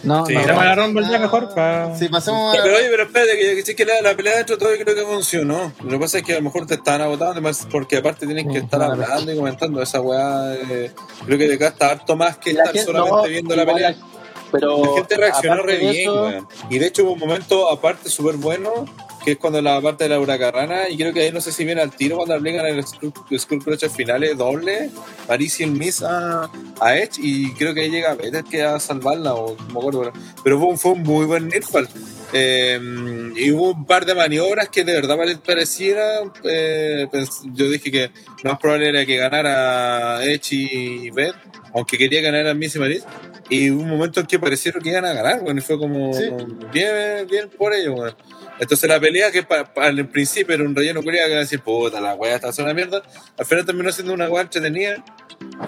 No, 0.05 0.25
Sí, 0.25 0.33
no, 0.35 0.45
la 0.45 0.75
Rumble 0.75 1.05
ya 1.09 1.19
mejor 1.19 1.53
para. 1.53 1.95
si 1.97 2.07
pasamos 2.09 2.55
a. 2.57 2.61
Pero 2.61 2.75
oye, 2.77 2.87
pero 2.89 3.03
espérate, 3.03 3.37
que, 3.37 3.55
que, 3.55 3.61
sí 3.63 3.75
que 3.75 3.85
la, 3.85 4.01
la 4.01 4.15
pelea 4.15 4.37
dentro 4.37 4.55
de 4.55 4.59
todo 4.63 4.75
yo 4.75 4.83
creo 4.83 4.95
que 4.95 5.01
funcionó. 5.03 5.73
Lo 5.83 5.89
que 5.89 5.99
pasa 5.99 6.17
es 6.19 6.23
que 6.23 6.33
a 6.33 6.35
lo 6.37 6.41
mejor 6.43 6.65
te 6.67 6.75
están 6.75 7.01
agotando, 7.01 7.31
además, 7.33 7.67
porque 7.71 7.97
aparte 7.97 8.25
tienen 8.25 8.47
que 8.47 8.59
Sí, 8.59 8.65
estar 8.65 8.79
claro. 8.79 8.93
hablando 8.93 9.31
y 9.33 9.35
comentando 9.35 9.81
esa 9.81 9.99
weá. 10.01 10.53
eh, 10.55 10.91
creo 11.25 11.37
que 11.37 11.47
te 11.47 11.57
gasta 11.57 11.89
harto 11.91 12.15
más 12.15 12.37
que 12.37 12.53
La 12.53 12.61
estar 12.63 12.75
gente- 12.75 12.85
solamente 12.91 13.15
no, 13.17 13.23
viendo 13.23 13.55
la 13.55 13.65
pelea. 13.65 13.89
la- 13.91 13.97
pero 14.51 14.85
La 14.85 14.91
gente 14.95 15.17
reaccionó 15.17 15.63
re 15.63 15.73
de 15.73 15.79
bien, 15.79 15.95
eso, 16.09 16.21
weón. 16.23 16.47
Y 16.69 16.79
de 16.79 16.85
hecho 16.87 17.03
hubo 17.03 17.13
un 17.13 17.19
momento 17.19 17.69
aparte 17.69 18.09
súper 18.09 18.35
bueno, 18.35 18.85
que 19.25 19.31
es 19.31 19.37
cuando 19.37 19.59
la 19.61 19.81
parte 19.81 20.03
de 20.05 20.11
la 20.11 20.19
huracarrana, 20.19 20.87
y 20.87 20.97
creo 20.97 21.11
que 21.11 21.21
ahí 21.21 21.31
no 21.31 21.41
sé 21.41 21.51
si 21.51 21.65
viene 21.65 21.81
al 21.81 21.89
tiro 21.91 22.17
cuando 22.17 22.35
aplican 22.35 22.65
el 22.67 22.83
Skull 22.85 23.63
Crusher 23.63 23.89
finales 23.89 24.37
doble, 24.37 24.91
el 25.59 25.71
Miss 25.71 26.03
a, 26.03 26.47
a 26.79 26.95
Edge, 26.97 27.17
y 27.17 27.51
creo 27.53 27.73
que 27.73 27.81
ahí 27.81 27.89
llega 27.89 28.15
Peter 28.15 28.43
que 28.43 28.61
a 28.61 28.79
salvarla, 28.79 29.33
o 29.33 29.55
no 29.57 29.73
me 29.73 29.79
acuerdo, 29.79 30.13
pero- 30.43 30.59
fue 30.59 30.67
un, 30.69 30.77
fue 30.77 30.91
un 30.91 31.01
muy 31.03 31.25
buen 31.25 31.47
Nirfal. 31.47 31.89
Eh, 32.33 32.79
y 33.37 33.51
hubo 33.51 33.71
un 33.71 33.85
par 33.85 34.05
de 34.05 34.13
maniobras 34.13 34.67
que 34.69 34.83
de 34.83 34.93
verdad 34.93 35.15
pare- 35.17 35.37
pareciera, 35.37 36.19
eh, 36.43 37.07
yo 37.53 37.69
dije 37.69 37.91
que 37.91 38.11
lo 38.43 38.51
más 38.51 38.59
probable 38.59 38.89
era 38.89 39.05
que 39.05 39.15
ganara 39.17 40.23
Edge 40.23 40.53
y 40.53 41.09
Beth, 41.11 41.35
aunque 41.73 41.97
quería 41.97 42.21
ganar 42.21 42.47
a 42.47 42.53
Miss 42.53 42.75
y 42.75 42.79
Maris, 42.79 43.03
y 43.49 43.69
hubo 43.71 43.83
un 43.83 43.89
momento 43.89 44.19
en 44.19 44.25
que 44.25 44.39
parecieron 44.39 44.81
que 44.81 44.89
iban 44.89 45.05
a 45.05 45.13
ganar, 45.13 45.41
bueno, 45.41 45.59
y 45.59 45.63
fue 45.63 45.77
como 45.77 46.13
Sí. 46.13 46.23
bien, 46.73 47.27
bien 47.29 47.49
por 47.57 47.73
ello, 47.73 47.93
bueno. 47.93 48.15
Entonces 48.59 48.87
la 48.89 48.99
pelea 48.99 49.31
que 49.31 49.43
pa- 49.43 49.65
pa- 49.73 49.87
al 49.87 50.07
principio 50.09 50.55
era 50.55 50.63
un 50.63 50.75
relleno 50.75 51.01
culiado 51.03 51.27
que 51.27 51.31
iba 51.31 51.39
a 51.39 51.43
decir, 51.43 51.59
puta, 51.59 51.99
la 51.99 52.15
weá 52.15 52.35
está 52.35 52.49
haciendo 52.49 52.71
una 52.71 52.75
mierda, 52.75 53.03
al 53.37 53.45
final 53.45 53.65
terminó 53.65 53.91
siendo 53.91 54.13
una 54.13 54.29
weá 54.29 54.43
entretenida 54.43 55.03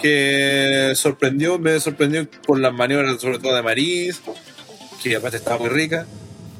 que 0.02 0.94
sorprendió, 0.96 1.60
me 1.60 1.80
sorprendió 1.80 2.30
por 2.46 2.60
las 2.60 2.74
maniobras 2.74 3.20
sobre 3.22 3.40
todo 3.40 3.56
de 3.56 3.62
Maris, 3.64 4.22
que 5.04 5.16
aparte 5.16 5.38
estaba 5.38 5.58
muy 5.60 5.70
rica, 5.70 6.06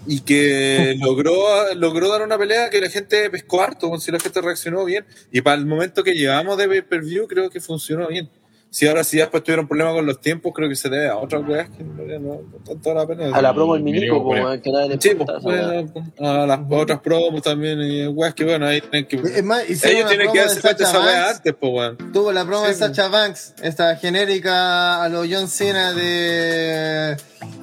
y 0.06 0.22
que 0.22 0.96
logró, 1.02 1.74
logró 1.76 2.10
dar 2.10 2.22
una 2.24 2.38
pelea 2.38 2.70
que 2.70 2.82
la 2.82 2.90
gente 2.90 3.30
pescó 3.30 3.62
harto, 3.62 3.98
si 4.00 4.12
la 4.12 4.20
gente 4.20 4.42
reaccionó 4.42 4.86
bien, 4.86 5.06
y 5.32 5.42
para 5.42 5.58
el 5.58 5.66
momento 5.66 6.04
que 6.04 6.14
llevamos 6.14 6.58
de 6.58 6.68
pay-per-view 6.68 7.28
creo 7.28 7.50
que 7.50 7.60
funcionó 7.62 8.08
bien. 8.08 8.30
Si 8.78 8.88
ahora 8.88 9.04
sí 9.04 9.18
después 9.18 9.42
tuvieron 9.42 9.68
problemas 9.68 9.96
con 9.96 10.06
los 10.06 10.22
tiempos, 10.22 10.52
creo 10.54 10.70
que 10.70 10.76
se 10.76 10.88
debe 10.88 11.08
a 11.10 11.18
otras 11.18 11.42
weas 11.48 11.68
que 11.72 11.82
en 11.82 12.24
no, 12.28 12.42
tanto 12.64 12.92
a 12.92 12.94
la 12.94 13.08
pelea. 13.08 13.36
a 13.36 13.42
la 13.42 13.52
promo 13.52 13.76
el 13.76 13.82
Mínimo, 13.82 14.02
minico, 14.20 14.24
pues. 14.24 14.40
como 14.44 14.62
que 14.62 14.72
nadie 14.72 14.90
le 14.90 15.02
Sí, 15.02 15.10
pues, 15.16 15.42
bueno, 15.42 15.94
a 16.20 16.46
las 16.46 16.60
otras 16.70 17.00
promos 17.00 17.42
también, 17.42 17.82
y 17.82 18.06
weas 18.06 18.36
que 18.36 18.46
bueno, 18.46 18.68
ahí 18.68 18.80
tienen 18.82 19.08
que. 19.08 19.16
Es 19.16 19.44
más, 19.44 19.64
Ellos 19.68 19.82
tienen 19.82 20.10
que 20.10 20.16
promo 20.26 20.34
de 20.34 20.40
darse 20.42 20.62
cuenta 20.62 20.78
de 20.78 20.86
Sacha 20.86 20.90
esa 20.92 21.00
wea 21.00 21.30
antes, 21.32 21.56
pues 21.60 21.74
weón. 21.74 21.98
Tuvo 22.14 22.32
la 22.32 22.46
promo 22.46 22.68
de 22.68 22.74
Sí, 22.76 22.80
Sacha 22.80 23.08
Banks, 23.08 23.56
esta 23.64 23.96
genérica 23.96 25.02
a 25.04 25.10
los 25.10 25.28
John 25.28 25.48
Cena 25.48 25.94
de. 25.94 27.18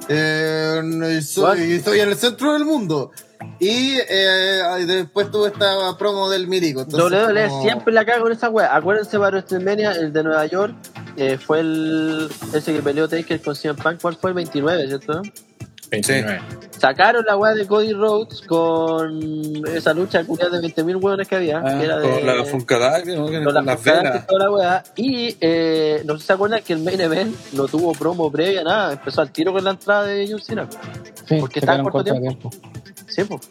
eh, 0.09 1.21
soy, 1.21 1.73
estoy 1.75 2.01
en 2.01 2.09
el 2.09 2.17
centro 2.17 2.51
del 2.51 2.65
mundo. 2.65 3.11
Y 3.59 3.97
eh, 4.09 4.61
después 4.85 5.29
tuvo 5.31 5.47
esta 5.47 5.97
promo 5.97 6.29
del 6.29 6.47
Milico. 6.47 6.81
WWE 6.83 7.47
como- 7.47 7.61
siempre 7.61 7.93
la 7.93 8.03
caga 8.05 8.21
con 8.21 8.31
esa 8.31 8.49
wea. 8.49 8.75
Acuérdense 8.75 9.17
para 9.17 9.37
WrestleMania, 9.37 9.91
el 9.91 10.11
de 10.11 10.23
Nueva 10.23 10.45
York, 10.45 10.75
eh, 11.17 11.37
fue 11.37 11.59
el 11.61 12.29
ese 12.53 12.73
que 12.73 12.81
peleó 12.81 13.07
Taker 13.07 13.41
con 13.41 13.55
CM 13.55 13.81
Punk, 13.81 14.01
¿cuál 14.01 14.15
fue? 14.15 14.31
El 14.31 14.35
29, 14.35 14.87
¿cierto? 14.87 15.21
29. 15.91 16.41
Sacaron 16.79 17.23
la 17.25 17.37
wea 17.37 17.53
de 17.53 17.67
Cody 17.67 17.93
Rhodes 17.93 18.41
con 18.41 19.21
esa 19.67 19.93
lucha 19.93 20.23
de 20.23 20.25
20.000 20.27 21.01
hueones 21.01 21.27
que 21.27 21.35
había, 21.35 21.59
Ah, 21.59 21.77
que 21.77 21.85
era 21.85 21.99
de... 21.99 22.09
con 22.09 22.25
la 22.25 22.43
Funkadactyl, 22.43 23.15
¿no? 23.15 23.25
Con 23.27 23.43
con 23.43 23.53
las 23.53 23.65
las 23.65 23.77
fucadas 23.79 24.03
velas. 24.03 24.23
y 24.23 24.27
toda 24.27 24.39
la 24.45 24.51
wea. 24.51 24.83
Y 24.95 25.37
eh, 25.39 26.01
no 26.05 26.15
sé 26.15 26.19
si 26.21 26.25
se 26.27 26.33
acuerdan 26.33 26.63
que 26.63 26.73
el 26.73 26.79
main 26.79 26.99
event 26.99 27.35
no 27.53 27.67
tuvo 27.67 27.93
promo 27.93 28.31
previa, 28.31 28.63
nada. 28.63 28.93
Empezó 28.93 29.21
al 29.21 29.31
tiro 29.31 29.53
con 29.53 29.63
la 29.63 29.71
entrada 29.71 30.05
de 30.05 30.27
John 30.29 30.41
Cena. 30.41 30.67
Sí, 31.27 31.37
Porque 31.39 31.59
está 31.59 31.75
en 31.75 31.83
corto 31.83 32.13
de 32.13 32.19
tiempo. 32.19 32.49
Sí, 33.07 33.23
pues. 33.23 33.41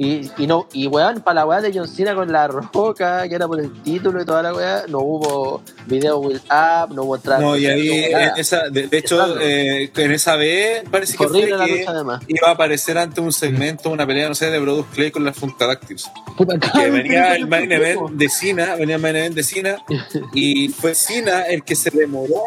Y, 0.00 0.30
y 0.38 0.46
no, 0.46 0.68
y 0.72 0.86
weón, 0.86 1.22
para 1.22 1.40
la 1.40 1.46
weá 1.46 1.60
de 1.60 1.72
John 1.74 1.88
Cena 1.88 2.14
con 2.14 2.30
la 2.30 2.46
roca, 2.46 3.28
que 3.28 3.34
era 3.34 3.48
por 3.48 3.58
el 3.58 3.82
título 3.82 4.22
y 4.22 4.24
toda 4.24 4.44
la 4.44 4.54
weá, 4.54 4.84
no 4.86 5.00
hubo 5.00 5.60
video 5.86 6.18
will 6.18 6.40
up, 6.50 6.94
no 6.94 7.02
hubo 7.02 7.16
entrada. 7.16 7.40
No, 7.40 7.56
y 7.56 7.66
ahí, 7.66 8.10
no 8.12 8.18
nada. 8.18 8.34
esa, 8.36 8.68
de, 8.70 8.86
de 8.86 8.96
hecho, 8.96 9.40
eh, 9.40 9.90
en 9.96 10.12
esa 10.12 10.36
vez 10.36 10.84
parece 10.88 11.16
que 11.16 11.26
fue 11.26 11.48
la 11.48 11.64
que 11.64 11.80
lucha 11.80 12.20
iba 12.28 12.48
a 12.48 12.52
aparecer 12.52 12.96
ante 12.96 13.20
un 13.20 13.32
segmento, 13.32 13.90
una 13.90 14.06
pelea, 14.06 14.28
no 14.28 14.36
sé, 14.36 14.50
de 14.50 14.60
Brodus 14.60 14.86
Clay 14.94 15.10
con 15.10 15.24
las 15.24 15.36
Funkadactyls. 15.36 16.08
Puta, 16.36 16.58
Que 16.58 16.90
venía 16.90 17.34
el 17.34 17.48
main 17.48 17.68
¿por 17.68 17.68
qué, 17.68 17.90
event 17.90 18.10
de 18.12 18.28
Cena, 18.28 18.76
venía 18.76 18.96
el 18.96 19.02
main 19.02 19.16
event 19.16 19.34
de 19.34 19.42
Cena, 19.42 19.78
y 20.32 20.68
fue 20.68 20.94
Cena 20.94 21.42
el 21.42 21.64
que 21.64 21.74
se 21.74 21.90
demoró 21.90 22.44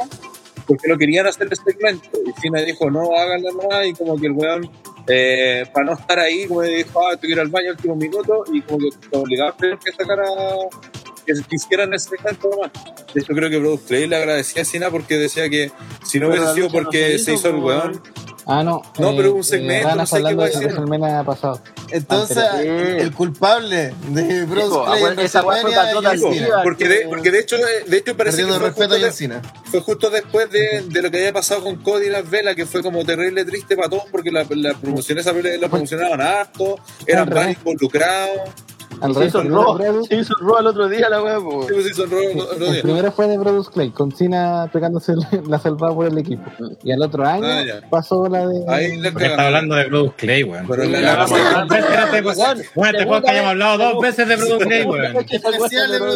porque 0.65 0.87
lo 0.87 0.97
querían 0.97 1.27
hacer 1.27 1.47
el 1.51 1.57
segmento. 1.57 2.07
Y 2.25 2.31
Cena 2.39 2.61
dijo, 2.61 2.89
no, 2.89 3.13
háganlo 3.13 3.49
más, 3.53 3.85
y 3.87 3.93
como 3.93 4.17
que 4.17 4.27
el 4.27 4.31
weón, 4.31 4.69
eh, 5.07 5.65
para 5.73 5.85
no 5.85 5.93
estar 5.93 6.19
ahí, 6.19 6.47
como 6.47 6.61
dijo, 6.61 7.07
ah, 7.07 7.17
que 7.19 7.27
ir 7.27 7.39
al 7.39 7.47
baño 7.47 7.69
al 7.69 7.75
último 7.75 7.95
minuto, 7.95 8.43
y 8.51 8.61
como 8.61 8.79
que 8.79 8.89
te 9.09 9.17
obligaba 9.17 9.51
a 9.51 9.57
tener 9.57 9.77
que 9.77 9.91
sacar 9.91 10.19
a. 10.19 10.25
que 11.25 11.35
se 11.35 11.43
hicieran 11.49 11.93
ese 11.93 12.09
segmento 12.09 12.49
nomás. 12.49 12.71
De 13.13 13.21
hecho, 13.21 13.33
creo 13.33 13.49
que 13.49 13.57
Brodus 13.57 13.81
Clay 13.81 14.07
le 14.07 14.15
agradecía 14.15 14.61
a 14.61 14.65
Cena 14.65 14.89
porque 14.89 15.17
decía 15.17 15.49
que 15.49 15.71
si 16.05 16.19
no 16.19 16.29
Pero 16.29 16.43
hubiese 16.43 16.55
sido 16.55 16.71
porque 16.71 17.17
se 17.17 17.25
se 17.25 17.33
hizo, 17.33 17.49
el 17.49 17.55
weón. 17.55 18.01
Ah, 18.45 18.63
no. 18.63 18.81
No, 18.97 19.15
pero 19.15 19.35
un 19.35 19.43
segmento, 19.43 19.87
Ranas 19.89 19.97
no 20.11 20.17
sé 20.17 20.23
qué 20.23 20.29
de 20.29 20.51
pasado. 21.23 21.61
Entonces, 21.91 22.37
Anterior. 22.37 22.87
Sí. 22.87 23.01
el 23.03 23.11
culpable 23.13 23.93
de 24.09 24.45
acuérdate, 24.87 25.25
esa 25.25 25.41
fue. 26.21 26.47
Porque 26.63 26.87
de, 26.87 27.07
porque 27.07 27.31
de 27.31 27.39
hecho, 27.39 27.55
eh, 27.57 27.83
de 27.87 27.97
hecho 27.97 28.17
parece 28.17 28.37
que 28.37 28.43
fue 28.59 28.69
justo, 28.71 28.95
de- 28.95 28.99
fue 29.65 29.79
justo 29.81 30.09
después 30.09 30.49
de, 30.49 30.83
de 30.87 31.01
lo 31.01 31.11
que 31.11 31.17
había 31.17 31.33
pasado 31.33 31.63
con 31.63 31.75
Cody 31.77 32.07
y 32.07 32.09
las 32.09 32.29
velas, 32.29 32.55
que 32.55 32.65
fue 32.65 32.81
como 32.81 33.05
terrible 33.05 33.45
triste 33.45 33.75
para 33.75 33.89
todos, 33.89 34.03
porque 34.11 34.31
la, 34.31 34.45
la 34.49 34.73
promoción 34.73 35.19
esa 35.19 35.33
la 35.57 35.67
promocionaban 35.69 36.21
harto, 36.21 36.79
eran 37.05 37.29
varios 37.29 37.57
involucrados. 37.57 38.39
Al 39.01 39.15
Se 39.15 39.25
hizo 39.25 39.41
el 39.41 39.49
Raw, 39.49 40.05
se 40.07 40.15
hizo 40.15 40.33
el 40.39 40.45
Raw 40.47 40.59
el 40.59 40.67
otro 40.67 40.87
día 40.87 41.09
la 41.09 41.21
weá, 41.23 41.39
po. 41.39 41.67
Sí, 41.67 41.73
pues, 41.73 41.99
otro 41.99 42.19
El 42.19 42.81
primero 42.81 43.11
fue 43.11 43.27
de 43.27 43.37
Brodus 43.37 43.69
Clay, 43.69 43.89
con 43.89 44.11
Cena 44.11 44.69
pegándose 44.71 45.13
la 45.47 45.59
salvada 45.59 45.93
por 45.93 46.07
el 46.07 46.17
equipo. 46.17 46.43
Y 46.83 46.91
al 46.91 47.01
otro 47.01 47.25
año 47.25 47.45
Ah, 47.45 47.63
pasó 47.89 48.27
la 48.29 48.47
de. 48.47 48.63
Ahí 48.67 49.01
Porque 49.11 49.25
está 49.25 49.47
hablando 49.47 49.75
de 49.75 49.85
Brodus 49.85 50.13
Clay, 50.15 50.43
weón. 50.43 50.67
Pero 50.67 50.83
la- 50.85 51.25
Bueno, 51.25 51.39
este 52.19 52.63
segunda 52.73 53.05
podcast 53.05 53.25
ya 53.33 53.39
hemos 53.39 53.51
hablado 53.51 53.77
dos 53.77 54.01
veces 54.01 54.27
de 54.27 54.35
Brodus 54.35 54.63
Clay, 54.63 54.83
weón. 54.83 55.25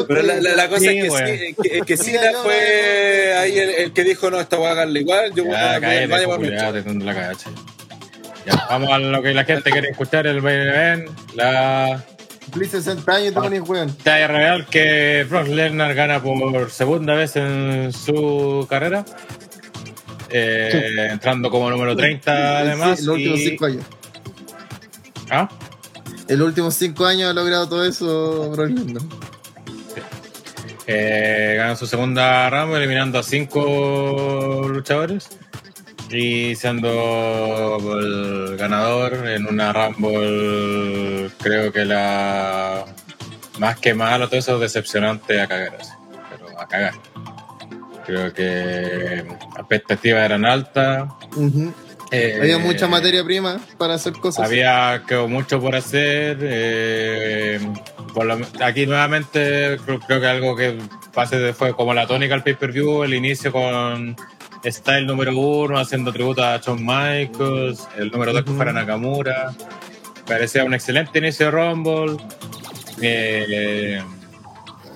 Pero 0.07 0.21
la, 0.21 0.69
cosa 0.69 0.91
es 0.91 1.55
que, 1.61 1.81
que, 1.85 1.97
Cena 1.97 2.31
fue 2.43 3.33
ahí 3.37 3.57
el, 3.57 3.69
el 3.69 3.93
que 3.93 4.03
dijo, 4.03 4.29
no, 4.29 4.39
esta 4.39 4.57
a 4.57 4.71
hacerle 4.71 5.01
igual, 5.01 5.31
yo 5.33 5.45
voy 5.45 5.53
a 5.55 5.79
Ya, 5.79 5.79
voy 5.79 5.97
al 5.97 6.07
baño 6.07 6.09
cállate, 6.09 6.27
para 6.27 6.37
mi 6.39 6.47
culiao, 6.47 6.73
te 6.73 6.81
tunde 6.83 7.05
la 7.05 7.15
cacha. 7.15 7.49
Ya, 8.45 8.67
vamos 8.69 8.91
a 8.91 8.99
lo 8.99 9.21
que 9.23 9.33
la 9.33 9.43
gente 9.43 9.71
quiere 9.71 9.89
escuchar, 9.89 10.27
el 10.27 10.37
event, 10.37 11.09
la 11.35 12.03
cumplí 12.55 12.69
60 12.69 13.11
años 13.11 13.27
y 13.31 13.33
te 13.33 13.41
ponís 13.41 13.61
weón. 13.67 13.93
Te 13.97 14.27
revelar 14.27 14.65
que 14.67 15.25
Brock 15.29 15.47
Lesnar 15.47 15.93
gana 15.93 16.21
por 16.23 16.71
segunda 16.71 17.13
vez 17.13 17.35
en 17.35 17.91
su 17.91 18.65
carrera. 18.69 19.03
Eh, 20.29 21.09
Entrando 21.11 21.49
como 21.51 21.69
número 21.69 21.95
30 21.95 22.59
además. 22.59 22.99
Sí, 22.99 23.05
los 23.05 23.15
últimos 23.15 23.39
y- 23.39 23.49
5 23.49 23.65
años. 23.65 23.85
¿Ah? 25.29 25.49
En 26.29 26.39
los 26.39 26.47
últimos 26.47 26.73
5 26.75 27.05
años 27.05 27.29
ha 27.29 27.33
logrado 27.33 27.67
todo 27.67 27.85
eso, 27.85 28.49
Brock 28.51 28.69
Lesnar. 28.69 29.01
Eh, 30.87 31.55
gana 31.57 31.75
su 31.75 31.87
segunda 31.87 32.47
rama 32.49 32.77
eliminando 32.77 33.17
a 33.17 33.23
cinco 33.23 34.67
luchadores 34.69 35.29
y 36.09 36.55
siendo 36.55 37.77
el 37.99 38.57
ganador 38.57 39.27
en 39.27 39.47
una 39.47 39.73
Rumble 39.73 41.29
creo 41.41 41.71
que 41.71 41.85
la 41.85 42.85
más 43.59 43.79
que 43.79 43.93
malo 43.93 44.27
todo 44.27 44.39
eso 44.39 44.59
decepcionante 44.59 45.41
a 45.41 45.47
cagar 45.47 45.77
así, 45.79 45.91
pero 46.29 46.59
a 46.59 46.67
cagar 46.67 46.93
creo 48.05 48.31
que 48.33 49.23
las 49.27 49.59
expectativas 49.59 50.25
eran 50.25 50.45
altas 50.45 51.09
eh, 52.11 52.37
Había 52.39 52.59
mucha 52.59 52.87
materia 52.87 53.23
prima 53.23 53.59
para 53.79 53.95
hacer 53.95 54.13
cosas. 54.13 54.45
había 54.45 55.01
quedó 55.07 55.27
mucho 55.27 55.59
por 55.59 55.75
hacer. 55.75 56.37
eh, 56.41 57.59
por 58.13 58.25
lo- 58.27 58.39
aquí 58.63 58.85
nuevamente 58.85 59.77
creo, 59.83 59.99
creo 59.99 60.21
que 60.21 60.27
algo 60.27 60.55
que 60.55 60.77
pase 61.13 61.51
fue 61.53 61.75
como 61.75 61.93
la 61.95 62.05
tónica 62.05 62.35
al 62.35 62.43
pay-per-view, 62.43 63.03
el 63.03 63.15
inicio 63.15 63.51
con 63.51 64.15
Style 64.65 65.05
número 65.05 65.37
uno 65.37 65.77
haciendo 65.77 66.11
tributo 66.11 66.43
a 66.43 66.57
Shawn 66.57 66.79
Michaels, 66.85 67.87
el 67.97 68.09
número 68.11 68.33
dos 68.33 68.43
fuera 68.45 68.73
Nakamura. 68.73 69.53
Parecía 70.25 70.63
un 70.63 70.73
excelente 70.73 71.19
inicio 71.19 71.47
de 71.47 71.51
Rumble. 71.51 72.17
eh, 73.01 74.01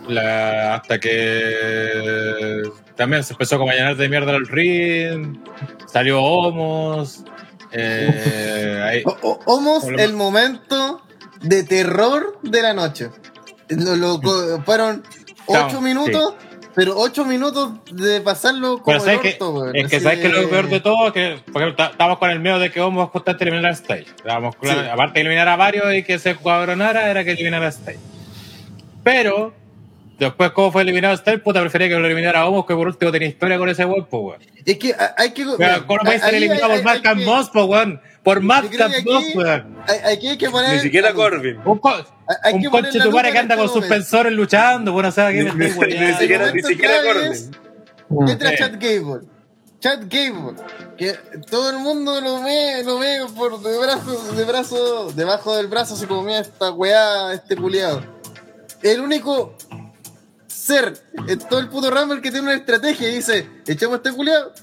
la- 0.08 0.76
hasta 0.76 1.00
que 1.00 2.64
también 2.96 3.24
se 3.24 3.34
empezó 3.34 3.58
como 3.58 3.72
a 3.72 3.76
llenar 3.76 3.96
de 3.98 4.08
mierda 4.10 4.36
el 4.36 4.48
ring, 4.48 5.38
salió 5.86 6.22
Homos. 6.22 7.24
eh, 7.72 8.82
ahí- 8.84 9.04
O- 9.06 9.18
o- 9.22 9.40
Homos 9.46 9.84
lo- 9.84 10.00
el 10.00 10.14
momento 10.14 11.02
de 11.41 11.64
terror 11.64 12.40
de 12.41 12.62
la 12.64 12.74
noche. 12.74 13.10
Lo, 13.70 13.96
lo- 13.96 14.20
co- 14.22 14.64
fueron 14.66 15.04
8 15.46 15.82
minutos, 15.82 16.34
pero 16.80 16.93
8 16.97 17.26
minutos 17.26 17.72
de 17.91 18.22
pasarlo 18.22 18.77
como 18.77 18.95
el 18.95 19.18
orto, 19.34 19.49
weón. 19.51 19.76
es 19.76 19.89
que 19.89 19.99
sabes 19.99 20.19
que 20.19 20.30
lo 20.30 20.49
peor 20.49 20.69
de 20.69 20.80
todo 20.80 21.07
es 21.07 21.14
que 21.14 21.39
por 21.51 21.61
ejemplo, 21.61 21.76
ta- 21.76 21.91
estábamos 21.91 22.19
con 22.19 22.30
el 22.30 22.39
miedo 22.39 22.57
de 22.57 22.72
que 22.72 22.80
vamos 22.80 23.10
a 23.14 23.31
eliminar 23.43 23.72
a 23.72 23.76
Style. 23.76 24.07
Aparte 24.89 25.15
de 25.15 25.19
eliminar 25.22 25.49
a 25.49 25.57
varios 25.57 25.93
y 25.93 26.03
que 26.03 26.18
se 26.19 26.35
cuadronara, 26.35 27.10
era 27.11 27.26
que 27.26 27.31
eliminar 27.31 27.61
a 27.64 27.72
Style. 27.72 27.99
Pero, 29.03 29.53
después, 30.20 30.52
¿cómo 30.52 30.72
fue 30.72 30.82
eliminado 30.84 31.16
Style? 31.18 31.41
Puta, 31.41 31.62
prefería 31.62 31.88
que 31.90 31.96
lo 31.96 32.06
eliminara 32.06 32.46
Homos, 32.48 32.66
que 32.66 32.74
por 32.76 32.88
último 32.88 33.12
tenía 33.12 33.28
historia 33.30 33.58
con 33.58 33.70
ese 33.70 33.86
weón, 33.86 34.06
pues, 34.10 34.24
weón. 34.24 34.41
Es 34.66 34.78
que 34.78 34.94
a- 34.94 35.16
hay 35.18 35.32
que. 35.32 35.46
Pero, 35.58 35.88
¿Cómo 35.88 36.00
puede 36.02 36.20
ser 36.20 36.34
eliminado 36.36 36.74
hay- 36.74 36.82
por 36.84 37.02
que- 37.02 37.26
Moss, 37.26 37.50
pues, 37.52 37.66
weón? 37.66 38.02
Por 38.24 38.41
Mark 38.41 38.70
creo 38.70 38.86
and 38.86 38.96
que 38.96 39.02
Moss, 39.04 39.24
weón. 39.36 39.78
hay- 39.88 40.14
Aquí 40.14 40.28
hay 40.28 40.38
que 40.38 40.50
poner. 40.50 40.74
Ni 40.76 40.80
siquiera 40.82 41.14
Corbin. 41.14 41.58
Un, 41.66 41.80
co- 41.80 42.06
hay 42.44 42.54
un 42.54 42.62
que 42.62 42.70
conche 42.70 43.00
tu 43.00 43.12
madre 43.12 43.32
que 43.32 43.38
anda 43.40 43.56
con 43.56 43.66
este 43.66 43.80
suspensores 43.80 44.34
luchando, 44.34 44.91
bueno, 44.91 45.10
o 45.10 45.12
sea, 45.12 45.32
que 45.32 45.44
Ni 45.44 45.52
siquiera, 46.14 46.52
ni 46.52 46.62
siquiera 46.62 46.94
Corbin. 47.04 48.32
Entra. 48.32 48.56
Chad 48.58 48.74
Gable. 48.74 49.28
Chad 49.80 50.00
Gable. 50.10 50.56
Que 50.98 51.14
todo 51.50 51.70
el 51.70 51.78
mundo 51.78 52.20
lo 52.20 52.44
ve, 52.44 52.84
lo 52.84 53.00
ve 53.00 53.20
por 53.38 53.62
de 53.62 53.78
brazo, 53.80 54.34
de 54.34 54.44
brazo, 54.44 55.12
debajo 55.14 55.56
del 55.56 55.68
brazo, 55.68 55.94
así 55.94 56.06
como 56.06 56.24
mira 56.24 56.40
esta 56.40 56.72
weá, 56.72 57.34
este 57.34 57.56
culiado. 57.56 58.04
El 58.82 59.00
único 59.02 59.56
ser 60.70 60.94
en 61.28 61.40
todo 61.40 61.60
el 61.60 61.68
puto 61.68 61.90
Rumble 61.90 62.22
que 62.22 62.32
tiene 62.32 62.48
una 62.48 62.56
estrategia 62.56 63.10
y 63.10 63.16
dice, 63.16 63.48
echamos 63.68 63.96
a 63.96 63.98
este 63.98 64.12
culiado. 64.14 64.54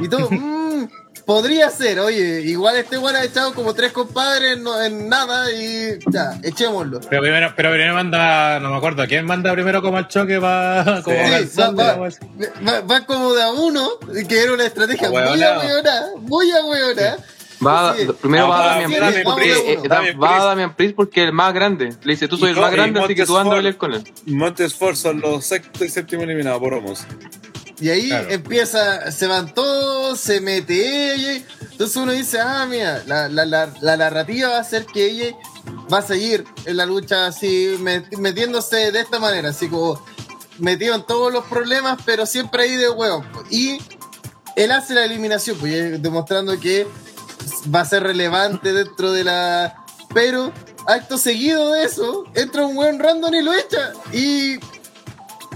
Y 0.00 0.08
todo, 0.08 0.28
mmm, 0.30 0.86
podría 1.26 1.68
ser, 1.70 2.00
oye, 2.00 2.40
igual 2.42 2.76
este 2.76 2.96
weón 2.98 3.16
ha 3.16 3.22
echado 3.24 3.52
como 3.54 3.74
tres 3.74 3.92
compadres 3.92 4.58
no- 4.58 4.80
en 4.82 5.08
nada 5.08 5.50
y 5.52 5.98
ya, 6.10 6.38
echémoslo. 6.42 7.00
Pero 7.08 7.20
primero, 7.22 7.52
pero 7.56 7.70
primero 7.70 7.94
manda, 7.94 8.60
no 8.60 8.70
me 8.70 8.76
acuerdo, 8.76 9.06
¿quién 9.06 9.26
manda 9.26 9.52
primero 9.52 9.82
como 9.82 9.96
al 9.98 10.08
choque 10.08 10.38
va 10.38 11.02
como 11.02 11.16
Sí, 11.16 11.22
va, 12.90 13.06
como 13.06 13.34
de 13.34 13.42
a 13.42 13.52
uno, 13.52 13.90
que 14.28 14.42
era 14.42 14.52
una 14.54 14.64
estrategia 14.66 15.08
muy 15.10 15.42
ahueonada, 15.42 16.06
muy 16.18 16.50
ahueonada. 16.52 17.18
Va, 17.64 17.94
Sí. 17.96 18.06
primero 18.20 18.48
va 18.48 18.64
Ah, 18.76 18.80
Damian 18.80 18.90
Priest 19.00 19.24
porque, 19.24 19.42
Priest, 19.42 19.66
eh, 19.66 19.88
Damian 19.88 20.16
va 20.22 20.28
Priest. 20.28 20.44
Damian 20.44 20.76
Priest 20.76 20.94
porque 20.96 21.20
es 21.22 21.26
el 21.26 21.32
más 21.32 21.52
grande. 21.54 21.96
Le 22.04 22.12
dice, 22.12 22.28
tú 22.28 22.36
soy 22.36 22.50
Y 22.50 22.52
el 22.54 22.60
más 22.60 22.70
grande, 22.72 23.00
así 23.00 23.14
que 23.14 23.26
tú 23.26 23.36
anda 23.36 23.54
a 23.54 23.56
pelear 23.56 23.76
con 23.76 23.94
él. 23.94 24.04
Montesfort 24.26 24.96
son 24.96 25.20
los 25.20 25.44
sexto 25.44 25.84
y 25.84 25.88
séptimo 25.88 26.22
eliminados 26.22 26.60
por 26.60 26.74
Homos. 26.74 27.04
Y 27.80 27.90
ahí 27.90 28.08
Claro. 28.08 28.28
empieza, 28.30 29.10
se 29.12 29.26
van 29.26 29.54
todos, 29.54 30.18
se 30.20 30.40
mete 30.40 31.14
ella. 31.14 31.42
Entonces 31.72 31.96
uno 31.96 32.12
dice, 32.12 32.38
ah, 32.40 32.66
mira, 32.68 33.02
la, 33.06 33.28
la, 33.28 33.44
la, 33.44 33.72
la 33.80 33.96
narrativa 33.96 34.48
va 34.50 34.58
a 34.58 34.64
ser 34.64 34.84
que 34.86 35.06
ella 35.06 35.36
va 35.92 35.98
a 35.98 36.02
seguir 36.02 36.44
en 36.64 36.76
la 36.76 36.86
lucha 36.86 37.26
así, 37.26 37.76
met- 37.80 38.16
metiéndose 38.18 38.90
de 38.90 39.00
esta 39.00 39.18
manera, 39.20 39.50
así 39.50 39.68
como 39.68 40.04
metido 40.58 40.94
en 40.96 41.06
todos 41.06 41.32
los 41.32 41.44
problemas, 41.44 41.98
pero 42.04 42.26
siempre 42.26 42.64
ahí 42.64 42.74
de 42.76 42.90
huevo. 42.90 43.24
Y 43.50 43.78
él 44.56 44.72
hace 44.72 44.94
la 44.94 45.04
eliminación, 45.04 45.56
pues 45.58 46.02
demostrando 46.02 46.58
que 46.58 46.84
va 47.74 47.80
a 47.80 47.84
ser 47.84 48.02
relevante 48.02 48.72
dentro 48.72 49.12
de 49.12 49.24
la. 49.24 49.84
Pero, 50.14 50.52
acto 50.86 51.18
seguido 51.18 51.72
de 51.72 51.84
eso, 51.84 52.24
entra 52.34 52.64
un 52.66 52.76
weón 52.76 52.98
random 52.98 53.34
y 53.34 53.42
lo 53.42 53.52
echa. 53.52 53.92
Y 54.12 54.56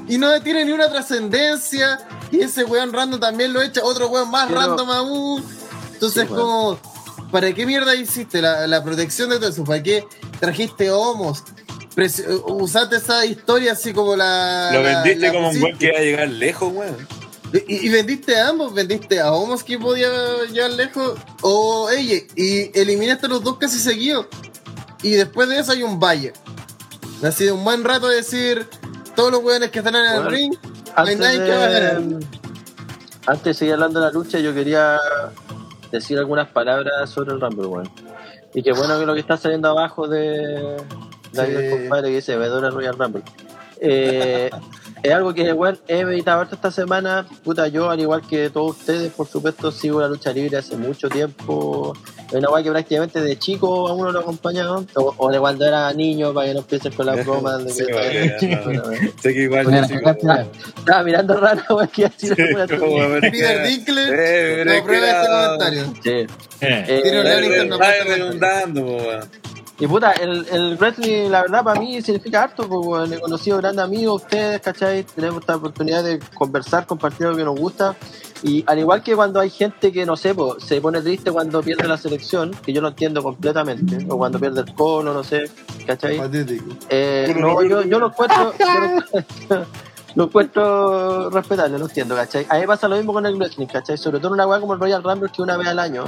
y 0.08 0.18
no 0.18 0.40
tiene 0.42 0.64
ni 0.64 0.72
una 0.72 0.88
trascendencia. 0.88 2.00
Y 2.30 2.40
ese 2.40 2.64
weón 2.64 2.92
random 2.92 3.20
también 3.20 3.52
lo 3.52 3.62
echa, 3.62 3.82
otro 3.84 4.08
weón 4.08 4.30
más 4.30 4.48
Pero- 4.48 4.60
random 4.60 4.90
aún. 4.90 5.44
Entonces, 5.92 6.24
Sí, 6.26 6.32
weón. 6.32 6.78
como, 6.78 7.30
¿para 7.30 7.52
qué 7.54 7.64
mierda 7.66 7.94
hiciste 7.94 8.42
la, 8.42 8.66
la 8.66 8.82
protección 8.82 9.30
de 9.30 9.38
todo 9.38 9.48
eso? 9.48 9.64
¿Para 9.64 9.82
qué 9.82 10.04
trajiste 10.40 10.90
homos? 10.90 11.42
Usaste 12.46 12.96
esa 12.96 13.24
historia 13.26 13.72
así 13.72 13.92
como 13.92 14.16
la. 14.16 14.70
Lo 14.72 14.82
vendiste 14.82 15.26
la 15.26 15.32
como 15.32 15.50
un 15.50 15.60
buen 15.60 15.78
que 15.78 15.86
iba 15.86 15.98
a 15.98 16.02
llegar 16.02 16.28
lejos, 16.28 16.72
weón. 16.72 16.96
Y, 17.52 17.86
y 17.86 17.88
vendiste 17.90 18.36
a 18.40 18.48
ambos, 18.48 18.72
vendiste 18.72 19.20
a 19.20 19.32
Homos 19.32 19.62
que 19.62 19.78
podía 19.78 20.08
llegar 20.50 20.70
lejos, 20.70 21.18
o 21.42 21.90
ella, 21.90 22.22
y 22.34 22.78
eliminaste 22.78 23.26
a 23.26 23.28
los 23.28 23.42
dos 23.44 23.58
casi 23.58 23.78
seguidos. 23.78 24.26
Y 25.02 25.10
después 25.12 25.48
de 25.48 25.58
eso 25.58 25.72
hay 25.72 25.82
un 25.82 25.98
valle. 26.00 26.32
Ha 27.22 27.30
sido 27.32 27.54
un 27.54 27.64
buen 27.64 27.84
rato 27.84 28.08
de 28.08 28.16
decir 28.16 28.66
todos 29.14 29.30
los 29.30 29.42
weones 29.42 29.70
que 29.70 29.80
están 29.80 29.94
en 29.96 30.04
el 30.06 30.12
Bueno, 30.14 30.30
ring, 30.30 30.54
no 30.96 31.02
hay 31.04 31.16
nadie 31.16 31.38
que 31.44 31.50
va 31.50 31.64
a 31.64 31.68
ganar. 31.68 32.00
de, 32.02 32.26
antes 33.26 33.44
de 33.44 33.54
seguir 33.54 33.74
hablando 33.74 34.00
de 34.00 34.06
la 34.06 34.12
lucha, 34.12 34.38
yo 34.38 34.54
quería 34.54 34.98
decir 35.90 36.18
algunas 36.18 36.48
palabras 36.48 37.10
sobre 37.10 37.32
el 37.34 37.40
Rumble, 37.40 37.66
weón. 37.66 37.90
Y 38.54 38.62
qué 38.62 38.72
bueno 38.72 38.98
que 38.98 39.06
lo 39.06 39.14
que 39.14 39.20
está 39.20 39.36
saliendo 39.36 39.68
abajo 39.68 40.08
de 40.08 40.76
David, 41.32 41.58
Sí. 41.58 41.70
compadre, 41.70 42.08
que 42.10 42.16
dice 42.16 42.36
Vedora 42.36 42.70
Royal 42.70 42.96
Rumble. 42.98 43.22
Eh, 43.80 44.50
es 45.02 45.12
algo 45.12 45.34
que, 45.34 45.52
weón, 45.52 45.78
he 45.88 46.04
meditado 46.04 46.40
harto 46.40 46.54
esta 46.54 46.70
semana. 46.70 47.26
Puta, 47.42 47.66
yo, 47.68 47.90
al 47.90 48.00
igual 48.00 48.22
que 48.26 48.50
todos 48.50 48.78
ustedes, 48.78 49.12
por 49.12 49.26
supuesto, 49.26 49.72
sigo 49.72 50.00
la 50.00 50.08
lucha 50.08 50.32
libre 50.32 50.56
hace 50.56 50.76
mucho 50.76 51.08
tiempo. 51.08 51.92
Es 52.28 52.34
una 52.34 52.50
weá 52.50 52.62
que 52.62 52.70
prácticamente 52.70 53.20
de 53.20 53.38
chico 53.38 53.88
a 53.88 53.94
uno 53.94 54.12
lo 54.12 54.20
acompañaba. 54.20 54.84
O, 54.94 55.14
o 55.16 55.30
de 55.30 55.38
cuando 55.40 55.66
era 55.66 55.92
niño, 55.92 56.32
para 56.32 56.48
que 56.48 56.54
no 56.54 56.60
empieces 56.60 56.94
con 56.94 57.06
las 57.06 57.26
bromas. 57.26 57.64
De 57.64 57.86
que 57.86 58.36
Sí, 58.38 58.46
weón, 58.46 58.76
no. 58.76 58.84
Sé 59.20 59.34
que 59.34 59.42
igual 59.42 59.66
yo. 59.66 59.96
Estaba 60.78 61.02
mirando 61.02 61.40
raro, 61.40 61.62
que 61.92 62.04
así 62.06 62.28
Sí, 62.28 62.34
Peter 62.36 62.78
no 64.66 64.78
aprueba 64.78 65.06
este 65.06 65.28
comentario. 65.28 65.84
Sí. 66.02 66.26
Tiene 67.02 67.20
un 67.20 67.80
redundando, 68.06 68.82
weón. 68.82 69.41
Y 69.78 69.86
puta, 69.86 70.12
el, 70.12 70.46
el 70.50 70.76
wrestling, 70.76 71.30
la 71.30 71.42
verdad, 71.42 71.64
para 71.64 71.80
mí 71.80 72.00
significa 72.02 72.44
harto, 72.44 72.68
porque 72.68 73.14
he 73.14 73.20
conocido 73.20 73.56
grandes 73.58 73.84
amigos, 73.84 74.22
ustedes, 74.22 74.60
¿cachai? 74.60 75.02
Tenemos 75.02 75.40
esta 75.40 75.56
oportunidad 75.56 76.04
de 76.04 76.20
conversar, 76.34 76.86
compartir 76.86 77.26
lo 77.26 77.36
que 77.36 77.44
nos 77.44 77.58
gusta. 77.58 77.96
Y 78.42 78.64
al 78.66 78.78
igual 78.78 79.02
que 79.02 79.14
cuando 79.14 79.40
hay 79.40 79.50
gente 79.50 79.90
que, 79.92 80.04
no 80.04 80.16
sé, 80.16 80.34
po, 80.34 80.58
se 80.60 80.80
pone 80.80 81.00
triste 81.00 81.30
cuando 81.30 81.62
pierde 81.62 81.88
la 81.88 81.96
selección, 81.96 82.50
que 82.64 82.72
yo 82.72 82.82
no 82.82 82.88
entiendo 82.88 83.22
completamente, 83.22 84.04
o 84.08 84.18
cuando 84.18 84.38
pierde 84.38 84.60
el 84.60 84.74
colo, 84.74 85.14
no 85.14 85.24
sé, 85.24 85.50
¿cachai? 85.86 86.18
Patético. 86.18 86.74
Eh, 86.88 87.34
no, 87.38 87.62
yo, 87.62 87.82
yo 87.82 87.98
lo 87.98 88.08
encuentro, 88.08 88.52
yo 88.58 89.56
lo, 89.56 89.66
lo 90.14 90.24
encuentro 90.24 91.30
respetable, 91.30 91.78
lo 91.78 91.86
entiendo, 91.86 92.14
¿cachai? 92.14 92.46
A 92.48 92.58
mí 92.58 92.66
pasa 92.66 92.88
lo 92.88 92.96
mismo 92.96 93.12
con 93.12 93.24
el 93.26 93.36
wrestling, 93.36 93.66
¿cachai? 93.66 93.96
Sobre 93.96 94.18
todo 94.18 94.28
en 94.28 94.34
una 94.34 94.46
weá 94.46 94.60
como 94.60 94.74
el 94.74 94.80
Royal 94.80 95.02
Rumble 95.02 95.30
que 95.30 95.42
una 95.42 95.56
vez 95.56 95.68
al 95.68 95.78
año 95.78 96.04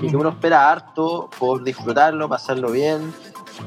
y 0.00 0.08
que 0.08 0.16
uno 0.16 0.30
espera 0.30 0.70
harto 0.70 1.28
por 1.38 1.64
disfrutarlo, 1.64 2.28
pasarlo 2.28 2.70
bien 2.70 3.12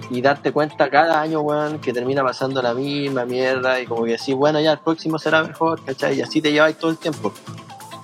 y 0.10 0.22
darte 0.22 0.52
cuenta 0.52 0.90
cada 0.90 1.20
año, 1.22 1.42
weón, 1.42 1.80
que 1.80 1.92
termina 1.92 2.24
pasando 2.24 2.62
la 2.62 2.74
misma 2.74 3.26
mierda 3.26 3.80
y 3.80 3.86
como 3.86 4.06
que 4.06 4.12
decís, 4.12 4.36
bueno, 4.36 4.60
ya 4.60 4.74
el 4.74 4.80
próximo 4.80 5.20
será 5.20 5.44
mejor, 5.44 5.84
¿cachai? 5.84 6.18
Y 6.18 6.22
así 6.22 6.42
te 6.42 6.52
lleváis 6.52 6.78
todo 6.78 6.92
el 6.92 6.98
tiempo. 6.98 7.34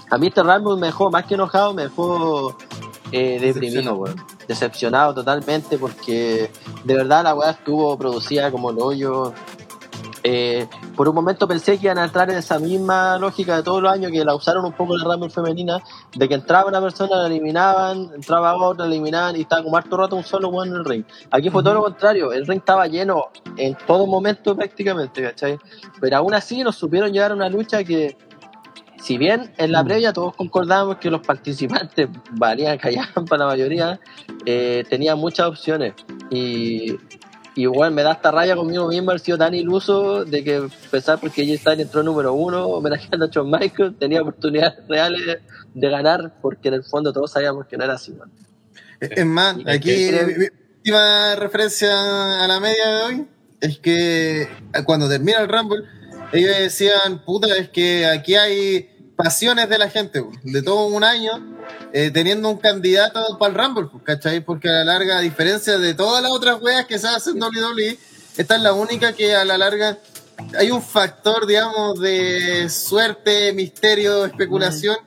A 0.09 0.17
mí 0.17 0.27
este 0.27 0.43
Rumble 0.43 0.79
me 0.79 0.87
dejó, 0.87 1.09
más 1.09 1.25
que 1.25 1.35
enojado, 1.35 1.73
me 1.73 1.83
dejó 1.83 2.55
eh, 3.11 3.39
deprimido, 3.39 3.95
weón. 3.95 4.15
decepcionado 4.47 5.13
totalmente 5.13 5.77
porque 5.77 6.51
de 6.83 6.95
verdad 6.95 7.23
la 7.23 7.35
weá 7.35 7.51
estuvo 7.51 7.97
producida 7.97 8.51
como 8.51 8.71
el 8.71 8.77
hoyo. 8.79 9.33
Eh, 10.29 10.67
por 10.97 11.07
un 11.07 11.15
momento 11.15 11.47
pensé 11.47 11.77
que 11.77 11.85
iban 11.85 11.99
a 11.99 12.03
entrar 12.03 12.29
en 12.29 12.37
esa 12.37 12.59
misma 12.59 13.17
lógica 13.17 13.55
de 13.55 13.63
todos 13.63 13.81
los 13.81 13.89
años 13.89 14.11
que 14.11 14.25
la 14.25 14.35
usaron 14.35 14.65
un 14.65 14.73
poco 14.73 14.97
la 14.97 15.05
Rumble 15.05 15.29
femenina, 15.29 15.81
de 16.13 16.27
que 16.27 16.33
entraba 16.33 16.67
una 16.67 16.81
persona, 16.81 17.15
la 17.15 17.27
eliminaban, 17.27 18.09
entraba 18.13 18.53
otra, 18.55 18.85
la 18.87 18.91
eliminaban 18.91 19.37
y 19.37 19.43
estaba 19.43 19.63
como 19.63 19.77
harto 19.77 19.95
rato 19.95 20.17
un 20.17 20.25
solo 20.25 20.49
weón 20.49 20.67
en 20.67 20.75
el 20.75 20.83
ring. 20.83 21.05
Aquí 21.31 21.49
fue 21.49 21.63
todo 21.63 21.75
lo 21.75 21.83
contrario, 21.83 22.33
el 22.33 22.45
ring 22.45 22.59
estaba 22.59 22.87
lleno 22.87 23.27
en 23.55 23.77
todo 23.87 24.05
momento 24.05 24.53
prácticamente, 24.53 25.21
¿cachai? 25.21 25.57
Pero 26.01 26.17
aún 26.17 26.33
así 26.33 26.61
nos 26.61 26.75
supieron 26.75 27.13
llevar 27.13 27.31
a 27.31 27.35
una 27.35 27.47
lucha 27.47 27.85
que, 27.85 28.17
si 29.01 29.17
bien 29.17 29.53
en 29.57 29.71
la 29.71 29.81
previa 29.81 30.11
todos 30.11 30.35
concordamos 30.35 30.97
que 30.97 31.09
los 31.09 31.21
participantes 31.21 32.09
valían, 32.31 32.77
callaban 32.77 33.23
para 33.23 33.45
la 33.45 33.51
mayoría, 33.51 33.97
eh, 34.45 34.83
tenían 34.89 35.19
muchas 35.19 35.47
opciones. 35.47 35.93
Y 36.29 36.97
igual 37.61 37.91
me 37.91 38.03
da 38.03 38.13
esta 38.13 38.31
raya 38.31 38.55
conmigo 38.55 38.87
mismo 38.87 39.11
haber 39.11 39.19
sido 39.19 39.37
tan 39.37 39.53
iluso 39.53 40.25
de 40.25 40.43
que 40.43 40.67
pensar 40.91 41.19
porque 41.19 41.45
Jay 41.45 41.57
Styles 41.57 41.79
entró 41.79 42.03
número 42.03 42.33
uno, 42.33 42.67
homenajeando 42.67 43.25
a 43.25 43.29
Shawn 43.29 43.49
Michaels, 43.49 43.97
tenía 43.99 44.21
oportunidades 44.21 44.87
reales 44.87 45.39
de 45.73 45.89
ganar, 45.89 46.35
porque 46.41 46.69
en 46.69 46.75
el 46.75 46.83
fondo 46.83 47.11
todos 47.11 47.31
sabíamos 47.31 47.67
que 47.67 47.77
no 47.77 47.83
era 47.83 47.93
así, 47.93 48.13
man. 48.13 48.31
Es 48.99 49.25
más, 49.25 49.57
Y 49.57 49.69
aquí 49.69 50.09
última 50.77 51.35
referencia 51.35 52.43
a 52.43 52.47
la 52.47 52.59
media 52.59 52.87
de 52.87 53.03
hoy 53.03 53.27
es 53.59 53.79
que 53.79 54.47
cuando 54.85 55.09
termina 55.09 55.39
el 55.39 55.49
Rumble, 55.49 55.83
ellos 56.31 56.57
decían, 56.57 57.23
puta, 57.25 57.47
es 57.57 57.69
que 57.69 58.05
aquí 58.05 58.35
hay 58.35 59.11
pasiones 59.15 59.67
de 59.69 59.77
la 59.77 59.89
gente, 59.89 60.23
de 60.43 60.61
todo 60.61 60.87
un 60.87 61.03
año, 61.03 61.56
eh, 61.93 62.11
teniendo 62.13 62.49
un 62.49 62.57
candidato 62.57 63.37
para 63.39 63.51
el 63.53 63.57
Rumble, 63.59 63.87
pues, 63.91 64.03
¿cachai? 64.03 64.41
Porque 64.41 64.69
a 64.69 64.73
la 64.73 64.83
larga, 64.85 65.17
a 65.17 65.21
diferencia 65.21 65.77
de 65.77 65.93
todas 65.93 66.21
las 66.21 66.31
otras 66.31 66.61
weas 66.61 66.85
que 66.85 66.99
se 66.99 67.07
hacen 67.07 67.37
en 67.37 67.43
WWE, 67.43 67.97
esta 68.37 68.55
es 68.55 68.61
la 68.61 68.73
única 68.73 69.13
que 69.13 69.35
a 69.35 69.45
la 69.45 69.57
larga 69.57 69.97
hay 70.59 70.69
un 70.69 70.83
factor, 70.83 71.47
digamos, 71.47 71.99
de 71.99 72.69
suerte, 72.69 73.51
misterio, 73.53 74.25
especulación, 74.25 74.97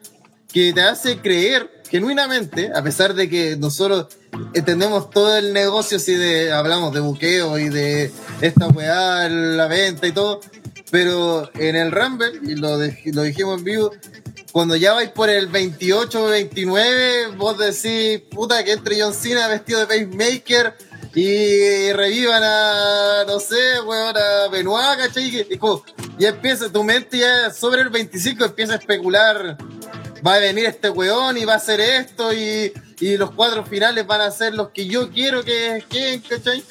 que 0.53 0.73
te 0.73 0.83
hace 0.83 1.19
creer 1.19 1.83
genuinamente, 1.89 2.73
a 2.75 2.83
pesar 2.83 3.15
de 3.15 3.29
que 3.29 3.57
nosotros 3.57 4.07
entendemos 4.55 5.11
todo 5.11 5.37
el 5.37 5.53
negocio, 5.53 5.99
si 6.01 6.15
de, 6.15 6.53
hablamos 6.53 6.93
de 6.93 7.01
buqueo 7.01 7.59
y 7.59 7.69
de 7.69 8.11
esta 8.41 8.67
weá, 8.69 9.29
la 9.29 9.67
venta 9.69 10.07
y 10.09 10.13
todo, 10.13 10.41
pero 10.91 11.49
en 11.55 11.77
el 11.77 11.93
Rumble, 11.93 12.33
y 12.43 12.57
lo, 12.57 12.79
de- 12.79 12.99
lo 13.13 13.23
dijimos 13.23 13.59
en 13.59 13.65
vivo, 13.65 13.93
cuando 14.53 14.77
ya 14.77 14.95
vais 14.95 15.11
por 15.11 15.31
el 15.31 15.47
28 15.47 16.25
o 16.25 16.29
29, 16.29 17.37
vos 17.37 17.57
decís, 17.59 18.21
puta, 18.31 18.65
que 18.65 18.73
entre 18.73 19.01
John 19.01 19.15
Cena 19.15 19.49
vestido 19.49 19.81
de 19.81 19.87
pacemaker 19.87 20.75
y 21.15 21.93
revivan 21.93 22.43
a, 22.43 23.25
no 23.27 23.41
sé, 23.41 23.81
weón, 23.85 24.17
a 24.17 24.49
Benoit, 24.51 24.99
¿cachai? 24.99 25.25
Y 25.25 25.61
ya 26.19 26.29
empieza, 26.31 26.71
tu 26.71 26.85
mente 26.85 27.19
ya 27.19 27.53
sobre 27.53 27.83
el 27.83 27.91
25 27.91 28.45
empieza 28.45 28.75
a 28.75 28.77
especular, 28.77 29.57
va 30.27 30.35
a 30.35 30.39
venir 30.39 30.67
este 30.67 30.91
weón 30.91 31.37
y 31.39 31.45
va 31.45 31.55
a 31.55 31.57
hacer 31.57 31.81
esto 31.81 32.33
y, 32.33 32.73
y 33.01 33.17
los 33.17 33.33
cuadros 33.33 33.69
finales 33.69 34.07
van 34.07 34.21
a 34.21 34.31
ser 34.31 34.55
los 34.55 34.71
que 34.71 34.87
yo 34.87 35.11
quiero 35.11 35.45
que 35.45 35.85
queden, 35.89 36.21
¿cachai? 36.21 36.63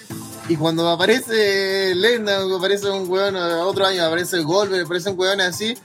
Y 0.48 0.56
cuando 0.56 0.90
aparece 0.90 1.94
Lenda, 1.96 2.42
aparece 2.44 2.90
un 2.90 3.10
weón, 3.10 3.36
otro 3.36 3.86
año 3.86 4.04
aparece 4.04 4.40
Goldberg, 4.40 4.86
aparecen 4.86 5.18
weones 5.18 5.48
así, 5.48 5.76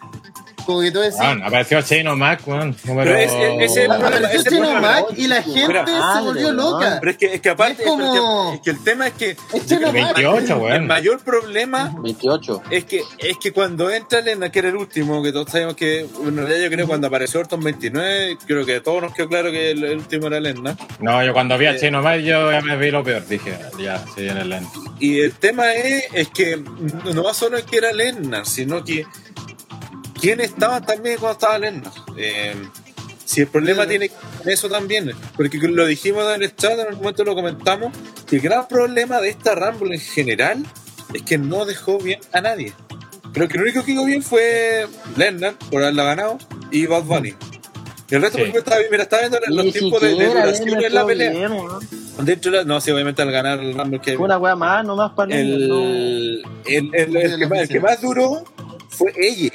como 0.64 0.80
que 0.80 0.90
decís, 0.90 1.18
apareció 1.20 1.80
Shane 1.80 2.08
O'Mac, 2.08 2.46
weón. 2.46 2.76
Número... 2.84 3.14
Es 3.16 3.30
el 3.76 3.86
problema, 3.88 3.94
apareció 3.96 4.40
ese 4.40 4.50
Chino. 4.50 4.80
Mac 4.80 5.04
y 5.16 5.26
la 5.26 5.42
gente 5.42 5.62
se 5.92 5.98
Madre, 5.98 6.24
volvió 6.24 6.52
loca. 6.52 6.96
Pero 7.00 7.10
es 7.12 7.16
que, 7.18 7.34
es 7.34 7.40
que 7.40 7.48
aparte, 7.50 7.82
Es 7.82 7.88
como- 7.88 8.52
es 8.54 8.60
que 8.60 8.70
el 8.70 8.84
tema 8.84 9.06
es 9.08 9.12
que 9.14 9.30
Es 9.52 9.66
Chino 9.66 9.92
Mac. 9.92 10.14
28, 10.14 10.68
el 10.70 10.82
mayor 10.82 11.20
problema 11.20 11.94
28. 12.02 12.62
es 12.70 12.84
que, 12.84 13.02
es 13.18 13.36
que 13.38 13.52
cuando 13.52 13.90
entra 13.90 14.20
Lena, 14.20 14.50
que 14.50 14.58
era 14.60 14.68
el 14.68 14.76
último, 14.76 15.22
que 15.22 15.32
todos 15.32 15.50
sabemos 15.50 15.74
que, 15.74 16.00
en 16.00 16.36
realidad 16.36 16.58
yo 16.60 16.66
creo 16.68 16.78
que 16.80 16.86
cuando 16.88 17.06
apareció 17.08 17.40
Orton 17.40 17.60
29, 17.60 18.38
creo 18.46 18.64
que 18.66 18.76
a 18.76 18.82
todos 18.82 19.02
nos 19.02 19.14
quedó 19.14 19.28
claro 19.28 19.50
que 19.50 19.70
el, 19.72 19.84
el 19.84 19.98
último 19.98 20.26
era 20.28 20.40
Lena. 20.40 20.76
No, 21.00 21.24
yo 21.24 21.32
cuando 21.32 21.56
vi 21.58 21.66
a 21.66 21.72
Eh. 21.74 21.78
Shane 21.80 21.96
O'Mac, 21.98 22.20
yo 22.20 22.50
ya 22.52 22.60
me 22.60 22.76
vi 22.76 22.90
lo 22.90 23.02
peor. 23.04 23.26
Dije, 23.26 23.58
ya, 23.78 24.04
viene 24.16 24.40
el 24.42 24.48
lento. 24.50 24.80
Y 25.00 25.20
el 25.20 25.32
tema 25.34 25.72
es, 25.74 26.04
es 26.12 26.28
que 26.28 26.56
no 27.12 27.22
va 27.22 27.34
solo 27.34 27.58
en 27.58 27.66
que 27.66 27.76
era 27.78 27.92
Lennar, 27.92 28.46
sino 28.46 28.84
que 28.84 29.04
quién 30.20 30.40
estaba 30.40 30.80
también 30.80 31.16
cuando 31.18 31.32
estaba 31.34 31.58
Lennar. 31.58 31.92
Eh, 32.16 32.54
si 33.24 33.40
el 33.40 33.46
problema 33.48 33.86
tiene 33.86 34.10
eso 34.44 34.68
también, 34.68 35.12
porque 35.36 35.56
lo 35.58 35.86
dijimos 35.86 36.24
en 36.34 36.42
el 36.42 36.54
chat, 36.54 36.78
en 36.78 36.88
el 36.88 36.96
momento 36.96 37.24
lo 37.24 37.34
comentamos, 37.34 37.92
que 38.26 38.36
el 38.36 38.42
gran 38.42 38.68
problema 38.68 39.20
de 39.20 39.30
esta 39.30 39.54
Rumble 39.54 39.94
en 39.94 40.00
general 40.00 40.62
es 41.14 41.22
que 41.22 41.38
no 41.38 41.64
dejó 41.64 41.98
bien 41.98 42.20
a 42.32 42.40
nadie. 42.40 42.72
Creo 43.32 43.48
que 43.48 43.56
lo 43.56 43.64
único 43.64 43.84
que 43.84 43.94
quedó 43.94 44.04
bien 44.04 44.22
fue 44.22 44.86
Lennar, 45.16 45.54
por 45.70 45.82
haberla 45.82 46.04
ganado, 46.04 46.38
y 46.70 46.86
Bad 46.86 47.02
Bunny. 47.04 47.34
Y 48.10 48.14
el 48.14 48.22
resto, 48.22 48.36
Sí. 48.38 48.44
porque 48.44 48.58
estaba, 48.58 48.76
mira, 48.90 49.02
estaba 49.04 49.22
viendo 49.22 49.40
los 49.48 49.64
Ni 49.64 49.72
tiempos 49.72 50.00
de, 50.02 50.14
de 50.14 50.26
duración 50.26 50.66
Lennon 50.68 50.84
en 50.84 50.94
la 50.94 51.06
pelea. 51.06 51.30
bien, 51.30 51.52
weón. 51.52 51.88
Dentro 52.20 52.52
de 52.52 52.58
la- 52.58 52.64
no, 52.64 52.80
sí, 52.80 52.90
obviamente 52.92 53.22
al 53.22 53.32
ganar 53.32 53.58
el 53.58 53.74
Rumble 53.76 54.00
que 54.00 54.16
Fue 54.16 54.26
una 54.26 54.38
wea 54.38 54.54
más, 54.54 54.84
nomás 54.84 55.12
para 55.14 55.30
Lennon, 55.34 55.68
no. 55.68 55.82
el, 55.82 56.44
el, 56.66 56.90
el, 56.94 57.16
el 57.16 57.38
que 57.38 57.46
más, 57.48 57.58
el 57.60 57.68
que 57.68 57.80
más 57.80 58.00
duró 58.02 58.44
fue 58.90 59.12
ella, 59.18 59.50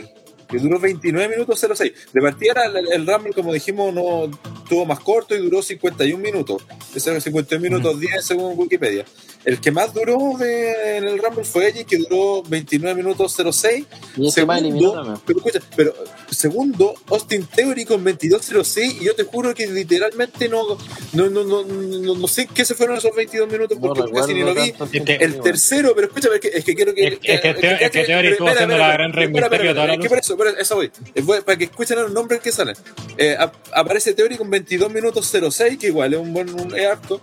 que 0.50 0.58
duró 0.58 0.80
29 0.80 1.30
minutos 1.30 1.60
06. 1.60 1.94
De 2.12 2.22
partida 2.22 2.66
el, 2.66 2.92
el, 2.92 3.08
Rumble, 3.08 3.34
como 3.34 3.54
dijimos, 3.54 3.94
no 3.94 4.30
tuvo 4.68 4.86
más 4.86 5.00
corto 5.00 5.36
y 5.36 5.40
duró 5.40 5.62
51 5.62 6.22
minutos. 6.22 6.66
Ese 6.94 7.12
era 7.12 7.22
51 7.22 7.62
minutos 7.62 8.00
10 8.00 8.26
según 8.26 8.58
Wikipedia. 8.58 9.06
El 9.46 9.62
que 9.62 9.72
más 9.72 9.94
duró 9.94 10.38
de- 10.38 10.98
en 10.98 11.06
el 11.06 11.18
Rumble 11.18 11.46
fue 11.46 11.70
ella, 11.70 11.84
que 11.86 11.98
duró 11.98 12.44
29 12.44 12.96
minutos 13.02 13.34
06. 13.52 13.86
Y 14.18 14.28
ese 14.28 14.46
más 14.46 14.60
eliminó 14.60 15.18
pero 15.26 15.40
escucha, 15.40 15.60
pero 15.76 15.94
segundo, 16.30 16.94
Austin 17.08 17.46
Theory 17.46 17.86
con 17.86 18.04
22.06 18.04 18.98
y 19.02 19.06
yo 19.06 19.16
te 19.16 19.24
juro 19.24 19.54
que 19.56 19.66
literalmente 19.68 20.50
no 20.50 20.78
no, 21.14 21.30
no, 21.30 21.44
no, 21.46 21.64
no, 21.64 22.16
no 22.16 22.28
sé 22.28 22.48
qué 22.54 22.66
se 22.66 22.76
fueron 22.76 22.98
esos 22.98 23.16
22 23.16 23.50
minutos 23.50 23.80
No 23.80 23.94
porque 23.94 24.12
casi 24.14 24.34
ni 24.34 24.42
lo 24.42 24.54
vi. 24.54 24.74
Es 24.92 25.22
El 25.22 25.40
tercero, 25.40 25.94
pero 25.96 26.08
escúchame, 26.08 26.36
es 26.36 26.42
que, 26.42 26.48
es 26.50 26.64
que 26.66 26.76
quiero 26.76 26.94
que. 26.94 27.08
Es- 27.08 27.14
es 27.24 27.42
que 27.42 27.54
Teo- 27.56 27.78
es 27.80 27.92
que 27.92 28.04
Theory 28.04 28.28
estuvo 28.30 28.48
haciendo 28.50 28.78
la 28.78 28.92
gran 28.94 29.14
Rey 29.14 29.28
Mysterio 29.30 29.74
toda 29.74 29.88
la 29.88 29.94
Es 29.94 30.00
luz. 30.00 30.08
por 30.10 30.18
eso, 30.20 30.38
por 30.38 30.48
eso 30.48 30.76
voy. 30.76 30.92
Es 31.16 31.26
voy- 31.26 31.42
Para 31.42 31.58
que 31.58 31.64
escuchen 31.64 31.98
los 31.98 32.12
nombres 32.12 32.42
que 32.42 32.52
salen. 32.52 32.76
Eh, 33.18 33.36
ap- 33.40 33.56
aparece 33.74 34.14
Theory 34.14 34.36
con 34.38 34.50
22 34.50 34.92
minutos 34.92 35.26
06, 35.28 35.78
que 35.80 35.88
igual 35.88 36.14
es 36.14 36.20
un 36.20 36.34
buen 36.34 36.50
un, 36.60 36.76
es 36.78 36.86
harto. 36.86 37.22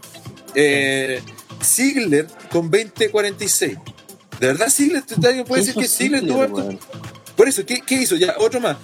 Eh, 0.54 1.20
Ziggler 1.62 2.26
con 2.50 2.70
20.46. 2.70 3.78
De 4.40 4.46
verdad, 4.48 4.68
Ziggler, 4.70 5.02
te- 5.02 5.14
te- 5.16 5.44
puede 5.44 5.62
decir 5.62 5.74
que 5.74 5.88
Ziggler 5.88 6.26
tuvo. 6.26 6.78
Por 7.36 7.48
eso, 7.48 7.64
¿qué, 7.66 7.80
qué 7.86 7.96
hizo? 8.02 8.16
Ya, 8.16 8.34
otro 8.38 8.60
más. 8.60 8.76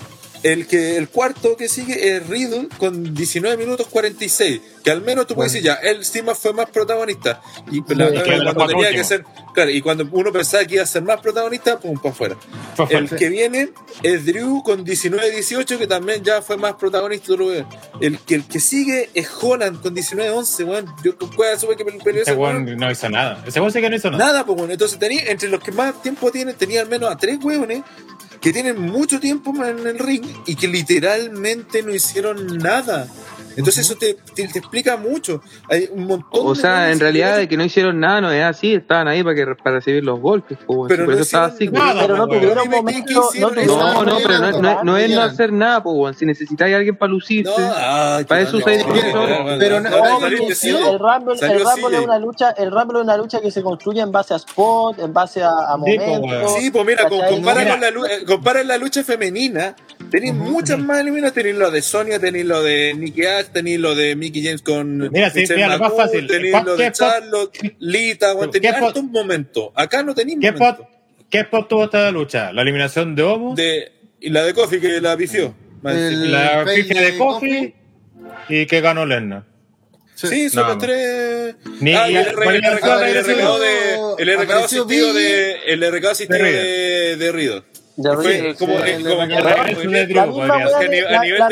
El 0.43 0.67
que 0.67 0.97
el 0.97 1.09
cuarto 1.09 1.57
que 1.57 1.69
sigue 1.69 2.17
es 2.17 2.27
Riddle 2.27 2.69
con 2.79 3.15
19 3.15 3.57
minutos 3.57 3.87
46. 3.89 4.61
Que 4.83 4.91
al 4.91 5.01
menos 5.01 5.29
tú 5.29 5.37
puedes 5.37 5.53
decir, 5.53 5.65
ya, 5.65 5.75
él 5.75 6.05
sí 6.05 6.23
más 6.23 6.37
fue 6.39 6.53
más 6.53 6.69
protagonista. 6.71 7.41
Y 7.71 7.81
la- 7.95 8.07
es 8.09 8.23
que 8.25 8.31
de 8.33 8.39
los 8.39 8.55
cuando 8.55 8.75
tenía 8.75 8.91
que 8.91 9.05
ser. 9.05 9.25
Claro, 9.55 9.71
y 9.71 9.81
cuando 9.81 10.09
uno 10.11 10.33
pensaba 10.33 10.65
que 10.65 10.75
iba 10.75 10.83
a 10.83 10.87
ser 10.87 11.03
más 11.03 11.21
protagonista, 11.21 11.79
pum, 11.79 11.97
para 12.01 12.13
afuera. 12.13 12.37
Fue 12.75 12.87
El 12.91 13.09
que 13.09 13.29
viene 13.29 13.69
es 14.03 14.25
Drew 14.27 14.63
con 14.65 14.85
19-18, 14.85 15.79
que 15.79 15.87
también 15.87 16.25
ya 16.25 16.43
fue 16.43 16.57
más 16.57 16.75
protagonista. 16.75 17.33
El 18.01 18.19
que, 18.19 18.35
el 18.35 18.45
que 18.45 18.59
sigue 18.59 19.11
es 19.15 19.29
Holland 19.41 19.81
con 19.81 19.95
19-11, 19.95 20.65
weón. 20.65 20.87
Yo 21.05 21.17
puedo 21.17 21.55
asumir 21.55 21.77
que 21.77 21.85
peleó 21.85 22.23
Ese 22.23 22.33
ese 22.33 22.41
weón. 22.41 22.65
weón 22.65 22.77
no 22.79 22.91
hizo 22.91 23.09
nada. 23.09 23.45
Ese 23.47 23.61
weón 23.61 23.73
sí 23.73 23.81
que 23.81 23.89
no 23.91 23.95
hizo 23.97 24.11
nada. 24.11 24.25
Nada, 24.27 24.45
pues 24.47 24.59
bueno, 24.59 24.73
entonces 24.73 24.99
tenía, 24.99 25.23
entre 25.27 25.49
los 25.49 25.63
que 25.63 25.71
más 25.71 26.03
tiempo 26.03 26.33
tienen, 26.33 26.57
tenía 26.57 26.81
al 26.81 26.89
menos 26.89 27.11
a 27.13 27.17
tres 27.17 27.39
hueones 27.43 27.83
que 28.43 28.53
tienen 28.53 28.83
mucho 28.83 29.21
tiempo 29.21 29.55
en 29.65 29.87
el 29.87 29.99
ring 30.01 30.25
y 30.47 30.57
que 30.57 30.67
literalmente 30.67 31.83
no 31.83 31.95
hicieron 31.95 32.59
nada. 32.59 33.09
Entonces 33.57 33.79
eso 33.87 33.97
te, 33.97 34.15
te, 34.35 34.49
te 34.49 34.59
explica 34.59 34.97
mucho. 34.97 35.43
Hay 35.69 35.89
un 35.93 36.07
montón 36.07 36.47
O 36.47 36.55
de 36.55 36.61
sea, 36.61 36.91
en 36.91 37.01
realidad 37.01 37.37
de 37.37 37.49
que 37.49 37.57
no 37.57 37.65
hicieron 37.65 38.01
nada 38.01 38.21
no 38.21 38.31
es 38.31 38.43
así, 38.45 38.75
estaban 38.75 39.09
ahí 39.09 39.23
para 39.23 39.35
que 39.35 39.47
para 39.63 39.77
recibir 39.77 40.05
los 40.05 40.21
golpes, 40.21 40.59
po. 40.67 40.87
Pero 40.89 41.07
no 41.07 41.13
eso 41.13 41.23
estaba 41.23 41.47
así. 41.47 41.69
nada, 41.69 42.03
Pero 42.03 42.17
no 42.17 42.27
tuvieron 42.27 42.65
Dime, 42.65 42.71
¿qué- 42.71 42.77
momentos. 43.15 43.31
qué 43.33 43.41
No? 43.41 43.51
No, 43.51 44.05
no, 44.05 44.17
pero 44.19 44.39
no, 44.39 44.61
no, 44.63 44.85
no 44.85 44.97
es 44.97 45.11
no 45.11 45.23
hacer 45.23 45.53
nada, 45.53 45.83
pues. 45.83 46.17
Si 46.17 46.27
necesitáis 46.27 46.75
a 46.75 46.79
alguien 46.79 46.97
para 46.97 47.11
lucirse, 47.13 47.51
No, 47.51 47.73
ay, 47.77 48.25
Para 48.25 48.41
eso 48.43 48.57
usáis 48.59 48.87
no, 48.87 48.93
defensor. 48.93 49.29
no, 49.29 49.51
no, 49.53 49.59
Pero 49.59 49.81
no. 49.81 49.89
El 49.89 50.99
Rumble, 50.99 51.35
el 51.43 51.61
Rumble 51.65 51.99
es 51.99 52.05
una 52.05 52.19
lucha, 52.19 52.51
el 52.51 52.71
Rumble 52.71 52.99
es 52.99 53.05
una 53.05 53.17
lucha 53.17 53.41
que 53.41 53.51
se 53.51 53.63
construye 53.63 54.01
en 54.01 54.13
base 54.13 54.35
a 54.35 54.37
spot, 54.37 54.99
en 54.99 55.13
base 55.13 55.43
a, 55.43 55.51
momentos. 55.77 56.55
Sí, 56.59 56.71
pues 56.71 56.85
mira, 56.87 57.09
con- 57.09 57.19
¿cachai? 57.21 57.35
compara, 57.35 57.61
Mira. 57.61 57.71
con 57.73 57.81
la, 57.81 57.91
lu- 57.91 58.05
eh, 58.07 58.25
compara 58.27 58.63
la 58.65 58.77
lucha 58.79 59.03
femenina. 59.05 59.75
Tenéis 60.11 60.35
muchas 60.35 60.79
más 60.79 61.01
eliminadas. 61.01 61.33
Tenéis 61.35 61.57
lo 61.57 61.71
de 61.71 61.83
Sonia, 61.83 62.19
tenéis 62.19 62.45
lo 62.47 62.63
de 62.63 62.95
Nikki 62.97 63.23
Ash, 63.47 63.53
tenéis 63.53 63.79
lo 63.81 63.95
de 63.95 64.17
Mickey 64.17 64.43
James 64.45 64.63
con 64.63 65.11
Mira, 65.11 65.31
sí, 65.31 65.45
mira, 65.55 65.69
lo 65.69 65.79
más 65.79 65.81
McCool, 65.91 65.97
fácil. 65.99 66.27
Tenéis 66.27 66.53
¿Cuál- 66.53 66.65
lo 66.65 66.77
de 66.77 66.93
Charlotte, 66.93 67.75
Lita, 67.79 68.35
weón, 68.35 68.51
¿Qué 68.51 68.61
tenéis 68.61 68.83
hartos 68.83 69.05
momentos. 69.05 69.69
Acá 69.75 70.03
no 70.03 70.15
tenéis 70.15 70.39
¿Qué 70.41 70.53
momentos. 70.53 70.87
spot, 70.87 71.29
¿Qué 71.31 71.39
spot 71.41 71.69
tuvo 71.69 71.85
esta 71.85 72.11
lucha? 72.11 72.53
¿La 72.53 72.63
eliminación 72.63 73.15
de 73.15 73.23
Homo? 73.23 73.55
De, 73.55 73.93
y 74.21 74.31
la 74.31 74.43
de 74.45 74.55
Kofi 74.55 74.81
que 74.81 75.01
la 75.01 75.17
encima. 76.15 76.65
la 76.65 76.65
pifia 76.75 77.01
de 77.03 77.19
Kofi 77.19 77.75
y 78.49 78.67
que 78.67 78.81
ganó 78.81 79.05
Lennon. 79.07 79.45
Sí, 80.15 80.49
son 80.51 80.63
No, 80.63 80.69
los 80.75 80.79
tres. 80.79 81.57
Ni- 81.81 81.95
ah, 81.95 82.09
y 82.09 82.15
el, 82.17 82.23
y- 82.27 82.29
R- 82.29 82.35
¿cuál 82.37 82.55
el 82.57 82.65
el 85.67 85.83
RKO 85.95 86.11
asistido 86.11 86.45
de, 86.45 87.17
de 87.17 87.33
Rido. 87.33 87.65
Ya 87.97 88.15
Fue 88.15 88.55
como, 88.59 88.79
a 88.79 88.87
nivel- 88.87 89.05
de 89.05 89.15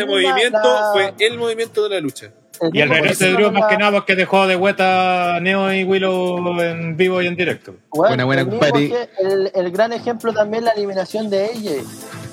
movimiento 0.06 0.58
la- 0.62 0.90
fue 0.92 1.14
el 1.18 1.38
movimiento 1.38 1.82
de 1.84 1.90
la 1.96 2.00
lucha. 2.00 2.30
el 2.60 2.76
Y 2.76 2.80
el 2.82 2.88
regreso 2.90 3.24
de 3.24 3.32
Drew 3.32 3.50
más 3.52 3.66
que 3.70 3.76
nada 3.78 3.92
porque 3.92 4.14
dejó 4.16 4.46
de 4.46 4.56
vuelta 4.56 5.36
a 5.36 5.40
Neo 5.40 5.72
y 5.72 5.84
Willow 5.84 6.60
en 6.60 6.96
vivo 6.96 7.22
y 7.22 7.26
en 7.26 7.36
directo. 7.36 7.74
Weón, 7.92 8.08
Buena, 8.10 8.24
buena, 8.24 8.44
compadre. 8.44 9.08
el, 9.18 9.50
el 9.54 9.70
gran 9.70 9.92
ejemplo 9.92 10.32
también 10.32 10.64
la 10.64 10.72
eliminación 10.72 11.30
de 11.30 11.46
ella. 11.52 11.72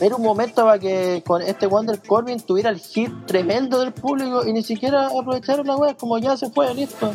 Era 0.01 0.15
un 0.15 0.23
momento 0.23 0.63
para 0.65 0.79
que 0.79 1.23
con 1.25 1.41
este 1.41 1.65
Wonder 1.67 1.99
Corbin 2.05 2.39
tuviera 2.41 2.69
el 2.69 2.77
hit 2.79 3.11
tremendo 3.25 3.79
del 3.79 3.93
público 3.93 4.45
y 4.45 4.53
ni 4.53 4.63
siquiera 4.63 5.07
aprovecharon 5.07 5.65
la 5.65 5.75
wea, 5.75 5.95
como 5.95 6.17
ya 6.19 6.35
se 6.37 6.49
fue, 6.49 6.73
listo. 6.75 7.13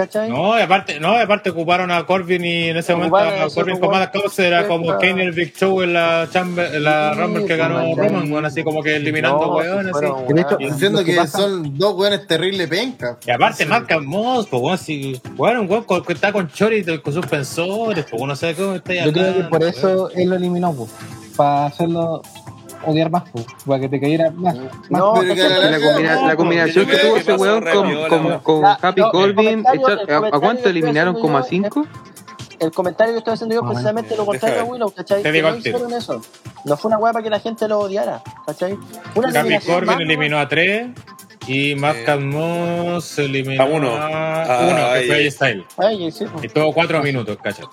¿Cachai? 0.00 0.28
No, 0.30 0.58
y 0.58 0.62
aparte, 0.62 0.98
no, 1.00 1.14
y 1.16 1.20
aparte 1.20 1.50
ocuparon 1.50 1.90
a 1.90 2.04
Corbin 2.06 2.44
y 2.44 2.68
en 2.68 2.76
ese 2.76 2.94
momento 2.94 3.16
Ocuparon 3.16 3.40
a 3.40 3.44
a 3.44 3.48
Corbin 3.50 3.78
con 3.78 3.90
más 3.90 4.08
causa 4.08 4.46
era 4.46 4.66
como 4.68 4.96
Kane 4.98 5.22
y 5.24 5.26
el 5.26 5.32
Big 5.32 5.54
Show 5.56 5.82
en 5.82 5.92
la, 5.92 6.28
chamber, 6.32 6.74
en 6.74 6.84
la 6.84 7.12
Sí, 7.14 7.20
Rumble 7.20 7.44
que 7.46 7.56
ganó 7.56 7.94
pues, 7.94 7.96
Roman, 8.08 8.26
sí. 8.26 8.32
weón, 8.32 8.44
así 8.46 8.62
como 8.64 8.82
que 8.82 8.96
eliminando 8.96 9.38
No, 9.46 9.54
weones, 9.56 9.94
así. 9.94 10.06
fueron, 10.06 10.26
De 10.34 10.40
hecho, 10.40 11.04
que 11.04 11.26
son 11.26 11.78
dos 11.78 11.94
weones 11.96 12.26
terribles 12.26 12.68
pencas. 12.68 13.16
Y 13.26 13.30
aparte, 13.30 13.66
marca 13.66 13.98
Moss, 14.00 14.46
pues, 14.48 14.62
weón, 14.62 14.78
si, 14.78 15.20
weón, 15.36 15.58
un 15.58 15.70
weón 15.70 15.84
con- 15.84 16.04
que 16.04 16.12
está 16.12 16.32
con 16.32 16.48
Chori 16.48 16.84
y 16.86 16.98
con 16.98 17.12
suspensores, 17.14 18.04
pues, 18.10 18.20
uno 18.22 18.34
sabe 18.36 18.54
cómo 18.54 18.74
está 18.74 18.94
Yo 18.94 19.12
creo 19.12 19.34
que 19.36 19.44
por 19.44 19.62
eso 19.62 20.10
él 20.10 20.28
lo 20.30 20.36
eliminó, 20.36 20.72
pues. 20.74 20.90
Para 21.36 21.66
hacerlo 21.66 22.22
odiar 22.86 23.10
más, 23.10 23.24
pues. 23.30 23.46
Para 23.66 23.80
que 23.80 23.88
te 23.88 24.00
cayera 24.00 24.30
más. 24.30 24.54
más 24.56 24.64
No, 24.90 25.14
pero 25.20 25.34
que 25.34 25.40
la 25.42 25.48
La, 25.58 25.70
larga- 25.70 25.86
combina- 25.92 26.14
No, 26.16 26.26
la 26.28 26.36
combinación 26.36 26.86
que 26.86 26.96
tuvo 26.96 27.16
ese 27.16 27.32
weón 27.34 27.60
con, 27.64 28.08
con, 28.08 28.26
weón. 28.26 28.38
con 28.40 28.62
La- 28.62 28.78
Happy 28.80 29.00
no, 29.00 29.24
el 29.24 29.64
¿a, 30.32 30.40
cuánto 30.40 30.68
eliminaron? 30.68 31.20
¿Como 31.20 31.38
a 31.38 31.42
5? 31.42 31.86
el 32.60 32.72
comentario 32.72 33.14
que 33.14 33.18
estoy 33.20 33.34
haciendo 33.34 33.54
yo 33.54 33.62
precisamente 33.62 34.14
lo 34.16 34.26
contrario 34.26 34.60
a. 34.60 34.64
Willow, 34.64 34.90
¿cachai? 34.92 35.22
Te 35.22 35.28
Que 35.30 35.32
digo 35.32 35.50
no 35.50 35.56
hicieron 35.56 35.92
eso. 35.94 36.20
No 36.66 36.76
fue 36.76 36.90
una 36.90 36.98
weá 36.98 37.12
para 37.12 37.22
que 37.22 37.30
la 37.30 37.40
gente 37.40 37.66
lo 37.66 37.78
odiara, 37.78 38.22
¿cachai? 38.46 38.76
Una 39.14 39.40
Happy 39.40 39.58
Corbin 39.60 40.00
eliminó 40.02 40.38
a 40.38 40.46
3 40.46 40.90
y 41.46 41.74
Marcus 41.74 42.20
Moss 42.20 43.18
eliminó 43.18 43.62
a 43.62 43.66
uno. 43.66 43.90
a 43.94 44.42
Ah, 44.42 44.66
uno, 44.66 44.76
que 44.76 44.82
ay, 44.82 45.06
fue 45.06 45.16
ay. 45.16 45.30
Styles. 45.30 45.64
Ay, 45.76 46.12
sí, 46.12 46.24
pues, 46.32 46.44
Y 46.44 46.48
tuvo 46.48 46.72
4 46.72 47.02
minutos, 47.02 47.36
cacha. 47.42 47.64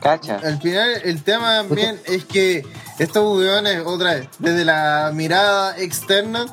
cacha. 0.00 0.36
Al 0.42 0.60
final, 0.60 1.00
el 1.04 1.22
tema 1.22 1.58
también 1.66 2.00
es 2.06 2.24
que 2.24 2.64
estos 2.98 3.36
weones, 3.38 3.82
otra 3.84 4.14
vez, 4.14 4.28
desde 4.38 4.64
la 4.64 5.10
mirada 5.14 5.76
externa, 5.78 6.46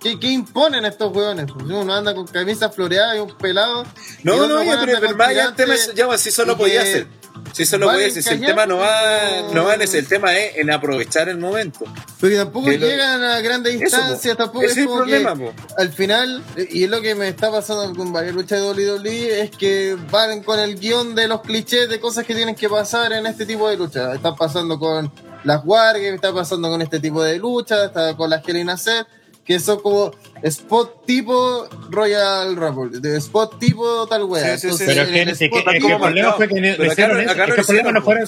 ¿qué, 0.00 0.18
qué 0.18 0.28
imponen 0.28 0.84
estos 0.84 1.14
weones? 1.14 1.46
Pues 1.52 1.66
uno 1.66 1.94
anda 1.94 2.14
con 2.14 2.26
camisa 2.26 2.70
floreada 2.70 3.16
y 3.16 3.20
un 3.20 3.36
pelado. 3.36 3.84
y 4.22 4.26
No, 4.26 4.46
no, 4.48 4.58
anda 4.58 4.84
pero, 4.86 4.98
pero 5.00 5.16
más 5.16 5.28
allá 5.28 5.54
tema, 5.54 5.74
es- 5.74 5.94
ya, 5.94 6.16
si 6.18 6.30
eso 6.30 6.42
y 6.42 6.46
lo 6.46 6.56
podía 6.56 6.82
que 6.82 6.88
hacer. 6.88 7.06
Si 7.54 7.62
eso 7.62 7.78
lo 7.78 7.86
vale 7.86 8.10
si 8.10 8.28
el 8.28 8.40
tema 8.40 8.66
no 8.66 8.78
va, 8.78 9.00
pero- 9.46 9.54
no 9.54 9.64
va 9.64 9.74
en 9.74 9.82
ese, 9.82 9.98
el 10.00 10.08
tema 10.08 10.36
es 10.36 10.56
en 10.56 10.70
aprovechar 10.72 11.28
el 11.28 11.38
momento. 11.38 11.84
Porque 12.20 12.36
tampoco 12.36 12.66
que 12.66 12.78
lo- 12.78 12.86
llegan 12.86 13.22
a 13.22 13.40
grandes 13.40 13.74
Eso, 13.74 13.84
instancias, 13.84 14.36
tampoco 14.36 14.64
es 14.64 14.72
es 14.72 14.78
el 14.78 14.84
como 14.86 14.96
problema, 14.98 15.34
que 15.36 15.52
al 15.78 15.92
final, 15.92 16.42
y 16.70 16.84
es 16.84 16.90
lo 16.90 17.00
que 17.00 17.14
me 17.14 17.28
está 17.28 17.50
pasando 17.52 17.94
con 17.94 18.12
varias 18.12 18.34
luchas 18.34 18.60
de 18.60 18.66
WWE, 18.66 19.40
es 19.42 19.50
que 19.52 19.96
van 20.10 20.42
con 20.42 20.58
el 20.58 20.78
guion 20.78 21.14
de 21.14 21.28
los 21.28 21.42
clichés 21.42 21.88
de 21.88 22.00
cosas 22.00 22.26
que 22.26 22.34
tienen 22.34 22.56
que 22.56 22.68
pasar 22.68 23.12
en 23.12 23.24
este 23.26 23.46
tipo 23.46 23.68
de 23.68 23.76
luchas. 23.76 24.16
Está 24.16 24.34
pasando 24.34 24.78
con 24.78 25.12
las 25.44 25.60
Wargames, 25.64 26.14
está 26.14 26.32
pasando 26.34 26.68
con 26.68 26.82
este 26.82 26.98
tipo 26.98 27.22
de 27.22 27.38
luchas, 27.38 27.84
está 27.86 28.16
con 28.16 28.30
las 28.30 28.46
Hell 28.48 28.56
in 28.56 28.70
a 28.70 28.76
Cell, 28.76 29.04
que 29.44 29.60
son 29.60 29.80
como 29.80 30.10
spot 30.42 31.04
tipo 31.04 31.66
Royal 31.90 32.56
Rumble, 32.56 32.98
de 33.00 33.16
spot 33.18 33.58
tipo 33.58 34.06
tal 34.08 34.24
wea. 34.24 34.56
Sí, 34.56 34.70
sí, 34.70 34.76
sí. 34.76 34.84
Entonces, 34.84 34.86
Pero 34.88 35.02
en 35.02 35.12
que 35.12 35.22
el 35.22 35.28
spot 35.30 35.64
que 35.64 35.72
tipo 35.78 35.88
el 35.88 35.98
problema 36.00 36.32
fue 36.32 36.48
que 36.48 36.54
Pero 36.54 36.84
hicieron 36.92 37.16
acá, 37.20 37.22
eso, 37.22 37.30
acá 37.32 37.44
que 37.44 37.60
el 37.60 37.66
problema 37.66 37.90
hicieron, 37.90 37.94
no 37.94 38.02
fueron-. 38.02 38.26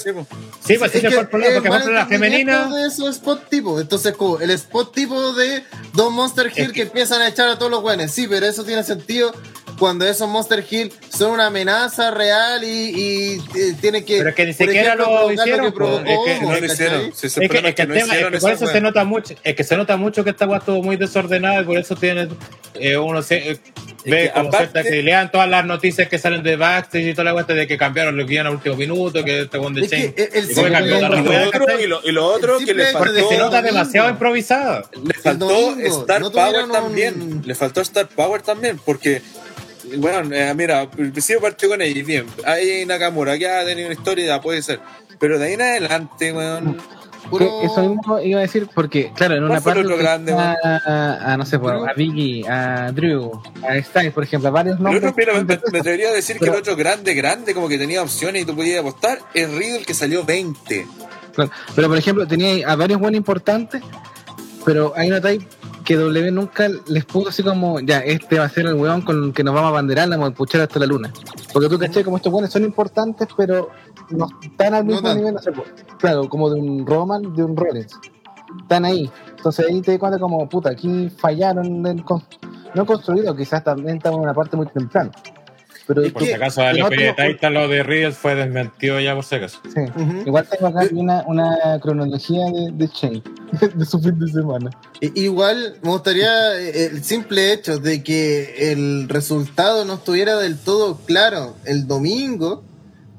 Sí, 0.64 0.74
pues 0.78 0.90
Es 0.90 0.96
ese 0.96 1.00
que 1.08 1.10
fue 1.14 1.20
el 1.22 1.28
problema, 1.28 1.54
porque 1.54 1.68
por 1.68 1.76
ejemplo 1.78 1.94
la 1.94 2.06
femenina. 2.06 2.74
de 2.74 2.86
esos 2.86 3.16
spot 3.16 3.48
tipo. 3.48 3.80
Entonces, 3.80 4.14
como 4.16 4.38
el 4.40 4.50
spot 4.50 4.92
tipo 4.94 5.32
de 5.32 5.64
dos 5.94 6.12
Monster 6.12 6.46
Hill 6.46 6.52
Es 6.56 6.66
que... 6.68 6.72
que- 6.74 6.82
empiezan 6.82 7.20
a 7.22 7.28
echar 7.28 7.48
a 7.48 7.58
todos 7.58 7.70
los 7.70 7.82
buenos. 7.82 8.10
Sí, 8.10 8.26
pero 8.28 8.46
eso 8.46 8.64
tiene 8.64 8.82
sentido 8.84 9.32
cuando 9.78 10.06
esos 10.06 10.28
Monster 10.28 10.64
Hill 10.68 10.92
son 11.10 11.32
una 11.32 11.46
amenaza 11.46 12.10
real 12.10 12.64
y, 12.64 12.66
y, 12.66 13.34
eh, 13.58 13.74
tienen 13.80 14.04
que. 14.04 14.18
Pero 14.18 14.30
es 14.30 14.34
que 14.34 14.46
ni 14.46 14.52
siquiera 14.52 14.94
ejemplo, 14.94 15.06
lo 15.28 15.32
hicieron, 15.32 15.66
que 15.66 15.70
po. 15.72 15.76
provocó 15.76 16.26
Es 16.26 16.38
que 16.38 16.44
No 16.44 16.52
lo 16.60 16.64
hicieron. 16.66 17.00
Es 17.12 17.34
que, 17.34 17.40
problema 17.48 17.68
es 17.68 17.74
que 17.74 17.82
el 17.82 17.88
no 17.88 17.94
tema, 17.94 18.06
es 18.06 18.12
hicieron 18.12 18.32
que 18.32 18.38
por 18.38 18.52
eso 18.52 18.66
se 18.66 18.80
nota 18.80 19.04
mucho, 19.04 19.34
es 19.42 19.54
que 19.54 19.64
se 19.64 19.76
nota 19.76 19.96
mucho 19.96 20.24
que 20.24 20.30
esta 20.30 20.46
weá 20.46 20.58
estuvo 20.58 20.82
muy 20.82 20.96
desordenada 20.96 21.60
y 21.60 21.64
por 21.64 21.78
eso 21.78 21.94
tiene 21.96 22.28
eh, 22.74 22.96
uno 22.96 23.22
se, 23.22 23.52
eh, 23.52 23.60
ve 24.04 24.24
que 24.24 24.30
como 24.32 24.48
aparte- 24.50 24.82
que 24.82 25.02
lean 25.02 25.30
todas 25.30 25.48
las 25.48 25.64
noticias 25.64 26.08
que 26.08 26.18
salen 26.18 26.42
de 26.42 26.56
backstage 26.56 27.06
y 27.06 27.12
toda 27.12 27.24
la 27.24 27.34
weá 27.34 27.44
de 27.44 27.66
que 27.66 27.76
cambiaron 27.78 28.16
lo 28.16 28.26
que 28.26 28.34
iban 28.34 28.46
al 28.46 28.54
último 28.54 28.76
minuto, 28.76 29.24
que 29.24 29.42
este 29.42 29.58
one 29.58 29.80
de 29.80 29.88
Chain. 29.88 30.14
y 32.04 32.12
lo 32.12 32.26
otro, 32.26 32.58
que 32.58 32.74
le 32.74 32.92
Porque 32.92 33.12
faltó, 33.20 33.28
se 33.28 33.38
nota 33.38 33.62
demasiado 33.62 34.10
improvisada. 34.10 34.84
le 35.02 35.14
faltó 35.14 35.76
Star 35.78 36.22
Power 36.30 36.68
también. 36.70 37.42
Le 37.44 37.54
faltó 37.54 37.80
Star 37.80 38.08
Power 38.08 38.42
también, 38.42 38.78
porque, 38.84 39.22
bueno, 39.98 40.34
eh, 40.34 40.52
mira, 40.54 40.80
al 40.80 40.88
principio 40.90 41.40
partió 41.40 41.68
con 41.68 41.80
ella, 41.82 42.02
bien. 42.04 42.26
Ahí 42.44 42.84
Nakamura, 42.86 43.38
que 43.38 43.48
ha 43.48 43.64
tenido 43.64 43.88
una 43.88 43.94
historia, 43.94 44.26
ya 44.26 44.40
puede 44.40 44.62
ser. 44.62 44.80
Pero 45.18 45.38
de 45.38 45.46
ahí 45.46 45.52
en 45.54 45.62
adelante, 45.62 46.32
weón. 46.32 46.76
puro- 47.30 47.60
Que 47.60 47.66
eso 47.66 47.88
mismo 47.88 48.20
iba 48.20 48.38
a 48.38 48.42
decir, 48.42 48.68
porque, 48.74 49.10
claro, 49.14 49.34
en 49.36 49.44
una 49.44 49.60
parte. 49.60 49.82
grande, 49.96 50.32
a, 50.32 50.54
a, 50.62 51.32
a, 51.32 51.36
no 51.36 51.44
sé, 51.46 51.58
pues, 51.58 51.74
a 51.74 51.92
Biggie, 51.94 52.46
a 52.48 52.92
Drew, 52.92 53.40
a 53.68 53.82
Styles, 53.82 54.12
por 54.12 54.22
ejemplo, 54.24 54.48
a 54.48 54.52
varios 54.52 54.78
nombres. 54.78 55.02
otro, 55.02 55.14
mira, 55.16 55.32
me, 55.34 55.42
me- 55.44 55.78
atrevería 55.80 56.10
a 56.10 56.12
decir 56.12 56.36
que 56.36 56.40
Pero- 56.40 56.52
el 56.54 56.58
otro 56.60 56.76
grande, 56.76 57.14
grande, 57.14 57.52
como 57.54 57.68
que 57.68 57.78
tenía 57.78 58.02
opciones 58.02 58.42
y 58.42 58.44
tú 58.44 58.54
podías 58.54 58.80
apostar, 58.80 59.18
es 59.34 59.50
Riddle 59.50 59.84
que 59.84 59.94
salió 59.94 60.24
20. 60.24 60.86
Claro, 61.34 61.50
Pero, 61.74 61.88
por 61.88 61.98
ejemplo, 61.98 62.26
tenía 62.28 62.68
a 62.70 62.76
varios 62.76 63.00
buenos 63.00 63.18
importantes, 63.18 63.82
pero 64.66 64.92
hay 64.96 65.08
una 65.08 65.20
type 65.20 65.46
que 65.84 65.94
W 65.94 66.32
nunca 66.32 66.68
les 66.88 67.04
puso 67.04 67.28
así 67.28 67.44
como, 67.44 67.78
ya, 67.78 68.00
este 68.00 68.40
va 68.40 68.46
a 68.46 68.48
ser 68.48 68.66
el 68.66 68.74
weón 68.74 69.00
con 69.02 69.22
el 69.22 69.32
que 69.32 69.44
nos 69.44 69.54
vamos 69.54 69.68
a 69.68 69.74
banderar, 69.74 70.08
la 70.08 70.16
vamos 70.16 70.32
a 70.32 70.34
puchar 70.34 70.62
hasta 70.62 70.80
la 70.80 70.86
luna. 70.86 71.12
Porque 71.52 71.68
tú 71.68 71.78
caché, 71.78 72.02
como 72.02 72.16
estos 72.16 72.32
weones 72.32 72.50
son 72.50 72.64
importantes, 72.64 73.28
pero 73.36 73.70
no 74.10 74.26
están 74.42 74.74
al 74.74 74.84
mismo 74.84 75.14
nivel, 75.14 75.34
no 75.34 75.38
sé, 75.38 75.52
pues, 75.52 75.68
claro, 75.98 76.28
como 76.28 76.50
de 76.50 76.60
un 76.60 76.84
Roman, 76.84 77.32
de 77.36 77.44
un 77.44 77.56
Rollins. 77.56 77.94
Están 78.60 78.84
ahí. 78.84 79.08
Entonces 79.36 79.66
ahí 79.68 79.80
te 79.80 79.92
das 79.92 80.00
cuenta 80.00 80.18
como, 80.18 80.48
puta, 80.48 80.70
aquí 80.70 81.10
fallaron, 81.16 81.86
en 81.86 82.04
no 82.74 82.84
construido, 82.84 83.36
quizás 83.36 83.62
también 83.62 83.98
estamos 83.98 84.18
en 84.18 84.24
una 84.24 84.34
parte 84.34 84.56
muy 84.56 84.66
temprana. 84.66 85.12
Pero 85.86 86.02
Es 86.02 86.12
Por 86.12 86.24
si 86.24 86.32
acaso, 86.32 86.62
la 86.62 86.72
no 86.72 86.88
Titan, 86.90 87.54
lo 87.54 87.68
de 87.68 87.82
Riddle 87.82 88.12
fue 88.12 88.34
desmentido 88.34 88.98
ya 88.98 89.14
por 89.14 89.24
si 89.24 89.36
acaso. 89.36 89.60
sí. 89.72 89.80
Ujú. 89.80 90.22
Igual 90.26 90.46
tengo 90.48 90.66
acá 90.66 90.86
una, 90.92 91.22
una 91.26 91.78
cronología 91.80 92.44
de, 92.46 92.70
de 92.72 92.86
Shane, 92.92 93.22
de 93.74 93.84
su 93.84 94.00
fin 94.00 94.18
de 94.18 94.26
semana. 94.32 94.70
Igual 95.00 95.76
me 95.82 95.90
gustaría 95.90 96.58
eh, 96.60 96.86
el 96.86 97.04
simple 97.04 97.52
hecho 97.52 97.78
de 97.78 98.02
que 98.02 98.72
el 98.72 99.08
resultado 99.08 99.84
no 99.84 99.94
estuviera 99.94 100.36
del 100.36 100.58
todo 100.58 100.98
claro 101.06 101.54
el 101.64 101.86
domingo, 101.86 102.64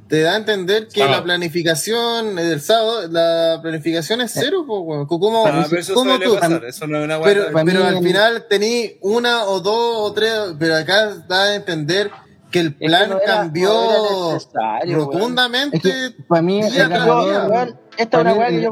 te 0.09 0.21
da 0.21 0.33
a 0.35 0.37
entender 0.37 0.87
que 0.87 1.01
Sábado. 1.01 1.17
la 1.17 1.23
planificación 1.23 2.35
del 2.37 2.61
sábado, 2.61 3.07
la 3.09 3.59
planificación 3.61 4.21
es 4.21 4.31
cero, 4.33 4.63
po. 4.65 5.05
¿Cómo, 5.07 5.45
Ah, 5.45 5.65
pero 5.69 5.81
eso 5.81 5.93
cómo 5.93 6.17
tú? 6.19 6.35
pasar, 6.35 6.63
eso 6.63 6.87
no 6.87 6.97
es 6.99 7.03
una 7.05 7.21
Pero, 7.21 7.45
pero 7.65 7.85
al 7.85 8.01
final 8.03 8.45
tení 8.49 8.93
una 9.01 9.43
o 9.45 9.59
dos 9.59 10.09
o 10.09 10.13
tres, 10.13 10.31
pero 10.57 10.75
acá 10.75 11.13
da 11.27 11.43
a 11.43 11.55
entender 11.55 12.09
que 12.51 12.59
el 12.59 12.67
Es 12.67 12.73
que 12.79 12.85
plan 12.87 13.09
no 13.09 13.17
era- 13.19 13.25
cambió 13.35 13.69
no 13.69 14.95
rotundamente. 14.95 15.77
Es 15.77 15.83
que 15.83 16.23
para 16.27 16.41
mí 16.41 16.59
el 16.61 16.73
ganador, 16.73 17.25
día. 17.29 17.47
Weón, 17.47 17.67
esta 17.97 18.03
es 18.03 18.07
Para 18.07 18.21
una 18.23 18.33
weá 18.33 18.49
que 18.49 18.61
yo. 18.61 18.71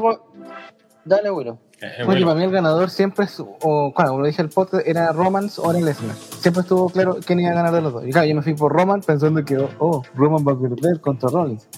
Dale, 1.04 1.30
bueno. 1.30 1.58
Eh, 1.80 1.86
Oye, 1.98 2.04
bueno, 2.06 2.26
para 2.26 2.38
mí 2.38 2.44
el 2.44 2.50
ganador 2.50 2.88
siempre 2.88 3.26
es, 3.26 3.38
o 3.38 3.92
como 3.94 4.18
lo 4.20 4.26
dije 4.26 4.40
el 4.40 4.48
podcast, 4.48 4.86
era 4.88 5.12
Romans 5.12 5.58
o 5.58 5.70
era 5.70 5.78
Lesnar. 5.84 6.16
Siempre 6.40 6.62
estuvo 6.62 6.88
claro 6.88 7.18
quién 7.24 7.38
iba 7.40 7.50
a 7.50 7.54
ganar 7.54 7.72
de 7.74 7.82
los 7.82 7.92
dos. 7.92 8.06
Y 8.06 8.10
claro, 8.12 8.26
yo 8.26 8.34
me 8.34 8.42
fui 8.42 8.54
por 8.54 8.72
Roman 8.72 9.02
pensando 9.02 9.44
que, 9.44 9.58
oh, 9.78 10.02
Roman 10.14 10.42
va 10.46 10.52
a 10.52 10.58
perder 10.58 11.00
contra 11.02 11.28
Rollins. 11.28 11.68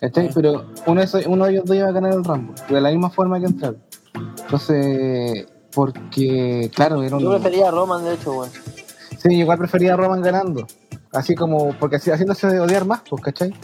¿Cachai? 0.00 0.30
Pero 0.34 0.64
uno 0.86 1.00
de, 1.00 1.06
esos- 1.06 1.26
uno 1.26 1.44
de 1.44 1.52
ellos 1.52 1.64
dos 1.66 1.76
iba 1.76 1.88
a 1.88 1.92
ganar 1.92 2.14
el 2.14 2.24
Rumble, 2.24 2.54
de 2.68 2.80
la 2.80 2.88
misma 2.90 3.10
forma 3.10 3.38
que 3.38 3.46
entraron. 3.46 3.82
Entonces, 4.44 5.46
porque, 5.74 6.70
claro, 6.74 7.02
era 7.02 7.16
un... 7.16 7.22
Yo 7.22 7.30
prefería 7.30 7.68
a 7.68 7.70
Roman, 7.70 8.04
de 8.04 8.14
hecho, 8.14 8.32
weón. 8.32 8.50
Sí, 8.50 9.30
yo 9.30 9.42
igual 9.42 9.58
prefería 9.58 9.94
a 9.94 9.96
Roman 9.96 10.22
ganando. 10.22 10.66
Así 11.14 11.34
como, 11.34 11.72
porque 11.78 11.96
así, 11.96 12.10
haciéndose 12.10 12.58
odiar 12.58 12.84
más, 12.84 13.02
pues, 13.08 13.22
¿cachai? 13.22 13.54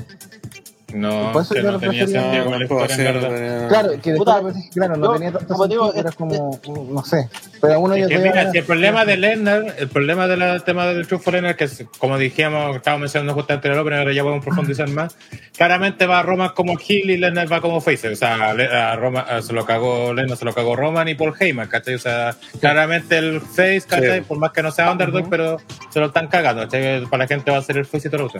No, 0.94 1.32
Por 1.32 1.42
eso 1.42 1.54
que 1.54 1.62
no 1.62 1.78
tenía 1.78 2.06
sentido 2.06 2.44
con 2.46 2.66
puedo 2.68 2.84
historia, 2.84 3.10
eh, 3.30 3.66
Claro, 3.68 3.90
que 4.02 4.12
después 4.12 4.18
Puta, 4.18 4.40
claro, 4.72 4.96
no 4.96 5.06
yo, 5.06 5.12
tenía 5.14 5.32
tanto 5.32 5.54
como 5.54 5.66
digo, 5.68 5.84
sentido, 5.92 6.00
era 6.00 6.10
es- 6.10 6.16
como, 6.16 6.60
no 6.90 7.04
sé. 7.04 7.28
Pero 7.60 7.74
a 7.74 7.78
uno 7.78 7.96
yo 7.96 8.08
que 8.08 8.18
mira, 8.18 8.50
si 8.50 8.58
el 8.58 8.64
problema 8.64 9.04
de 9.04 9.16
Lennar, 9.16 9.74
el 9.78 9.88
problema 9.88 10.26
del 10.26 10.62
tema 10.62 10.86
del 10.86 11.06
True 11.06 11.20
Foreigner, 11.20 11.56
que 11.56 11.64
es, 11.64 11.84
como 11.98 12.16
dijimos, 12.18 12.76
estábamos 12.76 13.02
mencionando 13.02 13.34
justamente 13.34 13.68
en 13.68 13.74
el 13.74 13.80
Open, 13.80 13.92
ahora 13.94 14.12
ya 14.12 14.22
podemos 14.22 14.44
profundizar 14.44 14.88
más, 14.88 15.16
claramente 15.56 16.06
va 16.06 16.22
Roman 16.22 16.50
como 16.54 16.72
Hill 16.78 17.10
y 17.10 17.16
Lennar 17.18 17.52
va 17.52 17.60
como 17.60 17.80
Face. 17.80 18.08
O 18.08 18.16
sea, 18.16 18.50
a 18.50 18.96
Roma, 18.96 19.20
a- 19.20 19.42
se 19.42 19.52
lo 19.52 19.64
cagó 19.66 20.12
Lennar, 20.14 20.36
se 20.36 20.44
lo 20.44 20.54
cagó 20.54 20.74
Roman 20.76 21.08
y 21.08 21.14
Paul 21.14 21.34
Heyman, 21.38 21.68
¿cachai? 21.68 21.94
O 21.94 21.98
sea, 21.98 22.34
claramente 22.60 23.18
el 23.18 23.40
Face, 23.40 23.82
¿cachai? 23.88 24.20
Sí. 24.20 24.24
Por 24.26 24.38
más 24.38 24.52
que 24.52 24.62
no 24.62 24.70
sea 24.70 24.90
underdog, 24.90 25.28
pero 25.28 25.58
se 25.90 26.00
lo 26.00 26.06
están 26.06 26.28
cagando, 26.28 26.62
¿cachai? 26.62 27.04
Para 27.06 27.24
la 27.24 27.28
gente 27.28 27.50
va 27.50 27.58
a 27.58 27.62
ser 27.62 27.76
el 27.76 27.84
Face 27.86 28.08
y 28.08 28.10
todo 28.10 28.22
lo 28.22 28.28
que. 28.30 28.38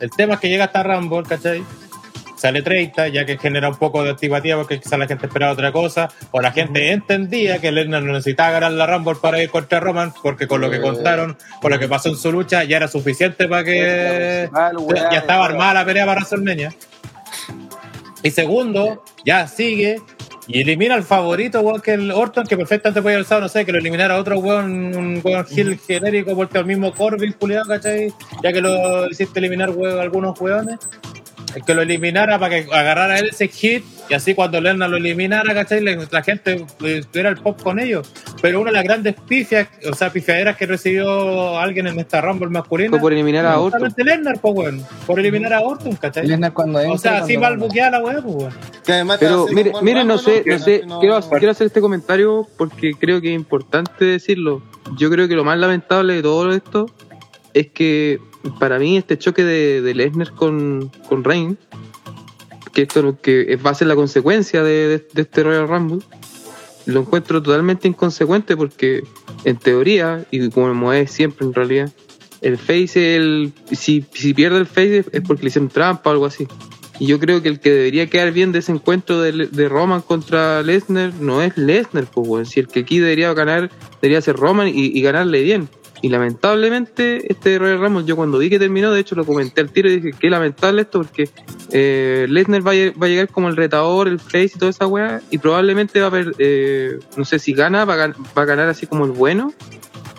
El 0.00 0.10
tema 0.10 0.34
es 0.34 0.40
que 0.40 0.48
llega 0.48 0.64
hasta 0.64 0.82
Rumble, 0.82 1.22
¿cachai? 1.28 1.62
Sale 2.44 2.60
30, 2.60 3.08
ya 3.08 3.24
que 3.24 3.38
genera 3.38 3.70
un 3.70 3.76
poco 3.76 4.04
de 4.04 4.10
antipatía 4.10 4.54
porque 4.54 4.78
quizás 4.78 4.98
la 4.98 5.06
gente 5.06 5.24
esperaba 5.24 5.54
otra 5.54 5.72
cosa, 5.72 6.10
o 6.30 6.42
la 6.42 6.52
gente 6.52 6.92
entendía 6.92 7.58
que 7.58 7.72
Lesnar 7.72 8.02
no 8.02 8.12
necesitaba 8.12 8.50
ganar 8.50 8.72
la 8.72 8.86
Rumble 8.86 9.14
para 9.14 9.42
ir 9.42 9.48
contra 9.48 9.80
Roman, 9.80 10.12
porque 10.22 10.46
con 10.46 10.60
lo 10.60 10.70
que 10.70 10.78
contaron, 10.82 11.38
con 11.62 11.72
lo 11.72 11.78
que 11.78 11.88
pasó 11.88 12.10
en 12.10 12.16
su 12.16 12.30
lucha, 12.30 12.62
ya 12.64 12.76
era 12.76 12.86
suficiente 12.86 13.48
para 13.48 13.64
que 13.64 14.50
ya 15.10 15.18
estaba 15.18 15.46
armada 15.46 15.72
la 15.72 15.84
pelea 15.86 16.04
para 16.04 16.20
WrestleMania. 16.20 16.74
Y 18.22 18.30
segundo, 18.30 19.02
ya 19.24 19.48
sigue 19.48 20.02
y 20.46 20.60
elimina 20.60 20.96
al 20.96 21.02
favorito, 21.02 21.62
weón, 21.62 21.80
que 21.80 21.94
el 21.94 22.10
Orton, 22.10 22.46
que 22.46 22.58
perfectamente 22.58 23.00
podía 23.00 23.16
haber 23.16 23.40
no 23.40 23.48
sé, 23.48 23.64
que 23.64 23.72
lo 23.72 23.78
eliminara 23.78 24.18
otro 24.18 24.38
weón, 24.38 24.94
un 24.94 25.20
weón 25.24 25.46
Hill 25.50 25.78
genérico, 25.78 26.36
porque 26.36 26.58
el 26.58 26.66
mismo 26.66 26.92
Corbin, 26.92 27.32
culiado, 27.32 27.68
¿cachai? 27.68 28.12
Ya 28.42 28.52
que 28.52 28.60
lo 28.60 29.08
hiciste 29.08 29.38
eliminar, 29.38 29.70
weón, 29.70 29.98
algunos 29.98 30.38
weones. 30.38 30.78
El 31.54 31.64
que 31.64 31.74
lo 31.74 31.82
eliminara 31.82 32.38
para 32.38 32.62
que 32.62 32.68
agarrara 32.72 33.18
él 33.18 33.28
ese 33.30 33.48
hit 33.48 33.84
y 34.08 34.14
así 34.14 34.34
cuando 34.34 34.60
Lerna 34.60 34.86
lo 34.86 34.96
eliminara, 34.96 35.54
¿cachai? 35.54 35.80
La, 35.80 36.22
gente 36.22 36.66
eh, 36.84 37.02
tuviera 37.10 37.30
el 37.30 37.36
pop 37.36 37.60
con 37.62 37.78
ellos. 37.78 38.12
Pero 38.42 38.60
una 38.60 38.70
de 38.70 38.76
las 38.76 38.84
grandes 38.84 39.14
pifias, 39.26 39.68
o 39.90 39.94
sea, 39.94 40.10
pifiaderas 40.10 40.56
que 40.56 40.66
recibió 40.66 41.58
alguien 41.58 41.86
en 41.86 41.98
esta 41.98 42.20
Rumble 42.20 42.48
masculina. 42.50 42.90
Fue 42.90 43.00
por 43.00 43.12
eliminar 43.12 43.46
a 43.46 43.58
Orton. 43.58 43.94
Lernar, 43.96 44.40
pues, 44.40 44.54
weón. 44.54 44.84
Por 45.06 45.18
eliminar 45.18 45.54
a 45.54 45.60
Orton, 45.62 45.96
¿cachai? 45.96 46.26
Lesnar 46.26 46.52
cuando 46.52 46.78
O 46.78 46.82
entra, 46.82 46.98
sea, 46.98 47.18
así 47.18 47.38
mal 47.38 47.56
buqueada 47.56 47.92
la 47.92 48.04
weá, 48.04 48.20
pues, 48.20 48.34
weón. 48.34 48.52
Que 48.84 48.92
además 48.92 49.16
Pero 49.20 49.46
mire, 49.46 49.72
mire, 49.80 50.04
no 50.04 50.18
sé, 50.18 50.42
no 50.46 50.58
sé, 50.58 50.82
no- 50.86 51.00
quiero, 51.00 51.20
quiero 51.30 51.50
hacer 51.50 51.66
este 51.66 51.80
comentario 51.80 52.46
porque 52.58 52.92
creo 52.92 53.20
que 53.22 53.28
es 53.28 53.34
importante 53.34 54.04
decirlo. 54.04 54.62
Yo 54.98 55.08
creo 55.10 55.28
que 55.28 55.34
lo 55.34 55.44
más 55.44 55.58
lamentable 55.58 56.14
de 56.14 56.22
todo 56.22 56.52
esto 56.52 56.86
es 57.54 57.68
que 57.68 58.18
para 58.58 58.78
mí 58.78 58.96
este 58.96 59.18
choque 59.18 59.44
de, 59.44 59.82
de 59.82 59.94
Lesnar 59.94 60.32
con, 60.32 60.90
con 61.08 61.22
que 62.72 62.82
esto 62.82 63.16
que 63.22 63.56
va 63.56 63.70
a 63.70 63.74
ser 63.74 63.88
la 63.88 63.94
consecuencia 63.94 64.62
de, 64.62 64.88
de- 65.12 65.22
este 65.22 65.42
Royal 65.42 65.68
Rumble, 65.68 66.00
lo 66.86 67.00
encuentro 67.00 67.42
totalmente 67.42 67.88
inconsecuente 67.88 68.56
porque 68.56 69.04
en 69.44 69.56
teoría, 69.56 70.24
y 70.30 70.50
como 70.50 70.92
es 70.92 71.10
siempre 71.10 71.46
en 71.46 71.54
realidad, 71.54 71.92
el 72.42 72.58
face, 72.58 73.16
el, 73.16 73.52
si, 73.72 74.04
si 74.12 74.34
pierde 74.34 74.58
el 74.58 74.66
face 74.66 75.04
es 75.12 75.20
porque 75.22 75.44
le 75.44 75.48
hicieron 75.48 75.70
trampa 75.70 76.10
o 76.10 76.12
algo 76.12 76.26
así. 76.26 76.46
Y 77.00 77.06
yo 77.06 77.18
creo 77.18 77.42
que 77.42 77.48
el 77.48 77.58
que 77.58 77.70
debería 77.70 78.08
quedar 78.08 78.32
bien 78.32 78.52
de 78.52 78.60
ese 78.60 78.70
encuentro 78.70 79.20
de, 79.20 79.48
de 79.48 79.68
Roman 79.68 80.00
contra 80.02 80.62
Lesnar 80.62 81.12
no 81.14 81.42
es 81.42 81.56
Lesnar, 81.56 82.06
pues, 82.06 82.28
weón. 82.28 82.46
Si 82.46 82.60
el 82.60 82.68
que 82.68 82.80
aquí 82.80 82.98
debería 82.98 83.32
ganar, 83.34 83.70
debería 84.00 84.20
ser 84.20 84.36
Roman 84.36 84.68
y 84.68 85.00
ganarle 85.00 85.42
bien. 85.42 85.68
Y 86.02 86.08
lamentablemente, 86.10 87.30
este 87.32 87.58
Royal 87.58 87.80
Rumble, 87.80 88.04
yo 88.04 88.16
cuando 88.16 88.38
vi 88.38 88.50
que 88.50 88.58
terminó, 88.58 88.92
de 88.92 89.00
hecho 89.00 89.14
lo 89.14 89.24
comenté 89.24 89.60
al 89.62 89.70
tiro 89.70 89.88
y 89.90 90.00
dije, 90.00 90.16
qué 90.18 90.28
lamentable 90.28 90.82
esto, 90.82 91.00
porque 91.02 91.30
eh, 91.70 92.26
Lesnar 92.28 92.66
va, 92.66 92.72
a 92.72 92.74
lle- 92.74 92.92
va 93.00 93.06
a 93.06 93.08
llegar 93.08 93.28
como 93.28 93.48
el 93.48 93.56
retador, 93.56 94.08
el 94.08 94.20
face 94.20 94.52
y 94.54 94.58
toda 94.58 94.70
esa 94.70 94.86
weá, 94.86 95.22
y 95.30 95.38
probablemente 95.38 96.00
va 96.00 96.06
a 96.06 96.08
haber, 96.08 96.34
eh, 96.38 96.98
no 97.16 97.24
sé 97.24 97.38
si 97.38 97.54
gana, 97.54 97.84
va 97.86 97.94
a, 97.94 98.08
gan- 98.08 98.16
va 98.36 98.42
a 98.42 98.44
ganar 98.44 98.68
así 98.68 98.86
como 98.86 99.06
el 99.06 99.12
bueno, 99.12 99.52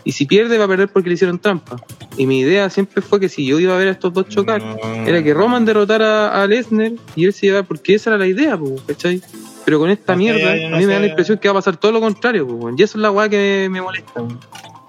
y 0.03 0.11
si 0.13 0.25
pierde 0.25 0.57
va 0.57 0.65
a 0.65 0.67
perder 0.67 0.89
porque 0.89 1.09
le 1.09 1.15
hicieron 1.15 1.37
trampa. 1.39 1.75
Y 2.17 2.25
mi 2.27 2.39
idea 2.39 2.69
siempre 2.69 3.01
fue 3.01 3.19
que 3.19 3.27
si 3.29 3.45
yo 3.45 3.59
iba 3.59 3.75
a 3.75 3.77
ver 3.77 3.89
a 3.89 3.91
estos 3.91 4.13
dos 4.13 4.27
chocar, 4.29 4.63
No. 4.63 4.77
era 5.05 5.21
que 5.23 5.33
Roman 5.33 5.65
derrotara 5.65 6.41
a 6.41 6.47
Lesnar 6.47 6.93
y 7.15 7.25
él 7.25 7.33
se 7.33 7.47
llevara, 7.47 7.63
porque 7.67 7.95
esa 7.95 8.11
era 8.11 8.17
la 8.17 8.27
idea, 8.27 8.57
¿cachai? 8.87 9.21
Pero 9.65 9.79
con 9.79 9.89
esta 9.89 10.13
No 10.13 10.19
mierda, 10.19 10.55
no 10.69 10.75
a 10.75 10.79
mí 10.79 10.85
me 10.85 10.93
da 10.93 10.99
la 10.99 11.07
impresión 11.07 11.39
que 11.39 11.47
va 11.47 11.53
a 11.53 11.55
pasar 11.55 11.75
todo 11.77 11.91
lo 11.91 11.99
contrario, 11.99 12.47
y 12.77 12.83
eso 12.83 12.97
es 12.97 13.01
la 13.01 13.09
weá 13.11 13.27
que 13.29 13.67
me 13.71 13.81
molesta. 13.81 14.21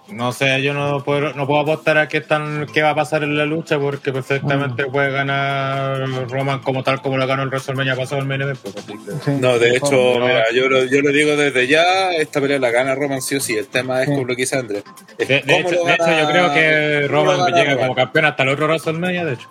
No 0.08 0.32
sé, 0.32 0.62
yo 0.62 0.72
no 0.72 1.02
puedo, 1.02 1.32
no 1.34 1.46
puedo 1.48 1.60
apostar 1.60 1.98
a 1.98 2.06
qué, 2.06 2.18
están, 2.18 2.66
qué 2.72 2.80
va 2.80 2.90
a 2.90 2.94
pasar 2.94 3.24
en 3.24 3.36
la 3.36 3.44
lucha 3.44 3.76
porque 3.78 4.12
perfectamente 4.12 4.86
puede 4.86 5.10
ganar 5.10 6.08
Roman 6.30 6.60
como 6.60 6.84
tal 6.84 7.02
como 7.02 7.16
lo 7.18 7.26
ganó 7.26 7.42
el 7.42 7.48
WrestleMania 7.48 7.96
pasado 7.96 8.20
el 8.20 8.26
main 8.28 8.42
event, 8.42 8.58
pues, 8.60 8.74
Sí. 9.24 9.32
No, 9.40 9.58
de 9.58 9.76
hecho, 9.76 10.18
No. 10.20 10.26
mira, 10.26 10.44
yo, 10.54 10.68
lo, 10.68 10.84
yo 10.84 11.00
lo 11.02 11.10
digo 11.10 11.34
desde 11.36 11.66
ya, 11.66 12.12
esta 12.12 12.40
pelea 12.40 12.60
la 12.60 12.70
gana 12.70 12.94
Roman 12.94 13.20
sí 13.20 13.34
o 13.34 13.40
sí. 13.40 13.56
El 13.56 13.66
tema 13.66 14.00
es 14.02 14.08
Sí. 14.08 14.14
como 14.14 14.26
lo 14.28 14.36
que 14.36 14.42
dice 14.42 14.56
Andrés. 14.56 14.84
De, 15.18 15.24
hecho, 15.38 15.46
lo 15.72 15.84
de 15.84 15.94
hecho, 15.94 16.04
gana- 16.04 16.20
yo 16.22 16.28
creo 16.30 16.54
que 16.54 17.08
Roman 17.08 17.38
gana 17.40 17.56
llega 17.56 17.70
Roman. 17.72 17.78
como 17.88 17.94
campeón 17.96 18.24
hasta 18.26 18.42
el 18.44 18.48
otro 18.50 18.66
WrestleMania, 18.66 19.24
de 19.24 19.32
hecho. 19.34 19.48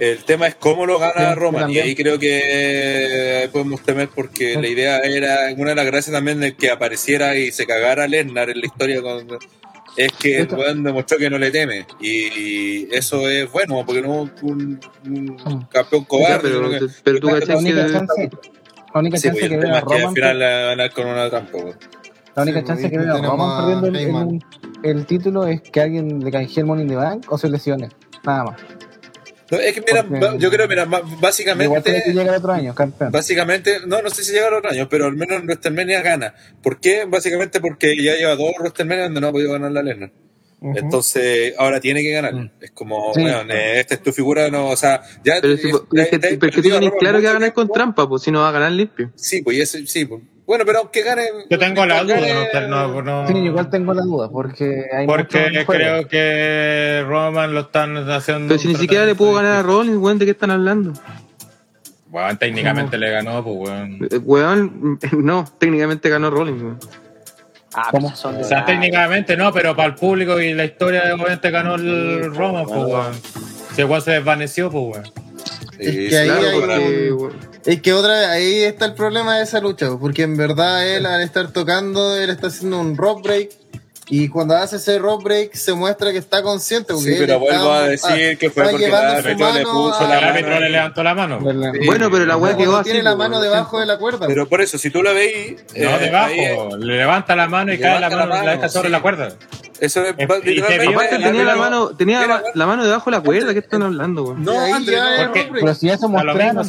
El 0.00 0.24
tema 0.24 0.46
es 0.48 0.54
cómo 0.54 0.86
lo 0.86 0.98
gana 0.98 1.28
Sí, 1.34 1.34
Roman. 1.38 1.70
Y 1.70 1.78
ahí 1.78 1.94
creo 1.94 2.18
que 2.18 3.48
podemos 3.52 3.82
temer 3.82 4.08
porque 4.12 4.56
la 4.60 4.66
idea 4.66 4.98
era, 5.00 5.52
una 5.56 5.70
de 5.70 5.76
las 5.76 5.86
gracias 5.86 6.12
también 6.14 6.40
de 6.40 6.56
que 6.56 6.70
apareciera 6.70 7.36
y 7.36 7.52
se 7.52 7.66
cagara 7.66 8.08
Lesnar 8.08 8.48
en 8.50 8.60
la 8.60 8.66
historia 8.66 9.02
con, 9.02 9.28
es 9.96 10.12
que 10.12 10.40
el 10.40 10.54
weón 10.54 10.82
demostró 10.82 11.18
que 11.18 11.28
no 11.30 11.38
le 11.38 11.50
teme. 11.50 11.86
Y, 12.00 12.92
eso 12.94 13.28
es 13.28 13.50
bueno, 13.50 13.82
porque 13.84 14.02
no 14.02 14.24
es 14.24 14.42
un, 14.42 14.80
un 15.06 15.36
campeón 15.70 16.02
Ya, 16.02 16.08
cobarde. 16.08 16.48
pero, 16.50 16.70
que- 16.70 16.86
pero 17.04 17.20
tú 17.20 17.26
la 17.28 17.32
La 17.34 17.40
cachai 17.40 17.56
única 17.56 17.86
que. 17.86 17.92
chance, 17.92 18.30
la 18.94 19.00
única 19.00 19.16
Sí, 19.18 19.22
chance 19.28 19.40
pues, 19.40 19.50
que 19.50 19.56
veo 19.56 19.60
tema 19.66 19.78
a 19.78 19.82
que 19.82 20.02
al 20.04 20.14
final 20.14 20.38
la 20.38 20.48
ganar 20.48 20.92
con 20.92 21.06
una 21.06 21.30
trampa. 21.30 21.58
la 22.36 22.42
única 22.42 22.60
Sí, 22.60 22.66
chance 22.66 22.82
pues, 22.88 22.90
que 22.92 22.98
veo 22.98 23.14
a 23.14 23.20
Roman 23.22 23.80
perdiendo 23.80 23.86
el, 23.86 23.96
el- 23.96 24.44
el 24.82 25.06
título 25.06 25.46
es 25.46 25.60
que 25.60 25.80
alguien 25.80 26.20
le 26.24 26.30
canjee 26.30 26.60
el 26.60 26.66
Money 26.66 26.84
in 26.84 26.88
the 26.90 26.96
Bank 26.96 27.26
o 27.30 27.36
se 27.36 27.48
lesione. 27.50 27.88
Nada 28.24 28.44
más. 28.44 28.60
No, 29.50 29.58
es 29.58 29.72
que 29.74 29.80
mira, 29.86 30.04
Porque- 30.04 30.38
yo 30.38 30.50
creo, 30.50 30.68
mira, 30.68 30.86
ma- 30.86 30.98
Igual 30.98 31.08
tiene 31.08 31.18
que 31.18 31.20
básicamente, 31.20 32.12
llegar 32.12 32.36
otro 32.36 32.52
año, 32.52 32.74
campeón. 32.74 33.10
básicamente, 33.12 33.78
no, 33.86 34.00
no 34.02 34.10
sé 34.10 34.22
si 34.24 34.32
llega 34.32 34.48
el 34.48 34.54
otro 34.54 34.70
año, 34.70 34.88
pero 34.88 35.06
al 35.06 35.16
menos 35.16 35.40
en 35.40 35.46
WrestleMania 35.46 36.02
gana. 36.02 36.34
¿Por 36.62 36.78
qué? 36.80 37.04
Básicamente 37.06 37.60
porque 37.60 37.96
ya 38.02 38.14
lleva 38.16 38.36
dos 38.36 38.52
WrestleMania 38.58 39.04
donde 39.04 39.20
no 39.20 39.28
ha 39.28 39.32
podido 39.32 39.52
ganar 39.52 39.72
la. 39.72 39.82
Ujú. 40.62 40.78
Entonces, 40.78 41.54
ahora 41.58 41.80
tiene 41.80 42.02
que 42.02 42.10
ganar. 42.12 42.34
Mm. 42.34 42.50
Es 42.60 42.70
como, 42.72 43.14
Sí. 43.14 43.22
bueno, 43.22 43.40
eh, 43.52 43.80
esta 43.80 43.94
es 43.94 44.02
tu 44.02 44.12
figura, 44.12 44.50
no, 44.50 44.68
o 44.68 44.76
sea, 44.76 45.02
ya. 45.24 45.38
Pero, 45.40 45.56
si, 45.56 45.68
es 45.68 46.08
que, 46.08 46.18
te- 46.18 46.36
pero 46.36 46.52
que 46.52 46.62
tú 46.62 46.68
claro 46.98 47.18
que 47.18 47.24
va 47.24 47.30
a 47.30 47.34
ganar 47.34 47.52
con 47.54 47.68
trampa, 47.72 48.06
pues 48.08 48.22
si 48.22 48.30
no 48.30 48.40
va 48.40 48.50
a 48.50 48.52
ganar 48.52 48.70
limpio. 48.72 49.10
Sí, 49.16 49.40
pues, 49.42 49.56
y 49.56 49.60
ese- 49.62 49.86
sí, 49.86 50.04
pues. 50.04 50.20
Bueno, 50.50 50.64
pero 50.66 50.80
aunque 50.80 51.02
gane. 51.02 51.22
Yo 51.48 51.60
tengo 51.60 51.86
la 51.86 52.02
duda, 52.02 52.16
gane- 52.16 52.66
no, 52.66 53.02
no, 53.02 53.22
no- 53.22 53.28
Sí, 53.28 53.34
igual 53.38 53.70
tengo 53.70 53.94
la 53.94 54.02
duda, 54.02 54.28
porque 54.30 54.84
hay 54.92 55.06
porque 55.06 55.62
creo 55.64 56.08
que 56.08 57.04
Roman 57.06 57.54
lo 57.54 57.60
están 57.60 57.96
haciendo. 58.10 58.48
Pero 58.48 58.58
si 58.58 58.66
ni 58.66 58.74
siquiera 58.74 59.06
le 59.06 59.14
pudo 59.14 59.34
ganar 59.34 59.52
a 59.58 59.62
Rollins, 59.62 59.98
weón, 59.98 60.18
¿de 60.18 60.24
qué 60.24 60.32
están 60.32 60.50
hablando? 60.50 60.92
Weón, 62.10 62.36
técnicamente 62.36 62.98
le 62.98 63.10
ganó, 63.12 63.44
pues 63.44 63.56
weón. 63.60 64.08
Eh, 64.10 64.18
Weón, 64.18 64.98
no, 65.12 65.44
técnicamente 65.60 66.08
ganó 66.08 66.30
Rollins, 66.30 66.60
weón. 66.62 66.78
Ah, 67.72 67.86
¿Cómo? 67.92 68.16
son 68.16 68.34
O 68.38 68.42
sea, 68.42 68.64
técnicamente 68.64 69.36
no, 69.36 69.52
pero 69.52 69.76
para 69.76 69.90
el 69.90 69.94
público 69.94 70.40
y 70.40 70.52
la 70.52 70.64
historia 70.64 71.14
obviamente 71.14 71.48
ganó 71.52 71.76
el 71.76 72.34
Roman, 72.34 72.64
pues 72.66 72.76
weón. 72.86 73.12
Si 73.76 73.82
igual 73.82 74.02
se 74.02 74.10
desvaneció, 74.10 74.68
pues 74.68 74.96
weón. 74.96 75.12
Sí, 75.78 75.78
que 75.78 75.86
ahí 75.86 76.10
sí, 76.10 76.16
hay 76.16 76.26
claro, 76.28 76.42
que- 76.50 76.60
para- 76.66 76.78
weón. 77.14 77.49
Es 77.66 77.82
que 77.82 77.92
otra 77.92 78.30
ahí 78.30 78.62
está 78.62 78.86
el 78.86 78.94
problema 78.94 79.36
de 79.36 79.44
esa 79.44 79.60
lucha, 79.60 79.88
porque 80.00 80.22
en 80.22 80.36
verdad 80.36 80.86
él 80.88 81.04
al 81.06 81.20
estar 81.22 81.52
tocando, 81.52 82.16
él 82.16 82.30
está 82.30 82.46
haciendo 82.46 82.80
un 82.80 82.96
rock 82.96 83.22
break 83.22 83.50
y 84.12 84.28
cuando 84.28 84.56
hace 84.56 84.76
ese 84.76 84.98
rock 84.98 85.22
break 85.22 85.54
se 85.54 85.72
muestra 85.74 86.10
que 86.10 86.18
está 86.18 86.42
consciente. 86.42 86.94
Porque 86.94 87.10
Sí, 87.10 87.12
él 87.12 87.18
pero 87.26 87.34
está- 87.34 87.58
vuelvo 87.58 87.72
a 87.72 87.78
ah, 87.80 87.86
decir 87.88 88.38
que 88.38 88.50
fue 88.50 88.64
porque 88.68 88.86
el 88.86 88.94
árbitro 88.94 89.52
le 89.52 89.62
mano 89.64 89.72
puso 89.72 89.98
a- 90.04 90.08
la 90.08 90.16
árbitro 90.18 90.48
le 90.48 90.54
mano. 90.56 90.68
levantó 90.68 91.02
la 91.04 91.14
mano. 91.14 91.38
Bueno, 91.86 92.10
pero 92.10 92.26
la 92.26 92.36
weá 92.36 92.56
quedó 92.56 92.76
así. 92.78 92.90
tiene 92.90 93.04
la 93.04 93.14
mano 93.14 93.40
debajo 93.40 93.78
de 93.78 93.86
la 93.86 93.98
cuerda. 93.98 94.26
Pero 94.26 94.48
por 94.48 94.62
eso, 94.62 94.78
si 94.78 94.90
tú 94.90 95.02
la 95.02 95.12
veis. 95.12 95.62
No, 95.76 95.96
eh, 95.96 95.98
debajo. 96.00 96.76
le 96.78 96.96
levanta 96.96 97.36
la 97.36 97.46
mano 97.46 97.72
y 97.72 97.78
cae 97.78 98.00
la 98.00 98.08
mano, 98.10 98.16
la 98.16 98.26
la 98.26 98.34
mano, 98.42 98.50
deja 98.50 98.68
sobre 98.68 98.88
sí. 98.88 98.92
la 98.92 99.00
cuerda. 99.02 99.28
Eso 99.78 100.02
es. 100.04 100.14
Aparte 100.14 101.18
tenía 101.18 101.44
la 101.44 101.56
mano, 101.56 101.90
tenía 101.90 102.42
la 102.54 102.66
mano 102.66 102.84
debajo 102.84 103.10
de 103.10 103.16
la 103.16 103.22
cuerda, 103.22 103.52
¿qué 103.52 103.60
están 103.60 103.82
hablando? 103.82 104.34
No, 104.36 104.80
ya 104.80 105.26
no, 105.26 105.32
porque-. 105.32 105.50
Pero 105.52 105.74
si 105.74 105.88
eso 105.88 106.08
mostraron, 106.08 106.66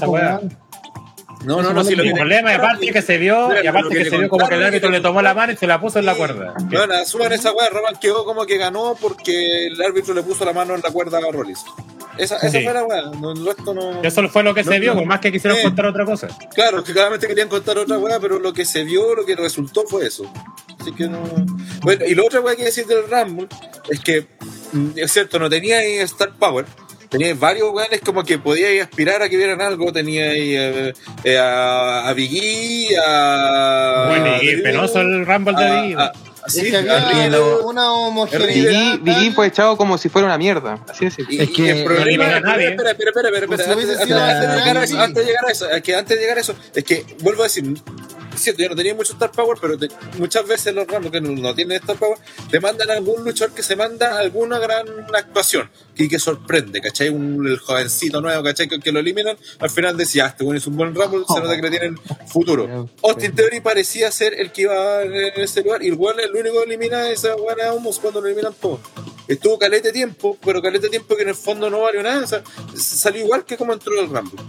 No, 1.43 1.61
no, 1.61 1.73
no, 1.73 1.83
si 1.83 1.95
lo 1.95 2.03
El 2.03 2.13
problema, 2.13 2.51
y 2.51 2.55
aparte 2.55 2.87
que 2.91 3.01
se 3.01 3.17
vio, 3.17 3.49
y 3.63 3.67
aparte 3.67 3.83
lo 3.85 3.89
que 3.89 4.03
que 4.03 4.09
se 4.09 4.17
vio 4.17 4.29
como 4.29 4.47
que 4.47 4.55
el 4.55 4.63
árbitro 4.63 4.89
le 4.89 5.01
tomó 5.01 5.21
la 5.21 5.33
mano 5.33 5.53
y 5.53 5.57
se 5.57 5.65
la 5.67 5.79
puso 5.81 5.99
en 5.99 6.05
la 6.05 6.15
cuerda. 6.15 6.53
Bueno, 6.65 6.93
asuman 6.93 7.31
esa 7.33 7.51
weá, 7.51 7.69
Roman 7.69 7.95
quedó 7.99 8.25
como 8.25 8.45
que 8.45 8.57
ganó 8.57 8.95
porque 8.99 9.67
el 9.67 9.81
árbitro 9.81 10.13
le 10.13 10.21
puso 10.23 10.45
la 10.45 10.53
mano 10.53 10.75
en 10.75 10.81
la 10.81 10.91
cuerda 10.91 11.17
a 11.17 11.31
Rollins. 11.31 11.63
Esa, 12.17 12.35
esa 12.37 12.49
Sí. 12.51 12.63
fue 12.63 12.73
la 12.73 12.83
weá, 12.83 13.03
no, 13.19 13.33
no. 13.33 14.01
Eso 14.03 14.29
fue 14.29 14.43
lo 14.43 14.53
que 14.53 14.63
se 14.63 14.79
vio, 14.79 14.93
por 14.93 15.05
más 15.05 15.19
que 15.19 15.31
quisieron 15.31 15.59
contar 15.61 15.85
otra 15.87 16.05
cosa. 16.05 16.27
Claro, 16.53 16.83
que 16.83 16.93
claramente 16.93 17.27
querían 17.27 17.47
contar 17.49 17.77
otra 17.77 17.97
weá, 17.97 18.19
pero 18.19 18.37
lo 18.37 18.53
que 18.53 18.65
se 18.65 18.83
vio, 18.83 19.15
lo 19.15 19.25
que 19.25 19.35
resultó 19.35 19.83
fue 19.87 20.05
eso. 20.05 20.31
Así 20.79 20.91
que 20.91 21.07
no... 21.07 21.19
Bueno, 21.81 22.05
y 22.05 22.13
la 22.13 22.23
otra 22.23 22.41
weá 22.41 22.55
que 22.55 22.65
decir 22.65 22.85
del 22.85 23.09
Rumble 23.09 23.47
es 23.89 23.99
que, 24.01 24.27
mm, 24.73 24.89
es 24.97 25.11
cierto, 25.11 25.39
no 25.39 25.49
tenía 25.49 25.81
Star 26.03 26.31
Power, 26.37 26.65
Tenía 27.11 27.35
varios 27.35 27.71
weones 27.73 27.99
como 28.01 28.23
que 28.23 28.39
podíais 28.39 28.81
aspirar 28.83 29.21
a 29.21 29.27
que 29.29 29.35
vieran 29.37 29.61
algo. 29.61 29.91
Tenía 29.91 30.33
eh, 30.33 30.93
eh, 31.25 31.37
a, 31.37 32.07
a 32.07 32.13
Biggie, 32.13 32.97
a. 33.05 34.05
Bueno, 34.07 34.37
y 34.41 34.61
penoso 34.61 35.01
el 35.01 35.25
Rumble 35.25 35.53
de 35.57 35.65
a- 35.67 35.81
Biggie. 35.81 35.95
a- 35.97 36.11
Es 36.47 36.53
sí, 36.53 36.71
que 36.71 36.77
a 36.77 36.79
había 36.79 37.39
una 37.65 37.91
homogeneidad. 37.93 38.71
Biggie, 38.71 38.97
Biggie 39.03 39.31
fue 39.33 39.47
echado 39.47 39.75
como 39.77 39.97
si 39.97 40.07
fuera 40.09 40.25
una 40.25 40.37
mierda. 40.37 40.79
Así 40.89 41.05
es. 41.05 41.17
Y, 41.29 41.39
Es 41.41 41.49
que 41.51 41.69
el 41.71 41.79
no 41.79 41.85
problema, 41.93 42.39
nadie. 42.39 42.69
espera, 42.69 42.91
espera, 42.91 43.09
espera, 43.11 43.27
espera, 43.29 43.45
espera, 43.45 43.63
si 43.63 43.71
hubiese 43.73 43.91
antes, 44.01 44.07
de 44.07 44.55
llegar 44.57 44.77
a 44.77 44.83
eso, 44.83 44.93
Biggie. 44.93 45.03
antes 45.05 45.23
de 45.25 45.29
llegar 45.29 45.45
a 45.45 45.51
eso, 45.51 45.69
es 45.69 45.81
que 45.83 45.95
antes 45.95 46.15
de 46.17 46.21
llegar 46.23 46.37
a 46.37 46.41
eso, 46.41 46.55
es 46.73 46.83
que 46.83 47.05
vuelvo 47.19 47.41
a 47.41 47.45
decir, 47.45 47.65
cierto, 48.35 48.61
yo 48.63 48.69
no 48.69 48.75
tenía 48.75 48.95
mucho 48.95 49.13
Star 49.13 49.31
Power, 49.31 49.57
pero 49.59 49.77
te- 49.77 49.89
muchas 50.17 50.47
veces 50.47 50.73
los 50.73 50.87
ramos 50.87 51.11
que 51.11 51.19
no, 51.19 51.29
no 51.31 51.53
tienen 51.53 51.77
Star 51.77 51.97
Power, 51.97 52.17
te 52.49 52.59
mandan 52.59 52.89
a 52.89 52.93
algún 52.93 53.23
luchador 53.23 53.53
que 53.53 53.63
se 53.63 53.75
manda 53.75 54.17
alguna 54.17 54.59
gran 54.59 54.85
actuación 55.13 55.69
y 55.97 56.07
que 56.07 56.19
sorprende, 56.19 56.81
¿cachai? 56.81 57.09
Un, 57.09 57.47
el 57.47 57.59
jovencito 57.59 58.21
nuevo, 58.21 58.43
¿cachai? 58.43 58.67
Que, 58.67 58.79
que 58.79 58.91
lo 58.91 58.99
eliminan, 58.99 59.37
al 59.59 59.69
final 59.69 59.97
decía, 59.97 60.25
ah, 60.25 60.29
este 60.29 60.43
bueno 60.43 60.57
es 60.59 60.67
un 60.67 60.75
buen 60.77 60.95
Rumble, 60.95 61.23
se 61.27 61.39
nota 61.39 61.55
que 61.55 61.61
le 61.61 61.69
tienen 61.69 61.97
futuro. 62.27 62.89
Austin 63.03 63.35
Theory 63.35 63.59
parecía 63.61 64.11
ser 64.11 64.33
el 64.39 64.51
que 64.51 64.63
iba 64.63 65.03
en 65.03 65.41
ese 65.41 65.61
lugar 65.63 65.83
y 65.83 65.87
el 65.87 65.93
el 66.01 66.35
único 66.35 66.57
que 66.59 66.63
elimina 66.65 67.09
es 67.09 67.19
esa 67.23 67.35
buena 67.35 67.71
Homos 67.73 67.99
cuando 67.99 68.21
lo 68.21 68.27
eliminan 68.27 68.53
todos. 68.59 68.79
Estuvo 69.27 69.57
calete 69.59 69.91
tiempo, 69.91 70.37
pero 70.43 70.61
calete 70.61 70.89
tiempo 70.89 71.15
que 71.15 71.23
en 71.23 71.29
el 71.29 71.35
fondo 71.35 71.69
no 71.69 71.81
valió 71.81 72.01
nada. 72.03 72.23
o 72.23 72.27
sea, 72.27 72.43
salió 72.75 73.23
igual 73.23 73.45
que 73.45 73.55
como 73.55 73.71
entró 73.73 73.93
el 73.99 74.07
Rumble. 74.09 74.41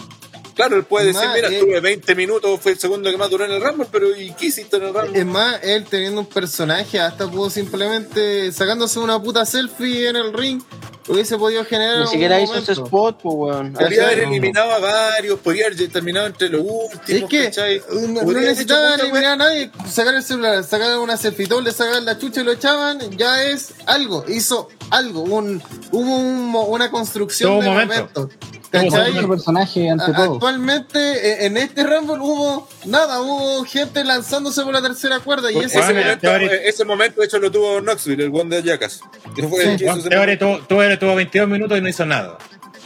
Claro, 0.63 0.77
él 0.77 0.85
puede 0.85 1.07
decir, 1.07 1.25
Más, 1.25 1.35
mira, 1.35 1.49
eh, 1.49 1.59
estuve 1.59 1.81
20 1.81 2.15
minutos, 2.15 2.61
fue 2.61 2.73
el 2.73 2.79
segundo 2.79 3.11
que 3.11 3.17
más 3.17 3.29
duró 3.31 3.45
en 3.45 3.51
el 3.51 3.61
Rumble, 3.61 3.89
pero 3.91 4.17
¿y 4.17 4.31
qué 4.33 4.47
hiciste 4.47 4.77
en 4.77 4.85
el 4.85 4.95
Rumble? 4.95 5.19
Es 5.19 5.27
más, 5.27 5.59
él 5.65 5.85
teniendo 5.91 6.21
un 6.21 6.27
personaje, 6.27 7.01
hasta 7.01 7.29
pudo 7.29 7.51
simplemente 7.51 8.53
sacándose 8.53 9.01
una 9.01 9.21
puta 9.21 9.45
selfie 9.45 10.09
en 10.09 10.15
el 10.15 10.33
ring, 10.33 10.63
hubiese 11.09 11.37
podido 11.37 11.65
generar. 11.65 12.03
Ni 12.03 12.07
siquiera 12.07 12.41
hizo 12.41 12.55
ese 12.55 12.73
spot, 12.73 13.21
pues, 13.21 13.35
weón. 13.37 13.73
Podría 13.73 14.05
haber 14.05 14.21
eliminado 14.21 14.71
a 14.71 14.79
varios, 14.79 15.41
podría 15.41 15.67
haber 15.67 15.89
terminado 15.91 16.29
entre 16.29 16.49
los 16.49 16.61
últimos. 16.61 17.09
Es 17.09 17.25
que 17.25 17.81
no, 18.09 18.23
no 18.23 18.33
necesitaban 18.33 19.01
eliminar 19.01 19.33
a 19.33 19.37
nadie, 19.37 19.71
sacar 19.91 20.15
el 20.15 20.23
celular, 20.23 20.63
sacar 20.63 20.97
una 20.99 21.17
selfie, 21.17 21.47
doble, 21.47 21.73
sacar 21.73 22.01
la 22.03 22.19
chucha 22.19 22.43
y 22.43 22.45
lo 22.45 22.53
echaban, 22.53 23.01
ya 23.19 23.43
es 23.45 23.75
algo, 23.87 24.25
hizo 24.29 24.69
algo, 24.91 25.23
un, 25.23 25.61
hubo 25.91 26.17
un 26.17 26.53
una 26.55 26.91
construcción 26.91 27.59
de 27.59 27.67
momento. 27.67 28.21
momento. 28.21 28.53
Tuvo 28.73 28.91
¿cachai? 28.91 29.27
Personaje 29.29 29.91
ante 29.91 30.13
todo. 30.13 30.35
Actualmente 30.35 30.99
eh, 30.99 31.47
en 31.47 31.57
este 31.59 31.85
Rumble 31.85 32.17
hubo 32.21 32.69
nada, 32.87 33.21
hubo 33.21 33.65
gente 33.65 34.03
lanzándose 34.03 34.63
por 34.63 34.73
la 34.73 34.81
tercera 34.83 35.21
cuerda 35.21 35.53
y 35.53 35.59
Ese, 35.59 35.79
Bueno, 35.79 35.95
momento, 36.01 36.31
eh, 36.55 36.61
ese 36.65 36.85
momento, 36.85 37.21
de 37.21 37.27
hecho, 37.27 37.39
lo 37.39 37.51
tuvo 37.51 37.81
Knoxville, 37.81 38.25
el 38.25 38.31
Jackass. 38.65 39.01
Juan 39.37 39.69
ese 39.99 40.09
Theory 40.09 40.37
momento. 40.39 40.67
tuvo, 40.67 40.83
tuvo, 40.83 40.99
tuvo 40.99 41.15
22 41.17 41.49
minutos 41.49 41.79
y 41.79 41.81
no 41.83 41.89
hizo 41.89 42.07
nada. 42.07 42.39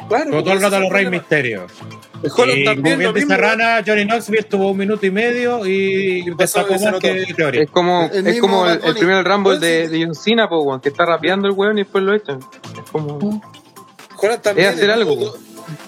Claro, 0.09 0.31
Tuvo 0.31 0.43
todo 0.45 0.53
el 0.55 0.61
rato 0.61 0.77
a 0.77 0.81
los 0.81 0.91
Rey. 0.93 1.09
Misterio. 1.09 1.67
Y 2.23 2.65
también, 2.65 2.65
como 2.67 2.83
bien 2.83 3.03
lo 3.03 3.13
dice 3.13 3.27
mismo. 3.27 3.43
Rana, 3.43 3.83
Johnny 3.87 4.05
Knoxville 4.05 4.43
tuvo 4.45 4.71
un 4.73 4.77
minuto 4.77 5.07
y 5.07 5.11
medio 5.11 5.67
y 5.67 6.31
destacó 6.37 6.75
más 6.79 6.99
que 7.01 7.33
Theory. 7.35 7.59
Es 7.61 7.71
como, 7.71 8.11
El 8.13 8.27
es 8.27 8.41
como 8.41 8.69
el, 8.69 8.81
el 8.85 8.95
primer 8.95 9.25
Rumble 9.25 9.59
de, 9.59 9.87
sí. 9.89 9.93
de 9.99 10.05
John 10.05 10.15
Cena, 10.15 10.49
po, 10.49 10.81
que 10.81 10.89
está 10.91 11.07
rapeando 11.07 11.47
el 11.49 11.55
weón 11.55 11.79
y 11.79 11.83
después 11.83 12.03
lo 12.05 12.15
echan. 12.15 12.41
Es 12.85 12.91
como. 12.91 13.41
Holland 14.19 14.43
también. 14.43 14.69
Es 14.69 14.75
hacer 14.77 14.91
estuvo- 14.91 15.13
algo. 15.13 15.37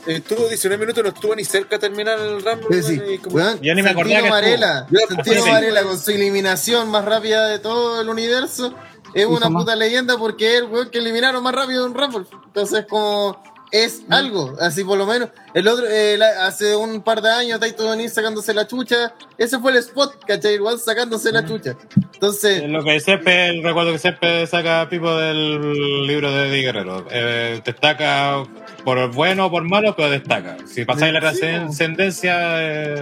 Estuvo 0.06 0.48
19 0.48 0.78
minutos, 0.80 1.02
no 1.04 1.10
estuvo 1.10 1.34
ni 1.36 1.44
cerca 1.44 1.76
de 1.76 1.80
terminar 1.80 2.18
el 2.18 2.42
Rumble. 2.42 2.82
Sí, 2.82 2.96
sí. 2.96 3.02
y 3.14 3.18
como- 3.18 3.36
Weón, 3.36 3.60
Yo 3.60 3.74
ni 3.74 3.82
me 3.82 3.90
acordaba 3.90 4.20
Santino 4.28 4.40
que 4.40 4.50
estuvo. 4.50 4.60
Varela, 4.60 4.86
Santino. 5.08 5.52
Varela 5.52 5.82
con 5.84 5.98
su 5.98 6.10
eliminación 6.10 6.88
más 6.90 7.04
rápida 7.04 7.46
de 7.48 7.58
todo 7.58 8.00
el 8.00 8.08
universo 8.08 8.74
es 9.14 9.26
una 9.26 9.48
más. 9.48 9.62
puta 9.62 9.76
leyenda 9.76 10.16
porque 10.18 10.56
es 10.56 10.62
el 10.62 10.68
weón 10.68 10.90
que 10.90 10.98
eliminaron 10.98 11.42
más 11.42 11.54
rápido 11.54 11.86
en 11.86 11.94
Rumble. 11.94 12.26
Entonces 12.46 12.86
como 12.88 13.42
es 13.70 14.00
Mm. 14.08 14.12
algo, 14.14 14.56
así 14.60 14.82
por 14.82 14.96
lo 14.96 15.04
menos. 15.06 15.28
El 15.54 15.68
otro, 15.68 15.86
eh, 15.86 16.16
la- 16.16 16.46
hace 16.46 16.74
un 16.74 17.02
par 17.02 17.20
de 17.20 17.30
años, 17.30 17.60
Taito 17.60 17.82
Donís 17.84 18.12
sacándose 18.14 18.54
la 18.54 18.66
chucha, 18.66 19.12
ese 19.36 19.58
fue 19.58 19.72
el 19.72 19.76
spot, 19.78 20.24
¿cachai? 20.26 20.54
Igual 20.54 20.78
sacándose 20.80 21.30
Mm. 21.30 21.34
la 21.34 21.44
chucha. 21.46 21.76
Entonces, 22.18 22.62
Es 22.64 22.68
Lo 22.68 22.82
que 22.82 22.98
Sepe, 22.98 23.46
el 23.50 23.62
recuerdo 23.62 23.92
que 23.92 23.98
Sepe 23.98 24.44
saca 24.48 24.88
Pipo 24.90 25.14
del 25.16 26.04
libro 26.04 26.32
de 26.32 26.48
Eddie 26.48 26.62
Guerrero. 26.62 27.06
Eh, 27.12 27.60
destaca 27.64 28.42
por 28.84 29.12
bueno 29.12 29.46
o 29.46 29.50
por 29.52 29.62
malo, 29.62 29.94
pero 29.96 30.10
destaca. 30.10 30.56
Si 30.66 30.84
pasáis 30.84 31.12
la 31.12 31.20
trascendencia, 31.20 32.36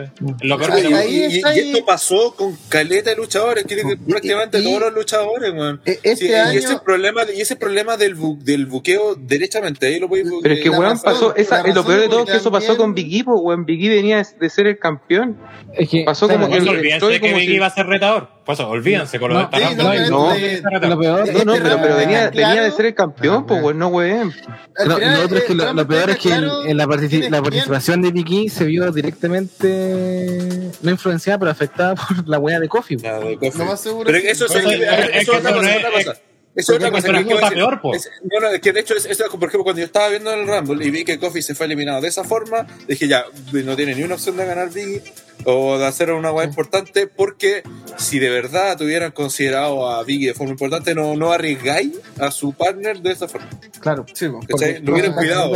eh, 0.03 0.11
lo 0.43 0.59
peor 0.59 0.71
Ahí- 0.73 0.83
que 0.87 0.95
ahí 0.95 1.15
y, 1.31 1.37
y- 1.37 1.39
esto 1.39 1.85
pasó 1.87 2.35
con 2.37 2.57
caleta 2.69 3.09
de 3.11 3.17
luchadores, 3.17 3.65
que 3.65 3.83
prácticamente 4.07 4.59
y- 4.59 4.65
todos 4.65 4.81
los 4.81 4.93
luchadores, 4.95 5.51
weón. 5.53 5.81
E- 5.87 5.99
este 6.03 6.27
Sí, 6.29 6.35
año- 6.35 6.53
y 6.53 6.57
ese 6.59 6.75
es 6.75 6.81
problema, 6.81 7.23
y 7.35 7.41
ese 7.41 7.57
problema 7.57 7.97
del, 7.97 8.17
bu- 8.19 8.39
del 8.39 8.67
buqueo 8.67 9.15
derechamente, 9.15 9.87
ahí 9.87 9.99
lo 9.99 10.09
podéis 10.09 10.29
Pero 10.43 10.55
es 10.55 10.61
que, 10.61 10.69
weón, 10.71 10.83
razón- 10.83 11.01
pasó. 11.05 11.37
Esa, 11.37 11.63
lo 11.67 11.85
peor 11.87 12.01
de 12.01 12.09
todo 12.09 12.25
es 12.25 12.31
que 12.33 12.37
eso 12.37 12.51
pasó 12.53 12.77
con 12.77 12.95
Biggie, 12.95 13.25
po, 13.25 13.37
weón. 13.41 13.65
Biggie 13.65 13.89
venía 13.89 14.23
de 14.39 14.51
ser 14.51 14.67
el 14.67 14.79
campeón. 14.79 15.39
Es 15.73 15.89
que, 15.89 16.03
Pasó 16.05 16.29
como 16.29 16.51
que 16.51 16.59
el- 16.59 16.69
olvídense 16.69 17.07
que 17.21 17.29
Biggie 17.33 17.47
si- 17.47 17.55
iba 17.55 17.67
a 17.67 17.71
ser 17.71 17.87
retador. 17.87 18.36
Pues 18.47 18.61
olvídense 18.61 19.19
con 19.19 19.33
lo 19.35 19.41
No, 19.43 19.49
de 19.51 19.59
Rumble. 19.59 20.09
no, 20.09 20.33
Biggie 20.33 20.61
no, 20.63 20.71
retador. 20.71 20.89
lo 20.89 20.99
peor, 21.01 21.19
No, 21.35 21.45
no, 21.45 21.53
Este 21.55 21.65
pero, 21.65 21.81
pero 21.83 21.97
venía, 21.97 22.19
está 22.27 22.31
venía 22.31 22.49
de 22.49 22.55
claro. 22.61 22.77
ser 22.77 22.87
el 22.87 22.95
campeón, 22.95 23.45
pues, 23.47 23.61
weón, 23.63 23.79
no, 23.81 23.89
weón. 23.89 24.33
al 24.77 24.89
Lo, 24.89 24.95
otro 25.25 25.39
es 25.39 25.45
que 25.45 25.55
lo, 25.55 25.73
lo 25.73 25.87
peor 25.89 26.11
es 26.11 26.17
que 26.19 26.29
en, 26.29 26.39
claro 26.43 26.65
en 26.65 26.77
la, 26.77 26.87
la 26.87 27.43
participación 27.43 28.03
de 28.03 28.13
Vicky 28.13 28.49
se 28.49 28.65
vio 28.65 28.93
directamente 28.93 30.71
no 30.81 30.91
influenciada, 30.91 31.39
pero 31.41 31.51
afectada 31.51 31.95
por 31.97 32.29
la 32.29 32.39
wea 32.39 32.61
de 32.61 32.69
Coffee. 32.69 32.97
Ya, 32.99 33.19
de 33.19 33.37
Coffee. 33.37 33.59
Lo 33.59 33.65
más 33.65 33.81
seguro 33.81 34.05
Pero 34.07 34.19
es 34.19 34.25
que- 34.25 34.31
eso 34.31 34.47
es, 34.47 34.55
es- 34.55 34.65
es 34.65 34.69
es 34.71 35.29
que 35.29 35.41
no. 35.41 36.13
Eso 36.57 36.73
es 36.73 36.79
otra 36.79 36.91
porque 36.91 37.07
cosa. 37.07 37.19
que 37.19 37.55
quiero 37.55 37.81
peor. 37.81 37.95
Es- 37.97 38.11
No, 38.23 38.41
no, 38.41 38.49
es 38.49 38.61
que 38.61 38.73
de 38.73 38.81
hecho, 38.81 38.95
es, 38.95 39.05
es- 39.07 39.19
por 39.19 39.35
ejemplo, 39.49 39.63
cuando 39.65 39.81
yo 39.81 39.87
estaba 39.87 40.09
viendo 40.09 40.33
el 40.33 40.47
Rumble 40.47 40.85
y 40.85 40.91
vi 40.91 41.05
que 41.05 41.19
Coffee 41.19 41.43
se 41.43 41.55
fue 41.55 41.67
eliminado 41.67 42.01
de 42.01 42.09
esa 42.09 42.25
forma, 42.25 42.67
dije 42.89 43.07
ya, 43.09 43.25
no 43.53 43.77
tiene 43.77 43.95
ni 43.95 44.03
una 44.03 44.15
opción 44.15 44.37
de 44.37 44.47
ganar 44.47 44.71
Biggie 44.71 45.03
o 45.45 45.77
de 45.79 45.87
hacer 45.87 46.11
una 46.13 46.31
guay 46.31 46.49
importante, 46.49 47.07
porque 47.07 47.63
si 47.99 48.19
de 48.19 48.31
verdad 48.31 48.77
tuvieran 48.79 49.13
considerado 49.13 49.89
a 49.89 50.03
Biggie 50.03 50.29
de 50.29 50.35
forma 50.35 50.53
importante, 50.53 50.95
no, 50.95 51.15
no 51.15 51.31
arriesgáis 51.31 51.93
a 52.19 52.31
su 52.31 52.53
partner 52.55 53.01
de 53.01 53.13
esa 53.13 53.29
forma. 53.29 53.49
Claro. 53.81 54.07
Sí, 54.15 54.29
po. 54.29 54.41
¿Cachai? 54.49 54.81
Lo 54.83 54.95
hubieran 54.95 55.13
cuidado. 55.15 55.55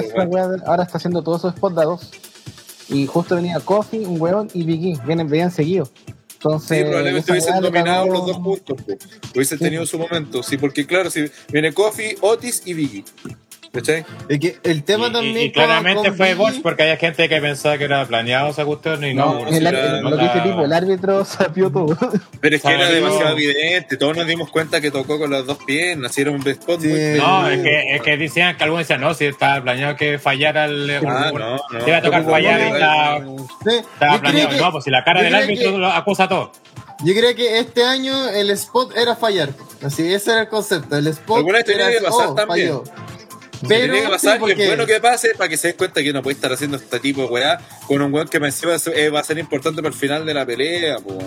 ahora 0.67 0.83
está 0.85 0.99
haciendo 0.99 1.23
todos 1.23 1.41
esos 1.41 1.55
spots 1.57 1.77
de 1.77 1.83
a 1.83 1.85
dos. 1.87 2.11
Y 2.91 3.07
justo 3.07 3.37
venía 3.37 3.59
Coffee, 3.61 4.05
un 4.05 4.21
hueón 4.21 4.49
y 4.53 4.65
Vicky. 4.65 5.01
Vienen, 5.07 5.29
venían 5.29 5.51
seguidos. 5.51 5.93
Entonces, 6.43 6.79
Sí, 6.79 6.85
probablemente 6.85 7.33
hubiesen 7.33 7.61
dominado 7.61 8.07
los 8.07 8.27
dos 8.27 8.37
juntos. 8.39 8.79
po. 8.83 8.97
Hubiesen 9.35 9.59
Sí. 9.59 9.65
tenido 9.65 9.85
su 9.85 9.99
momento. 9.99 10.43
Sí, 10.43 10.57
porque 10.57 10.87
claro, 10.87 11.11
si 11.11 11.31
viene 11.53 11.75
Coffee, 11.75 12.17
Otis 12.23 12.63
y 12.65 12.73
Biggie. 12.73 13.05
¿Cachai? 13.73 14.05
Es 14.29 14.41
que 14.41 14.59
el 14.65 14.83
tema 14.83 15.07
Y- 15.09 15.13
también 15.13 15.37
y, 15.37 15.41
y 15.43 15.53
claramente 15.53 16.11
fue 16.11 16.35
Bosch 16.35 16.61
porque 16.61 16.83
hay 16.83 16.97
gente 16.97 17.29
que 17.29 17.41
pensaba 17.41 17.79
que 17.79 17.85
era 17.85 18.05
planeado 18.05 18.49
esa 18.49 18.65
cuestión 18.65 19.05
y 19.05 19.15
no. 19.15 19.45
No, 19.45 19.49
El 19.49 19.63
lo 19.63 20.17
que 20.17 20.23
dice 20.25 20.41
tipo, 20.41 20.65
el 20.65 20.73
árbitro 20.73 21.25
sapió 21.25 21.71
todo. 21.71 21.97
Pero 22.41 22.57
es 22.57 22.63
que 22.63 22.69
era 22.73 22.91
demasiado 22.91 23.31
evidente. 23.37 23.97
Todos 23.97 24.17
nos 24.17 24.27
dimos 24.27 24.51
cuenta 24.51 24.81
que 24.81 24.91
tocó 24.91 25.21
con 25.21 25.31
las 25.31 25.47
dos 25.47 25.59
piernas. 25.65 26.11
Hicieron 26.11 26.35
un 26.35 26.49
spot 26.49 26.81
Sí. 26.81 26.89
muy 26.89 26.99
No, 27.21 27.49
es 27.49 27.61
que, 27.63 27.95
es 27.95 28.03
que 28.03 28.17
decían 28.17 28.57
que 28.57 28.65
algunos 28.65 28.89
decían, 28.89 29.03
no, 29.03 29.15
si 29.15 29.27
estaba 29.27 29.63
planeado 29.63 29.95
que 29.95 30.19
fallara 30.19 30.65
el. 30.65 30.91
Ah, 31.07 31.31
un- 31.33 31.39
no, 31.39 31.87
iba 31.87 31.97
a 31.99 32.03
tocar 32.03 32.25
fallar 32.25 32.61
y 32.77 32.81
la- 32.81 33.25
Sí, 33.65 33.77
Estaba 33.77 34.21
planeado. 34.21 34.51
que, 34.51 34.57
No, 34.57 34.73
pues 34.73 34.83
si 34.85 34.91
la 34.91 35.05
cara 35.05 35.23
del 35.23 35.33
árbitro 35.35 35.71
que- 35.71 35.79
lo 35.79 35.87
acusa 35.87 36.29
todo. 36.29 36.51
yo 37.05 37.15
creo 37.15 37.37
que 37.37 37.61
este 37.61 37.85
año 37.85 38.29
el 38.31 38.51
spot 38.51 38.97
era 38.97 39.15
fallar. 39.15 39.51
Así, 39.81 40.13
ese 40.13 40.33
era 40.33 40.41
el 40.43 40.49
concepto. 40.49 40.97
El 40.97 41.07
spot 41.07 41.37
Alguna 41.39 41.61
era 41.61 41.89
que 41.91 42.01
pasar 42.01 42.27
oh, 42.31 42.35
también. 42.35 42.69
falló. 42.69 42.85
Pero, 43.69 43.93
tiene 43.93 44.03
que 44.07 44.09
pasar 44.11 44.33
sí, 44.33 44.37
y 44.37 44.41
porque- 44.41 44.63
es 44.63 44.69
bueno 44.69 44.87
que 44.87 45.01
pase 45.01 45.35
para 45.37 45.49
que 45.49 45.57
se 45.57 45.69
den 45.69 45.77
cuenta 45.77 46.03
que 46.03 46.13
no 46.13 46.23
puede 46.23 46.35
estar 46.35 46.53
haciendo 46.53 46.77
este 46.77 47.01
tipo 47.01 47.23
de 47.23 47.27
weá 47.29 47.59
con 47.87 48.01
un 48.01 48.13
weón 48.13 48.29
que 48.29 48.41
me 48.41 48.47
encima 48.49 48.73
eh, 48.95 49.09
va 49.11 49.21
a 49.21 49.25
ser 49.25 49.39
importante 49.39 49.83
para 49.83 49.93
el 49.95 49.99
final 49.99 50.25
de 50.25 50.35
la 50.35 50.47
pelea, 50.47 50.99
po. 50.99 51.19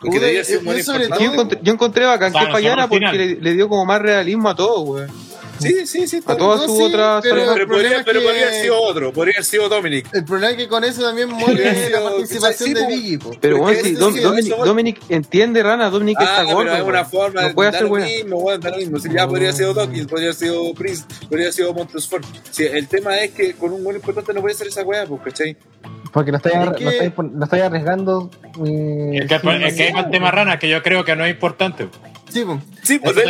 Porque 0.00 0.18
debería 0.18 0.44
ser 0.44 0.54
yo- 0.54 0.58
un 0.60 0.64
buen 0.64 0.78
yo 0.78 0.84
sobre 0.84 1.04
importante. 1.04 1.24
Yo 1.24 1.32
encontré, 1.32 1.58
yo 1.62 1.72
encontré 1.72 2.04
bacán 2.06 2.32
que 2.32 2.38
fallara 2.52 2.88
porque 2.88 3.12
le, 3.12 3.40
le 3.40 3.52
dio 3.52 3.68
como 3.68 3.84
más 3.84 4.02
realismo 4.02 4.48
a 4.48 4.56
todo, 4.56 4.80
weón. 4.80 5.31
Sí, 5.62 5.86
sí, 5.86 6.06
sí. 6.08 6.20
A 6.26 6.36
todas 6.36 6.62
sus 6.62 6.76
sí, 6.76 6.82
otras 6.84 7.22
pero-. 7.22 7.36
Pero, 7.36 7.52
el 7.54 7.66
podría, 7.68 7.98
es 7.98 8.04
pero 8.04 8.20
que- 8.20 8.26
podría 8.26 8.46
haber 8.48 8.60
sido 8.62 8.80
otro, 8.82 9.12
podría 9.12 9.34
haber 9.36 9.44
sido 9.44 9.68
Dominic. 9.68 10.08
El 10.12 10.24
problema 10.24 10.50
es 10.50 10.56
que 10.56 10.68
con 10.68 10.84
eso 10.84 11.02
también 11.02 11.28
muere 11.32 11.90
la 11.90 12.00
participación 12.02 12.74
de. 12.74 12.86
Biggie. 12.86 13.18
po. 13.18 13.30
Pero 13.40 13.58
bueno, 13.58 13.80
si 13.82 13.92
Dominic, 13.94 14.56
Dominic 14.64 15.00
entiende, 15.08 15.62
Rana, 15.62 15.90
Dominic 15.90 16.18
Ah, 16.20 16.24
está 16.24 16.42
gordo. 16.52 16.74
es 16.76 16.82
una 16.82 17.04
forma 17.04 17.42
No 17.42 17.54
puede 17.54 17.68
hacer 17.70 17.82
lo 17.82 17.90
mismo, 17.96 18.50
lo 18.50 18.76
mismo. 18.76 18.98
Si 18.98 19.08
ya 19.12 19.26
podría 19.26 19.48
haber 19.48 19.56
sido 19.56 19.74
Dawkins, 19.74 20.06
podría 20.06 20.28
haber 20.28 20.34
sido 20.38 20.74
Priest, 20.74 21.10
podría 21.28 21.46
haber 21.46 21.52
sido 21.54 21.72
Montesfort. 21.74 22.24
Si 22.50 22.64
el 22.64 22.88
tema 22.88 23.16
es 23.18 23.30
que 23.32 23.54
con 23.54 23.72
un 23.72 23.82
gol 23.84 23.96
importante 23.96 24.32
no 24.34 24.40
puede 24.40 24.54
ser 24.54 24.66
esa 24.68 24.82
weá, 24.82 25.06
pues, 25.06 25.20
¿cachai? 25.22 25.56
Porque 26.12 26.30
lo 26.30 26.36
estáis 26.36 26.56
Es 26.56 26.76
que- 26.76 26.84
estáis 26.88 27.12
estáis 27.42 27.62
arriesgando. 27.62 28.30
eh, 28.66 29.20
Es 29.22 29.28
que, 29.28 29.38
sin- 29.40 29.62
es 29.62 29.74
que 29.74 29.82
hay 29.84 29.92
un 29.94 30.10
tema 30.10 30.30
rana 30.30 30.58
que 30.58 30.68
yo 30.68 30.82
creo 30.82 31.04
que 31.04 31.16
no 31.16 31.24
es 31.24 31.30
importante. 31.32 31.88
Sí, 32.32 32.44
po. 32.44 32.60
Sí, 32.82 32.98
pues 32.98 33.14
de- 33.14 33.22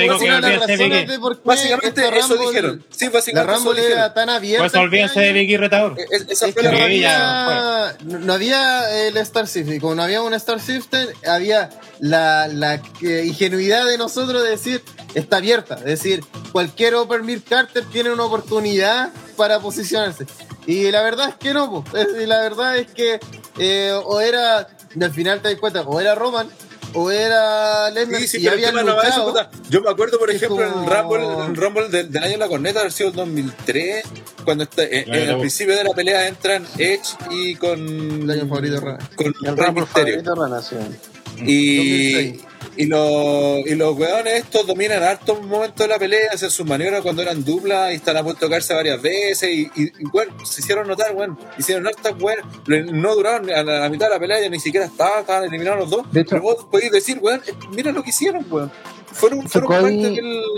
por 1.18 1.36
qué 1.36 1.40
básicamente 1.44 1.88
esta 1.88 2.16
eso 2.16 2.36
dijeron. 2.36 2.84
Sí, 2.90 3.06
La 3.06 3.10
básicamente 3.10 3.54
Rumble 3.54 3.74
dijeron. 3.80 3.98
era 3.98 4.14
tan 4.14 4.30
abierta. 4.30 4.58
Pues 4.62 4.72
este 4.72 4.78
olvídense 4.78 5.20
de 5.20 5.32
Vicky 5.32 5.56
Retador. 5.56 5.96
Es- 5.98 6.22
esa 6.28 6.46
Es 6.46 6.54
fue 6.54 6.62
que 6.62 6.68
la 6.68 6.84
había, 6.84 7.96
no 8.04 8.18
no 8.20 8.32
había 8.32 9.06
el 9.08 9.16
Star 9.18 9.46
System. 9.46 9.74
Y 9.74 9.80
como 9.80 9.94
no 9.96 10.02
había 10.04 10.22
un 10.22 10.34
Star 10.34 10.60
System, 10.60 11.08
había 11.26 11.70
la, 12.00 12.46
la 12.48 12.80
que- 12.80 13.24
ingenuidad 13.24 13.86
de 13.86 13.98
nosotros 13.98 14.42
de 14.44 14.50
decir 14.50 14.82
está 15.14 15.38
abierta. 15.38 15.74
Es 15.78 15.84
decir, 15.84 16.24
cualquier 16.52 16.94
Upper 16.94 17.22
Mid 17.22 17.40
Carter 17.48 17.84
tiene 17.92 18.10
una 18.12 18.24
oportunidad 18.24 19.10
para 19.36 19.58
posicionarse. 19.60 20.26
Y 20.66 20.90
la 20.92 21.02
verdad 21.02 21.30
es 21.30 21.34
que 21.34 21.52
no. 21.52 21.84
Eh, 21.94 22.06
y 22.22 22.26
la 22.26 22.40
verdad 22.40 22.76
es 22.78 22.86
que 22.92 23.18
eh, 23.58 23.92
o 24.04 24.20
era, 24.20 24.68
al 25.00 25.10
final 25.12 25.40
te 25.42 25.48
das 25.50 25.58
cuenta, 25.58 25.82
o 25.82 26.00
era 26.00 26.14
Roman, 26.14 26.48
o 26.94 27.10
era 27.10 27.90
Lesnar, 27.90 28.20
Sí, 28.20 28.28
sí, 28.28 28.36
y 28.38 28.40
pero 28.44 28.56
el 28.56 28.64
habían 28.66 28.86
no 28.86 28.96
va 28.96 29.02
a. 29.02 29.50
Yo 29.70 29.80
me 29.80 29.90
acuerdo, 29.90 30.18
por 30.18 30.30
ejemplo, 30.30 30.62
en 30.64 30.70
como- 30.72 30.84
el 30.84 30.90
Rumble, 31.02 31.24
en 31.44 31.50
el 31.50 31.56
Rumble 31.56 31.88
del, 31.88 32.10
del 32.12 32.22
año 32.22 32.32
de 32.32 32.38
la 32.38 32.48
corneta, 32.48 32.80
haber 32.80 32.92
sido 32.92 33.10
el 33.10 33.16
2003, 33.16 34.04
cuando 34.44 34.64
está, 34.64 34.82
eh, 34.84 35.04
Claro. 35.04 35.20
en 35.22 35.30
el 35.30 35.38
principio 35.38 35.76
de 35.76 35.84
la 35.84 35.90
pelea 35.94 36.28
entran 36.28 36.66
Edge 36.78 37.00
y 37.30 37.54
con. 37.56 37.78
El 38.22 38.30
año 38.30 38.42
favorito 38.48 38.74
de 38.74 38.80
Rana. 38.80 39.10
Con 39.16 39.26
El 39.26 39.56
Rey 39.56 39.66
Rumble 39.66 39.82
Mysterio. 39.82 40.14
favorito 40.24 40.34
de 40.34 40.48
Renación. 40.48 40.98
Y, 41.44 41.76
2006. 42.12 42.51
Y, 42.76 42.86
los, 42.86 43.58
y 43.66 43.74
los 43.74 43.96
weones 43.96 44.34
estos 44.34 44.66
dominan 44.66 45.02
harto 45.02 45.34
un 45.34 45.48
momento 45.48 45.82
de 45.82 45.88
la 45.90 45.98
pelea, 45.98 46.30
hacen 46.32 46.50
sus 46.50 46.66
maniobras 46.66 47.02
cuando 47.02 47.22
eran 47.22 47.44
duplas 47.44 47.92
y 47.92 47.96
están 47.96 48.16
a 48.16 48.22
punto 48.22 48.40
de 48.40 48.46
tocarse 48.46 48.74
varias 48.74 49.00
veces. 49.02 49.48
Y, 49.50 49.70
y, 49.74 49.82
y, 49.98 50.04
bueno, 50.12 50.32
se 50.44 50.60
hicieron 50.60 50.86
notar, 50.88 51.14
bueno, 51.14 51.36
hicieron 51.58 51.86
hartas, 51.86 52.16
bueno, 52.18 52.42
no 52.66 53.14
duraron 53.14 53.50
a 53.50 53.62
la, 53.62 53.76
a 53.78 53.80
la 53.80 53.88
mitad 53.88 54.06
de 54.06 54.14
la 54.14 54.20
pelea, 54.20 54.40
ya 54.40 54.48
ni 54.48 54.60
siquiera 54.60 54.86
estaban, 54.86 55.20
estaban 55.20 55.44
eliminados 55.44 55.80
los 55.80 55.90
dos. 55.90 56.12
De 56.12 56.20
hecho- 56.22 56.30
pero 56.30 56.42
vos 56.42 56.66
podéis 56.70 56.92
decir, 56.92 57.18
weón, 57.20 57.40
mira 57.72 57.92
lo 57.92 58.02
que 58.02 58.10
hicieron, 58.10 58.46
weón. 58.50 58.70
Fueron, 59.12 59.46
fueron 59.46 59.68
parte 59.68 59.90
del. 59.90 60.54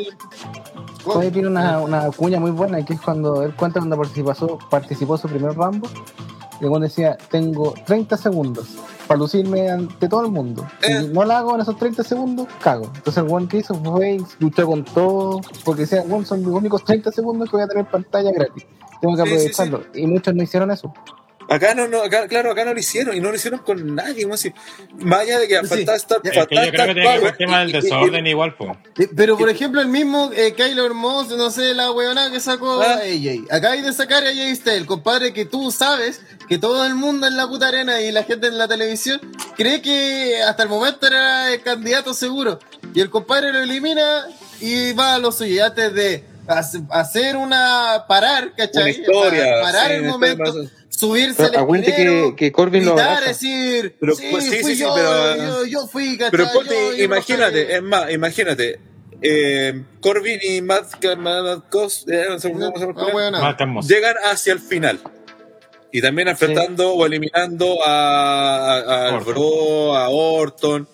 Tiene 1.32 1.48
una, 1.48 1.80
una 1.80 2.10
cuña 2.12 2.38
muy 2.38 2.52
buena 2.52 2.84
que 2.84 2.94
es 2.94 3.00
cuando 3.00 3.42
él 3.42 3.52
cuenta 3.54 3.80
cuando 3.80 3.96
participó, 3.96 4.58
participó 4.70 5.18
su 5.18 5.28
primer 5.28 5.56
Rambo. 5.56 5.88
Y 6.60 6.80
decía, 6.80 7.16
tengo 7.30 7.74
30 7.86 8.16
segundos 8.16 8.68
para 9.06 9.18
lucirme 9.18 9.70
ante 9.70 10.08
todo 10.08 10.24
el 10.24 10.30
mundo. 10.30 10.66
Si 10.80 10.92
Eh. 10.92 11.10
no 11.12 11.24
la 11.24 11.38
hago 11.38 11.54
en 11.54 11.60
esos 11.60 11.76
30 11.76 12.02
segundos, 12.04 12.46
cago. 12.62 12.86
Entonces 12.94 13.22
el 13.24 13.30
one 13.30 13.48
que 13.48 13.58
hizo 13.58 13.74
fue, 13.74 14.18
luchó 14.38 14.66
con 14.66 14.84
todo, 14.84 15.40
porque 15.64 15.82
decía, 15.82 16.04
bueno, 16.06 16.24
son 16.24 16.42
los 16.42 16.52
únicos 16.52 16.84
30 16.84 17.10
segundos 17.12 17.50
que 17.50 17.56
voy 17.56 17.64
a 17.64 17.68
tener 17.68 17.86
pantalla 17.90 18.30
gratis. 18.32 18.64
Tengo 19.00 19.16
que 19.16 19.22
Sí, 19.22 19.28
sí, 19.28 19.34
aprovecharlo. 19.34 19.82
Y 19.94 20.06
muchos 20.06 20.34
no 20.34 20.42
hicieron 20.42 20.70
eso. 20.70 20.92
Acá 21.48 21.74
no, 21.74 21.86
no, 21.88 22.02
acá, 22.02 22.26
claro, 22.28 22.50
acá 22.52 22.64
no 22.64 22.72
lo 22.74 22.80
hicieron 22.80 23.16
y 23.16 23.20
no 23.20 23.28
lo 23.30 23.36
hicieron 23.36 23.60
con 23.60 23.94
nadie. 23.94 24.26
Más 24.26 24.44
allá 25.20 25.38
de 25.38 25.48
que 25.48 25.60
Sí. 25.60 25.66
faltaba 25.66 25.96
estar, 25.96 26.20
Es 26.24 26.32
yo 26.34 26.46
creo 26.46 26.46
que 26.46 26.70
tiene 26.70 26.70
que 26.94 26.94
ver 26.94 27.04
power, 27.04 27.32
el 27.32 27.36
tema 27.36 27.60
del 27.60 27.68
y- 27.68 27.72
y- 27.72 27.76
y- 27.78 27.80
desorden 27.82 28.26
igual, 28.26 28.54
po. 28.56 28.76
Eh, 28.98 29.08
Pero 29.14 29.36
por 29.36 29.48
ejemplo, 29.50 29.80
el 29.80 29.88
mismo 29.88 30.30
eh, 30.34 30.54
Kyler 30.54 30.92
Moss, 30.94 31.28
no 31.36 31.50
sé, 31.50 31.74
la 31.74 31.90
weonada 31.92 32.30
que 32.30 32.40
sacó 32.40 32.80
Ah. 32.80 32.94
a 32.94 32.98
AJ. 33.00 33.46
Acabáis 33.50 33.84
de 33.84 33.92
sacar 33.92 34.24
a 34.24 34.28
AJ 34.30 34.54
Styles, 34.56 34.84
compadre, 34.86 35.32
que 35.32 35.44
tú 35.44 35.70
sabes 35.70 36.20
que 36.48 36.58
todo 36.58 36.84
el 36.86 36.94
mundo 36.94 37.26
en 37.26 37.36
la 37.36 37.46
puta 37.48 37.68
arena 37.68 38.00
y 38.00 38.10
la 38.12 38.22
gente 38.24 38.46
en 38.48 38.58
la 38.58 38.66
televisión 38.68 39.20
cree 39.56 39.82
que 39.82 40.42
hasta 40.42 40.62
el 40.62 40.68
momento 40.68 41.06
era 41.06 41.52
el 41.52 41.62
candidato 41.62 42.14
seguro. 42.14 42.58
Y 42.94 43.00
el 43.00 43.10
compadre 43.10 43.52
lo 43.52 43.60
elimina 43.60 44.26
y 44.60 44.92
va 44.92 45.14
a 45.14 45.18
lo 45.18 45.30
suyo. 45.32 45.54
Y 45.54 45.58
antes 45.60 45.92
de 45.94 46.24
hace- 46.46 46.82
hacer 46.90 47.36
una 47.36 48.04
parar, 48.06 48.52
¿cachai? 48.56 48.82
Una 48.82 48.90
historia, 48.90 49.60
Parar 49.62 49.88
sí, 49.88 49.92
el 49.94 50.02
momento, 50.04 50.44
más- 50.54 50.70
subirse 50.96 51.36
Pero 51.36 51.48
al 51.50 51.56
aguante 51.56 51.94
que, 51.94 52.34
que 52.36 52.52
Corbin 52.52 52.84
lo 52.84 52.92
abraza. 52.92 53.28
decir, 53.28 53.96
Pero, 54.00 54.14
sí, 54.14 54.26
pues, 54.30 54.44
sí, 54.44 54.58
fui 54.60 54.74
sí, 54.76 54.82
yo, 54.82 54.94
pero- 54.94 55.36
yo, 55.36 55.64
yo 55.66 55.86
fui, 55.86 56.16
¿cachai? 56.16 56.30
Pero 56.30 56.52
ponte, 56.52 56.74
Yo- 56.74 56.94
yo 56.96 57.04
imagínate, 57.04 57.76
es 57.76 57.82
más, 57.82 58.10
imagínate. 58.12 58.80
Eh, 59.22 59.82
Corbin 60.00 60.38
y 60.42 60.60
Matt, 60.60 61.00
Matt 61.16 61.64
eh, 62.08 62.26
no 62.28 62.38
sé 62.38 62.52
No, 62.52 63.80
llegan 63.80 64.14
hacia 64.24 64.52
el 64.52 64.60
final. 64.60 65.00
Y 65.92 66.02
también 66.02 66.28
enfrentando 66.28 66.92
o 66.92 67.06
eliminando 67.06 67.78
a, 67.86 68.76
a, 68.78 69.08
a 69.08 69.14
Orton. 69.14 69.34
Bro, 69.34 69.96
a 69.96 70.08
Orton. 70.10 70.88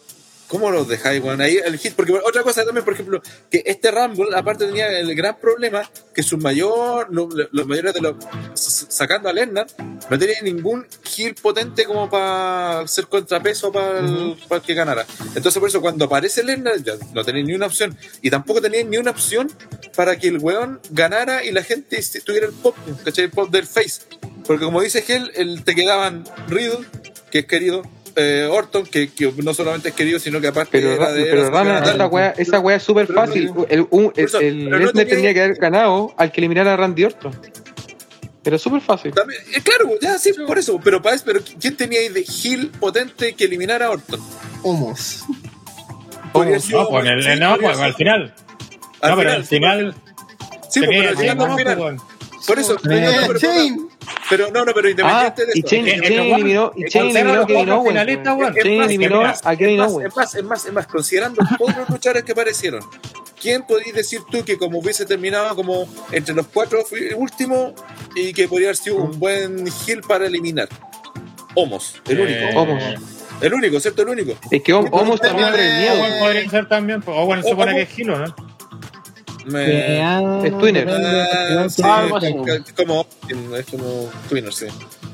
¿Cómo 0.50 0.68
los 0.72 0.88
dejáis, 0.88 1.22
weón? 1.22 1.40
Ahí 1.40 1.58
el 1.64 1.78
hit, 1.78 1.94
porque 1.94 2.12
otra 2.12 2.42
cosa 2.42 2.64
también, 2.64 2.84
por 2.84 2.94
ejemplo, 2.94 3.22
que 3.48 3.62
este 3.64 3.92
Rumble, 3.92 4.34
aparte 4.36 4.66
tenía 4.66 4.88
el 4.98 5.14
gran 5.14 5.38
problema 5.38 5.88
que 6.12 6.24
su 6.24 6.38
mayor, 6.38 7.06
lo- 7.10 7.28
lo- 7.28 7.48
los 7.52 7.66
mayores 7.68 7.94
de 7.94 8.00
los, 8.00 8.16
sacando 8.54 9.28
a 9.28 9.32
Lennar, 9.32 9.68
no 10.10 10.18
tenía 10.18 10.42
ningún 10.42 10.84
heel 11.16 11.36
potente 11.36 11.84
como 11.84 12.10
para 12.10 12.86
ser 12.88 13.06
contrapeso 13.06 13.70
para 13.70 14.00
el, 14.00 14.36
para 14.48 14.60
el 14.60 14.66
que 14.66 14.74
ganara. 14.74 15.06
Entonces, 15.36 15.60
por 15.60 15.68
eso, 15.68 15.80
cuando 15.80 16.06
aparece 16.06 16.42
Lennar, 16.42 16.82
ya 16.82 16.94
no 17.14 17.24
tenía 17.24 17.44
ni 17.44 17.54
una 17.54 17.66
opción. 17.66 17.96
Y 18.20 18.28
tampoco 18.28 18.60
tenía 18.60 18.82
ni 18.82 18.96
una 18.96 19.12
opción 19.12 19.50
para 19.94 20.18
que 20.18 20.26
el 20.28 20.38
weón 20.38 20.80
ganara 20.90 21.44
y 21.44 21.52
la 21.52 21.62
gente 21.62 22.02
tuviera 22.24 22.46
el 22.46 22.52
pop, 22.54 22.74
¿cachai? 23.04 23.26
El 23.26 23.30
pop 23.30 23.50
del 23.50 23.66
face. 23.68 24.02
Porque 24.46 24.64
como 24.64 24.82
dice 24.82 25.02
Gel, 25.02 25.30
el, 25.36 25.62
te 25.62 25.76
quedaban 25.76 26.24
Riddle, 26.48 26.84
que 27.30 27.38
es 27.40 27.46
querido, 27.46 27.82
eh, 28.20 28.46
Orton, 28.46 28.84
que, 28.84 29.10
que 29.10 29.32
no 29.42 29.54
solamente 29.54 29.88
es 29.90 29.94
querido, 29.94 30.18
sino 30.18 30.40
que 30.40 30.48
aparte 30.48 30.78
Pero, 30.80 30.92
era 30.92 31.10
de. 31.12 31.24
pero 31.24 31.42
era 31.46 31.50
Rana, 31.50 31.78
esa 31.80 32.06
weá, 32.06 32.34
esa 32.36 32.58
weá 32.60 32.76
es 32.76 32.82
súper 32.82 33.08
no 33.10 33.14
fácil. 33.16 33.48
tenía- 33.52 33.66
El, 33.70 33.86
un- 33.90 34.12
el, 34.16 34.24
eso, 34.24 34.40
el 34.40 34.64
pero 34.64 34.70
no 34.70 34.76
Lesnar 34.78 34.92
tenía- 35.04 35.16
tenía 35.16 35.34
que 35.34 35.42
haber 35.42 35.56
ganado 35.56 36.14
al 36.16 36.30
que 36.32 36.40
eliminara 36.40 36.74
a 36.74 36.76
Randy 36.76 37.04
Orton. 37.04 37.32
Pero 38.42 38.58
súper 38.58 38.80
fácil. 38.80 39.12
También- 39.12 39.40
eh, 39.54 39.60
claro, 39.62 39.90
ya 40.00 40.18
sí, 40.18 40.32
por 40.46 40.58
eso. 40.58 40.80
Pero, 40.82 41.02
para 41.02 41.16
pero 41.24 41.40
¿quién 41.60 41.76
tenía 41.76 42.00
ahí 42.00 42.08
de 42.08 42.24
heel 42.44 42.68
potente 42.80 43.34
que 43.34 43.44
eliminara 43.44 43.86
a 43.86 43.90
Orton? 43.90 44.20
Homos. 44.62 45.24
Ser- 46.32 46.72
No, 46.72 46.88
pues 46.88 47.06
el, 47.06 47.22
sí, 47.22 47.28
no, 47.40 47.56
pues 47.58 47.78
al 47.78 47.94
final. 47.94 48.34
Al 49.00 49.10
no, 49.10 49.16
pero 49.16 49.32
al 49.32 49.44
final. 49.44 49.94
Sí, 50.68 50.80
pues, 50.80 50.90
pero 50.90 51.20
llegando 51.20 51.44
al 51.46 51.56
final. 51.58 51.76
pues, 51.78 52.46
Por 52.46 52.58
eso. 52.58 52.76
Eh, 52.88 53.26
no, 53.28 53.89
pero, 54.28 54.50
no, 54.50 54.64
no, 54.64 54.72
pero 54.72 54.88
Ah, 54.88 54.90
independiente 54.90 55.46
de 55.46 55.52
y 55.54 55.58
eso. 55.60 55.60
Y 55.60 55.62
que, 55.62 55.90
Shane 55.96 56.20
weón, 56.20 56.34
eliminó, 56.34 56.72
y 56.76 56.82
eh, 56.84 56.88
eliminó 56.94 57.42
a 57.42 57.46
Kevin 57.46 57.70
Owens. 57.70 58.56
Es 58.56 58.66
más, 58.78 58.86
eliminó 58.86 59.30
es 59.30 59.40
a 59.46 59.56
Kevin 59.56 59.74
es 59.74 59.78
más, 59.80 59.92
Owens. 59.92 60.08
es 60.08 60.16
más, 60.16 60.34
es 60.34 60.44
más, 60.44 60.66
es 60.66 60.72
más, 60.72 60.86
considerando 60.86 61.42
todos 61.58 61.76
los 61.76 61.88
luchadores 61.88 62.24
que 62.24 62.32
aparecieron, 62.32 62.80
¿quién 63.40 63.62
podéis 63.66 63.94
decir 63.94 64.20
tú 64.30 64.44
que 64.44 64.56
como 64.58 64.78
hubiese 64.78 65.04
terminado 65.06 65.54
como 65.56 65.88
entre 66.12 66.34
los 66.34 66.46
cuatro 66.48 66.84
fue 66.84 67.08
el 67.08 67.14
último 67.14 67.74
y 68.14 68.32
que 68.32 68.46
podría 68.48 68.68
haber 68.68 68.76
sido 68.76 68.96
un 68.96 69.18
buen 69.18 69.64
heel 69.86 70.00
para 70.02 70.26
eliminar? 70.26 70.68
Homos, 71.54 72.00
el 72.08 72.20
Eh, 72.20 72.22
único. 72.46 72.60
Homos. 72.60 72.82
El 73.40 73.54
único, 73.54 73.80
¿cierto? 73.80 74.02
El 74.02 74.10
único. 74.10 74.34
Es 74.50 74.62
que 74.62 74.72
Homos 74.74 75.18
también 75.20 75.46
tema 75.46 75.52
trae 75.52 75.66
de- 75.66 75.78
miedo. 75.80 75.94
Owen 76.02 76.18
podría 76.20 76.50
ser 76.50 76.68
también. 76.68 77.00
pues, 77.02 77.16
Owen 77.18 77.42
supone 77.42 77.74
que 77.74 77.82
es 77.82 77.88
Gilo, 77.88 78.18
¿no? 78.18 78.34
Me- 79.46 80.46
Es 80.46 80.58
Twinner. 80.58 80.88
Ah, 80.88 81.66
sí, 81.68 81.82
como 82.76 83.06
es 83.56 83.66
como 83.66 84.10
Twinner, 84.28 84.52
sí. 84.52 84.66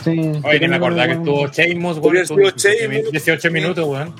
Sí, 0.04 0.32
Oye, 0.44 0.60
ni 0.60 0.68
me 0.68 0.76
acordaba 0.76 1.06
que 1.08 1.14
estuvo 1.14 1.48
Sheamus, 1.48 1.98
weón. 1.98 2.16
haber 2.16 2.26
Tuvo 2.28 2.38
sido 2.38 2.52
18 2.52 2.78
Sheamus. 2.92 3.12
18 3.12 3.50
minutos, 3.50 3.84
weón. 3.88 4.14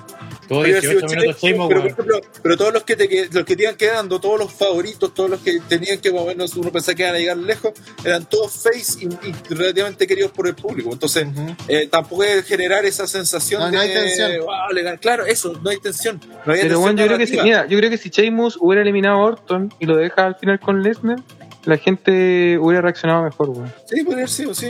Tuvo 0.48 0.58
Podría 0.58 0.78
haber 0.78 0.82
18 0.90 1.08
sido 1.08 1.20
minutos 1.20 1.42
Sheamus, 1.42 1.42
Sheamus, 1.42 1.68
pero, 1.68 1.80
por 1.80 1.86
weón. 1.86 1.86
ejemplo, 2.16 2.20
pero 2.42 2.56
todos 2.56 2.72
los 2.74 2.82
que 2.84 2.96
te 2.96 3.28
los 3.32 3.44
que 3.44 3.56
te 3.56 3.62
iban 3.64 3.76
quedando, 3.76 4.20
todos 4.20 4.38
los 4.38 4.52
favoritos, 4.52 5.12
todos 5.14 5.30
los 5.30 5.40
que 5.40 5.60
tenían 5.68 5.98
que 5.98 6.12
más 6.12 6.22
o 6.22 6.26
menos 6.26 6.54
uno 6.56 6.70
pensaba 6.70 6.94
que 6.94 7.02
iban 7.02 7.14
a 7.14 7.18
llegar 7.18 7.36
lejos, 7.36 7.72
eran 8.04 8.24
todos 8.26 8.52
face 8.52 8.98
y, 9.04 9.06
y 9.28 9.54
relativamente 9.54 10.06
queridos 10.06 10.30
por 10.30 10.46
el 10.46 10.54
público. 10.54 10.90
Entonces, 10.92 11.26
eh, 11.68 11.88
tampoco 11.90 12.22
es 12.24 12.44
generar 12.44 12.84
esa 12.84 13.06
sensación 13.06 13.60
No, 13.60 13.66
de 13.66 13.72
no 13.72 13.80
hay 13.80 13.88
tensión. 13.92 14.32
"Wow, 14.40 14.72
le 14.72 14.82
gan-". 14.82 14.98
Claro, 15.00 15.26
eso, 15.26 15.58
no 15.62 15.70
hay 15.70 15.78
tensión. 15.78 16.20
No 16.26 16.52
hay 16.52 16.60
Pero 16.60 16.60
tensión 16.60 16.80
bueno, 16.80 17.00
yo 17.00 17.06
creo 17.06 17.18
que 17.18 17.26
si, 17.26 17.40
mira, 17.40 17.66
yo 17.66 17.78
creo 17.78 17.90
que 17.90 17.98
si 17.98 18.10
Sheamus 18.10 18.58
hubiera 18.60 18.82
eliminado 18.82 19.16
a 19.16 19.24
Orton 19.24 19.72
y 19.80 19.86
lo 19.86 19.96
deja 19.96 20.26
al 20.26 20.36
final 20.36 20.60
con 20.60 20.82
Lesnar, 20.82 21.18
la 21.64 21.76
gente 21.78 22.56
hubiera 22.60 22.80
reaccionado 22.82 23.24
mejor, 23.24 23.48
weón. 23.50 23.72
Sí, 23.86 23.96
podría 24.04 24.18
haber 24.24 24.28
sido, 24.30 24.54
sí. 24.54 24.68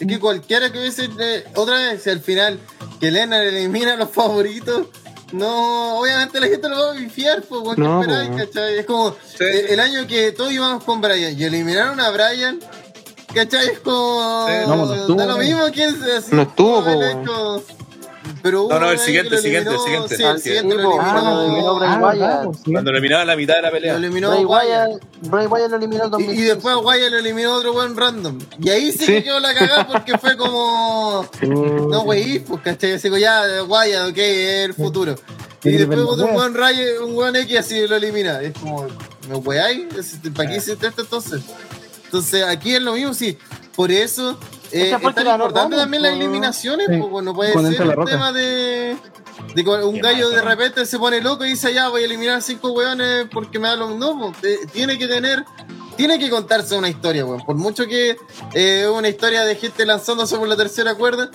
Es 0.00 0.06
que 0.06 0.18
cualquiera 0.20 0.70
que 0.70 0.78
hubiese. 0.78 1.08
eh, 1.18 1.44
otra 1.56 1.76
vez, 1.76 2.02
si 2.02 2.10
al 2.10 2.20
final 2.20 2.58
que 3.00 3.10
Lennart 3.10 3.44
elimina 3.46 3.94
a 3.94 3.96
los 3.96 4.10
favoritos, 4.10 4.86
no. 5.32 5.98
Obviamente 5.98 6.40
la 6.40 6.46
gente 6.46 6.68
lo 6.68 6.78
va 6.78 6.90
a 6.92 6.94
bifiar, 6.94 7.42
pues, 7.42 7.74
¿qué 7.74 7.80
No, 7.80 8.00
esperáis, 8.02 8.30
po. 8.30 8.36
cachai? 8.36 8.78
Es 8.78 8.86
como 8.86 9.16
Sí. 9.36 9.44
el 9.68 9.80
año 9.80 10.06
que 10.06 10.32
todos 10.32 10.52
íbamos 10.52 10.84
con 10.84 11.00
Brian 11.00 11.38
y 11.38 11.44
eliminaron 11.44 11.98
a 12.00 12.10
Brian, 12.10 12.60
¿cachai? 13.34 13.66
Es 13.68 13.80
como. 13.80 14.46
Sí. 14.48 14.54
No, 14.68 14.76
no 14.86 14.94
estuvo, 14.94 15.16
da 15.16 15.26
lo 15.26 15.32
¿no? 15.32 15.38
mismo 15.38 15.62
quién 15.72 16.00
se 16.00 16.12
así, 16.16 16.28
No 16.34 16.42
estuvo, 16.42 16.82
como 16.84 17.02
hecho- 17.02 17.64
Pero 18.42 18.66
No, 18.70 18.78
no, 18.78 18.90
el 18.90 18.98
siguiente, 18.98 19.30
que 19.30 19.36
el 19.36 19.42
siguiente, 19.42 19.70
el 19.70 19.78
siguiente. 19.80 20.16
Sí, 20.16 20.22
el 20.22 20.40
siguiente 20.40 20.74
lo 20.74 20.80
eliminó. 20.80 21.02
ah, 21.02 21.42
eliminó 21.46 21.74
Bray 21.78 21.90
Ah, 21.92 21.98
Wyatt. 22.00 22.54
sí. 22.64 22.72
Cuando 22.72 22.90
eliminaban 22.90 23.26
la 23.26 23.36
mitad 23.36 23.54
de 23.56 23.62
la 23.62 23.70
pelea. 23.70 23.92
Lo 23.92 23.98
eliminó 23.98 24.30
Bray 24.30 24.44
Wyatt. 24.44 24.90
Bray 25.22 25.46
Wyatt 25.46 25.70
lo 25.70 25.76
eliminó 25.76 26.02
en 26.04 26.08
Y, 26.08 26.10
2015. 26.10 26.40
y 26.42 26.44
después 26.44 26.74
a 26.74 26.78
Wyatt 26.78 27.10
lo 27.10 27.18
eliminó 27.18 27.54
otro 27.54 27.72
buen 27.72 27.96
random. 27.96 28.38
Y 28.60 28.68
ahí 28.70 28.92
sí, 28.92 28.98
Sí. 28.98 29.06
que 29.06 29.24
quedó 29.24 29.40
la 29.40 29.54
cagada 29.54 29.86
porque 29.86 30.16
fue 30.18 30.36
como. 30.36 31.26
No, 31.42 32.02
wey, 32.02 32.38
pues, 32.40 32.60
¿cachai? 32.62 32.92
Así 32.92 33.08
como 33.08 33.18
ya, 33.18 33.42
Wyatt, 33.66 34.10
ok, 34.10 34.18
es 34.18 34.64
el 34.66 34.74
futuro. 34.74 35.14
Y 35.64 35.72
después 35.72 35.98
otro 36.00 36.28
buen 36.28 36.54
Ray, 36.54 36.76
un 37.04 37.14
buen 37.14 37.34
X 37.34 37.58
así 37.58 37.86
lo 37.88 37.96
elimina. 37.96 38.40
Es 38.40 38.52
como, 38.58 38.86
¿me 39.28 39.34
weáis? 39.36 39.86
¿Para 40.36 40.48
qué 40.50 40.56
hiciste 40.58 40.86
esto 40.86 41.02
entonces? 41.02 41.42
Entonces, 42.04 42.44
aquí 42.44 42.74
es 42.76 42.80
lo 42.82 42.92
mismo, 42.92 43.12
sí. 43.12 43.36
Por 43.74 43.90
eso 43.90 44.38
eh, 44.72 44.92
es 44.94 45.14
tan 45.14 45.26
importante 45.26 45.76
también 45.76 46.02
las 46.02 46.12
eliminaciones, 46.12 46.88
Sí. 46.90 47.00
pues, 47.10 47.24
no 47.24 47.34
puede 47.34 47.52
ser 47.74 47.86
Roca. 47.94 48.10
tema 48.10 48.32
de. 48.32 48.96
Un 49.56 49.98
gallo 50.00 50.30
de 50.30 50.42
repente 50.42 50.84
se 50.84 50.98
pone 50.98 51.20
loco 51.20 51.44
y 51.44 51.50
dice, 51.50 51.72
ya 51.72 51.88
voy 51.88 52.02
a 52.02 52.04
eliminar 52.06 52.42
cinco 52.42 52.72
weones 52.72 53.26
porque 53.32 53.58
me 53.58 53.68
da 53.68 53.76
lo 53.76 53.90
No, 53.96 54.32
pues, 54.40 54.44
eh, 54.44 54.66
tiene 54.72 54.98
que 54.98 55.06
tener 55.06 55.44
tiene 55.96 56.18
que 56.18 56.30
contarse 56.30 56.76
una 56.76 56.88
historia, 56.88 57.24
weón. 57.24 57.44
Por 57.44 57.56
mucho 57.56 57.86
que 57.86 58.16
eh, 58.54 58.86
una 58.92 59.08
historia 59.08 59.44
de 59.44 59.56
gente 59.56 59.84
lanzándose 59.84 60.36
por 60.36 60.46
la 60.46 60.56
tercera 60.56 60.94
cuerda, 60.94 61.28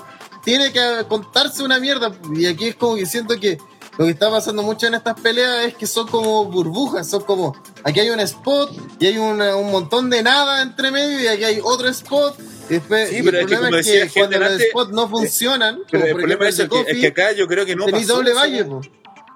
tiene 0.43 0.71
que 0.71 1.03
contarse 1.09 1.63
una 1.63 1.79
mierda. 1.79 2.13
Y 2.33 2.45
aquí 2.45 2.67
es 2.69 2.75
como 2.75 2.95
que 2.95 3.05
siento 3.05 3.37
que 3.39 3.57
lo 3.97 4.05
que 4.05 4.11
está 4.11 4.29
pasando 4.31 4.63
mucho 4.63 4.87
en 4.87 4.93
estas 4.95 5.19
peleas 5.19 5.65
es 5.65 5.75
que 5.75 5.85
son 5.85 6.07
como 6.07 6.45
burbujas, 6.45 7.07
son 7.09 7.23
como, 7.23 7.53
aquí 7.83 7.99
hay 7.99 8.09
un 8.09 8.21
spot 8.21 8.71
y 8.99 9.05
hay 9.07 9.17
una- 9.17 9.55
un 9.57 9.69
montón 9.71 10.09
de 10.09 10.23
nada 10.23 10.61
entre 10.61 10.91
medio 10.91 11.19
y 11.21 11.27
aquí 11.27 11.43
hay 11.43 11.59
otro 11.63 11.89
spot. 11.89 12.35
Después, 12.69 13.09
Sí, 13.09 13.22
pero 13.24 13.40
el 13.40 13.43
es 13.75 13.85
que 13.88 14.01
es 14.03 14.11
que, 14.14 14.19
cuando 14.19 14.40
los 14.40 14.50
delante, 14.50 14.69
spots 14.69 14.92
no 14.92 15.09
funcionan, 15.09 15.80
Pero 15.92 15.92
como 15.92 16.06
el 16.06 16.11
por 16.11 16.22
problema 16.22 16.48
ejemplo 16.48 16.48
es, 16.48 16.59
el 16.59 16.69
que, 16.69 16.80
es 16.80 16.85
Kofi, 16.85 17.01
que 17.01 17.08
acá 17.08 17.32
yo 17.33 17.48
creo 17.48 17.66
que 17.66 17.75
no 17.75 17.85
pasó 17.88 18.16
doble 18.16 18.33
valle, 18.33 18.64
po. 18.66 18.82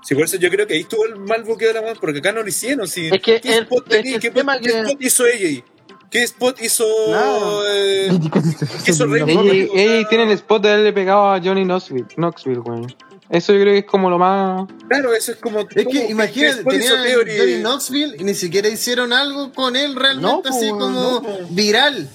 Sí, 0.04 0.16
por 0.16 0.24
eso 0.24 0.38
yo 0.38 0.50
creo 0.50 0.66
que 0.66 0.76
ahí 0.76 0.82
estuvo 0.82 1.06
el 1.06 1.18
mal 1.18 1.44
buqueo 1.44 1.68
de 1.68 1.74
la 1.74 1.82
mano, 1.82 1.96
porque 2.00 2.20
acá 2.20 2.32
no 2.32 2.42
lo 2.42 2.48
hicieron. 2.48 2.88
Sí. 2.88 3.08
Es 3.12 3.22
que 3.22 3.42
¿Qué, 3.42 3.58
el- 3.58 3.64
spot, 3.64 3.92
es 3.94 4.02
¿Qué, 4.04 4.20
qué 4.20 4.32
que- 4.32 4.70
spot 4.80 4.98
hizo 5.02 5.26
ella? 5.26 5.64
¿Qué 6.10 6.24
spot 6.24 6.62
hizo 6.62 6.86
Nada. 7.10 7.64
eh, 7.76 8.10
¿Qué 8.86 8.92
hizo 8.92 9.06
Rey 9.08 9.70
Ella, 9.76 10.08
tiene 10.08 10.24
el 10.24 10.32
spot 10.32 10.64
de 10.64 10.70
haberle 10.70 10.94
pegado 10.94 11.30
a 11.34 11.42
Johnny 11.42 11.66
Knoxville, 11.66 12.06
Knoxville 12.16 12.60
weón. 12.60 12.96
Eso 13.30 13.52
yo 13.52 13.60
creo 13.60 13.74
que 13.74 13.80
es 13.80 13.86
como 13.86 14.10
lo 14.10 14.18
más. 14.18 14.70
Claro, 14.88 15.14
eso 15.14 15.34
es 15.34 15.38
como. 15.38 15.60
Es 15.60 15.86
que 15.86 16.08
imagínate, 16.10 16.64
tenían? 16.64 16.98
Johnny 17.14 17.60
Knoxville 17.60 18.16
y 18.18 18.24
ni 18.24 18.34
siquiera 18.36 18.70
hicieron 18.70 19.12
algo 19.12 19.52
con 19.52 19.76
él 19.76 19.96
realmente 19.98 20.26
No, 20.32 20.42
po, 20.42 20.48
así 20.48 20.70
como 20.70 20.90
no, 20.90 21.22
viral. 21.50 22.08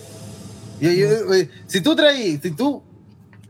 Yo- 0.82 0.90
yo- 0.92 1.46
si 1.66 1.80
tú 1.80 1.94
traís, 1.96 2.40
si 2.42 2.50
tú 2.50 2.82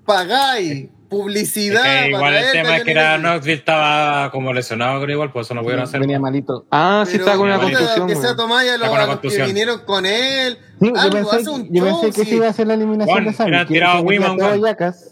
pagáis 0.04 0.88
publicidad. 1.12 1.84
Es 1.84 2.04
que 2.06 2.10
para 2.12 2.30
igual 2.30 2.34
el 2.36 2.52
tema 2.52 2.76
es 2.78 2.84
que 2.84 2.90
era 2.90 3.18
Knoxville, 3.18 3.58
estaba 3.58 4.30
como 4.30 4.52
lesionado, 4.52 5.02
creo 5.02 5.16
igual, 5.16 5.30
por 5.30 5.42
eso 5.42 5.52
no 5.54 5.62
pudieron 5.62 5.84
hacer. 5.84 6.00
Venía 6.00 6.18
malito. 6.18 6.64
Ah, 6.70 7.04
sí 7.06 7.12
pero, 7.12 7.24
está 7.26 7.36
con 7.36 7.46
una 7.48 7.58
contusión, 7.60 8.06
Que 8.08 8.14
sea 8.14 8.24
weón. 8.24 8.36
Tomás 8.36 8.66
a 8.66 8.78
los, 8.78 9.08
los 9.08 9.18
que 9.20 9.44
vinieron 9.44 9.80
con 9.80 10.06
él. 10.06 10.58
Sí, 10.80 10.88
yo 10.88 11.10
pensé, 11.10 11.50
un 11.50 11.68
yo 11.72 11.86
show, 11.86 12.00
pensé 12.02 12.20
que 12.24 12.28
sí. 12.28 12.36
iba 12.36 12.48
a 12.48 12.52
ser 12.52 12.66
la 12.66 12.74
eliminación 12.74 13.14
Juan, 13.14 13.24
de 13.26 13.32
Sammy. 13.32 13.48
hubieran 13.50 13.66
que 13.68 13.74
tirado 13.74 14.02
Wiman. 14.02 14.38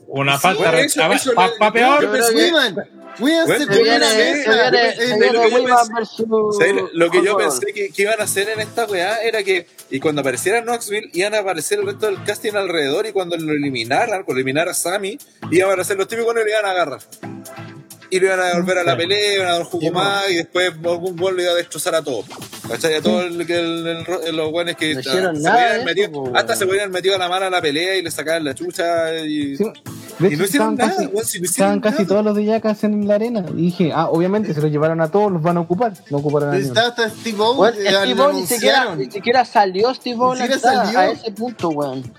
Una 0.08 0.36
Sí, 0.36 0.42
falta. 0.42 0.58
bueno, 0.62 0.72
re- 0.76 0.84
eso- 0.84 1.02
a- 1.04 1.14
eso 1.14 1.32
pa- 1.34 1.46
le- 1.48 1.52
pa' 1.58 1.72
peor, 1.72 2.00
Bueno, 6.56 6.88
lo 6.94 7.10
que 7.10 7.22
yo 7.24 7.36
pensé 7.36 7.66
que, 7.74 7.90
que 7.90 8.02
iban 8.02 8.20
a 8.20 8.24
hacer 8.24 8.48
en 8.48 8.60
esta 8.60 8.86
weá 8.86 9.18
era 9.22 9.42
que 9.42 9.66
y 9.90 10.00
cuando 10.00 10.20
apareciera 10.22 10.62
Knoxville 10.62 11.10
iban 11.12 11.34
a 11.34 11.38
aparecer 11.40 11.80
el 11.80 11.86
resto 11.86 12.06
del 12.06 12.22
casting 12.24 12.52
alrededor 12.54 13.06
y 13.06 13.12
cuando 13.12 13.36
lo 13.36 13.52
eliminaran, 13.52 14.22
cuando 14.24 14.34
eliminara 14.40 14.70
a 14.70 14.74
Sammy, 14.74 15.18
iban 15.50 15.68
a 15.68 15.72
aparecer 15.72 15.96
los 15.98 16.08
típicos 16.08 16.34
y 16.34 16.44
le 16.44 16.50
iban 16.50 16.64
a 16.64 16.70
agarrar. 16.70 17.00
Y 18.10 18.18
lo 18.18 18.26
iban 18.26 18.40
a 18.40 18.54
volver 18.58 18.78
a 18.78 18.82
la 18.84 18.96
pelea, 18.96 19.34
iban 19.36 19.46
a 19.48 19.50
dar 19.52 19.60
un 19.60 19.66
jugo 19.66 19.82
Sí, 19.84 19.90
más 19.92 20.30
y 20.30 20.34
después 20.36 20.72
algún 20.84 21.16
gol 21.16 21.36
lo 21.36 21.42
iba 21.42 21.52
a 21.52 21.54
destrozar 21.54 21.94
a 21.94 22.02
todos. 22.02 22.24
¿Cachai? 22.68 22.94
A 22.96 23.02
todos 23.02 23.24
el, 23.26 23.40
el- 23.40 23.50
el- 23.86 24.06
el- 24.26 24.36
los 24.36 24.50
buenos 24.50 24.76
que 24.76 24.94
No 24.94 24.98
hasta 25.00 25.10
hicieron 25.10 25.36
se 25.36 25.42
nada 25.42 25.84
metido- 25.84 26.10
po, 26.12 26.32
hasta 26.34 26.56
se 26.56 26.66
podían 26.66 26.90
metido 26.90 27.16
la 27.18 27.28
mano 27.28 27.46
a 27.46 27.50
la 27.50 27.60
pelea 27.62 27.96
y 27.96 28.02
le 28.02 28.10
sacaban 28.10 28.44
la 28.44 28.54
chucha 28.54 29.14
y, 29.24 29.56
Sí. 29.56 29.64
y 29.64 30.22
De 30.22 30.28
hecho, 30.28 30.38
no 30.38 30.44
hicieron 30.44 30.44
estaban 30.44 30.76
nada, 30.76 30.90
casi, 30.96 31.06
weón, 31.06 31.24
si 31.26 31.38
no 31.40 31.44
hicieron 31.46 31.46
estaban 31.46 31.80
casi 31.80 32.04
todos 32.06 32.24
los 32.24 32.36
de 32.36 32.44
Yacas 32.44 32.84
en 32.84 33.06
la 33.08 33.14
arena. 33.14 33.44
Y 33.56 33.62
dije, 33.62 33.92
ah, 33.94 34.08
obviamente 34.08 34.52
se 34.54 34.60
los 34.60 34.70
llevaron 34.70 35.00
a 35.00 35.08
todos, 35.10 35.30
los 35.32 35.42
van 35.42 35.56
a 35.56 35.60
ocupar. 35.60 35.92
No 36.10 36.18
ocuparon 36.18 36.50
a. 36.50 36.58
Está 36.58 36.88
hasta 36.88 37.08
Steve 37.10 37.38
eh, 37.38 37.72
Steve 37.90 38.14
lo 38.14 38.24
Owen 38.26 38.36
ni 38.36 38.46
siquiera, 38.46 38.94
ni 38.96 39.10
siquiera 39.10 39.44
salió 39.44 39.94
Steve 39.94 40.16
siquiera 40.36 40.82
a 40.82 41.00
a 41.00 41.10
ese 41.10 41.30
punto, 41.32 41.68
weón. 41.70 42.12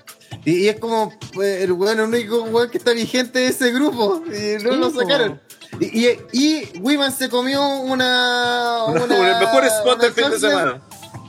Y, 0.44 0.64
y 0.64 0.68
es 0.68 0.78
como 0.80 1.12
pues, 1.34 1.62
el 1.62 1.72
weón, 1.72 1.98
el 2.00 2.06
único 2.06 2.42
weón 2.44 2.70
que 2.70 2.78
está 2.78 2.92
vigente 2.92 3.38
de 3.38 3.46
ese 3.48 3.70
grupo. 3.72 4.22
Y 4.26 4.62
no 4.64 4.72
Sí, 4.72 4.78
lo 4.78 4.90
sacaron. 4.90 5.40
Y, 5.80 6.06
y, 6.06 6.18
y 6.32 6.78
Wiman 6.80 7.12
se 7.12 7.28
comió 7.28 7.66
una. 7.80 8.84
Una- 8.88 9.04
una 9.04 9.30
el 9.32 9.38
mejor 9.40 9.64
spot 9.64 10.00
del 10.00 10.12
fin 10.12 10.30
de 10.30 10.38
semana. 10.40 10.80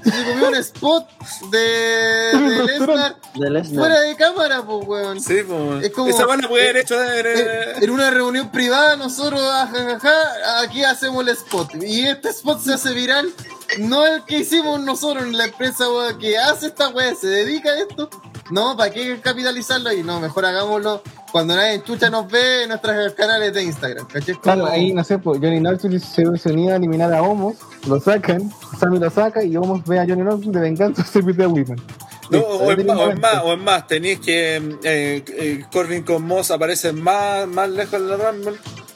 Se 0.03 0.25
comió 0.25 0.49
un 0.49 0.55
spot 0.55 1.07
de, 1.49 1.57
de 2.37 2.63
Lesnar 2.65 3.15
fuera 3.73 4.01
de 4.01 4.15
cámara, 4.17 4.61
pues, 4.61 4.85
weón. 4.85 5.21
Sí, 5.21 5.37
pues. 5.47 5.85
Es 5.85 5.91
como- 5.91 6.09
Esa 6.09 6.25
van 6.25 6.43
a 6.43 6.47
poder 6.49 6.71
haber 6.71 6.77
hecho 6.83 7.01
en, 7.01 7.25
En, 7.25 7.37
en- 7.77 7.83
en 7.83 7.89
una 7.89 8.09
reunión 8.11 8.51
privada, 8.51 8.97
nosotros, 8.97 9.41
ah, 9.41 9.63
ajajaja, 9.63 10.59
aquí 10.61 10.83
hacemos 10.83 11.23
el 11.23 11.29
spot. 11.29 11.75
Y 11.81 12.05
este 12.05 12.29
spot 12.29 12.59
se 12.61 12.73
hace 12.73 12.91
viral. 12.93 13.31
No 13.79 14.05
el 14.05 14.23
que 14.25 14.39
hicimos 14.39 14.81
nosotros 14.81 15.23
en 15.23 15.37
la 15.37 15.45
empresa 15.45 15.89
weón, 15.89 16.19
que 16.19 16.37
hace 16.37 16.67
esta 16.67 16.89
weá, 16.89 17.15
se 17.15 17.27
dedica 17.27 17.69
a 17.69 17.79
esto. 17.79 18.09
No, 18.53 18.77
¿para 18.77 18.91
qué 18.91 19.19
capitalizarlo 19.19 19.89
ahí? 19.89 20.03
No, 20.03 20.19
mejor 20.19 20.45
hagámoslo 20.45 21.01
cuando 21.31 21.55
nadie 21.55 21.73
en 21.73 21.83
chucha 21.83 22.11
nos 22.11 22.29
ve 22.29 22.63
en 22.63 22.69
nuestros 22.69 23.13
canales 23.13 23.51
de 23.51 23.63
Instagram. 23.63 24.05
Claro, 24.43 24.67
ahí 24.67 24.93
no 24.93 25.03
sé, 25.03 25.17
pues 25.17 25.39
Johnny 25.39 25.59
Knoxville 25.59 25.99
se 25.99 26.37
se 26.37 26.51
unía 26.51 26.73
a 26.73 26.75
eliminar 26.75 27.11
a 27.11 27.23
Homos, 27.23 27.55
lo 27.87 27.99
sacan, 27.99 28.51
Sammy 28.79 28.99
lo 28.99 29.09
saca 29.09 29.43
y 29.43 29.57
Homos 29.57 29.83
ve 29.85 29.99
a 29.99 30.05
Johnny 30.05 30.21
Knoxville 30.21 30.51
de 30.51 30.59
venganza 30.59 31.03
se 31.11 31.23
pide 31.23 31.45
a 31.45 31.47
Wiman. 31.47 31.81
No, 32.29 32.39
o, 32.41 32.71
es 32.71 32.85
más, 32.85 32.95
o 32.95 33.09
es 33.09 33.19
más, 33.19 33.43
o 33.43 33.53
es 33.53 33.59
más, 33.59 33.87
tenéis 33.87 34.19
que 34.19 34.57
eh, 34.83 35.25
eh, 35.27 35.65
Corbin 35.71 36.03
con 36.03 36.21
Moss 36.21 36.51
aparecen 36.51 37.01
más, 37.01 37.47
más 37.47 37.69
lejos 37.71 37.95
en 37.95 38.07
la 38.07 38.17
Rumble 38.17 38.53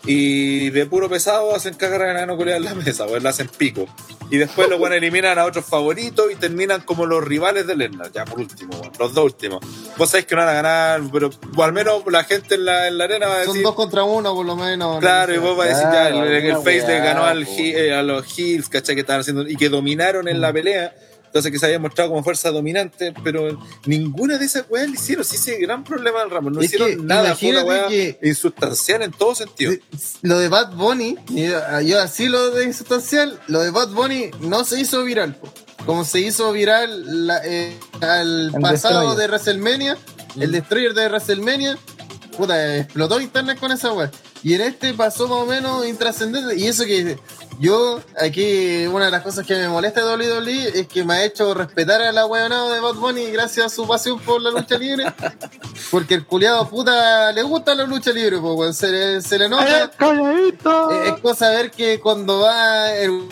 y 0.07 0.69
de 0.71 0.85
puro 0.85 1.09
pesado 1.09 1.53
hacen 1.55 1.73
cagar 1.75 2.01
a 2.17 2.27
culiao 2.35 2.57
en 2.57 2.63
la 2.65 2.73
mesa, 2.73 3.05
o 3.05 3.19
le 3.19 3.29
hacen 3.29 3.47
pico. 3.49 3.85
Y 4.29 4.37
después 4.37 4.69
los 4.69 4.77
buenos 4.79 4.97
eliminan 4.97 5.37
a 5.39 5.45
otros 5.45 5.65
favoritos 5.65 6.31
y 6.31 6.35
terminan 6.35 6.81
como 6.81 7.05
los 7.05 7.23
rivales 7.23 7.65
de 7.67 7.75
Lesnar, 7.75 8.11
ya 8.11 8.25
por 8.25 8.39
último, 8.39 8.71
los 8.99 9.13
dos 9.13 9.23
últimos. 9.25 9.59
Vos 9.97 10.09
sabéis 10.09 10.25
que 10.27 10.35
no 10.35 10.41
van 10.41 10.49
a 10.49 10.53
ganar, 10.53 11.01
pero 11.13 11.29
o 11.55 11.63
al 11.63 11.71
menos 11.71 12.03
la 12.07 12.23
gente 12.25 12.55
en 12.55 12.65
la, 12.65 12.87
en 12.87 12.97
la 12.97 13.03
arena 13.05 13.27
va 13.27 13.35
a 13.41 13.43
Son 13.45 13.53
decir. 13.53 13.63
dos 13.63 13.75
contra 13.75 14.03
uno, 14.03 14.33
por 14.33 14.45
lo 14.45 14.55
menos. 14.55 14.99
Claro, 14.99 15.33
y 15.33 15.37
no 15.37 15.43
vos 15.43 15.57
vas 15.57 15.67
a 15.67 15.69
decir, 15.69 15.85
ya, 15.91 16.09
el, 16.09 16.45
el 16.45 16.55
Face 16.57 16.85
le 16.87 16.99
ganó 16.99 17.23
al. 17.23 17.43
He- 17.47 17.87
eh, 17.87 17.93
a 17.93 18.03
los 18.03 18.25
Heels, 18.37 18.67
¿cachai? 18.69 18.95
Que 18.95 19.01
estaban 19.01 19.21
haciendo 19.21 19.47
y 19.47 19.55
que 19.55 19.69
dominaron 19.69 20.27
en 20.27 20.41
la 20.41 20.51
pelea. 20.51 20.93
Entonces 21.37 21.51
que 21.51 21.59
se 21.59 21.65
había 21.67 21.77
mostrado 21.79 22.09
como 22.09 22.23
fuerza 22.23 22.49
dominante, 22.49 23.13
pero 23.23 23.59
ninguna 23.85 24.39
de 24.39 24.45
esas 24.45 24.65
weas 24.69 24.87
le 24.89 24.95
hicieron. 24.95 25.23
Sí, 25.23 25.35
ese 25.35 25.57
gran 25.59 25.83
problema 25.83 26.21
del 26.21 26.31
Ramón. 26.31 26.53
No 26.53 26.61
Es 26.61 26.65
hicieron 26.65 26.89
que 26.89 26.95
nada. 26.97 27.35
Fue 27.35 27.49
una 27.51 27.63
wea 27.63 27.87
que- 27.87 28.17
insustancial 28.23 29.03
en 29.03 29.11
todo 29.11 29.35
sentido. 29.35 29.73
Lo 30.23 30.39
de 30.39 30.47
Bad 30.49 30.73
Bunny, 30.73 31.15
y 31.29 31.47
yo, 31.47 31.81
yo 31.81 32.01
así 32.01 32.27
lo 32.27 32.49
de 32.51 32.63
insustancial, 32.65 33.39
lo 33.47 33.59
de 33.59 33.69
Bad 33.69 33.89
Bunny 33.89 34.31
no 34.39 34.63
se 34.65 34.79
hizo 34.79 35.03
viral. 35.03 35.35
po. 35.35 35.53
Como 35.85 36.03
se 36.05 36.19
hizo 36.21 36.51
viral 36.51 37.27
la- 37.27 37.41
eh, 37.45 37.77
al 38.01 38.51
El 38.55 38.61
pasado 38.61 39.01
Destroyer. 39.01 39.17
de 39.17 39.27
WrestleMania, 39.27 39.97
el 40.39 40.51
Destroyer 40.51 40.93
de 40.95 41.07
WrestleMania, 41.07 41.77
puta, 42.35 42.77
explotó 42.77 43.21
internet 43.21 43.59
con 43.59 43.71
esa 43.71 43.93
wea. 43.93 44.09
Y 44.43 44.53
en 44.55 44.61
este 44.61 44.93
pasó 44.93 45.27
más 45.27 45.37
o 45.39 45.45
menos 45.45 45.85
intrascendente. 45.87 46.55
Y 46.55 46.65
eso 46.67 46.83
que 46.85 47.17
yo, 47.59 47.99
aquí, 48.21 48.85
una 48.87 49.05
de 49.05 49.11
las 49.11 49.23
cosas 49.23 49.45
que 49.45 49.55
me 49.55 49.67
molesta 49.69 50.05
de 50.05 50.15
WWE 50.15 50.79
es 50.79 50.87
que 50.87 51.03
me 51.03 51.15
ha 51.15 51.23
hecho 51.25 51.53
respetar 51.53 52.01
a 52.01 52.11
la 52.11 52.25
weonada 52.25 52.73
de 52.73 52.79
Bad 52.79 52.95
Bunny 52.95 53.31
gracias 53.31 53.65
a 53.65 53.69
su 53.69 53.87
pasión 53.87 54.19
por 54.19 54.41
la 54.41 54.51
lucha 54.51 54.77
libre. 54.77 55.05
Porque 55.91 56.13
el 56.15 56.25
culiado 56.25 56.67
puta 56.69 57.31
le 57.31 57.41
gusta 57.43 57.73
la 57.73 57.83
lucha 57.85 58.11
libre, 58.11 58.37
pues, 58.39 58.77
se, 58.77 58.89
le, 58.89 59.21
se 59.21 59.39
le 59.39 59.49
nota. 59.49 59.89
¡Calladito! 59.97 60.91
Eh, 60.91 61.09
Es 61.15 61.21
cosa 61.21 61.49
ver 61.49 61.71
que 61.71 61.99
cuando 61.99 62.39
va. 62.41 62.91
el- 62.93 63.27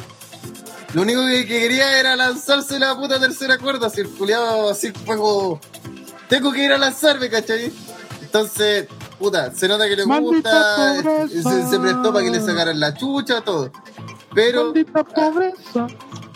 lo 0.94 1.02
único 1.02 1.26
que, 1.26 1.46
que 1.46 1.60
quería 1.60 2.00
era 2.00 2.16
lanzarse 2.16 2.80
la 2.80 2.96
puta 2.96 3.20
tercera 3.20 3.58
cuerda. 3.58 3.90
Si 3.90 4.02
el 4.02 4.10
culiado 4.10 4.70
así 4.70 4.92
fue 5.06 5.18
como. 5.18 5.60
Tengo 6.30 6.52
que 6.54 6.64
ir 6.64 6.72
a 6.72 6.78
lanzarme, 6.78 7.30
¿cachai? 7.30 7.72
Entonces, 8.22 8.88
puta, 9.20 9.54
se 9.54 9.68
nota 9.68 9.88
que 9.90 9.96
le 9.98 10.06
gusta. 10.06 10.86
se 11.70 11.80
prestó 11.80 12.14
para 12.14 12.24
que 12.26 12.32
le 12.32 12.40
sacaran 12.42 12.80
la 12.80 12.94
chucha, 12.94 13.42
todo. 13.42 13.72
Pero 14.36 14.74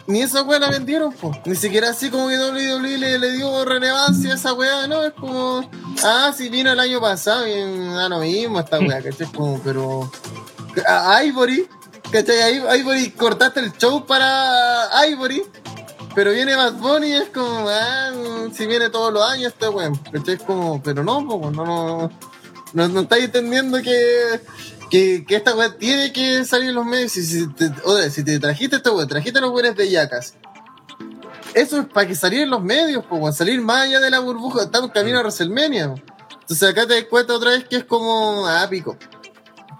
ni 0.09 0.21
esa 0.21 0.41
weá 0.41 0.57
la 0.57 0.71
vendieron, 0.71 1.13
po. 1.13 1.31
Ni 1.45 1.55
siquiera 1.55 1.91
así 1.91 2.09
como 2.09 2.29
que 2.29 2.37
WWE 2.39 2.97
le, 2.97 3.19
le 3.19 3.31
dio 3.31 3.63
relevancia 3.63 4.31
a 4.31 4.35
esa 4.35 4.53
weá, 4.53 4.87
no, 4.87 5.03
es 5.03 5.13
como, 5.13 5.69
ah, 6.03 6.33
si 6.35 6.49
vino 6.49 6.71
el 6.71 6.79
año 6.79 6.99
pasado, 6.99 7.47
y 7.47 7.53
da 7.93 8.09
lo 8.09 8.17
mismo 8.17 8.59
esta 8.59 8.79
weá, 8.79 9.03
¿cachai? 9.03 9.27
Es 9.27 9.31
como, 9.31 9.61
pero. 9.61 10.11
A 10.87 11.23
Ivory, 11.23 11.67
¿cachai? 12.11 12.39
A 12.39 12.75
Ivory 12.77 13.11
cortaste 13.11 13.59
el 13.59 13.71
show 13.73 14.03
para 14.07 14.89
Ivory, 15.09 15.43
pero 16.15 16.31
viene 16.31 16.55
Bad 16.55 16.73
Bunny 16.73 17.07
y 17.07 17.13
es 17.13 17.29
como, 17.29 17.69
ah, 17.69 18.11
si 18.51 18.65
viene 18.65 18.89
todos 18.89 19.13
los 19.13 19.29
años 19.29 19.53
este 19.53 19.69
weón, 19.69 19.95
¿cachai? 20.11 20.35
Es 20.35 20.41
como, 20.41 20.81
pero 20.81 21.03
no, 21.03 21.21
no, 21.21 21.51
no, 21.51 22.87
no 22.87 22.99
estáis 23.01 23.25
entendiendo 23.25 23.79
que, 23.79 24.41
que, 24.89 25.25
que 25.25 25.35
esta 25.35 25.55
weá 25.55 25.77
tiene 25.77 26.11
que 26.11 26.43
salir 26.45 26.69
en 26.69 26.75
los 26.75 26.85
medios. 26.85 27.11
Si, 27.11 27.23
si, 27.23 27.47
te, 27.53 27.71
si 28.11 28.23
te 28.23 28.39
trajiste 28.39 28.77
esta 28.77 28.91
weá, 28.91 29.07
trajiste 29.07 29.39
los 29.41 29.51
weones 29.51 29.75
de 29.75 29.89
Yacas. 29.89 30.35
Eso 31.53 31.79
es 31.79 31.87
para 31.87 32.07
que 32.07 32.15
salir 32.15 32.41
en 32.41 32.49
los 32.49 32.61
medios, 32.61 33.03
weón, 33.09 33.33
salir 33.33 33.59
más 33.61 33.87
allá 33.87 33.99
de 33.99 34.11
la 34.11 34.19
burbuja, 34.19 34.63
estamos 34.63 34.91
camino 34.91 35.17
a 35.17 35.21
WrestleMania. 35.21 35.89
po. 35.89 36.01
Entonces 36.41 36.69
acá 36.69 36.87
te 36.87 36.95
das 36.95 37.05
cuenta 37.05 37.33
otra 37.33 37.51
vez 37.51 37.65
que 37.65 37.77
es 37.77 37.83
como, 37.83 38.45
ah, 38.47 38.67
pico. 38.69 38.97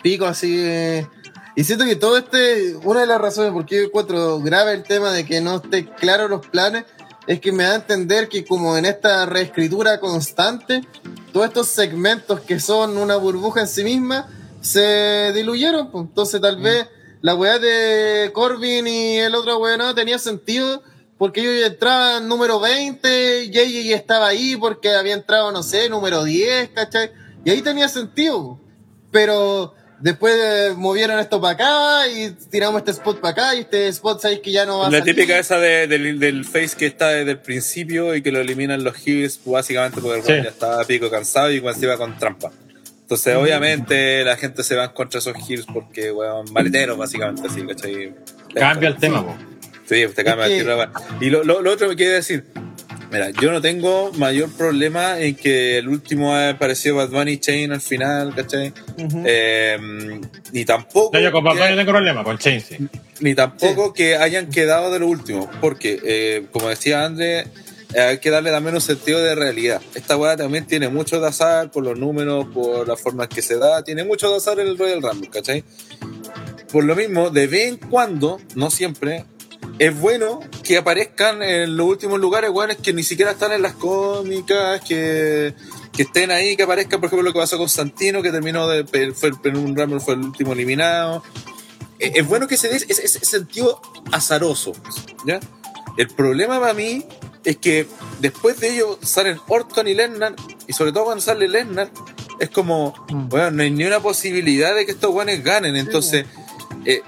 Pico 0.02 0.26
así. 0.26 0.56
eh. 0.58 1.08
Y 1.56 1.64
siento 1.64 1.84
que 1.86 1.96
todo 1.96 2.18
este, 2.18 2.76
una 2.84 3.02
de 3.02 3.08
las 3.08 3.20
razones 3.20 3.52
por 3.52 3.66
qué 3.66 3.78
yo 3.78 3.84
encuentro 3.84 4.40
grave 4.40 4.74
el 4.74 4.84
tema 4.84 5.12
de 5.12 5.26
que 5.26 5.42
no 5.42 5.58
esté 5.58 5.86
claro 5.86 6.28
los 6.28 6.46
planes, 6.48 6.86
es 7.28 7.40
que 7.42 7.52
me 7.52 7.64
da 7.64 7.74
a 7.74 7.76
entender 7.76 8.30
que 8.30 8.46
como 8.46 8.78
en 8.78 8.86
esta 8.86 9.26
reescritura 9.26 10.00
constante, 10.00 10.88
todos 11.34 11.48
estos 11.48 11.68
segmentos 11.68 12.40
que 12.42 12.60
son 12.60 12.98
una 12.98 13.18
burbuja 13.18 13.62
en 13.62 13.68
sí 13.68 13.84
misma, 13.84 14.28
se 14.62 15.32
diluyeron. 15.34 15.92
pues. 15.92 16.06
Entonces 16.06 16.42
tal 16.42 16.58
vez 16.58 16.88
la 17.22 17.36
weá 17.36 17.60
de 17.60 18.32
Corbin 18.34 18.88
y 18.88 19.18
el 19.18 19.36
otro 19.36 19.58
weá 19.58 19.78
no 19.78 19.94
tenía 19.96 20.18
sentido 20.20 20.82
porque 21.18 21.42
ellos 21.42 21.60
ya 21.60 21.68
entraban 21.68 22.28
número 22.30 22.60
20 22.62 23.44
y 23.46 23.58
ella 23.58 23.90
ya 23.90 23.96
estaba 23.98 24.28
ahí 24.30 24.56
porque 24.56 24.90
había 24.92 25.14
entrado, 25.16 25.52
no 25.52 25.64
sé, 25.64 25.90
número 25.90 26.24
10, 26.24 26.70
¿cachai? 26.70 27.12
Y 27.44 27.50
ahí 27.52 27.62
tenía 27.62 27.90
sentido. 27.90 28.60
Pero 29.12 29.76
Después 30.02 30.34
eh, 30.42 30.74
movieron 30.78 31.20
esto 31.20 31.42
para 31.42 31.56
acá 31.56 32.08
y 32.08 32.32
tiramos 32.50 32.80
este 32.80 32.92
spot 32.92 33.20
para 33.20 33.32
acá 33.34 33.56
y 33.56 33.60
este 33.60 33.90
spot 33.90 34.22
sabéis 34.22 34.40
que 34.40 34.50
ya 34.54 34.66
no 34.66 34.78
va 34.80 34.88
a 34.88 34.90
La 34.90 35.00
salir. 35.00 35.14
típica 35.14 35.38
esa 35.38 35.60
de- 35.60 35.88
del, 35.88 36.18
del 36.20 36.46
face 36.46 36.78
que 36.78 36.86
está 36.86 37.10
desde 37.10 37.32
el 37.32 37.40
principio 37.40 38.16
y 38.16 38.22
que 38.22 38.32
lo 38.32 38.40
eliminan 38.40 38.82
los 38.82 38.96
heels 39.06 39.38
básicamente 39.44 40.00
porque 40.00 40.20
el 40.20 40.24
Sí. 40.26 40.32
weón 40.32 40.44
ya 40.46 40.50
estaba 40.52 40.86
pico 40.86 41.10
cansado 41.10 41.52
y 41.52 41.60
cuando 41.60 41.82
se 41.82 41.86
iba 41.86 41.98
con 41.98 42.18
trampa. 42.18 42.50
Entonces, 43.10 43.36
obviamente, 43.38 44.24
la 44.24 44.38
gente 44.38 44.62
se 44.62 44.76
va 44.76 44.94
contra 44.94 45.18
esos 45.18 45.34
heels 45.50 45.66
porque, 45.66 46.12
weón, 46.12 46.46
maleteros, 46.54 46.96
básicamente, 46.96 47.48
así, 47.48 47.66
¿cachai? 47.66 48.14
Cambia 48.54 48.88
el 48.88 48.98
tema, 48.98 49.26
po. 49.26 49.36
Sí, 49.86 50.06
te 50.14 50.24
cambia 50.24 50.46
el 50.46 50.68
weón. 50.68 50.92
Y 51.20 51.32
lo, 51.32 51.44
lo, 51.44 51.64
lo 51.64 51.72
otro 51.72 51.90
que 51.90 51.96
quiero 51.96 52.14
decir, 52.14 52.46
mira, 53.12 53.32
yo 53.32 53.52
no 53.52 53.62
tengo 53.62 54.12
mayor 54.14 54.52
problema 54.56 55.20
en 55.20 55.34
que 55.34 55.80
el 55.80 55.88
último 55.88 56.36
haya 56.36 56.50
aparecido 56.50 56.98
Bad 56.98 57.10
Bunny 57.10 57.32
y 57.32 57.38
Chain 57.40 57.72
al 57.72 57.82
final, 57.82 58.36
¿cachai? 58.36 58.74
Eh, 59.26 60.22
ni 60.52 60.66
tampoco. 60.66 61.10
No, 61.12 61.20
yo 61.20 61.32
con 61.32 61.44
Bad 61.44 61.56
Bunny 61.56 61.70
no 61.72 61.78
tengo 61.78 61.92
problema, 61.92 62.24
con 62.24 62.38
Chain 62.38 62.62
sí. 62.62 62.78
ni 63.22 63.34
tampoco 63.34 63.92
que 63.92 64.18
hayan 64.18 64.52
quedado 64.52 64.92
de 64.92 65.00
lo 65.00 65.08
último, 65.08 65.50
porque, 65.62 66.00
eh, 66.04 66.46
como 66.52 66.70
decía 66.70 67.06
André, 67.06 67.48
hay 67.98 68.20
que 68.20 68.30
darle 68.30 68.52
también 68.52 68.76
un 68.76 68.82
sentido 68.82 69.20
de 69.20 69.36
realidad. 69.36 69.82
Esta 69.96 70.16
weá 70.16 70.38
también 70.38 70.68
tiene 70.68 70.90
mucho 70.90 71.20
de 71.20 71.28
azar 71.28 71.72
por 71.72 71.84
los 71.84 71.98
números, 71.98 72.48
por 72.54 72.88
la 72.88 72.96
forma 72.96 73.24
en 73.24 73.30
que 73.30 73.42
se 73.42 73.58
da, 73.58 73.84
tiene 73.84 74.04
mucho 74.04 74.30
de 74.30 74.38
azar 74.38 74.60
el 74.60 74.78
Royal 74.78 75.02
Rumble, 75.02 75.30
¿cachai? 75.30 75.64
Por 76.72 76.84
lo 76.84 76.96
mismo, 76.96 77.32
de 77.32 77.48
vez 77.48 77.70
en 77.70 77.78
cuando, 77.78 78.40
no 78.56 78.70
siempre, 78.70 79.26
es 79.80 80.00
bueno 80.00 80.40
que 80.64 80.78
aparezcan 80.78 81.42
en 81.42 81.76
los 81.76 81.88
últimos 81.88 82.20
lugares, 82.20 82.52
weones 82.52 82.78
que 82.78 82.94
ni 82.94 83.02
siquiera 83.02 83.32
están 83.32 83.54
en 83.54 83.64
las 83.64 83.74
cómicas, 83.74 84.82
que, 84.82 85.56
que 85.92 86.04
estén 86.04 86.30
ahí, 86.30 86.56
que 86.56 86.64
aparezcan, 86.64 87.00
por 87.00 87.08
ejemplo, 87.08 87.24
lo 87.24 87.34
que 87.34 87.40
pasó 87.40 87.58
con 87.58 87.70
Santino, 87.70 88.22
que 88.22 88.32
terminó 88.32 88.68
de, 88.68 88.86
fue, 89.14 89.32
en 89.46 89.58
un 89.58 89.76
Rumble 89.76 90.00
fue 90.00 90.14
el 90.14 90.20
último 90.20 90.54
eliminado. 90.54 91.24
Eh, 91.98 92.12
Es 92.16 92.28
bueno 92.28 92.48
que 92.48 92.56
se 92.56 92.70
dé 92.70 92.76
ese, 92.76 93.04
ese 93.04 93.26
sentido 93.26 93.82
azaroso, 94.12 94.74
¿ya? 95.26 95.40
El 95.98 96.08
problema 96.10 96.60
para 96.60 96.74
mí 96.74 97.04
es 97.44 97.58
que 97.58 97.88
después 98.20 98.60
de 98.60 98.74
ello 98.76 99.00
salen 99.02 99.38
Orton 99.48 99.88
y 99.88 99.94
Lesnar, 99.94 100.36
y 100.68 100.74
sobre 100.74 100.92
todo 100.92 101.06
cuando 101.06 101.22
sale 101.22 101.48
Lesnar, 101.48 101.90
es 102.40 102.50
como, 102.50 102.94
Mm. 103.10 103.30
bueno, 103.30 103.52
no 103.52 103.64
hay 103.64 103.72
ni 103.72 103.86
una 103.86 104.00
posibilidad 104.00 104.76
de 104.76 104.86
que 104.86 104.92
estos 104.92 105.12
guanes 105.12 105.44
ganen. 105.44 105.76
Entonces, 105.76 106.26
eh, 106.86 107.02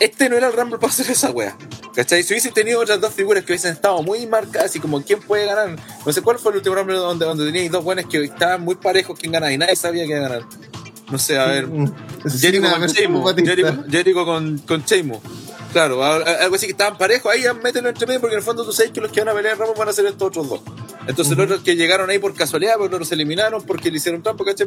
este 0.00 0.28
no 0.28 0.36
era 0.36 0.48
el 0.48 0.52
Rumble 0.52 0.78
para 0.78 0.92
hacer 0.92 1.10
esa 1.10 1.30
wea. 1.30 1.56
¿Cachai? 1.94 2.22
Si 2.22 2.32
hubiesen 2.32 2.52
tenido 2.52 2.80
otras 2.80 3.00
dos 3.00 3.12
figuras 3.12 3.44
que 3.44 3.52
hubiesen 3.52 3.72
estado 3.72 4.00
muy 4.02 4.24
marcadas 4.26 4.76
y 4.76 4.78
como 4.80 5.02
quién 5.02 5.20
puede 5.20 5.46
ganar. 5.46 5.76
No 6.06 6.12
sé 6.12 6.22
cuál 6.22 6.38
fue 6.38 6.52
el 6.52 6.58
último 6.58 6.76
Rumble 6.76 6.96
donde, 6.96 7.24
donde 7.26 7.44
teníais 7.46 7.72
dos 7.72 7.82
buenas 7.82 8.06
que 8.06 8.22
estaban 8.22 8.60
muy 8.62 8.76
parejos 8.76 9.18
quién 9.18 9.32
ganaba 9.32 9.52
y 9.52 9.58
nadie 9.58 9.74
sabía 9.74 10.04
quién 10.06 10.20
ganar. 10.20 10.42
No 11.10 11.18
sé, 11.18 11.38
a 11.38 11.46
ver. 11.46 11.66
Mm. 11.66 11.92
Jericho 12.38 12.68
Cena 12.68 12.78
con. 12.78 13.36
Jericho, 13.36 13.84
Jericho 13.90 14.24
con, 14.24 14.58
con. 14.58 14.84
Claro, 15.78 16.02
algo 16.02 16.56
así 16.56 16.66
que 16.66 16.72
estaban 16.72 16.98
parejos, 16.98 17.30
ahí 17.32 17.42
ya 17.42 17.54
mételo 17.54 17.88
entre 17.88 18.04
medio 18.06 18.20
porque 18.20 18.34
en 18.34 18.40
el 18.40 18.44
fondo 18.44 18.64
tú 18.64 18.72
sabes 18.72 18.90
que 18.90 19.00
los 19.00 19.12
que 19.12 19.20
van 19.20 19.28
a 19.28 19.32
pelear 19.34 19.56
Ramos 19.56 19.76
van 19.78 19.88
a 19.88 19.92
ser 19.92 20.06
estos 20.06 20.26
otros 20.28 20.48
dos. 20.48 20.60
Entonces 21.06 21.36
los 21.36 21.44
otros 21.46 21.60
que 21.62 21.76
llegaron 21.76 22.10
ahí 22.10 22.18
por 22.18 22.34
casualidad, 22.34 22.72
pero 22.74 22.86
los 22.86 22.94
otros 22.94 23.08
se 23.08 23.14
eliminaron 23.14 23.62
porque 23.62 23.90
le 23.90 23.98
hicieron 23.98 24.20
trampa, 24.22 24.44
¿cachai? 24.44 24.66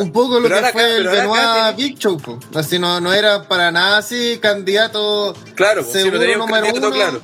Un- 0.00 0.12
poco 0.12 0.38
lo 0.38 0.48
Pero 0.48 0.62
que 0.62 0.72
fue 0.72 0.82
acá- 0.82 0.96
el 0.96 1.08
Benoit 1.08 1.76
Big 1.76 1.98
Show. 1.98 2.20
Así 2.54 2.78
no, 2.78 3.00
no 3.00 3.12
era 3.12 3.48
para 3.48 3.72
nada 3.72 3.98
así 3.98 4.38
candidato 4.40 5.34
Claro, 5.56 5.82
si 5.82 5.98
no 6.08 6.12
número 6.12 6.46
candidato 6.46 6.78
uno. 6.78 6.90
claro. 6.94 7.20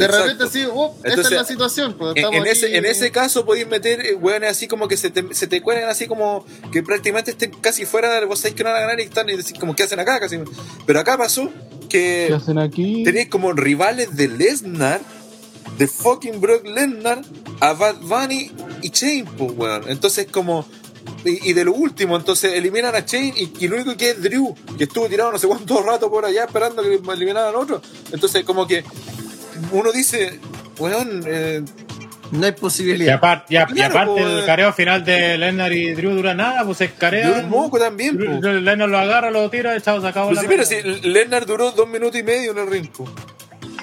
De 0.00 0.06
Exacto. 0.06 0.44
repente 0.44 0.66
oh, 0.72 0.94
esta 0.96 1.08
Entonces, 1.08 1.32
es 1.32 1.38
la 1.38 1.44
situación. 1.44 1.94
Pues, 1.98 2.16
En, 2.16 2.46
ese, 2.46 2.66
aquí. 2.66 2.76
en 2.76 2.84
ese 2.86 3.10
caso 3.10 3.44
podéis 3.44 3.66
meter 3.68 4.04
eh, 4.04 4.14
weones 4.14 4.50
así 4.50 4.66
como 4.66 4.88
que 4.88 4.96
se 4.96 5.10
te, 5.10 5.34
se 5.34 5.46
te 5.46 5.60
cuelen 5.60 5.88
así 5.88 6.06
como 6.06 6.44
que 6.72 6.82
prácticamente 6.82 7.32
estén 7.32 7.50
casi 7.50 7.84
fuera 7.86 8.18
de 8.18 8.24
vos 8.26 8.38
sabéis 8.40 8.56
que 8.56 8.64
no 8.64 8.70
van 8.70 8.78
a 8.78 8.80
ganar 8.82 9.00
y 9.00 9.04
están 9.04 9.28
y 9.28 9.36
decís 9.36 9.54
como 9.58 9.76
que 9.76 9.82
hacen 9.82 10.00
acá 10.00 10.18
casi. 10.20 10.38
Pero 10.86 11.00
acá 11.00 11.16
pasó 11.18 11.50
¿Qué 11.88 12.26
que 12.28 12.34
hacen 12.34 12.58
aquí? 12.58 13.02
tenéis 13.04 13.28
como 13.28 13.52
rivales 13.52 14.16
de 14.16 14.28
Lesnar, 14.28 15.00
de 15.78 15.86
fucking 15.86 16.40
Brock 16.40 16.64
Lesnar, 16.66 17.22
a 17.60 17.72
Bad 17.74 17.96
Bunny 18.00 18.50
y 18.82 18.90
Chain, 18.90 19.24
pues 19.26 19.52
weón. 19.56 19.84
Entonces 19.88 20.26
como 20.30 20.66
y, 21.24 21.50
y 21.50 21.52
de 21.52 21.64
lo 21.64 21.72
último, 21.72 22.16
entonces 22.16 22.52
eliminan 22.54 22.94
a 22.94 23.04
Chain 23.04 23.34
y, 23.36 23.52
y 23.64 23.68
lo 23.68 23.76
único 23.76 23.96
que 23.96 24.10
es 24.10 24.22
Drew, 24.22 24.54
que 24.78 24.84
estuvo 24.84 25.06
tirado 25.08 25.32
no 25.32 25.38
sé 25.38 25.46
cuánto 25.48 25.82
rato 25.82 26.10
por 26.10 26.24
allá 26.24 26.44
esperando 26.44 26.82
que 26.82 27.00
eliminaran 27.12 27.54
a 27.54 27.58
otro. 27.58 27.82
Entonces 28.12 28.44
como 28.44 28.66
que 28.66 28.84
uno 29.72 29.92
dice, 29.92 30.38
weón, 30.78 31.22
eh, 31.26 31.62
No 32.32 32.44
hay 32.46 32.52
Y, 32.52 32.60
posibilidad. 32.60 33.20
y 33.48 33.56
a- 33.56 33.66
y 33.68 33.74
Claro, 33.74 33.92
aparte 33.98 34.22
pues. 34.22 34.34
el 34.34 34.46
careo 34.46 34.72
final 34.72 35.04
de 35.04 35.36
Lennar 35.36 35.72
y 35.72 35.94
Drew 35.94 36.12
dura 36.14 36.32
nada, 36.32 36.64
pues 36.64 36.78
se 36.78 36.86
Duró 36.86 36.98
carea. 36.98 37.28
un 37.42 37.48
moco 37.50 37.76
también, 37.76 38.16
po. 38.18 38.46
Lennar 38.48 38.88
lo 38.88 38.98
agarra, 38.98 39.32
lo 39.32 39.50
tira, 39.50 39.74
el 39.74 39.82
chavo 39.82 40.00
se 40.00 40.06
acabó 40.06 40.28
Pues 40.28 40.36
la 40.36 40.42
sí, 40.42 40.46
pero 40.48 40.64
si 40.64 41.08
Lennart 41.08 41.44
duró 41.48 41.72
dos 41.72 41.88
minutos 41.88 42.20
y 42.20 42.22
medio 42.22 42.52
en 42.52 42.58
el 42.58 42.68
ring. 42.68 42.88
po. 42.88 43.04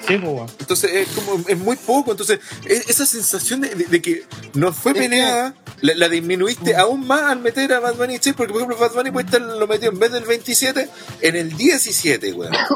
Sí, 0.06 0.16
pues, 0.16 0.22
weón. 0.22 0.46
Entonces 0.60 0.90
es 0.94 1.08
como 1.08 1.44
es 1.46 1.58
muy 1.58 1.76
poco. 1.76 2.12
Entonces 2.12 2.40
es- 2.64 2.88
esa 2.88 3.04
sensación 3.04 3.60
de, 3.60 3.74
de- 3.74 3.84
de 3.84 4.00
que 4.00 4.22
no 4.54 4.72
fue 4.72 4.92
Es 4.92 4.98
peleada, 4.98 5.54
la, 5.82 5.94
la 5.94 6.08
disminuiste 6.08 6.74
aún 6.74 7.06
más 7.06 7.24
al 7.24 7.40
meter 7.40 7.70
a 7.74 7.80
Bad 7.80 7.96
Bunny 7.96 8.14
y 8.14 8.18
Che, 8.18 8.32
porque 8.32 8.54
por 8.54 8.62
ejemplo 8.62 8.78
Bad 8.78 8.94
Bunny 8.94 9.10
estar, 9.26 9.42
lo 9.42 9.66
metió 9.66 9.90
en 9.90 9.98
vez 9.98 10.10
del 10.10 10.24
27 10.24 10.88
en 11.20 11.36
el 11.36 11.54
17, 11.54 12.32
weón. 12.32 12.52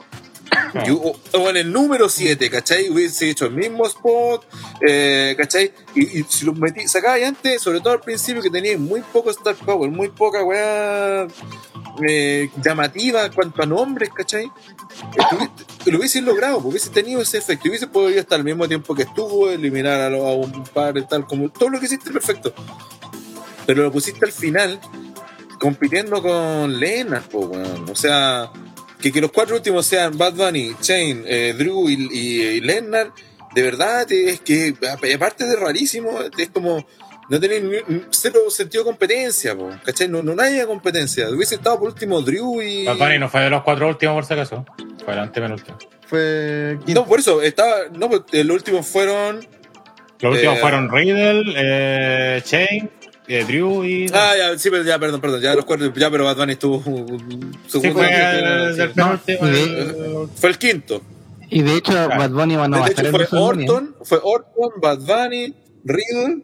O, 0.91 1.15
o 1.39 1.51
en 1.51 1.57
el 1.59 1.73
número 1.73 2.09
7, 2.09 2.49
¿cachai? 2.51 2.89
Hubiese 2.91 3.29
hecho 3.31 3.47
el 3.47 3.53
mismo 3.53 3.87
spot, 3.87 4.45
eh, 4.81 5.35
¿cachai? 5.37 5.73
Y, 5.95 6.21
y 6.21 6.25
si 6.29 6.45
lo 6.47 6.53
metí, 6.55 6.87
sacaba 6.89 7.17
antes, 7.27 7.61
sobre 7.61 7.81
todo 7.81 7.93
al 7.93 8.01
principio, 8.01 8.43
que 8.43 8.51
tenía 8.51 8.77
muy 8.79 9.01
poco 9.01 9.31
Star 9.31 9.55
Power, 9.55 9.91
muy 9.91 10.09
poca 10.09 10.43
weá 10.43 11.27
eh, 12.07 12.51
llamativa 12.63 13.27
en 13.27 13.33
cuanto 13.33 13.63
a 13.63 13.67
nombres, 13.67 14.11
¿cachai? 14.15 14.51
Estuvi- 15.17 15.51
Lo 15.87 15.99
hubiese 15.99 16.21
logrado, 16.23 16.55
porque 16.57 16.69
hubiese 16.71 16.91
tenido 16.91 17.21
ese 17.21 17.39
efecto, 17.39 17.69
hubiese 17.69 17.87
podido 17.87 18.19
estar 18.21 18.39
al 18.39 18.45
mismo 18.45 18.67
tiempo 18.67 18.95
que 18.95 19.03
estuvo, 19.03 19.51
eliminar 19.51 20.01
a, 20.01 20.11
lo- 20.11 20.27
a 20.27 20.35
un 20.35 20.65
par, 20.65 20.95
tal 21.09 21.27
como 21.27 21.51
todo 21.51 21.69
lo 21.69 21.81
que 21.81 21.87
hiciste 21.87 22.11
perfecto. 22.11 22.53
Pero 23.67 23.83
lo 23.85 23.93
pusiste 23.93 24.25
al 24.25 24.33
final 24.33 24.81
compitiendo 25.61 26.21
con 26.23 26.75
po, 27.31 27.41
weón. 27.41 27.89
O 27.91 27.95
sea, 27.95 28.51
que, 29.03 29.13
que 29.13 29.21
los 29.21 29.33
cuatro 29.33 29.57
últimos 29.57 29.85
sean 29.85 30.17
Bad 30.17 30.35
Bunny, 30.35 30.75
Chain, 30.81 31.25
eh, 31.27 31.55
Drew 31.59 31.91
y, 31.91 32.09
y, 32.11 32.41
y 32.43 32.61
Lennart, 32.61 33.13
de 33.55 33.63
verdad 33.63 34.11
es 34.11 34.41
que, 34.41 34.75
aparte 35.15 35.45
de 35.45 35.57
rarísimo, 35.57 36.21
es 36.39 36.49
como 36.51 36.87
no 37.29 37.39
ni- 37.39 38.03
cero 38.11 38.41
sentido 38.49 38.85
de 38.85 38.91
competencia, 38.91 39.57
po, 39.57 39.71
¿cachai? 39.85 40.09
No, 40.09 40.23
no 40.23 40.41
hay 40.43 40.65
competencia. 40.67 41.29
Hubiese 41.31 41.55
estado 41.55 41.79
por 41.79 41.89
último 41.89 42.21
Drew 42.21 42.61
y. 42.63 42.85
Bad 42.85 42.97
Bunny 42.99 43.19
no 43.19 43.29
fue 43.29 43.43
de 43.43 43.51
los 43.51 43.63
cuatro 43.63 43.89
últimos, 43.89 44.15
por 44.15 44.25
si 44.25 44.33
acaso. 44.35 44.65
Fue 45.05 45.15
el 45.15 45.21
antepenúltimo. 45.21 45.79
Fue 46.07 46.79
quinto. 46.85 47.01
No, 47.03 47.07
por 47.07 47.21
eso, 47.21 47.41
estaba. 47.43 47.89
No, 47.97 48.09
pues, 48.11 48.23
eh, 48.33 48.45
los 48.45 48.57
últimos 48.57 48.87
fueron. 48.87 49.47
Los 50.21 50.35
últimos 50.35 50.57
Eh, 50.57 50.61
fueron 50.61 50.91
Riddle, 50.91 51.55
eh, 51.57 52.43
Chain, 52.45 52.91
eh, 53.39 53.45
Drew 53.45 53.85
y. 53.85 54.07
Ah, 54.13 54.33
ya, 54.37 54.59
sí, 54.59 54.71
pero 54.71 54.83
ya, 54.85 54.99
perdón, 54.99 55.21
perdón. 55.21 55.41
Ya 55.41 55.55
los 55.55 55.65
cuatro. 55.65 55.93
Ya, 55.95 56.11
pero 56.11 56.25
Bad 56.25 56.37
Bunny 56.37 56.53
estuvo. 56.53 56.83
sí, 56.83 57.81
segundo, 57.81 57.93
fue 57.95 58.75
sí. 58.77 58.93
No, 58.95 59.21
y 59.27 59.51
de- 59.51 59.63
el- 59.63 60.29
Fue 60.37 60.51
el 60.51 60.59
quinto. 60.59 61.03
Y 61.51 61.63
de 61.63 61.77
hecho, 61.77 61.93
Bad 61.93 62.31
Bunny 62.31 62.57
va- 62.57 62.69
no 62.69 62.77
a 62.79 62.85
de 62.85 62.91
estar 62.91 63.07
hecho, 63.07 63.27
fue. 63.27 63.39
Orton, 63.39 63.97
fue 64.03 64.19
Orton, 64.23 64.81
Bad 64.81 64.99
Bunny, 65.01 65.55
Riddle, 65.85 66.43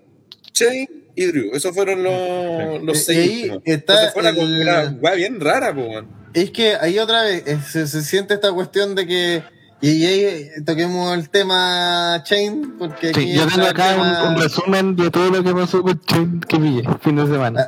Chain 0.53 0.87
y 1.15 1.25
Drew. 1.27 1.51
Esos 1.55 1.75
fueron 1.75 2.03
los, 2.03 2.83
los 2.83 2.97
Y 2.99 3.01
seis. 3.01 3.19
ahí 3.19 3.41
últimos. 3.51 3.63
está 3.65 4.11
fue 4.13 4.21
una, 4.23 4.31
el- 4.31 4.61
una 4.63 4.97
weá 5.01 5.15
bien 5.15 5.41
rara, 5.41 5.75
po, 5.75 5.83
weón. 5.83 6.09
Es 6.35 6.51
que 6.51 6.75
ahí 6.77 6.99
otra 6.99 7.23
vez 7.23 7.43
eh, 7.47 7.59
se, 7.67 7.87
se 7.87 8.03
siente 8.03 8.35
esta 8.35 8.53
cuestión 8.53 8.95
de 8.95 9.07
que. 9.07 9.43
Y 9.81 10.05
ahí 10.07 10.49
toquemos 10.67 11.17
el 11.17 11.29
tema 11.31 12.21
Chain, 12.25 12.75
porque 12.79 13.11
aquí 13.11 13.21
Sí, 13.23 13.35
yo 13.35 13.47
tengo 13.47 13.67
acá 13.69 13.91
tema- 13.93 14.23
un, 14.25 14.35
un 14.35 14.43
resumen 14.43 14.97
de 14.97 15.11
todo 15.11 15.31
lo 15.31 15.45
que 15.45 15.55
pasó 15.55 15.83
con 15.83 16.01
Chain 16.05 16.41
que 16.41 16.59
pillé 16.59 16.83
fin 17.01 17.15
de 17.17 17.27
semana. 17.27 17.61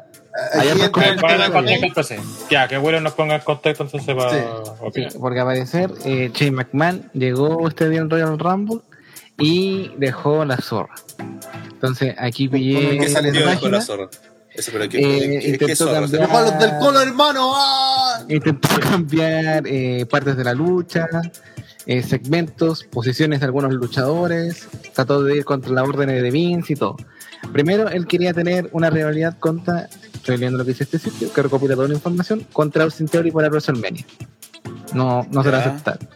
aquí 0.52 0.58
Hay 0.58 0.68
otras 0.70 0.86
entra 0.86 0.90
cosas 0.90 1.08
el 1.10 1.14
que 1.16 1.20
Para 1.20 1.32
tema 1.34 1.44
el 1.46 1.52
van 1.52 1.64
a 1.64 1.68
Chain. 1.68 1.80
contexto, 1.80 2.02
sí. 2.14 2.46
Ya, 2.50 2.66
que 2.66 2.78
William 2.78 3.02
nos 3.04 3.12
ponga 3.12 3.36
en 3.36 3.40
contexto 3.42 3.84
entonces 3.84 4.14
para 4.16 4.30
Sí. 4.30 4.38
Sí, 4.64 4.72
opinar. 4.80 5.12
porque 5.20 5.40
al 5.40 5.46
parecer 5.46 5.92
eh, 6.04 6.30
Shane 6.34 6.50
McMahon 6.50 7.10
llegó 7.14 7.68
este 7.68 7.88
día 7.88 8.00
en 8.00 8.10
Royal 8.10 8.38
Rumble 8.38 8.80
y 9.38 9.92
dejó 9.96 10.44
la 10.44 10.56
zorra. 10.56 10.94
Entonces 11.72 12.14
aquí 12.18 12.48
pillé 12.48 12.98
¿Qué 12.98 13.08
sentido 13.08 13.46
la 13.46 13.52
página, 13.52 13.70
la 13.78 13.80
zorra? 13.82 14.08
Eso, 14.52 14.70
pero 14.72 14.88
¿qué, 14.88 14.98
Eh, 14.98 15.48
intentó 15.50 15.86
cambiar-. 15.92 16.28
¡Ah! 16.28 18.24
intentó 18.28 18.68
cambiar 18.80 19.62
eh, 19.66 20.06
partes 20.10 20.36
de 20.36 20.42
la 20.44 20.54
lucha, 20.54 21.06
eh, 21.90 22.04
segmentos, 22.04 22.84
posiciones 22.84 23.40
de 23.40 23.46
algunos 23.46 23.72
luchadores, 23.72 24.68
trató 24.94 25.24
de 25.24 25.38
ir 25.38 25.44
contra 25.44 25.72
la 25.72 25.82
orden 25.82 26.08
de 26.08 26.30
Vince 26.30 26.74
y 26.74 26.76
todo. 26.76 26.96
Primero, 27.52 27.88
él 27.88 28.06
quería 28.06 28.32
tener 28.32 28.68
una 28.70 28.90
rivalidad 28.90 29.36
contra, 29.40 29.88
estoy 30.14 30.36
leyendo 30.36 30.58
lo 30.58 30.64
que 30.64 30.70
dice 30.70 30.84
este 30.84 31.00
sitio, 31.00 31.32
que 31.32 31.42
recopila 31.42 31.74
toda 31.74 31.88
la 31.88 31.94
información, 31.94 32.46
contra 32.52 32.84
Austin 32.84 33.08
Theory 33.08 33.32
para 33.32 33.48
WrestleMania. 33.48 34.06
No, 34.94 35.26
no 35.32 35.42
se 35.42 35.50
lo 35.50 35.56
Ya. 35.58 35.64
aceptaron. 35.64 36.08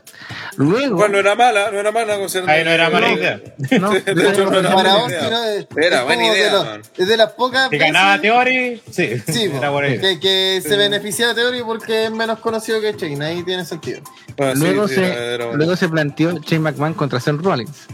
Luego, 0.56 0.96
Bueno, 0.96 1.14
no 1.14 1.18
era 1.20 1.34
mala, 1.34 1.70
no 1.70 1.80
era 1.80 1.90
mala. 1.92 2.14
Ahí 2.46 2.64
no 2.64 2.70
era 2.70 2.90
mala 2.90 3.06
que- 3.08 3.14
idea. 3.14 3.40
no, 3.80 3.90
De 3.92 3.98
hecho, 4.30 4.50
no 4.50 4.58
era 4.58 4.72
Para 4.74 4.74
buena 4.74 4.94
vos, 4.96 5.10
idea. 5.10 5.30
no, 5.30 5.44
es, 5.44 5.66
Era 5.76 6.04
buena 6.04 6.26
idea, 6.28 6.52
los- 6.52 6.90
es 6.96 7.08
de 7.08 7.16
las 7.16 7.32
pocas 7.32 7.68
Si 7.70 7.78
ganaba 7.78 8.16
veces- 8.16 8.22
Theory, 8.22 8.82
sí. 8.90 9.22
Sí, 9.32 9.42
era 9.54 9.70
buena 9.70 9.88
idea. 9.88 10.00
que, 10.00 10.20
que 10.20 10.60
se 10.62 10.76
beneficia 10.76 11.28
de 11.28 11.34
Theory 11.34 11.62
porque 11.64 12.04
es 12.04 12.10
menos 12.12 12.38
conocido 12.38 12.80
que 12.80 12.94
Chain, 12.96 13.20
ahí 13.22 13.42
tiene 13.42 13.64
sentido. 13.64 14.00
Bueno, 14.36 14.54
sí, 14.54 14.60
luego, 14.60 14.88
sí, 14.88 14.94
se, 14.96 15.38
luego 15.54 15.76
se 15.76 15.88
planteó 15.88 16.38
Shane 16.38 16.60
McMahon 16.60 16.94
contra 16.94 17.18
Seth 17.20 17.40
Rollins. 17.42 17.86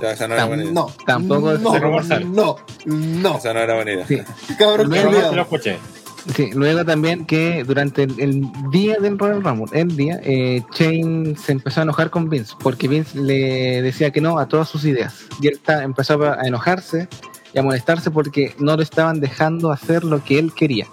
Ya, 0.00 0.10
esa 0.10 0.28
no 0.28 0.34
era 0.34 0.44
buena 0.44 0.62
idea. 0.62 0.74
No, 0.74 0.92
Tampoco 1.06 1.52
no, 1.52 1.58
no, 1.58 1.78
no, 2.78 3.36
Esa 3.38 3.54
no 3.54 3.60
era 3.60 3.74
buena 3.76 3.92
idea. 3.92 4.06
Sí. 4.06 4.22
cabrón, 4.58 4.88
Luego 4.90 5.32
lo 5.34 5.42
escuché. 5.42 5.78
Sí, 6.34 6.50
luego 6.52 6.84
también 6.84 7.24
que 7.24 7.62
durante 7.64 8.02
el, 8.02 8.18
el 8.18 8.42
día 8.70 8.96
del 9.00 9.18
Royal 9.18 9.42
Rumble, 9.42 9.66
el 9.78 9.96
día, 9.96 10.20
eh, 10.24 10.62
Shane 10.74 11.36
se 11.36 11.52
empezó 11.52 11.80
a 11.80 11.82
enojar 11.84 12.10
con 12.10 12.28
Vince 12.28 12.54
porque 12.62 12.88
Vince 12.88 13.18
le 13.18 13.80
decía 13.80 14.10
que 14.10 14.20
no 14.20 14.38
a 14.38 14.48
todas 14.48 14.68
sus 14.68 14.84
ideas. 14.84 15.26
Y 15.40 15.46
él 15.46 15.60
empezó 15.82 16.20
a 16.22 16.46
enojarse 16.46 17.08
y 17.54 17.58
a 17.58 17.62
molestarse 17.62 18.10
porque 18.10 18.54
no 18.58 18.76
lo 18.76 18.82
estaban 18.82 19.20
dejando 19.20 19.70
hacer 19.70 20.02
lo 20.04 20.22
que 20.24 20.38
él 20.38 20.52
quería. 20.52 20.86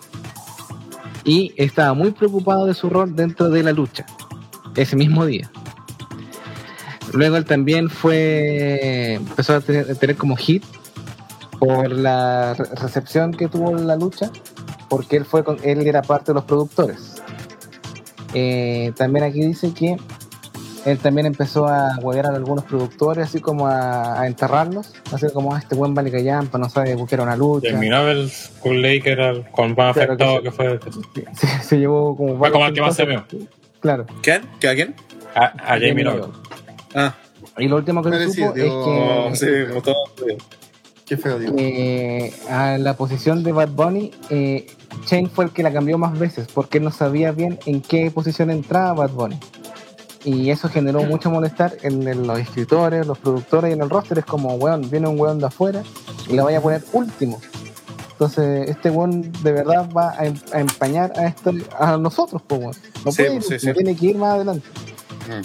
Y 1.26 1.53
estaba 1.58 1.94
muy 1.94 2.12
preocupado 2.12 2.66
de 2.66 2.74
su 2.74 2.90
rol 2.90 3.16
dentro 3.16 3.50
de 3.50 3.64
la 3.64 3.72
lucha 3.72 4.06
ese 4.76 4.95
mismo 4.95 5.26
día. 5.26 5.50
Luego 7.12 7.38
él 7.38 7.45
también 7.45 7.90
fue 7.90 9.16
empezó 9.16 9.56
a 9.56 9.62
tener, 9.62 9.90
a 9.92 9.95
tener 9.95 10.16
como 10.16 10.36
hit 10.36 10.64
por 11.60 11.92
la 11.92 12.53
re- 12.53 12.66
recepción 12.82 13.34
que 13.34 13.48
tuvo 13.48 13.76
la 13.76 13.95
lucha 13.95 14.32
porque 14.95 15.17
él 15.17 15.25
fue 15.25 15.43
con, 15.43 15.57
él 15.63 15.85
era 15.88 16.01
parte 16.03 16.27
de 16.31 16.35
los 16.35 16.43
productores. 16.43 17.15
Eh, 18.33 18.91
también 18.95 19.25
aquí 19.25 19.41
dice 19.41 19.73
que 19.73 19.97
él 20.85 20.97
también 20.99 21.25
empezó 21.27 21.65
a 21.67 21.97
huevear 22.01 22.25
a 22.27 22.35
algunos 22.35 22.65
productores, 22.65 23.27
así 23.30 23.39
como 23.39 23.67
a, 23.67 24.19
a 24.22 24.27
enterrarlos, 24.27 24.93
así 25.11 25.27
como 25.33 25.55
"Ah, 25.55 25.59
este 25.59 25.75
buen 25.75 25.93
vale 25.93 26.11
callampa, 26.11 26.57
no 26.57 26.69
sabe 26.69 26.95
que 27.07 27.15
era 27.15 27.23
una 27.23 27.35
lucha. 27.38 27.69
Terminó 27.69 28.07
el 28.09 28.30
Cool 28.59 28.81
Lake, 28.81 29.03
era 29.11 29.30
el 29.30 29.49
con 29.49 29.73
más 29.75 29.93
Claro 29.95 30.17
que 30.17 30.23
afectado 30.23 30.38
sí. 30.38 30.43
que 30.43 30.51
fue. 30.51 30.80
Se, 31.35 31.47
se 31.63 31.77
llevó 31.80 32.15
como 32.17 32.38
Fue 32.38 32.51
como 32.51 32.65
el 32.67 32.73
que 32.73 32.81
más 32.81 32.95
se 32.95 33.05
pintazos. 33.05 33.39
Claro. 33.80 34.05
¿Quién? 34.22 34.41
¿Qué 34.59 34.67
a 34.69 34.75
quién? 34.75 34.95
A, 35.35 35.45
a 35.45 35.80
Jamie 35.80 36.03
Noble. 36.03 36.25
Ah, 36.95 37.15
Y 37.57 37.67
lo 37.67 37.77
último 37.77 38.01
que 38.03 38.11
se 38.11 38.30
supo 38.31 38.51
digo, 38.53 39.30
es 39.31 39.39
sí, 39.39 39.45
que 39.45 39.67
como 39.69 39.81
todo. 39.81 39.95
Qué 41.05 41.17
feo, 41.17 41.38
digo. 41.38 41.53
eh, 41.57 42.33
a 42.49 42.77
la 42.77 42.95
posición 42.95 43.43
de 43.43 43.51
Bad 43.51 43.69
Bunny, 43.69 44.11
eh, 44.30 44.67
Shane 45.06 45.30
fue 45.30 45.45
el 45.45 45.51
que 45.51 45.64
la 45.64 45.72
cambió 45.73 45.98
más 45.98 46.17
veces 46.17 46.48
porque 46.53 46.77
él 46.77 46.83
no 46.85 46.91
sabía 46.91 47.32
bien 47.32 47.59
en 47.65 47.82
qué 47.82 48.09
posición 48.11 48.49
entraba 48.49 48.93
Bad 48.93 49.11
Bunny. 49.11 49.40
Y 50.25 50.49
eso 50.51 50.69
generó 50.69 51.03
mucho 51.03 51.30
molestar 51.30 51.75
en, 51.82 52.25
los 52.25 52.40
escritores, 52.40 53.06
los 53.06 53.17
productores 53.17 53.72
y 53.72 53.73
en 53.73 53.82
el 53.82 53.90
roster. 53.90 54.19
Es 54.19 54.25
como, 54.25 54.53
weón, 54.56 54.90
viene 54.90 55.07
un 55.07 55.19
weón 55.19 55.40
de 55.40 55.48
afuera 55.48 55.83
y 56.30 56.33
la 56.35 56.43
vaya 56.43 56.59
a 56.59 56.61
poner 56.61 56.82
último. 56.93 57.41
Entonces, 58.11 58.69
este 58.69 58.90
weón 58.90 59.33
de 59.43 59.51
verdad 59.51 59.90
va 59.91 60.11
a, 60.17 60.25
em- 60.25 60.40
empañar 60.53 61.11
a, 61.17 61.25
esto, 61.25 61.51
a 61.77 61.98
nosotros, 61.98 62.41
pues, 62.48 62.61
weón. 62.61 62.75
No 63.03 63.11
Sí, 63.11 63.23
puede 63.23 63.35
ir 63.35 63.41
sí, 63.43 63.53
último, 63.56 63.73
sí. 63.73 63.77
tiene 63.83 63.95
que 63.98 64.06
ir 64.06 64.17
más 64.17 64.35
adelante. 64.35 64.67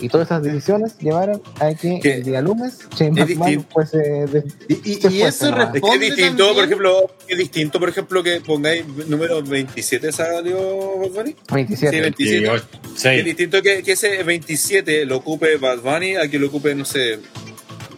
Y 0.00 0.08
todas 0.08 0.28
esas 0.28 0.42
decisiones 0.42 0.96
llevaron 0.98 1.42
a 1.60 1.74
que 1.74 2.00
Que 2.00 2.14
el 2.16 2.24
día 2.24 2.40
lunes 2.40 2.78
Shane 2.96 3.20
es 3.22 3.28
McMahon 3.36 3.66
fuese 3.72 3.98
de- 3.98 4.44
Y, 4.68 4.90
y- 4.92 4.94
se 4.94 5.10
y 5.12 5.22
eso 5.22 5.50
nomás. 5.50 5.66
Es 5.66 5.72
que 5.72 5.78
es 5.78 5.82
responde 5.82 6.06
distinto, 6.06 6.36
también- 6.46 6.54
por 6.54 6.64
ejemplo, 6.64 7.10
es 7.28 7.38
distinto, 7.38 7.80
por 7.80 7.88
ejemplo, 7.88 8.22
que 8.22 8.40
pongáis 8.40 8.84
número 9.08 9.42
27 9.42 10.12
salió 10.12 10.56
Bad 10.98 11.10
Bunny. 11.10 11.36
27. 11.52 11.96
Sí, 11.96 12.00
27. 12.02 12.46
Es 12.56 12.62
6. 12.96 13.24
distinto 13.24 13.62
que, 13.62 13.82
que 13.82 13.92
ese 13.92 14.22
27 14.22 15.04
lo 15.06 15.16
ocupe 15.18 15.56
Bad 15.56 15.78
Bunny 15.80 16.16
a 16.16 16.28
que 16.28 16.38
lo 16.38 16.48
ocupe, 16.48 16.74
no 16.74 16.84
sé, 16.84 17.14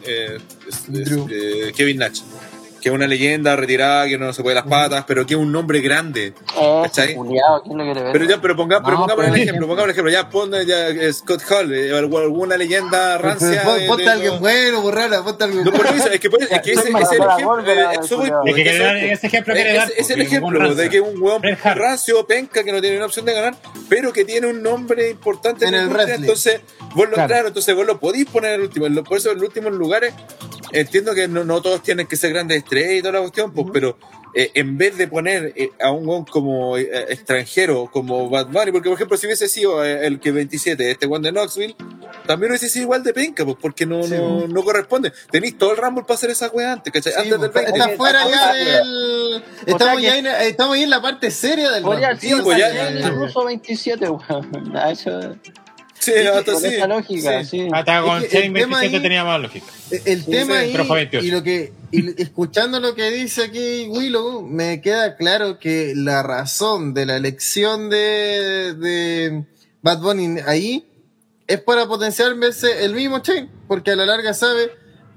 eh, 0.05 0.39
es- 0.69 0.89
es- 1.01 1.11
eh, 1.31 1.73
Kevin 1.77 1.99
Nash. 1.99 2.21
Que 2.81 2.89
es 2.89 2.95
una 2.95 3.07
leyenda 3.07 3.55
retirada, 3.57 4.07
que 4.09 4.17
no 4.19 4.33
se 4.33 4.43
puede 4.43 4.55
las 4.55 4.65
patas, 4.67 5.05
pero 5.07 5.27
que 5.27 5.35
es 5.35 5.41
un 5.41 5.53
nombre 5.53 5.81
grande. 5.81 6.33
Eh, 6.59 6.81
¿Cachai? 6.85 7.15
¿quién 7.15 7.79
lo 7.79 7.85
quiere 7.85 8.03
ver? 8.03 8.13
Pero 8.13 8.25
ya, 8.25 8.41
pero, 8.41 8.57
ponga, 8.57 8.81
pero 8.83 8.93
No, 8.93 9.01
pongamos 9.01 9.25
pero- 9.25 9.35
el 9.37 9.41
ejemplo, 9.43 9.67
pongamos 9.67 9.85
el 9.87 9.91
ejemplo, 9.91 10.13
ya 10.13 10.29
pon 10.31 10.51
ya 10.67 10.89
eh, 10.89 11.13
Scott 11.13 11.43
Hall, 11.51 11.73
eh, 11.75 11.93
alguna 11.97 12.57
leyenda 12.57 13.19
rancia. 13.19 13.63
Pon- 13.63 13.79
de- 13.79 13.87
Ponte 13.87 14.03
de- 14.05 14.09
a 14.09 14.13
alguien 14.15 14.41
bueno, 14.41 14.81
borrara, 14.83 15.23
ponte 15.23 15.45
a 15.45 15.47
alguien 15.47 15.65
No, 15.65 15.73
por 15.73 15.87
eso, 15.87 16.09
es 16.11 16.21
que, 16.21 16.31
puede- 16.31 16.45
es 16.45 16.61
que 16.63 16.73
ese, 16.73 16.81
es 16.81 16.87
el 16.87 16.97
ejemplo. 16.97 17.61
Eh. 17.67 19.13
Es 19.13 19.19
ese 19.19 19.27
ejemplo 19.27 19.55
quiere 19.55 19.75
dar. 19.75 19.89
el 19.99 20.21
ejemplo 20.23 20.75
de 20.75 20.89
que 20.89 21.01
un 21.01 21.21
Hart. 21.63 21.79
rancio, 21.79 22.27
penca, 22.27 22.65
que 22.65 22.73
no 22.73 22.81
tiene 22.81 22.97
una 22.97 23.07
opción 23.07 23.25
de 23.27 23.35
ganar, 23.35 23.55
pero 23.89 24.13
que 24.13 24.25
tiene 24.25 24.47
un 24.47 24.63
nombre 24.63 25.11
importante 25.11 25.67
En 25.67 25.75
el 25.75 25.89
wrestling. 25.89 26.21
Entonces, 26.23 26.61
vos 26.95 27.09
lo, 27.09 27.15
Claro. 27.15 27.49
entonces 27.49 27.75
vos 27.75 27.87
lo 27.87 27.99
podís 28.01 28.27
poner 28.27 28.55
en 28.55 28.61
el 28.61 28.67
último. 28.67 29.05
Por 29.05 29.19
eso 29.19 29.31
en 29.31 29.37
los 29.39 29.49
últimos 29.49 29.73
lugares, 29.73 30.15
entiendo 30.73 31.15
que 31.15 31.29
no, 31.29 31.45
no 31.45 31.61
todos 31.63 31.83
tienen 31.83 32.07
que 32.07 32.17
ser 32.17 32.33
grandes 32.33 32.59
estrellas 32.59 32.93
y 32.95 33.01
toda 33.01 33.13
la 33.15 33.21
cuestión, 33.21 33.53
pues, 33.53 33.67
pero 33.73 33.97
eh, 34.35 34.51
en 34.55 34.79
vez 34.79 34.97
de 34.97 35.09
poner 35.09 35.53
eh, 35.57 35.71
a 35.81 35.91
un 35.91 36.07
hueón 36.07 36.25
como 36.25 36.77
eh, 36.79 36.89
extranjero, 37.09 37.89
como 37.93 38.29
Bad 38.31 38.47
Bunny, 38.49 38.71
porque 38.73 38.89
por 38.89 38.97
ejemplo, 38.97 39.17
si 39.17 39.27
hubiese 39.27 39.49
sido 39.49 39.85
el 39.85 40.21
que 40.21 40.31
27, 40.31 40.91
este 40.91 41.07
Juan 41.07 41.23
de 41.23 41.33
Knoxville, 41.33 41.75
también 42.27 42.53
hubiese 42.53 42.69
sido 42.69 42.85
igual 42.85 43.03
de 43.03 43.13
penca, 43.13 43.45
pues, 43.45 43.57
porque 43.61 43.87
no, 43.87 44.03
Sí, 44.05 44.15
no, 44.15 44.47
no 44.47 44.63
corresponde. 44.63 45.13
Tenéis 45.31 45.59
todo 45.59 45.73
el 45.73 45.79
Rumble 45.79 46.03
para 46.05 46.15
hacer 46.15 46.31
esa 46.31 46.49
wea 46.49 46.73
antes, 46.75 46.93
¿cachai? 46.93 47.13
Sí, 47.13 47.19
antes 47.19 47.41
del 47.41 47.51
pues, 47.51 47.65
20. 47.65 47.79
está 47.81 47.97
fuera 47.97 48.29
ya 48.31 48.53
del. 48.55 49.45
Estamos, 49.67 50.03
ya 50.03 50.17
en, 50.19 50.27
estamos 50.27 50.77
ahí 50.77 50.83
en 50.85 50.91
la 50.91 51.03
parte 51.03 51.31
seria 51.31 51.71
del 51.73 51.83
Podría 51.83 52.09
rap. 52.11 52.17
haber 52.19 52.21
sido 52.21 52.45
pues 52.45 52.59
ya- 52.59 52.73
también 52.75 53.07
incluso 53.09 53.45
27, 53.45 54.09
weón. 54.09 54.73
Sí, 56.13 56.27
hasta 56.27 56.53
con 56.53 56.61
sí. 56.63 56.67
esa 56.69 56.87
lógica, 56.87 57.45
sí. 57.45 57.51
sí. 57.51 57.69
Hasta 57.73 58.03
con 58.03 58.23
Es 58.23 58.29
que 58.29 58.47
el 58.47 58.53
tema 58.53 58.79
27 58.81 58.97
ahí- 58.97 59.03
tenía 59.03 59.25
más 59.25 59.41
lógica. 59.41 59.67
El 60.05 60.25
tema 60.25 60.55
sí, 60.55 60.59
ahí, 60.61 60.73
pero 60.73 60.85
fue 60.85 60.97
28. 60.97 61.27
y 61.27 61.31
lo 61.31 61.43
que 61.43 61.73
y 61.93 62.23
escuchando 62.23 62.79
lo 62.81 62.95
que 62.95 63.11
dice 63.11 63.45
aquí 63.45 63.89
Willow, 63.91 64.43
me 64.43 64.81
queda 64.81 65.17
claro 65.17 65.59
que 65.59 65.93
la 65.97 66.23
razón 66.23 66.95
de 66.95 67.07
la 67.07 67.17
elección 67.17 67.91
de, 67.91 68.75
de 68.79 69.45
Bad 69.83 70.01
Bunny 70.01 70.41
ahí 70.47 70.87
es 71.47 71.61
para 71.61 71.87
potenciar 71.87 72.35
verse 72.37 72.85
el 72.85 72.95
mismo 72.95 73.19
Chain, 73.21 73.51
porque 73.67 73.91
a 73.91 73.97
la 73.97 74.07
larga 74.07 74.33
sabe 74.35 74.71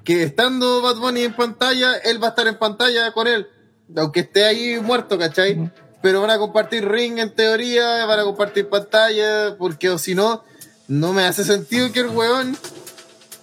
que 0.03 0.23
estando 0.23 0.81
Bad 0.81 0.95
Bunny 0.97 1.21
en 1.23 1.33
pantalla, 1.35 1.95
él 2.03 2.21
va 2.21 2.27
a 2.27 2.29
estar 2.31 2.47
en 2.47 2.57
pantalla 2.57 3.11
con 3.11 3.27
él, 3.27 3.47
aunque 3.95 4.21
esté 4.21 4.43
ahí 4.45 4.79
muerto, 4.81 5.17
¿cachai? 5.19 5.71
Pero 6.01 6.19
van 6.21 6.31
a 6.31 6.37
compartir 6.39 6.85
ring 6.89 7.19
en 7.19 7.33
teoría, 7.33 8.05
van 8.05 8.19
a 8.19 8.23
compartir 8.23 8.67
pantalla, 8.67 9.55
porque 9.57 9.89
o 9.91 9.97
si 9.99 10.15
no, 10.15 10.43
no 10.87 11.13
me 11.13 11.23
hace 11.25 11.43
sentido 11.43 11.91
que 11.91 12.01
el 12.01 12.09
weón 12.09 12.57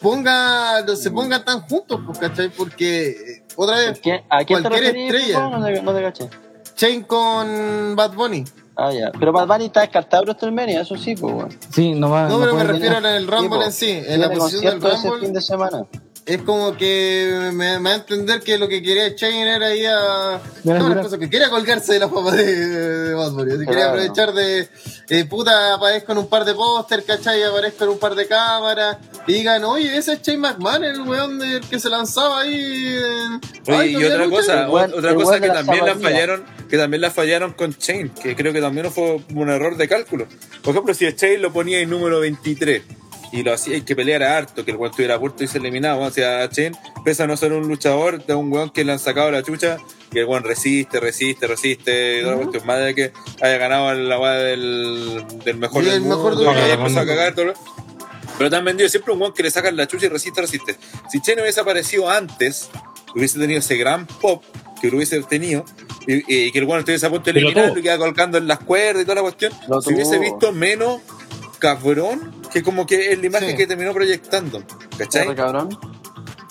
ponga, 0.01 0.83
no 0.83 0.97
se 0.97 1.11
pongan 1.11 1.45
tan 1.45 1.61
juntos, 1.63 2.01
pues, 2.07 2.19
¿cachai? 2.19 2.51
Porque, 2.51 3.11
eh, 3.11 3.43
otra 3.57 3.77
vez, 3.77 4.01
¿Quién- 4.01 4.23
¿A 4.29 4.45
quién 4.45 4.63
Cualquier 4.63 4.97
estrella. 4.97 5.49
No, 5.49 5.65
te, 5.65 5.83
no 5.83 5.95
te 5.95 6.03
caché. 6.03 6.29
Chain 6.75 7.03
con 7.05 7.95
Bad 7.97 8.15
Bunny. 8.15 8.45
Ah, 8.77 8.91
ya. 8.93 9.11
Pero 9.19 9.33
Bad 9.33 9.47
Bunny 9.47 9.67
está 9.67 9.81
descartado 9.83 10.23
en 10.23 10.29
WrestleMania, 10.31 10.81
eso 10.81 10.97
sí, 10.97 11.15
pues, 11.15 11.35
weón. 11.35 11.59
Sí, 11.71 11.93
no 11.93 12.09
va. 12.11 12.29
No, 12.29 12.41
pero 12.41 12.55
me 12.55 12.65
refiero 12.65 12.99
el 12.99 13.27
Rumble 13.27 13.65
en 13.67 13.73
sí, 13.73 13.91
en 13.91 14.21
la 14.21 14.31
posición 14.31 14.63
del 14.63 14.81
concierto 14.81 14.89
ese 14.89 15.03
fin 15.03 15.11
Rumble. 15.11 15.31
de 15.33 15.41
semana. 15.43 15.87
Es 16.27 16.43
como 16.43 16.77
que 16.77 17.51
me, 17.55 17.81
me 17.81 17.89
da 17.91 17.95
a 17.97 17.99
entender 17.99 18.41
que 18.41 18.57
lo 18.59 18.69
que 18.69 18.83
quería 18.83 19.15
Chain 19.17 19.49
era 19.49 19.75
ir 19.75 19.89
a. 19.89 20.41
Mira, 20.63 20.79
No, 20.79 20.85
mira. 20.85 20.93
una 21.01 21.03
cosa 21.03 21.19
que 21.19 21.29
quería 21.29 21.49
colgarse 21.51 21.95
de 21.95 21.99
la 21.99 22.09
fama 22.09 22.31
de, 22.33 22.45
de. 22.69 23.21
Así 23.21 23.37
quería 23.37 23.65
Claro. 23.67 23.89
aprovechar 23.91 24.33
de. 24.35 24.69
eh, 25.09 25.25
puta, 25.25 25.75
aparezco 25.75 26.13
en 26.13 26.19
un 26.19 26.29
par 26.29 26.45
de 26.45 26.55
póster, 26.55 27.03
¿cachai? 27.05 27.43
Aparezco 27.43 27.85
en 27.85 27.91
un 27.91 27.99
par 27.99 28.15
de 28.15 28.29
cámaras. 28.29 28.99
Y 29.27 29.33
digan, 29.33 29.65
oye, 29.65 29.97
ese 29.97 30.13
es 30.13 30.23
Chain 30.23 30.41
McMahon, 30.41 30.85
el 30.85 31.01
weón 31.01 31.39
del 31.39 31.63
que 31.63 31.81
se 31.81 31.89
lanzaba 31.89 32.43
ahí. 32.43 32.97
en- 32.97 33.41
Oye, 33.75 33.91
y 33.93 34.05
otra 34.05 34.29
cosa, 34.29 34.69
otra 34.71 35.15
cosa 35.15 35.41
que 35.41 35.49
también 35.49 35.85
la 35.87 35.95
fallaron, 35.97 36.45
que 36.69 36.77
también 36.77 37.01
la 37.01 37.11
fallaron 37.11 37.53
con 37.55 37.75
Chain, 37.77 38.11
que 38.11 38.37
creo 38.37 38.53
que 38.53 38.61
también 38.61 38.91
fue 38.93 39.21
un 39.35 39.49
error 39.51 39.77
de 39.77 39.89
cálculo. 39.89 40.27
Por 40.63 40.73
ejemplo, 40.75 40.95
si 40.95 41.13
Chain 41.13 41.43
lo 41.43 41.53
ponía 41.53 41.81
en 41.81 41.91
número 41.91 42.21
23 42.21 42.83
y 43.33 43.43
lo 43.43 43.53
hacía 43.53 43.77
y 43.77 43.83
que 43.83 43.95
peleara 43.95 44.37
harto, 44.37 44.65
que 44.65 44.71
el 44.73 44.77
weón 44.77 44.91
estuviera 44.91 45.19
puerto 45.19 45.45
y 45.45 45.47
se 45.47 45.59
eliminaba, 45.59 46.07
o 46.07 46.11
sea, 46.11 46.49
Chain, 46.49 46.77
pese 47.05 47.23
a 47.23 47.27
no 47.27 47.37
ser 47.37 47.53
un 47.53 47.69
luchador, 47.69 48.25
de 48.25 48.35
un 48.35 48.53
weón 48.53 48.71
que 48.71 48.85
le 48.85 48.93
han 48.93 48.99
sacado 48.99 49.31
la 49.31 49.43
chucha, 49.43 49.77
y 50.13 50.19
el 50.19 50.25
weón 50.27 50.43
resiste, 50.45 50.99
resiste, 51.01 51.47
resiste, 51.47 52.19
y 52.19 52.23
toda 52.23 52.33
la 52.35 52.39
cuestión, 52.43 52.67
más 52.67 52.81
de 52.85 52.95
que 52.95 53.13
haya 53.41 53.57
ganado 53.59 53.95
la 53.95 54.19
weá 54.19 54.33
del, 54.33 55.25
del 55.45 55.57
mejor 55.59 55.83
Sí, 55.85 55.91
del 55.91 56.03
el 56.03 56.09
mejor 56.09 56.35
mundo, 56.35 56.53
que 56.53 56.59
haya 56.59 56.77
mundo. 56.77 56.87
empezado 56.89 57.01
a 57.01 57.07
cagar 57.07 57.35
todo 57.35 57.45
lo- 57.47 57.55
pero 58.39 58.49
te 58.51 58.57
han 58.57 58.65
vendido 58.65 58.89
siempre 58.89 59.13
un 59.13 59.21
weón 59.21 59.35
que 59.35 59.43
le 59.43 59.51
sacan 59.51 59.77
la 59.77 59.87
chucha 59.87 60.07
y 60.07 60.09
resiste, 60.09 60.41
resiste. 60.41 60.77
Si 61.11 61.21
Chen 61.21 61.39
hubiese 61.41 61.61
aparecido 61.61 62.09
antes, 62.09 62.71
hubiese 63.15 63.39
tenido 63.39 63.59
ese 63.61 63.77
gran 63.77 64.07
pop 64.07 64.43
que 64.81 64.89
lo 64.91 64.97
hubiese 64.97 65.21
tenido, 65.25 65.65
y, 66.07 66.47
y 66.47 66.51
que 66.51 66.59
el 66.59 66.65
weón 66.65 66.79
estuviese 66.81 67.05
a 67.07 67.11
punto 67.11 67.31
de 67.31 67.39
Y 67.39 67.43
lo 67.43 67.49
eliminarlo 67.51 67.79
y 67.79 67.83
queda 67.83 67.99
colgando 67.99 68.39
en 68.39 68.49
las 68.49 68.59
cuerdas 68.61 69.03
y 69.03 69.05
toda 69.05 69.17
la 69.17 69.21
cuestión, 69.23 69.53
Lo 69.69 69.83
se 69.83 69.93
hubiese 69.93 70.19
visto 70.19 70.53
menos 70.53 71.03
cabrón 71.61 72.33
que 72.53 72.63
como 72.65 72.85
que 72.87 73.13
es 73.13 73.19
la 73.21 73.27
imagen 73.27 73.51
Sí. 73.51 73.57
que 73.57 73.67
terminó 73.69 73.93
proyectando. 73.95 74.65
¿Cachai? 74.99 75.33
Cabrón. 75.37 75.69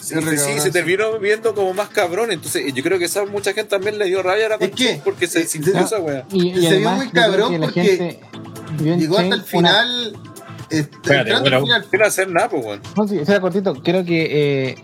Sí, 0.01 0.15
Corre, 0.15 0.31
sí, 0.31 0.37
cabrón, 0.37 0.57
se 0.59 0.63
sí. 0.67 0.71
terminó 0.71 1.19
viendo 1.19 1.53
como 1.53 1.73
más 1.73 1.89
cabrón. 1.89 2.31
Entonces, 2.31 2.73
yo 2.73 2.81
creo 2.81 2.97
que 2.97 3.05
esa 3.05 3.25
mucha 3.25 3.51
gente 3.53 3.69
también 3.71 3.97
le 3.99 4.05
dio 4.05 4.23
rabia 4.23 4.45
a 4.45 4.49
la 4.49 4.55
Es 4.55 4.71
que- 4.71 5.01
porque 5.03 5.27
se 5.27 5.45
sintió 5.45 5.73
se- 5.73 5.81
esa 5.81 5.99
wea. 5.99 6.25
Y, 6.31 6.57
y 6.57 6.67
Se 6.67 6.77
vio 6.77 6.91
muy 6.91 7.09
cabrón 7.09 7.57
porque 7.59 7.81
gente 7.83 8.19
Llegó 8.81 9.17
hasta 9.17 9.35
el 9.35 9.43
final. 9.43 10.17
Espérate, 10.69 11.31
entrando 11.31 11.55
al 11.57 11.61
bueno. 11.63 11.85
quiero 11.89 12.05
hacer 12.05 12.29
nada, 12.29 12.49
pues, 12.49 12.65
weón. 12.65 12.81
No, 12.95 13.07
sí, 13.07 13.25
sea 13.25 13.39
cortito. 13.41 13.73
Creo 13.83 14.03
que, 14.05 14.69
eh, 14.69 14.75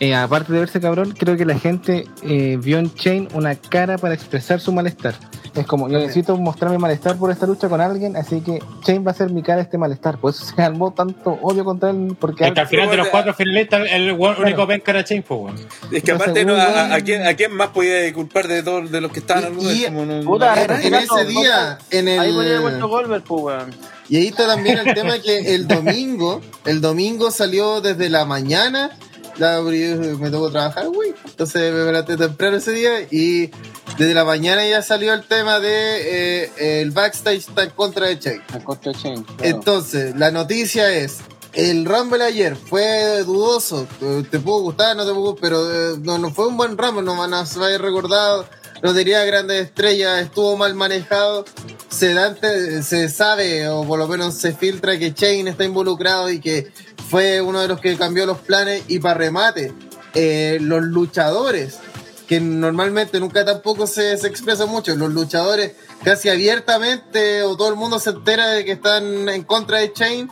eh, 0.00 0.14
aparte 0.14 0.52
de 0.52 0.60
verse 0.60 0.80
cabrón, 0.80 1.14
creo 1.18 1.36
que 1.36 1.44
la 1.44 1.58
gente 1.58 2.06
eh, 2.22 2.58
vio 2.60 2.78
en 2.78 2.94
Chain 2.94 3.28
una 3.34 3.54
cara 3.56 3.98
para 3.98 4.14
expresar 4.14 4.60
su 4.60 4.72
malestar. 4.72 5.14
Es 5.54 5.66
como, 5.66 5.88
yo 5.88 5.98
necesito 5.98 6.36
mostrar 6.36 6.70
mi 6.70 6.78
malestar 6.78 7.16
por 7.16 7.30
esta 7.32 7.46
lucha 7.46 7.68
con 7.68 7.80
alguien, 7.80 8.16
así 8.16 8.40
que 8.42 8.60
Chain 8.84 9.04
va 9.04 9.10
a 9.10 9.14
ser 9.14 9.30
mi 9.30 9.42
cara 9.42 9.58
a 9.60 9.64
este 9.64 9.76
malestar. 9.76 10.18
Por 10.18 10.30
eso 10.32 10.44
se 10.56 10.62
armó 10.62 10.92
tanto 10.92 11.38
odio 11.42 11.64
contra 11.64 11.90
él, 11.90 12.16
porque 12.18 12.44
Es 12.46 12.52
que 12.52 12.60
al 12.60 12.66
final 12.68 12.90
de 12.90 12.96
los 12.98 13.08
cuatro 13.08 13.34
finalistas, 13.34 13.88
el 13.90 14.12
único 14.12 14.66
penca 14.66 14.92
era 14.92 15.04
Chain, 15.04 15.22
pues, 15.26 15.40
weón. 15.40 15.56
Es 15.92 16.02
que 16.02 16.12
aparte, 16.12 16.44
no, 16.44 16.54
a, 16.54 16.94
a 16.94 17.00
quién, 17.00 17.26
¿a 17.26 17.34
quién 17.34 17.52
más 17.54 17.68
podía 17.68 18.12
culpar 18.12 18.46
de 18.48 18.62
todos 18.62 18.90
de 18.90 19.00
los 19.00 19.10
que 19.12 19.18
estaban 19.20 19.58
Y- 19.60 19.64
y- 19.66 19.84
Es 19.84 19.90
como 19.90 20.04
no- 20.06 20.22
Puta, 20.22 20.54
no- 20.54 20.74
En, 20.74 20.80
en 20.86 20.94
ese 20.94 21.24
día, 21.26 21.78
en 21.90 22.08
Ahí 22.08 22.32
podría 22.32 22.58
haber 22.58 22.74
el. 22.74 22.80
Goldberg, 22.86 23.24
pues, 23.24 23.42
weón. 23.42 23.97
Y 24.08 24.16
ahí 24.16 24.28
está 24.28 24.46
también 24.46 24.78
el 24.78 24.94
tema 24.94 25.18
que 25.18 25.54
el 25.54 25.68
domingo, 25.68 26.40
el 26.64 26.80
domingo 26.80 27.30
salió 27.30 27.80
desde 27.80 28.08
la 28.08 28.24
mañana. 28.24 28.96
La, 29.36 29.60
me 29.60 30.30
tocó 30.30 30.50
trabajar, 30.50 30.88
güey. 30.88 31.14
Entonces 31.24 31.72
me 31.72 31.84
levanté 31.84 32.16
temprano 32.16 32.56
ese 32.56 32.72
día 32.72 33.02
y 33.10 33.50
desde 33.96 34.14
la 34.14 34.24
mañana 34.24 34.66
ya 34.66 34.82
salió 34.82 35.14
el 35.14 35.22
tema 35.24 35.60
de 35.60 35.68
eh, 35.70 36.80
el 36.80 36.90
backstage 36.90 37.48
está 37.48 37.64
en 37.64 37.70
contra 37.70 38.06
de 38.06 38.18
Chain. 38.18 38.42
En 38.52 38.60
contra 38.62 38.92
de 38.92 38.98
Chain. 38.98 39.22
claro. 39.22 39.44
Entonces, 39.44 40.16
la 40.16 40.32
noticia 40.32 40.92
es, 40.92 41.18
el 41.52 41.84
Rumble 41.84 42.24
ayer 42.24 42.56
fue 42.56 43.22
dudoso, 43.24 43.86
te 44.30 44.38
pudo 44.38 44.60
gustar, 44.60 44.96
no 44.96 45.06
te 45.06 45.12
pudo, 45.12 45.36
pero 45.36 45.70
eh, 45.70 45.98
no, 46.00 46.18
no 46.18 46.30
fue 46.30 46.46
un 46.46 46.56
buen 46.56 46.76
Rumble, 46.76 47.02
no 47.02 47.16
van 47.16 47.34
a 47.34 47.46
se 47.46 47.58
va 47.58 47.68
a 47.68 47.74
ir 47.74 47.80
recordado, 47.80 48.46
no 48.82 48.94
tenía 48.94 49.24
grandes 49.24 49.66
estrellas, 49.66 50.20
estuvo 50.22 50.56
mal 50.56 50.74
manejado, 50.74 51.44
se, 51.88 52.14
da 52.14 52.26
ante- 52.26 52.82
se 52.82 53.08
sabe, 53.08 53.68
o 53.68 53.84
por 53.84 53.98
lo 53.98 54.06
menos 54.08 54.34
se 54.34 54.52
filtra 54.52 54.98
que 54.98 55.14
Chain 55.14 55.48
está 55.48 55.64
involucrado 55.64 56.30
y 56.30 56.40
que 56.40 56.72
fue 57.10 57.40
uno 57.40 57.60
de 57.60 57.68
los 57.68 57.80
que 57.80 57.96
cambió 57.96 58.26
los 58.26 58.38
planes, 58.38 58.82
y 58.88 58.98
para 58.98 59.14
remate, 59.14 59.72
eh, 60.14 60.58
los 60.60 60.82
luchadores, 60.82 61.78
que 62.26 62.40
normalmente 62.40 63.18
nunca 63.20 63.44
tampoco 63.44 63.86
se, 63.86 64.16
se 64.18 64.26
expresa 64.28 64.66
mucho, 64.66 64.94
los 64.96 65.12
luchadores 65.12 65.72
casi 66.04 66.28
abiertamente 66.28 67.42
o 67.42 67.56
todo 67.56 67.70
el 67.70 67.76
mundo 67.76 67.98
se 67.98 68.10
entera 68.10 68.48
de 68.48 68.64
que 68.64 68.72
están 68.72 69.28
en 69.28 69.42
contra 69.44 69.78
de 69.78 69.92
Chain, 69.92 70.30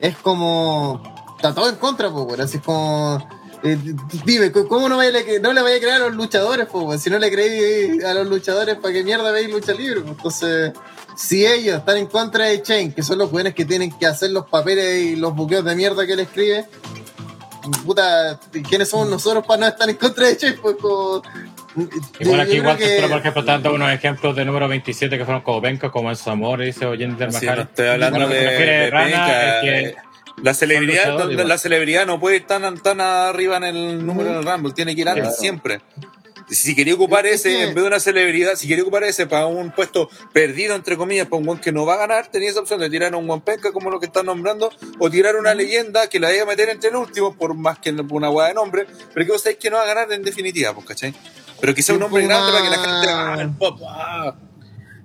es 0.00 0.16
como 0.18 1.02
está 1.36 1.54
todo 1.54 1.68
en 1.68 1.76
contra, 1.76 2.10
pues, 2.10 2.40
así 2.40 2.56
es 2.58 2.62
como 2.62 3.26
eh, 3.66 3.78
dime, 4.24 4.52
¿cómo 4.52 4.88
no, 4.88 4.96
vaya 4.96 5.10
a 5.10 5.12
le- 5.12 5.40
no 5.40 5.52
le 5.52 5.62
vaya 5.62 5.76
a 5.76 5.80
creer 5.80 5.94
a 5.94 5.98
los 5.98 6.14
luchadores, 6.14 6.66
pues, 6.70 6.84
weón? 6.84 6.98
si 7.00 7.10
no 7.10 7.18
le 7.18 7.30
creí 7.30 8.00
a 8.02 8.14
los 8.14 8.26
luchadores, 8.26 8.76
¿para 8.76 8.94
qué 8.94 9.02
mierda 9.04 9.30
veis 9.32 9.50
lucha 9.50 9.72
libre? 9.72 10.00
Entonces, 10.06 10.72
si 11.16 11.46
ellos 11.46 11.78
están 11.78 11.96
en 11.96 12.06
contra 12.06 12.46
de 12.46 12.62
Chain, 12.62 12.92
que 12.92 13.02
son 13.02 13.18
los 13.18 13.30
jóvenes 13.30 13.54
que 13.54 13.64
tienen 13.64 13.90
que 13.98 14.06
hacer 14.06 14.30
los 14.30 14.46
papeles 14.46 15.02
y 15.02 15.16
los 15.16 15.34
buqueos 15.34 15.64
de 15.64 15.74
mierda 15.74 16.06
que 16.06 16.12
él 16.12 16.20
escribe, 16.20 16.64
puta, 17.84 18.38
¿quiénes 18.68 18.88
somos 18.88 19.08
nosotros 19.08 19.44
para 19.46 19.60
no 19.60 19.66
estar 19.66 19.88
en 19.88 19.96
contra 19.96 20.26
de 20.28 20.36
Chain? 20.36 20.56
Pues 20.60 20.76
como 20.80 21.22
Igual 22.20 22.40
aquí, 22.40 22.52
igual, 22.56 22.78
que- 22.78 22.86
pero 22.96 23.08
por 23.08 23.18
ejemplo, 23.18 23.40
están 23.42 23.62
dando 23.62 23.74
unos 23.74 23.90
ejemplos 23.92 24.34
de 24.34 24.46
número 24.46 24.66
27 24.66 25.18
que 25.18 25.24
fueron 25.26 25.42
como 25.42 25.60
Benca, 25.60 25.90
como 25.90 26.08
en 26.08 26.16
Zamora, 26.16 26.64
dice 26.64 26.86
Oyente 26.86 27.22
del 27.24 27.32
Sí, 27.34 27.44
no 27.44 27.50
Majara. 27.52 27.62
estoy 27.64 27.86
hablando 27.88 28.28
de, 28.28 28.34
de 28.36 28.90
Rana, 28.90 29.04
penca, 29.10 29.56
es 29.58 29.62
que 29.62 29.78
eh, 29.80 29.96
la 30.42 30.54
celebridad, 30.54 31.18
la, 31.18 31.32
igual. 31.32 31.58
celebridad 31.58 32.06
no 32.06 32.20
puede 32.20 32.36
ir 32.36 32.46
tan, 32.46 32.78
tan 32.78 33.00
arriba 33.00 33.56
en 33.56 33.64
el 33.64 34.06
número 34.06 34.32
del 34.34 34.44
Rumble, 34.44 34.72
tiene 34.74 34.94
que 34.94 35.00
ir 35.02 35.08
antes 35.08 35.24
Claro. 35.24 35.36
siempre. 35.38 35.80
Si 36.48 36.76
quería 36.76 36.94
ocupar 36.94 37.26
Es 37.26 37.40
ese, 37.40 37.48
que- 37.48 37.62
en 37.64 37.74
vez 37.74 37.82
de 37.82 37.88
una 37.88 37.98
celebridad, 37.98 38.54
si 38.54 38.68
quería 38.68 38.84
ocupar 38.84 39.02
ese 39.02 39.26
para 39.26 39.46
un 39.46 39.72
puesto 39.72 40.08
perdido, 40.32 40.76
entre 40.76 40.96
comillas, 40.96 41.26
para 41.26 41.38
un 41.40 41.46
guan 41.46 41.58
que 41.58 41.72
no 41.72 41.84
va 41.84 41.94
a 41.94 41.96
ganar, 41.96 42.28
tenía 42.28 42.50
esa 42.50 42.60
opción 42.60 42.78
de 42.78 42.88
tirar 42.88 43.12
a 43.14 43.16
un 43.16 43.26
guan 43.26 43.40
penca 43.40 43.72
como 43.72 43.90
lo 43.90 43.98
que 43.98 44.06
están 44.06 44.26
nombrando, 44.26 44.70
o 45.00 45.10
tirar 45.10 45.34
una 45.34 45.54
leyenda 45.54 46.08
que 46.08 46.20
la 46.20 46.28
vaya 46.28 46.42
a 46.44 46.46
meter 46.46 46.68
entre 46.68 46.90
el 46.90 46.96
último, 46.96 47.34
por 47.34 47.54
más 47.54 47.80
que 47.80 47.90
una 47.90 48.30
hueá 48.30 48.48
de 48.48 48.54
nombre, 48.54 48.86
pero 49.12 49.26
que 49.26 49.32
vos 49.32 49.42
sabéis 49.42 49.58
que 49.58 49.70
no 49.70 49.76
va 49.78 49.82
a 49.82 49.86
ganar 49.86 50.12
en 50.12 50.22
definitiva, 50.22 50.72
pues, 50.72 50.86
¿cachai? 50.86 51.12
Pero 51.60 51.74
sea 51.74 51.94
un 51.96 52.08
pues, 52.10 52.28
grande 52.28 52.52
para 52.52 52.62
que 52.64 52.70
la 52.70 52.78
gente 52.78 53.10
haga 53.10 53.42
el 53.42 53.50
pop. 53.50 53.80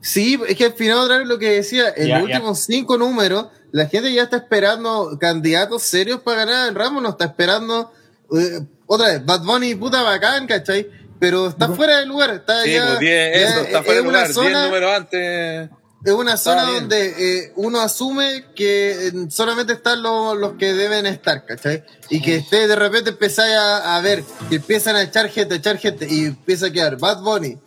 Sí, 0.01 0.39
es 0.47 0.57
que 0.57 0.65
al 0.65 0.73
final 0.73 0.97
otra 0.97 1.19
vez 1.19 1.27
lo 1.27 1.37
que 1.37 1.51
decía, 1.51 1.93
en 1.95 2.09
los 2.09 2.23
últimos 2.23 2.59
cinco 2.59 2.97
números, 2.97 3.47
la 3.71 3.87
gente 3.87 4.11
ya 4.11 4.23
está 4.23 4.37
esperando 4.37 5.17
candidatos 5.19 5.83
serios 5.83 6.21
para 6.21 6.45
ganar 6.45 6.69
el 6.69 6.75
ramo, 6.75 6.99
no 7.01 7.09
está 7.09 7.25
esperando 7.25 7.91
eh, 8.35 8.61
otra 8.87 9.09
vez, 9.09 9.25
Bad 9.25 9.43
Bunny 9.43 9.75
puta 9.75 10.01
bacán, 10.01 10.47
¿cachai? 10.47 10.89
Pero 11.19 11.49
está 11.49 11.69
fuera 11.69 11.99
de 11.99 12.07
lugar, 12.07 12.31
está 12.31 12.63
Sí, 12.63 12.73
ya, 12.73 12.87
pues 12.87 12.99
10, 12.99 13.09
ya 13.11 13.41
eso, 13.47 13.59
está 13.61 13.79
es 13.79 13.85
fuera 13.85 14.01
de 14.01 14.07
una 14.07 14.09
lugar, 14.09 14.25
10 14.27 14.33
zona, 14.33 14.65
números 14.65 14.91
antes. 14.95 15.69
es 16.03 16.11
una 16.13 16.37
zona 16.37 16.63
bien. 16.65 16.79
donde 16.79 17.39
eh, 17.43 17.51
uno 17.57 17.79
asume 17.79 18.45
que 18.55 19.07
eh, 19.07 19.11
solamente 19.29 19.73
están 19.73 20.01
los, 20.01 20.35
los 20.35 20.53
que 20.53 20.73
deben 20.73 21.05
estar, 21.05 21.45
¿cachai? 21.45 21.83
Y 22.09 22.21
que 22.21 22.37
esté 22.37 22.67
de 22.67 22.75
repente 22.75 23.11
empezáis 23.11 23.55
a, 23.55 23.95
a 23.97 24.01
ver, 24.01 24.23
que 24.49 24.55
empiezan 24.55 24.95
a 24.95 25.03
echar 25.03 25.29
gente, 25.29 25.53
a 25.53 25.57
echar 25.57 25.77
gente, 25.77 26.07
y 26.09 26.25
empieza 26.25 26.65
a 26.65 26.71
quedar 26.71 26.97
Bad 26.97 27.21
Bunny, 27.21 27.59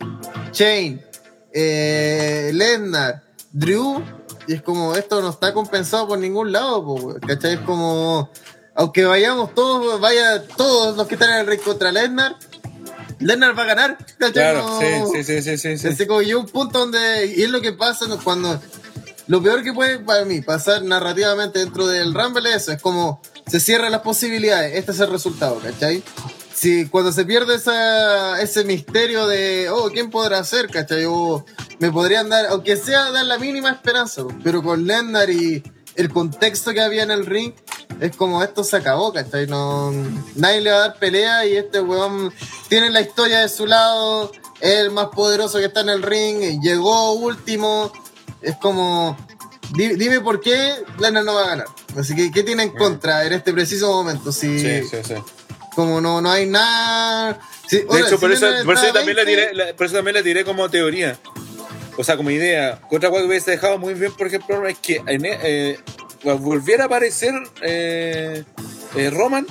Chain, 0.51 1.01
eh, 1.57 2.51
Lesnar, 2.53 3.23
Drew, 3.53 4.03
y 4.45 4.53
es 4.55 4.61
como, 4.61 4.93
esto 4.95 5.21
no 5.21 5.29
está 5.29 5.53
compensado 5.53 6.05
por 6.09 6.19
ningún 6.19 6.51
lado, 6.51 6.83
po, 6.83 7.15
¿cachai? 7.25 7.53
Es 7.53 7.59
como, 7.61 8.29
aunque 8.75 9.05
vayamos 9.05 9.55
todos, 9.55 9.99
vaya 10.01 10.45
todos 10.45 10.97
los 10.97 11.07
que 11.07 11.15
están 11.15 11.29
en 11.31 11.37
el 11.39 11.47
ring 11.47 11.61
contra 11.61 11.91
Lesnar, 11.93 12.35
Lesnar 13.19 13.57
va 13.57 13.63
a 13.63 13.65
ganar, 13.67 13.97
¿cachai? 14.19 14.33
Claro, 14.33 14.67
No- 14.67 14.79
sí, 15.07 15.23
sí, 15.23 15.23
sí, 15.23 15.41
sí, 15.41 15.57
sí, 15.57 15.77
sí. 15.77 15.87
Así 15.87 16.05
como 16.05 16.21
llega 16.21 16.37
un 16.37 16.47
punto 16.47 16.79
donde, 16.79 17.33
y 17.37 17.43
es 17.43 17.49
lo 17.49 17.61
que 17.61 17.71
pasa 17.71 18.05
cuando, 18.21 18.61
lo 19.27 19.41
peor 19.41 19.63
que 19.63 19.71
puede 19.73 19.99
para 19.99 20.25
mí 20.25 20.41
pasar 20.41 20.83
narrativamente 20.83 21.59
dentro 21.59 21.87
del 21.87 22.13
Rumble 22.13 22.49
es 22.49 22.63
eso, 22.63 22.73
es 22.73 22.81
como 22.81 23.21
se 23.47 23.61
cierran 23.61 23.93
las 23.93 24.01
posibilidades, 24.01 24.75
este 24.75 24.91
es 24.91 24.99
el 24.99 25.09
resultado, 25.09 25.59
¿cachai? 25.63 26.03
Si 26.55 26.87
cuando 26.87 27.11
se 27.11 27.25
pierde 27.25 27.55
esa, 27.55 28.41
ese 28.41 28.63
misterio 28.63 29.27
de, 29.27 29.69
oh, 29.69 29.89
¿quién 29.91 30.09
podrá 30.09 30.41
ser, 30.45 30.69
cachai? 30.69 31.03
O 31.05 31.45
me 31.79 31.91
podrían 31.91 32.29
dar, 32.29 32.45
aunque 32.47 32.77
sea 32.77 33.11
dar 33.11 33.25
la 33.25 33.37
mínima 33.37 33.69
esperanza, 33.71 34.23
pero 34.43 34.63
con 34.63 34.87
Lennart 34.87 35.29
y 35.29 35.61
el 35.95 36.09
contexto 36.09 36.71
que 36.71 36.81
había 36.81 37.03
en 37.03 37.11
el 37.11 37.25
ring, 37.25 37.53
es 37.99 38.15
como 38.15 38.41
esto 38.41 38.63
se 38.63 38.77
acabó, 38.77 39.11
¿cachai? 39.11 39.47
No, 39.47 39.91
nadie 40.35 40.61
le 40.61 40.71
va 40.71 40.77
a 40.77 40.79
dar 40.87 40.97
pelea 40.99 41.45
y 41.45 41.55
este 41.57 41.81
weón 41.81 42.33
tiene 42.69 42.89
la 42.89 43.01
historia 43.01 43.39
de 43.41 43.49
su 43.49 43.65
lado, 43.65 44.31
es 44.61 44.79
el 44.79 44.91
más 44.91 45.07
poderoso 45.09 45.57
que 45.59 45.65
está 45.65 45.81
en 45.81 45.89
el 45.89 46.03
ring, 46.03 46.61
llegó 46.61 47.13
último, 47.13 47.91
es 48.41 48.55
como, 48.57 49.15
di- 49.73 49.95
dime 49.95 50.21
por 50.21 50.39
qué 50.39 50.73
Lennart 50.99 51.25
no 51.25 51.33
va 51.35 51.43
a 51.43 51.47
ganar. 51.49 51.67
Así 51.97 52.15
que, 52.15 52.31
¿qué 52.31 52.43
tiene 52.43 52.63
en 52.63 52.71
contra 52.71 53.25
en 53.25 53.33
este 53.33 53.51
preciso 53.53 53.91
momento? 53.91 54.31
Si, 54.31 54.57
Sí, 54.59 54.83
sí, 54.89 54.97
sí. 55.05 55.13
Como 55.75 56.01
no, 56.01 56.21
no 56.21 56.31
hay 56.31 56.45
nada... 56.47 57.39
si- 57.67 57.77
De 57.81 57.99
hecho, 57.99 58.09
si 58.09 58.15
por 58.17 58.31
eso, 58.31 58.47
por 58.63 58.75
eso 58.75 58.93
también 58.93 59.17
la 59.17 59.23
20, 59.23 59.25
tiré, 59.25 59.53
la- 59.53 59.73
por 59.75 59.85
eso 59.85 59.95
también 59.95 60.15
la 60.15 60.23
tiré 60.23 60.43
como 60.45 60.69
teoría. 60.69 61.17
O 61.97 62.03
sea, 62.03 62.17
como 62.17 62.29
idea. 62.31 62.81
Otra 62.91 63.09
cosa 63.09 63.21
que 63.21 63.27
hubiese 63.27 63.51
dejado 63.51 63.77
muy 63.77 63.93
bien, 63.93 64.11
por 64.13 64.27
ejemplo, 64.27 64.67
es 64.67 64.77
que 64.79 65.01
en, 65.07 65.21
eh, 65.25 65.79
volviera 66.23 66.83
a 66.83 66.87
aparecer 66.87 67.33
eh, 67.61 68.43
eh, 68.95 69.09
Roman 69.11 69.45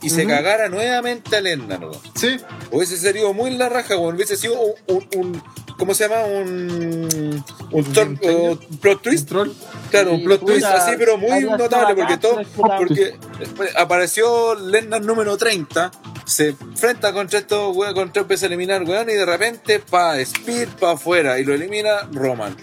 y 0.00 0.10
se 0.10 0.26
cagara 0.26 0.68
nuevamente 0.68 1.36
a 1.36 1.40
Lennart. 1.40 1.80
¿no? 1.82 1.92
Sí, 2.14 2.36
Hubiese 2.70 2.96
sido 2.96 3.32
muy 3.34 3.50
la 3.56 3.68
raja, 3.68 3.96
o 3.96 4.08
hubiese 4.08 4.36
sido 4.36 4.58
un, 4.60 4.74
un, 4.88 5.08
un- 5.16 5.42
¿cómo 5.78 5.94
se 5.94 6.08
llama? 6.08 6.24
Un, 6.24 7.44
un, 7.70 7.84
un 8.20 8.78
plot 8.80 9.02
twist. 9.02 9.28
troll. 9.28 9.50
Claro, 9.90 10.14
un 10.14 10.24
plot 10.24 10.44
twist 10.44 10.64
así, 10.64 10.92
pero 10.98 11.18
muy 11.18 11.40
notable, 11.44 11.94
porque 11.94 12.16
todo, 12.16 12.40
porque 12.56 13.18
después 13.38 13.70
apareció 13.76 14.54
Lennart 14.54 15.04
número 15.04 15.36
30, 15.36 15.90
se 16.24 16.48
enfrenta 16.48 17.12
contra 17.12 17.38
estos 17.38 17.76
weón, 17.76 17.94
contra 17.94 18.22
empieza 18.22 18.46
a 18.46 18.48
eliminar 18.48 18.82
weón, 18.84 19.10
y 19.10 19.14
de 19.14 19.26
repente 19.26 19.78
pa 19.80 20.18
Speed 20.20 20.68
pa 20.80 20.92
afuera 20.92 21.38
y 21.38 21.44
lo 21.44 21.54
elimina 21.54 22.08
Roman. 22.12 22.56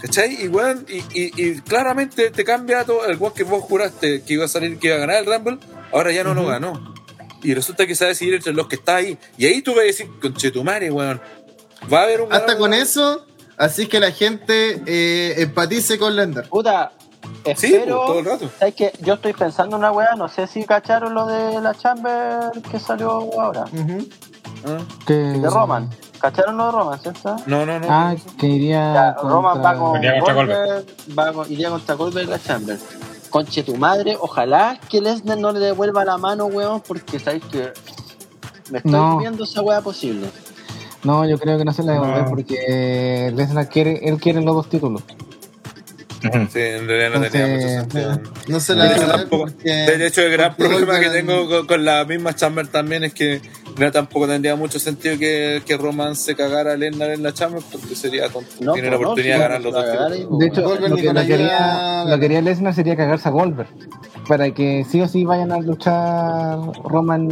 ¿Cachai? 0.00 0.44
Y 0.44 0.48
weón, 0.48 0.86
y, 0.88 0.98
y, 0.98 1.32
y 1.36 1.60
claramente 1.60 2.30
te 2.30 2.44
cambia 2.44 2.84
todo 2.84 3.06
el 3.06 3.16
weón 3.16 3.34
que 3.34 3.44
vos 3.44 3.62
juraste 3.62 4.22
que 4.22 4.34
iba 4.34 4.44
a 4.44 4.48
salir, 4.48 4.78
que 4.78 4.88
iba 4.88 4.96
a 4.96 5.00
ganar 5.00 5.16
el 5.16 5.26
Rumble, 5.26 5.58
ahora 5.92 6.12
ya 6.12 6.24
no 6.24 6.34
lo 6.34 6.46
ganó. 6.46 6.94
Y 7.42 7.54
resulta 7.54 7.86
que 7.86 7.94
se 7.94 8.04
va 8.04 8.08
a 8.08 8.08
decidir 8.10 8.34
entre 8.34 8.52
los 8.52 8.66
que 8.66 8.76
está 8.76 8.96
ahí. 8.96 9.16
Y 9.36 9.46
ahí 9.46 9.62
tú 9.62 9.72
vas 9.72 9.82
a 9.82 9.84
decir, 9.84 10.08
conchetumare, 10.20 10.90
weón. 10.90 11.20
Va 11.92 12.00
a 12.00 12.02
haber 12.04 12.20
un 12.22 12.32
Hasta 12.32 12.56
con 12.58 12.74
eso, 12.74 13.24
así 13.56 13.86
que 13.86 14.00
la 14.00 14.10
gente 14.10 14.82
eh, 14.86 15.34
empatice 15.42 15.98
con 15.98 16.14
Lender. 16.16 16.48
Puta, 16.48 16.92
Sí, 17.56 17.74
espero... 17.74 17.96
pues, 17.96 18.06
todo 18.08 18.18
el 18.20 18.24
rato. 18.24 18.50
¿Sabes 18.58 18.74
que 18.74 18.92
Yo 19.00 19.14
estoy 19.14 19.32
pensando 19.32 19.76
en 19.76 19.80
una 19.80 19.92
weá, 19.92 20.14
no 20.16 20.28
sé 20.28 20.46
si 20.46 20.64
cacharon 20.64 21.14
lo 21.14 21.26
de 21.26 21.60
la 21.60 21.74
Chamber 21.74 22.50
que 22.70 22.78
salió 22.78 23.10
ahora. 23.40 23.64
Ah, 24.66 24.78
Que, 25.06 25.14
De 25.14 25.48
Roman. 25.50 25.88
¿Cacharon 26.20 26.56
lo 26.56 26.66
de 26.66 26.72
Roman, 26.72 26.98
cierto? 27.00 27.36
No, 27.46 27.64
no, 27.64 27.78
no. 27.78 27.86
Ah, 27.90 28.14
que 28.38 28.46
iría. 28.46 28.92
Ya, 28.94 29.14
contra- 29.14 29.30
Roman 29.34 29.64
va 29.64 29.78
con 29.78 29.96
Iría 29.98 30.12
contra 30.20 30.34
Goldberg, 30.34 30.84
va 31.18 31.32
con, 31.32 31.52
iría 31.52 31.70
contra 31.70 31.94
Goldberg 31.94 32.28
la 32.28 32.38
Chamber. 32.42 32.78
Conche 33.30 33.62
tu 33.62 33.76
madre, 33.76 34.16
ojalá 34.18 34.78
que 34.88 35.00
Lesnar 35.00 35.38
no 35.38 35.52
le 35.52 35.60
devuelva 35.60 36.04
la 36.04 36.16
mano, 36.18 36.46
weón, 36.46 36.80
porque 36.80 37.18
sabéis 37.20 37.44
que 37.44 37.72
me 38.70 38.78
estoy 38.78 38.92
No. 38.92 39.18
viendo 39.18 39.44
esa 39.44 39.60
weá 39.62 39.80
posible. 39.80 40.28
No, 41.04 41.28
yo 41.28 41.38
creo 41.38 41.58
que 41.58 41.64
no 41.64 41.72
se 41.72 41.82
la 41.84 41.92
devolver 41.92 42.22
No. 42.24 42.28
porque 42.28 43.32
Lesnar 43.34 43.68
quiere, 43.68 44.00
él 44.08 44.18
quiere 44.20 44.40
los 44.40 44.54
dos 44.54 44.68
títulos. 44.68 45.02
Sí, 46.20 46.58
en 46.58 46.88
realidad 46.88 47.20
no 47.20 47.30
tenía 47.30 47.46
mucho 47.46 47.68
sentido. 47.68 48.20
No 48.48 48.58
se 48.58 48.72
De 48.74 48.78
la 48.80 48.86
hecho, 48.92 48.98
va 49.02 49.04
a 49.04 49.06
dar 49.08 49.18
tampoco- 49.20 49.44
porque- 49.44 49.70
de 49.70 50.06
hecho, 50.06 50.22
el 50.22 50.32
gran 50.32 50.56
problema 50.56 50.98
que 50.98 51.10
tengo 51.10 51.48
con, 51.48 51.66
con 51.68 51.84
la 51.84 52.04
misma 52.04 52.34
Chamber 52.34 52.66
también 52.66 53.04
es 53.04 53.14
que 53.14 53.40
no, 53.78 53.92
tampoco 53.92 54.26
tendría 54.26 54.56
mucho 54.56 54.80
sentido 54.80 55.16
que, 55.16 55.62
que 55.64 55.76
Roman 55.76 56.16
se 56.16 56.34
cagara 56.34 56.72
a 56.72 56.76
Lesnar 56.76 57.10
en 57.10 57.22
la 57.22 57.32
Chamber 57.32 57.62
porque 57.70 57.94
sería 57.94 58.28
tonto. 58.28 58.50
No, 58.58 58.72
Tiene 58.72 58.88
pues 58.88 58.90
la 58.90 58.90
no, 58.90 58.96
oportunidad 59.12 59.34
si 59.36 59.40
de 59.40 59.48
ganar 59.48 59.60
los 59.60 59.72
dos 59.72 59.84
títulos. 59.84 60.38
De 60.40 60.46
hecho, 60.48 60.62
Goldberg 60.64 60.90
lo 60.90 60.96
que 60.96 61.12
lo 61.12 61.20
quería, 61.26 62.04
lo 62.08 62.18
quería 62.18 62.42
Lesnar 62.42 62.74
sería 62.74 62.96
cagarse 62.96 63.28
a 63.28 63.30
Goldberg. 63.32 63.68
Para 64.26 64.50
que 64.50 64.84
sí 64.90 65.00
o 65.00 65.06
sí 65.06 65.24
vayan 65.24 65.52
a 65.52 65.58
luchar 65.60 66.58
Roman. 66.84 67.28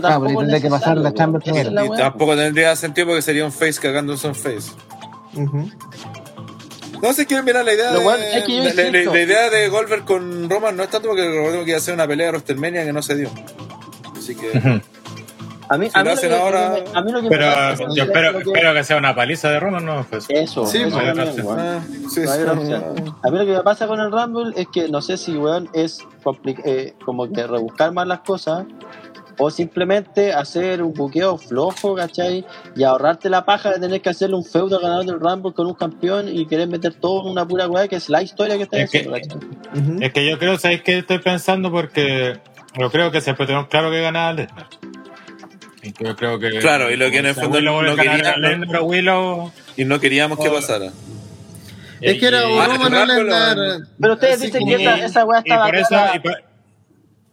Pero 0.00 0.08
Ah, 0.08 0.10
tampoco 0.12 0.34
porque 0.34 0.46
es 0.46 0.50
tendría 0.52 0.60
que 0.62 0.70
pasar 0.70 0.96
la 0.98 1.08
es 1.08 1.14
primero. 1.42 1.84
Y 1.84 1.88
weá. 1.88 1.98
tampoco 1.98 2.36
tendría 2.36 2.76
sentido 2.76 3.06
porque 3.08 3.22
sería 3.22 3.44
un 3.44 3.52
face 3.52 3.80
cagándose 3.80 4.26
un 4.28 4.34
face. 4.34 4.72
Ujú. 5.34 5.70
No 7.02 7.12
sé 7.12 7.26
qué 7.26 7.42
mira 7.42 7.62
la 7.62 7.74
idea 7.74 7.92
Lo 7.92 8.00
de, 8.00 8.38
es 8.38 8.44
que 8.44 8.56
yo 8.56 8.62
la, 8.64 8.72
la- 8.72 9.12
la 9.12 9.20
idea 9.22 9.50
de 9.50 9.68
Goldberg 9.68 10.04
con 10.04 10.48
Roman 10.48 10.76
no 10.76 10.84
es 10.84 10.90
tanto 10.90 11.08
porque 11.08 11.26
recordemos 11.28 11.64
que 11.64 11.70
iba 11.72 11.78
a 11.78 11.82
ser 11.82 11.94
una 11.94 12.06
pelea 12.06 12.26
de 12.26 12.32
WrestleMania 12.32 12.84
que 12.84 12.92
no 12.92 13.02
se 13.02 13.16
dio. 13.16 13.30
Así 14.16 14.34
que. 14.34 14.80
A 15.68 15.78
mí, 15.78 15.88
Si 15.90 15.98
a 15.98 16.00
lo 16.00 16.04
mí 16.04 16.08
lo 16.10 16.12
hacen 16.12 16.28
que- 16.30 16.36
ahora- 16.36 16.74
a 16.94 17.02
mí 17.02 17.10
lo 17.12 17.18
que 17.18 17.22
me 17.24 17.28
Pero 17.30 17.46
pasa 17.52 17.76
con 17.84 17.96
yo 17.96 18.02
el- 18.02 18.08
espero, 18.10 18.32
que- 18.32 18.38
espero 18.38 18.74
que 18.74 18.84
sea 18.84 18.96
una 18.98 19.14
paliza 19.14 19.50
de 19.50 19.60
Roman, 19.60 19.84
¿no? 19.84 20.06
Pues, 20.08 20.26
Eso, 20.28 20.66
Sí, 20.66 20.82
eso 20.82 20.96
también, 20.96 21.18
ah, 21.20 21.32
sí, 21.34 21.40
No 21.42 22.08
sí. 22.10 22.20
A 23.22 23.30
mí 23.30 23.38
lo 23.38 23.46
que 23.46 23.52
me 23.52 23.62
pasa 23.62 23.86
con 23.86 23.98
el 24.00 24.12
Rumble 24.12 24.52
es 24.60 24.68
que 24.72 24.88
no 24.88 25.00
sé 25.02 25.16
si, 25.16 25.36
weón, 25.36 25.68
es 25.72 26.00
eh, 26.64 26.94
como 27.04 27.30
que 27.30 27.46
rebuscar 27.46 27.92
más 27.92 28.06
las 28.06 28.20
cosas 28.20 28.66
o 29.38 29.50
simplemente 29.50 30.32
hacer 30.32 30.82
un 30.82 30.92
buqueo 30.92 31.36
flojo, 31.38 31.94
¿cachai? 31.94 32.44
Y 32.76 32.84
ahorrarte 32.84 33.28
la 33.30 33.44
paja 33.44 33.72
de 33.72 33.80
tener 33.80 34.00
que 34.00 34.10
hacerle 34.10 34.36
un 34.36 34.44
feudo 34.44 34.78
ganador 34.80 35.04
del 35.06 35.20
Rumble 35.20 35.52
con 35.52 35.66
un 35.66 35.74
campeón 35.74 36.28
y 36.28 36.46
querer 36.46 36.68
meter 36.68 36.94
todo 36.94 37.22
en 37.22 37.30
una 37.32 37.46
pura 37.46 37.66
weá 37.68 37.88
que 37.88 37.96
es 37.96 38.08
la 38.08 38.22
historia 38.22 38.56
que 38.56 38.64
está 38.64 38.78
Es 38.78 38.90
que-. 38.90 39.08
Es 40.00 40.12
que 40.12 40.28
yo 40.30 40.38
creo, 40.38 40.58
¿sabéis 40.58 40.82
qué 40.82 40.98
estoy 40.98 41.18
pensando? 41.18 41.70
Porque 41.70 42.38
yo 42.78 42.90
creo 42.90 43.10
que 43.10 43.20
siempre 43.20 43.46
tenemos 43.46 43.68
claro 43.68 43.90
que 43.90 44.00
ganaba 44.00 44.32
Lesnar. 44.32 44.66
Y 45.82 45.92
que 45.92 46.04
yo 46.04 46.16
creo 46.16 46.38
que. 46.38 46.58
Claro, 46.60 46.90
y 46.90 46.96
lo 46.96 47.10
que 47.10 47.18
en 47.18 47.26
el 47.26 47.34
fondo 47.34 47.58
Willow 47.58 47.82
no 47.82 47.96
ganara 47.96 48.34
quería- 48.34 48.36
Lesnar 48.36 48.76
o 48.80 48.84
Willow. 48.84 49.52
Y 49.76 49.84
no 49.84 50.00
queríamos 50.00 50.38
que 50.38 50.48
pasara. 50.50 50.86
Es 52.00 52.18
que 52.18 52.26
era 52.26 52.48
y- 52.48 52.58
Ah, 52.58 52.66
Roman 52.66 53.08
Lesnar. 53.08 53.56
Pero 54.00 54.14
ustedes 54.14 54.40
dicen 54.40 54.66
que 54.66 54.74
esa, 54.74 54.96
esa 55.04 55.24
weá 55.24 55.40
y 55.44 55.48
estaba 55.48 55.66
por 55.66 55.76
eso, 55.76 55.96
y 56.14 56.18
por, 56.20 56.32
y 56.32 56.34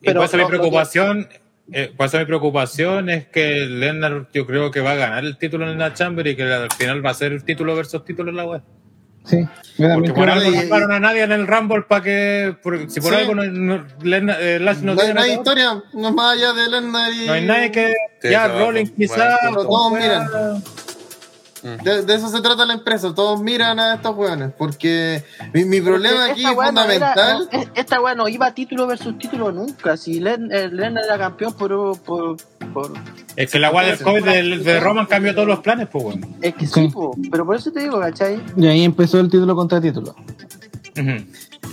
Pero 0.06 0.20
por 0.20 0.26
eso 0.26 0.38
lo- 0.38 0.44
mi 0.44 0.50
preocupación, 0.50 1.30
eh, 1.72 1.94
por 1.96 2.06
eso 2.08 2.18
mi 2.20 2.26
preocupación 2.26 3.10
es 3.10 3.28
que 3.28 3.66
Lesnar 3.66 4.28
yo 4.34 4.46
creo 4.46 4.72
que 4.72 4.82
va 4.82 4.92
a 4.92 4.96
ganar 4.96 5.24
el 5.24 5.38
título 5.38 5.70
en 5.72 5.78
la 5.80 5.94
Chamber 5.94 6.26
y 6.28 6.36
que 6.36 6.44
al 6.44 6.72
final 6.72 7.06
va 7.06 7.12
a 7.12 7.14
ser 7.14 7.32
el 7.32 7.44
título 7.44 7.76
versus 7.76 8.04
título 8.06 8.30
en 8.32 8.38
la 8.38 8.46
web. 8.46 8.62
Sí, 9.24 9.38
Porque 9.78 10.14
por 10.14 10.28
algo 10.32 10.50
y- 10.52 10.66
no 10.68 10.96
a 10.96 11.00
nadie 11.00 11.22
en 11.22 11.32
el 11.32 11.46
Rumble 11.46 11.84
para 11.84 12.02
que, 12.02 12.56
por- 12.64 12.90
si 12.90 13.00
por 13.00 13.14
Sí. 13.14 13.20
algo 13.20 13.36
no, 13.36 13.44
no, 13.44 13.86
Lesnar- 14.02 14.38
eh, 14.40 14.60
Lash 14.60 14.78
no, 14.80 14.96
No 14.96 15.02
hay, 15.02 15.06
tiene 15.08 15.14
no 15.14 15.22
hay 15.22 15.32
historia, 15.34 15.84
no 15.94 16.08
es 16.08 16.14
más 16.16 16.36
allá 16.38 16.54
de 16.54 16.70
Lesnar 16.70 17.14
y. 17.14 17.28
no 17.28 17.34
hay 17.34 17.46
nadie 17.46 17.72
que 17.72 17.94
Sí, 18.20 18.30
ya 18.30 18.48
Rollins 18.48 18.90
quizás 18.92 19.38
Pero 19.42 19.64
todos 19.64 19.92
miran. 19.94 20.28
De, 21.64 22.02
de 22.04 22.16
eso 22.16 22.28
se 22.30 22.42
trata 22.42 22.66
la 22.66 22.74
empresa, 22.74 23.14
todos 23.14 23.42
miran 23.42 23.80
a 23.80 23.96
estos 23.96 24.16
weones. 24.16 24.52
Porque 24.58 25.24
mi, 25.54 25.64
mi 25.66 25.80
problema 25.82 26.16
Porque 26.28 26.32
aquí 26.32 26.42
esta 26.42 26.54
weá 26.54 26.72
no 26.72 26.82
era- 26.84 26.94
fundamental. 27.14 27.50
no, 27.52 27.60
es- 27.60 27.68
esta 27.76 28.02
weá 28.02 28.16
no 28.16 28.28
iba 28.28 28.54
título 28.54 28.88
versus 28.88 29.18
título 29.18 29.52
nunca. 29.52 29.96
Si 29.98 30.20
Len- 30.20 30.52
eh, 30.52 30.70
era 30.74 31.18
campeón 31.18 31.54
por. 31.54 32.00
por, 32.02 32.38
por 32.74 32.92
Es 33.36 33.52
que 33.52 33.60
la 33.60 33.70
guay 33.70 33.92
del 33.92 34.00
COVID 34.00 34.24
del- 34.24 34.64
de, 34.64 34.80
Roman 34.80 35.06
cambió 35.06 35.34
todos 35.36 35.48
los 35.48 35.60
planes, 35.60 35.88
pues 35.92 36.04
bueno. 36.04 36.28
es 36.42 36.56
que 36.56 36.66
sí, 36.66 36.74
Sí. 36.74 36.88
po, 36.90 37.16
pero 37.32 37.46
por 37.46 37.56
eso 37.56 37.72
te 37.72 37.82
digo, 37.82 38.00
¿cachai? 38.00 38.42
Y 38.58 38.66
ahí 38.68 38.84
empezó 38.84 39.20
el 39.20 39.30
título 39.30 39.56
contra 39.56 39.80
título. 39.80 40.16
Ujú. 40.98 41.26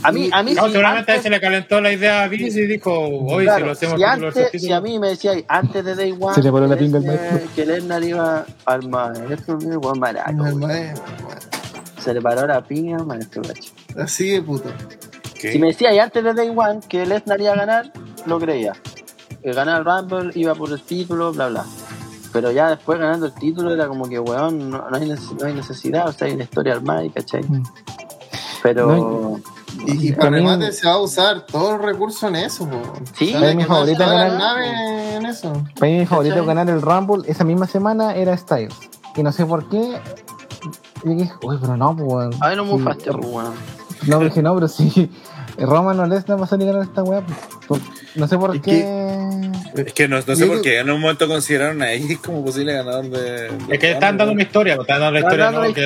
A 0.03 0.13
mí, 0.13 0.29
a 0.33 0.43
mí 0.43 0.55
No, 0.55 0.67
si 0.67 0.73
seguramente 0.73 1.11
antes- 1.13 1.23
se 1.25 1.31
le 1.31 1.41
calentó 1.41 1.81
la 1.81 1.93
idea 1.93 2.23
a 2.23 2.29
Vince 2.29 2.61
y 2.61 2.67
dijo, 2.67 2.93
hoy 2.93 3.45
claro, 3.45 3.59
si 3.59 3.65
lo 3.67 3.73
hacemos 3.73 3.95
si, 3.95 4.05
título 4.05 4.27
antes, 4.29 4.35
versus 4.45 4.61
si 4.63 4.73
a 4.73 4.81
mí 4.81 4.99
me 4.99 5.09
decía 5.09 5.33
antes 5.49 5.85
de 5.85 5.95
Day 5.97 6.17
One 6.21 6.35
Se 6.35 6.43
le 6.43 6.53
paró 6.53 6.67
la 6.69 6.77
que 6.77 6.85
pinga 6.85 6.99
al 6.99 7.05
Lesnar- 7.05 7.31
maestro. 7.31 7.51
que 7.57 7.67
Lennar 7.67 8.05
iba 8.05 8.47
al 8.65 8.89
maestro, 8.89 9.59
buen 9.59 9.79
weón. 9.79 9.99
madre, 9.99 10.95
Se 12.01 12.15
le 12.15 12.21
paró 12.23 12.47
la 12.47 12.63
pinga 12.63 12.97
al 12.99 13.07
maestro, 13.07 13.43
gacho. 13.43 13.73
Así 13.99 14.29
de 14.31 14.43
puto. 14.43 14.71
¿Qué? 15.41 15.53
Si 15.53 15.59
me 15.59 15.69
decía 15.69 15.93
y 15.93 15.99
antes 15.99 16.23
de 16.23 16.33
Day 16.35 16.53
One 16.55 16.81
que 16.89 17.05
Lesnar 17.07 17.41
iba 17.41 17.53
a 17.53 17.57
ganar, 17.57 17.93
lo 18.27 18.39
creía. 18.39 18.75
Que 19.43 19.53
ganar 19.53 19.81
el 19.81 19.85
Rumble, 19.85 20.31
iba 20.35 20.55
por 20.55 20.71
el 20.71 20.81
título, 20.83 21.33
bla, 21.33 21.49
bla. 21.49 21.65
Pero 22.33 22.53
ya 22.53 22.71
después 22.71 22.99
ganando 23.01 23.27
el 23.27 23.35
título 23.35 23.73
era 23.73 23.89
como 23.89 24.09
que, 24.09 24.19
weón, 24.21 24.71
no, 24.71 24.89
no 24.91 24.97
hay, 24.97 25.09
neces- 25.09 25.41
no 25.41 25.47
hay 25.47 25.55
necesidad, 25.55 26.09
o 26.09 26.13
sea, 26.13 26.29
hay 26.29 26.35
una 26.35 26.45
historia 26.45 26.75
armada, 26.75 27.05
y 27.05 27.11
¿cachai? 27.11 27.43
Mm. 27.43 27.63
Pero... 28.63 29.41
Y, 29.87 30.09
y 30.09 30.13
Para 30.13 30.31
para 30.31 30.31
mí- 30.31 30.37
remate 30.49 30.73
se 30.73 30.87
va 30.87 30.95
a 30.95 30.99
usar 30.99 31.47
todo 31.47 31.75
el 31.77 31.83
recurso 31.83 32.29
en 32.29 32.37
eso, 32.37 32.69
po. 32.69 32.81
Sí, 33.17 33.35
O 33.35 33.39
sea, 33.39 33.51
es 33.51 33.57
mi 33.57 33.63
la 34.07 34.13
ganar- 34.29 34.39
nave 34.39 35.15
en 35.17 35.27
eso. 35.27 35.53
Para 35.79 35.91
mí 35.93 35.99
mi 35.99 36.07
favorito 36.07 36.45
ganar 36.45 36.69
el 36.71 36.83
Rumble 36.83 37.23
esa 37.31 37.45
misma 37.45 37.67
semana 37.67 38.15
era 38.15 38.37
Styles. 38.37 38.75
Y 39.17 39.23
no 39.23 39.33
sé 39.33 39.47
por 39.47 39.69
qué. 39.69 40.01
Y 41.05 41.09
dije, 41.15 41.33
uy, 41.43 41.59
pero 41.61 41.77
no, 41.77 41.95
pues. 41.97 42.09
weón. 42.13 42.31
a 42.41 42.49
ver, 42.49 42.57
no 42.57 42.65
Sí, 42.65 42.71
mufaste, 42.71 43.11
weón. 43.11 43.55
No, 44.07 44.19
dije, 44.21 44.43
no, 44.43 44.55
pero 44.55 44.69
sí. 44.69 45.11
Roman 45.59 45.99
o 46.01 46.07
Lesnar 46.07 46.41
va 46.41 46.45
a 46.45 46.49
salir 46.49 46.69
a 46.69 46.73
ganar 46.73 46.89
esta 46.89 47.03
weá. 47.03 47.23
pues, 47.67 47.81
No 48.19 48.27
sé 48.27 48.37
por 48.37 48.61
qué. 48.61 48.85
Es 49.77 49.93
que 49.93 50.09
no, 50.09 50.19
no 50.27 50.35
sé 50.37 50.47
por 50.47 50.61
qué 50.61 50.79
en 50.81 50.91
un 50.91 51.01
momento 51.01 51.29
consideraron 51.29 51.81
a 51.83 51.93
X 51.93 52.19
como 52.25 52.45
posible 52.45 52.73
ganador 52.73 53.05
de. 53.11 53.47
Es 53.69 53.79
que 53.79 53.93
están 53.93 54.17
dando 54.17 54.33
una 54.33 54.43
historia, 54.43 54.75
pues, 54.77 54.89
están 54.89 55.01
dando 55.01 55.13
la 55.13 55.21
historia, 55.21 55.51
¿no? 55.51 55.63
Que 55.73 55.77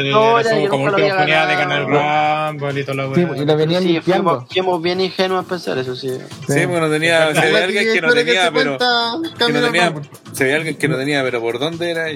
era 0.58 0.68
como 0.70 0.86
lo 0.86 0.92
última 0.94 1.08
oportunidad 1.08 1.48
de 1.48 1.54
ganar 1.56 1.80
el 1.82 1.86
Rumble 1.86 2.80
y 2.80 2.84
la 2.96 3.14
Sí, 3.14 3.24
weá. 3.24 3.36
y 3.42 3.44
lo 3.44 3.56
venían 3.56 3.82
Sí, 3.82 3.88
limpiando. 3.88 4.46
fuimos, 4.50 4.82
bien 4.82 5.00
ingenuos 5.00 5.44
a 5.44 5.48
pensar 5.48 5.76
eso, 5.78 5.94
sí. 5.94 6.08
Sí, 6.48 6.60
porque 6.66 6.80
no 6.80 6.88
tenía. 6.90 7.34
Se 7.34 7.40
veía 7.42 7.64
alguien 7.64 7.92
que 7.92 8.00
no 8.00 8.14
tenía, 8.14 8.44
se 8.46 8.52
pero. 8.52 8.78
cuenta 8.78 9.28
Que 9.30 9.38
cambio 9.38 9.60
no 9.60 9.66
de 9.66 9.72
tenía, 9.72 9.90
Rumble. 9.90 10.10
se 10.32 10.44
veía 10.44 10.56
alguien 10.56 10.76
que 10.76 10.88
no 10.88 10.96
tenía, 10.96 11.22
pero 11.22 11.40
por 11.40 11.58
dónde 11.58 11.90
era. 11.90 12.06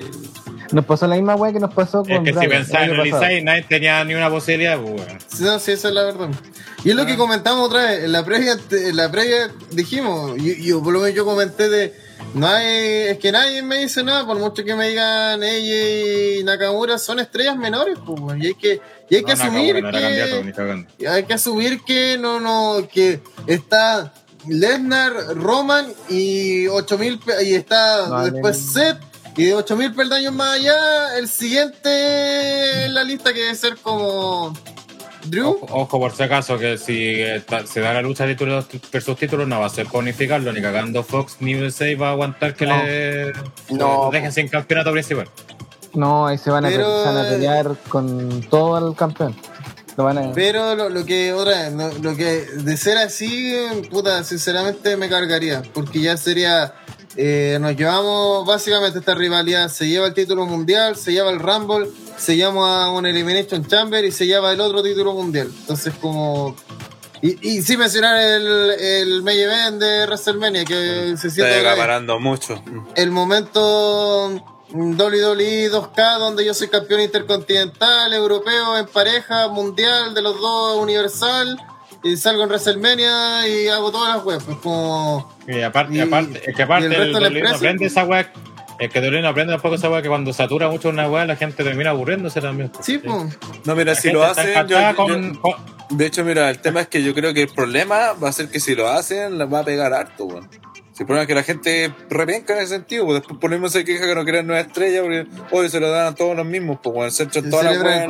Nos 0.72 0.84
pasó 0.84 1.06
la 1.06 1.14
misma 1.16 1.34
weá 1.36 1.52
que 1.52 1.60
nos 1.60 1.72
pasó 1.72 2.02
con 2.02 2.26
Es 2.26 2.34
que 2.34 2.40
si 2.40 2.46
pensáis, 2.48 2.90
analizáis, 2.92 3.44
nadie 3.44 3.62
tenía 3.68 4.04
ni 4.04 4.14
una 4.14 4.28
posibilidad, 4.30 4.78
pues 4.80 4.94
weón. 5.00 5.18
Sí, 5.28 5.42
no, 5.44 5.58
sí, 5.58 5.72
esa 5.72 5.88
es 5.88 5.94
la 5.94 6.04
verdad. 6.04 6.28
Y 6.84 6.90
es 6.90 6.96
lo 6.96 7.04
que 7.06 7.16
comentamos 7.16 7.66
otra 7.66 7.82
vez, 7.86 8.04
en 8.04 8.12
la 8.12 8.24
previa, 8.24 8.56
en 8.70 8.96
la 8.96 9.10
previa 9.10 9.50
dijimos, 9.72 10.36
yo, 10.36 10.52
yo 10.54 10.82
por 10.82 10.92
lo 10.92 11.00
menos 11.00 11.14
yo 11.14 11.24
comenté 11.24 11.68
de, 11.68 11.94
no 12.34 12.46
hay, 12.46 13.08
es 13.08 13.18
que 13.18 13.32
nadie 13.32 13.62
me 13.62 13.78
dice 13.78 14.02
nada, 14.04 14.24
por 14.26 14.38
mucho 14.38 14.62
que 14.64 14.74
me 14.76 14.88
digan 14.90 15.42
ella 15.42 16.38
y 16.40 16.44
Nakamura 16.44 16.98
son 16.98 17.18
estrellas 17.18 17.56
menores, 17.56 17.98
pues, 18.06 18.38
y 18.42 18.46
hay 18.46 18.54
que, 18.54 18.80
y 19.10 19.16
hay 19.16 19.24
que 19.24 19.32
asumir 19.32 19.74
Nakamura 19.82 20.08
que, 20.08 20.30
y 20.98 21.06
hay 21.06 21.24
que 21.24 21.34
asumir 21.34 21.80
que 21.84 22.18
no, 22.18 22.38
no, 22.40 22.86
que 22.88 23.20
está 23.48 24.12
Lesnar, 24.46 25.12
Roman 25.34 25.86
y 26.08 26.68
8000 26.68 27.18
pe- 27.18 27.44
y 27.44 27.54
está 27.54 28.22
después 28.30 28.56
Seth 28.58 28.98
y 29.36 29.44
de 29.44 29.54
8000 29.54 29.94
peldaños 29.94 30.32
más 30.32 30.54
allá, 30.54 31.18
el 31.18 31.28
siguiente 31.28 32.84
en 32.84 32.94
la 32.94 33.04
lista 33.04 33.32
que 33.32 33.40
debe 33.40 33.54
ser 33.54 33.76
como 33.76 34.52
Drew. 35.24 35.58
Ojo, 35.62 35.66
ojo, 35.70 35.98
por 36.00 36.12
si 36.16 36.22
acaso, 36.22 36.58
que 36.58 36.78
si 36.78 37.20
está- 37.20 37.66
se 37.66 37.80
da 37.80 37.92
la 37.92 38.02
lucha 38.02 38.24
de 38.26 38.34
títulos 38.34 38.66
versus 38.92 39.16
títulos, 39.18 39.46
no 39.48 39.60
va 39.60 39.66
a 39.66 39.70
ser 39.70 39.86
por 39.86 40.02
unificarlo, 40.02 40.52
ni 40.52 40.62
cagando 40.62 41.02
Fox 41.02 41.36
ni 41.40 41.54
USA 41.56 41.94
va 42.00 42.08
a 42.08 42.12
aguantar 42.12 42.54
que 42.54 42.66
No. 42.66 42.82
le 42.84 43.32
No. 43.70 44.10
dejen 44.12 44.32
sin 44.32 44.48
campeonato 44.48 44.92
principal. 44.92 45.28
No, 45.94 46.26
ahí 46.26 46.38
se 46.38 46.50
van, 46.50 46.64
a, 46.64 46.68
Pero- 46.68 46.84
pe- 46.86 47.08
se 47.08 47.14
van 47.14 47.26
a 47.26 47.28
pelear 47.28 47.76
con 47.88 48.40
todo 48.42 48.88
el 48.90 48.94
campeón. 48.96 49.34
Lo 49.96 50.04
van 50.04 50.18
a... 50.18 50.32
Pero 50.32 50.74
lo, 50.74 50.90
lo 50.90 51.04
que, 51.06 51.32
otra 51.32 51.62
vez, 51.62 51.72
lo, 51.72 52.10
lo 52.10 52.16
que 52.16 52.24
de 52.44 52.76
ser 52.76 52.98
así, 52.98 53.56
puta, 53.90 54.22
sinceramente 54.24 54.94
me 54.98 55.08
cargaría. 55.08 55.62
Porque 55.72 56.00
ya 56.00 56.16
sería. 56.18 56.74
Eh, 57.16 57.58
nos 57.60 57.76
llevamos 57.76 58.46
básicamente 58.46 58.98
esta 58.98 59.14
rivalidad. 59.14 59.68
Se 59.68 59.88
lleva 59.88 60.06
el 60.06 60.14
título 60.14 60.46
mundial, 60.46 60.96
se 60.96 61.12
lleva 61.12 61.30
el 61.30 61.38
Rumble, 61.38 61.88
se 62.16 62.36
llama 62.36 62.90
un 62.92 63.06
Elimination 63.06 63.66
Chamber 63.66 64.04
y 64.04 64.12
se 64.12 64.26
lleva 64.26 64.52
el 64.52 64.60
otro 64.60 64.82
título 64.82 65.12
mundial. 65.14 65.50
Entonces, 65.60 65.94
como. 66.00 66.56
Y, 67.22 67.48
y 67.56 67.62
sin 67.62 67.78
mencionar 67.78 68.20
el, 68.20 68.70
el 68.78 69.22
main 69.22 69.38
event 69.40 69.80
de 69.80 70.04
WrestleMania, 70.06 70.64
que 70.64 71.14
se 71.16 71.30
siente 71.30 71.56
Está 71.56 71.70
acaparando 71.70 72.20
mucho. 72.20 72.62
el 72.94 73.10
momento 73.10 74.28
WWE 74.72 75.70
2K 75.70 76.18
donde 76.18 76.44
yo 76.44 76.52
soy 76.52 76.68
campeón 76.68 77.00
intercontinental, 77.00 78.12
europeo, 78.12 78.76
en 78.76 78.86
pareja, 78.86 79.48
mundial 79.48 80.12
de 80.14 80.22
los 80.22 80.38
dos, 80.40 80.76
universal, 80.82 81.58
y 82.02 82.16
salgo 82.16 82.42
en 82.44 82.48
WrestleMania 82.48 83.48
y 83.48 83.68
hago 83.68 83.90
todas 83.90 84.16
las 84.16 84.24
webs. 84.24 84.44
Pues 84.44 84.56
como. 84.58 85.36
Y 85.48 85.60
aparte, 85.62 85.94
Y- 85.94 86.00
aparte, 86.00 86.42
es 86.50 86.56
que 86.56 86.62
aparte 86.62 86.86
el 86.86 86.92
el, 86.92 86.98
resto 86.98 87.14
de 87.16 87.20
la 87.20 87.26
empresa, 87.28 87.56
aprende 87.56 87.78
pues. 87.78 87.92
esa 87.92 88.04
weá. 88.04 88.32
Es 88.78 88.90
que 88.90 89.00
Dolin 89.00 89.22
no 89.22 89.28
aprende 89.28 89.54
tampoco 89.54 89.76
esa 89.76 89.88
weá 89.88 90.02
que 90.02 90.08
cuando 90.08 90.32
satura 90.34 90.68
mucho 90.68 90.90
una 90.90 91.08
weá 91.08 91.24
la 91.24 91.36
gente 91.36 91.64
termina 91.64 91.90
aburriéndose 91.90 92.40
también. 92.42 92.70
Sí, 92.82 92.98
pues. 92.98 93.38
No, 93.64 93.74
mira, 93.74 93.94
La 93.94 94.00
si 94.00 94.10
lo 94.10 94.22
hacen. 94.22 94.50
encantada 94.50 94.92
yo- 94.92 94.96
yo- 94.96 94.96
con- 94.96 95.34
con- 95.36 95.76
de 95.96 96.06
hecho, 96.06 96.24
mira, 96.24 96.50
el 96.50 96.58
tema 96.58 96.80
es 96.82 96.88
que 96.88 97.02
yo 97.02 97.14
creo 97.14 97.32
que 97.32 97.42
el 97.42 97.48
problema 97.48 98.12
va 98.12 98.28
a 98.28 98.32
ser 98.32 98.48
que 98.50 98.60
si 98.60 98.74
lo 98.74 98.88
hacen, 98.88 99.38
les 99.38 99.50
va 99.52 99.60
a 99.60 99.64
pegar 99.64 99.92
harto, 99.94 100.24
weón. 100.26 100.48
Si 100.92 101.02
el 101.02 101.06
problema 101.06 101.22
es 101.22 101.28
que 101.28 101.34
la 101.34 101.42
gente 101.42 101.92
repenca 102.10 102.54
en 102.54 102.60
ese 102.60 102.74
sentido, 102.74 103.04
pues 103.06 103.20
después 103.20 103.38
por 103.38 103.50
lo 103.50 103.56
mismo 103.56 103.68
se 103.68 103.84
queja 103.84 104.06
que 104.06 104.14
no 104.14 104.24
quieren 104.24 104.46
nueva 104.46 104.60
estrella, 104.62 105.00
porque 105.02 105.26
hoy 105.52 105.68
se 105.70 105.78
lo 105.78 105.90
dan 105.90 106.06
a 106.08 106.14
todos 106.14 106.34
los 106.36 106.44
mismos, 106.46 106.78
pues 106.82 106.96
weón, 106.96 107.10
se 107.12 107.22
echan 107.24 107.48
todas 107.50 107.66
las 107.66 107.82
weas 107.82 108.06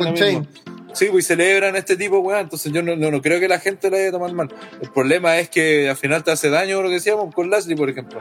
el. 0.89 0.95
Sí, 0.95 1.07
pues 1.11 1.25
y 1.25 1.27
celebran 1.27 1.75
este 1.75 1.95
tipo, 1.97 2.19
weá. 2.19 2.39
Entonces 2.39 2.71
yo 2.71 2.81
no, 2.81 2.95
no, 2.95 3.11
no 3.11 3.21
creo 3.21 3.39
que 3.39 3.47
la 3.47 3.59
gente 3.59 3.89
lo 3.89 3.97
haya 3.97 4.11
tomado 4.11 4.33
mal. 4.33 4.49
El 4.81 4.89
problema 4.91 5.37
es 5.37 5.49
que 5.49 5.89
al 5.89 5.97
final 5.97 6.23
te 6.23 6.31
hace 6.31 6.49
daño 6.49 6.81
lo 6.81 6.87
que 6.89 6.95
decíamos 6.95 7.33
con 7.33 7.49
Lashley, 7.49 7.75
por 7.75 7.89
ejemplo. 7.89 8.19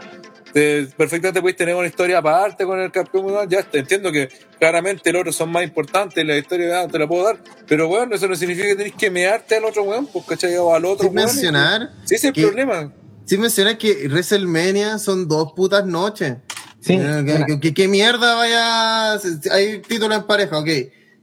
Te- 0.52 0.86
perfectamente 0.96 1.40
puedes 1.42 1.56
tener 1.56 1.74
una 1.74 1.86
historia 1.86 2.18
aparte 2.18 2.64
con 2.64 2.80
el 2.80 2.90
campeón 2.90 3.24
mundial. 3.24 3.48
Ya 3.48 3.62
te 3.62 3.78
entiendo 3.80 4.10
que 4.12 4.28
claramente 4.58 5.12
los 5.12 5.20
otros 5.20 5.36
son 5.36 5.50
más 5.50 5.64
importantes, 5.64 6.24
la 6.24 6.36
historia 6.36 6.80
ah, 6.80 6.88
te 6.88 6.98
la 6.98 7.06
puedo 7.06 7.24
dar. 7.24 7.38
Pero 7.66 7.88
bueno, 7.88 8.14
eso 8.14 8.26
no 8.28 8.34
significa 8.36 8.66
que 8.68 8.76
tenés 8.76 8.94
que 8.94 9.10
mearte 9.10 9.56
al 9.56 9.64
otro 9.64 9.82
weón, 9.82 10.06
pues 10.06 10.24
cachai, 10.26 10.56
o 10.56 10.74
al 10.74 10.84
otro 10.84 11.08
Sin 11.08 11.16
weón. 11.16 11.26
mencionar, 11.28 11.90
Sí, 12.04 12.14
ese 12.14 12.16
es 12.16 12.24
el 12.24 12.32
que- 12.32 12.42
problema. 12.42 12.92
sin 13.26 13.40
mencionar 13.40 13.76
que 13.78 14.06
WrestleMania 14.08 14.98
son 14.98 15.28
dos 15.28 15.52
putas 15.54 15.84
noches. 15.84 16.36
Sí, 16.80 16.92
Eh, 16.94 16.98
¿qué- 16.98 17.22
mira, 17.22 17.46
¿qué, 17.46 17.60
qué- 17.60 17.74
qué 17.74 17.88
mierda 17.88 18.34
vaya? 18.36 19.12
Hay 19.50 19.80
título 19.80 20.14
en 20.14 20.22
pareja, 20.24 20.58
ok. 20.58 20.68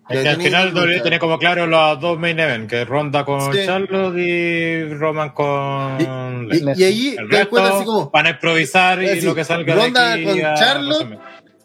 Es 0.10 0.22
que 0.22 0.30
al 0.30 0.42
final 0.42 0.74
WWE 0.76 1.00
tiene 1.00 1.18
como 1.20 1.40
claro 1.40 1.66
los 1.66 2.00
dos 2.00 2.20
main 2.20 2.38
events, 2.40 2.70
que 2.70 2.84
Ronda 2.86 3.24
con 3.24 3.54
Sí. 3.54 3.60
Charlotte 3.66 4.18
y 4.18 4.84
Roman 4.96 5.30
con 5.30 5.98
Y, 6.00 6.54
Lesnar. 6.56 6.78
y 6.80 6.84
ahí 6.84 7.16
El 7.18 7.30
te 7.30 7.38
resto 7.38 7.58
así 7.64 7.86
como 7.86 8.10
van 8.10 8.26
a 8.26 8.30
improvisar 8.32 9.02
y 9.02 9.06
decir, 9.08 9.24
lo 9.26 9.36
que 9.36 9.44
salga 9.46 9.76
Ronda 9.76 10.08
de 10.10 10.14
aquí 10.14 10.24
con 10.42 10.46
a 10.46 10.54
Charlotte, 10.56 11.20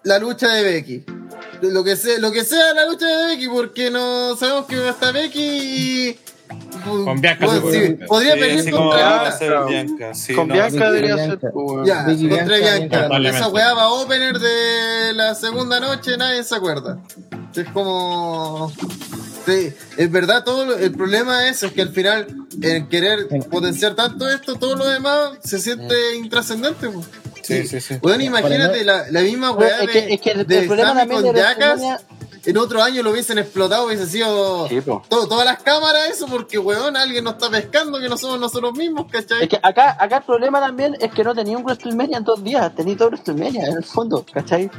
la 0.05 0.19
lucha 0.19 0.49
de 0.49 0.63
Becky. 0.63 1.05
Lo 1.63 1.83
que 1.83 1.97
sea, 1.97 2.19
lo 2.21 2.31
que 2.31 2.45
sea 2.45 2.73
la 2.75 2.87
lucha 2.87 3.07
de 3.07 3.27
Becky, 3.35 3.49
porque 3.49 3.91
no 3.91 4.37
sabemos 4.37 4.67
que 4.67 4.77
va 4.79 4.89
a 4.89 4.91
estar 4.91 5.13
Becky 5.13 5.41
y. 5.43 6.19
Con 6.89 7.21
Bianca 7.21 7.47
Bueno, 7.47 7.61
sí, 7.73 7.97
podría 8.07 8.35
Sí, 8.35 8.71
contra 8.71 8.99
va 9.09 9.27
a 9.29 9.65
Bianca. 9.67 10.15
Sí, 10.15 10.35
Con 10.35 10.49
no, 10.49 10.55
Bianca 10.55 10.71
sí, 10.71 10.95
debería 10.95 11.17
ser. 11.17 11.39
Ya, 11.85 12.05
contra 12.29 12.57
Bianca. 12.59 13.09
Esa 13.29 13.49
weá 13.49 13.75
va 13.75 13.83
opener 13.91 14.39
de 14.39 15.13
la 15.15 15.35
segunda 15.35 15.81
noche, 15.81 16.17
nadie 16.17 16.43
se 16.45 16.55
acuerda. 16.55 16.99
Es 17.55 17.69
como. 17.71 18.73
Sí, 19.47 19.73
es 19.97 20.11
verdad, 20.11 20.45
todo 20.45 20.67
lo- 20.67 20.77
el 20.77 20.93
problema 20.93 21.49
es, 21.49 21.63
es 21.63 21.73
que 21.73 21.81
al 21.81 21.89
final, 21.89 22.27
el 22.61 22.87
querer 22.89 23.27
potenciar 23.51 23.95
tanto 23.95 24.29
esto, 24.29 24.57
todo 24.57 24.77
lo 24.77 24.87
demás 24.87 25.31
se 25.43 25.59
siente 25.59 25.95
intrascendente. 26.17 26.91
Sí, 27.43 27.67
sí, 27.67 27.81
sí. 27.81 27.95
Weón, 28.03 28.21
imagínate 28.21 28.85
la, 28.85 29.07
la 29.11 29.21
misma 29.23 29.53
weá 29.53 29.81
es 29.83 29.89
que, 29.91 30.03
de, 30.03 30.15
es 30.15 30.21
que 30.21 30.31
el, 30.33 30.47
de 30.47 30.59
el 30.59 30.67
problema 30.67 30.89
Sammy 30.91 31.01
también 31.01 31.23
con 31.23 31.35
de 31.35 31.41
Jackass, 31.41 31.81
WrestleMania- 31.81 32.01
en 32.51 32.57
otro 32.57 32.83
año 32.83 33.03
lo 33.03 33.11
hubiesen 33.11 33.39
explotado, 33.39 33.87
hubiese 33.87 34.07
sido 34.07 34.67
todo- 35.09 35.29
todas 35.29 35.45
las 35.45 35.63
cámaras 35.63 36.09
eso, 36.11 36.27
porque 36.27 36.59
weón, 36.59 36.97
alguien 36.97 37.23
nos 37.25 37.35
está 37.35 37.51
pescando 37.51 37.99
que 38.01 38.09
no 38.09 38.17
somos 38.17 38.41
nosotros 38.41 38.73
mismos, 38.75 39.07
¿cachai? 39.11 39.43
Es 39.43 39.49
que 39.51 39.59
acá, 39.63 39.97
acá 40.01 40.17
el 40.19 40.23
problema 40.23 40.59
también 40.61 40.97
es 40.99 41.13
que 41.13 41.23
no 41.25 41.35
tenía 41.35 41.59
un 41.59 41.65
WrestleMania 41.65 42.19
en 42.19 42.25
dos 42.25 42.43
días, 42.43 42.75
tenía 42.75 42.97
todo 42.97 43.09
WrestleMania 43.09 43.67
en 43.67 43.77
el 43.77 43.85
fondo, 43.85 44.25
¿cachai? 44.33 44.71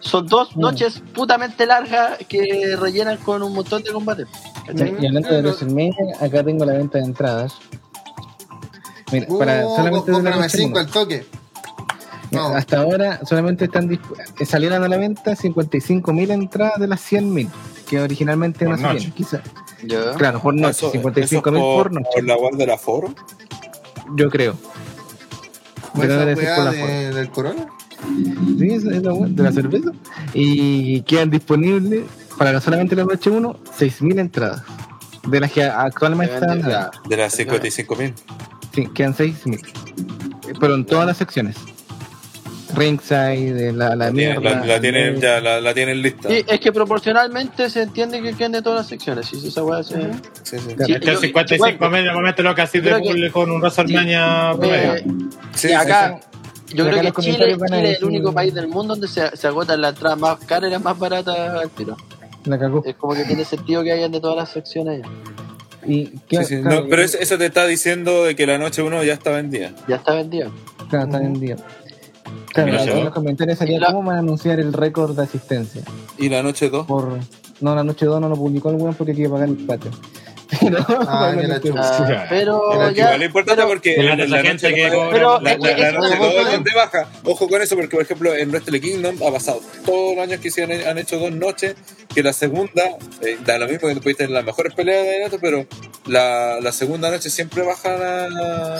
Son 0.00 0.26
dos 0.26 0.54
Mm. 0.54 0.60
noches 0.60 1.02
putamente 1.14 1.64
largas 1.64 2.18
que 2.28 2.76
rellenan 2.78 3.16
con 3.18 3.42
un 3.42 3.54
montón 3.54 3.82
de 3.82 3.90
combates. 3.92 4.26
¿cachai? 4.66 4.94
Y 5.00 5.06
hablando 5.06 5.28
de 5.30 5.40
WrestleMania, 5.42 6.16
acá 6.20 6.44
tengo 6.44 6.64
la 6.66 6.74
venta 6.74 6.98
de 6.98 7.04
entradas. 7.04 7.54
Mira, 9.12 9.26
Uh, 9.28 9.38
para 9.38 9.62
solamente 9.62 10.12
cómprame 10.12 10.48
cinco 10.48 10.78
al 10.78 10.86
toque. 10.88 11.26
No. 12.30 12.48
Hasta 12.48 12.78
ahora 12.80 13.20
solamente 13.24 13.66
están 13.66 13.92
eh, 13.92 14.46
salieron 14.46 14.82
a 14.82 14.88
la 14.88 14.96
venta 14.96 15.32
55.000 15.36 16.30
entradas 16.32 16.78
de 16.80 16.86
las 16.88 17.00
100.000 17.12 17.48
que 17.88 18.00
originalmente 18.00 18.64
Por 18.64 18.74
no 18.76 18.80
salían. 18.80 18.96
noche. 18.96 19.12
Quizá, 19.14 19.42
Ya. 19.84 20.14
claro, 20.14 20.40
por 20.40 20.54
noche, 20.54 20.70
Eso- 20.86 20.92
55.000 20.92 21.22
eso 21.24 21.42
por 21.42 21.92
noche, 21.92 22.08
Por 22.14 22.24
la 22.24 22.36
guardia 22.36 22.58
del 22.58 22.70
aforo. 22.70 23.14
yo 24.16 24.30
creo. 24.30 24.54
¿Fue 25.94 26.06
Pero 26.08 26.14
esa 26.14 26.24
debe 26.24 26.36
ser 26.40 26.44
weá 26.46 26.56
por 26.56 26.64
la 26.64 26.70
de- 26.72 27.12
del 27.14 27.30
corona? 27.30 27.66
Sí, 28.58 28.66
esa 28.72 28.90
es 28.90 29.02
la 29.02 29.12
wea 29.12 29.28
de 29.30 29.42
la 29.42 29.52
cerveza. 29.52 29.90
Y 30.32 31.02
quedan 31.02 31.30
disponibles 31.30 32.02
para 32.36 32.52
la- 32.52 32.60
solamente 32.60 32.96
la 32.96 33.04
noche 33.04 33.30
1 33.30 33.56
6.000 33.78 34.18
entradas. 34.18 34.62
De 35.28 35.40
las 35.40 35.52
que 35.52 35.62
actualmente 35.64 36.34
están. 36.34 36.64
a 36.64 36.68
la. 36.68 36.90
De 37.08 37.16
las 37.16 37.32
55 37.34 37.94
mil. 37.96 38.12
Sí, 38.74 38.88
quedan 38.94 39.14
6.000. 39.14 39.60
Pero 40.60 40.74
en 40.74 40.84
todas 40.84 41.06
las 41.06 41.16
secciones. 41.16 41.56
Ringside, 42.74 43.52
de 43.54 43.72
la, 43.72 43.90
la 43.90 43.96
La, 43.96 44.10
tienen- 44.12 44.40
mierda. 44.40 44.60
la- 44.60 44.66
la 44.66 44.80
tienen, 44.80 45.20
ya 45.20 45.40
la, 45.40 45.60
la 45.60 45.74
tienen 45.74 46.02
lista. 46.02 46.28
Sí, 46.28 46.44
es 46.46 46.60
que 46.60 46.72
proporcionalmente 46.72 47.70
se 47.70 47.82
entiende 47.82 48.20
que 48.22 48.34
queden 48.34 48.52
de 48.52 48.62
todas 48.62 48.80
las 48.80 48.86
secciones. 48.88 49.26
Si 49.26 49.46
esa 49.48 49.62
weá 49.64 49.82
se. 49.82 49.94
Sí, 50.42 50.58
sí. 50.58 50.74
Sí, 50.86 50.96
yo- 51.00 51.16
55 51.18 51.54
igual, 51.54 51.90
mil 51.92 52.04
normalmente 52.04 52.42
lo 52.42 52.54
que 52.54 52.62
así 52.62 52.80
de 52.80 52.94
público 52.98 53.40
con 53.40 53.50
un 53.50 53.60
WrestleMania 53.60 54.52
eh, 54.52 54.56
promedio. 54.58 54.94
Sí, 55.54 55.72
acá, 55.72 56.20
yo 56.68 56.84
creo 56.88 57.00
que 57.12 57.22
Chile, 57.22 57.56
Chile 57.66 57.90
es 57.92 57.98
el 57.98 58.04
único 58.04 58.32
país 58.32 58.52
del 58.54 58.68
mundo 58.68 58.94
donde 58.94 59.08
se, 59.08 59.36
se 59.36 59.46
agotan 59.46 59.80
las 59.80 59.94
entradas 59.94 60.18
más 60.18 60.38
caras 60.44 60.68
y 60.68 60.72
las 60.72 60.82
más 60.82 60.98
baratas 60.98 61.36
al 61.38 61.70
tiro. 61.70 61.96
La 62.44 62.58
cagó. 62.58 62.82
Es 62.84 62.94
como 62.96 63.14
que 63.14 63.24
tiene 63.24 63.44
sentido 63.44 63.82
que 63.82 63.92
hayan 63.92 64.12
de 64.12 64.20
todas 64.20 64.36
las 64.36 64.50
secciones. 64.50 65.02
Y 65.86 66.06
sí, 66.06 66.12
qué- 66.28 66.44
sí. 66.44 66.60
claro, 66.62 66.82
No, 66.82 66.88
pero 66.88 67.02
eso, 67.02 67.18
eso 67.20 67.36
te 67.38 67.46
está 67.46 67.66
diciendo 67.66 68.24
de 68.24 68.34
que 68.34 68.46
la 68.46 68.58
noche 68.58 68.82
1 68.82 69.02
ya 69.04 69.12
está 69.14 69.30
vendida. 69.30 69.70
Ya 69.86 69.96
está 69.96 70.14
vendido. 70.14 70.50
Claro, 70.88 71.06
está 71.06 71.18
vendido. 71.18 71.56
Claro, 72.54 72.72
acá 72.74 72.84
yo- 72.84 72.98
en 72.98 73.04
los 73.04 73.12
comentarios 73.14 73.58
salía 73.58 73.80
la- 73.80 73.86
cómo 73.88 74.04
van 74.04 74.16
a 74.16 74.18
anunciar 74.20 74.60
el 74.60 74.72
récord 74.72 75.14
de 75.16 75.22
asistencia. 75.22 75.82
¿Y 76.18 76.28
la 76.28 76.42
noche 76.42 76.70
2? 76.70 76.86
Por... 76.86 77.18
No, 77.60 77.74
la 77.74 77.84
noche 77.84 78.06
2 78.06 78.20
no 78.20 78.28
lo 78.28 78.36
publicó 78.36 78.70
el 78.70 78.76
weón 78.76 78.94
porque 78.94 79.12
quería 79.12 79.30
pagar 79.30 79.48
el 79.48 79.56
patio. 79.56 79.90
Pero, 80.60 80.78
Ah. 80.88 81.32
Ah, 81.76 82.26
pero 82.28 82.60
Pero 82.70 82.90
ya. 82.90 83.04
igual 83.04 83.22
es 83.22 83.26
importante 83.26 83.62
pero- 83.62 83.68
porque 83.68 83.94
Pero 83.96 84.26
la 84.26 84.42
gente 84.42 84.74
que 84.74 84.88
Pero 85.10 85.40
la, 85.40 85.56
la- 85.56 85.76
la 85.76 85.92
noche 85.92 86.50
donde 86.52 86.70
baja. 86.74 87.06
Ojo 87.24 87.48
con 87.48 87.62
eso, 87.62 87.74
porque 87.76 87.96
por 87.96 88.02
ejemplo 88.02 88.34
en 88.34 88.50
Wrestle 88.50 88.80
Kingdom 88.80 89.16
ha 89.26 89.32
pasado 89.32 89.60
todos 89.84 90.16
los 90.16 90.24
años 90.24 90.40
que 90.40 90.50
se 90.50 90.64
han, 90.64 90.72
han 90.72 90.98
hecho 90.98 91.18
dos 91.18 91.32
noches, 91.32 91.74
que 92.14 92.22
la 92.22 92.32
segunda, 92.32 92.82
eh, 93.22 93.38
da 93.44 93.58
lo 93.58 93.66
mismo 93.66 93.88
que 93.88 93.94
pudiste 93.96 94.24
tener 94.24 94.30
las 94.30 94.44
mejores 94.44 94.74
peleas 94.74 95.02
de 95.04 95.24
esto, 95.24 95.38
pero 95.40 95.66
la, 96.06 96.60
la 96.60 96.72
segunda 96.72 97.10
noche 97.10 97.30
siempre 97.30 97.62
baja 97.62 97.96
la. 97.96 98.78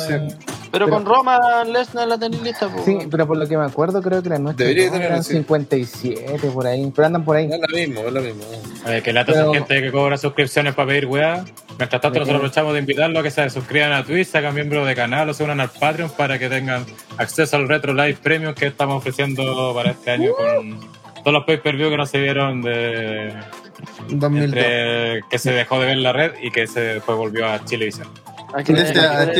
Pero 0.70 0.88
con 0.88 1.04
Roma, 1.04 1.64
Lesnar 1.64 2.08
la 2.08 2.18
tenéis 2.18 2.42
lista. 2.42 2.68
Sí, 2.84 2.98
pero 3.10 3.26
por 3.28 3.36
lo 3.36 3.46
que 3.46 3.56
me 3.56 3.64
acuerdo, 3.64 4.02
creo 4.02 4.22
que 4.22 4.28
la 4.28 4.38
noche 4.38 4.64
Debería 4.64 4.86
eran 4.88 5.22
sí. 5.22 5.34
57 5.34 6.48
por 6.52 6.66
ahí. 6.66 6.90
Pero 6.94 7.06
andan 7.06 7.24
por 7.24 7.36
ahí. 7.36 7.48
Es 7.50 7.60
lo 7.60 7.76
mismo, 7.76 8.00
es 8.00 8.12
lo 8.12 8.20
mismo. 8.20 8.42
Eh, 8.88 9.00
que 9.02 9.12
lata 9.12 9.32
Pero- 9.32 9.52
esa 9.52 9.54
gente 9.54 9.82
que 9.82 9.92
cobra 9.92 10.16
suscripciones 10.18 10.74
para 10.74 10.88
pedir 10.88 11.06
weá. 11.06 11.44
Mientras 11.78 12.00
tanto, 12.00 12.18
nosotros 12.20 12.36
aprovechamos 12.36 12.72
de 12.74 12.78
invitarlos 12.80 13.18
a 13.20 13.22
que 13.24 13.30
se 13.30 13.50
suscriban 13.50 13.92
a 13.92 14.04
Twitch, 14.04 14.28
se 14.28 14.38
hagan 14.38 14.54
miembros 14.54 14.86
de 14.86 14.94
canal 14.94 15.28
o 15.28 15.34
se 15.34 15.42
unan 15.42 15.60
al 15.60 15.70
Patreon 15.70 16.10
para 16.10 16.38
que 16.38 16.48
tengan 16.48 16.86
acceso 17.18 17.56
al 17.56 17.68
Retro 17.68 17.92
Live 17.92 18.18
Premium 18.22 18.54
que 18.54 18.66
estamos 18.68 18.96
ofreciendo 18.96 19.72
para 19.74 19.90
este 19.90 20.10
año 20.12 20.32
con 20.34 20.80
todos 21.22 21.32
los 21.32 21.44
pay-per-view 21.44 21.90
que 21.90 21.96
no 21.96 22.06
se 22.06 22.20
vieron 22.20 22.62
de 22.62 23.32
2002. 24.08 24.44
entre 24.44 25.20
que 25.28 25.38
se 25.38 25.52
dejó 25.52 25.80
de 25.80 25.86
ver 25.86 25.96
la 25.98 26.12
red 26.12 26.32
y 26.42 26.50
que 26.50 26.66
se 26.66 26.80
después 26.80 27.18
volvió 27.18 27.48
a 27.48 27.64
Chilevisión. 27.64 28.08
Hay 28.54 28.62
que 28.62 28.72
Este- 28.72 29.00
ver- 29.00 29.34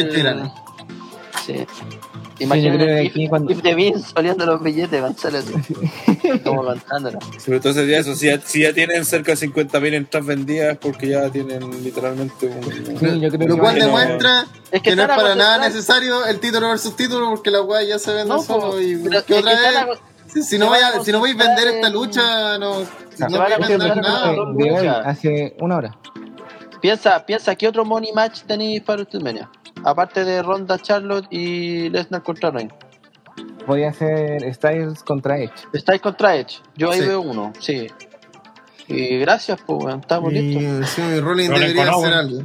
Sí. 2.38 2.44
Imagínate 2.44 3.12
gif- 3.12 3.28
cuando- 3.28 3.54
de 3.54 3.74
Vince 3.74 4.12
oliendo 4.16 4.44
los 4.46 4.62
billetes, 4.62 5.00
Gonzalo. 5.00 5.38
así. 5.38 5.52
Como 6.44 6.64
cantándolo. 6.64 7.18
Pero 7.44 7.56
entonces 7.58 7.88
ya 7.88 7.98
eso, 7.98 8.14
si 8.16 8.26
ya, 8.26 8.40
si 8.40 8.62
ya 8.62 8.72
tienen 8.72 9.04
cerca 9.04 9.32
de 9.34 9.38
50.000 9.38 9.94
entradas 9.94 10.26
vendidas, 10.26 10.76
porque 10.78 11.08
ya 11.08 11.30
tienen 11.30 11.84
literalmente 11.84 12.46
un... 12.46 12.62
Sí, 12.98 13.20
yo 13.20 13.30
creo 13.30 13.48
Lo 13.48 13.54
que 13.54 13.60
cual 13.60 13.78
no- 13.78 13.84
demuestra 13.86 14.46
Es 14.72 14.82
que, 14.82 14.90
que 14.90 14.96
no 14.96 15.02
es 15.02 15.08
para 15.08 15.34
nada 15.36 15.58
necesario 15.68 16.26
el 16.26 16.40
título 16.40 16.68
versus 16.70 16.96
título 16.96 17.30
porque 17.30 17.50
la 17.50 17.62
weá 17.62 17.82
ya 17.84 17.98
se 17.98 18.12
vende 18.12 18.34
No, 18.34 18.42
solo 18.42 18.80
y 18.80 18.96
pero 18.96 19.24
que 19.24 19.34
es 19.34 19.40
otra 19.40 19.52
vez 19.86 19.98
si, 20.32 20.42
si 20.42 20.58
no 20.58 20.70
vaya, 20.70 20.92
si 21.04 21.12
no 21.12 21.20
vais 21.20 21.34
a 21.38 21.46
vender 21.46 21.68
esta 21.68 21.88
lucha 21.90 22.58
no, 22.58 22.80
Se 23.16 23.28
no 23.28 23.36
a 23.36 23.38
vais 23.38 23.54
a 23.54 23.58
vender 23.68 23.96
nada. 23.96 24.32
de 24.56 24.72
hoy, 24.72 24.86
hace 24.88 25.54
una 25.60 25.76
hora. 25.76 25.96
Piensa, 26.80 27.24
piensa, 27.24 27.54
¿qué 27.54 27.68
otro 27.68 27.84
money 27.84 28.10
match 28.12 28.40
tenéis 28.42 28.82
para 28.82 29.02
WrestleMania? 29.02 29.48
Aparte 29.84 30.24
de 30.24 30.42
Ronda 30.42 30.78
Charlotte 30.78 31.26
y 31.30 31.88
Lesnar 31.90 32.22
contra 32.22 32.50
Reign. 32.50 32.72
Podía 33.66 33.92
ser 33.92 34.52
Styles 34.54 35.02
contra 35.02 35.38
Edge. 35.38 35.52
Estáis 35.72 36.00
contra 36.00 36.36
Edge. 36.36 36.60
Yo 36.76 36.90
ahí 36.90 37.00
Sí. 37.00 37.06
veo 37.06 37.20
uno, 37.20 37.52
sí. 37.58 37.86
Y 38.88 39.18
gracias, 39.18 39.58
pues. 39.66 39.94
Estamos 39.96 40.32
listos. 40.32 40.88
Sí, 40.90 41.02
Rolling 41.20 41.48
Rolling 41.48 41.60
debería 41.60 41.90
hacer 41.92 42.12
algo. 42.12 42.42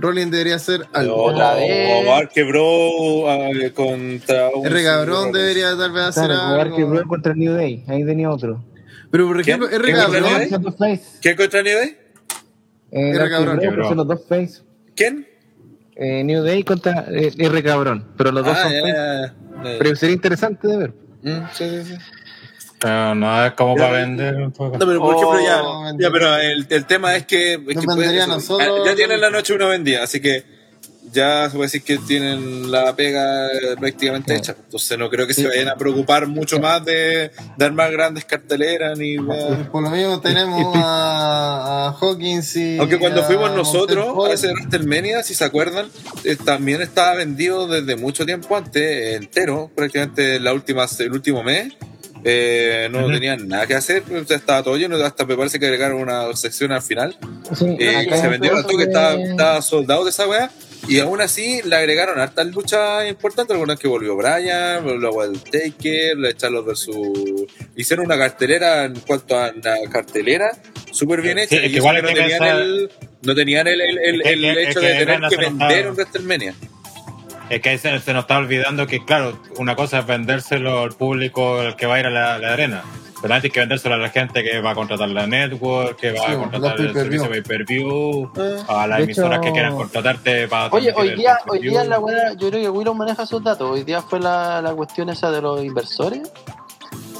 Rolling 0.00 0.26
debería 0.30 0.54
hacer 0.56 0.86
algo. 0.94 1.14
O, 1.16 1.30
Otra 1.32 1.54
vez. 1.54 2.02
o 2.06 2.08
Bar 2.10 2.28
quebró 2.30 3.30
ah, 3.30 3.50
contra 3.74 4.48
un... 4.54 4.66
R. 4.66 4.84
Cabrón 4.84 5.32
debería 5.32 5.76
tal 5.76 5.92
vez 5.92 6.04
hacer 6.04 6.26
Claro, 6.26 6.60
algo. 6.62 6.86
Brock 6.88 7.06
contra 7.08 7.34
New 7.34 7.52
Day. 7.52 7.84
Ahí 7.88 8.04
tenía 8.06 8.30
otro. 8.30 8.62
Pero 9.10 9.26
por 9.26 9.40
ejemplo. 9.40 9.68
R. 9.68 9.82
¿Quién 9.84 9.96
contra 9.96 10.20
Cabrón. 10.22 11.00
¿Quién 11.20 11.36
contra 11.36 11.62
New 11.62 11.76
Day? 11.78 11.96
Eh, 12.92 13.10
R. 13.10 13.30
Cabrón. 13.30 13.58
Quebró. 13.58 13.94
los 13.94 14.06
dos 14.06 14.24
face. 14.26 14.62
¿Quién? 14.96 15.28
Eh, 15.94 16.24
New 16.24 16.42
Day 16.42 16.62
contra 16.64 17.04
eh, 17.08 17.32
R. 17.36 17.62
Cabrón. 17.62 18.08
Pero 18.16 18.32
los 18.32 18.44
dos 18.44 18.56
Ah, 18.56 18.62
son 18.62 18.72
ya, 18.72 18.80
face. 18.80 18.92
ya, 18.94 19.26
ya. 19.72 19.78
Pero 19.78 19.96
sería 19.96 20.14
interesante 20.14 20.66
de 20.68 20.76
ver. 20.76 20.92
Mm, 21.22 21.40
sí, 21.52 21.68
sí, 21.68 21.84
sí. 21.84 21.94
Pero 22.80 23.14
no 23.14 23.46
es 23.46 23.52
como 23.52 23.76
para 23.76 23.92
vender 23.92 24.34
un 24.36 24.50
poco. 24.52 24.76
No, 24.78 24.86
pero 24.86 24.98
por 25.00 25.14
Oh, 25.14 25.18
ejemplo, 25.18 25.40
ya, 25.40 25.84
vendido. 25.86 26.08
ya, 26.08 26.12
pero 26.12 26.36
el, 26.36 26.66
el 26.68 26.84
tema 26.86 27.14
es 27.14 27.26
que, 27.26 27.52
es 27.54 27.58
que 27.60 27.74
Nos 27.74 27.84
pueden- 27.84 27.98
vendería 28.00 28.22
a 28.22 28.26
eso, 28.26 28.34
nosotros. 28.34 28.80
ya, 28.86 28.94
tienen 28.96 29.20
la 29.20 29.30
noche 29.30 29.54
una 29.54 29.66
vendida, 29.68 30.02
así 30.02 30.20
que 30.20 30.44
ya 31.12 31.44
se 31.50 31.50
puede 31.56 31.66
decir 31.66 31.82
que 31.82 31.98
tienen 31.98 32.70
la 32.70 32.94
pega 32.96 33.46
eh, 33.48 33.76
prácticamente 33.78 34.32
Sí. 34.32 34.38
hecha. 34.38 34.56
Entonces 34.64 34.98
no 34.98 35.10
creo 35.10 35.26
que 35.26 35.34
se 35.34 35.46
vayan 35.46 35.68
a 35.68 35.76
preocupar 35.76 36.26
mucho 36.26 36.58
más 36.58 36.84
de 36.84 37.30
dar 37.58 37.72
más 37.72 37.90
grandes 37.90 38.24
carteleras 38.24 38.98
ni. 38.98 39.16
Por 39.18 39.82
lo 39.82 39.90
mismo 39.90 40.20
tenemos 40.20 40.74
a, 40.76 41.88
a 41.88 41.96
Hawkins 42.00 42.56
y. 42.56 42.78
Aunque 42.78 42.98
cuando 42.98 43.20
a 43.20 43.24
fuimos 43.24 43.50
nosotros 43.52 44.06
Montel 44.14 44.30
a 44.30 44.34
ese 44.34 44.52
WrestleMania, 44.52 45.22
si 45.22 45.34
se 45.34 45.44
acuerdan, 45.44 45.88
eh, 46.24 46.36
también 46.36 46.80
estaba 46.82 47.14
vendido 47.14 47.66
desde 47.68 47.96
mucho 47.96 48.24
tiempo 48.26 48.56
antes, 48.56 49.16
entero, 49.16 49.70
prácticamente 49.74 50.40
la 50.40 50.52
última, 50.52 50.86
el 50.98 51.12
último 51.12 51.42
mes. 51.42 51.72
Eh, 52.24 52.88
no 52.92 53.00
Ujú. 53.00 53.10
tenían 53.14 53.48
nada 53.48 53.66
que 53.66 53.74
hacer, 53.74 54.04
o 54.14 54.24
sea, 54.24 54.36
estaba 54.36 54.62
todo 54.62 54.76
lleno, 54.76 54.94
hasta 55.04 55.24
me 55.24 55.36
parece 55.36 55.58
que 55.58 55.66
agregaron 55.66 56.00
una 56.00 56.34
sección 56.36 56.70
al 56.70 56.80
final. 56.80 57.16
Sí, 57.52 57.76
Eh, 57.80 58.08
se 58.14 58.28
vendieron 58.28 58.62
todo 58.62 58.78
que 58.78 58.84
de- 58.86 58.92
estaba, 58.92 59.14
estaba 59.20 59.60
soldado 59.62 60.04
de 60.04 60.10
esa 60.10 60.28
weá. 60.28 60.48
Y 60.88 60.98
aún 60.98 61.20
así 61.20 61.60
le 61.64 61.76
agregaron 61.76 62.18
hartas 62.18 62.46
luchas 62.48 63.08
importantes. 63.08 63.54
Algunas 63.54 63.78
que 63.78 63.86
volvió 63.88 64.16
Brian, 64.16 64.84
luego 64.98 65.22
el 65.24 65.40
Taker, 65.40 66.16
la 66.18 66.34
Charlos 66.36 66.66
versus. 66.66 66.96
Hicieron 67.76 68.06
una 68.06 68.18
cartelera 68.18 68.84
en 68.86 68.98
cuanto 69.00 69.38
a 69.38 69.52
una 69.54 69.76
cartelera 69.90 70.50
súper 70.90 71.20
bien 71.22 71.38
Sí, 71.38 71.44
hecha. 71.56 71.60
que 71.60 71.68
y 71.68 71.76
igual 71.76 71.96
que 71.96 72.02
no 72.02 72.08
tenían, 72.08 72.28
pensar- 72.30 72.60
el, 72.60 72.90
no 73.22 73.34
tenían 73.34 73.66
el, 73.68 73.80
el, 73.80 73.98
el- 73.98 74.20
Es 74.20 74.22
que- 74.26 74.32
el 74.32 74.44
es 74.44 74.68
hecho 74.68 74.80
que 74.80 74.86
de 74.86 75.06
tener 75.06 75.20
que 75.28 75.36
vender 75.36 75.88
un 75.88 75.94
WrestleMania. 75.96 76.54
Es 77.50 77.60
que 77.60 77.68
ahí 77.68 77.78
se, 77.78 77.98
se 78.00 78.12
nos 78.12 78.24
está 78.24 78.38
olvidando 78.38 78.86
que, 78.86 79.04
claro, 79.04 79.40
una 79.58 79.76
cosa 79.76 80.00
es 80.00 80.06
vendérselo 80.06 80.80
al 80.80 80.92
público 80.92 81.62
el 81.62 81.76
que 81.76 81.86
va 81.86 81.96
a 81.96 82.00
ir 82.00 82.06
a 82.06 82.10
la, 82.10 82.38
la 82.38 82.52
arena. 82.54 82.82
Pero 83.22 83.34
antes 83.34 83.44
hay 83.48 83.52
que 83.52 83.60
vendérselo 83.60 83.94
a 83.94 83.98
la 83.98 84.08
gente 84.10 84.42
que 84.42 84.60
va 84.60 84.72
a 84.72 84.74
contratar 84.74 85.08
la 85.08 85.26
network, 85.26 85.96
que 85.96 86.10
va 86.12 86.26
Sí, 86.26 86.32
a 86.32 86.36
contratar 86.38 86.80
el 86.80 86.92
servicio 86.92 87.30
pay-per-view. 87.30 88.30
pay-per-view, 88.32 88.64
a 88.68 88.86
las 88.88 89.00
emisoras 89.00 89.38
hecho- 89.38 89.40
que 89.46 89.52
quieran 89.52 89.76
contratarte 89.76 90.48
para 90.48 90.68
Oye, 90.74 90.92
hoy 90.96 91.14
día, 91.14 91.38
hoy 91.48 91.60
día 91.60 91.84
la 91.84 91.98
weá, 92.00 92.32
yo 92.34 92.48
creo 92.50 92.60
que 92.62 92.68
Willow 92.68 92.94
maneja 92.94 93.24
sus 93.24 93.42
datos. 93.42 93.70
Hoy 93.70 93.84
día 93.84 94.02
fue 94.02 94.18
la, 94.20 94.60
la 94.60 94.74
cuestión 94.74 95.08
esa 95.08 95.30
de 95.30 95.40
los 95.40 95.62
inversores. 95.64 96.30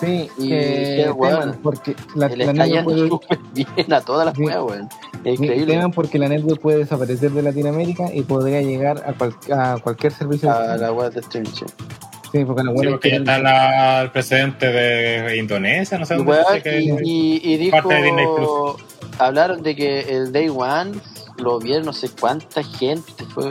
Sí, 0.01 0.29
Y 0.37 0.49
que 0.49 1.09
bueno. 1.15 1.39
teman 1.41 1.59
porque 1.63 1.95
la, 2.17 2.29
que 2.29 2.37
la 2.37 2.53
network 2.53 2.67
yendo 2.67 2.85
puede, 2.85 3.09
súper 3.09 3.39
bien 3.55 3.93
a 3.93 4.01
todas 4.01 4.27
las 4.27 4.35
Sí. 4.37 4.43
weas, 4.43 4.59
weón. 4.63 4.89
Increíble. 5.25 5.75
teman 5.75 5.93
porque 5.93 6.19
la 6.19 6.29
network 6.29 6.61
puede 6.61 6.79
desaparecer 6.79 7.31
de 7.31 7.43
Latinoamérica 7.43 8.13
y 8.13 8.23
podría 8.23 8.61
llegar 8.63 9.05
a, 9.07 9.13
cual- 9.13 9.37
a 9.53 9.79
cualquier 9.81 10.13
servicio. 10.13 10.51
A 10.51 10.77
la 10.77 10.91
wea 10.93 11.09
de 11.11 11.21
streaming, 11.21 11.53
sí. 12.33 12.45
Porque 12.45 12.63
la 12.65 12.73
Sí, 12.73 12.89
porque 12.89 13.11
ya 13.11 13.17
está 13.17 13.39
la- 13.39 14.03
el 14.03 14.11
presidente 14.11 14.67
de 14.73 15.37
Indonesia, 15.37 15.99
no 15.99 16.07
sé 16.07 16.17
dónde 16.17 16.35
que- 16.63 16.81
y, 16.81 16.91
y- 17.03 17.53
y 17.55 17.57
dijo, 17.59 17.77
parte 17.77 17.95
de 17.95 18.03
Disney 18.03 18.27
Plus. 18.37 18.85
hablaron 19.19 19.63
de 19.63 19.77
que 19.77 20.01
el 20.17 20.33
Day 20.33 20.49
One 20.49 20.93
lo 21.39 21.59
vieron 21.59 21.85
no 21.87 21.93
sé 21.93 22.09
cuánta 22.19 22.63
gente. 22.65 23.25
Fue 23.35 23.45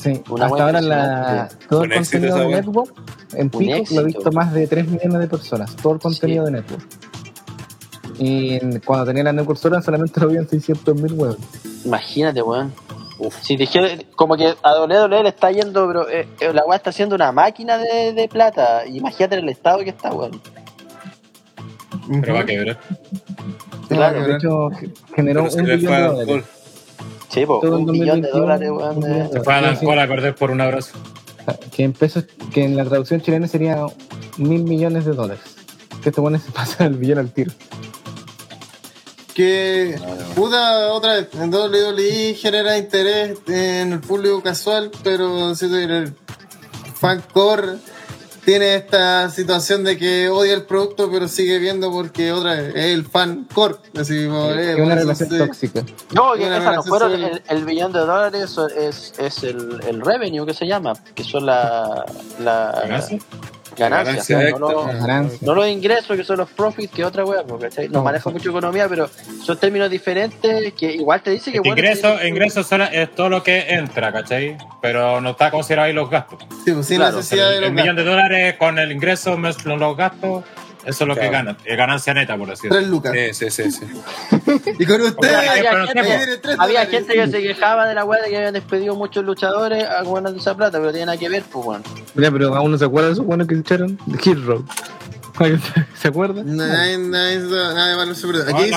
Sí, 0.00 0.22
Una 0.28 0.46
hasta 0.46 0.64
ahora 0.64 0.80
la, 0.82 1.48
todo 1.68 1.84
el 1.84 1.94
contenido 1.94 2.36
de. 2.36 2.46
Network 2.48 2.92
en 3.36 3.48
Pico 3.48 3.84
lo 3.94 4.00
ha 4.00 4.02
visto 4.04 4.32
más 4.32 4.52
de 4.52 4.66
3 4.66 4.86
millones 4.86 5.18
de 5.18 5.28
personas, 5.28 5.74
todo 5.76 5.94
el 5.94 5.98
contenido 6.00 6.44
Sí. 6.46 6.52
de 6.52 6.58
Network. 6.60 6.84
Y 8.18 8.78
cuando 8.80 9.06
tenía 9.06 9.24
la 9.24 9.32
Network 9.32 9.58
sola 9.58 9.82
solamente 9.82 10.20
lo 10.20 10.28
vieron 10.28 10.48
600 10.48 10.94
mil 11.00 11.12
huevos. 11.14 11.38
Imagínate, 11.84 12.42
weón. 12.42 12.72
Uf. 13.24 13.42
Si 13.42 13.56
dije, 13.56 14.06
como 14.16 14.36
que 14.36 14.54
a 14.62 14.80
WWE 14.82 15.22
le 15.22 15.28
está 15.30 15.50
yendo, 15.50 15.86
pero 15.86 16.08
eh, 16.08 16.28
eh, 16.40 16.52
la 16.52 16.64
weá 16.64 16.76
está 16.76 16.90
haciendo 16.90 17.14
una 17.16 17.32
máquina 17.32 17.78
de, 17.78 18.12
de 18.12 18.28
plata. 18.28 18.86
Imagínate 18.86 19.36
en 19.36 19.44
el 19.44 19.48
estado 19.50 19.78
que 19.78 19.90
está, 19.90 20.12
weón. 20.12 20.40
Pero 22.20 22.34
va 22.34 22.40
a 22.40 22.46
quebrar. 22.46 22.78
Claro, 23.88 24.26
De 24.26 24.34
hecho, 24.36 24.70
ge- 24.70 24.90
generó 25.14 25.44
un 25.44 25.48
billón 25.64 25.80
fue 25.80 25.96
de 25.96 26.02
dólares. 26.02 26.44
Sí, 27.28 27.46
po, 27.46 27.58
un 27.60 27.86
billón 27.86 28.20
de 28.20 28.28
2021, 28.28 28.38
dólares, 28.40 28.70
weón. 28.70 29.00
de- 29.00 29.40
Fue 29.76 30.00
a 30.02 30.08
perder 30.08 30.34
por 30.34 30.50
un 30.50 30.60
abrazo. 30.60 30.98
Que 31.72 31.84
en 31.84 31.92
pesos, 31.92 32.24
que 32.52 32.64
en 32.64 32.76
la 32.76 32.84
traducción 32.84 33.20
chilena 33.20 33.46
sería 33.48 33.84
mil 34.38 34.62
millones 34.64 35.04
de 35.04 35.12
dólares. 35.12 35.42
Que 36.02 36.08
estos 36.10 36.22
buenos 36.22 36.42
se 36.42 36.52
pasan 36.52 36.88
el 36.88 36.94
billón 36.98 37.18
al 37.18 37.30
tiro. 37.30 37.52
Que, 39.34 39.98
puta, 40.36 40.92
otra 40.92 41.14
vez, 41.14 41.28
en 41.34 41.52
WWE 41.52 42.34
genera 42.34 42.78
interés 42.78 43.36
en 43.48 43.92
el 43.94 44.00
público 44.00 44.40
casual, 44.42 44.92
pero 45.02 45.54
si 45.56 45.64
el 45.66 46.14
fancore 46.94 47.78
tiene 48.44 48.74
esta 48.76 49.30
situación 49.30 49.82
de 49.84 49.96
que 49.98 50.28
odia 50.28 50.54
el 50.54 50.62
producto, 50.64 51.10
pero 51.10 51.26
sigue 51.28 51.58
viendo 51.58 51.90
porque 51.90 52.30
otra 52.30 52.54
vez 52.54 52.74
es 52.76 52.84
el 52.94 53.04
fancore. 53.06 53.76
Así, 53.98 54.26
por- 54.28 54.56
eh, 54.58 54.70
Es 54.70 54.76
por 54.76 54.84
una 54.84 54.94
relación 54.94 55.28
tóxica. 55.46 55.82
No, 56.12 56.34
que 56.34 56.46
esa 56.46 56.72
no 56.72 56.82
fueron 56.84 57.12
el, 57.14 57.42
el 57.48 57.64
billón 57.64 57.92
de 57.92 58.00
dólares, 58.00 58.56
es, 58.76 59.14
es 59.18 59.42
el, 59.42 59.80
el 59.88 60.00
revenue 60.02 60.46
que 60.46 60.54
se 60.54 60.66
llama, 60.66 60.92
que 61.14 61.24
son 61.24 61.46
la, 61.46 62.04
la. 62.38 62.82
Ganancias, 63.76 64.28
Ganancia 64.28 64.58
no, 64.58 64.58
no, 64.58 64.70
extra. 64.82 64.98
Ganancia. 65.06 65.38
no 65.42 65.54
los 65.54 65.68
ingresos, 65.68 66.16
que 66.16 66.24
son 66.24 66.38
los 66.38 66.50
profits, 66.50 66.92
que 66.92 67.04
otra 67.04 67.24
wea, 67.24 67.42
porque 67.42 67.68
¿cachai? 67.68 67.88
no 67.88 67.94
son- 67.94 68.32
mucho 68.34 68.50
economía, 68.50 68.88
pero 68.88 69.08
son 69.42 69.58
términos 69.58 69.90
diferentes 69.90 70.72
que 70.74 70.92
igual 70.92 71.22
te 71.22 71.30
dice 71.30 71.52
que 71.52 71.58
bueno, 71.60 71.72
ingreso, 71.76 72.12
tiene- 72.14 72.28
ingreso 72.28 72.60
es 72.92 73.14
todo 73.14 73.28
lo 73.28 73.42
que 73.42 73.66
entra, 73.68 74.12
¿cachai? 74.12 74.56
Pero 74.80 75.20
no 75.20 75.30
está 75.30 75.50
considerado 75.50 75.86
ahí 75.88 75.92
los 75.92 76.08
gastos. 76.10 76.38
Sí, 76.64 76.72
pues, 76.72 76.86
sin 76.86 76.96
Claro, 76.98 77.16
necesidad 77.16 77.50
de 77.50 77.56
El, 77.56 77.62
los 77.64 77.72
millón 77.72 77.96
de 77.96 78.04
dólares 78.04 78.54
con 78.58 78.78
el 78.78 78.92
ingreso 78.92 79.36
más 79.36 79.64
los 79.64 79.96
gastos, 79.96 80.44
eso 80.86 81.04
es 81.04 81.08
lo 81.08 81.14
que 81.14 81.20
Claro. 81.28 81.32
gana. 81.32 81.56
Es 81.64 81.76
ganancia 81.76 82.14
neta, 82.14 82.36
por 82.36 82.48
decirlo. 82.48 82.76
tres 82.76 82.88
lucas. 82.88 83.12
Sí, 83.32 83.50
sí, 83.50 83.70
sí, 83.70 83.70
sí. 83.70 83.86
Y 84.78 84.86
con 84.86 85.00
ustedes, 85.00 85.34
Había, 85.34 85.72
no 85.72 85.86
gente, 85.86 86.00
había 86.58 86.88
que 87.14 87.26
se 87.28 87.42
quejaba 87.42 87.86
de 87.86 87.94
la 87.94 88.04
weá 88.04 88.22
de 88.22 88.30
que 88.30 88.36
habían 88.36 88.54
despedido 88.54 88.94
muchos 88.94 89.24
luchadores 89.24 89.84
a 89.84 90.02
de 90.32 90.38
esa 90.38 90.56
plata, 90.56 90.78
pero 90.78 90.90
tiene 90.90 91.06
nada 91.06 91.18
que 91.18 91.28
ver, 91.28 91.42
pues 91.50 91.64
bueno. 91.64 91.84
Ya, 92.14 92.30
pero 92.30 92.54
aún 92.54 92.70
no 92.72 92.78
se 92.78 92.84
acuerda 92.84 93.08
de 93.08 93.14
esos 93.14 93.26
buenos 93.26 93.46
que 93.46 93.54
se 93.54 93.60
echaron 93.60 93.98
de 94.06 94.18
Hit. 94.18 94.38
¿Se 95.94 96.08
acuerdan? 96.08 96.56
Nadie, 96.56 96.96
nadie, 96.98 97.38
nadie 97.40 97.94
va 97.96 98.02
a 98.04 98.14
super- 98.14 98.42
Aquí 98.42 98.70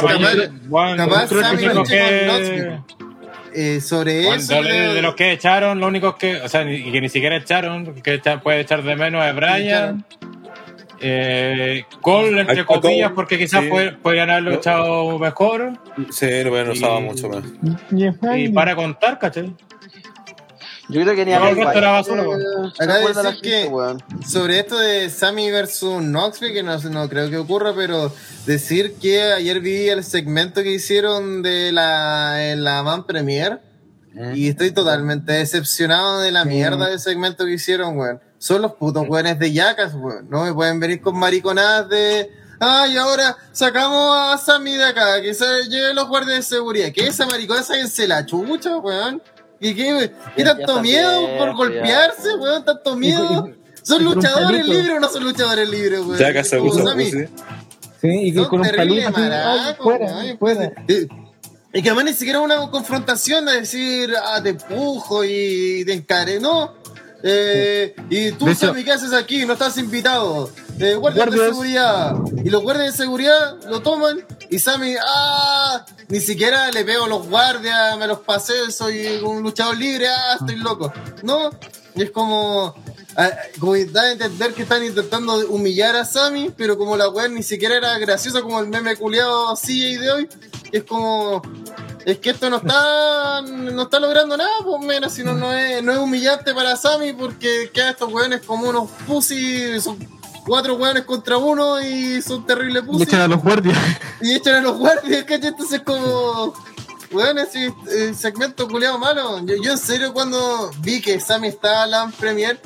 Bueno, 0.67 0.93
dice 0.93 1.09
capaz, 1.09 1.27
Sammy 1.29 1.83
que- 1.87 2.79
eh, 3.53 3.81
sobre 3.81 4.27
eso. 4.35 4.61
de, 4.61 4.93
de 4.93 5.01
los 5.01 5.15
que 5.15 5.31
echaron, 5.31 5.79
lo 5.79 5.87
único 5.87 6.15
que, 6.15 6.41
o 6.41 6.49
sea, 6.49 6.63
y 6.71 6.91
que 6.91 7.01
ni 7.01 7.09
siquiera 7.09 7.35
echaron, 7.37 7.93
que 8.01 8.15
echa- 8.15 8.39
puede 8.41 8.59
echar 8.61 8.83
de 8.83 8.95
menos 8.95 9.23
es 9.25 9.35
Brian. 9.35 10.05
Eh, 10.99 11.85
entre 12.05 12.65
comillas, 12.65 13.11
porque 13.13 13.37
quizás 13.37 13.63
sí. 13.63 13.69
pod- 13.69 13.97
podrían 14.01 14.29
haberlo 14.29 14.51
No. 14.51 14.57
echado 14.57 15.19
mejor. 15.19 15.73
Sí, 16.11 16.43
lo 16.43 16.51
hubieran 16.51 16.71
usado 16.71 17.01
mucho 17.01 17.29
más. 17.29 17.43
Y 18.35 18.49
para 18.49 18.75
contar, 18.75 19.19
¿cachai? 19.19 19.55
Yo 20.89 21.01
creo 21.01 21.15
que 21.15 21.25
ni 21.25 21.31
No, 21.33 21.43
a 21.43 21.49
era 21.73 21.91
basura, 21.91 22.23
decir 22.23 23.41
que- 23.41 23.49
gente. 23.69 24.25
Sobre 24.25 24.59
esto 24.59 24.77
de 24.79 25.09
Sammy 25.09 25.51
versus 25.51 26.01
Knoxville, 26.01 26.53
que 26.53 26.63
no, 26.63 26.77
no 26.77 27.09
creo 27.09 27.29
que 27.29 27.37
ocurra, 27.37 27.73
pero 27.75 28.09
decir 28.45 28.95
que 29.01 29.21
ayer 29.21 29.59
vi 29.59 29.89
el 29.89 30.03
segmento 30.05 30.63
que 30.63 30.71
hicieron 30.71 31.43
de 31.43 31.73
la, 31.73 32.51
en 32.51 32.63
la 32.63 32.83
Man 32.83 33.05
Premier 33.05 33.59
y 34.33 34.47
estoy 34.47 34.71
totalmente 34.71 35.33
decepcionado 35.33 36.21
de 36.21 36.31
la 36.31 36.45
mierda 36.45 36.89
del 36.89 36.99
segmento 36.99 37.45
que 37.45 37.53
hicieron, 37.53 37.97
weón. 37.97 38.21
Son 38.47 38.61
los 38.61 38.73
putos 38.75 39.03
weones 39.09 39.37
de 39.39 39.51
yacas, 39.51 39.93
weón. 39.93 40.29
No 40.29 40.45
me 40.45 40.53
pueden 40.53 40.79
venir 40.79 41.01
con 41.01 41.17
mariconadas 41.17 41.89
de. 41.89 42.31
Ay, 42.61 42.95
ahora 42.95 43.35
sacamos 43.51 44.15
a 44.17 44.37
Sammy 44.37 44.77
de 44.77 44.85
acá, 44.85 45.21
que 45.21 45.33
se 45.33 45.45
lleven 45.69 45.97
los 45.97 46.07
guardias 46.07 46.37
de 46.37 46.43
seguridad. 46.55 46.91
Que 46.93 47.07
esa 47.07 47.25
maricona 47.25 47.61
sáquense 47.61 48.07
la 48.07 48.25
chucha, 48.25 48.77
weón. 48.77 49.21
¿Y 49.59 49.75
qué, 49.75 50.13
qué 50.35 50.43
Ya 50.45 50.55
tanto 50.55 50.81
miedo 50.81 51.19
bien, 51.25 51.37
por 51.37 51.47
ya. 51.49 51.53
golpearse, 51.55 52.35
weón? 52.35 52.63
¿Tanto 52.63 52.95
miedo? 52.95 53.49
¿Son 53.83 54.01
luchadores 54.03 54.65
libres 54.65 54.95
o 54.95 54.99
no 55.01 55.09
son 55.09 55.23
luchadores 55.25 55.69
libres, 55.69 55.99
weón? 55.99 56.17
Ya 56.17 56.43
se 56.43 56.57
usa, 56.59 56.93
pues, 56.93 57.11
sí. 57.11 57.25
Sí, 58.01 58.07
y 58.27 58.33
que 58.33 58.47
con 58.47 58.61
un 58.61 58.69
palito. 58.69 59.11
ay, 59.17 60.37
fuera. 60.39 60.71
Eh, 60.87 61.07
Y 61.73 61.81
que 61.81 61.89
además 61.89 62.05
ni 62.05 62.13
siquiera 62.13 62.39
una 62.39 62.71
confrontación 62.71 63.45
de 63.45 63.59
decir, 63.59 64.13
ah, 64.23 64.41
te 64.41 64.49
empujo 64.49 65.25
y 65.25 65.83
te 65.85 65.91
encare, 65.93 66.39
no. 66.39 66.73
Eh, 67.29 67.93
y 68.09 68.31
tú, 68.31 68.53
Sammy, 68.55 68.85
¿qué 68.85 68.93
haces 68.93 69.11
aquí? 69.11 69.45
No 69.45 69.53
estás 69.53 69.77
invitado. 69.77 70.49
Eh, 70.79 70.95
guardias 70.95 71.29
de 71.29 71.37
seguridad. 71.37 72.15
Y 72.43 72.49
los 72.49 72.63
guardias 72.63 72.93
de 72.93 73.03
seguridad 73.03 73.57
lo 73.67 73.81
toman 73.81 74.25
y 74.49 74.59
Sammy, 74.59 74.95
ah, 75.05 75.85
ni 76.07 76.21
siquiera 76.21 76.71
le 76.71 76.85
pego 76.85 77.03
a 77.03 77.07
los 77.09 77.27
guardias, 77.27 77.97
me 77.97 78.07
los 78.07 78.19
pasé, 78.19 78.71
soy 78.71 79.17
un 79.21 79.43
luchador 79.43 79.77
libre, 79.77 80.07
ah, 80.07 80.37
estoy 80.39 80.55
loco. 80.55 80.93
No, 81.23 81.49
y 81.95 82.03
es 82.03 82.11
como, 82.11 82.75
como 83.59 83.75
da 83.91 84.03
a 84.03 84.11
entender 84.11 84.53
que 84.53 84.61
están 84.61 84.83
intentando 84.83 85.35
humillar 85.47 85.95
a 85.95 86.05
Sammy, 86.05 86.51
pero 86.55 86.77
como 86.77 86.95
la 86.95 87.09
weá 87.09 87.27
ni 87.27 87.41
siquiera 87.41 87.75
era 87.77 87.97
graciosa 87.97 88.41
como 88.41 88.59
el 88.59 88.67
meme 88.67 88.95
culiado 88.95 89.55
CJ 89.55 89.99
de 89.99 90.11
hoy, 90.11 90.29
es 90.71 90.83
como, 90.83 91.41
es 92.05 92.19
que 92.19 92.29
esto 92.29 92.49
no 92.49 92.57
está, 92.57 93.41
no 93.41 93.81
está 93.81 93.99
logrando 93.99 94.37
nada, 94.37 94.51
pues 94.63 94.85
menos, 94.85 95.13
sino 95.13 95.33
no 95.33 95.51
es, 95.51 95.83
no 95.83 95.93
es 95.93 95.97
humillante 95.97 96.53
para 96.53 96.75
Sammy 96.75 97.13
porque 97.13 97.71
quedan 97.73 97.89
estos 97.89 98.13
weones 98.13 98.41
como 98.45 98.69
unos 98.69 98.89
pussy, 99.07 99.79
son 99.81 99.97
cuatro 100.45 100.75
weones 100.75 101.03
contra 101.03 101.37
uno 101.37 101.81
y 101.81 102.21
son 102.21 102.45
terribles 102.45 102.83
Le 102.83 102.89
pussy 102.91 103.03
echan 103.03 103.21
a 103.21 103.27
los 103.27 103.41
guardias. 103.41 103.77
y 104.21 104.35
echan 104.35 104.55
a 104.55 104.61
los 104.61 104.77
guardias, 104.77 105.23
¿cachai? 105.23 105.47
Entonces 105.47 105.81
como... 105.81 106.53
weón, 107.11 107.39
ese 107.39 107.73
eh, 107.91 108.13
segmento 108.15 108.67
culeado 108.67 108.99
malo. 108.99 109.39
Yo, 109.43 109.55
yo 109.55 109.71
en 109.71 109.77
serio 109.79 110.13
cuando 110.13 110.69
vi 110.81 111.01
que 111.01 111.19
Sammy 111.19 111.47
estaba 111.47 111.85
en 111.85 111.91
la 111.91 112.11
Premier, 112.19 112.59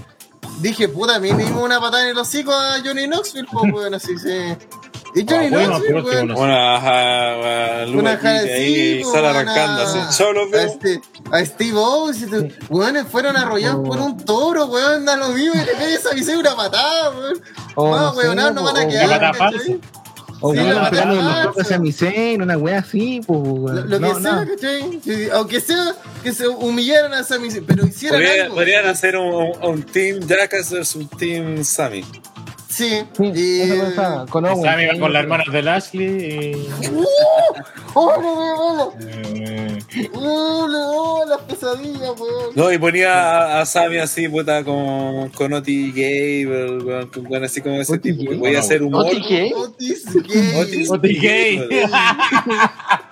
dije, 0.60 0.88
puta, 0.90 1.20
mínimo 1.20 1.62
una 1.64 1.80
patada 1.80 2.04
en 2.04 2.10
el 2.10 2.18
hocico 2.18 2.52
a 2.54 2.78
Johnny 2.84 3.08
Knoxville, 3.08 3.48
pues 3.52 3.64
weón, 3.74 3.94
así, 3.94 4.18
sí. 4.18 4.56
Y 5.14 5.26
Johnny 5.30 5.48
Ah, 5.48 5.50
bueno, 5.52 5.68
Knoxville, 5.80 5.94
por 5.94 6.04
último, 6.04 6.12
weón. 6.14 6.28
no 6.30 6.38
Una, 6.40 6.80
ja- 6.82 7.86
una, 7.94 8.12
ahí 8.56 9.04
sale 9.04 9.28
arrancando 9.28 9.82
a- 9.82 10.08
así. 10.08 10.24
Yo 10.24 10.32
los 10.34 10.48
a, 10.48 10.52
veo. 10.52 10.62
este, 10.68 11.02
a 11.32 11.46
Steve 11.46 11.78
te- 12.30 12.56
weones 12.70 13.08
fueron 13.08 13.36
arrollados 13.36 13.86
por 13.88 14.00
un 14.00 14.18
toro, 14.24 14.66
weón, 14.68 15.04
da 15.06 15.18
lo 15.18 15.30
mismo 15.30 15.54
y 15.62 15.66
le 15.66 15.76
pegues 15.76 16.06
a 16.06 16.16
una 16.38 16.56
patada, 16.56 17.10
weón. 17.12 17.42
O 17.76 17.90
no, 17.90 18.02
no 18.04 18.12
weón, 18.14 18.36
no, 18.38 18.52
no 18.52 18.64
van 18.64 18.78
a 18.78 18.84
o- 18.86 18.88
quedar. 18.88 19.36
O 20.44 20.52
Sí, 20.54 20.58
pegando 20.60 21.16
verdad, 21.16 21.44
los 21.44 21.44
tocos 21.54 21.68
sí. 21.68 21.74
a 21.76 21.80
mi 21.80 21.92
Zayn, 21.92 22.42
una 22.42 22.58
wea 22.58 22.80
así, 22.80 23.22
pues, 23.26 23.40
Lo, 23.86 23.88
que 23.88 24.00
No, 24.00 24.20
sea, 24.20 24.32
no. 24.44 24.48
¿cachai? 24.48 25.00
Sí, 25.04 25.28
Aunque 25.32 25.62
sea 25.62 25.96
que 26.24 26.34
se 26.34 26.48
humillaran 26.48 27.14
a 27.14 27.24
Sami 27.24 27.50
pero 27.66 27.86
hicieran 27.86 28.20
Podría- 28.20 28.44
algo. 28.46 28.56
podrían 28.56 28.86
hacer 28.88 29.16
un, 29.18 29.34
un, 29.34 29.52
un 29.64 29.84
team 29.84 30.20
Jackass 30.28 30.72
versus 30.72 30.96
un 30.96 31.08
team 31.10 31.64
Sammy. 31.64 32.04
Sí, 32.72 33.04
Sí, 33.18 33.32
y... 33.36 33.62
eso 33.62 33.84
pensaba, 33.84 34.26
con 34.28 34.46
Owen. 34.46 34.64
Sammy 34.64 34.86
va 34.86 34.98
con 35.00 35.12
las 35.14 35.24
hermanas 35.24 35.48
de 35.52 35.62
Lashley 35.62 36.06
y. 36.08 36.70
¡Oh, 37.94 38.14
no, 38.22 38.36
no, 38.66 38.94
eh, 39.10 39.80
no! 40.14 40.20
¡Oh, 40.22 40.68
no! 40.70 41.26
Las 41.30 41.42
pesadillas, 41.42 42.12
weón. 42.18 42.56
No, 42.56 42.72
y 42.72 42.78
ponía 42.78 43.58
a, 43.58 43.62
a 43.62 43.66
Sammy 43.66 43.98
así, 43.98 44.30
puta, 44.30 44.64
con, 44.64 45.30
con 45.32 45.52
Oti 45.52 45.92
Gable, 45.92 46.78
weón, 46.84 47.08
con 47.10 47.28
weón 47.28 47.44
así 47.44 47.60
como 47.62 47.76
ese 47.76 47.96
Oti 47.96 48.14
tipo. 48.14 48.20
Que 48.20 48.26
Gable. 48.36 48.40
voy 48.40 48.56
a 48.56 48.60
hacer 48.60 48.82
humor. 48.82 49.06
¿Oti 49.06 49.22
qué? 49.22 49.52
Otis 49.54 50.06
Gay. 50.14 50.56
Otis 50.62 50.90
Oti 50.92 51.20
Gay. 51.20 51.68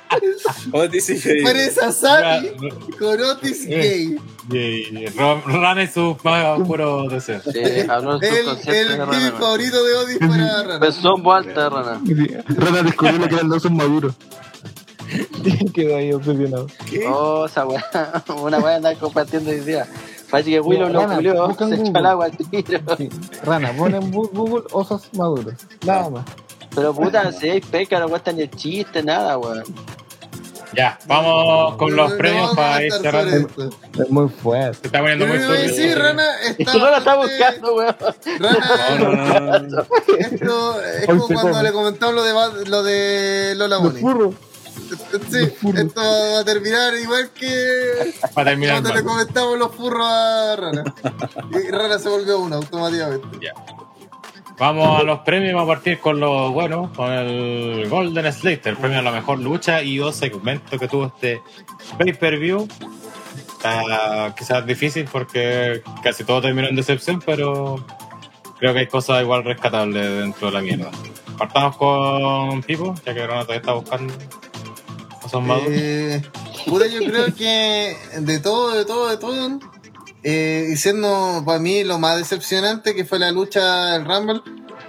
Otis 0.74 1.10
y 1.10 1.18
Gable. 1.20 1.44
Parece 1.44 1.82
a 1.82 1.92
Sami 1.92 2.50
con 2.98 3.22
Otis 3.22 3.66
Eh. 3.68 4.18
Gay. 4.50 5.06
Es 5.06 5.94
su 5.94 6.18
más 6.24 6.60
puro 6.62 7.08
deseo. 7.08 7.40
Sí, 7.44 7.60
habló 7.88 8.16
en 8.16 8.20
su 8.20 8.36
El, 8.36 8.46
concierto 8.46 8.72
el 8.72 8.88
de 8.88 9.06
gay 9.06 9.30
Rana. 9.30 9.32
favorito 9.40 9.84
de 9.84 9.94
Otis 9.96 10.18
para 10.20 10.64
Rana. 10.64 10.88
En 10.88 11.24
voz 11.24 11.36
alta, 11.46 11.70
Rana. 11.70 12.02
Rana 12.48 12.84
descubrió 12.84 13.28
que 13.28 13.36
eran 13.36 13.50
dos 13.50 13.62
son 13.62 13.76
maduros. 13.76 14.16
Quedó 15.74 15.96
ahí 15.98 16.14
obsesionado. 16.14 16.68
Oh, 17.10 17.46
esa 17.46 17.66
weá. 17.66 17.84
Una 18.42 18.60
weá 18.60 18.76
andar 18.78 18.98
compartiendo 18.98 19.52
hoy 19.52 19.60
día. 19.60 19.88
Parece 20.30 20.52
que 20.52 20.60
Willow 20.60 20.90
lo 20.90 21.08
culió, 21.08 21.56
se 21.58 21.76
echó 21.76 21.98
al 21.98 22.06
agua 22.06 22.26
al 22.26 22.38
tiro. 22.38 22.80
Sí. 22.98 23.10
Rana, 23.44 23.72
pon 23.76 23.96
en 23.96 24.12
Google 24.12 24.64
osos 24.72 25.10
maduros. 25.14 25.56
Nada 25.86 26.10
más. 26.12 26.26
Pero 26.76 26.94
puta, 26.94 27.32
si 27.32 27.50
hay 27.50 27.62
peca, 27.62 28.00
no 28.00 28.10
cuesta 28.10 28.32
ni 28.32 28.44
el 28.44 28.52
chiste, 28.52 29.02
nada, 29.04 29.38
weón. 29.38 29.64
Ya, 30.72 31.00
vamos 31.08 31.78
con 31.78 31.96
los 31.96 32.12
No, 32.12 32.18
premios 32.18 32.50
no 32.52 32.56
para 32.56 32.76
a 32.76 32.84
ir 32.84 32.94
cerrando. 32.94 33.48
Es 34.00 34.10
muy 34.12 34.30
fuerte. 34.30 34.78
Se 34.82 34.88
está 34.88 35.00
poniendo 35.00 35.26
muy 35.26 35.38
a 35.38 35.48
decir, 35.50 35.94
turbio. 35.94 36.04
Rana 36.04 36.42
Es 36.42 36.60
está. 36.60 36.78
la 36.78 36.98
está 37.00 37.16
buscando, 37.18 37.76
weón. 37.76 37.96
Rana, 38.40 39.00
No, 39.00 39.12
no, 39.16 39.40
no, 39.40 39.60
no. 39.60 39.86
esto 40.20 40.82
es 40.84 41.06
como 41.08 41.26
cuando 41.26 41.42
come. 41.52 41.64
le 41.64 41.72
comentamos 41.72 42.16
lo 42.16 42.24
de, 42.24 42.66
lo 42.70 42.84
de 42.84 43.54
Lola 43.56 43.78
Bonnie. 43.78 44.04
Sí, 45.32 45.38
esto 45.76 46.02
va 46.02 46.40
a 46.40 46.44
terminar 46.46 46.94
igual 46.96 47.30
que 47.32 48.14
Para 48.34 48.52
terminar 48.52 48.76
cuando 48.76 48.90
le 48.90 49.04
mal. 49.04 49.06
comentamos 49.06 49.58
los 49.60 49.76
furros 49.76 50.08
a 50.08 50.56
Rana. 50.56 50.84
Y 51.52 51.72
Rana 51.72 51.98
se 51.98 52.10
volvió 52.10 52.40
uno 52.40 52.58
automáticamente. 52.58 53.28
Vamos 54.60 55.00
a 55.00 55.04
los 55.04 55.20
premios, 55.20 55.54
vamos 55.54 55.72
a 55.72 55.76
partir 55.76 56.00
con 56.00 56.20
lo 56.20 56.52
bueno, 56.52 56.92
con 56.94 57.12
el 57.12 57.88
Golden 57.88 58.32
Slater, 58.32 58.74
el 58.74 58.78
premio 58.78 59.00
a 59.00 59.02
la 59.02 59.12
mejor 59.12 59.40
lucha 59.40 59.82
y 59.82 60.02
o 60.02 60.12
segmento 60.12 60.78
que 60.78 60.88
tuvo 60.90 61.06
este 61.06 61.42
pay-per-view. 61.98 62.68
Está 63.54 64.36
quizás 64.38 64.66
difícil 64.66 65.08
porque 65.10 65.82
casi 66.04 66.26
todo 66.26 66.42
terminó 66.42 66.68
en 66.68 66.76
decepción, 66.76 67.22
pero 67.26 67.86
creo 68.60 68.74
que 68.74 68.80
hay 68.80 68.88
cosas 68.88 69.22
igual 69.22 69.46
rescatables 69.46 70.20
dentro 70.20 70.48
de 70.48 70.54
la 70.54 70.62
mierda. 70.62 70.92
Partamos 71.38 71.78
con 71.78 72.62
Pipo, 72.64 72.94
ya 73.06 73.14
que 73.14 73.26
Ronald 73.26 73.48
todavía 73.48 73.62
está 73.62 73.72
buscando 73.72 74.14
maduras. 75.38 75.70
Eh, 75.72 76.22
puta, 76.66 76.88
yo 76.88 77.00
creo 77.00 77.34
que 77.36 77.96
de 78.20 78.40
todo, 78.40 78.74
de 78.74 78.86
todo, 78.86 79.08
de 79.10 79.18
todo, 79.18 79.60
eh, 80.24 80.74
siendo 80.78 81.44
para 81.46 81.60
mí 81.60 81.84
lo 81.84 82.00
más 82.00 82.18
decepcionante 82.18 82.96
que 82.96 83.06
fue 83.06 83.20
la 83.20 83.32
lucha 83.32 83.94
del 83.94 84.06
Rumble, 84.06 84.42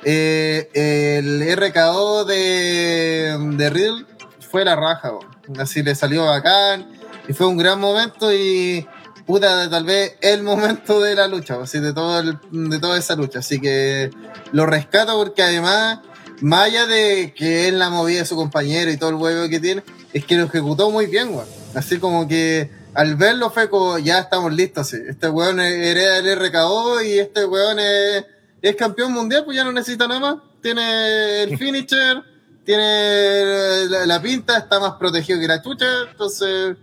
eh, 0.05 0.68
el 0.75 1.57
RKO 1.57 2.25
de, 2.25 3.36
de 3.57 3.70
Riddle 3.70 4.07
fue 4.50 4.65
la 4.65 4.76
raja, 4.76 5.12
así 5.59 5.83
le 5.83 5.94
salió 5.94 6.25
bacán, 6.26 6.91
y 7.28 7.33
fue 7.33 7.47
un 7.47 7.57
gran 7.57 7.78
momento 7.81 8.33
y 8.33 8.86
puta, 9.26 9.68
tal 9.70 9.84
vez 9.84 10.17
el 10.23 10.42
momento 10.42 11.00
de 11.00 11.15
la 11.15 11.28
lucha, 11.28 11.59
así 11.62 11.78
de, 11.78 11.92
todo 11.92 12.18
el- 12.20 12.39
de 12.50 12.78
toda 12.81 12.99
esa 12.99 13.15
lucha, 13.15 13.39
así 13.41 13.60
que 13.60 14.10
lo 14.52 14.67
rescato 14.67 15.17
porque 15.17 15.42
además, 15.42 16.00
más 16.41 16.65
allá 16.65 16.86
de 16.86 17.33
que 17.36 17.68
él 17.68 17.78
la 17.78 17.91
movía 17.91 18.20
de 18.20 18.25
su 18.25 18.34
compañero 18.34 18.91
y 18.91 18.97
todo 18.97 19.10
el 19.10 19.17
huevo 19.17 19.49
que 19.49 19.60
tiene, 19.60 19.84
es 20.12 20.25
que 20.25 20.36
lo 20.36 20.44
ejecutó 20.47 20.91
muy 20.91 21.07
bien. 21.07 21.31
Así 21.75 21.99
como 21.99 22.26
que 22.26 22.70
al 22.94 23.15
verlo 23.17 23.51
fue 23.51 23.69
como, 23.70 23.99
ya 23.99 24.19
estamos 24.20 24.52
listos, 24.52 24.89
sí. 24.89 24.99
Este 25.09 25.28
weón 25.28 25.60
hereda 25.60 26.19
el 26.19 26.36
RKO 26.39 27.02
y 27.02 27.19
este 27.19 27.44
weón 27.44 27.78
es, 27.78 28.25
es 28.62 28.77
campeón 28.77 29.12
mundial, 29.12 29.44
pues 29.44 29.57
ya 29.57 29.65
no 29.65 29.73
necesita 29.73 30.07
nada 30.09 30.20
más. 30.20 30.36
Tiene 30.62 31.43
el 31.44 31.57
finisher, 31.59 32.23
tiene 32.65 33.86
la, 33.89 34.07
la 34.07 34.23
pinta, 34.23 34.59
está 34.59 34.78
más 34.81 34.94
protegido 34.94 35.41
que 35.41 35.49
la 35.49 35.62
chucha, 35.62 35.86
entonces 36.10 36.77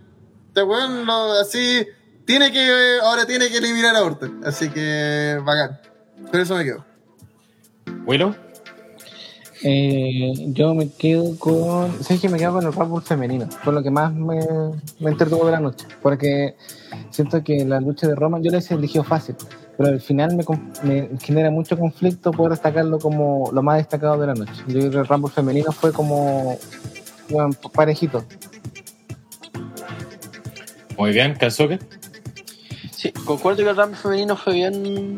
este 0.48 0.62
weón 0.62 1.06
lo- 1.06 1.32
así 1.40 1.86
tiene 2.24 2.52
que, 2.52 2.98
ahora 3.02 3.24
tiene 3.26 3.48
que 3.48 3.58
eliminar 3.58 3.94
a 3.96 4.02
Orton. 4.02 4.40
Así 4.44 4.68
que 4.70 5.38
bacán. 5.44 5.80
Por 6.30 6.40
eso 6.40 6.54
me 6.56 6.64
quedo. 6.64 6.84
Willow, 8.04 8.34
Eh, 9.62 10.32
yo 10.52 10.74
me 10.74 10.88
quedo 10.90 11.36
con. 11.38 11.92
¿Sabes 12.02 12.20
que 12.20 12.28
me 12.28 12.38
quedo 12.38 12.52
con 12.54 12.64
el 12.66 12.72
Rumble 12.72 13.00
femenino? 13.04 13.48
Fue 13.64 13.72
lo 13.72 13.82
que 13.82 13.90
más 13.90 14.12
me, 14.12 14.38
me 15.00 15.10
entretuvo 15.10 15.44
de 15.46 15.52
la 15.52 15.60
noche. 15.60 15.86
Porque 16.02 16.54
siento 17.10 17.42
que 17.42 17.64
la 17.64 17.80
lucha 17.80 18.06
de 18.06 18.14
Roman 18.14 18.42
yo 18.42 18.50
la 18.52 18.58
he 18.58 18.74
elegido 18.74 19.02
fácil. 19.04 19.34
Pero 19.76 19.90
al 19.90 20.00
final 20.00 20.36
me, 20.36 20.44
con- 20.44 20.72
me 20.82 21.08
genera 21.20 21.50
mucho 21.50 21.76
conflicto 21.78 22.30
poder 22.30 22.52
destacarlo 22.52 22.98
como 22.98 23.50
lo 23.52 23.62
más 23.62 23.78
destacado 23.78 24.18
de 24.20 24.26
la 24.28 24.34
noche. 24.34 24.52
Yo 24.68 24.78
creo 24.80 24.90
que 24.90 24.96
el 24.98 25.06
Rumble 25.06 25.30
femenino 25.32 25.72
fue 25.72 25.92
como. 25.92 26.56
bueno, 27.28 27.50
parejito. 27.72 28.24
muy 30.96 31.12
bien, 31.12 31.34
Kazuke. 31.34 31.78
Sí, 32.92 33.12
concuerdo 33.24 33.62
que 33.64 33.70
el 33.70 33.76
Rumble 33.76 33.96
femenino 33.96 34.36
fue 34.36 34.54
bien. 34.54 35.16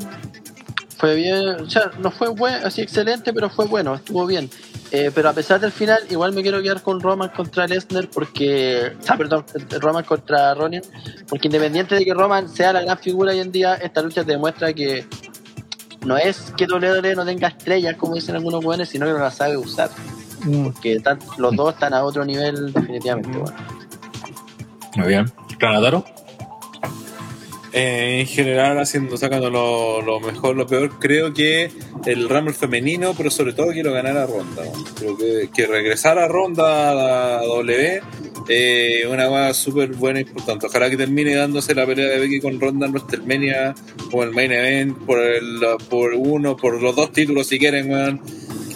Fue 1.01 1.15
bien. 1.15 1.49
O 1.61 1.70
sea, 1.70 1.91
no 1.99 2.11
fue 2.11 2.29
buen, 2.29 2.55
así 2.62 2.83
excelente, 2.83 3.33
pero 3.33 3.49
fue 3.49 3.67
bueno, 3.67 3.95
estuvo 3.95 4.27
bien. 4.27 4.51
Eh, 4.93 5.11
pero 5.15 5.31
a 5.31 5.33
pesar 5.33 5.59
del 5.59 5.73
final, 5.73 6.03
igual 6.11 6.33
me 6.33 6.43
quiero 6.43 6.61
quedar 6.61 6.83
con 6.83 7.01
Roman 7.01 7.31
contra 7.31 7.67
Lesnar 7.67 8.09
porque. 8.09 8.93
Sea, 9.01 9.17
perdón, 9.17 9.47
Roman 9.81 10.05
contra 10.05 10.55
Ronin. 10.55 10.83
Porque 11.27 11.49
independiente 11.49 11.95
de 11.95 12.05
que 12.05 12.12
Roman 12.12 12.49
sea 12.49 12.75
la 12.75 12.83
gran 12.83 12.99
figura 12.99 13.33
hoy 13.33 13.41
en 13.41 13.51
día, 13.51 13.75
esta 13.77 14.03
lucha 14.03 14.25
te 14.25 14.33
demuestra 14.33 14.75
que 14.75 15.07
no 16.05 16.19
es 16.19 16.53
que 16.57 16.67
WWE 16.67 17.15
no 17.15 17.25
tenga 17.25 17.49
estrellas, 17.49 17.97
como 17.97 18.15
dicen 18.15 18.37
algunos 18.37 18.62
buenos, 18.62 18.89
sino 18.89 19.07
que 19.07 19.12
no 19.12 19.19
la 19.19 19.31
sabe 19.31 19.57
usar. 19.57 19.91
Mm. 20.45 20.65
Porque 20.65 21.01
los 21.39 21.57
dos 21.57 21.75
están 21.75 21.95
a 21.95 22.05
otro 22.05 22.25
nivel, 22.27 22.73
definitivamente. 22.75 23.39
bueno. 23.39 23.57
Muy 24.97 25.09
bien. 25.09 25.33
Granadero. 25.59 26.05
Eh, 27.73 28.21
en 28.21 28.27
general, 28.27 28.79
haciendo, 28.81 29.17
sacando 29.17 29.49
lo, 29.49 30.03
lo 30.03 30.19
mejor, 30.19 30.57
lo 30.57 30.67
peor, 30.67 30.99
creo 30.99 31.33
que 31.33 31.71
el 32.05 32.29
Rumble 32.29 32.53
femenino, 32.53 33.15
pero 33.17 33.31
sobre 33.31 33.53
todo 33.53 33.73
quiero 33.73 33.93
ganar 33.93 34.17
a 34.17 34.27
Ronda. 34.27 34.63
Creo 34.99 35.17
que, 35.17 35.49
que 35.55 35.67
regresar 35.67 36.19
a 36.19 36.27
Ronda 36.27 36.91
a 36.91 36.95
la 36.95 37.43
W, 37.43 38.01
eh, 38.49 39.05
una 39.09 39.29
cosa 39.29 39.55
súper 39.55 39.91
buena 39.91 40.19
e 40.19 40.23
importante. 40.23 40.67
Ojalá 40.67 40.91
que 40.91 40.97
termine 40.97 41.35
dándose 41.37 41.73
la 41.75 41.87
pelea 41.87 42.09
de 42.09 42.19
Becky 42.19 42.41
con 42.41 42.59
Ronda 42.61 42.87
en 42.87 42.93
WrestleMania 42.93 43.75
o 44.11 44.25
el 44.25 44.33
main 44.33 44.51
event 44.51 44.99
por, 45.07 45.21
el, 45.21 45.61
por 45.89 46.15
uno, 46.15 46.57
por 46.57 46.83
los 46.83 46.97
dos 46.97 47.13
títulos 47.13 47.47
si 47.47 47.59
quieren, 47.61 47.91
weón. 47.91 48.21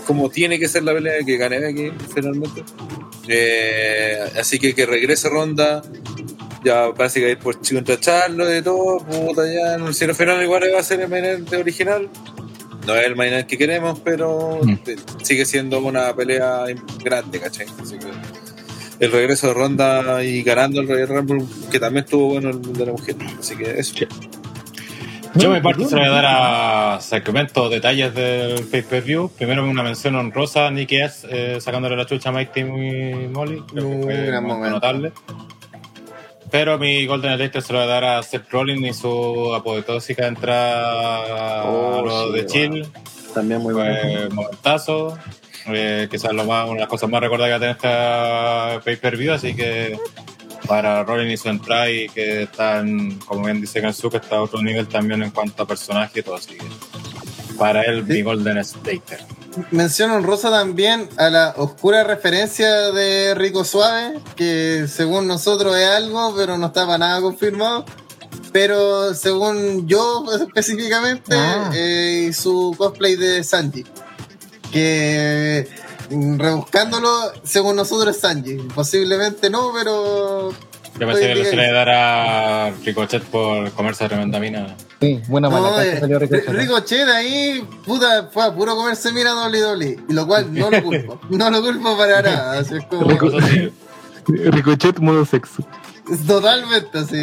Como 0.07 0.29
tiene 0.29 0.59
que 0.59 0.69
ser 0.69 0.85
la 0.85 0.93
pelea 0.93 1.25
que 1.25 1.37
gane 1.37 1.59
Becky 1.59 1.91
finalmente. 2.15 2.63
Eh, 3.27 4.19
así 4.39 4.61
que 4.61 4.75
que 4.75 4.87
regrese 4.87 5.29
Ronda. 5.29 5.83
Ya 6.65 6.93
parece 6.97 7.21
que 7.21 7.27
va 7.27 7.29
a 7.29 7.33
ir 7.33 7.39
por 7.39 7.61
chico 7.61 7.77
contra 7.79 8.01
Charlo 8.01 8.47
de 8.47 8.63
todo, 8.63 8.99
puta 8.99 9.43
ya. 9.47 9.77
No 9.77 9.93
sé, 9.93 10.13
final 10.15 10.43
igual 10.43 10.63
va 10.75 10.81
a 10.81 10.83
ser 10.83 11.01
el 11.01 11.09
main 11.09 11.25
event 11.25 11.53
original. 11.53 12.09
No 12.87 12.95
es 12.95 13.07
el 13.07 13.17
main 13.17 13.33
event 13.33 13.49
que 13.49 13.59
queremos, 13.59 14.01
pero 14.01 14.61
Mm. 14.63 14.79
sigue 15.23 15.45
siendo 15.45 15.79
una 15.81 16.15
pelea 16.15 16.65
grande, 17.03 17.41
¿cachai? 17.41 17.67
Así 17.83 17.99
que 17.99 18.07
el 19.05 19.13
regreso 19.13 19.49
de 19.49 19.55
Ronda 19.55 20.23
y 20.25 20.43
ganando 20.43 20.81
el 20.81 20.89
Royal 20.89 21.09
Rumble, 21.09 21.45
que 21.71 21.79
también 21.81 22.05
estuvo 22.05 22.29
bueno 22.29 22.51
el 22.51 22.63
de 22.73 22.87
la 22.87 22.93
mujer. 22.93 23.17
Así 23.39 23.57
que 23.57 23.79
eso. 23.79 23.95
Yo 25.37 25.51
me 25.51 25.61
parte 25.61 25.85
se 25.87 25.97
voy 25.97 26.05
a 26.05 26.11
dar 26.11 26.25
a 26.29 27.01
segmentos, 27.01 27.69
detalles 27.69 28.15
del 28.15 28.63
pay-per-view. 28.67 29.31
Primero 29.37 29.69
una 29.69 29.83
mención 29.83 30.15
honrosa 30.15 30.69
a 30.69 30.71
Nicky 30.71 30.97
S, 30.97 31.27
eh, 31.29 31.59
sacándole 31.61 31.97
la 31.97 32.07
chucha 32.07 32.29
a 32.29 32.33
Mike 32.33 32.53
Team 32.55 32.69
y 32.77 33.29
Molly. 33.29 33.61
Creo 33.73 33.91
que 33.91 34.05
fue 34.05 34.39
un 34.39 34.47
momento. 34.47 34.71
notable. 34.71 35.13
Pero 36.55 36.79
mi 36.79 37.05
Golden 37.05 37.33
Electro 37.33 37.61
se 37.61 37.73
lo 37.73 37.81
voy 37.81 37.89
a 37.89 37.91
dar 37.91 38.05
a 38.05 38.23
Seth 38.23 38.49
Rollins 38.49 38.87
y 38.89 38.93
su 38.93 39.53
apoteósica 39.53 40.29
entrada 40.29 41.63
a 41.63 41.65
Oh, 41.69 42.07
lo 42.07 42.29
sí, 42.29 42.33
de. 42.33 42.47
Chill. 42.47 42.87
También 43.35 43.61
muy 43.61 43.75
bueno. 43.75 43.99
Fue 44.01 44.29
momentazo. 44.29 45.19
Eh, 45.67 46.07
quizás 46.09 46.33
lo 46.33 46.45
más, 46.45 46.67
una 46.67 46.75
de 46.75 46.81
las 46.83 46.89
cosas 46.89 47.11
más 47.11 47.21
recordadas 47.21 47.55
que 47.55 47.59
tiene 47.59 47.73
esta 47.73 48.81
pay-per-view, 48.85 49.33
así 49.33 49.57
que 49.57 49.99
para 50.69 51.03
Rollins 51.03 51.33
y 51.33 51.37
su 51.43 51.49
entrada 51.49 51.91
y 51.91 52.09
que 52.11 52.43
están, 52.45 53.19
como 53.27 53.47
bien 53.47 53.61
dice 53.61 53.83
Kansuke, 53.83 54.15
está 54.19 54.37
a 54.37 54.43
otro 54.43 54.63
nivel 54.63 54.87
también 54.87 55.25
en 55.25 55.31
cuanto 55.33 55.65
a 55.65 55.67
personaje 55.67 56.21
y 56.21 56.23
todo, 56.23 56.37
así 56.37 56.55
que 56.57 57.57
para 57.59 57.83
él 57.83 58.05
mi 58.05 58.23
Golden 58.23 58.59
Stater. 58.59 59.19
Mención 59.71 60.11
honrosa 60.11 60.51
también 60.51 61.09
a 61.17 61.31
la 61.31 61.55
oscura 61.57 62.03
referencia 62.05 62.91
de 62.93 63.35
Rico 63.35 63.65
Suave, 63.65 64.21
que 64.37 64.87
según 64.89 65.27
nosotros 65.27 65.77
es 65.77 65.89
algo, 65.89 66.35
pero 66.37 66.59
no 66.59 66.67
está 66.67 66.87
para 66.87 66.99
nada 66.99 67.21
confirmado. 67.21 67.85
Pero 68.53 69.15
según 69.15 69.87
yo 69.87 70.25
específicamente, 70.47 71.37
Ah. 71.37 71.71
eh, 71.75 72.33
su 72.35 72.75
cosplay 72.77 73.17
de 73.17 73.45
Sanji. 73.45 73.85
Que 74.73 75.69
mm, 76.11 76.39
rebuscándolo, 76.39 77.11
según 77.45 77.77
nosotros 77.77 78.15
es 78.17 78.21
Sanji. 78.21 78.57
Posiblemente 78.75 79.51
no, 79.51 79.73
pero 79.73 80.53
Yo 80.99 81.07
pensé 81.09 81.35
que 81.35 81.45
se 81.45 81.57
le 81.57 81.73
dará 81.73 82.67
a 82.67 82.71
Ricochet 82.85 83.23
por 83.25 83.71
comerse 83.73 84.07
tremenda 84.07 84.39
mina. 84.39 84.77
Sí, 85.01 85.21
buena 85.29 85.49
No, 85.49 85.61
mala 85.61 85.85
eh, 85.85 85.99
salió 85.99 86.19
Ricochet. 86.21 86.49
Ricochet 86.49 87.09
ahí, 87.09 87.67
puta, 87.85 88.29
fue 88.33 88.45
a 88.45 88.55
puro 88.55 88.77
comerse 88.77 89.11
mira 89.13 89.35
WWE, 89.35 89.99
y 90.09 90.13
lo 90.13 90.27
cual 90.27 90.55
no 90.55 90.71
lo 90.71 90.83
culpo, 90.83 91.21
no 91.31 91.51
lo 91.51 91.63
culpo 91.63 91.97
para 91.99 92.23
nada, 92.23 92.61
así 92.61 92.77
es 92.77 92.85
como, 92.87 93.09
Rico- 93.11 93.27
Eso 93.27 93.41
sí. 93.49 93.73
Ricochet 94.29 94.99
modo 95.01 95.25
sexo. 95.27 95.67
totalmente 96.27 96.97
así. 96.99 97.21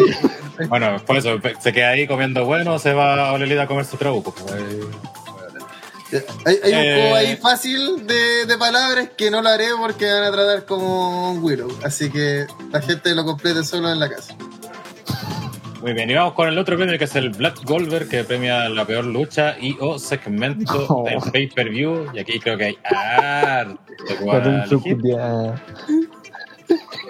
Bueno, 0.68 0.98
por 1.06 1.16
eso 1.18 1.40
se 1.62 1.72
queda 1.74 1.90
ahí 1.92 2.08
comiendo 2.08 2.46
bueno, 2.46 2.78
se 2.78 2.94
va 2.94 3.30
a 3.30 3.34
Olelita 3.34 3.64
a 3.64 3.68
comer 3.68 3.86
su 3.86 3.96
trabuco. 3.98 4.34
pues, 4.36 4.62
Hay, 6.46 6.60
hay 6.64 6.72
un 6.74 6.80
Eh. 6.80 6.96
juego 7.02 7.16
ahí 7.16 7.36
fácil 7.38 8.06
de, 8.08 8.46
de 8.46 8.58
palabras 8.58 9.10
que 9.18 9.32
no 9.32 9.42
lo 9.42 9.50
haré 9.50 9.68
porque 9.80 10.12
van 10.12 10.24
a 10.24 10.32
tratar 10.32 10.66
como 10.66 11.32
un 11.32 11.44
Willow, 11.44 11.70
así 11.84 12.10
que 12.12 12.46
la 12.72 12.82
gente 12.82 13.14
lo 13.16 13.24
complete 13.26 13.64
solo 13.64 13.92
en 13.92 14.00
la 14.00 14.10
casa. 14.10 14.36
Muy 15.82 15.94
bien, 15.94 16.10
y 16.12 16.14
vamos 16.14 16.34
con 16.34 16.48
el 16.48 16.58
otro 16.60 16.78
premio 16.78 16.96
que 17.00 17.06
es 17.06 17.16
el 17.16 17.30
Black 17.32 17.64
Goldberg, 17.64 18.08
que 18.08 18.24
premia 18.24 18.70
la 18.70 18.86
peor 18.86 19.04
lucha 19.06 19.56
y 19.60 19.76
o 19.80 19.98
segmento 19.98 20.86
Oh. 20.90 21.04
del 21.06 21.20
pay-per-view. 21.32 22.12
Y 22.14 22.20
aquí 22.20 22.40
creo 22.40 22.56
que 22.58 22.66
hay 22.66 22.78
sucudia. 24.70 25.56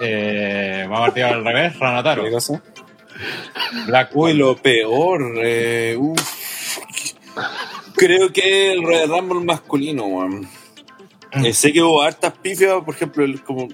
Eh, 0.00 0.86
Vamos 0.88 1.00
a 1.00 1.04
partir 1.04 1.24
al 1.24 1.44
revés, 1.44 1.78
Ranataro. 1.78 2.24
¿Qué 2.24 2.30
cosa? 2.30 2.62
Black 3.86 4.10
Uy, 4.14 4.32
lo 4.34 4.56
peor. 4.56 5.34
Eh, 5.42 5.94
uf. 5.98 6.18
Creo 8.04 8.32
que 8.32 8.72
el 8.72 8.82
Royal 8.82 9.08
Rumble 9.08 9.44
masculino, 9.44 10.04
weón. 10.06 10.48
Eh, 11.44 11.52
sé 11.52 11.72
que 11.72 11.80
hubo 11.80 12.02
hartas 12.02 12.32
pifias, 12.42 12.82
por 12.84 12.94
ejemplo, 12.94 13.24
el- 13.24 13.42
como 13.42 13.68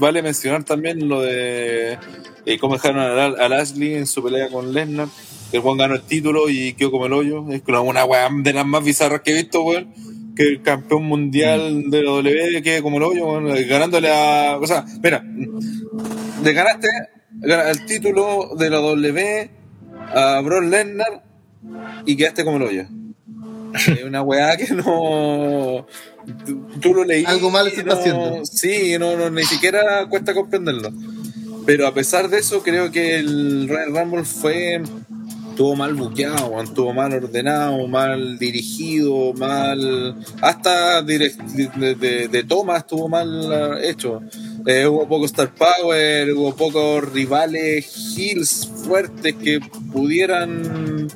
vale 0.00 0.22
mencionar 0.22 0.64
también 0.64 1.06
lo 1.08 1.20
de 1.20 1.98
eh, 2.46 2.58
cómo 2.58 2.74
dejaron 2.74 2.98
a, 3.00 3.24
a 3.26 3.48
Lashley 3.48 3.94
en 3.94 4.06
su 4.06 4.22
pelea 4.22 4.48
con 4.48 4.72
Lesnar. 4.72 5.08
que 5.50 5.58
El 5.58 5.62
Juan 5.62 5.76
ganó 5.76 5.94
el 5.94 6.02
título 6.02 6.48
y 6.48 6.72
quedó 6.72 6.90
como 6.90 7.06
el 7.06 7.12
hoyo. 7.12 7.44
Es 7.50 7.62
una 7.68 8.04
weá 8.06 8.28
de 8.32 8.52
las 8.54 8.66
más 8.66 8.82
bizarras 8.82 9.20
que 9.20 9.32
he 9.32 9.34
visto, 9.42 9.62
weón. 9.62 9.92
Que 10.34 10.44
el 10.44 10.62
campeón 10.62 11.04
mundial 11.04 11.90
de 11.90 12.02
la 12.02 12.10
W 12.10 12.62
quede 12.62 12.80
como 12.82 12.96
el 12.96 13.02
hoyo, 13.02 13.26
weón. 13.26 13.46
Ganándole 13.68 14.08
a. 14.10 14.56
O 14.58 14.66
sea, 14.66 14.84
mira, 15.02 15.22
le 16.42 16.52
ganaste 16.54 16.88
gana- 17.32 17.68
el 17.70 17.84
título 17.84 18.54
de 18.58 18.70
la 18.70 18.78
W 18.78 19.50
a 20.14 20.40
Brock 20.40 20.64
Lesnar 20.64 21.22
y 22.06 22.16
quedaste 22.16 22.44
como 22.44 22.56
el 22.56 22.62
hoyo. 22.62 22.86
Es 23.74 24.02
una 24.04 24.22
weá 24.22 24.56
que 24.56 24.74
no. 24.74 25.86
Tú, 26.46 26.66
tú 26.80 26.94
lo 26.94 27.04
leí. 27.04 27.24
Algo 27.24 27.50
mal 27.50 27.70
se 27.70 27.80
está 27.80 27.94
no- 27.94 28.00
haciendo. 28.00 28.40
Sí, 28.44 28.96
no, 28.98 29.16
no, 29.16 29.30
ni 29.30 29.44
siquiera 29.44 30.06
cuesta 30.08 30.34
comprenderlo. 30.34 30.90
Pero 31.66 31.86
a 31.86 31.94
pesar 31.94 32.28
de 32.28 32.38
eso, 32.38 32.62
creo 32.62 32.90
que 32.90 33.16
el 33.18 33.68
Royal 33.68 33.94
Rumble 33.96 34.24
fue. 34.24 34.82
Estuvo 35.50 35.76
mal 35.76 35.92
buqueado, 35.92 36.62
estuvo 36.62 36.94
mal 36.94 37.12
ordenado, 37.12 37.86
mal 37.86 38.38
dirigido, 38.38 39.34
mal. 39.34 40.16
Hasta 40.40 41.02
direct- 41.02 41.44
de, 41.76 41.94
de, 41.94 42.28
de 42.28 42.44
toma 42.44 42.78
estuvo 42.78 43.06
mal 43.10 43.78
hecho. 43.84 44.22
Eh, 44.66 44.86
hubo 44.86 45.06
poco 45.06 45.26
Star 45.26 45.50
Power, 45.54 46.32
hubo 46.32 46.56
pocos 46.56 47.12
rivales, 47.12 48.16
heels 48.16 48.66
fuertes 48.86 49.34
que 49.34 49.60
pudieran 49.92 51.08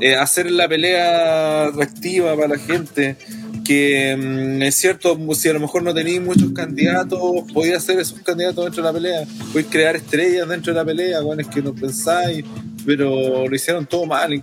eh, 0.00 0.16
hacer 0.16 0.50
la 0.50 0.68
pelea 0.68 1.66
atractiva 1.66 2.34
para 2.36 2.48
la 2.48 2.58
gente. 2.58 3.16
Que 3.64 4.16
mm, 4.16 4.62
es 4.62 4.74
cierto, 4.76 5.18
si 5.34 5.48
a 5.48 5.52
lo 5.52 5.60
mejor 5.60 5.82
no 5.82 5.92
tenéis 5.92 6.20
muchos 6.20 6.52
candidatos, 6.52 7.20
podías 7.52 7.82
hacer 7.82 7.98
esos 7.98 8.20
candidatos 8.20 8.64
dentro 8.64 8.82
de 8.82 8.88
la 8.88 8.92
pelea, 8.92 9.26
podéis 9.52 9.66
crear 9.68 9.96
estrellas 9.96 10.48
dentro 10.48 10.72
de 10.72 10.78
la 10.78 10.84
pelea, 10.84 11.20
bueno, 11.20 11.42
es 11.42 11.48
que 11.48 11.60
no 11.60 11.74
pensáis, 11.74 12.44
pero 12.86 13.46
lo 13.46 13.54
hicieron 13.54 13.86
todo 13.86 14.06
mal. 14.06 14.42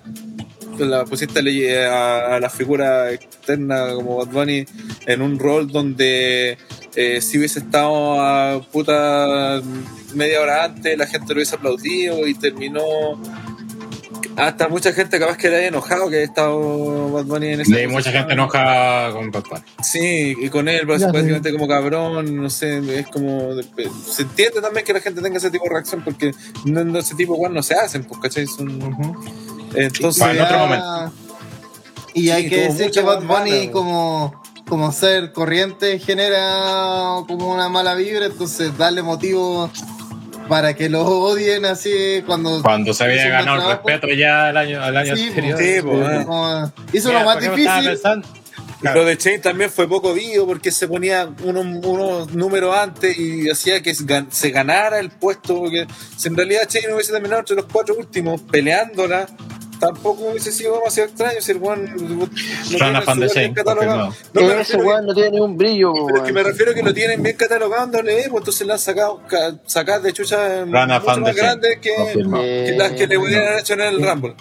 La 0.78 1.06
pusiste 1.06 1.88
a, 1.88 2.36
a 2.36 2.40
la 2.40 2.50
figura 2.50 3.12
externa 3.12 3.94
como 3.94 4.18
Bad 4.18 4.28
Bunny 4.28 4.66
en 5.08 5.22
un 5.22 5.40
rol 5.40 5.72
donde 5.72 6.58
eh, 6.96 7.20
si 7.22 7.38
hubiese 7.38 7.60
estado 7.60 8.22
a 8.22 8.62
puta 8.72 9.62
media 10.14 10.42
hora 10.42 10.64
antes, 10.64 10.98
la 10.98 11.06
gente 11.06 11.34
lo 11.34 11.40
hubiese 11.40 11.56
aplaudido 11.56 12.26
y 12.26 12.34
terminó 12.36 13.22
hasta 14.38 14.68
mucha 14.68 14.92
gente 14.94 15.18
capaz 15.20 15.38
que 15.38 15.50
le 15.50 15.58
haya 15.58 15.68
enojado 15.68 16.10
que 16.10 16.18
haya 16.18 16.26
estado 16.26 17.10
Bad 17.12 17.26
Bunny 17.26 17.48
en 17.54 17.62
esa 17.62 17.80
Y 17.80 17.88
mucha 17.88 18.12
gente 18.12 18.34
enoja 18.34 19.12
con 19.12 19.32
Bad 19.32 19.44
Bunny. 19.50 19.62
Sí, 19.84 20.36
y 20.40 20.50
con 20.50 20.68
él, 20.68 20.82
pero 20.86 20.98
Ya, 20.98 21.08
básicamente 21.12 21.52
como 21.54 21.68
cabrón, 21.68 22.36
no 22.42 22.50
sé, 22.50 22.80
es 23.00 23.08
como... 23.08 23.50
Se 24.10 24.24
entiende 24.24 24.62
también 24.62 24.86
que 24.86 24.94
la 24.94 25.00
gente 25.02 25.22
tenga 25.22 25.38
ese 25.38 25.52
tipo 25.52 25.64
de 25.66 25.70
reacción 25.72 26.02
porque 26.04 26.34
no, 26.66 26.84
no, 26.84 27.00
ese 27.00 27.16
tipo 27.16 27.34
de 27.34 27.40
cosas 27.40 27.54
no 27.54 27.64
se 27.64 27.76
hacen, 27.76 28.04
pues, 28.04 28.20
¿cachai? 28.22 28.46
Son- 28.48 29.16
Entonces... 29.74 30.22
Para 30.22 30.34
en 30.34 30.42
otro 30.42 30.56
Ya- 30.58 30.64
momento. 30.64 31.14
Y 32.14 32.30
hay 32.30 32.44
Sí, 32.44 32.50
que 32.50 32.62
decir 32.62 32.92
que 32.92 33.02
Bad 33.02 33.24
Bunny 33.24 33.70
como, 33.70 34.42
como 34.70 34.92
ser 34.94 35.34
corriente 35.34 36.00
genera 36.00 37.18
como 37.28 37.54
una 37.54 37.68
mala 37.70 37.94
vibra, 37.96 38.26
entonces 38.28 38.78
darle 38.78 39.02
motivo 39.02 39.70
para 40.48 40.74
que 40.76 40.90
lo 40.90 41.02
odien 41.06 41.66
así 41.66 42.24
cuando... 42.26 42.62
Cuando 42.62 42.94
se 42.94 43.04
había 43.04 43.28
ganado 43.30 43.62
el 43.64 43.78
respeto 43.78 44.08
ya 44.10 44.50
el 44.50 44.58
año, 44.58 44.86
el 44.88 44.98
año 44.98 45.16
Sí, 45.16 45.28
anterior. 45.30 45.60
sí, 45.60 45.82
po, 45.82 46.10
eh. 46.10 46.24
Como- 46.26 46.74
hizo 46.94 47.08
Mira, 47.10 47.20
lo 47.22 47.26
más 47.26 47.40
difícil. 47.42 47.86
pensando- 47.86 48.28
Lo 48.82 49.04
de 49.06 49.18
Chain 49.18 49.42
también 49.42 49.72
fue 49.72 49.88
poco 49.88 50.14
vivo 50.14 50.46
porque 50.46 50.72
se 50.72 50.88
ponía 50.88 51.28
unos, 51.44 51.66
unos 51.86 52.34
números 52.36 52.76
antes 52.78 53.18
y 53.18 53.50
hacía 53.50 53.82
que 53.82 53.96
se 53.96 54.50
ganara 54.52 55.00
el 55.00 55.10
puesto. 55.10 55.56
Porque 55.60 55.88
si 56.18 56.28
en 56.28 56.36
realidad 56.36 56.68
Chain 56.68 56.92
hubiese 56.94 57.12
terminado 57.12 57.40
entre 57.40 57.56
los 57.56 57.66
cuatro 57.66 57.96
últimos 57.96 58.42
peleándola, 58.42 59.26
tampoco 59.80 60.24
hubiese 60.30 60.52
sido 60.52 60.78
demasiado 60.80 61.10
extraño 61.10 61.42
si 61.42 61.52
el 61.52 61.60
Juan 61.60 61.86
Rana 62.80 63.02
fan 63.02 63.20
de 63.20 63.28
Shane, 63.28 63.54
confirmado. 63.54 64.14
No, 64.34 64.52
Ese 64.52 64.78
weón 64.78 65.06
no 65.06 65.14
tiene 65.14 65.32
ni 65.32 65.40
un 65.40 65.58
brillo, 65.58 65.94
pero 66.08 66.18
es 66.18 66.24
que 66.24 66.34
me 66.34 66.42
weón. 66.42 66.52
refiero 66.52 66.74
que 66.74 66.82
lo 66.84 66.94
tienen 66.94 67.22
bien 67.24 67.36
catalogado 67.38 67.84
en 67.86 67.92
pues 68.30 68.42
entonces 68.42 68.68
le 68.68 68.74
han 68.74 68.80
sacado 68.80 69.22
ca- 69.28 69.56
sacar 69.66 70.02
de 70.02 70.14
chucha 70.14 70.66
Rana 70.66 71.00
mucho 71.00 71.20
más 71.22 71.36
de 71.36 71.42
grandes 71.42 71.78
que, 71.80 72.74
las 72.78 72.92
que 72.94 73.08
le 73.08 73.18
hubieran 73.18 73.60
hecho 73.60 73.74
en 73.74 73.82
el 73.82 74.02
Rumble. 74.08 74.36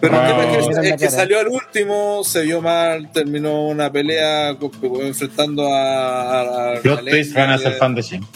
Pero 0.00 0.16
el 0.16 0.22
No. 0.22 0.28
tema 0.28 0.44
es 0.44 0.48
que, 0.48 0.58
es 0.60 0.96
salió 1.10 1.38
al 1.40 1.48
último, 1.48 2.24
se 2.24 2.40
vio 2.42 2.62
mal, 2.62 3.12
terminó 3.12 3.66
una 3.68 3.92
pelea 3.92 4.56
enfrentando 5.02 5.68
a. 5.68 6.40
a, 6.40 6.74
a- 6.76 6.80
Plot 6.80 7.00
a 7.00 7.02
twist, 7.02 7.34
van 7.34 7.50
a 7.50 7.58
ser 7.58 7.72
eh, 7.72 7.76
fan 7.76 7.94
de 7.94 8.00
Shin. 8.02 8.26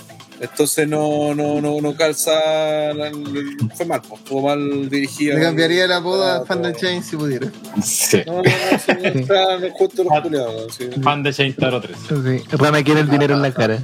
Entonces 0.50 0.88
no, 0.88 1.34
no, 1.34 1.60
no, 1.60 1.80
no 1.80 1.96
calza. 1.96 2.32
la- 2.94 3.10
la- 3.10 3.74
fue 3.74 3.86
mal, 3.86 4.00
pues, 4.08 4.20
estuvo 4.20 4.42
mal 4.42 4.88
dirigido. 4.88 5.36
Le 5.36 5.42
cambiaría 5.42 5.86
la 5.86 5.98
boda 5.98 6.36
Ah, 6.36 6.40
a 6.42 6.44
fan 6.46 6.62
de 6.62 6.72
todo. 6.72 6.80
Chain 6.80 7.02
si 7.02 7.16
pudiera. 7.16 7.48
Sí. 7.82 8.22
No, 8.26 8.34
no, 8.34 8.42
no, 8.42 8.78
sí, 8.78 8.92
no 9.14 9.20
está 9.20 9.58
no 9.58 9.66
es 9.66 9.72
justo 9.74 10.04
los 10.04 10.20
culiados. 10.22 10.74
Sí, 10.74 10.88
Fan 11.02 11.22
de 11.22 11.32
Shane 11.32 11.52
Taro 11.54 11.80
3. 11.80 11.96
Sí. 12.08 12.56
Rana 12.56 12.82
quiere 12.82 13.00
el 13.00 13.10
dinero 13.10 13.34
en 13.34 13.42
la 13.42 13.52
cara. 13.52 13.78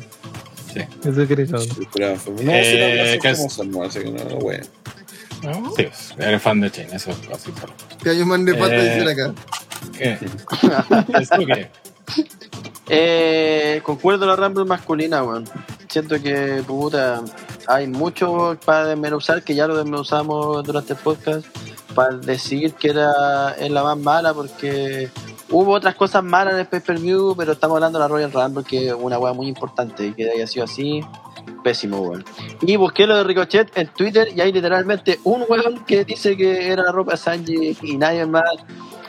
Sí. 0.73 0.81
Eso 1.05 1.27
quiere 1.27 1.47
todo. 1.47 1.63
Eh, 1.63 1.67
no, 1.99 3.15
no, 3.15 3.21
¿qué 3.23 3.35
son 3.35 3.47
es? 3.47 3.67
no, 3.69 3.83
así 3.83 3.99
que 4.01 4.11
no, 4.11 4.25
no, 4.25 4.37
bueno. 4.37 4.65
Sí, 5.77 5.83
pues, 5.85 6.15
eres 6.19 6.43
fan 6.43 6.61
de 6.61 6.69
Shane, 6.69 6.95
eso 6.95 7.11
es 7.11 7.17
así. 7.33 7.51
solo. 7.59 7.73
Que 8.03 8.11
hay 8.11 8.21
un 8.21 8.29
man 8.29 8.45
de 8.45 8.55
pata 8.55 8.77
Eh. 8.77 8.83
decir 8.83 9.09
acá. 9.09 9.35
¿Qué? 9.97 10.19
¿Esto 11.21 11.47
qué? 11.47 11.69
Eh, 12.93 13.81
concuerdo 13.85 14.27
la 14.27 14.35
Rumble 14.35 14.65
masculina, 14.65 15.23
weón. 15.23 15.45
Siento 15.89 16.21
que, 16.21 16.61
puta, 16.67 17.23
hay 17.69 17.87
mucho 17.87 18.59
para 18.65 18.87
desmenuzar, 18.87 19.45
que 19.45 19.55
ya 19.55 19.69
lo 19.69 19.77
desmenuzamos 19.77 20.65
durante 20.65 20.95
el 20.95 20.99
podcast, 20.99 21.47
para 21.95 22.17
decir 22.17 22.75
que 22.75 22.91
era 22.91 23.55
es 23.57 23.71
la 23.71 23.85
más 23.85 23.97
mala, 23.97 24.35
porque 24.35 25.09
hubo 25.51 25.73
otras 25.73 25.95
cosas 25.95 26.25
malas 26.25 26.55
en 26.55 26.61
el 26.61 26.67
pay-per-view, 26.67 27.37
pero 27.37 27.53
estamos 27.53 27.77
hablando 27.77 28.01
de 28.01 28.03
la 28.03 28.09
Royal 28.09 28.33
Rumble, 28.33 28.65
que 28.65 28.89
es 28.89 28.95
una 28.95 29.21
weá 29.21 29.33
muy 29.35 29.47
importante, 29.47 30.07
y 30.07 30.13
que 30.13 30.29
haya 30.29 30.49
sido 30.49 30.65
así. 30.65 31.01
Pésimo, 31.63 32.01
weón. 32.01 32.25
Y 32.63 32.75
busqué 32.77 33.07
lo 33.07 33.17
de 33.17 33.25
Ricochet 33.25 33.71
en 33.77 33.87
Twitter 33.89 34.29
y 34.35 34.41
hay 34.41 34.51
literalmente 34.51 35.21
un 35.25 35.45
weón 35.49 35.85
que 35.85 36.05
dice 36.05 36.37
que 36.37 36.73
era 36.73 36.83
la 36.83 36.93
ropa 36.93 37.13
de 37.13 37.19
Sanji 37.19 37.77
y 37.83 37.97
nadie 37.97 38.27
más. 38.27 38.51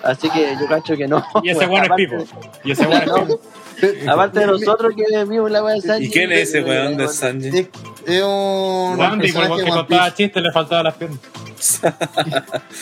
Así 0.03 0.29
que 0.29 0.55
yo 0.59 0.67
cacho 0.67 0.95
que 0.97 1.07
no. 1.07 1.23
Y 1.43 1.49
ese 1.49 1.65
weón. 1.65 1.85
es 1.85 1.91
Pipo. 1.95 2.23
Y 2.63 2.71
ese 2.71 2.85
weón 2.85 3.01
es 3.03 3.09
Pipo. 3.13 3.39
Aparte 4.07 4.39
de 4.39 4.47
nosotros 4.47 4.93
que 4.95 5.25
vimos 5.25 5.51
la 5.51 5.63
weá 5.63 5.75
de 5.75 5.81
Sanji. 5.81 6.05
¿Y 6.05 6.11
quién 6.11 6.31
es 6.31 6.49
ese 6.49 6.63
weón 6.63 6.97
de 6.97 7.07
Sanji? 7.07 7.47
Es, 7.47 7.67
es 8.05 8.23
un 8.23 8.95
Randy, 8.97 9.31
por 9.31 9.63
que 9.63 9.69
contaba 9.69 10.13
chistes 10.13 10.43
le 10.43 10.51
faltaban 10.51 10.85
las 10.85 10.95
piernas. 10.95 11.19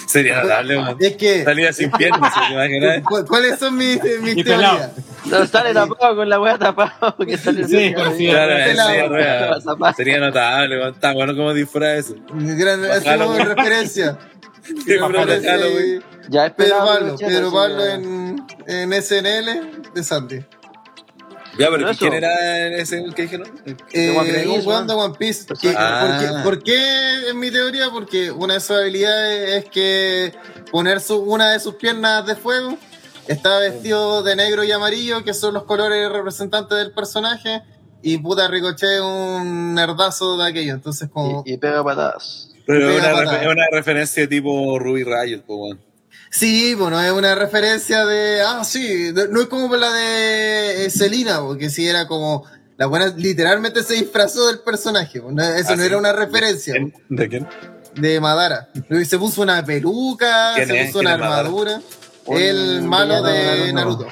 Sería 0.08 0.42
notable, 0.42 0.78
weón. 0.78 0.98
Es 1.00 1.16
que, 1.18 1.44
Salía 1.44 1.74
sin 1.74 1.92
piernas, 1.92 2.34
¿se 2.34 3.04
¿cuáles 3.28 3.60
son 3.60 3.76
mis, 3.76 4.00
mis 4.22 4.38
Y 4.38 4.44
pelado. 4.44 4.78
teorías? 4.78 4.92
No 5.26 5.46
sale 5.46 5.74
tapado 5.74 6.16
con 6.16 6.30
la 6.30 6.40
weá 6.40 6.58
tapado. 6.58 7.16
Que 7.18 7.38
sale 7.38 7.66
Sí, 7.66 7.94
sí, 8.18 8.28
Claro, 8.30 8.56
sería, 9.96 10.20
notable, 10.20 10.80
weón. 10.80 10.94
Está 10.94 11.14
bueno 11.14 11.36
como 11.36 11.54
disfraz 11.54 12.06
eso. 12.06 12.16
Gran, 12.32 12.82
referencia. 12.84 14.18
Ya 16.30 16.56
Pedro 16.56 16.78
Pablo, 16.78 17.16
Pedro 17.18 17.52
Pablo 17.52 17.86
en, 17.86 18.46
en 18.68 19.02
SNL 19.02 19.92
de 19.96 20.04
Sandy. 20.04 20.46
Ya, 21.60 21.70
pero. 21.70 21.92
¿quién 21.98 22.14
era 22.14 22.68
ese 22.78 23.04
que 23.16 23.22
dijeron? 23.24 23.48
Eh, 23.94 24.16
One 24.18 24.30
Piece, 24.32 24.48
un 24.48 24.68
weón 24.68 24.88
¿no? 24.88 24.94
de 24.96 25.00
One 25.02 25.16
Piece. 25.20 25.46
Que- 25.62 25.74
Ah. 25.78 26.02
¿por, 26.02 26.20
qué, 26.20 26.44
por 26.44 26.64
qué 26.64 27.30
en 27.30 27.40
mi 27.40 27.52
teoría? 27.52 27.90
Porque 27.92 28.32
una 28.32 28.56
de 28.56 28.60
sus 28.60 28.72
habilidades 28.78 29.64
es 29.66 29.70
que 29.70 30.34
poner 30.72 31.00
su, 31.02 31.18
una 31.22 31.52
de 31.52 31.60
sus 31.60 31.76
piernas 31.76 32.26
de 32.26 32.36
fuego. 32.36 32.78
Está 33.28 33.60
vestido 33.60 34.24
de 34.24 34.36
negro 34.36 34.64
y 34.64 34.72
amarillo, 34.72 35.24
que 35.24 35.34
son 35.36 35.54
los 35.54 35.64
colores 35.66 36.10
representantes 36.12 36.78
del 36.78 36.92
personaje. 36.94 37.62
Y 38.02 38.18
puta 38.18 38.48
Ricochet 38.48 39.02
un 39.02 39.76
nerdazo 39.76 40.38
de 40.38 40.50
aquello. 40.50 40.74
Entonces, 40.74 41.10
como. 41.12 41.44
Y, 41.46 41.54
y 41.54 41.58
pega 41.58 41.84
patadas. 41.84 42.50
Pero 42.66 42.90
es 42.90 43.00
una, 43.00 43.12
refer- 43.14 43.52
una 43.52 43.66
referencia 43.72 44.28
tipo 44.30 44.80
Ruby 44.80 45.04
Riot, 45.04 45.42
pues, 45.46 45.60
weón. 45.60 45.80
Sí, 46.32 46.76
bueno, 46.76 47.02
es 47.02 47.12
una 47.12 47.34
referencia 47.36 48.06
de. 48.06 48.42
Ah, 48.46 48.64
sí, 48.64 49.12
no 49.14 49.26
no 49.28 49.42
es 49.42 49.48
como 49.48 49.76
la 49.76 49.92
de 49.92 50.86
eh, 50.86 50.90
Selina, 50.90 51.40
porque 51.42 51.70
sí 51.70 51.88
era 51.88 52.08
como. 52.08 52.46
La 52.78 52.86
buena 52.86 53.08
literalmente 53.08 53.84
se 53.84 53.96
disfrazó 53.96 54.48
del 54.48 54.60
personaje. 54.60 55.22
no- 55.28 55.44
Eso 55.44 55.74
Ah, 55.74 55.76
no 55.76 55.82
sí. 55.82 55.88
era 55.88 55.98
una 55.98 56.14
referencia 56.14 56.74
¿Quién? 56.74 56.94
¿De 57.10 57.28
quién? 57.28 57.48
de 57.96 58.20
Madara. 58.22 58.70
Se 59.06 59.18
puso 59.18 59.42
una 59.42 59.66
peluca, 59.66 60.54
¿Quién 60.56 60.68
se 60.68 60.86
puso 60.86 61.00
¿Quién 61.00 61.14
una 61.14 61.14
armadura. 61.16 61.82
El 62.28 62.84
malo 62.84 63.24
villano 63.24 63.28
de 63.66 63.74
Naruto. 63.74 64.08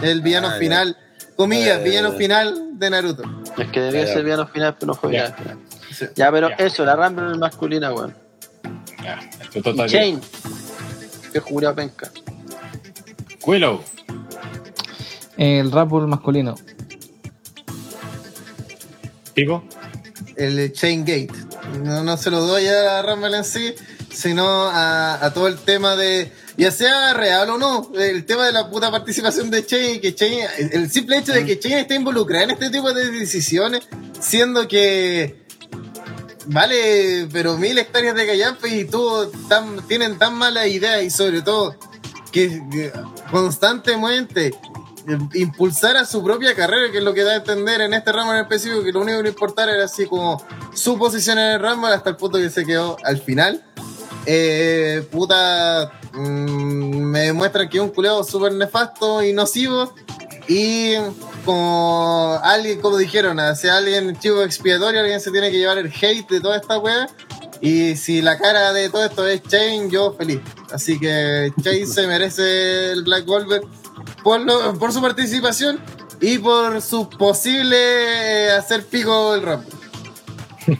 El 0.00 0.20
villano 0.22 0.48
Ah, 0.48 0.52
ya. 0.54 0.58
final. 0.58 0.96
Comillas, 1.36 1.80
Eh, 1.80 1.84
villano 1.84 2.12
final 2.14 2.78
de 2.78 2.90
Naruto. 2.90 3.22
Es 3.58 3.68
que 3.70 3.80
debía 3.80 4.06
Ya. 4.06 4.12
ser 4.14 4.30
al 4.32 4.48
final, 4.48 4.74
pero 4.80 4.86
no 4.92 4.94
fue 4.98 5.12
Ya. 5.12 5.32
final. 5.32 5.58
Sí. 5.94 6.06
Ya, 6.16 6.32
pero 6.32 6.48
Ya. 6.48 6.54
eso, 6.56 6.84
la 6.84 6.96
Rumble 6.96 7.38
masculina, 7.38 7.92
weón. 7.92 8.14
Ya, 9.04 9.20
esto 9.40 9.62
total. 9.62 9.88
bien. 9.88 9.88
Chain. 9.88 10.20
Que 11.32 11.40
jura 11.40 11.74
penca. 11.74 12.10
Willow. 13.46 13.82
El 15.36 15.72
Rumble 15.72 16.06
masculino. 16.06 16.54
Pico. 19.34 19.64
el 20.36 20.72
Chain 20.72 21.00
Gate. 21.04 21.32
No, 21.82 22.02
no 22.04 22.16
se 22.16 22.30
lo 22.30 22.40
doy 22.40 22.66
a 22.66 23.00
Rumble 23.02 23.36
en 23.38 23.44
sí, 23.44 23.74
sino 24.12 24.44
a, 24.66 25.24
a 25.24 25.32
todo 25.32 25.48
el 25.48 25.56
tema 25.56 25.96
de, 25.96 26.30
ya 26.56 26.70
sea 26.70 27.14
real 27.14 27.48
o 27.50 27.58
no, 27.58 27.90
el 27.98 28.26
tema 28.26 28.46
de 28.46 28.52
la 28.52 28.68
puta 28.68 28.90
participación 28.90 29.50
de 29.50 29.64
Chain, 29.64 30.00
que 30.00 30.14
Chain, 30.14 30.40
el 30.72 30.90
simple 30.90 31.18
hecho 31.18 31.32
de 31.32 31.46
que 31.46 31.58
Chain 31.58 31.78
esté 31.78 31.94
involucrada 31.94 32.44
en 32.44 32.50
este 32.50 32.70
tipo 32.70 32.92
de 32.92 33.10
decisiones, 33.10 33.88
siendo 34.20 34.68
que 34.68 35.41
vale, 36.46 37.28
pero 37.32 37.56
mil 37.56 37.78
hectáreas 37.78 38.14
de 38.14 38.26
callampa 38.26 38.68
y 38.68 38.84
tú 38.84 39.30
tan, 39.48 39.86
tienen 39.86 40.18
tan 40.18 40.34
mala 40.34 40.66
idea 40.66 41.02
y 41.02 41.10
sobre 41.10 41.42
todo 41.42 41.76
que, 42.30 42.92
constantemente 43.30 44.48
eh, 44.48 45.18
impulsar 45.34 45.96
a 45.96 46.04
su 46.04 46.22
propia 46.22 46.54
carrera, 46.54 46.90
que 46.90 46.98
es 46.98 47.04
lo 47.04 47.14
que 47.14 47.24
da 47.24 47.32
a 47.32 47.36
entender 47.36 47.80
en 47.80 47.94
este 47.94 48.12
ramo 48.12 48.32
en 48.32 48.40
específico, 48.40 48.82
que 48.82 48.92
lo 48.92 49.00
único 49.00 49.18
que 49.18 49.24
le 49.24 49.28
importara 49.30 49.72
era 49.72 49.84
así 49.84 50.06
como 50.06 50.42
su 50.74 50.98
posición 50.98 51.38
en 51.38 51.52
el 51.52 51.60
ramo 51.60 51.86
hasta 51.86 52.10
el 52.10 52.16
punto 52.16 52.38
que 52.38 52.50
se 52.50 52.64
quedó 52.64 52.96
al 53.04 53.18
final. 53.18 53.64
Eh, 54.26 55.06
puta, 55.10 55.92
mm, 56.12 57.02
me 57.02 57.20
demuestra 57.20 57.68
que 57.68 57.78
es 57.78 57.82
un 57.82 57.90
culeado 57.90 58.22
súper 58.24 58.52
nefasto 58.52 59.22
y 59.22 59.32
nocivo. 59.32 59.92
Y 60.48 60.94
como 61.44 62.38
alguien, 62.42 62.80
como 62.80 62.96
dijeron, 62.96 63.38
hacia 63.40 63.76
alguien 63.76 64.18
chivo 64.18 64.42
expiatorio, 64.42 65.00
alguien 65.00 65.20
se 65.20 65.30
tiene 65.30 65.50
que 65.50 65.58
llevar 65.58 65.78
el 65.78 65.92
hate 65.92 66.28
de 66.28 66.40
toda 66.40 66.56
esta 66.56 66.78
wea. 66.78 67.08
Y 67.60 67.94
si 67.96 68.22
la 68.22 68.38
cara 68.38 68.72
de 68.72 68.88
todo 68.90 69.04
esto 69.04 69.26
es 69.26 69.42
Chain, 69.42 69.90
yo 69.90 70.14
feliz. 70.14 70.40
Así 70.72 70.98
que 70.98 71.52
Chain 71.62 71.86
se 71.86 72.06
merece 72.06 72.92
el 72.92 73.04
Black 73.04 73.24
Wolver 73.24 73.62
por, 74.22 74.92
su 74.92 75.00
participación 75.00 75.78
y 76.20 76.38
por 76.38 76.80
su 76.82 77.08
posible 77.08 77.76
eh, 77.76 78.50
hacer 78.52 78.84
pico 78.86 79.34
el 79.34 79.42
rap. 79.42 79.62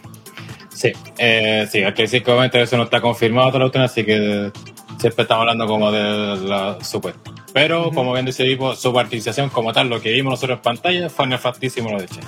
Sí, 0.74 0.90
eh, 1.16 1.68
sí, 1.70 1.80
decir 1.80 2.24
que 2.24 2.30
obviamente 2.32 2.60
eso 2.60 2.76
no 2.76 2.82
está 2.82 3.00
confirmado 3.00 3.70
así 3.76 4.04
que 4.04 4.50
siempre 4.98 5.22
estamos 5.22 5.42
hablando 5.42 5.66
como 5.68 5.92
de 5.92 6.36
la 6.48 6.82
supuesta. 6.82 7.30
Pero, 7.52 7.90
como 7.92 8.12
bien 8.14 8.26
Vipo, 8.26 8.74
su 8.74 8.92
participación 8.92 9.50
como 9.50 9.72
tal, 9.72 9.88
lo 9.88 10.00
que 10.00 10.10
vimos 10.10 10.32
nosotros 10.32 10.58
en 10.58 10.62
pantalla, 10.62 11.10
fue 11.10 11.26
nefastísimo 11.26 11.90
lo 11.90 11.98
de 12.00 12.06
Che. 12.08 12.20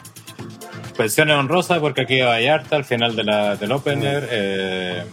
Pensiones 0.97 1.37
honrosas 1.37 1.79
porque 1.81 2.03
aquí 2.03 2.15
iba 2.17 2.29
Vallarta 2.29 2.77
al 2.77 2.85
final 2.85 3.17
de 3.17 3.25
la, 3.25 3.57
del 3.57 3.73
opener. 3.73 4.29
eh, 4.31 5.05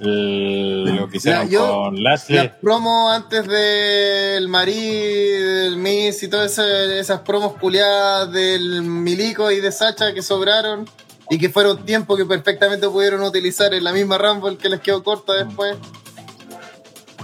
l- 0.00 0.92
lo 0.94 1.08
que 1.08 1.16
hicieron 1.16 1.46
Ya, 1.46 1.50
yo- 1.58 1.66
con 1.84 2.02
Lashley. 2.02 2.36
Las 2.38 2.48
promos 2.60 3.12
antes 3.12 3.46
del 3.48 4.46
Marí, 4.48 4.90
del 4.90 5.76
Miss 5.76 6.22
y 6.22 6.28
todas 6.28 6.52
esas, 6.52 6.66
esas 6.92 7.20
promos 7.20 7.54
culiadas 7.54 8.30
del 8.32 8.82
Milico 8.82 9.50
y 9.50 9.60
de 9.60 9.72
Sacha 9.72 10.14
que 10.14 10.22
sobraron 10.22 10.88
y 11.30 11.38
que 11.38 11.48
fueron 11.48 11.84
tiempo 11.84 12.16
que 12.16 12.24
perfectamente 12.24 12.88
pudieron 12.88 13.22
utilizar 13.22 13.74
en 13.74 13.82
la 13.84 13.92
misma 13.92 14.18
Rumble 14.18 14.56
que 14.56 14.68
les 14.68 14.80
quedó 14.80 15.02
corta 15.02 15.32
después. 15.34 15.76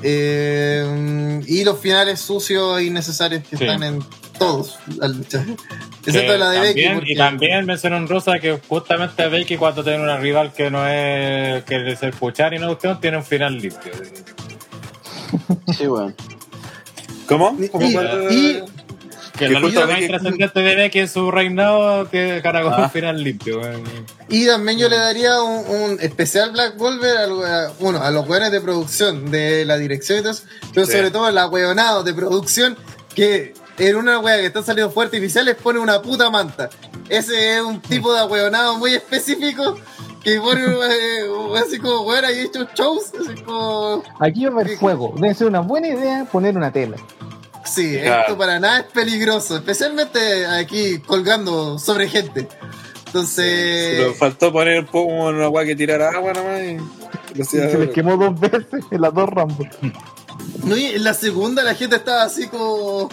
Eh, 0.06 1.40
y 1.46 1.64
los 1.64 1.78
finales 1.78 2.20
sucios 2.20 2.78
e 2.78 2.84
innecesarios 2.84 3.42
que 3.48 3.56
Sí. 3.56 3.64
están 3.64 3.82
en 3.82 4.04
todos 4.38 4.78
las 4.98 5.10
luchas. 5.16 5.46
Que 6.02 6.10
Excepto 6.10 6.36
la 6.36 6.50
de 6.50 6.60
Becky. 6.60 6.72
también, 6.82 6.94
porque- 6.96 7.12
Y 7.12 7.16
también 7.16 7.64
mencionó 7.66 7.96
en 7.96 8.06
Rosa 8.08 8.38
que 8.38 8.60
justamente 8.68 9.26
Becky 9.28 9.56
cuando 9.56 9.82
tiene 9.82 10.02
una 10.02 10.18
rival 10.18 10.52
que 10.52 10.70
no 10.70 10.86
es 10.86 11.64
que 11.64 11.92
es 11.92 12.02
el 12.02 12.10
puchar 12.12 12.52
y 12.52 12.58
no 12.58 12.66
cuestión, 12.66 13.00
tiene 13.00 13.16
un 13.16 13.24
final 13.24 13.54
limpio. 13.58 13.92
Sí, 15.76 15.86
weón. 15.86 16.14
¿Cómo? 17.26 17.56
¿Cómo 17.72 17.86
y- 17.86 17.92
fue? 17.92 18.04
y- 18.34 18.62
Que 19.36 19.46
Que 19.46 19.52
la 19.54 19.58
lucha 19.60 19.80
justo 19.80 19.92
más 19.92 20.06
trascendente 20.06 20.60
de 20.60 20.74
Becky 20.76 20.98
en 21.00 21.08
su 21.08 21.30
reinado 21.30 22.08
que 22.08 22.40
cara 22.42 22.62
con 22.62 22.72
Ah. 22.74 22.82
un 22.84 22.90
final 22.90 23.22
limpio. 23.22 23.60
weón. 23.60 23.82
Y 24.28 24.46
también 24.46 24.78
yo 24.78 24.88
le 24.88 24.96
daría 24.96 25.42
un, 25.42 25.64
un 25.68 25.98
especial 26.00 26.52
Black 26.52 26.76
Wolver 26.78 27.16
a, 27.16 27.26
lo- 27.26 27.44
a- 28.02 28.10
los 28.12 28.28
weones 28.28 28.52
de 28.52 28.60
producción, 28.60 29.30
de 29.32 29.64
la 29.64 29.76
dirección 29.76 30.20
y 30.20 30.22
todo 30.22 30.30
eso, 30.32 30.44
pero 30.72 30.86
Sí. 30.86 30.92
sobre 30.92 31.10
todo 31.10 31.24
a 31.26 31.32
los 31.32 31.50
weonados 31.50 32.04
de 32.04 32.14
producción 32.14 32.76
que 33.14 33.54
en 33.78 33.96
una 33.96 34.20
wea 34.20 34.36
que 34.36 34.46
está 34.46 34.62
saliendo 34.62 34.92
fuerte 34.92 35.16
artificial 35.16 35.44
les 35.46 35.56
pone 35.56 35.80
una 35.80 36.00
puta 36.00 36.30
manta. 36.30 36.70
Ese 37.08 37.56
es 37.56 37.60
un 37.62 37.80
tipo 37.80 38.12
de 38.14 38.20
ahueonado 38.20 38.78
muy 38.78 38.94
específico 38.94 39.76
que 40.22 40.40
pone 40.40 40.62
eh, 40.64 41.26
así 41.60 41.78
como 41.80 42.02
weón, 42.02 42.24
hay 42.24 42.38
hecho 42.38 42.68
shows, 42.74 43.12
así 43.20 43.42
como. 43.42 44.04
Aquí 44.20 44.44
va 44.46 44.50
a 44.50 44.60
haber 44.62 44.78
fuego. 44.78 45.12
Debe 45.16 45.34
ser 45.34 45.48
una 45.48 45.60
buena 45.60 45.88
idea 45.88 46.24
poner 46.30 46.56
una 46.56 46.70
tela. 46.72 46.96
Sí, 47.64 47.98
Claro. 48.00 48.20
esto 48.22 48.38
para 48.38 48.60
nada 48.60 48.80
es 48.80 48.84
peligroso, 48.86 49.56
especialmente 49.56 50.46
aquí 50.46 50.98
colgando 51.00 51.78
sobre 51.78 52.08
gente. 52.08 52.48
Entonces. 53.06 53.94
Pero 53.96 54.14
faltó 54.14 54.52
poner 54.52 54.80
un 54.80 54.86
poco 54.86 55.12
una 55.12 55.44
agua 55.44 55.64
que 55.64 55.76
tirara 55.76 56.10
agua 56.10 56.32
nomás 56.32 56.60
y 57.34 57.44
Se 57.44 57.78
les 57.78 57.90
quemó 57.90 58.16
dos 58.16 58.38
veces 58.38 58.84
en 58.90 59.00
las 59.00 59.14
dos 59.14 59.28
Rumble. 59.28 59.70
No, 60.64 60.76
y 60.76 60.86
en 60.86 61.04
la 61.04 61.14
segunda 61.14 61.62
la 61.62 61.74
gente 61.74 61.96
estaba 61.96 62.22
así 62.24 62.48
como. 62.48 63.08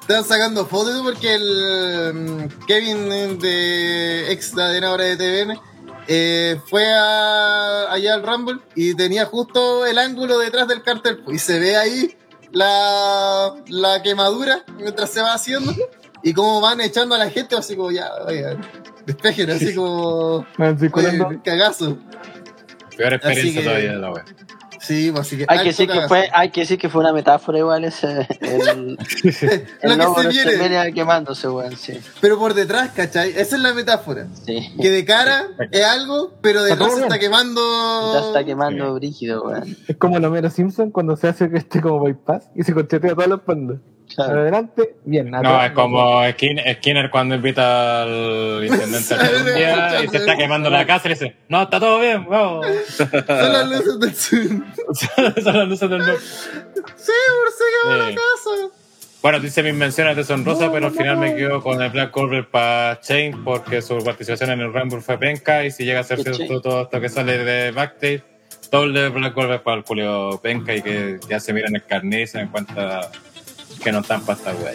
Estaban 0.00 0.24
sacando 0.24 0.64
fotos 0.66 1.02
porque 1.02 1.34
el 1.34 2.14
mm, 2.14 2.66
Kevin 2.66 3.38
de 3.38 4.32
ex 4.32 4.56
ahora 4.56 5.04
de 5.04 5.16
TVN 5.18 5.60
eh, 6.08 6.58
fue 6.66 6.86
a, 6.90 7.92
allá 7.92 8.14
al 8.14 8.22
Rumble 8.26 8.60
y 8.74 8.94
tenía 8.94 9.26
justo 9.26 9.84
el 9.84 9.98
ángulo 9.98 10.38
detrás 10.38 10.66
del 10.66 10.82
cartel 10.82 11.18
pues, 11.18 11.36
y 11.36 11.38
se 11.38 11.60
ve 11.60 11.76
ahí 11.76 12.16
la, 12.52 13.54
la 13.68 14.02
quemadura 14.02 14.64
mientras 14.78 15.10
se 15.10 15.20
va 15.22 15.34
haciendo 15.34 15.72
y 16.22 16.32
cómo 16.32 16.60
van 16.60 16.80
echando 16.80 17.14
a 17.14 17.18
la 17.18 17.30
gente 17.30 17.56
así 17.56 17.76
como 17.76 17.90
ya, 17.90 18.10
despejen 19.06 19.50
así 19.50 19.74
como 19.74 20.46
Van 20.56 20.78
circulando. 20.78 21.28
oye, 21.28 21.40
cagazo. 21.44 21.98
Peor 22.96 23.14
experiencia 23.14 23.60
que- 23.60 23.66
todavía 23.68 23.92
de 23.92 23.98
la 23.98 24.12
wea. 24.12 24.24
Sí, 24.88 25.10
pues 25.12 25.26
así 25.26 25.36
que. 25.36 25.44
Hay 25.48 25.58
que, 25.58 25.64
decir 25.64 25.86
que 25.86 26.08
fue, 26.08 26.30
hay 26.32 26.48
que 26.48 26.60
decir 26.62 26.78
que 26.78 26.88
fue 26.88 27.02
una 27.02 27.12
metáfora 27.12 27.58
igual 27.58 27.84
ese. 27.84 28.26
El, 28.40 28.96
que 29.22 29.32
se 29.32 29.46
de 29.46 30.28
viene. 30.30 30.52
Semenia 30.52 30.90
quemándose, 30.92 31.46
weón, 31.46 31.76
sí. 31.76 32.00
Pero 32.22 32.38
por 32.38 32.54
detrás, 32.54 32.92
¿cachai? 32.92 33.32
Esa 33.36 33.56
es 33.56 33.62
la 33.62 33.74
metáfora. 33.74 34.28
Sí. 34.46 34.72
Que 34.80 34.90
de 34.90 35.04
cara 35.04 35.48
es 35.70 35.84
algo, 35.84 36.32
pero 36.40 36.60
Está 36.60 36.74
detrás 36.76 36.94
se 36.94 37.02
está 37.02 37.18
quemando. 37.18 38.14
Ya 38.14 38.26
está 38.28 38.44
quemando 38.46 38.94
brígido, 38.94 39.42
weón. 39.42 39.76
Es 39.86 39.96
como 39.98 40.16
el 40.16 40.24
Homero 40.24 40.48
Simpson 40.48 40.90
cuando 40.90 41.16
se 41.16 41.28
hace 41.28 41.50
este 41.52 41.82
como 41.82 42.02
bypass 42.02 42.48
y 42.54 42.62
se 42.62 42.72
conchetea 42.72 43.14
toda 43.14 43.26
la 43.26 43.34
espalda. 43.34 43.74
Claro. 44.14 44.40
Adelante, 44.40 44.96
bien. 45.04 45.30
No, 45.30 45.38
atrás, 45.38 45.66
es 45.66 45.72
como 45.72 46.28
Skinner, 46.30 46.76
Skinner 46.76 47.10
cuando 47.10 47.34
invita 47.34 48.02
al 48.02 48.64
intendente 48.64 49.14
a 49.14 49.16
la 49.18 49.42
día 49.42 50.02
y 50.04 50.08
se 50.08 50.16
está 50.16 50.36
quemando 50.36 50.70
la 50.70 50.86
casa 50.86 51.06
y 51.06 51.08
le 51.10 51.14
dice, 51.14 51.36
no, 51.48 51.62
está 51.62 51.78
todo 51.78 52.00
bien, 52.00 52.26
vamos. 52.28 52.66
Son 52.96 53.08
las 53.52 53.68
luces 53.68 54.00
del 54.00 54.14
sur. 54.14 54.64
Son 55.42 55.56
las 55.58 55.68
luces 55.68 55.90
del 55.90 55.98
norte. 55.98 56.20
Sí, 56.96 57.12
por 57.40 57.52
se 57.52 57.64
quemó 57.82 57.96
la 57.96 58.08
Sí. 58.08 58.14
casa. 58.14 58.74
Bueno, 59.20 59.40
dice 59.40 59.62
mis 59.64 59.74
menciones 59.74 60.16
de 60.16 60.22
Sonrosa, 60.24 60.70
pero 60.72 60.86
al 60.86 60.92
final 60.92 61.16
me 61.16 61.34
quedo 61.34 61.60
con 61.60 61.82
el 61.82 61.90
Black 61.90 62.12
Corbett 62.12 62.46
para 62.48 63.00
Chain 63.00 63.42
porque 63.44 63.82
su 63.82 63.98
participación 63.98 64.50
en 64.50 64.60
el 64.60 64.72
Rumble 64.72 65.00
fue 65.00 65.18
penca 65.18 65.64
y 65.64 65.72
si 65.72 65.84
llega 65.84 66.00
a 66.00 66.04
ser 66.04 66.22
¿Qué 66.22 66.32
cierto 66.34 66.60
todo 66.60 66.82
esto 66.82 67.00
que 67.00 67.08
sale 67.08 67.36
de 67.38 67.72
backstage, 67.72 68.22
doble 68.70 69.08
Black 69.08 69.34
Corbett 69.34 69.62
para 69.64 69.78
el 69.78 69.82
Julio 69.82 70.38
penca 70.40 70.72
y 70.72 70.82
que 70.82 71.18
ya 71.28 71.40
se 71.40 71.52
miran 71.52 71.74
el 71.74 71.84
carnet 71.84 72.20
y 72.22 72.26
se 72.28 72.38
dan 72.38 72.48
cuenta 72.48 73.10
que 73.82 73.92
no 73.92 74.00
están 74.00 74.20
para 74.22 74.38
esta 74.38 74.52
wea. 74.54 74.72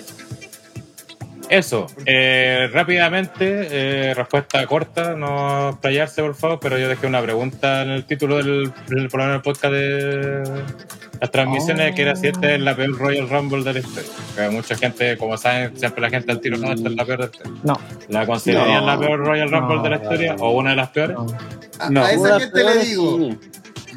Eso, 1.49 1.87
eh, 2.05 2.67
rápidamente, 2.71 3.67
eh, 3.69 4.13
respuesta 4.15 4.65
corta, 4.65 5.13
no 5.13 5.69
explayarse 5.69 6.21
por 6.23 6.35
favor, 6.35 6.59
pero 6.59 6.77
yo 6.79 6.87
dejé 6.87 7.05
una 7.05 7.21
pregunta 7.21 7.83
en 7.83 7.89
el 7.91 8.05
título 8.05 8.37
del, 8.37 8.71
del 8.87 9.09
por 9.09 9.19
lo 9.19 9.25
menos 9.27 9.35
el 9.37 9.41
podcast 9.43 9.73
de 9.73 10.63
las 11.19 11.31
transmisiones, 11.31 11.93
que 11.95 12.01
era 12.01 12.15
si 12.15 12.27
esta 12.27 12.53
es 12.55 12.61
la 12.61 12.75
peor 12.75 12.97
Royal 12.97 13.29
Rumble 13.29 13.63
de 13.63 13.73
la 13.73 13.79
historia. 13.81 14.09
Que 14.35 14.49
mucha 14.49 14.75
gente, 14.75 15.17
como 15.17 15.37
saben, 15.37 15.77
siempre 15.77 16.01
la 16.01 16.09
gente 16.09 16.31
al 16.31 16.39
tiro, 16.39 16.57
no, 16.57 16.71
esta 16.71 16.89
es 16.89 16.95
la 16.95 17.05
peor 17.05 17.19
de 17.19 17.25
la 17.25 17.31
historia. 17.31 17.59
No, 17.63 17.79
¿La 18.07 18.25
considerarían 18.25 18.85
No. 18.85 18.87
la 18.87 18.99
peor 18.99 19.19
Royal 19.19 19.51
Rumble 19.51 19.75
No, 19.75 19.83
de 19.83 19.89
la 19.89 19.97
no, 19.97 20.03
historia? 20.03 20.35
no. 20.35 20.43
¿O 20.45 20.51
una 20.57 20.69
de 20.71 20.75
las 20.77 20.89
peores? 20.89 21.17
no. 21.17 21.27
A, 21.79 21.89
No. 21.89 22.03
a 22.05 22.11
esa 22.13 22.39
gente 22.39 22.63
le 22.63 22.85
digo, 22.85 23.17
sí. 23.19 23.37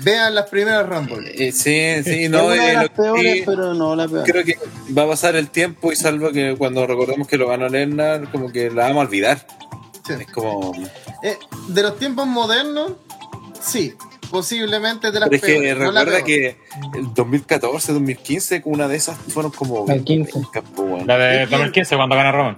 Vean 0.02 0.34
las 0.34 0.49
primeras 0.49 0.89
Rumble. 0.89 1.31
Eh, 1.34 1.52
sí, 1.52 2.02
sí, 2.05 2.25
Es 2.25 2.31
no, 2.31 2.47
una 2.47 2.55
de 2.55 2.70
eh, 2.70 2.75
las 2.75 2.83
que 2.84 2.91
peores, 2.91 3.33
sí, 3.34 3.42
pero 3.47 3.75
no 3.75 3.94
la 3.97 4.07
peor. 4.08 4.25
creo 4.25 4.44
que 4.44 4.58
va 4.97 5.02
a 5.02 5.08
pasar 5.08 5.36
el 5.36 5.50
tiempo 5.50 5.92
y 5.92 5.97
salvo 5.97 6.31
que 6.33 6.55
cuando 6.57 6.86
recordemos 6.86 7.26
que 7.28 7.36
lo 7.36 7.49
ganó 7.49 7.68
Lennar, 7.68 8.31
como 8.31 8.50
que 8.52 8.70
la 8.70 8.84
vamos 8.89 8.99
a 9.05 9.08
olvidar. 9.08 9.47
Sí. 10.07 10.12
Es 10.20 10.26
como. 10.33 10.73
Eh, 11.23 11.36
de 11.68 11.83
los 11.83 11.99
tiempos 11.99 12.26
modernos, 12.26 12.92
sí, 13.60 13.94
posiblemente 14.31 15.10
de 15.10 15.20
las 15.20 15.28
Pero 15.28 15.36
es 15.36 15.42
que 15.42 15.52
peores, 15.60 15.78
no 15.78 15.92
la 15.92 16.05
recuerda 16.05 16.25
que 16.25 16.57
el 16.94 17.15
2014, 17.15 17.92
2015, 17.92 18.62
con 18.62 18.75
una 18.75 18.86
de 18.89 18.97
esas 18.97 19.16
fueron 19.18 19.50
como. 19.52 19.84
El 19.91 20.05
15. 20.05 20.33
Campo, 20.52 20.83
weón. 20.83 21.07
La 21.07 21.16
de 21.18 21.42
Es 21.42 21.49
que- 21.49 21.57
2015 21.57 21.97
cuando 21.97 22.15
gana 22.16 22.33
Roman. 22.33 22.57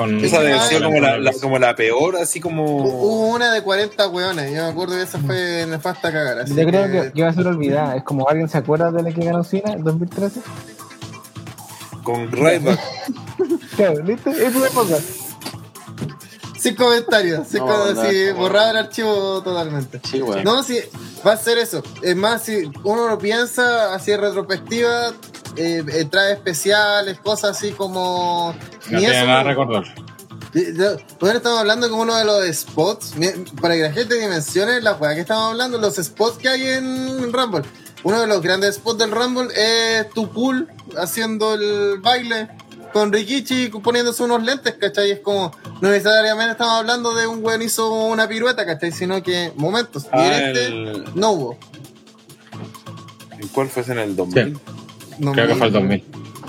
Con 0.00 0.24
Esa 0.24 0.40
debe 0.40 0.58
ser 0.60 0.82
como 0.82 0.98
la, 0.98 1.18
la- 1.18 1.32
como 1.34 1.58
la 1.58 1.74
peor, 1.76 2.16
así 2.16 2.40
como. 2.40 2.64
Hubo 2.78 3.28
una 3.34 3.52
de 3.52 3.62
40 3.62 4.08
weones, 4.08 4.50
yo 4.50 4.62
me 4.64 4.70
acuerdo 4.70 4.94
que 4.96 5.02
esa 5.02 5.18
fue 5.18 5.66
nefasta 5.68 6.10
cagar. 6.10 6.38
Así 6.38 6.54
Yo 6.54 6.64
creo 6.66 6.90
que- 6.90 7.12
que, 7.12 7.22
va 7.22 7.28
a 7.28 7.32
ser 7.34 7.46
olvidada. 7.46 7.96
Es 7.96 8.02
como 8.04 8.26
alguien 8.26 8.48
se 8.48 8.56
acuerda 8.56 8.90
de 8.90 9.02
la 9.02 9.12
que 9.12 9.22
ganó 9.24 9.44
Cena 9.44 9.72
en 9.72 9.84
2013. 9.84 10.40
Con 12.02 12.30
Ryback. 12.32 12.80
Claro, 13.76 14.02
¿viste? 14.04 14.30
Es 14.30 14.54
una 14.54 14.68
cosa. 14.68 14.98
Sin 16.58 16.74
comentarios, 16.76 17.46
sin 17.48 17.60
No, 17.60 17.66
co- 17.66 17.92
no, 17.94 18.34
borrado 18.36 18.70
el 18.72 18.76
archivo 18.76 19.42
totalmente. 19.42 20.00
Sí. 20.10 20.22
No, 20.44 20.62
sí, 20.62 20.78
va 21.26 21.32
a 21.32 21.36
ser 21.38 21.56
eso. 21.58 21.82
Es 22.02 22.14
más, 22.16 22.42
si 22.42 22.70
uno 22.84 23.08
lo 23.08 23.18
piensa 23.18 23.94
así 23.94 24.12
en 24.12 24.20
retrospectiva, 24.20 25.12
eh, 25.56 25.84
eh, 25.86 26.04
trae 26.10 26.32
especiales, 26.34 27.18
cosas 27.20 27.56
así 27.56 27.72
como. 27.72 28.54
No 28.90 28.98
ni 28.98 28.98
tiene 28.98 29.16
eso, 29.18 29.26
nada 29.26 29.40
a 29.40 29.44
recordar. 29.44 29.84
Eh, 30.54 30.74
Bueno, 31.20 31.36
estamos 31.36 31.60
hablando 31.60 31.88
como 31.90 32.02
uno 32.02 32.16
de 32.16 32.24
los 32.24 32.44
spots. 32.56 33.14
Para 33.60 33.74
que 33.74 33.82
la 33.82 33.92
gente 33.92 34.18
dimensione 34.18 34.80
la 34.80 34.94
weá 34.94 35.14
que 35.14 35.20
estamos 35.20 35.50
hablando, 35.52 35.78
los 35.78 35.94
spots 35.96 36.38
que 36.38 36.48
hay 36.48 36.62
en 36.66 37.32
Rumble. 37.32 37.62
Uno 38.02 38.20
de 38.20 38.26
los 38.26 38.40
grandes 38.40 38.76
spots 38.76 38.98
del 38.98 39.10
Rumble 39.10 39.48
es 39.54 40.08
tu 40.10 40.30
cool 40.32 40.68
haciendo 40.96 41.54
el 41.54 42.00
baile 42.00 42.48
con 42.94 43.12
Rikichi 43.12 43.68
poniéndose 43.68 44.22
unos 44.24 44.42
lentes, 44.42 44.74
¿cachai? 44.80 45.10
Es 45.12 45.20
como, 45.20 45.52
no 45.80 45.90
necesariamente 45.90 46.52
estamos 46.52 46.74
hablando 46.80 47.14
de 47.14 47.26
un 47.28 47.44
weón 47.44 47.62
hizo 47.62 47.92
una 47.92 48.26
pirueta, 48.26 48.64
¿cachai? 48.66 48.90
Sino 48.90 49.22
que 49.22 49.52
momentos. 49.54 50.04
Y 50.06 50.08
Ah, 50.12 50.26
en 50.38 50.46
este 50.48 50.66
el- 50.66 51.04
no 51.14 51.30
hubo. 51.30 51.58
¿En 53.38 53.48
cuál 53.48 53.68
fue 53.68 53.82
ese 53.82 53.92
en 53.92 53.98
el 53.98 54.16
2000? 54.16 54.58
No 55.20 55.32
Creo 55.32 55.46
que 55.48 55.54
fue 55.54 55.66
el 55.68 55.72
2000. 55.72 56.04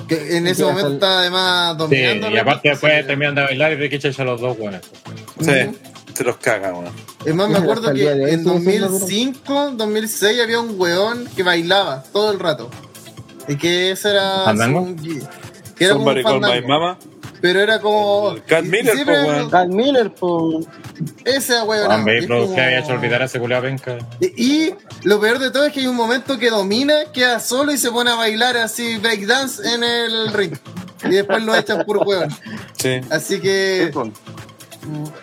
Que 0.07 0.37
en 0.37 0.47
ese 0.47 0.55
Sí, 0.55 0.63
momento 0.63 0.93
está 0.93 1.19
además 1.19 1.71
Sí, 1.73 1.77
dominando. 1.77 2.29
y 2.31 2.37
aparte 2.37 2.69
después 2.69 2.93
Sí. 3.01 3.07
terminan 3.07 3.35
de 3.35 3.41
bailar 3.43 3.71
y 3.71 3.75
Ricky 3.75 3.95
echa 3.95 4.21
a 4.21 4.25
los 4.25 4.41
dos 4.41 4.57
buenos. 4.57 4.81
Sí, 5.39 5.49
Ujú. 5.51 5.75
se 6.13 6.23
los 6.23 6.37
caga, 6.37 6.73
weón. 6.73 6.93
Es 7.25 7.35
más, 7.35 7.49
me 7.49 7.57
acuerdo 7.57 7.93
que 7.93 8.09
en 8.09 8.13
sigue 8.17 8.27
siendo 8.29 8.53
2005, 8.53 9.71
2006 9.77 10.41
había 10.41 10.59
un 10.59 10.79
weón 10.79 11.27
que 11.35 11.43
bailaba 11.43 12.03
todo 12.11 12.31
el 12.31 12.39
rato. 12.39 12.69
Y 13.47 13.55
que 13.55 13.91
ese 13.91 14.11
era. 14.11 14.43
¿Fandango? 14.45 14.81
un- 14.81 14.95
que 14.95 15.85
era 15.85 15.93
como 15.93 16.05
un 16.05 16.13
Somebody 16.13 16.23
call 16.23 16.35
my 16.35 16.41
fandango. 16.41 16.67
mama. 16.67 16.97
Pero 17.41 17.59
era 17.59 17.79
como. 17.79 18.35
Cat 18.45 18.63
Miller, 18.63 18.93
siempre 18.93 19.15
po, 19.23 19.27
weón. 19.27 19.49
Carl 19.49 19.69
Miller, 19.69 20.11
pues. 20.13 20.65
Ese 21.25 21.61
weón. 21.63 21.87
Juan 21.87 22.05
Bay 22.05 22.17
es 22.19 22.27
como- 22.27 22.53
que 22.55 22.61
había 22.61 22.79
hecho 22.79 22.93
olvidar 22.93 23.21
a 23.21 23.25
ese 23.25 23.39
culiao 23.39 23.61
penca. 23.61 23.97
Y, 24.19 24.43
y 24.67 24.75
lo 25.03 25.19
peor 25.19 25.39
de 25.39 25.49
todo 25.51 25.65
es 25.65 25.73
que 25.73 25.79
hay 25.79 25.87
un 25.87 25.95
momento 25.95 26.37
que 26.37 26.49
domina, 26.51 26.93
queda 27.11 27.39
solo 27.39 27.71
y 27.71 27.77
se 27.77 27.89
pone 27.91 28.11
a 28.11 28.15
bailar 28.15 28.57
así 28.57 28.97
breakdance 28.97 29.61
en 29.73 29.83
el 29.83 30.31
ring. 30.33 30.53
Y 31.03 31.09
después 31.09 31.41
lo 31.43 31.55
echan 31.55 31.83
por 31.85 32.07
weón. 32.07 32.29
Sí. 32.77 33.01
Así 33.09 33.39
que. 33.39 33.91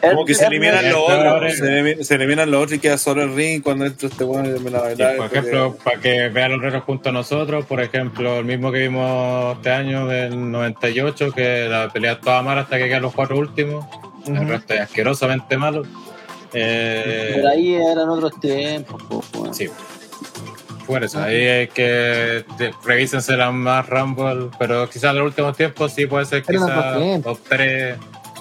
Como 0.00 0.24
que 0.24 0.34
se 0.34 0.46
eliminan 0.46 0.88
los 0.90 1.02
otros. 1.08 1.54
Se, 1.56 1.64
elimi- 1.64 2.02
se 2.02 2.14
eliminan 2.14 2.50
los 2.50 2.62
otros 2.62 2.76
y 2.76 2.78
queda 2.80 2.96
solo 2.98 3.22
el 3.22 3.34
ring 3.34 3.62
cuando 3.62 3.86
entra 3.86 4.08
este 4.08 4.22
weón 4.24 4.46
y 4.46 4.50
termina 4.50 4.78
a 4.78 4.80
Y, 4.80 4.84
bailar. 4.94 5.16
por 5.16 5.26
ejemplo, 5.26 5.76
para 5.82 6.00
que 6.00 6.28
vean 6.28 6.52
los 6.52 6.62
retos 6.62 6.82
junto 6.84 7.08
a 7.08 7.12
nosotros, 7.12 7.64
por 7.66 7.80
ejemplo, 7.80 8.38
el 8.38 8.44
mismo 8.44 8.70
que 8.70 8.78
vimos 8.78 9.56
este 9.56 9.70
año 9.70 10.06
del 10.06 10.50
98, 10.50 11.32
que 11.32 11.66
la 11.68 11.88
pelea 11.92 12.20
toda 12.20 12.42
mala 12.42 12.60
hasta 12.62 12.78
que 12.78 12.86
quedan 12.88 13.02
los 13.02 13.14
cuatro 13.14 13.36
últimos, 13.38 13.84
el 14.26 14.46
resto 14.48 14.74
es 14.74 14.80
asquerosamente 14.80 15.56
malo. 15.56 15.82
Eh, 16.52 17.32
Por 17.40 17.50
ahí 17.50 17.74
eran 17.74 18.08
otros 18.08 18.38
tiempos, 18.40 19.02
pues. 19.32 19.56
Sí. 19.56 19.68
Por 20.86 21.04
eso, 21.04 21.20
ahí 21.22 21.36
hay 21.46 21.68
que 21.68 22.44
revísense 22.82 23.36
las 23.36 23.52
más 23.52 23.86
Rumble, 23.86 24.48
pero 24.58 24.88
quizás 24.88 25.10
en 25.10 25.18
los 25.18 25.26
últimos 25.26 25.54
tiempos 25.54 25.92
sí 25.92 26.06
puede 26.06 26.24
ser 26.24 26.42
quizás 26.42 26.94
top 27.22 27.38
3. 27.46 27.96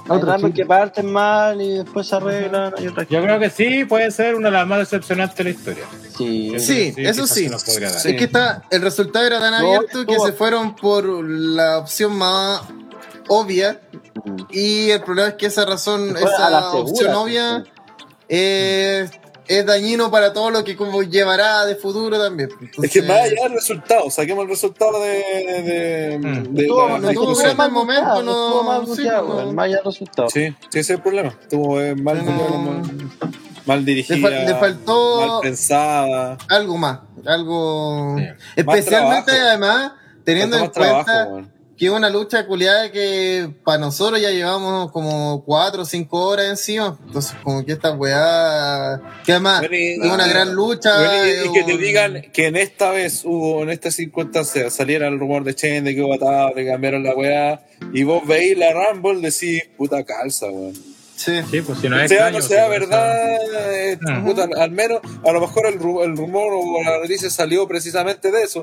Hay 0.10 0.20
chico. 0.38 0.54
que 0.54 0.66
parten 0.66 1.12
mal 1.12 1.62
y 1.62 1.80
después 1.80 2.08
se 2.08 2.16
arreglan. 2.16 2.74
Yo 2.80 3.22
creo 3.22 3.40
que 3.40 3.50
sí 3.50 3.86
puede 3.86 4.12
ser 4.12 4.36
una 4.36 4.50
de 4.50 4.54
las 4.54 4.68
más 4.68 4.80
decepcionantes 4.80 5.38
de 5.38 5.44
la 5.44 5.50
historia. 5.50 5.84
Sí. 6.18 6.54
Sí, 6.60 6.94
Sí, 6.94 6.94
eso 6.98 7.28
sí. 7.28 7.46
Es 7.46 8.02
que 8.02 8.24
está, 8.24 8.64
el 8.70 8.82
resultado 8.82 9.26
era 9.26 9.40
tan 9.40 9.52
No, 9.52 9.58
abierto 9.58 10.06
que 10.06 10.20
se 10.20 10.32
fueron 10.32 10.76
por 10.76 11.06
la 11.06 11.80
opción 11.80 12.16
más 12.18 12.62
obvia. 13.28 13.82
Y 14.50 14.90
el 14.90 15.02
problema 15.04 15.30
es 15.30 15.36
que 15.36 15.46
esa 15.48 15.66
razón, 15.66 16.16
esa 16.18 16.28
segura, 16.28 16.72
opción 16.72 17.12
sí, 17.12 17.18
obvia, 17.18 17.64
es, 18.28 19.12
es 19.48 19.66
dañino 19.66 20.10
para 20.12 20.34
todo 20.34 20.50
lo 20.52 20.64
que 20.64 20.76
como 20.76 21.02
llevará 21.04 21.66
de 21.66 21.76
futuro 21.76 22.20
también. 22.20 22.50
Es 22.82 22.92
que 22.92 23.02
más 23.02 23.18
allá 23.22 23.44
del 23.44 23.54
resultado, 23.54 24.10
saquemos 24.10 24.44
el 24.44 24.50
resultado 24.50 25.02
de. 25.02 25.10
de, 25.64 26.20
Mm. 26.20 26.54
de 26.54 26.62
Estuvo- 26.64 26.88
la- 26.90 27.00
no 27.00 27.12
tuvo 27.14 27.36
gran 27.36 27.58
mal 27.58 27.72
momento, 27.72 28.24
no- 28.24 28.46
estuvo 28.48 28.64
mal 28.64 28.96
sí, 28.96 29.04
no. 29.04 29.22
weón, 29.24 29.56
más 29.56 29.66
allá 29.66 29.76
del 29.78 29.86
resultado. 29.86 30.30
Sí, 30.30 30.48
sí, 30.50 30.56
ese 30.70 30.80
es 30.80 30.90
el 30.92 31.02
problema. 31.02 31.30
Estuvo 31.42 31.80
eh, 31.82 31.96
mal, 31.96 32.26
No. 32.26 32.32
mal, 32.32 32.82
mal 33.66 33.80
le, 33.80 33.86
dirigida. 33.86 34.18
fal- 34.30 34.46
le 34.46 34.56
faltó 34.56 35.28
Mal 35.28 35.42
pensada. 35.42 36.38
algo 36.50 36.78
más, 36.78 37.00
algo... 37.26 38.16
Sí. 38.18 38.24
Especialmente 38.56 39.32
además, 39.32 39.92
teniendo 40.24 40.56
en 40.58 40.62
más 40.64 40.72
cuenta... 40.72 41.04
trabajo. 41.06 41.42
Que 41.78 41.86
es 41.86 41.92
una 41.92 42.10
lucha 42.10 42.46
culiada 42.48 42.92
que 42.92 43.50
para 43.64 43.78
nosotros 43.78 44.20
ya 44.20 44.32
llevamos 44.32 44.92
como 44.92 45.44
cuatro 45.46 45.84
o 45.84 45.86
cinco 45.86 46.20
horas 46.28 46.48
encima. 46.50 46.98
Entonces, 47.06 47.36
como 47.44 47.64
que 47.66 47.74
esta 47.74 47.92
weá. 47.92 49.00
Que 49.26 49.34
además 49.34 49.60
Bueno, 49.62 49.76
y- 49.76 49.92
es 49.94 50.12
una 50.12 50.28
gran 50.28 50.54
lucha. 50.54 50.98
Bueno, 50.98 51.28
y, 51.28 51.48
y 51.48 51.54
que 51.54 51.64
te 51.64 51.78
digan 51.78 52.22
que 52.34 52.48
en 52.48 52.56
esta 52.56 52.90
vez 52.92 53.24
hubo, 53.26 53.62
en 53.64 53.70
esta 53.70 53.92
circunstancia, 53.92 54.70
saliera 54.72 55.08
el 55.08 55.20
rumor 55.20 55.44
de 55.44 55.54
Chen 55.56 55.84
de 55.84 55.94
que 55.96 56.02
hubo 56.02 56.14
atado, 56.16 56.54
que 56.56 56.66
cambiaron 56.66 57.04
la 57.04 57.14
weá, 57.16 57.62
y 57.94 58.04
vos 58.04 58.26
veis 58.26 58.58
la 58.58 58.68
Rumble, 58.74 59.22
decís, 59.22 59.64
puta 59.78 60.04
calza, 60.04 60.48
weón. 60.48 60.74
Sí. 61.16 61.32
Sí, 61.50 61.62
pues 61.62 61.80
si 61.80 61.90
no 61.90 62.00
es 62.00 62.10
sea 62.10 62.30
extraño, 62.30 62.40
no 62.40 62.46
sea 62.48 62.68
verdad, 62.68 63.38
eh, 63.72 63.98
puta, 64.24 64.44
al, 64.44 64.54
al 64.56 64.70
menos, 64.72 65.00
a 65.26 65.32
lo 65.32 65.42
mejor 65.42 65.66
el, 65.66 65.80
ru- 65.80 66.04
el 66.04 66.16
rumor 66.16 66.52
o 66.54 66.84
la 66.84 67.00
noticia 67.00 67.28
salió 67.32 67.68
precisamente 67.68 68.30
de 68.30 68.44
eso, 68.44 68.62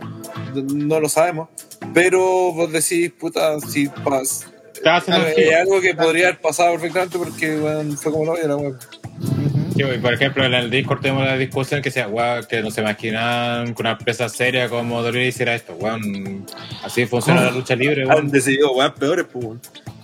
no 0.54 1.00
lo 1.00 1.08
sabemos, 1.08 1.48
pero 1.94 2.18
vos 2.52 2.70
decís, 2.72 3.10
puta, 3.18 3.58
si 3.60 3.88
pas, 3.88 4.44
es 4.84 5.34
giro. 5.36 5.58
algo 5.58 5.80
que 5.80 5.94
podría 5.94 6.28
haber 6.28 6.40
pasado 6.40 6.72
perfectamente 6.72 7.16
porque 7.18 7.56
weón, 7.56 7.96
fue 7.96 8.12
como 8.12 8.26
lo 8.26 8.36
era, 8.36 8.56
weón. 8.56 8.76
Ujú. 9.20 9.72
Sí, 9.76 9.82
y 9.82 9.98
por 9.98 10.12
ejemplo, 10.12 10.44
en 10.44 10.54
el 10.54 10.70
Discord 10.70 11.00
tenemos 11.00 11.24
la 11.24 11.36
discusión 11.36 11.80
que 11.82 11.90
sea, 11.90 12.06
weón, 12.08 12.44
que 12.46 12.60
no 12.62 12.70
se 12.70 12.80
imaginan 12.82 13.74
que 13.74 13.82
una 13.82 13.92
empresa 13.92 14.28
seria 14.28 14.68
como 14.68 15.00
WWE 15.00 15.26
hiciera 15.28 15.54
esto, 15.54 15.74
weón. 15.74 16.44
Así 16.82 17.06
funciona 17.06 17.40
la 17.42 17.50
lucha 17.50 17.74
libre, 17.74 18.02
Han 18.02 18.08
weón. 18.08 18.30
decidido 18.30 18.72
weón 18.72 18.92
peores, 18.94 19.26
pues. 19.32 19.46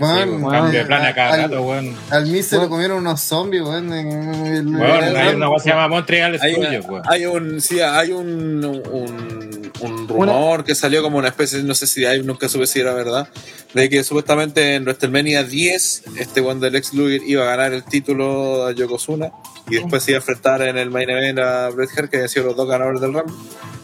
Weón. 0.00 0.14
Sí, 0.16 0.18
Weón, 0.30 0.42
weón, 0.42 0.50
cambio 0.52 0.80
de 0.80 0.86
plan 0.86 1.04
a 1.04 1.14
cada 1.14 1.34
al- 1.34 1.42
rato, 1.42 1.62
weón. 1.62 1.96
Al 2.10 2.26
mí 2.26 2.42
se 2.42 2.56
lo 2.56 2.68
comieron 2.68 2.98
unos 2.98 3.20
zombies, 3.20 3.62
weón. 3.62 3.92
en- 3.92 4.10
en 4.12 4.44
el- 4.46 4.66
Weón, 4.76 5.16
hay 5.16 5.34
una 5.34 5.46
cosa 5.46 5.56
que 5.56 5.62
se 5.62 5.68
llama 5.70 5.88
Montreal 5.88 6.38
Studios, 6.38 6.84
weón. 6.88 7.02
hay 7.06 7.26
un, 7.26 7.60
sí, 7.60 7.80
hay 7.80 8.12
un, 8.12 8.64
un, 8.64 9.72
un 9.80 10.08
rumor 10.08 10.64
que 10.64 10.74
salió 10.74 11.02
como 11.02 11.18
una 11.18 11.28
especie, 11.28 11.62
no 11.62 11.74
sé 11.74 11.86
si 11.86 12.04
hay, 12.04 12.22
nunca 12.22 12.48
supe 12.48 12.66
si 12.66 12.80
era 12.80 12.92
verdad, 12.94 13.28
de 13.74 13.88
que 13.88 14.02
supuestamente 14.02 14.74
en 14.74 14.82
WrestleMania 14.84 15.44
10, 15.44 16.02
este 16.18 16.40
Juan 16.40 16.58
del 16.60 16.74
ex 16.76 16.92
Luger 16.94 17.20
iba 17.26 17.44
a 17.44 17.56
ganar 17.56 17.72
el 17.72 17.84
título 17.84 18.66
a 18.66 18.72
Yokozuna 18.72 19.30
y 19.68 19.76
después 19.76 20.02
se 20.02 20.10
iba 20.12 20.18
a 20.18 20.20
enfrentar 20.20 20.62
en 20.62 20.76
el 20.76 20.90
main 20.90 21.08
event 21.08 21.38
a 21.38 21.68
Bret 21.70 21.90
Hart, 21.96 22.10
que 22.10 22.16
habían 22.16 22.28
sido 22.28 22.46
los 22.46 22.56
dos 22.56 22.68
ganadores 22.68 23.00
del 23.00 23.12
Rumble. 23.12 23.34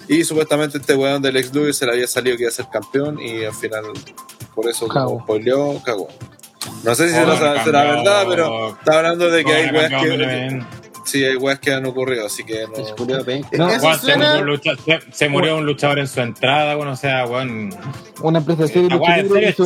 Y 0.08 0.24
supuestamente 0.24 0.78
este 0.78 0.94
weón 0.94 1.20
del 1.22 1.36
ex 1.36 1.52
Luger 1.54 1.74
se 1.74 1.86
le 1.86 1.92
había 1.92 2.06
salido 2.06 2.36
que 2.36 2.44
iba 2.44 2.50
a 2.50 2.52
ser 2.54 2.66
campeón 2.72 3.18
y 3.20 3.44
al 3.44 3.54
final, 3.54 3.84
por 4.54 4.68
eso 4.68 4.86
Cagó. 4.88 5.10
como 5.10 5.20
spoileó, 5.24 5.82
cagó. 5.84 6.08
No 6.84 6.94
sé 6.94 7.08
si 7.08 7.14
Oh, 7.18 7.36
será, 7.64 7.84
verdad, 7.84 8.24
pero 8.28 8.70
está 8.70 8.98
hablando 8.98 9.30
de 9.30 9.44
que 9.44 9.52
hay 9.52 9.70
weas 9.70 9.90
que, 10.02 10.60
sí, 11.04 11.24
hay 11.24 11.36
weas 11.36 11.58
que 11.60 11.72
han 11.72 11.86
ocurrido, 11.86 12.26
así 12.26 12.44
que 12.44 12.66
no. 12.66 13.68
Se, 13.96 14.16
murió 14.16 14.38
un 14.40 14.46
lucha- 14.46 14.76
se- 14.84 15.12
se 15.12 15.28
murió 15.28 15.56
un 15.56 15.66
luchador 15.66 15.98
en 16.00 16.08
su 16.08 16.20
entrada, 16.20 16.76
weón, 16.76 16.88
o 16.88 16.96
sea, 16.96 17.26
weón. 17.26 17.70
Una 18.22 18.38
empresa 18.38 18.66
seria 18.68 18.98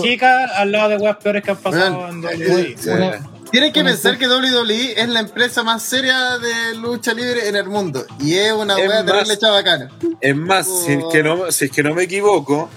chica 0.02 0.44
al 0.56 0.72
lado 0.72 0.88
de 0.90 0.96
weas 0.98 1.16
peores 1.18 1.42
que 1.42 1.50
han 1.50 1.56
pasado 1.58 2.08
en 2.08 2.24
eh, 2.24 2.76
WWE. 2.86 3.18
Sí. 3.50 3.58
Tienen 3.58 3.72
que 3.72 3.80
Una 3.80 3.90
pensar 3.90 4.16
que 4.18 4.28
WWE 4.28 5.00
es 5.00 5.08
la 5.08 5.20
empresa 5.20 5.62
más 5.62 5.82
seria 5.82 6.38
de 6.38 6.74
lucha 6.76 7.12
libre 7.14 7.48
en 7.48 7.56
el 7.56 7.66
mundo. 7.66 8.04
Y 8.20 8.34
es 8.34 8.52
una 8.52 8.76
más- 8.76 9.04
terrible 9.06 9.38
chabacana. 9.38 9.90
Es 10.20 10.36
más, 10.36 10.66
si, 10.66 10.92
es 10.92 11.04
que 11.12 11.22
no, 11.22 11.50
si 11.50 11.64
es 11.66 11.70
que 11.70 11.82
no 11.82 11.94
me 11.94 12.04
equivoco, 12.04 12.68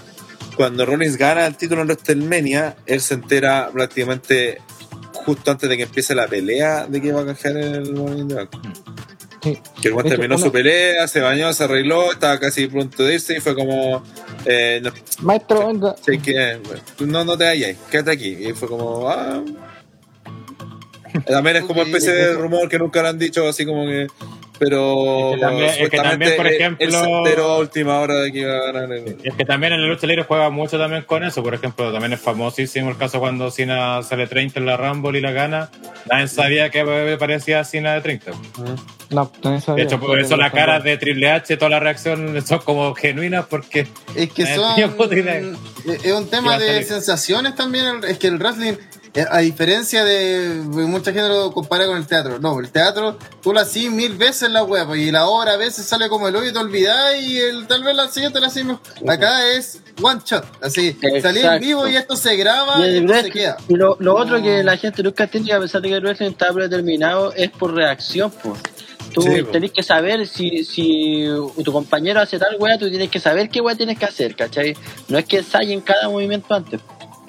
cuando 0.56 0.84
Rollins 0.84 1.16
gana 1.16 1.46
el 1.46 1.56
título 1.56 1.82
en 1.82 1.88
WrestleMania, 1.88 2.76
él 2.86 3.00
se 3.00 3.14
entera 3.14 3.70
prácticamente 3.72 4.60
justo 5.12 5.50
antes 5.50 5.68
de 5.68 5.76
que 5.76 5.84
empiece 5.84 6.14
la 6.14 6.26
pelea 6.26 6.86
de 6.86 7.00
que 7.00 7.08
iba 7.08 7.20
a 7.20 7.26
canjear 7.26 7.56
el. 7.56 8.48
Sí. 9.42 9.58
Que 9.82 9.88
el 9.88 9.96
terminó 10.04 10.36
una- 10.36 10.44
su 10.44 10.50
pelea, 10.50 11.06
se 11.06 11.20
bañó, 11.20 11.52
se 11.52 11.64
arregló, 11.64 12.10
estaba 12.12 12.40
casi 12.40 12.66
pronto 12.66 13.02
de 13.04 13.14
irse 13.14 13.36
y 13.36 13.40
fue 13.40 13.54
como, 13.54 14.02
eh, 14.46 14.80
no, 14.82 14.90
Maestro, 15.20 15.66
venga. 15.66 15.94
sé 16.02 16.18
que, 16.18 16.60
no, 17.00 17.24
no 17.24 17.36
te 17.36 17.44
vayas, 17.44 17.76
quédate 17.90 18.10
aquí. 18.12 18.28
Y 18.40 18.52
fue 18.54 18.68
como, 18.68 19.08
ah. 19.08 19.42
También 21.26 21.56
es 21.56 21.62
como 21.64 21.80
Ok, 21.82 21.86
especie 21.88 22.12
de 22.12 22.34
rumor 22.34 22.68
que 22.68 22.78
nunca 22.78 23.02
lo 23.02 23.08
han 23.08 23.18
dicho, 23.18 23.46
así 23.48 23.64
como 23.64 23.86
que. 23.86 24.06
Pero. 24.58 25.30
Es 25.32 25.34
que 25.36 25.40
también- 25.40 25.68
es 25.70 25.90
que 25.90 25.96
también, 25.96 26.36
por 26.36 26.46
ejemplo- 26.46 26.86
a 27.54 27.58
última 27.58 27.98
hora 28.00 28.14
de 28.20 28.32
que 28.32 28.38
iba 28.40 28.54
a 28.56 28.72
ganar 28.72 28.92
el. 28.92 29.16
Es 29.22 29.34
que 29.34 29.44
también 29.44 29.72
en 29.72 29.82
la 29.82 29.88
lucha 29.88 30.06
libre 30.06 30.24
juega 30.24 30.50
mucho 30.50 30.78
también 30.78 31.02
con 31.02 31.24
eso. 31.24 31.42
Por 31.42 31.54
ejemplo, 31.54 31.92
también 31.92 32.12
es 32.12 32.20
famosísimo 32.20 32.90
el 32.90 32.96
caso 32.96 33.18
cuando 33.20 33.50
Cena 33.50 34.02
sale 34.02 34.26
30 34.26 34.60
en 34.60 34.66
la 34.66 34.76
Rumble 34.76 35.18
y 35.18 35.22
la 35.22 35.32
gana. 35.32 35.70
Nadie 36.10 36.28
sabía 36.28 36.70
que 36.70 37.16
parecía 37.18 37.64
Cena 37.64 37.94
de 37.94 38.00
30. 38.00 38.32
No, 39.14 39.30
De 39.76 39.82
hecho, 39.82 39.98
por 40.00 40.18
eso 40.20 40.36
las 40.36 40.52
caras 40.52 40.82
de 40.84 40.96
Triple 40.96 41.30
H, 41.30 41.56
toda 41.56 41.70
la 41.70 41.80
reacción 41.80 42.44
son 42.44 42.58
como 42.60 42.94
genuinas 42.94 43.46
porque 43.48 43.86
Es 44.14 44.32
que 44.32 44.46
son. 44.54 44.78
Es 44.78 46.12
un 46.12 46.28
tema 46.28 46.58
de 46.58 46.66
salir. 46.66 46.84
sensaciones 46.84 47.54
también. 47.54 48.00
Es 48.06 48.18
que 48.18 48.26
el 48.28 48.38
wrestling, 48.38 48.74
eh, 49.14 49.24
a 49.30 49.38
diferencia 49.38 50.04
de. 50.04 50.62
Mucha 50.66 51.12
gente 51.12 51.28
lo 51.28 51.52
compara 51.52 51.86
con 51.86 51.96
el 51.96 52.06
teatro. 52.06 52.38
No, 52.38 52.58
el 52.58 52.70
teatro 52.70 53.18
tú 53.42 53.52
lo 53.52 53.60
haces 53.60 53.90
mil 53.90 54.14
veces 54.16 54.50
la 54.50 54.62
web 54.64 54.94
y 54.96 55.10
la 55.10 55.26
obra 55.26 55.52
a 55.52 55.56
veces 55.56 55.84
sale 55.86 56.08
como 56.08 56.26
el 56.28 56.34
hoyo 56.36 56.48
y 56.50 56.52
te 56.52 56.58
olvidás 56.58 57.20
y 57.20 57.38
el, 57.38 57.66
tal 57.66 57.84
vez 57.84 57.94
la 57.94 58.08
siguiente 58.08 58.40
la 58.40 58.46
hacemos. 58.48 58.80
Acá 59.06 59.52
es 59.52 59.80
one 60.02 60.20
shot. 60.24 60.44
Así, 60.62 60.92
salí 61.00 61.10
en 61.10 61.16
Exacto. 61.16 61.60
vivo 61.64 61.86
y 61.88 61.96
esto 61.96 62.16
se 62.16 62.34
graba 62.36 62.80
Y, 62.80 62.90
y, 62.98 63.04
esto 63.04 63.14
se 63.22 63.30
queda. 63.30 63.56
y 63.68 63.74
lo, 63.74 63.96
lo 64.00 64.16
otro 64.16 64.42
que 64.42 64.62
la 64.64 64.76
gente 64.76 65.02
nunca 65.02 65.24
entiende, 65.24 65.52
a 65.52 65.60
pesar 65.60 65.82
de 65.82 65.88
que 65.90 65.94
el 65.96 66.02
wrestling 66.02 66.30
está 66.30 66.52
predeterminado, 66.52 67.32
es 67.34 67.50
por 67.50 67.72
reacción. 67.74 68.32
Pues. 68.42 68.58
Tú 69.14 69.22
Sí, 69.22 69.42
tenés 69.52 69.70
que 69.72 69.82
saber 69.82 70.26
si, 70.26 70.64
si 70.64 71.24
tu 71.64 71.72
compañero 71.72 72.20
hace 72.20 72.38
tal 72.38 72.56
wea, 72.58 72.76
tú 72.78 72.90
tienes 72.90 73.08
que 73.10 73.20
saber 73.20 73.48
qué 73.48 73.60
wea 73.60 73.76
tienes 73.76 73.98
que 73.98 74.04
hacer, 74.06 74.34
¿cachai? 74.34 74.76
No 75.08 75.18
es 75.18 75.24
que 75.24 75.38
ensayen 75.38 75.80
cada 75.82 76.08
movimiento 76.08 76.52
antes, 76.52 76.80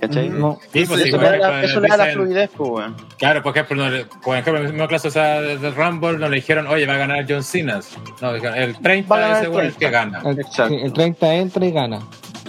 ¿cachai? 0.02 0.30
No, 0.30 0.60
Sí, 0.74 0.86
pues, 0.86 1.04
sí, 1.04 1.10
Eso, 1.10 1.18
le 1.18 1.24
da, 1.24 1.36
ejemplo, 1.38 1.60
eso 1.62 1.80
le 1.82 1.88
da 1.88 1.98
la 1.98 2.06
fluidez, 2.08 2.50
pues, 2.58 2.70
weón. 2.72 2.96
Claro, 3.20 3.44
por 3.44 3.56
ejemplo, 3.56 3.76
no 3.78 3.90
le- 3.92 4.06
por 4.06 4.36
ejemplo, 4.36 4.58
en 4.62 4.66
el 4.68 4.74
mismo 4.74 4.88
caso 4.88 5.10
o 5.10 5.12
sea, 5.12 5.42
del 5.42 5.76
Rumble 5.76 6.18
no 6.18 6.28
le 6.28 6.38
dijeron, 6.38 6.66
oye, 6.68 6.88
va 6.88 6.96
a 6.96 6.98
ganar 6.98 7.26
John 7.30 7.44
Cena. 7.44 7.80
No, 8.20 8.32
el 8.34 8.76
30 8.80 9.10
Va 9.10 9.18
a 9.18 9.20
ganar 9.22 9.32
es 9.36 9.38
el 9.40 9.44
seguro 9.46 9.62
el 9.64 9.74
que 9.74 9.88
30. 9.90 9.92
gana. 10.20 10.30
el, 10.32 10.40
Exacto. 10.40 10.74
sí, 10.74 10.80
el 10.84 10.92
30 10.94 11.34
entra 11.36 11.66
y 11.66 11.72
gana. 11.72 12.00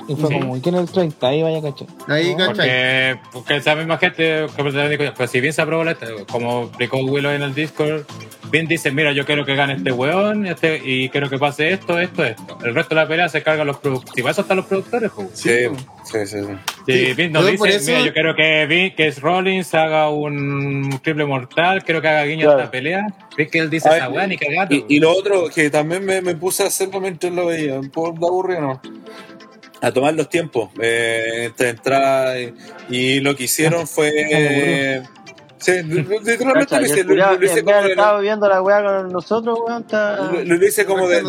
Y 0.09 0.15
fue 0.15 0.29
Sí. 0.29 0.39
como, 0.39 0.57
¿y 0.57 0.61
quién 0.61 0.75
es 0.77 0.83
el 0.83 0.91
30? 0.91 1.27
Ahí 1.29 1.43
vaya 1.43 1.61
cachar. 1.61 1.89
Ahí, 2.07 2.35
¿cachai? 2.37 2.47
Porque, 2.47 3.19
porque 3.33 3.57
esa 3.57 3.75
misma 3.75 3.99
gente, 3.99 4.47
que 4.99 5.13
pues 5.17 5.31
si 5.31 5.41
bien 5.41 5.53
se 5.53 5.63
aprobó, 5.63 5.83
la- 5.85 5.97
como 6.31 6.65
explicó 6.65 6.99
Willow 6.99 7.33
en 7.33 7.43
el 7.43 7.55
Discord, 7.55 8.03
bien 8.51 8.67
dice, 8.69 8.93
mira, 8.93 9.11
yo 9.13 9.27
quiero 9.27 9.45
que 9.45 9.57
gane 9.57 9.73
este 9.75 9.91
weón 9.91 10.47
este, 10.47 10.81
y 10.85 11.09
quiero 11.09 11.29
que 11.29 11.39
pase 11.39 11.73
esto, 11.73 11.99
esto, 11.99 12.25
esto. 12.25 12.57
El 12.65 12.75
resto 12.75 12.95
de 12.95 13.01
la 13.01 13.09
pelea 13.09 13.29
se 13.29 13.43
cargan 13.43 13.67
los 13.67 13.79
productores. 13.79 14.13
Si 14.15 14.21
eso 14.31 14.41
están 14.43 14.59
los 14.59 14.67
productores, 14.67 15.11
pues. 15.15 15.29
Sí, 15.35 15.51
sí, 16.05 16.19
sí. 16.27 16.39
sí. 16.39 16.47
Si 16.87 17.15
Sí, 17.15 17.29
nos 17.29 17.45
dice, 17.51 17.69
eso- 17.69 17.91
mira, 17.91 18.05
yo 18.07 18.13
quiero 18.13 18.37
que, 18.37 18.69
Vin- 18.69 18.95
que 18.95 19.09
es 19.09 19.21
Rollins 19.21 19.75
haga 19.75 20.09
un 20.11 21.01
triple 21.03 21.25
mortal, 21.25 21.83
quiero 21.83 22.01
que 22.01 22.07
haga 22.09 22.23
guiño 22.25 22.43
a 22.43 22.53
Claro. 22.53 22.59
esta 22.61 22.71
pelea. 22.71 23.07
Ves 23.37 23.51
que 23.51 23.59
él 23.59 23.71
dice 23.71 23.89
Ay, 23.89 23.97
esa 23.99 24.09
weá 24.09 24.27
ni 24.29 24.37
cagando. 24.37 24.73
Y, 24.73 24.85
y 24.89 25.01
lo 25.01 25.11
otro 25.11 25.49
que 25.53 25.69
también 25.69 26.05
me, 26.05 26.23
me 26.23 26.37
puse 26.37 26.63
a 26.63 26.67
hacerlo 26.69 27.01
mientras 27.01 27.33
lo 27.33 27.47
veía, 27.47 27.81
por 27.93 28.17
de 28.17 28.25
aburrido, 28.27 28.61
¿no? 28.61 28.81
A 29.81 29.93
tomar 29.93 30.15
los 30.15 30.29
tiempos 30.29 30.71
eh, 30.81 31.45
entre 31.47 31.69
entrada 31.71 32.41
y, 32.41 32.55
y 32.89 33.21
lo 33.21 33.37
que 33.37 33.45
hicieron 33.45 33.87
fue. 33.87 35.03
Sí, 35.59 35.73
literalmente 35.83 36.79
lo 36.79 36.87
hice, 36.87 37.05
lo, 37.05 37.45
hice 37.45 37.55
de 37.57 37.65
como 37.65 37.83
del, 37.83 37.91
estado 37.91 38.21
viendo 38.21 38.49
la 38.49 38.63
weá 38.63 38.85
con 38.85 39.11
nosotros, 39.11 39.59
weón, 39.67 39.83
está... 39.83 40.31
lo, 40.31 40.45
lo 40.45 40.67
hice 40.67 40.85
como 40.85 41.09
de- 41.09 41.23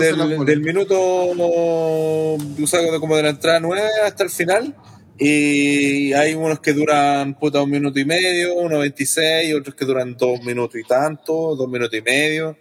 del 0.45 0.59
minuto, 0.61 0.95
o 0.99 2.37
sea, 2.65 2.81
como 2.99 3.15
de 3.15 3.23
la 3.23 3.29
entrada 3.29 3.59
9 3.59 3.81
hasta 4.05 4.23
el 4.23 4.29
final. 4.29 4.75
Y 5.19 6.13
hay 6.13 6.35
unos 6.35 6.59
que 6.59 6.73
duran 6.73 7.33
puta 7.39 7.61
un 7.63 7.71
minuto 7.71 7.99
y 7.99 8.05
medio, 8.05 8.53
unos 8.55 8.79
26, 8.79 9.55
otros 9.55 9.73
que 9.75 9.85
duran 9.85 10.15
dos 10.15 10.43
minutos 10.43 10.79
y 10.79 10.83
tanto, 10.83 11.55
dos 11.55 11.67
minutos 11.67 11.97
y 11.97 12.01
medio. 12.03 12.55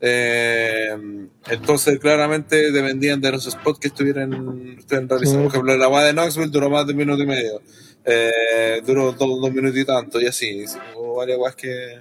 Eh, 0.00 1.28
entonces, 1.50 1.98
claramente 1.98 2.70
dependían 2.72 3.20
de 3.20 3.32
los 3.32 3.44
spots 3.44 3.78
que 3.78 3.88
estuvieran, 3.88 4.76
estuvieran 4.78 5.08
realizando. 5.08 5.42
Por 5.44 5.52
ejemplo, 5.52 5.76
la 5.76 5.86
guada 5.86 6.06
de 6.06 6.12
Knoxville 6.12 6.50
duró 6.50 6.70
más 6.70 6.86
de 6.86 6.92
un 6.92 6.98
minuto 6.98 7.22
y 7.22 7.26
medio. 7.26 7.60
Eh, 8.04 8.80
duró 8.86 9.12
dos, 9.12 9.40
dos 9.40 9.52
minutos 9.52 9.78
y 9.78 9.84
tanto, 9.84 10.20
y 10.20 10.26
así. 10.26 10.66
sí, 10.66 10.78
Hubo 10.96 11.16
varias 11.16 11.36
guas 11.38 11.54
que. 11.54 11.98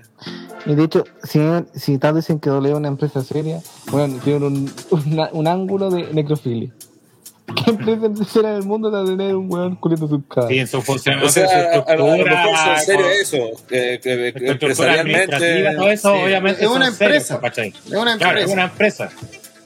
Y 0.66 0.76
de 0.76 0.84
hecho, 0.84 1.03
si, 1.24 1.40
si 1.76 1.98
tal 1.98 2.16
dicen 2.16 2.40
que 2.40 2.50
es 2.50 2.56
una 2.56 2.88
empresa 2.88 3.22
seria, 3.24 3.61
bueno, 3.92 4.18
tienen 4.24 4.44
un, 4.44 4.72
una- 5.11 5.30
un 5.34 5.48
ángulo 5.48 5.90
de 5.90 6.14
necrofilia. 6.14 6.72
¿Qué 7.56 7.69
empresa 7.72 8.26
seria 8.26 8.52
del 8.52 8.64
mundo 8.64 8.92
va 8.92 9.02
a 9.02 9.06
tener 9.06 9.36
un 9.36 9.52
weón 9.52 9.76
culiendo 9.76 10.08
sus 10.08 10.22
caras? 10.28 10.50
Sí, 10.50 10.60
en 10.60 10.68
su 10.68 10.82
función, 10.82 11.19
O 11.24 11.30
sea, 11.30 11.48
su 11.48 11.53
a, 11.56 11.95
lo 11.95 12.08
estructura, 12.16 12.36
mejor 12.44 12.58
son 12.58 12.80
serio 12.86 13.02
con- 13.06 13.11
eso. 13.11 13.64
Que, 13.68 14.00
que- 14.02 14.02
que 14.02 14.28
en 14.28 14.34
su 14.34 14.52
estructura 14.53 15.02
empresarialmente. 15.02 15.76
todo 15.76 15.90
eso, 15.92 16.14
sí. 16.16 16.22
obviamente. 16.24 16.64
Es 16.64 16.69
una 16.69 16.86
son 16.88 16.95
serios, 16.95 17.30
empresa. 17.32 17.40
¿cachai? 17.42 17.68
Es 17.69 17.92
una 17.94 18.18
Claro, 18.18 18.38
es 18.40 18.44
empresa. 18.50 18.53
una 18.53 18.64
empresa. 18.64 19.10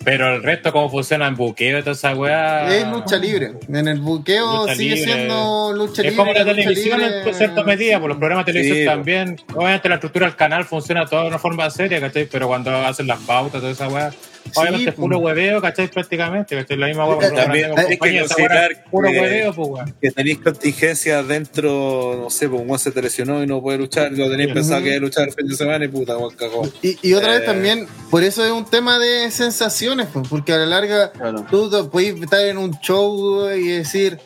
Pero 0.06 0.36
el 0.36 0.44
resto, 0.44 0.74
cómo 0.74 0.90
funciona 0.90 1.28
en 1.28 1.36
buqueo 1.38 1.80
y 1.80 1.82
toda 1.82 1.94
esa 1.94 2.14
weá. 2.14 2.76
Es 2.76 2.86
lucha 2.90 3.16
libre. 3.16 3.53
En 3.70 3.88
el 3.88 4.02
buqueo 4.02 4.64
Lucha 4.64 4.76
sigue 4.76 4.95
libre. 4.95 5.14
siendo 5.14 5.72
lucha 5.74 6.02
Es 6.02 6.10
libre. 6.10 6.16
como 6.18 6.34
la 6.34 6.44
televisión 6.44 7.00
libre. 7.00 7.30
en 7.30 7.34
cierta 7.34 7.64
medida, 7.64 8.02
por 8.02 8.10
los 8.10 8.18
programas 8.18 8.45
de 8.45 8.52
televisión 8.52 8.80
Sí, 8.80 8.86
también. 8.86 9.40
Obviamente 9.56 9.88
la 9.88 9.95
estructura 9.95 10.26
del 10.26 10.36
canal 10.36 10.66
funciona 10.66 11.06
todo 11.06 11.22
de 11.22 11.28
una 11.30 11.40
forma 11.40 11.70
seria, 11.70 12.02
¿cachai? 12.02 12.26
Pero 12.30 12.50
cuando 12.50 12.76
hacen 12.76 13.08
las 13.08 13.20
pautas, 13.20 13.62
toda 13.62 13.72
esa 13.72 13.88
weá, 13.88 14.12
obviamente 14.56 14.90
es 14.90 14.96
pues. 14.96 15.04
puro 15.06 15.18
hueveo, 15.20 15.62
¿cachai? 15.62 15.88
Prácticamente, 15.90 16.56
¿cachai? 16.56 16.78
La 16.78 16.88
misma 16.88 17.06
Eh, 17.06 17.32
También 17.36 17.72
hay 17.78 17.98
que 17.98 18.20
considerar 18.20 18.84
puro 18.92 19.10
que- 19.10 19.20
hueveo, 19.22 19.54
pues 19.54 19.94
que 20.02 20.12
tenéis 20.12 20.40
contingencias 20.40 21.28
dentro, 21.28 22.20
no 22.24 22.30
sé, 22.30 22.50
pues 22.50 22.62
un 22.66 22.80
se 22.80 22.92
te 22.92 23.02
lesionó 23.02 23.44
y 23.44 23.48
no 23.48 23.62
puede 23.62 23.78
luchar, 23.78 24.12
lo 24.12 24.30
tenéis 24.30 24.50
Sí. 24.50 24.54
pensado 24.56 24.82
que 24.82 24.88
iba 24.90 24.98
a 24.98 25.00
luchar 25.00 25.28
el 25.28 25.34
fin 25.34 25.48
de 25.48 25.56
semana 25.56 25.86
y 25.86 25.88
puta, 25.88 26.16
cagó. 26.38 26.68
Y, 26.82 26.98
y 27.08 27.14
otra 27.14 27.36
Eh. 27.36 27.40
vez 27.40 27.46
también, 27.46 27.88
por 28.10 28.24
eso 28.24 28.44
es 28.46 28.52
un 28.52 28.66
tema 28.66 29.00
de 29.00 29.30
sensaciones, 29.32 30.08
pues, 30.12 30.28
porque 30.28 30.54
a 30.54 30.58
la 30.58 30.66
larga 30.66 31.12
Claro. 31.12 31.46
tú 31.50 31.90
puedes 31.92 32.22
estar 32.22 32.42
en 32.42 32.58
un 32.58 32.78
show 32.80 33.50
y 33.52 33.68
decir, 33.70 34.20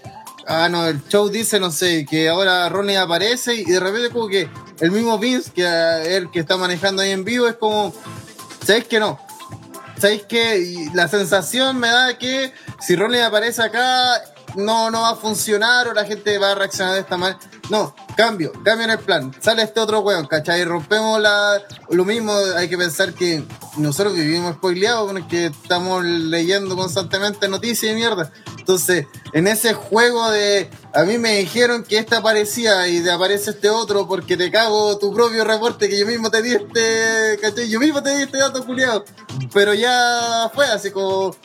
ah, 0.48 0.70
no, 0.70 0.88
el 0.88 1.06
show 1.08 1.30
dice, 1.30 1.60
no 1.60 1.72
sé, 1.72 2.06
que 2.10 2.30
ahora 2.30 2.68
Ronnie 2.70 2.98
aparece 2.98 3.54
y 3.56 3.66
de 3.66 3.80
repente 3.80 4.10
como 4.10 4.28
que 4.28 4.48
el 4.80 4.92
mismo 4.92 5.18
Vince, 5.20 5.52
que 5.54 5.62
es 5.64 6.08
el 6.08 6.32
que 6.32 6.40
está 6.40 6.56
manejando 6.58 7.02
ahí 7.02 7.12
en 7.12 7.24
vivo, 7.26 7.48
es 7.48 7.56
como, 7.56 7.94
¿sabes 8.66 8.86
que 8.86 9.00
no? 9.00 9.20
¿Sabéis 10.00 10.24
que 10.24 10.60
Y 10.60 10.90
la 10.92 11.08
sensación 11.08 11.78
me 11.78 11.90
da 11.90 12.18
que 12.18 12.54
si 12.80 12.96
Ronnie 12.96 13.22
aparece 13.22 13.62
acá, 13.64 14.22
no, 14.56 14.92
no 14.92 15.02
va 15.02 15.10
a 15.12 15.16
funcionar 15.16 15.88
o 15.88 15.94
la 15.94 16.06
gente 16.06 16.38
va 16.38 16.52
a 16.52 16.56
reaccionar 16.56 16.94
de 16.94 17.00
esta 17.02 17.18
manera? 17.18 17.40
No, 17.70 17.94
Cambio, 18.18 18.52
cambian 18.64 18.90
el 18.90 19.00
plan. 19.00 19.32
Sale 19.40 19.62
este 19.62 19.80
otro 19.80 20.00
weón, 20.00 20.26
¿cachai? 20.26 20.66
Rompemos 20.66 21.22
la. 21.22 21.62
Lo 21.90 22.04
mismo, 22.04 22.34
hay 22.56 22.68
que 22.68 22.78
pensar 22.78 23.14
que 23.14 23.44
nosotros 23.78 24.16
vivimos 24.16 24.56
spoileados 24.56 25.12
porque 25.12 25.46
estamos 25.46 26.04
leyendo 26.04 26.76
constantemente 26.76 27.48
noticias 27.48 27.92
y 27.92 27.96
mierda. 27.96 28.32
Entonces, 28.58 29.06
en 29.34 29.48
ese 29.48 29.74
juego 29.74 30.32
de. 30.32 30.68
A 30.94 31.04
mí 31.04 31.20
me 31.20 31.38
dijeron 31.38 31.84
que 31.84 32.00
este 32.00 32.16
aparecía 32.16 32.88
y 32.88 33.02
de 33.02 33.12
aparece 33.12 33.52
este 33.52 33.70
otro 33.70 34.08
porque 34.08 34.36
te 34.36 34.50
cago 34.50 34.98
tu 34.98 35.14
propio 35.14 35.44
reporte 35.44 35.88
que 35.88 36.00
yo 36.00 36.08
mismo 36.08 36.32
te 36.32 36.42
di 36.42 36.54
este. 36.54 37.38
¿cachai? 37.40 37.70
Yo 37.70 37.80
mismo 37.80 38.02
te 38.02 38.16
di 38.16 38.24
este 38.24 38.40
dato 38.40 38.66
culiado. 38.66 39.06
Pero 39.54 39.74
ya 39.74 40.50
fue 40.56 40.66
así 40.66 40.90
como. 40.90 41.36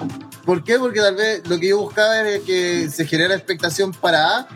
¿Por 0.47 0.65
qué? 0.65 0.79
Porque 0.79 1.01
tal 1.01 1.17
vez 1.17 1.47
lo 1.49 1.59
que 1.59 1.69
yo 1.69 1.79
buscaba 1.79 2.19
era 2.19 2.43
que 2.45 2.89
se 2.89 3.05
generara 3.05 3.35
expectación 3.35 3.93
para 3.93 4.39
A 4.39 4.49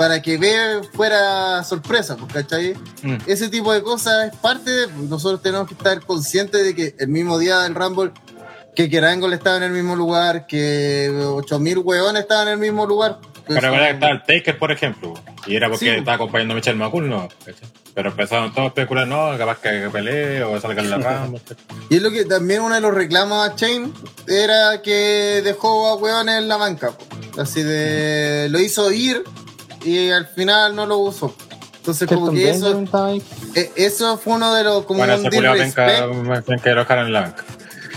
para 0.00 0.22
que 0.22 0.38
B 0.38 0.50
fuera 0.94 1.62
sorpresa, 1.62 2.16
pues, 2.16 2.32
¿cachai? 2.32 2.72
Mm. 3.02 3.16
Ese 3.26 3.50
tipo 3.50 3.70
de 3.70 3.82
cosas 3.82 4.32
es 4.32 4.38
parte 4.38 4.70
de, 4.70 4.88
pues, 4.88 5.10
nosotros 5.10 5.42
tenemos 5.42 5.68
que 5.68 5.74
estar 5.74 6.00
conscientes 6.06 6.64
de 6.64 6.74
que 6.74 6.94
el 6.98 7.08
mismo 7.08 7.38
día 7.38 7.58
del 7.58 7.74
Rumble, 7.74 8.10
que 8.74 8.88
Kerangol 8.88 9.34
estaba 9.34 9.58
en 9.58 9.64
el 9.64 9.72
mismo 9.72 9.96
lugar, 9.96 10.46
que 10.46 11.10
8000 11.14 11.78
hueones 11.80 12.22
estaban 12.22 12.46
en 12.48 12.54
el 12.54 12.58
mismo 12.60 12.86
lugar. 12.86 13.18
Pero 13.20 13.44
Pues, 13.46 13.62
recuerda 13.62 13.86
que 13.88 13.92
estaba 13.92 14.12
el 14.12 14.22
Taker, 14.22 14.58
por 14.58 14.72
ejemplo, 14.72 15.14
y 15.46 15.56
era 15.56 15.68
porque 15.68 15.84
Sí. 15.84 15.88
estaba 15.90 16.14
acompañando 16.14 16.54
a 16.54 16.56
Michelle 16.56 16.78
McCool, 16.78 17.10
¿no? 17.10 17.28
Pero 17.94 18.08
empezaron 18.08 18.52
todos 18.54 18.64
a 18.64 18.68
especular, 18.68 19.06
no, 19.06 19.36
capaz 19.36 19.58
que 19.60 19.90
pelee 19.92 20.42
o 20.44 20.58
salga 20.62 20.80
en 20.80 20.88
la 20.88 20.96
rama. 20.96 21.38
Y 21.90 21.96
es 21.96 22.02
lo 22.02 22.10
que 22.10 22.24
también 22.24 22.62
uno 22.62 22.74
de 22.74 22.80
los 22.80 22.94
reclamos 22.94 23.46
a 23.46 23.54
Chain 23.54 23.92
era 24.26 24.80
que 24.80 25.42
dejó 25.44 25.88
a 25.88 25.96
hueones 25.96 26.36
en 26.38 26.48
la 26.48 26.56
banca. 26.56 26.92
Así 27.36 27.62
de. 27.62 28.48
Lo 28.50 28.60
hizo 28.60 28.90
ir 28.92 29.24
y 29.84 30.10
al 30.10 30.26
final 30.26 30.74
no 30.76 30.86
lo 30.86 30.98
usó. 30.98 31.34
Entonces, 31.76 32.06
como 32.08 32.30
que 32.30 32.50
eso, 32.50 32.84
eh, 33.54 33.70
eso 33.76 34.18
fue 34.18 34.34
uno 34.34 34.54
de 34.54 34.64
los. 34.64 34.84
Como 34.84 34.98
Bueno, 34.98 35.14
un 35.14 35.20
alojar 35.26 36.98
en 36.98 37.12
la 37.12 37.20
banca. 37.22 37.44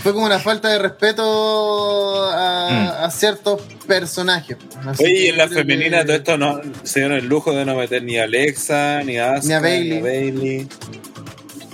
fue 0.02 0.12
como 0.14 0.24
una 0.26 0.38
falta 0.38 0.68
de 0.70 0.78
respeto 0.78 2.24
a, 2.32 2.68
Mm. 2.70 3.04
a 3.04 3.10
ciertos 3.10 3.60
personajes. 3.86 4.56
Así 4.86 5.04
Oye, 5.04 5.12
y 5.12 5.26
en 5.28 5.36
la 5.38 5.48
que- 5.48 5.54
femenina 5.56 6.02
todo 6.04 6.16
esto 6.16 6.38
no 6.38 6.60
se 6.82 7.00
dieron 7.00 7.18
el 7.18 7.26
lujo 7.26 7.52
de 7.52 7.64
no 7.66 7.74
meter 7.76 8.02
ni 8.02 8.16
a 8.18 8.24
Alexa, 8.24 9.02
ni 9.04 9.18
a 9.18 9.34
Asuka, 9.34 9.46
Ni 9.48 9.52
a 9.54 9.60
Bailey. 9.60 10.00
Bailey. 10.02 10.68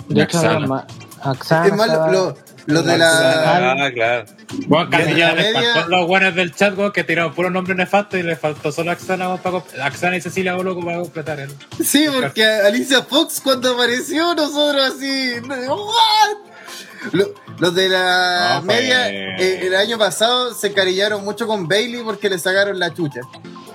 De 0.09 0.23
hecho, 0.23 0.37
Oksana. 0.37 0.55
había 0.55 0.67
ma- 0.67 0.87
Oksana 1.25 1.67
Es 1.67 1.73
más, 1.75 2.11
lo, 2.11 2.37
estaba- 2.67 2.73
lo- 2.73 2.81
lo 2.81 2.91
de 2.91 2.97
la. 2.97 3.71
Ah, 3.85 3.91
claro. 3.93 4.25
Bueno, 4.67 4.89
casi 4.89 5.15
ya 5.15 5.33
les 5.33 5.53
media- 5.53 5.73
faltó 5.73 5.89
los 5.89 6.07
buenos 6.07 6.35
del 6.35 6.53
chat, 6.55 6.77
weón, 6.77 6.91
que 6.91 7.03
tiraron 7.03 7.33
puros 7.33 7.51
nombres 7.51 7.77
nefastos 7.77 8.19
y 8.19 8.23
les 8.23 8.39
faltó 8.39 8.71
solo 8.71 8.91
Axana, 8.91 9.35
para 9.37 9.63
Axana 9.83 10.17
y 10.17 10.21
Cecilia 10.21 10.55
Boloco 10.55 10.83
para 10.83 10.99
completar 10.99 11.39
el. 11.39 11.49
Sí, 11.83 12.05
porque 12.13 12.45
Alicia 12.45 13.03
Fox 13.03 13.41
cuando 13.41 13.73
apareció, 13.73 14.33
nosotros 14.35 14.93
así. 14.95 15.33
¿What? 15.47 17.11
Lo- 17.13 17.33
Los 17.59 17.75
de 17.75 17.89
la 17.89 18.55
No, 18.59 18.65
fue- 18.65 18.75
media, 18.75 19.09
eh, 19.09 19.67
el 19.67 19.75
año 19.75 19.97
pasado 19.99 20.53
se 20.55 20.67
encarillaron 20.67 21.23
mucho 21.23 21.45
con 21.45 21.67
Bailey 21.67 22.01
porque 22.03 22.27
le 22.29 22.39
sacaron 22.39 22.79
la 22.79 22.91
chucha. 22.93 23.21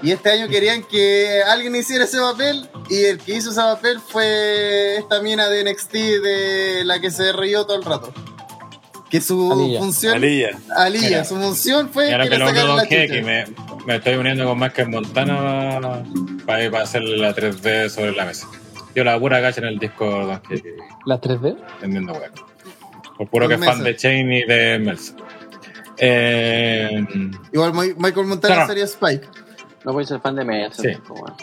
Y 0.02 0.10
este 0.10 0.30
año 0.30 0.48
querían 0.48 0.82
que 0.82 1.40
alguien 1.46 1.74
hiciera 1.76 2.04
ese 2.04 2.18
papel 2.18 2.68
y 2.90 3.04
el 3.04 3.18
que 3.18 3.34
hizo 3.36 3.50
ese 3.50 3.60
papel 3.60 4.00
fue 4.00 4.96
esta 4.98 5.20
mina 5.22 5.48
de 5.48 5.60
NXT 5.64 5.92
de 6.20 6.82
la 6.84 7.00
que 7.00 7.10
se 7.12 7.32
rió 7.32 7.64
todo 7.64 7.76
el 7.76 7.84
rato. 7.84 8.12
Que 9.16 9.20
su 9.22 9.76
función... 9.78 10.14
Aliyah, 10.16 10.58
Mira. 10.90 11.24
su 11.24 11.36
función 11.36 11.88
fue 11.90 12.08
Y 12.10 12.12
ahora 12.12 12.28
que 12.28 12.38
lo 12.38 12.48
sacaron 12.48 12.76
la 12.76 12.82
2G, 12.84 13.02
chucha. 13.02 13.14
que 13.14 13.22
me, 13.22 13.44
me 13.86 13.96
estoy 13.96 14.14
uniendo 14.14 14.44
con 14.44 14.58
más 14.58 14.72
que 14.72 14.84
Montana 14.84 16.02
para, 16.44 16.64
ir 16.64 16.70
para 16.70 16.84
hacer 16.84 17.02
la 17.02 17.34
3D 17.34 17.88
sobre 17.88 18.12
la 18.12 18.24
mesa. 18.26 18.46
Yo 18.94 19.04
la 19.04 19.18
pura 19.18 19.40
gacha 19.40 19.60
en 19.60 19.66
el 19.68 19.78
Discord 19.78 20.40
que 20.42 20.62
¿Las 21.04 21.20
3D? 21.20 21.56
vendiendo 21.80 22.12
weón. 22.14 22.32
Por 23.16 23.28
puro 23.28 23.48
que 23.48 23.54
es 23.54 23.60
fan 23.60 23.78
mesa. 23.78 23.84
de 23.84 23.96
Chain 23.96 24.32
y 24.32 24.44
de 24.44 24.78
Melsa. 24.78 25.14
Eh, 25.98 27.06
Igual 27.52 27.72
Mi- 27.72 27.94
Michael 27.96 28.26
Montana 28.26 28.54
Claro. 28.54 28.68
sería 28.68 28.84
Spike. 28.84 29.26
No 29.84 29.92
voy 29.92 30.04
a 30.04 30.06
ser 30.06 30.20
fan 30.20 30.34
de 30.36 30.44
Mesa. 30.44 30.82
Sí. 30.82 30.88
pues, 31.06 31.20
bueno. 31.20 31.36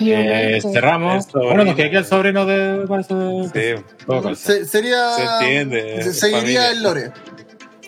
Eh, 0.00 0.60
cerramos. 0.72 1.26
Bueno, 1.32 1.64
nos 1.64 1.74
queda 1.74 1.86
aquí 1.86 1.96
el 1.96 2.04
sobrino 2.04 2.46
de. 2.46 2.86
Sí, 3.52 3.82
todo. 4.06 4.34
Se- 4.34 4.64
sería... 4.64 5.10
se 5.16 5.22
entiende. 5.24 6.02
se- 6.02 6.12
seguiría 6.14 6.62
familia. 6.62 6.70
el 6.70 6.82
lore. 6.82 7.12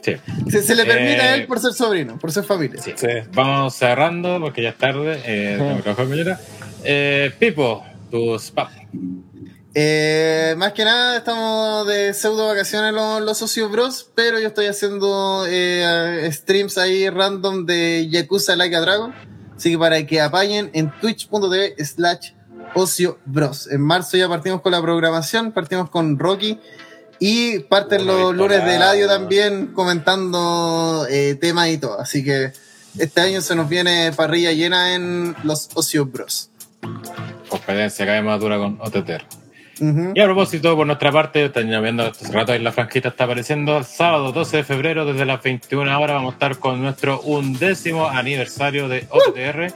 Sí. 0.03 0.15
Se, 0.51 0.63
se 0.63 0.75
le 0.75 0.85
permite 0.87 1.21
a 1.21 1.35
Eh, 1.35 1.41
él 1.41 1.47
por 1.47 1.61
ser 1.61 1.73
sobrino, 1.75 2.19
por 2.19 2.33
ser 2.33 2.45
familia. 2.45 2.81
Sí. 2.83 2.93
Sí. 2.97 3.07
Vamos 3.35 3.75
cerrando 3.75 4.39
porque 4.41 4.63
ya 4.63 4.71
es 4.71 4.79
tarde. 4.79 5.21
Eh, 5.27 5.59
Sí. 5.85 6.37
Eh, 6.85 7.31
Pipo, 7.39 7.85
tus 8.11 8.51
pap. 8.51 8.71
Eh, 9.75 10.55
más 10.57 10.73
que 10.73 10.85
nada 10.85 11.19
estamos 11.19 11.87
de 11.87 12.13
pseudo 12.13 12.49
vacaciones 12.49 12.93
los, 12.93 13.21
los 13.21 13.39
socios 13.39 13.71
bros, 13.71 14.11
pero 14.17 14.41
yo 14.41 14.49
estoy 14.49 14.67
haciendo 14.67 15.45
eh, 15.49 16.29
streams 16.33 16.77
ahí 16.77 17.09
random 17.09 17.67
de 17.67 18.09
Yakuza 18.11 18.57
Like 18.57 18.75
a 18.75 18.81
Dragon. 18.81 19.15
Así 19.61 19.73
que 19.73 19.79
para 19.79 20.07
que 20.07 20.23
apañen 20.23 20.71
en 20.73 20.91
twitch.tv 21.03 21.75
slash 21.85 22.31
ocio 22.75 23.19
bros. 23.27 23.71
En 23.71 23.83
marzo 23.83 24.17
ya 24.17 24.27
partimos 24.27 24.63
con 24.63 24.73
la 24.73 24.81
programación, 24.81 25.53
partimos 25.53 25.91
con 25.91 26.19
Rocky 26.19 26.59
y 27.19 27.59
parten 27.59 28.07
los 28.07 28.35
lunes 28.35 28.65
de 28.65 28.79
nada. 28.79 28.95
Eladio 28.95 29.07
también 29.07 29.67
comentando 29.75 31.07
eh, 31.11 31.35
temas 31.39 31.69
y 31.69 31.77
todo. 31.77 32.01
Así 32.01 32.25
que 32.25 32.55
este 32.99 33.21
año 33.21 33.43
se 33.43 33.55
nos 33.55 33.69
viene 33.69 34.13
parrilla 34.17 34.53
llena 34.53 34.95
en 34.95 35.37
los 35.45 35.69
ocio 35.75 36.07
bros. 36.07 36.49
Competencia 37.51 38.07
cada 38.07 38.17
vez 38.17 38.27
más 38.27 38.41
dura 38.41 38.57
con 38.57 38.79
Y 40.15 40.21
a 40.21 40.25
propósito, 40.25 40.77
por 40.77 40.87
nuestra 40.87 41.11
parte, 41.11 41.47
están 41.47 41.69
ya 41.71 41.81
viendo 41.81 42.07
este 42.07 42.31
rato 42.31 42.53
ahí 42.53 42.59
la 42.59 42.71
franquita 42.73 43.09
está 43.09 43.25
apareciendo. 43.25 43.79
El 43.79 43.85
sábado 43.85 44.31
12 44.33 44.59
de 44.59 44.65
febrero, 44.65 45.05
desde 45.07 45.25
las 45.25 45.43
21 45.43 45.99
horas, 46.01 46.17
vamos 46.17 46.33
a 46.33 46.35
estar 46.35 46.59
con 46.59 46.83
nuestro 46.83 47.21
undécimo 47.23 48.07
aniversario 48.09 48.89
de 48.89 49.07
OTR. 49.11 49.73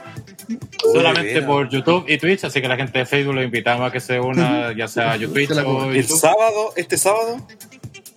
solamente 0.93 1.33
bien. 1.33 1.45
por 1.45 1.69
YouTube 1.69 2.05
y 2.07 2.17
Twitch, 2.19 2.43
así 2.43 2.61
que 2.61 2.67
la 2.67 2.75
gente 2.77 2.99
de 2.99 3.05
Facebook 3.05 3.33
lo 3.35 3.41
invitamos 3.43 3.87
a 3.87 3.91
que 3.91 3.99
se 3.99 4.19
una, 4.19 4.75
ya 4.77 4.87
sea 4.87 5.13
a 5.13 5.15
YouTube 5.15 5.49
o. 5.65 5.85
El 5.85 6.01
YouTube. 6.03 6.19
sábado, 6.19 6.73
este 6.75 6.97
sábado, 6.97 7.37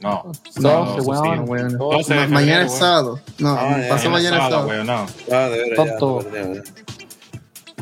No, 0.01 0.25
No, 0.27 0.33
sábado, 0.63 0.85
ese 0.93 1.01
eso 1.01 1.15
sí. 1.15 1.29
weón. 1.29 1.45
Bueno, 1.47 1.71
12 1.79 2.15
de 2.15 2.21
ma- 2.21 2.27
mañana 2.29 2.63
es 2.65 2.69
weón. 2.69 2.79
sábado. 2.81 3.21
No, 3.39 3.49
Ah, 3.59 3.81
pasó 3.89 4.11
mañana 4.11 4.37
es 4.37 4.43
sábado. 4.43 4.69
weón, 4.69 4.87
no. 4.87 5.07
ah, 5.33 5.49
de 5.49 5.75
Tonto. 5.75 6.25
¿verdad? 6.31 6.65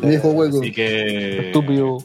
Viejo 0.02 0.28
hueco. 0.28 0.60
Así 0.60 0.73
que. 0.73 1.47
Estúpido. 1.49 1.99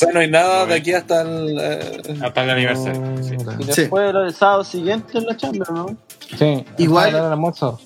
Sea, 0.00 0.12
no 0.14 0.20
hay 0.20 0.30
nada 0.30 0.64
de 0.66 0.74
aquí 0.74 0.92
hasta 0.94 1.22
el. 1.22 1.58
eh, 1.60 2.02
Hasta 2.22 2.42
el 2.44 2.50
aniversario. 2.50 3.22
sí. 3.22 3.36
Y 3.58 3.64
después 3.64 4.14
del 4.14 4.34
sábado 4.34 4.64
siguiente 4.64 5.18
en 5.18 5.26
la 5.26 5.36
Chamber, 5.36 5.70
¿no? 5.70 5.96
Sí. 6.38 6.64
Igual- 6.78 7.14
almuerzo. 7.16 7.78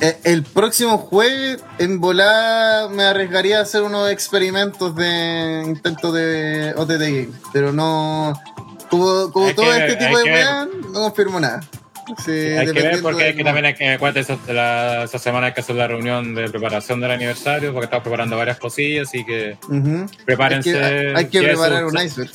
Eh, 0.00 0.18
El 0.24 0.44
próximo 0.44 0.98
jueves, 0.98 1.62
en 1.78 2.00
volada, 2.00 2.88
me 2.88 3.02
arriesgaría 3.02 3.58
a 3.58 3.62
hacer 3.62 3.82
unos 3.82 4.08
experimentos 4.10 4.94
de 4.96 5.62
intento 5.66 6.12
de 6.12 6.74
OTT 6.76 7.00
Game. 7.00 7.28
Pero 7.52 7.72
no. 7.72 8.32
Como, 8.88 9.30
todo 9.32 9.54
que 9.56 9.76
este 9.86 9.96
tipo 9.96 10.18
de 10.18 10.24
weá, 10.24 10.66
no 10.66 10.92
confirmo 11.00 11.40
nada. 11.40 11.60
Sí, 12.24 12.30
Hay 12.30 12.66
que 12.66 12.72
ver 12.82 13.00
porque 13.02 13.22
hay 13.22 13.28
del 13.28 13.36
que 13.38 13.44
también 13.44 13.64
hay 13.66 13.74
que 13.74 13.88
acuérdate, 13.90 14.20
esa, 14.20 14.36
la- 14.52 15.04
esa 15.04 15.18
semana 15.18 15.48
hay 15.48 15.52
que 15.52 15.60
hacer 15.60 15.76
la 15.76 15.86
reunión 15.86 16.34
de 16.34 16.48
preparación 16.50 17.00
del 17.00 17.10
aniversario 17.12 17.72
porque 17.72 17.84
estamos 17.84 18.02
preparando 18.02 18.36
varias 18.36 18.58
cosillas 18.58 19.08
así 19.08 19.24
que 19.24 19.56
Ujú. 19.68 20.06
prepárense. 20.24 20.76
Hay 20.82 20.90
que, 20.90 21.12
hay 21.16 21.26
que 21.26 21.42
preparar 21.42 21.84
un 21.84 21.96
iceberg. 21.98 22.30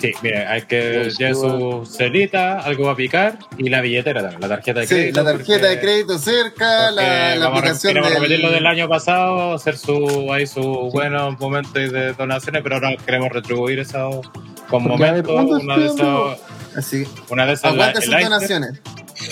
Sí, 0.00 0.10
bien, 0.22 0.46
hay 0.48 0.62
que 0.62 1.10
Sí, 1.10 1.18
llevar 1.18 1.34
sí, 1.34 1.40
su 1.42 1.86
celita, 1.86 2.60
algo 2.60 2.88
a 2.88 2.96
picar 2.96 3.38
y 3.58 3.68
la 3.68 3.82
billetera 3.82 4.22
también, 4.22 4.40
la 4.40 4.48
tarjeta 4.48 4.80
de 4.80 4.86
Sí, 4.86 4.94
crédito. 4.94 5.22
la 5.22 5.32
tarjeta 5.32 5.52
porque- 5.58 5.68
de 5.68 5.80
crédito 5.80 6.18
cerca, 6.18 6.90
la, 6.90 7.36
la 7.36 7.46
aplicación 7.46 7.92
queremos 7.94 8.14
repetir 8.14 8.40
lo 8.40 8.46
del 8.48 8.54
del... 8.60 8.66
año 8.68 8.88
pasado, 8.88 9.52
hacer 9.54 9.76
su 9.76 10.32
ahí 10.32 10.46
sus 10.46 10.90
buenos 10.92 11.38
momentos 11.38 11.74
de 11.74 12.14
donaciones, 12.14 12.62
pero 12.62 12.76
ahora 12.76 12.96
queremos 13.04 13.28
retribuir 13.32 13.80
eso 13.80 14.22
con 14.70 14.84
momentos. 14.84 15.30
¿cuándo 15.30 15.56
Una 15.58 15.76
de 15.76 15.86
esas, 15.86 16.38
Así. 16.76 17.06
una 17.28 17.46
de 17.46 17.52
esas 17.54 17.74
la- 17.74 17.84
Aguante 17.86 17.98
el 17.98 18.04
sus 18.04 18.14
iceberg. 18.14 18.30
donaciones. 18.30 18.80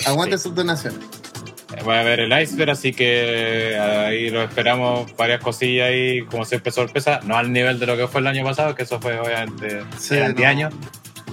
Aguante 0.05 0.37
Sí. 0.37 0.43
sus 0.43 0.55
donaciones. 0.55 0.99
Va 1.87 1.97
a 1.97 1.99
haber 2.01 2.19
el 2.19 2.41
iceberg, 2.41 2.71
así 2.71 2.91
que 2.93 3.77
ahí 3.79 4.29
lo 4.29 4.43
esperamos, 4.43 5.15
varias 5.15 5.41
cosillas 5.41 5.87
ahí, 5.87 6.21
como 6.25 6.43
siempre 6.43 6.71
sorpresa, 6.71 7.21
no 7.23 7.37
al 7.37 7.51
nivel 7.53 7.79
de 7.79 7.85
lo 7.85 7.95
que 7.95 8.07
fue 8.07 8.19
el 8.21 8.27
año 8.27 8.43
pasado, 8.43 8.75
que 8.75 8.83
eso 8.83 8.99
fue 8.99 9.17
obviamente 9.19 9.81
Sí, 9.97 10.15
el 10.15 10.35
no. 10.35 10.69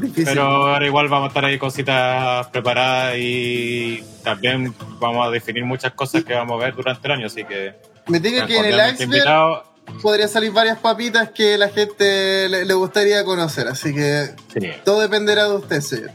Difícil. 0.00 0.24
pero 0.26 0.42
ahora 0.44 0.86
igual 0.86 1.08
vamos 1.08 1.26
a 1.26 1.28
estar 1.28 1.44
ahí 1.44 1.58
cositas 1.58 2.46
preparadas 2.48 3.16
y 3.18 4.00
también 4.22 4.72
vamos 5.00 5.26
a 5.26 5.30
definir 5.30 5.64
muchas 5.64 5.92
cosas 5.94 6.22
que 6.22 6.34
vamos 6.34 6.62
a 6.62 6.66
ver 6.66 6.74
durante 6.76 7.04
el 7.08 7.12
año, 7.14 7.26
así 7.26 7.42
que 7.44 7.74
Me 8.06 8.20
diga 8.20 8.46
que 8.46 8.58
en 8.58 8.64
el 8.66 8.74
iceberg 8.74 9.02
invitados. 9.02 9.62
Podría 10.02 10.28
salir 10.28 10.52
varias 10.52 10.78
papitas 10.78 11.30
que 11.30 11.56
la 11.58 11.68
gente 11.68 12.48
le, 12.48 12.64
le 12.64 12.74
gustaría 12.74 13.24
conocer. 13.24 13.68
Así 13.68 13.94
que 13.94 14.30
Sí, 14.52 14.68
todo 14.84 15.00
dependerá 15.00 15.48
de 15.48 15.54
usted, 15.56 15.80
señor. 15.80 16.10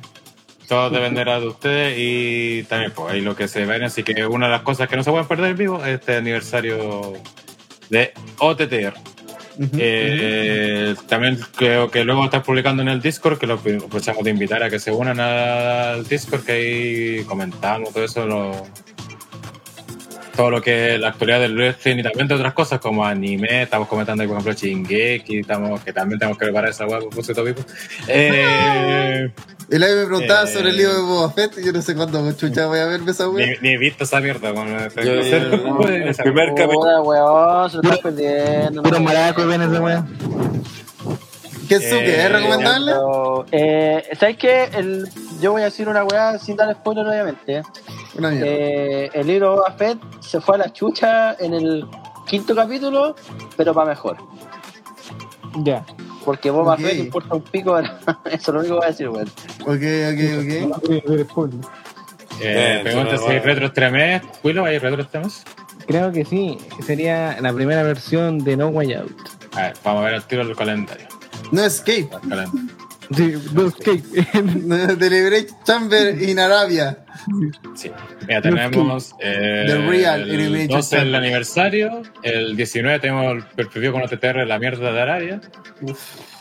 todo 0.68 0.90
dependerá 0.90 1.40
de 1.40 1.48
ustedes 1.48 1.95
y 1.98 2.64
también 2.64 2.92
pues 2.92 3.14
ahí 3.14 3.22
lo 3.22 3.35
que 3.35 3.48
se 3.48 3.66
ven, 3.66 3.84
así 3.84 4.03
que 4.03 4.26
una 4.26 4.45
de 4.48 4.52
las 4.53 4.61
cosas 4.61 4.88
que 4.88 4.95
no 4.98 5.03
se 5.03 5.11
pueden 5.11 5.27
perder 5.27 5.52
en 5.52 5.58
vivo 5.58 5.84
es 5.84 6.00
este 6.00 6.16
aniversario 6.18 7.14
de 7.90 8.14
OTTR. 8.40 8.93
Eh, 9.77 10.95
también 11.08 11.40
creo 11.56 11.92
que 11.92 12.03
luego 12.03 12.26
estás 12.26 12.43
publicando 12.43 12.82
en 12.82 12.88
el 12.90 13.02
Discord, 13.02 13.38
que 13.38 13.45
lo 13.45 13.56
aprovechamos 13.56 14.24
de 14.24 14.32
invitar 14.32 14.64
a 14.64 14.69
que 14.69 14.80
se 14.80 14.92
unan 14.92 15.19
al 15.19 16.08
Discord, 16.08 16.43
que 16.43 16.52
ahí 16.53 17.24
comentamos 17.26 17.93
todo 17.93 18.03
eso, 18.03 18.26
lo- 18.26 18.66
todo 20.36 20.50
lo 20.50 20.62
que 20.62 20.95
es 20.95 21.00
la 21.00 21.10
actualidad 21.10 21.40
del 21.40 21.56
wrestling 21.56 21.98
y 22.00 22.03
también 22.03 22.28
de 22.28 22.36
otras 22.36 22.53
cosas 22.53 22.80
como 22.80 23.06
anime, 23.06 23.64
estamos 23.64 23.88
comentando 23.88 24.24
ahí, 24.24 24.28
por 24.28 24.38
ejemplo 24.40 24.53
Shingeki, 24.53 25.40
estamos, 25.40 25.82
que 25.84 25.94
también 25.94 26.20
tenemos 26.20 26.38
que 26.38 26.45
preparar 26.45 26.72
esa 26.72 26.86
hueá 26.88 27.00
por 27.00 27.10
Pusito 27.10 27.44
Pipo. 27.44 27.62
Eh, 28.08 29.30
El 29.70 29.82
aire 29.82 30.02
me 30.02 30.06
preguntaba 30.08 30.44
Eh. 30.44 30.53
sobre 30.53 30.70
el 30.72 30.78
libro 30.78 30.94
de 30.94 31.02
Boba 31.02 31.32
Fett. 31.32 31.58
y 31.58 31.66
Yo 31.66 31.72
no 31.72 31.82
sé 31.82 31.95
cuándo 31.95 32.32
chucha 32.34 32.66
voy 32.68 32.80
a 32.80 32.86
verme 32.86 33.12
esa 33.12 33.26
ni, 33.28 33.32
wea. 33.32 33.56
ni 33.62 33.70
he 33.70 33.78
visto 33.78 34.03
esa 34.03 34.20
mierda. 34.20 34.53
Con, 34.53 34.68
Yo- 34.68 35.03
yo- 35.03 35.38
el 35.38 36.16
primer 36.16 36.50
capítulo. 36.50 36.80
Puta, 36.82 37.02
weón, 37.02 37.70
se 37.70 37.78
lo 37.78 37.84
estás 37.84 38.00
perdiendo. 38.00 38.84
Puro 38.84 39.00
no, 39.00 39.06
maraco 39.06 39.48
ven 39.48 39.62
esa. 39.62 40.06
¿Qué 41.80 41.85
es 41.85 41.92
Eh, 41.93 42.26
¿Es 42.26 42.32
recomendable? 42.32 42.92
Eh, 43.52 44.03
¿Sabes 44.19 44.38
qué? 44.38 44.69
El, 44.74 45.08
yo 45.42 45.52
voy 45.53 45.61
a 45.61 45.66
decir 45.66 45.88
una 45.90 46.03
weá 46.03 46.38
sin 46.40 46.56
dar 46.56 46.74
spoiler, 46.74 47.06
obviamente. 47.08 47.61
Una. 48.18 48.32
Eh, 48.34 49.10
el 49.14 49.27
libro 49.27 49.56
Boba 49.56 49.72
Fett 49.74 49.98
se 50.22 50.40
fue 50.42 50.56
a 50.56 50.60
la 50.60 50.74
chucha 50.74 51.34
en 51.40 51.53
el 51.53 51.85
quinto 52.27 52.56
capítulo, 52.56 53.16
pero 53.58 53.74
para 53.74 53.90
mejor. 53.90 54.18
Ya. 55.58 55.85
Porque 56.26 56.50
Boba 56.52 56.74
Ok. 56.74 56.80
Fett 56.82 56.98
importa 57.00 57.35
un 57.35 57.42
pico. 57.42 57.77
Eso 57.80 57.88
es 58.26 58.48
lo 58.48 58.60
único 58.60 58.76
que 58.76 58.80
voy 58.80 58.85
a 58.85 58.88
decir, 58.88 59.10
weón. 59.10 59.27
Ok, 59.61 59.68
ok, 59.68 60.74
ok. 60.77 60.90
Eh, 60.90 61.26
Eh, 62.42 62.80
pregunta 62.84 63.18
si 63.18 63.27
no- 63.27 63.42
retro 63.43 63.66
este 63.68 63.90
mes. 63.92 64.22
¿Willow 64.43 64.66
hay 64.66 64.80
retro 64.80 65.02
este 65.02 65.19
mes? 65.19 65.43
Creo 65.85 66.11
que 66.11 66.26
sí. 66.26 66.58
Sería 66.85 67.38
la 67.42 67.53
primera 67.53 67.84
versión 67.84 68.40
de 68.40 68.58
No 68.58 68.68
Way 68.69 68.93
Out. 68.93 69.18
A 69.56 69.61
ver, 69.64 69.74
vamos 69.84 70.02
a 70.02 70.06
ver 70.06 70.14
el 70.16 70.24
tiro 70.24 70.45
del 70.45 70.56
calendario. 70.56 71.08
No 71.52 71.64
Escape. 71.64 72.10
El 72.24 72.30
calendario. 72.30 72.52
Sí, 73.16 73.32
dos 73.52 73.76
cake. 73.76 74.02
Deliberate 74.98 75.48
Chamber 75.66 76.20
in 76.24 76.40
Arabia. 76.40 77.00
Sí. 77.76 77.92
Mira, 78.28 78.42
tenemos 78.42 79.14
eh, 79.20 79.66
The 79.68 79.78
Real 79.88 80.22
el 80.22 80.32
Elimination 80.32 80.80
12 80.80 80.96
el 80.96 81.02
Chamber. 81.04 81.22
aniversario, 81.22 82.02
el 82.24 82.56
19 82.56 83.00
tenemos 83.00 83.44
el 83.58 83.68
preview 83.68 83.92
con 83.92 84.02
OTTR 84.04 84.48
La 84.48 84.58
Mierda 84.58 84.92
de 84.92 85.02
Arabia. 85.02 85.42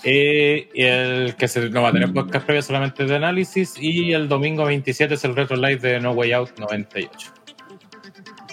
Y, 0.04 0.68
y 0.72 0.84
el 0.84 1.34
que 1.36 1.48
se, 1.48 1.68
no 1.68 1.82
va 1.82 1.88
a 1.88 1.92
tener 1.92 2.12
podcast 2.12 2.46
previo 2.46 2.62
solamente 2.62 3.04
de 3.04 3.16
análisis. 3.16 3.74
Y 3.78 4.12
el 4.12 4.28
domingo 4.28 4.64
27 4.64 5.14
es 5.14 5.24
el 5.24 5.34
Retro 5.36 5.56
Live 5.56 5.76
de 5.78 6.00
No 6.00 6.12
Way 6.12 6.32
Out 6.32 6.58
98. 6.58 7.30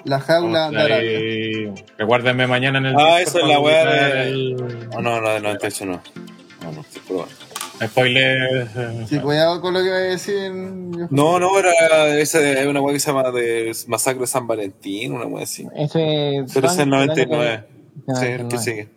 La 0.05 0.19
jaula 0.19 0.71
de 0.71 0.81
Arabia. 0.81 1.73
Recuérdenme 1.97 2.47
mañana 2.47 2.79
en 2.79 2.85
el. 2.87 2.95
Ah, 2.97 3.19
Discord 3.19 3.21
esa 3.21 3.39
es 3.39 3.47
la 3.47 3.59
weá 3.59 3.85
de- 3.85 4.21
el- 4.29 4.55
No, 4.91 5.01
no, 5.01 5.21
no, 5.21 5.29
de 5.29 5.39
98 5.41 5.85
no. 5.85 6.01
No, 6.71 6.77
no, 6.77 6.85
probando. 7.07 7.33
Spoiler. 7.85 8.67
eh, 8.75 9.05
Sí, 9.07 9.19
cuidado 9.19 9.61
con 9.61 9.73
lo 9.73 9.79
que 9.81 9.89
voy 9.89 9.97
a 9.97 10.01
decir. 10.01 10.51
No, 10.51 11.39
no, 11.39 11.57
era 11.59 12.17
esa 12.17 12.41
es 12.41 12.67
una 12.67 12.81
weá 12.81 12.93
que 12.93 12.99
se 12.99 13.07
llama 13.11 13.31
de 13.31 13.71
Masacre 13.87 14.21
de 14.21 14.27
San 14.27 14.47
Valentín, 14.47 15.13
una 15.13 15.25
weá 15.25 15.43
así. 15.43 15.65
Ese 15.75 16.43
Pero 16.53 16.67
es 16.67 16.73
el 16.77 16.83
Funk, 16.83 16.87
99. 16.87 17.63
Ah, 18.07 18.15
Sí, 18.15 18.25
el 18.25 18.37
que 18.37 18.43
99. 18.43 18.59
sigue. 18.59 18.87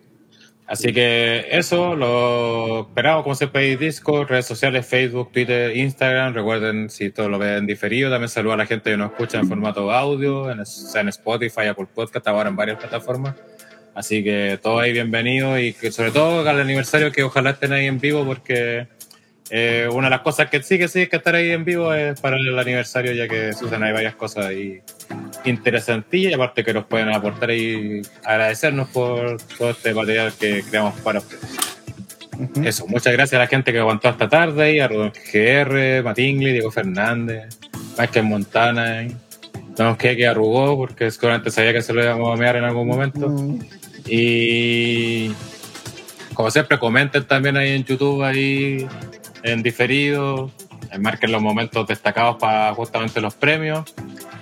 Así 0.65 0.93
que 0.93 1.45
eso, 1.51 1.95
lo 1.95 2.81
esperamos 2.87 3.23
como 3.23 3.35
siempre 3.35 3.61
ahí 3.63 3.75
Discord, 3.75 4.29
redes 4.29 4.45
sociales, 4.45 4.85
Facebook, 4.85 5.31
Twitter, 5.31 5.75
Instagram. 5.75 6.33
Recuerden, 6.33 6.89
si 6.89 7.09
todo 7.09 7.27
lo 7.29 7.37
ven 7.37 7.65
diferido, 7.67 8.09
también 8.09 8.29
saludo 8.29 8.53
a 8.53 8.57
la 8.57 8.65
gente 8.65 8.89
que 8.89 8.97
nos 8.97 9.11
escucha 9.11 9.39
en 9.39 9.47
formato 9.47 9.91
audio, 9.91 10.49
en, 10.49 10.59
en 10.59 11.07
Spotify, 11.09 11.67
Apple 11.69 11.87
Podcast, 11.93 12.25
ahora 12.27 12.49
en 12.49 12.55
varias 12.55 12.79
plataformas. 12.79 13.35
Así 13.95 14.23
que 14.23 14.59
todo 14.61 14.79
ahí 14.79 14.91
bienvenido 14.91 15.59
y 15.59 15.73
que 15.73 15.91
sobre 15.91 16.11
todo 16.11 16.47
al 16.47 16.59
aniversario 16.59 17.11
que 17.11 17.23
ojalá 17.23 17.51
estén 17.51 17.73
ahí 17.73 17.85
en 17.85 17.99
vivo 17.99 18.25
porque 18.25 18.87
eh, 19.51 19.87
una 19.91 20.07
de 20.07 20.11
las 20.11 20.21
cosas 20.21 20.49
que 20.49 20.63
sí 20.63 20.79
que 20.79 20.87
sí 20.87 21.05
que 21.07 21.17
estar 21.17 21.35
ahí 21.35 21.51
en 21.51 21.63
vivo 21.63 21.93
es 21.93 22.19
para 22.19 22.37
el 22.37 22.57
aniversario 22.57 23.11
ya 23.13 23.27
que 23.27 23.53
suceden 23.53 23.83
ahí 23.83 23.93
varias 23.93 24.15
cosas 24.15 24.47
ahí 24.47 24.81
interesantillas 25.45 26.31
y 26.31 26.33
aparte 26.33 26.63
que 26.63 26.73
nos 26.73 26.85
pueden 26.85 27.09
aportar 27.09 27.51
y 27.51 28.01
agradecernos 28.23 28.89
por 28.89 29.37
todo 29.57 29.69
este 29.69 29.93
material 29.93 30.33
que 30.39 30.63
creamos 30.63 30.99
para 31.01 31.19
ustedes. 31.19 31.43
Eso, 32.63 32.87
muchas 32.87 33.13
gracias 33.13 33.37
a 33.37 33.43
la 33.43 33.47
gente 33.47 33.71
que 33.71 33.77
aguantó 33.77 34.09
hasta 34.09 34.27
tarde, 34.27 34.73
y 34.73 34.79
a 34.79 34.87
Rubén 34.87 35.11
GR, 35.11 36.03
Matingli, 36.03 36.51
Diego 36.51 36.71
Fernández, 36.71 37.59
Michael 37.95 38.25
Montana, 38.25 39.03
y 39.03 39.15
Don 39.75 39.95
que 39.95 40.15
que 40.15 40.27
arrugó 40.27 40.77
porque 40.77 41.09
seguramente 41.09 41.49
sabía 41.49 41.73
que 41.73 41.81
se 41.81 41.93
lo 41.93 42.03
íbamos 42.03 42.31
a 42.31 42.39
mear 42.39 42.55
en 42.57 42.63
algún 42.63 42.87
momento. 42.87 43.29
Mm, 43.29 43.59
Y 44.07 45.31
como 46.33 46.49
siempre, 46.51 46.79
comenten 46.79 47.25
también 47.25 47.57
ahí 47.57 47.71
en 47.71 47.83
YouTube, 47.83 48.23
ahí 48.23 48.87
en 49.43 49.61
diferido, 49.63 50.51
eh, 50.91 50.97
marquen 50.97 51.31
los 51.31 51.41
momentos 51.41 51.87
destacados 51.87 52.37
para 52.39 52.73
justamente 52.73 53.21
los 53.21 53.35
premios. 53.35 53.93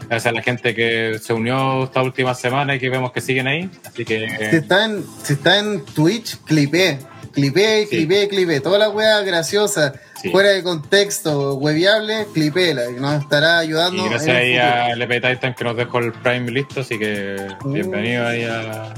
Gracias 0.07 0.25
a 0.31 0.35
la 0.35 0.41
gente 0.41 0.75
que 0.75 1.17
se 1.22 1.33
unió 1.33 1.85
esta 1.85 2.01
última 2.01 2.33
semana 2.33 2.75
y 2.75 2.80
que 2.80 2.90
vemos 2.90 3.11
que 3.11 3.22
siguen 3.22 3.48
ahí. 3.48 3.69
Así 3.85 3.98
Si 3.98 4.06
que 4.06 4.25
está 4.25 4.85
en, 4.85 5.03
si 5.23 5.33
está 5.33 5.59
en 5.59 5.85
Twitch, 5.85 6.38
clipé. 6.45 6.99
Clipé, 7.33 7.83
Sí. 7.90 7.95
clipé, 7.95 8.27
clipé. 8.27 8.59
Toda 8.59 8.77
la 8.77 8.90
wea 8.90 9.22
graciosa, 9.22 9.93
Sí. 10.22 10.30
fuera 10.31 10.49
de 10.49 10.64
contexto, 10.64 11.53
webiable, 11.56 12.25
clipela. 12.33 12.90
Y 12.90 12.99
nos 12.99 13.22
estará 13.23 13.59
ayudando. 13.59 14.06
y 14.06 14.09
gracias 14.09 14.35
ahí 14.35 14.57
a 14.57 14.90
LP 14.91 15.22
Titan 15.22 15.53
que 15.53 15.64
nos 15.64 15.77
dejó 15.77 15.99
el 15.99 16.11
Prime 16.11 16.51
listo. 16.51 16.81
Así 16.81 16.99
que 16.99 17.38
Mm. 17.64 17.73
bienvenido 17.73 18.27
ahí 18.27 18.43
a 18.43 18.93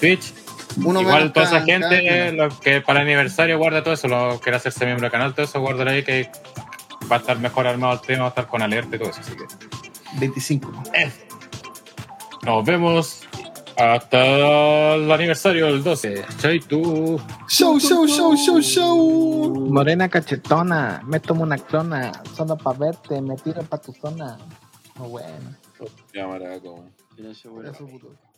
Twitch. 0.00 0.32
Uno 0.84 1.00
Igual 1.02 1.32
toda 1.32 1.46
esa 1.46 1.62
gente, 1.62 2.04
cada 2.06 2.30
uno. 2.32 2.44
lo 2.46 2.60
que 2.60 2.80
para 2.80 3.00
el 3.00 3.06
aniversario 3.06 3.58
guarda 3.58 3.82
todo 3.82 3.94
eso, 3.94 4.08
lo 4.08 4.40
quiere 4.40 4.56
hacerse 4.56 4.84
miembro 4.84 5.04
del 5.04 5.10
canal, 5.12 5.34
todo 5.34 5.44
eso, 5.44 5.60
guárdalo 5.60 5.90
ahí 5.90 6.02
que 6.04 6.30
va 7.10 7.16
a 7.16 7.18
estar 7.18 7.38
mejor 7.38 7.66
armado 7.66 7.94
el 7.94 8.00
tema, 8.00 8.20
va 8.20 8.26
a 8.26 8.28
estar 8.30 8.46
con 8.46 8.62
alerta 8.62 8.96
y 8.96 8.98
todo 8.98 9.10
eso. 9.10 9.20
Así 9.20 9.32
que 9.32 9.44
25. 10.18 10.72
nos 12.42 12.64
vemos 12.64 13.22
hasta 13.76 14.94
el 14.94 15.10
aniversario 15.10 15.66
del 15.66 15.82
12. 15.82 16.24
Chaito. 16.38 17.18
Show, 17.48 17.80
show, 17.80 18.06
show, 18.06 18.36
show, 18.36 18.60
show. 18.60 19.68
Morena 19.70 20.08
cachetona, 20.08 21.02
me 21.04 21.18
tomo 21.18 21.42
una 21.42 21.58
clona, 21.58 22.12
solo 22.36 22.56
pa' 22.56 22.74
verte, 22.74 23.20
me 23.20 23.36
tiro 23.36 23.62
pa' 23.62 23.78
tu 23.78 23.92
zona. 23.92 24.38
Muy 24.96 25.08
bueno. 25.08 25.56
Ya, 26.12 26.26
maraco. 26.26 26.84
Silencio, 27.16 27.52
weón. 27.52 27.74
Eso, 27.74 27.86
puto. 27.86 28.29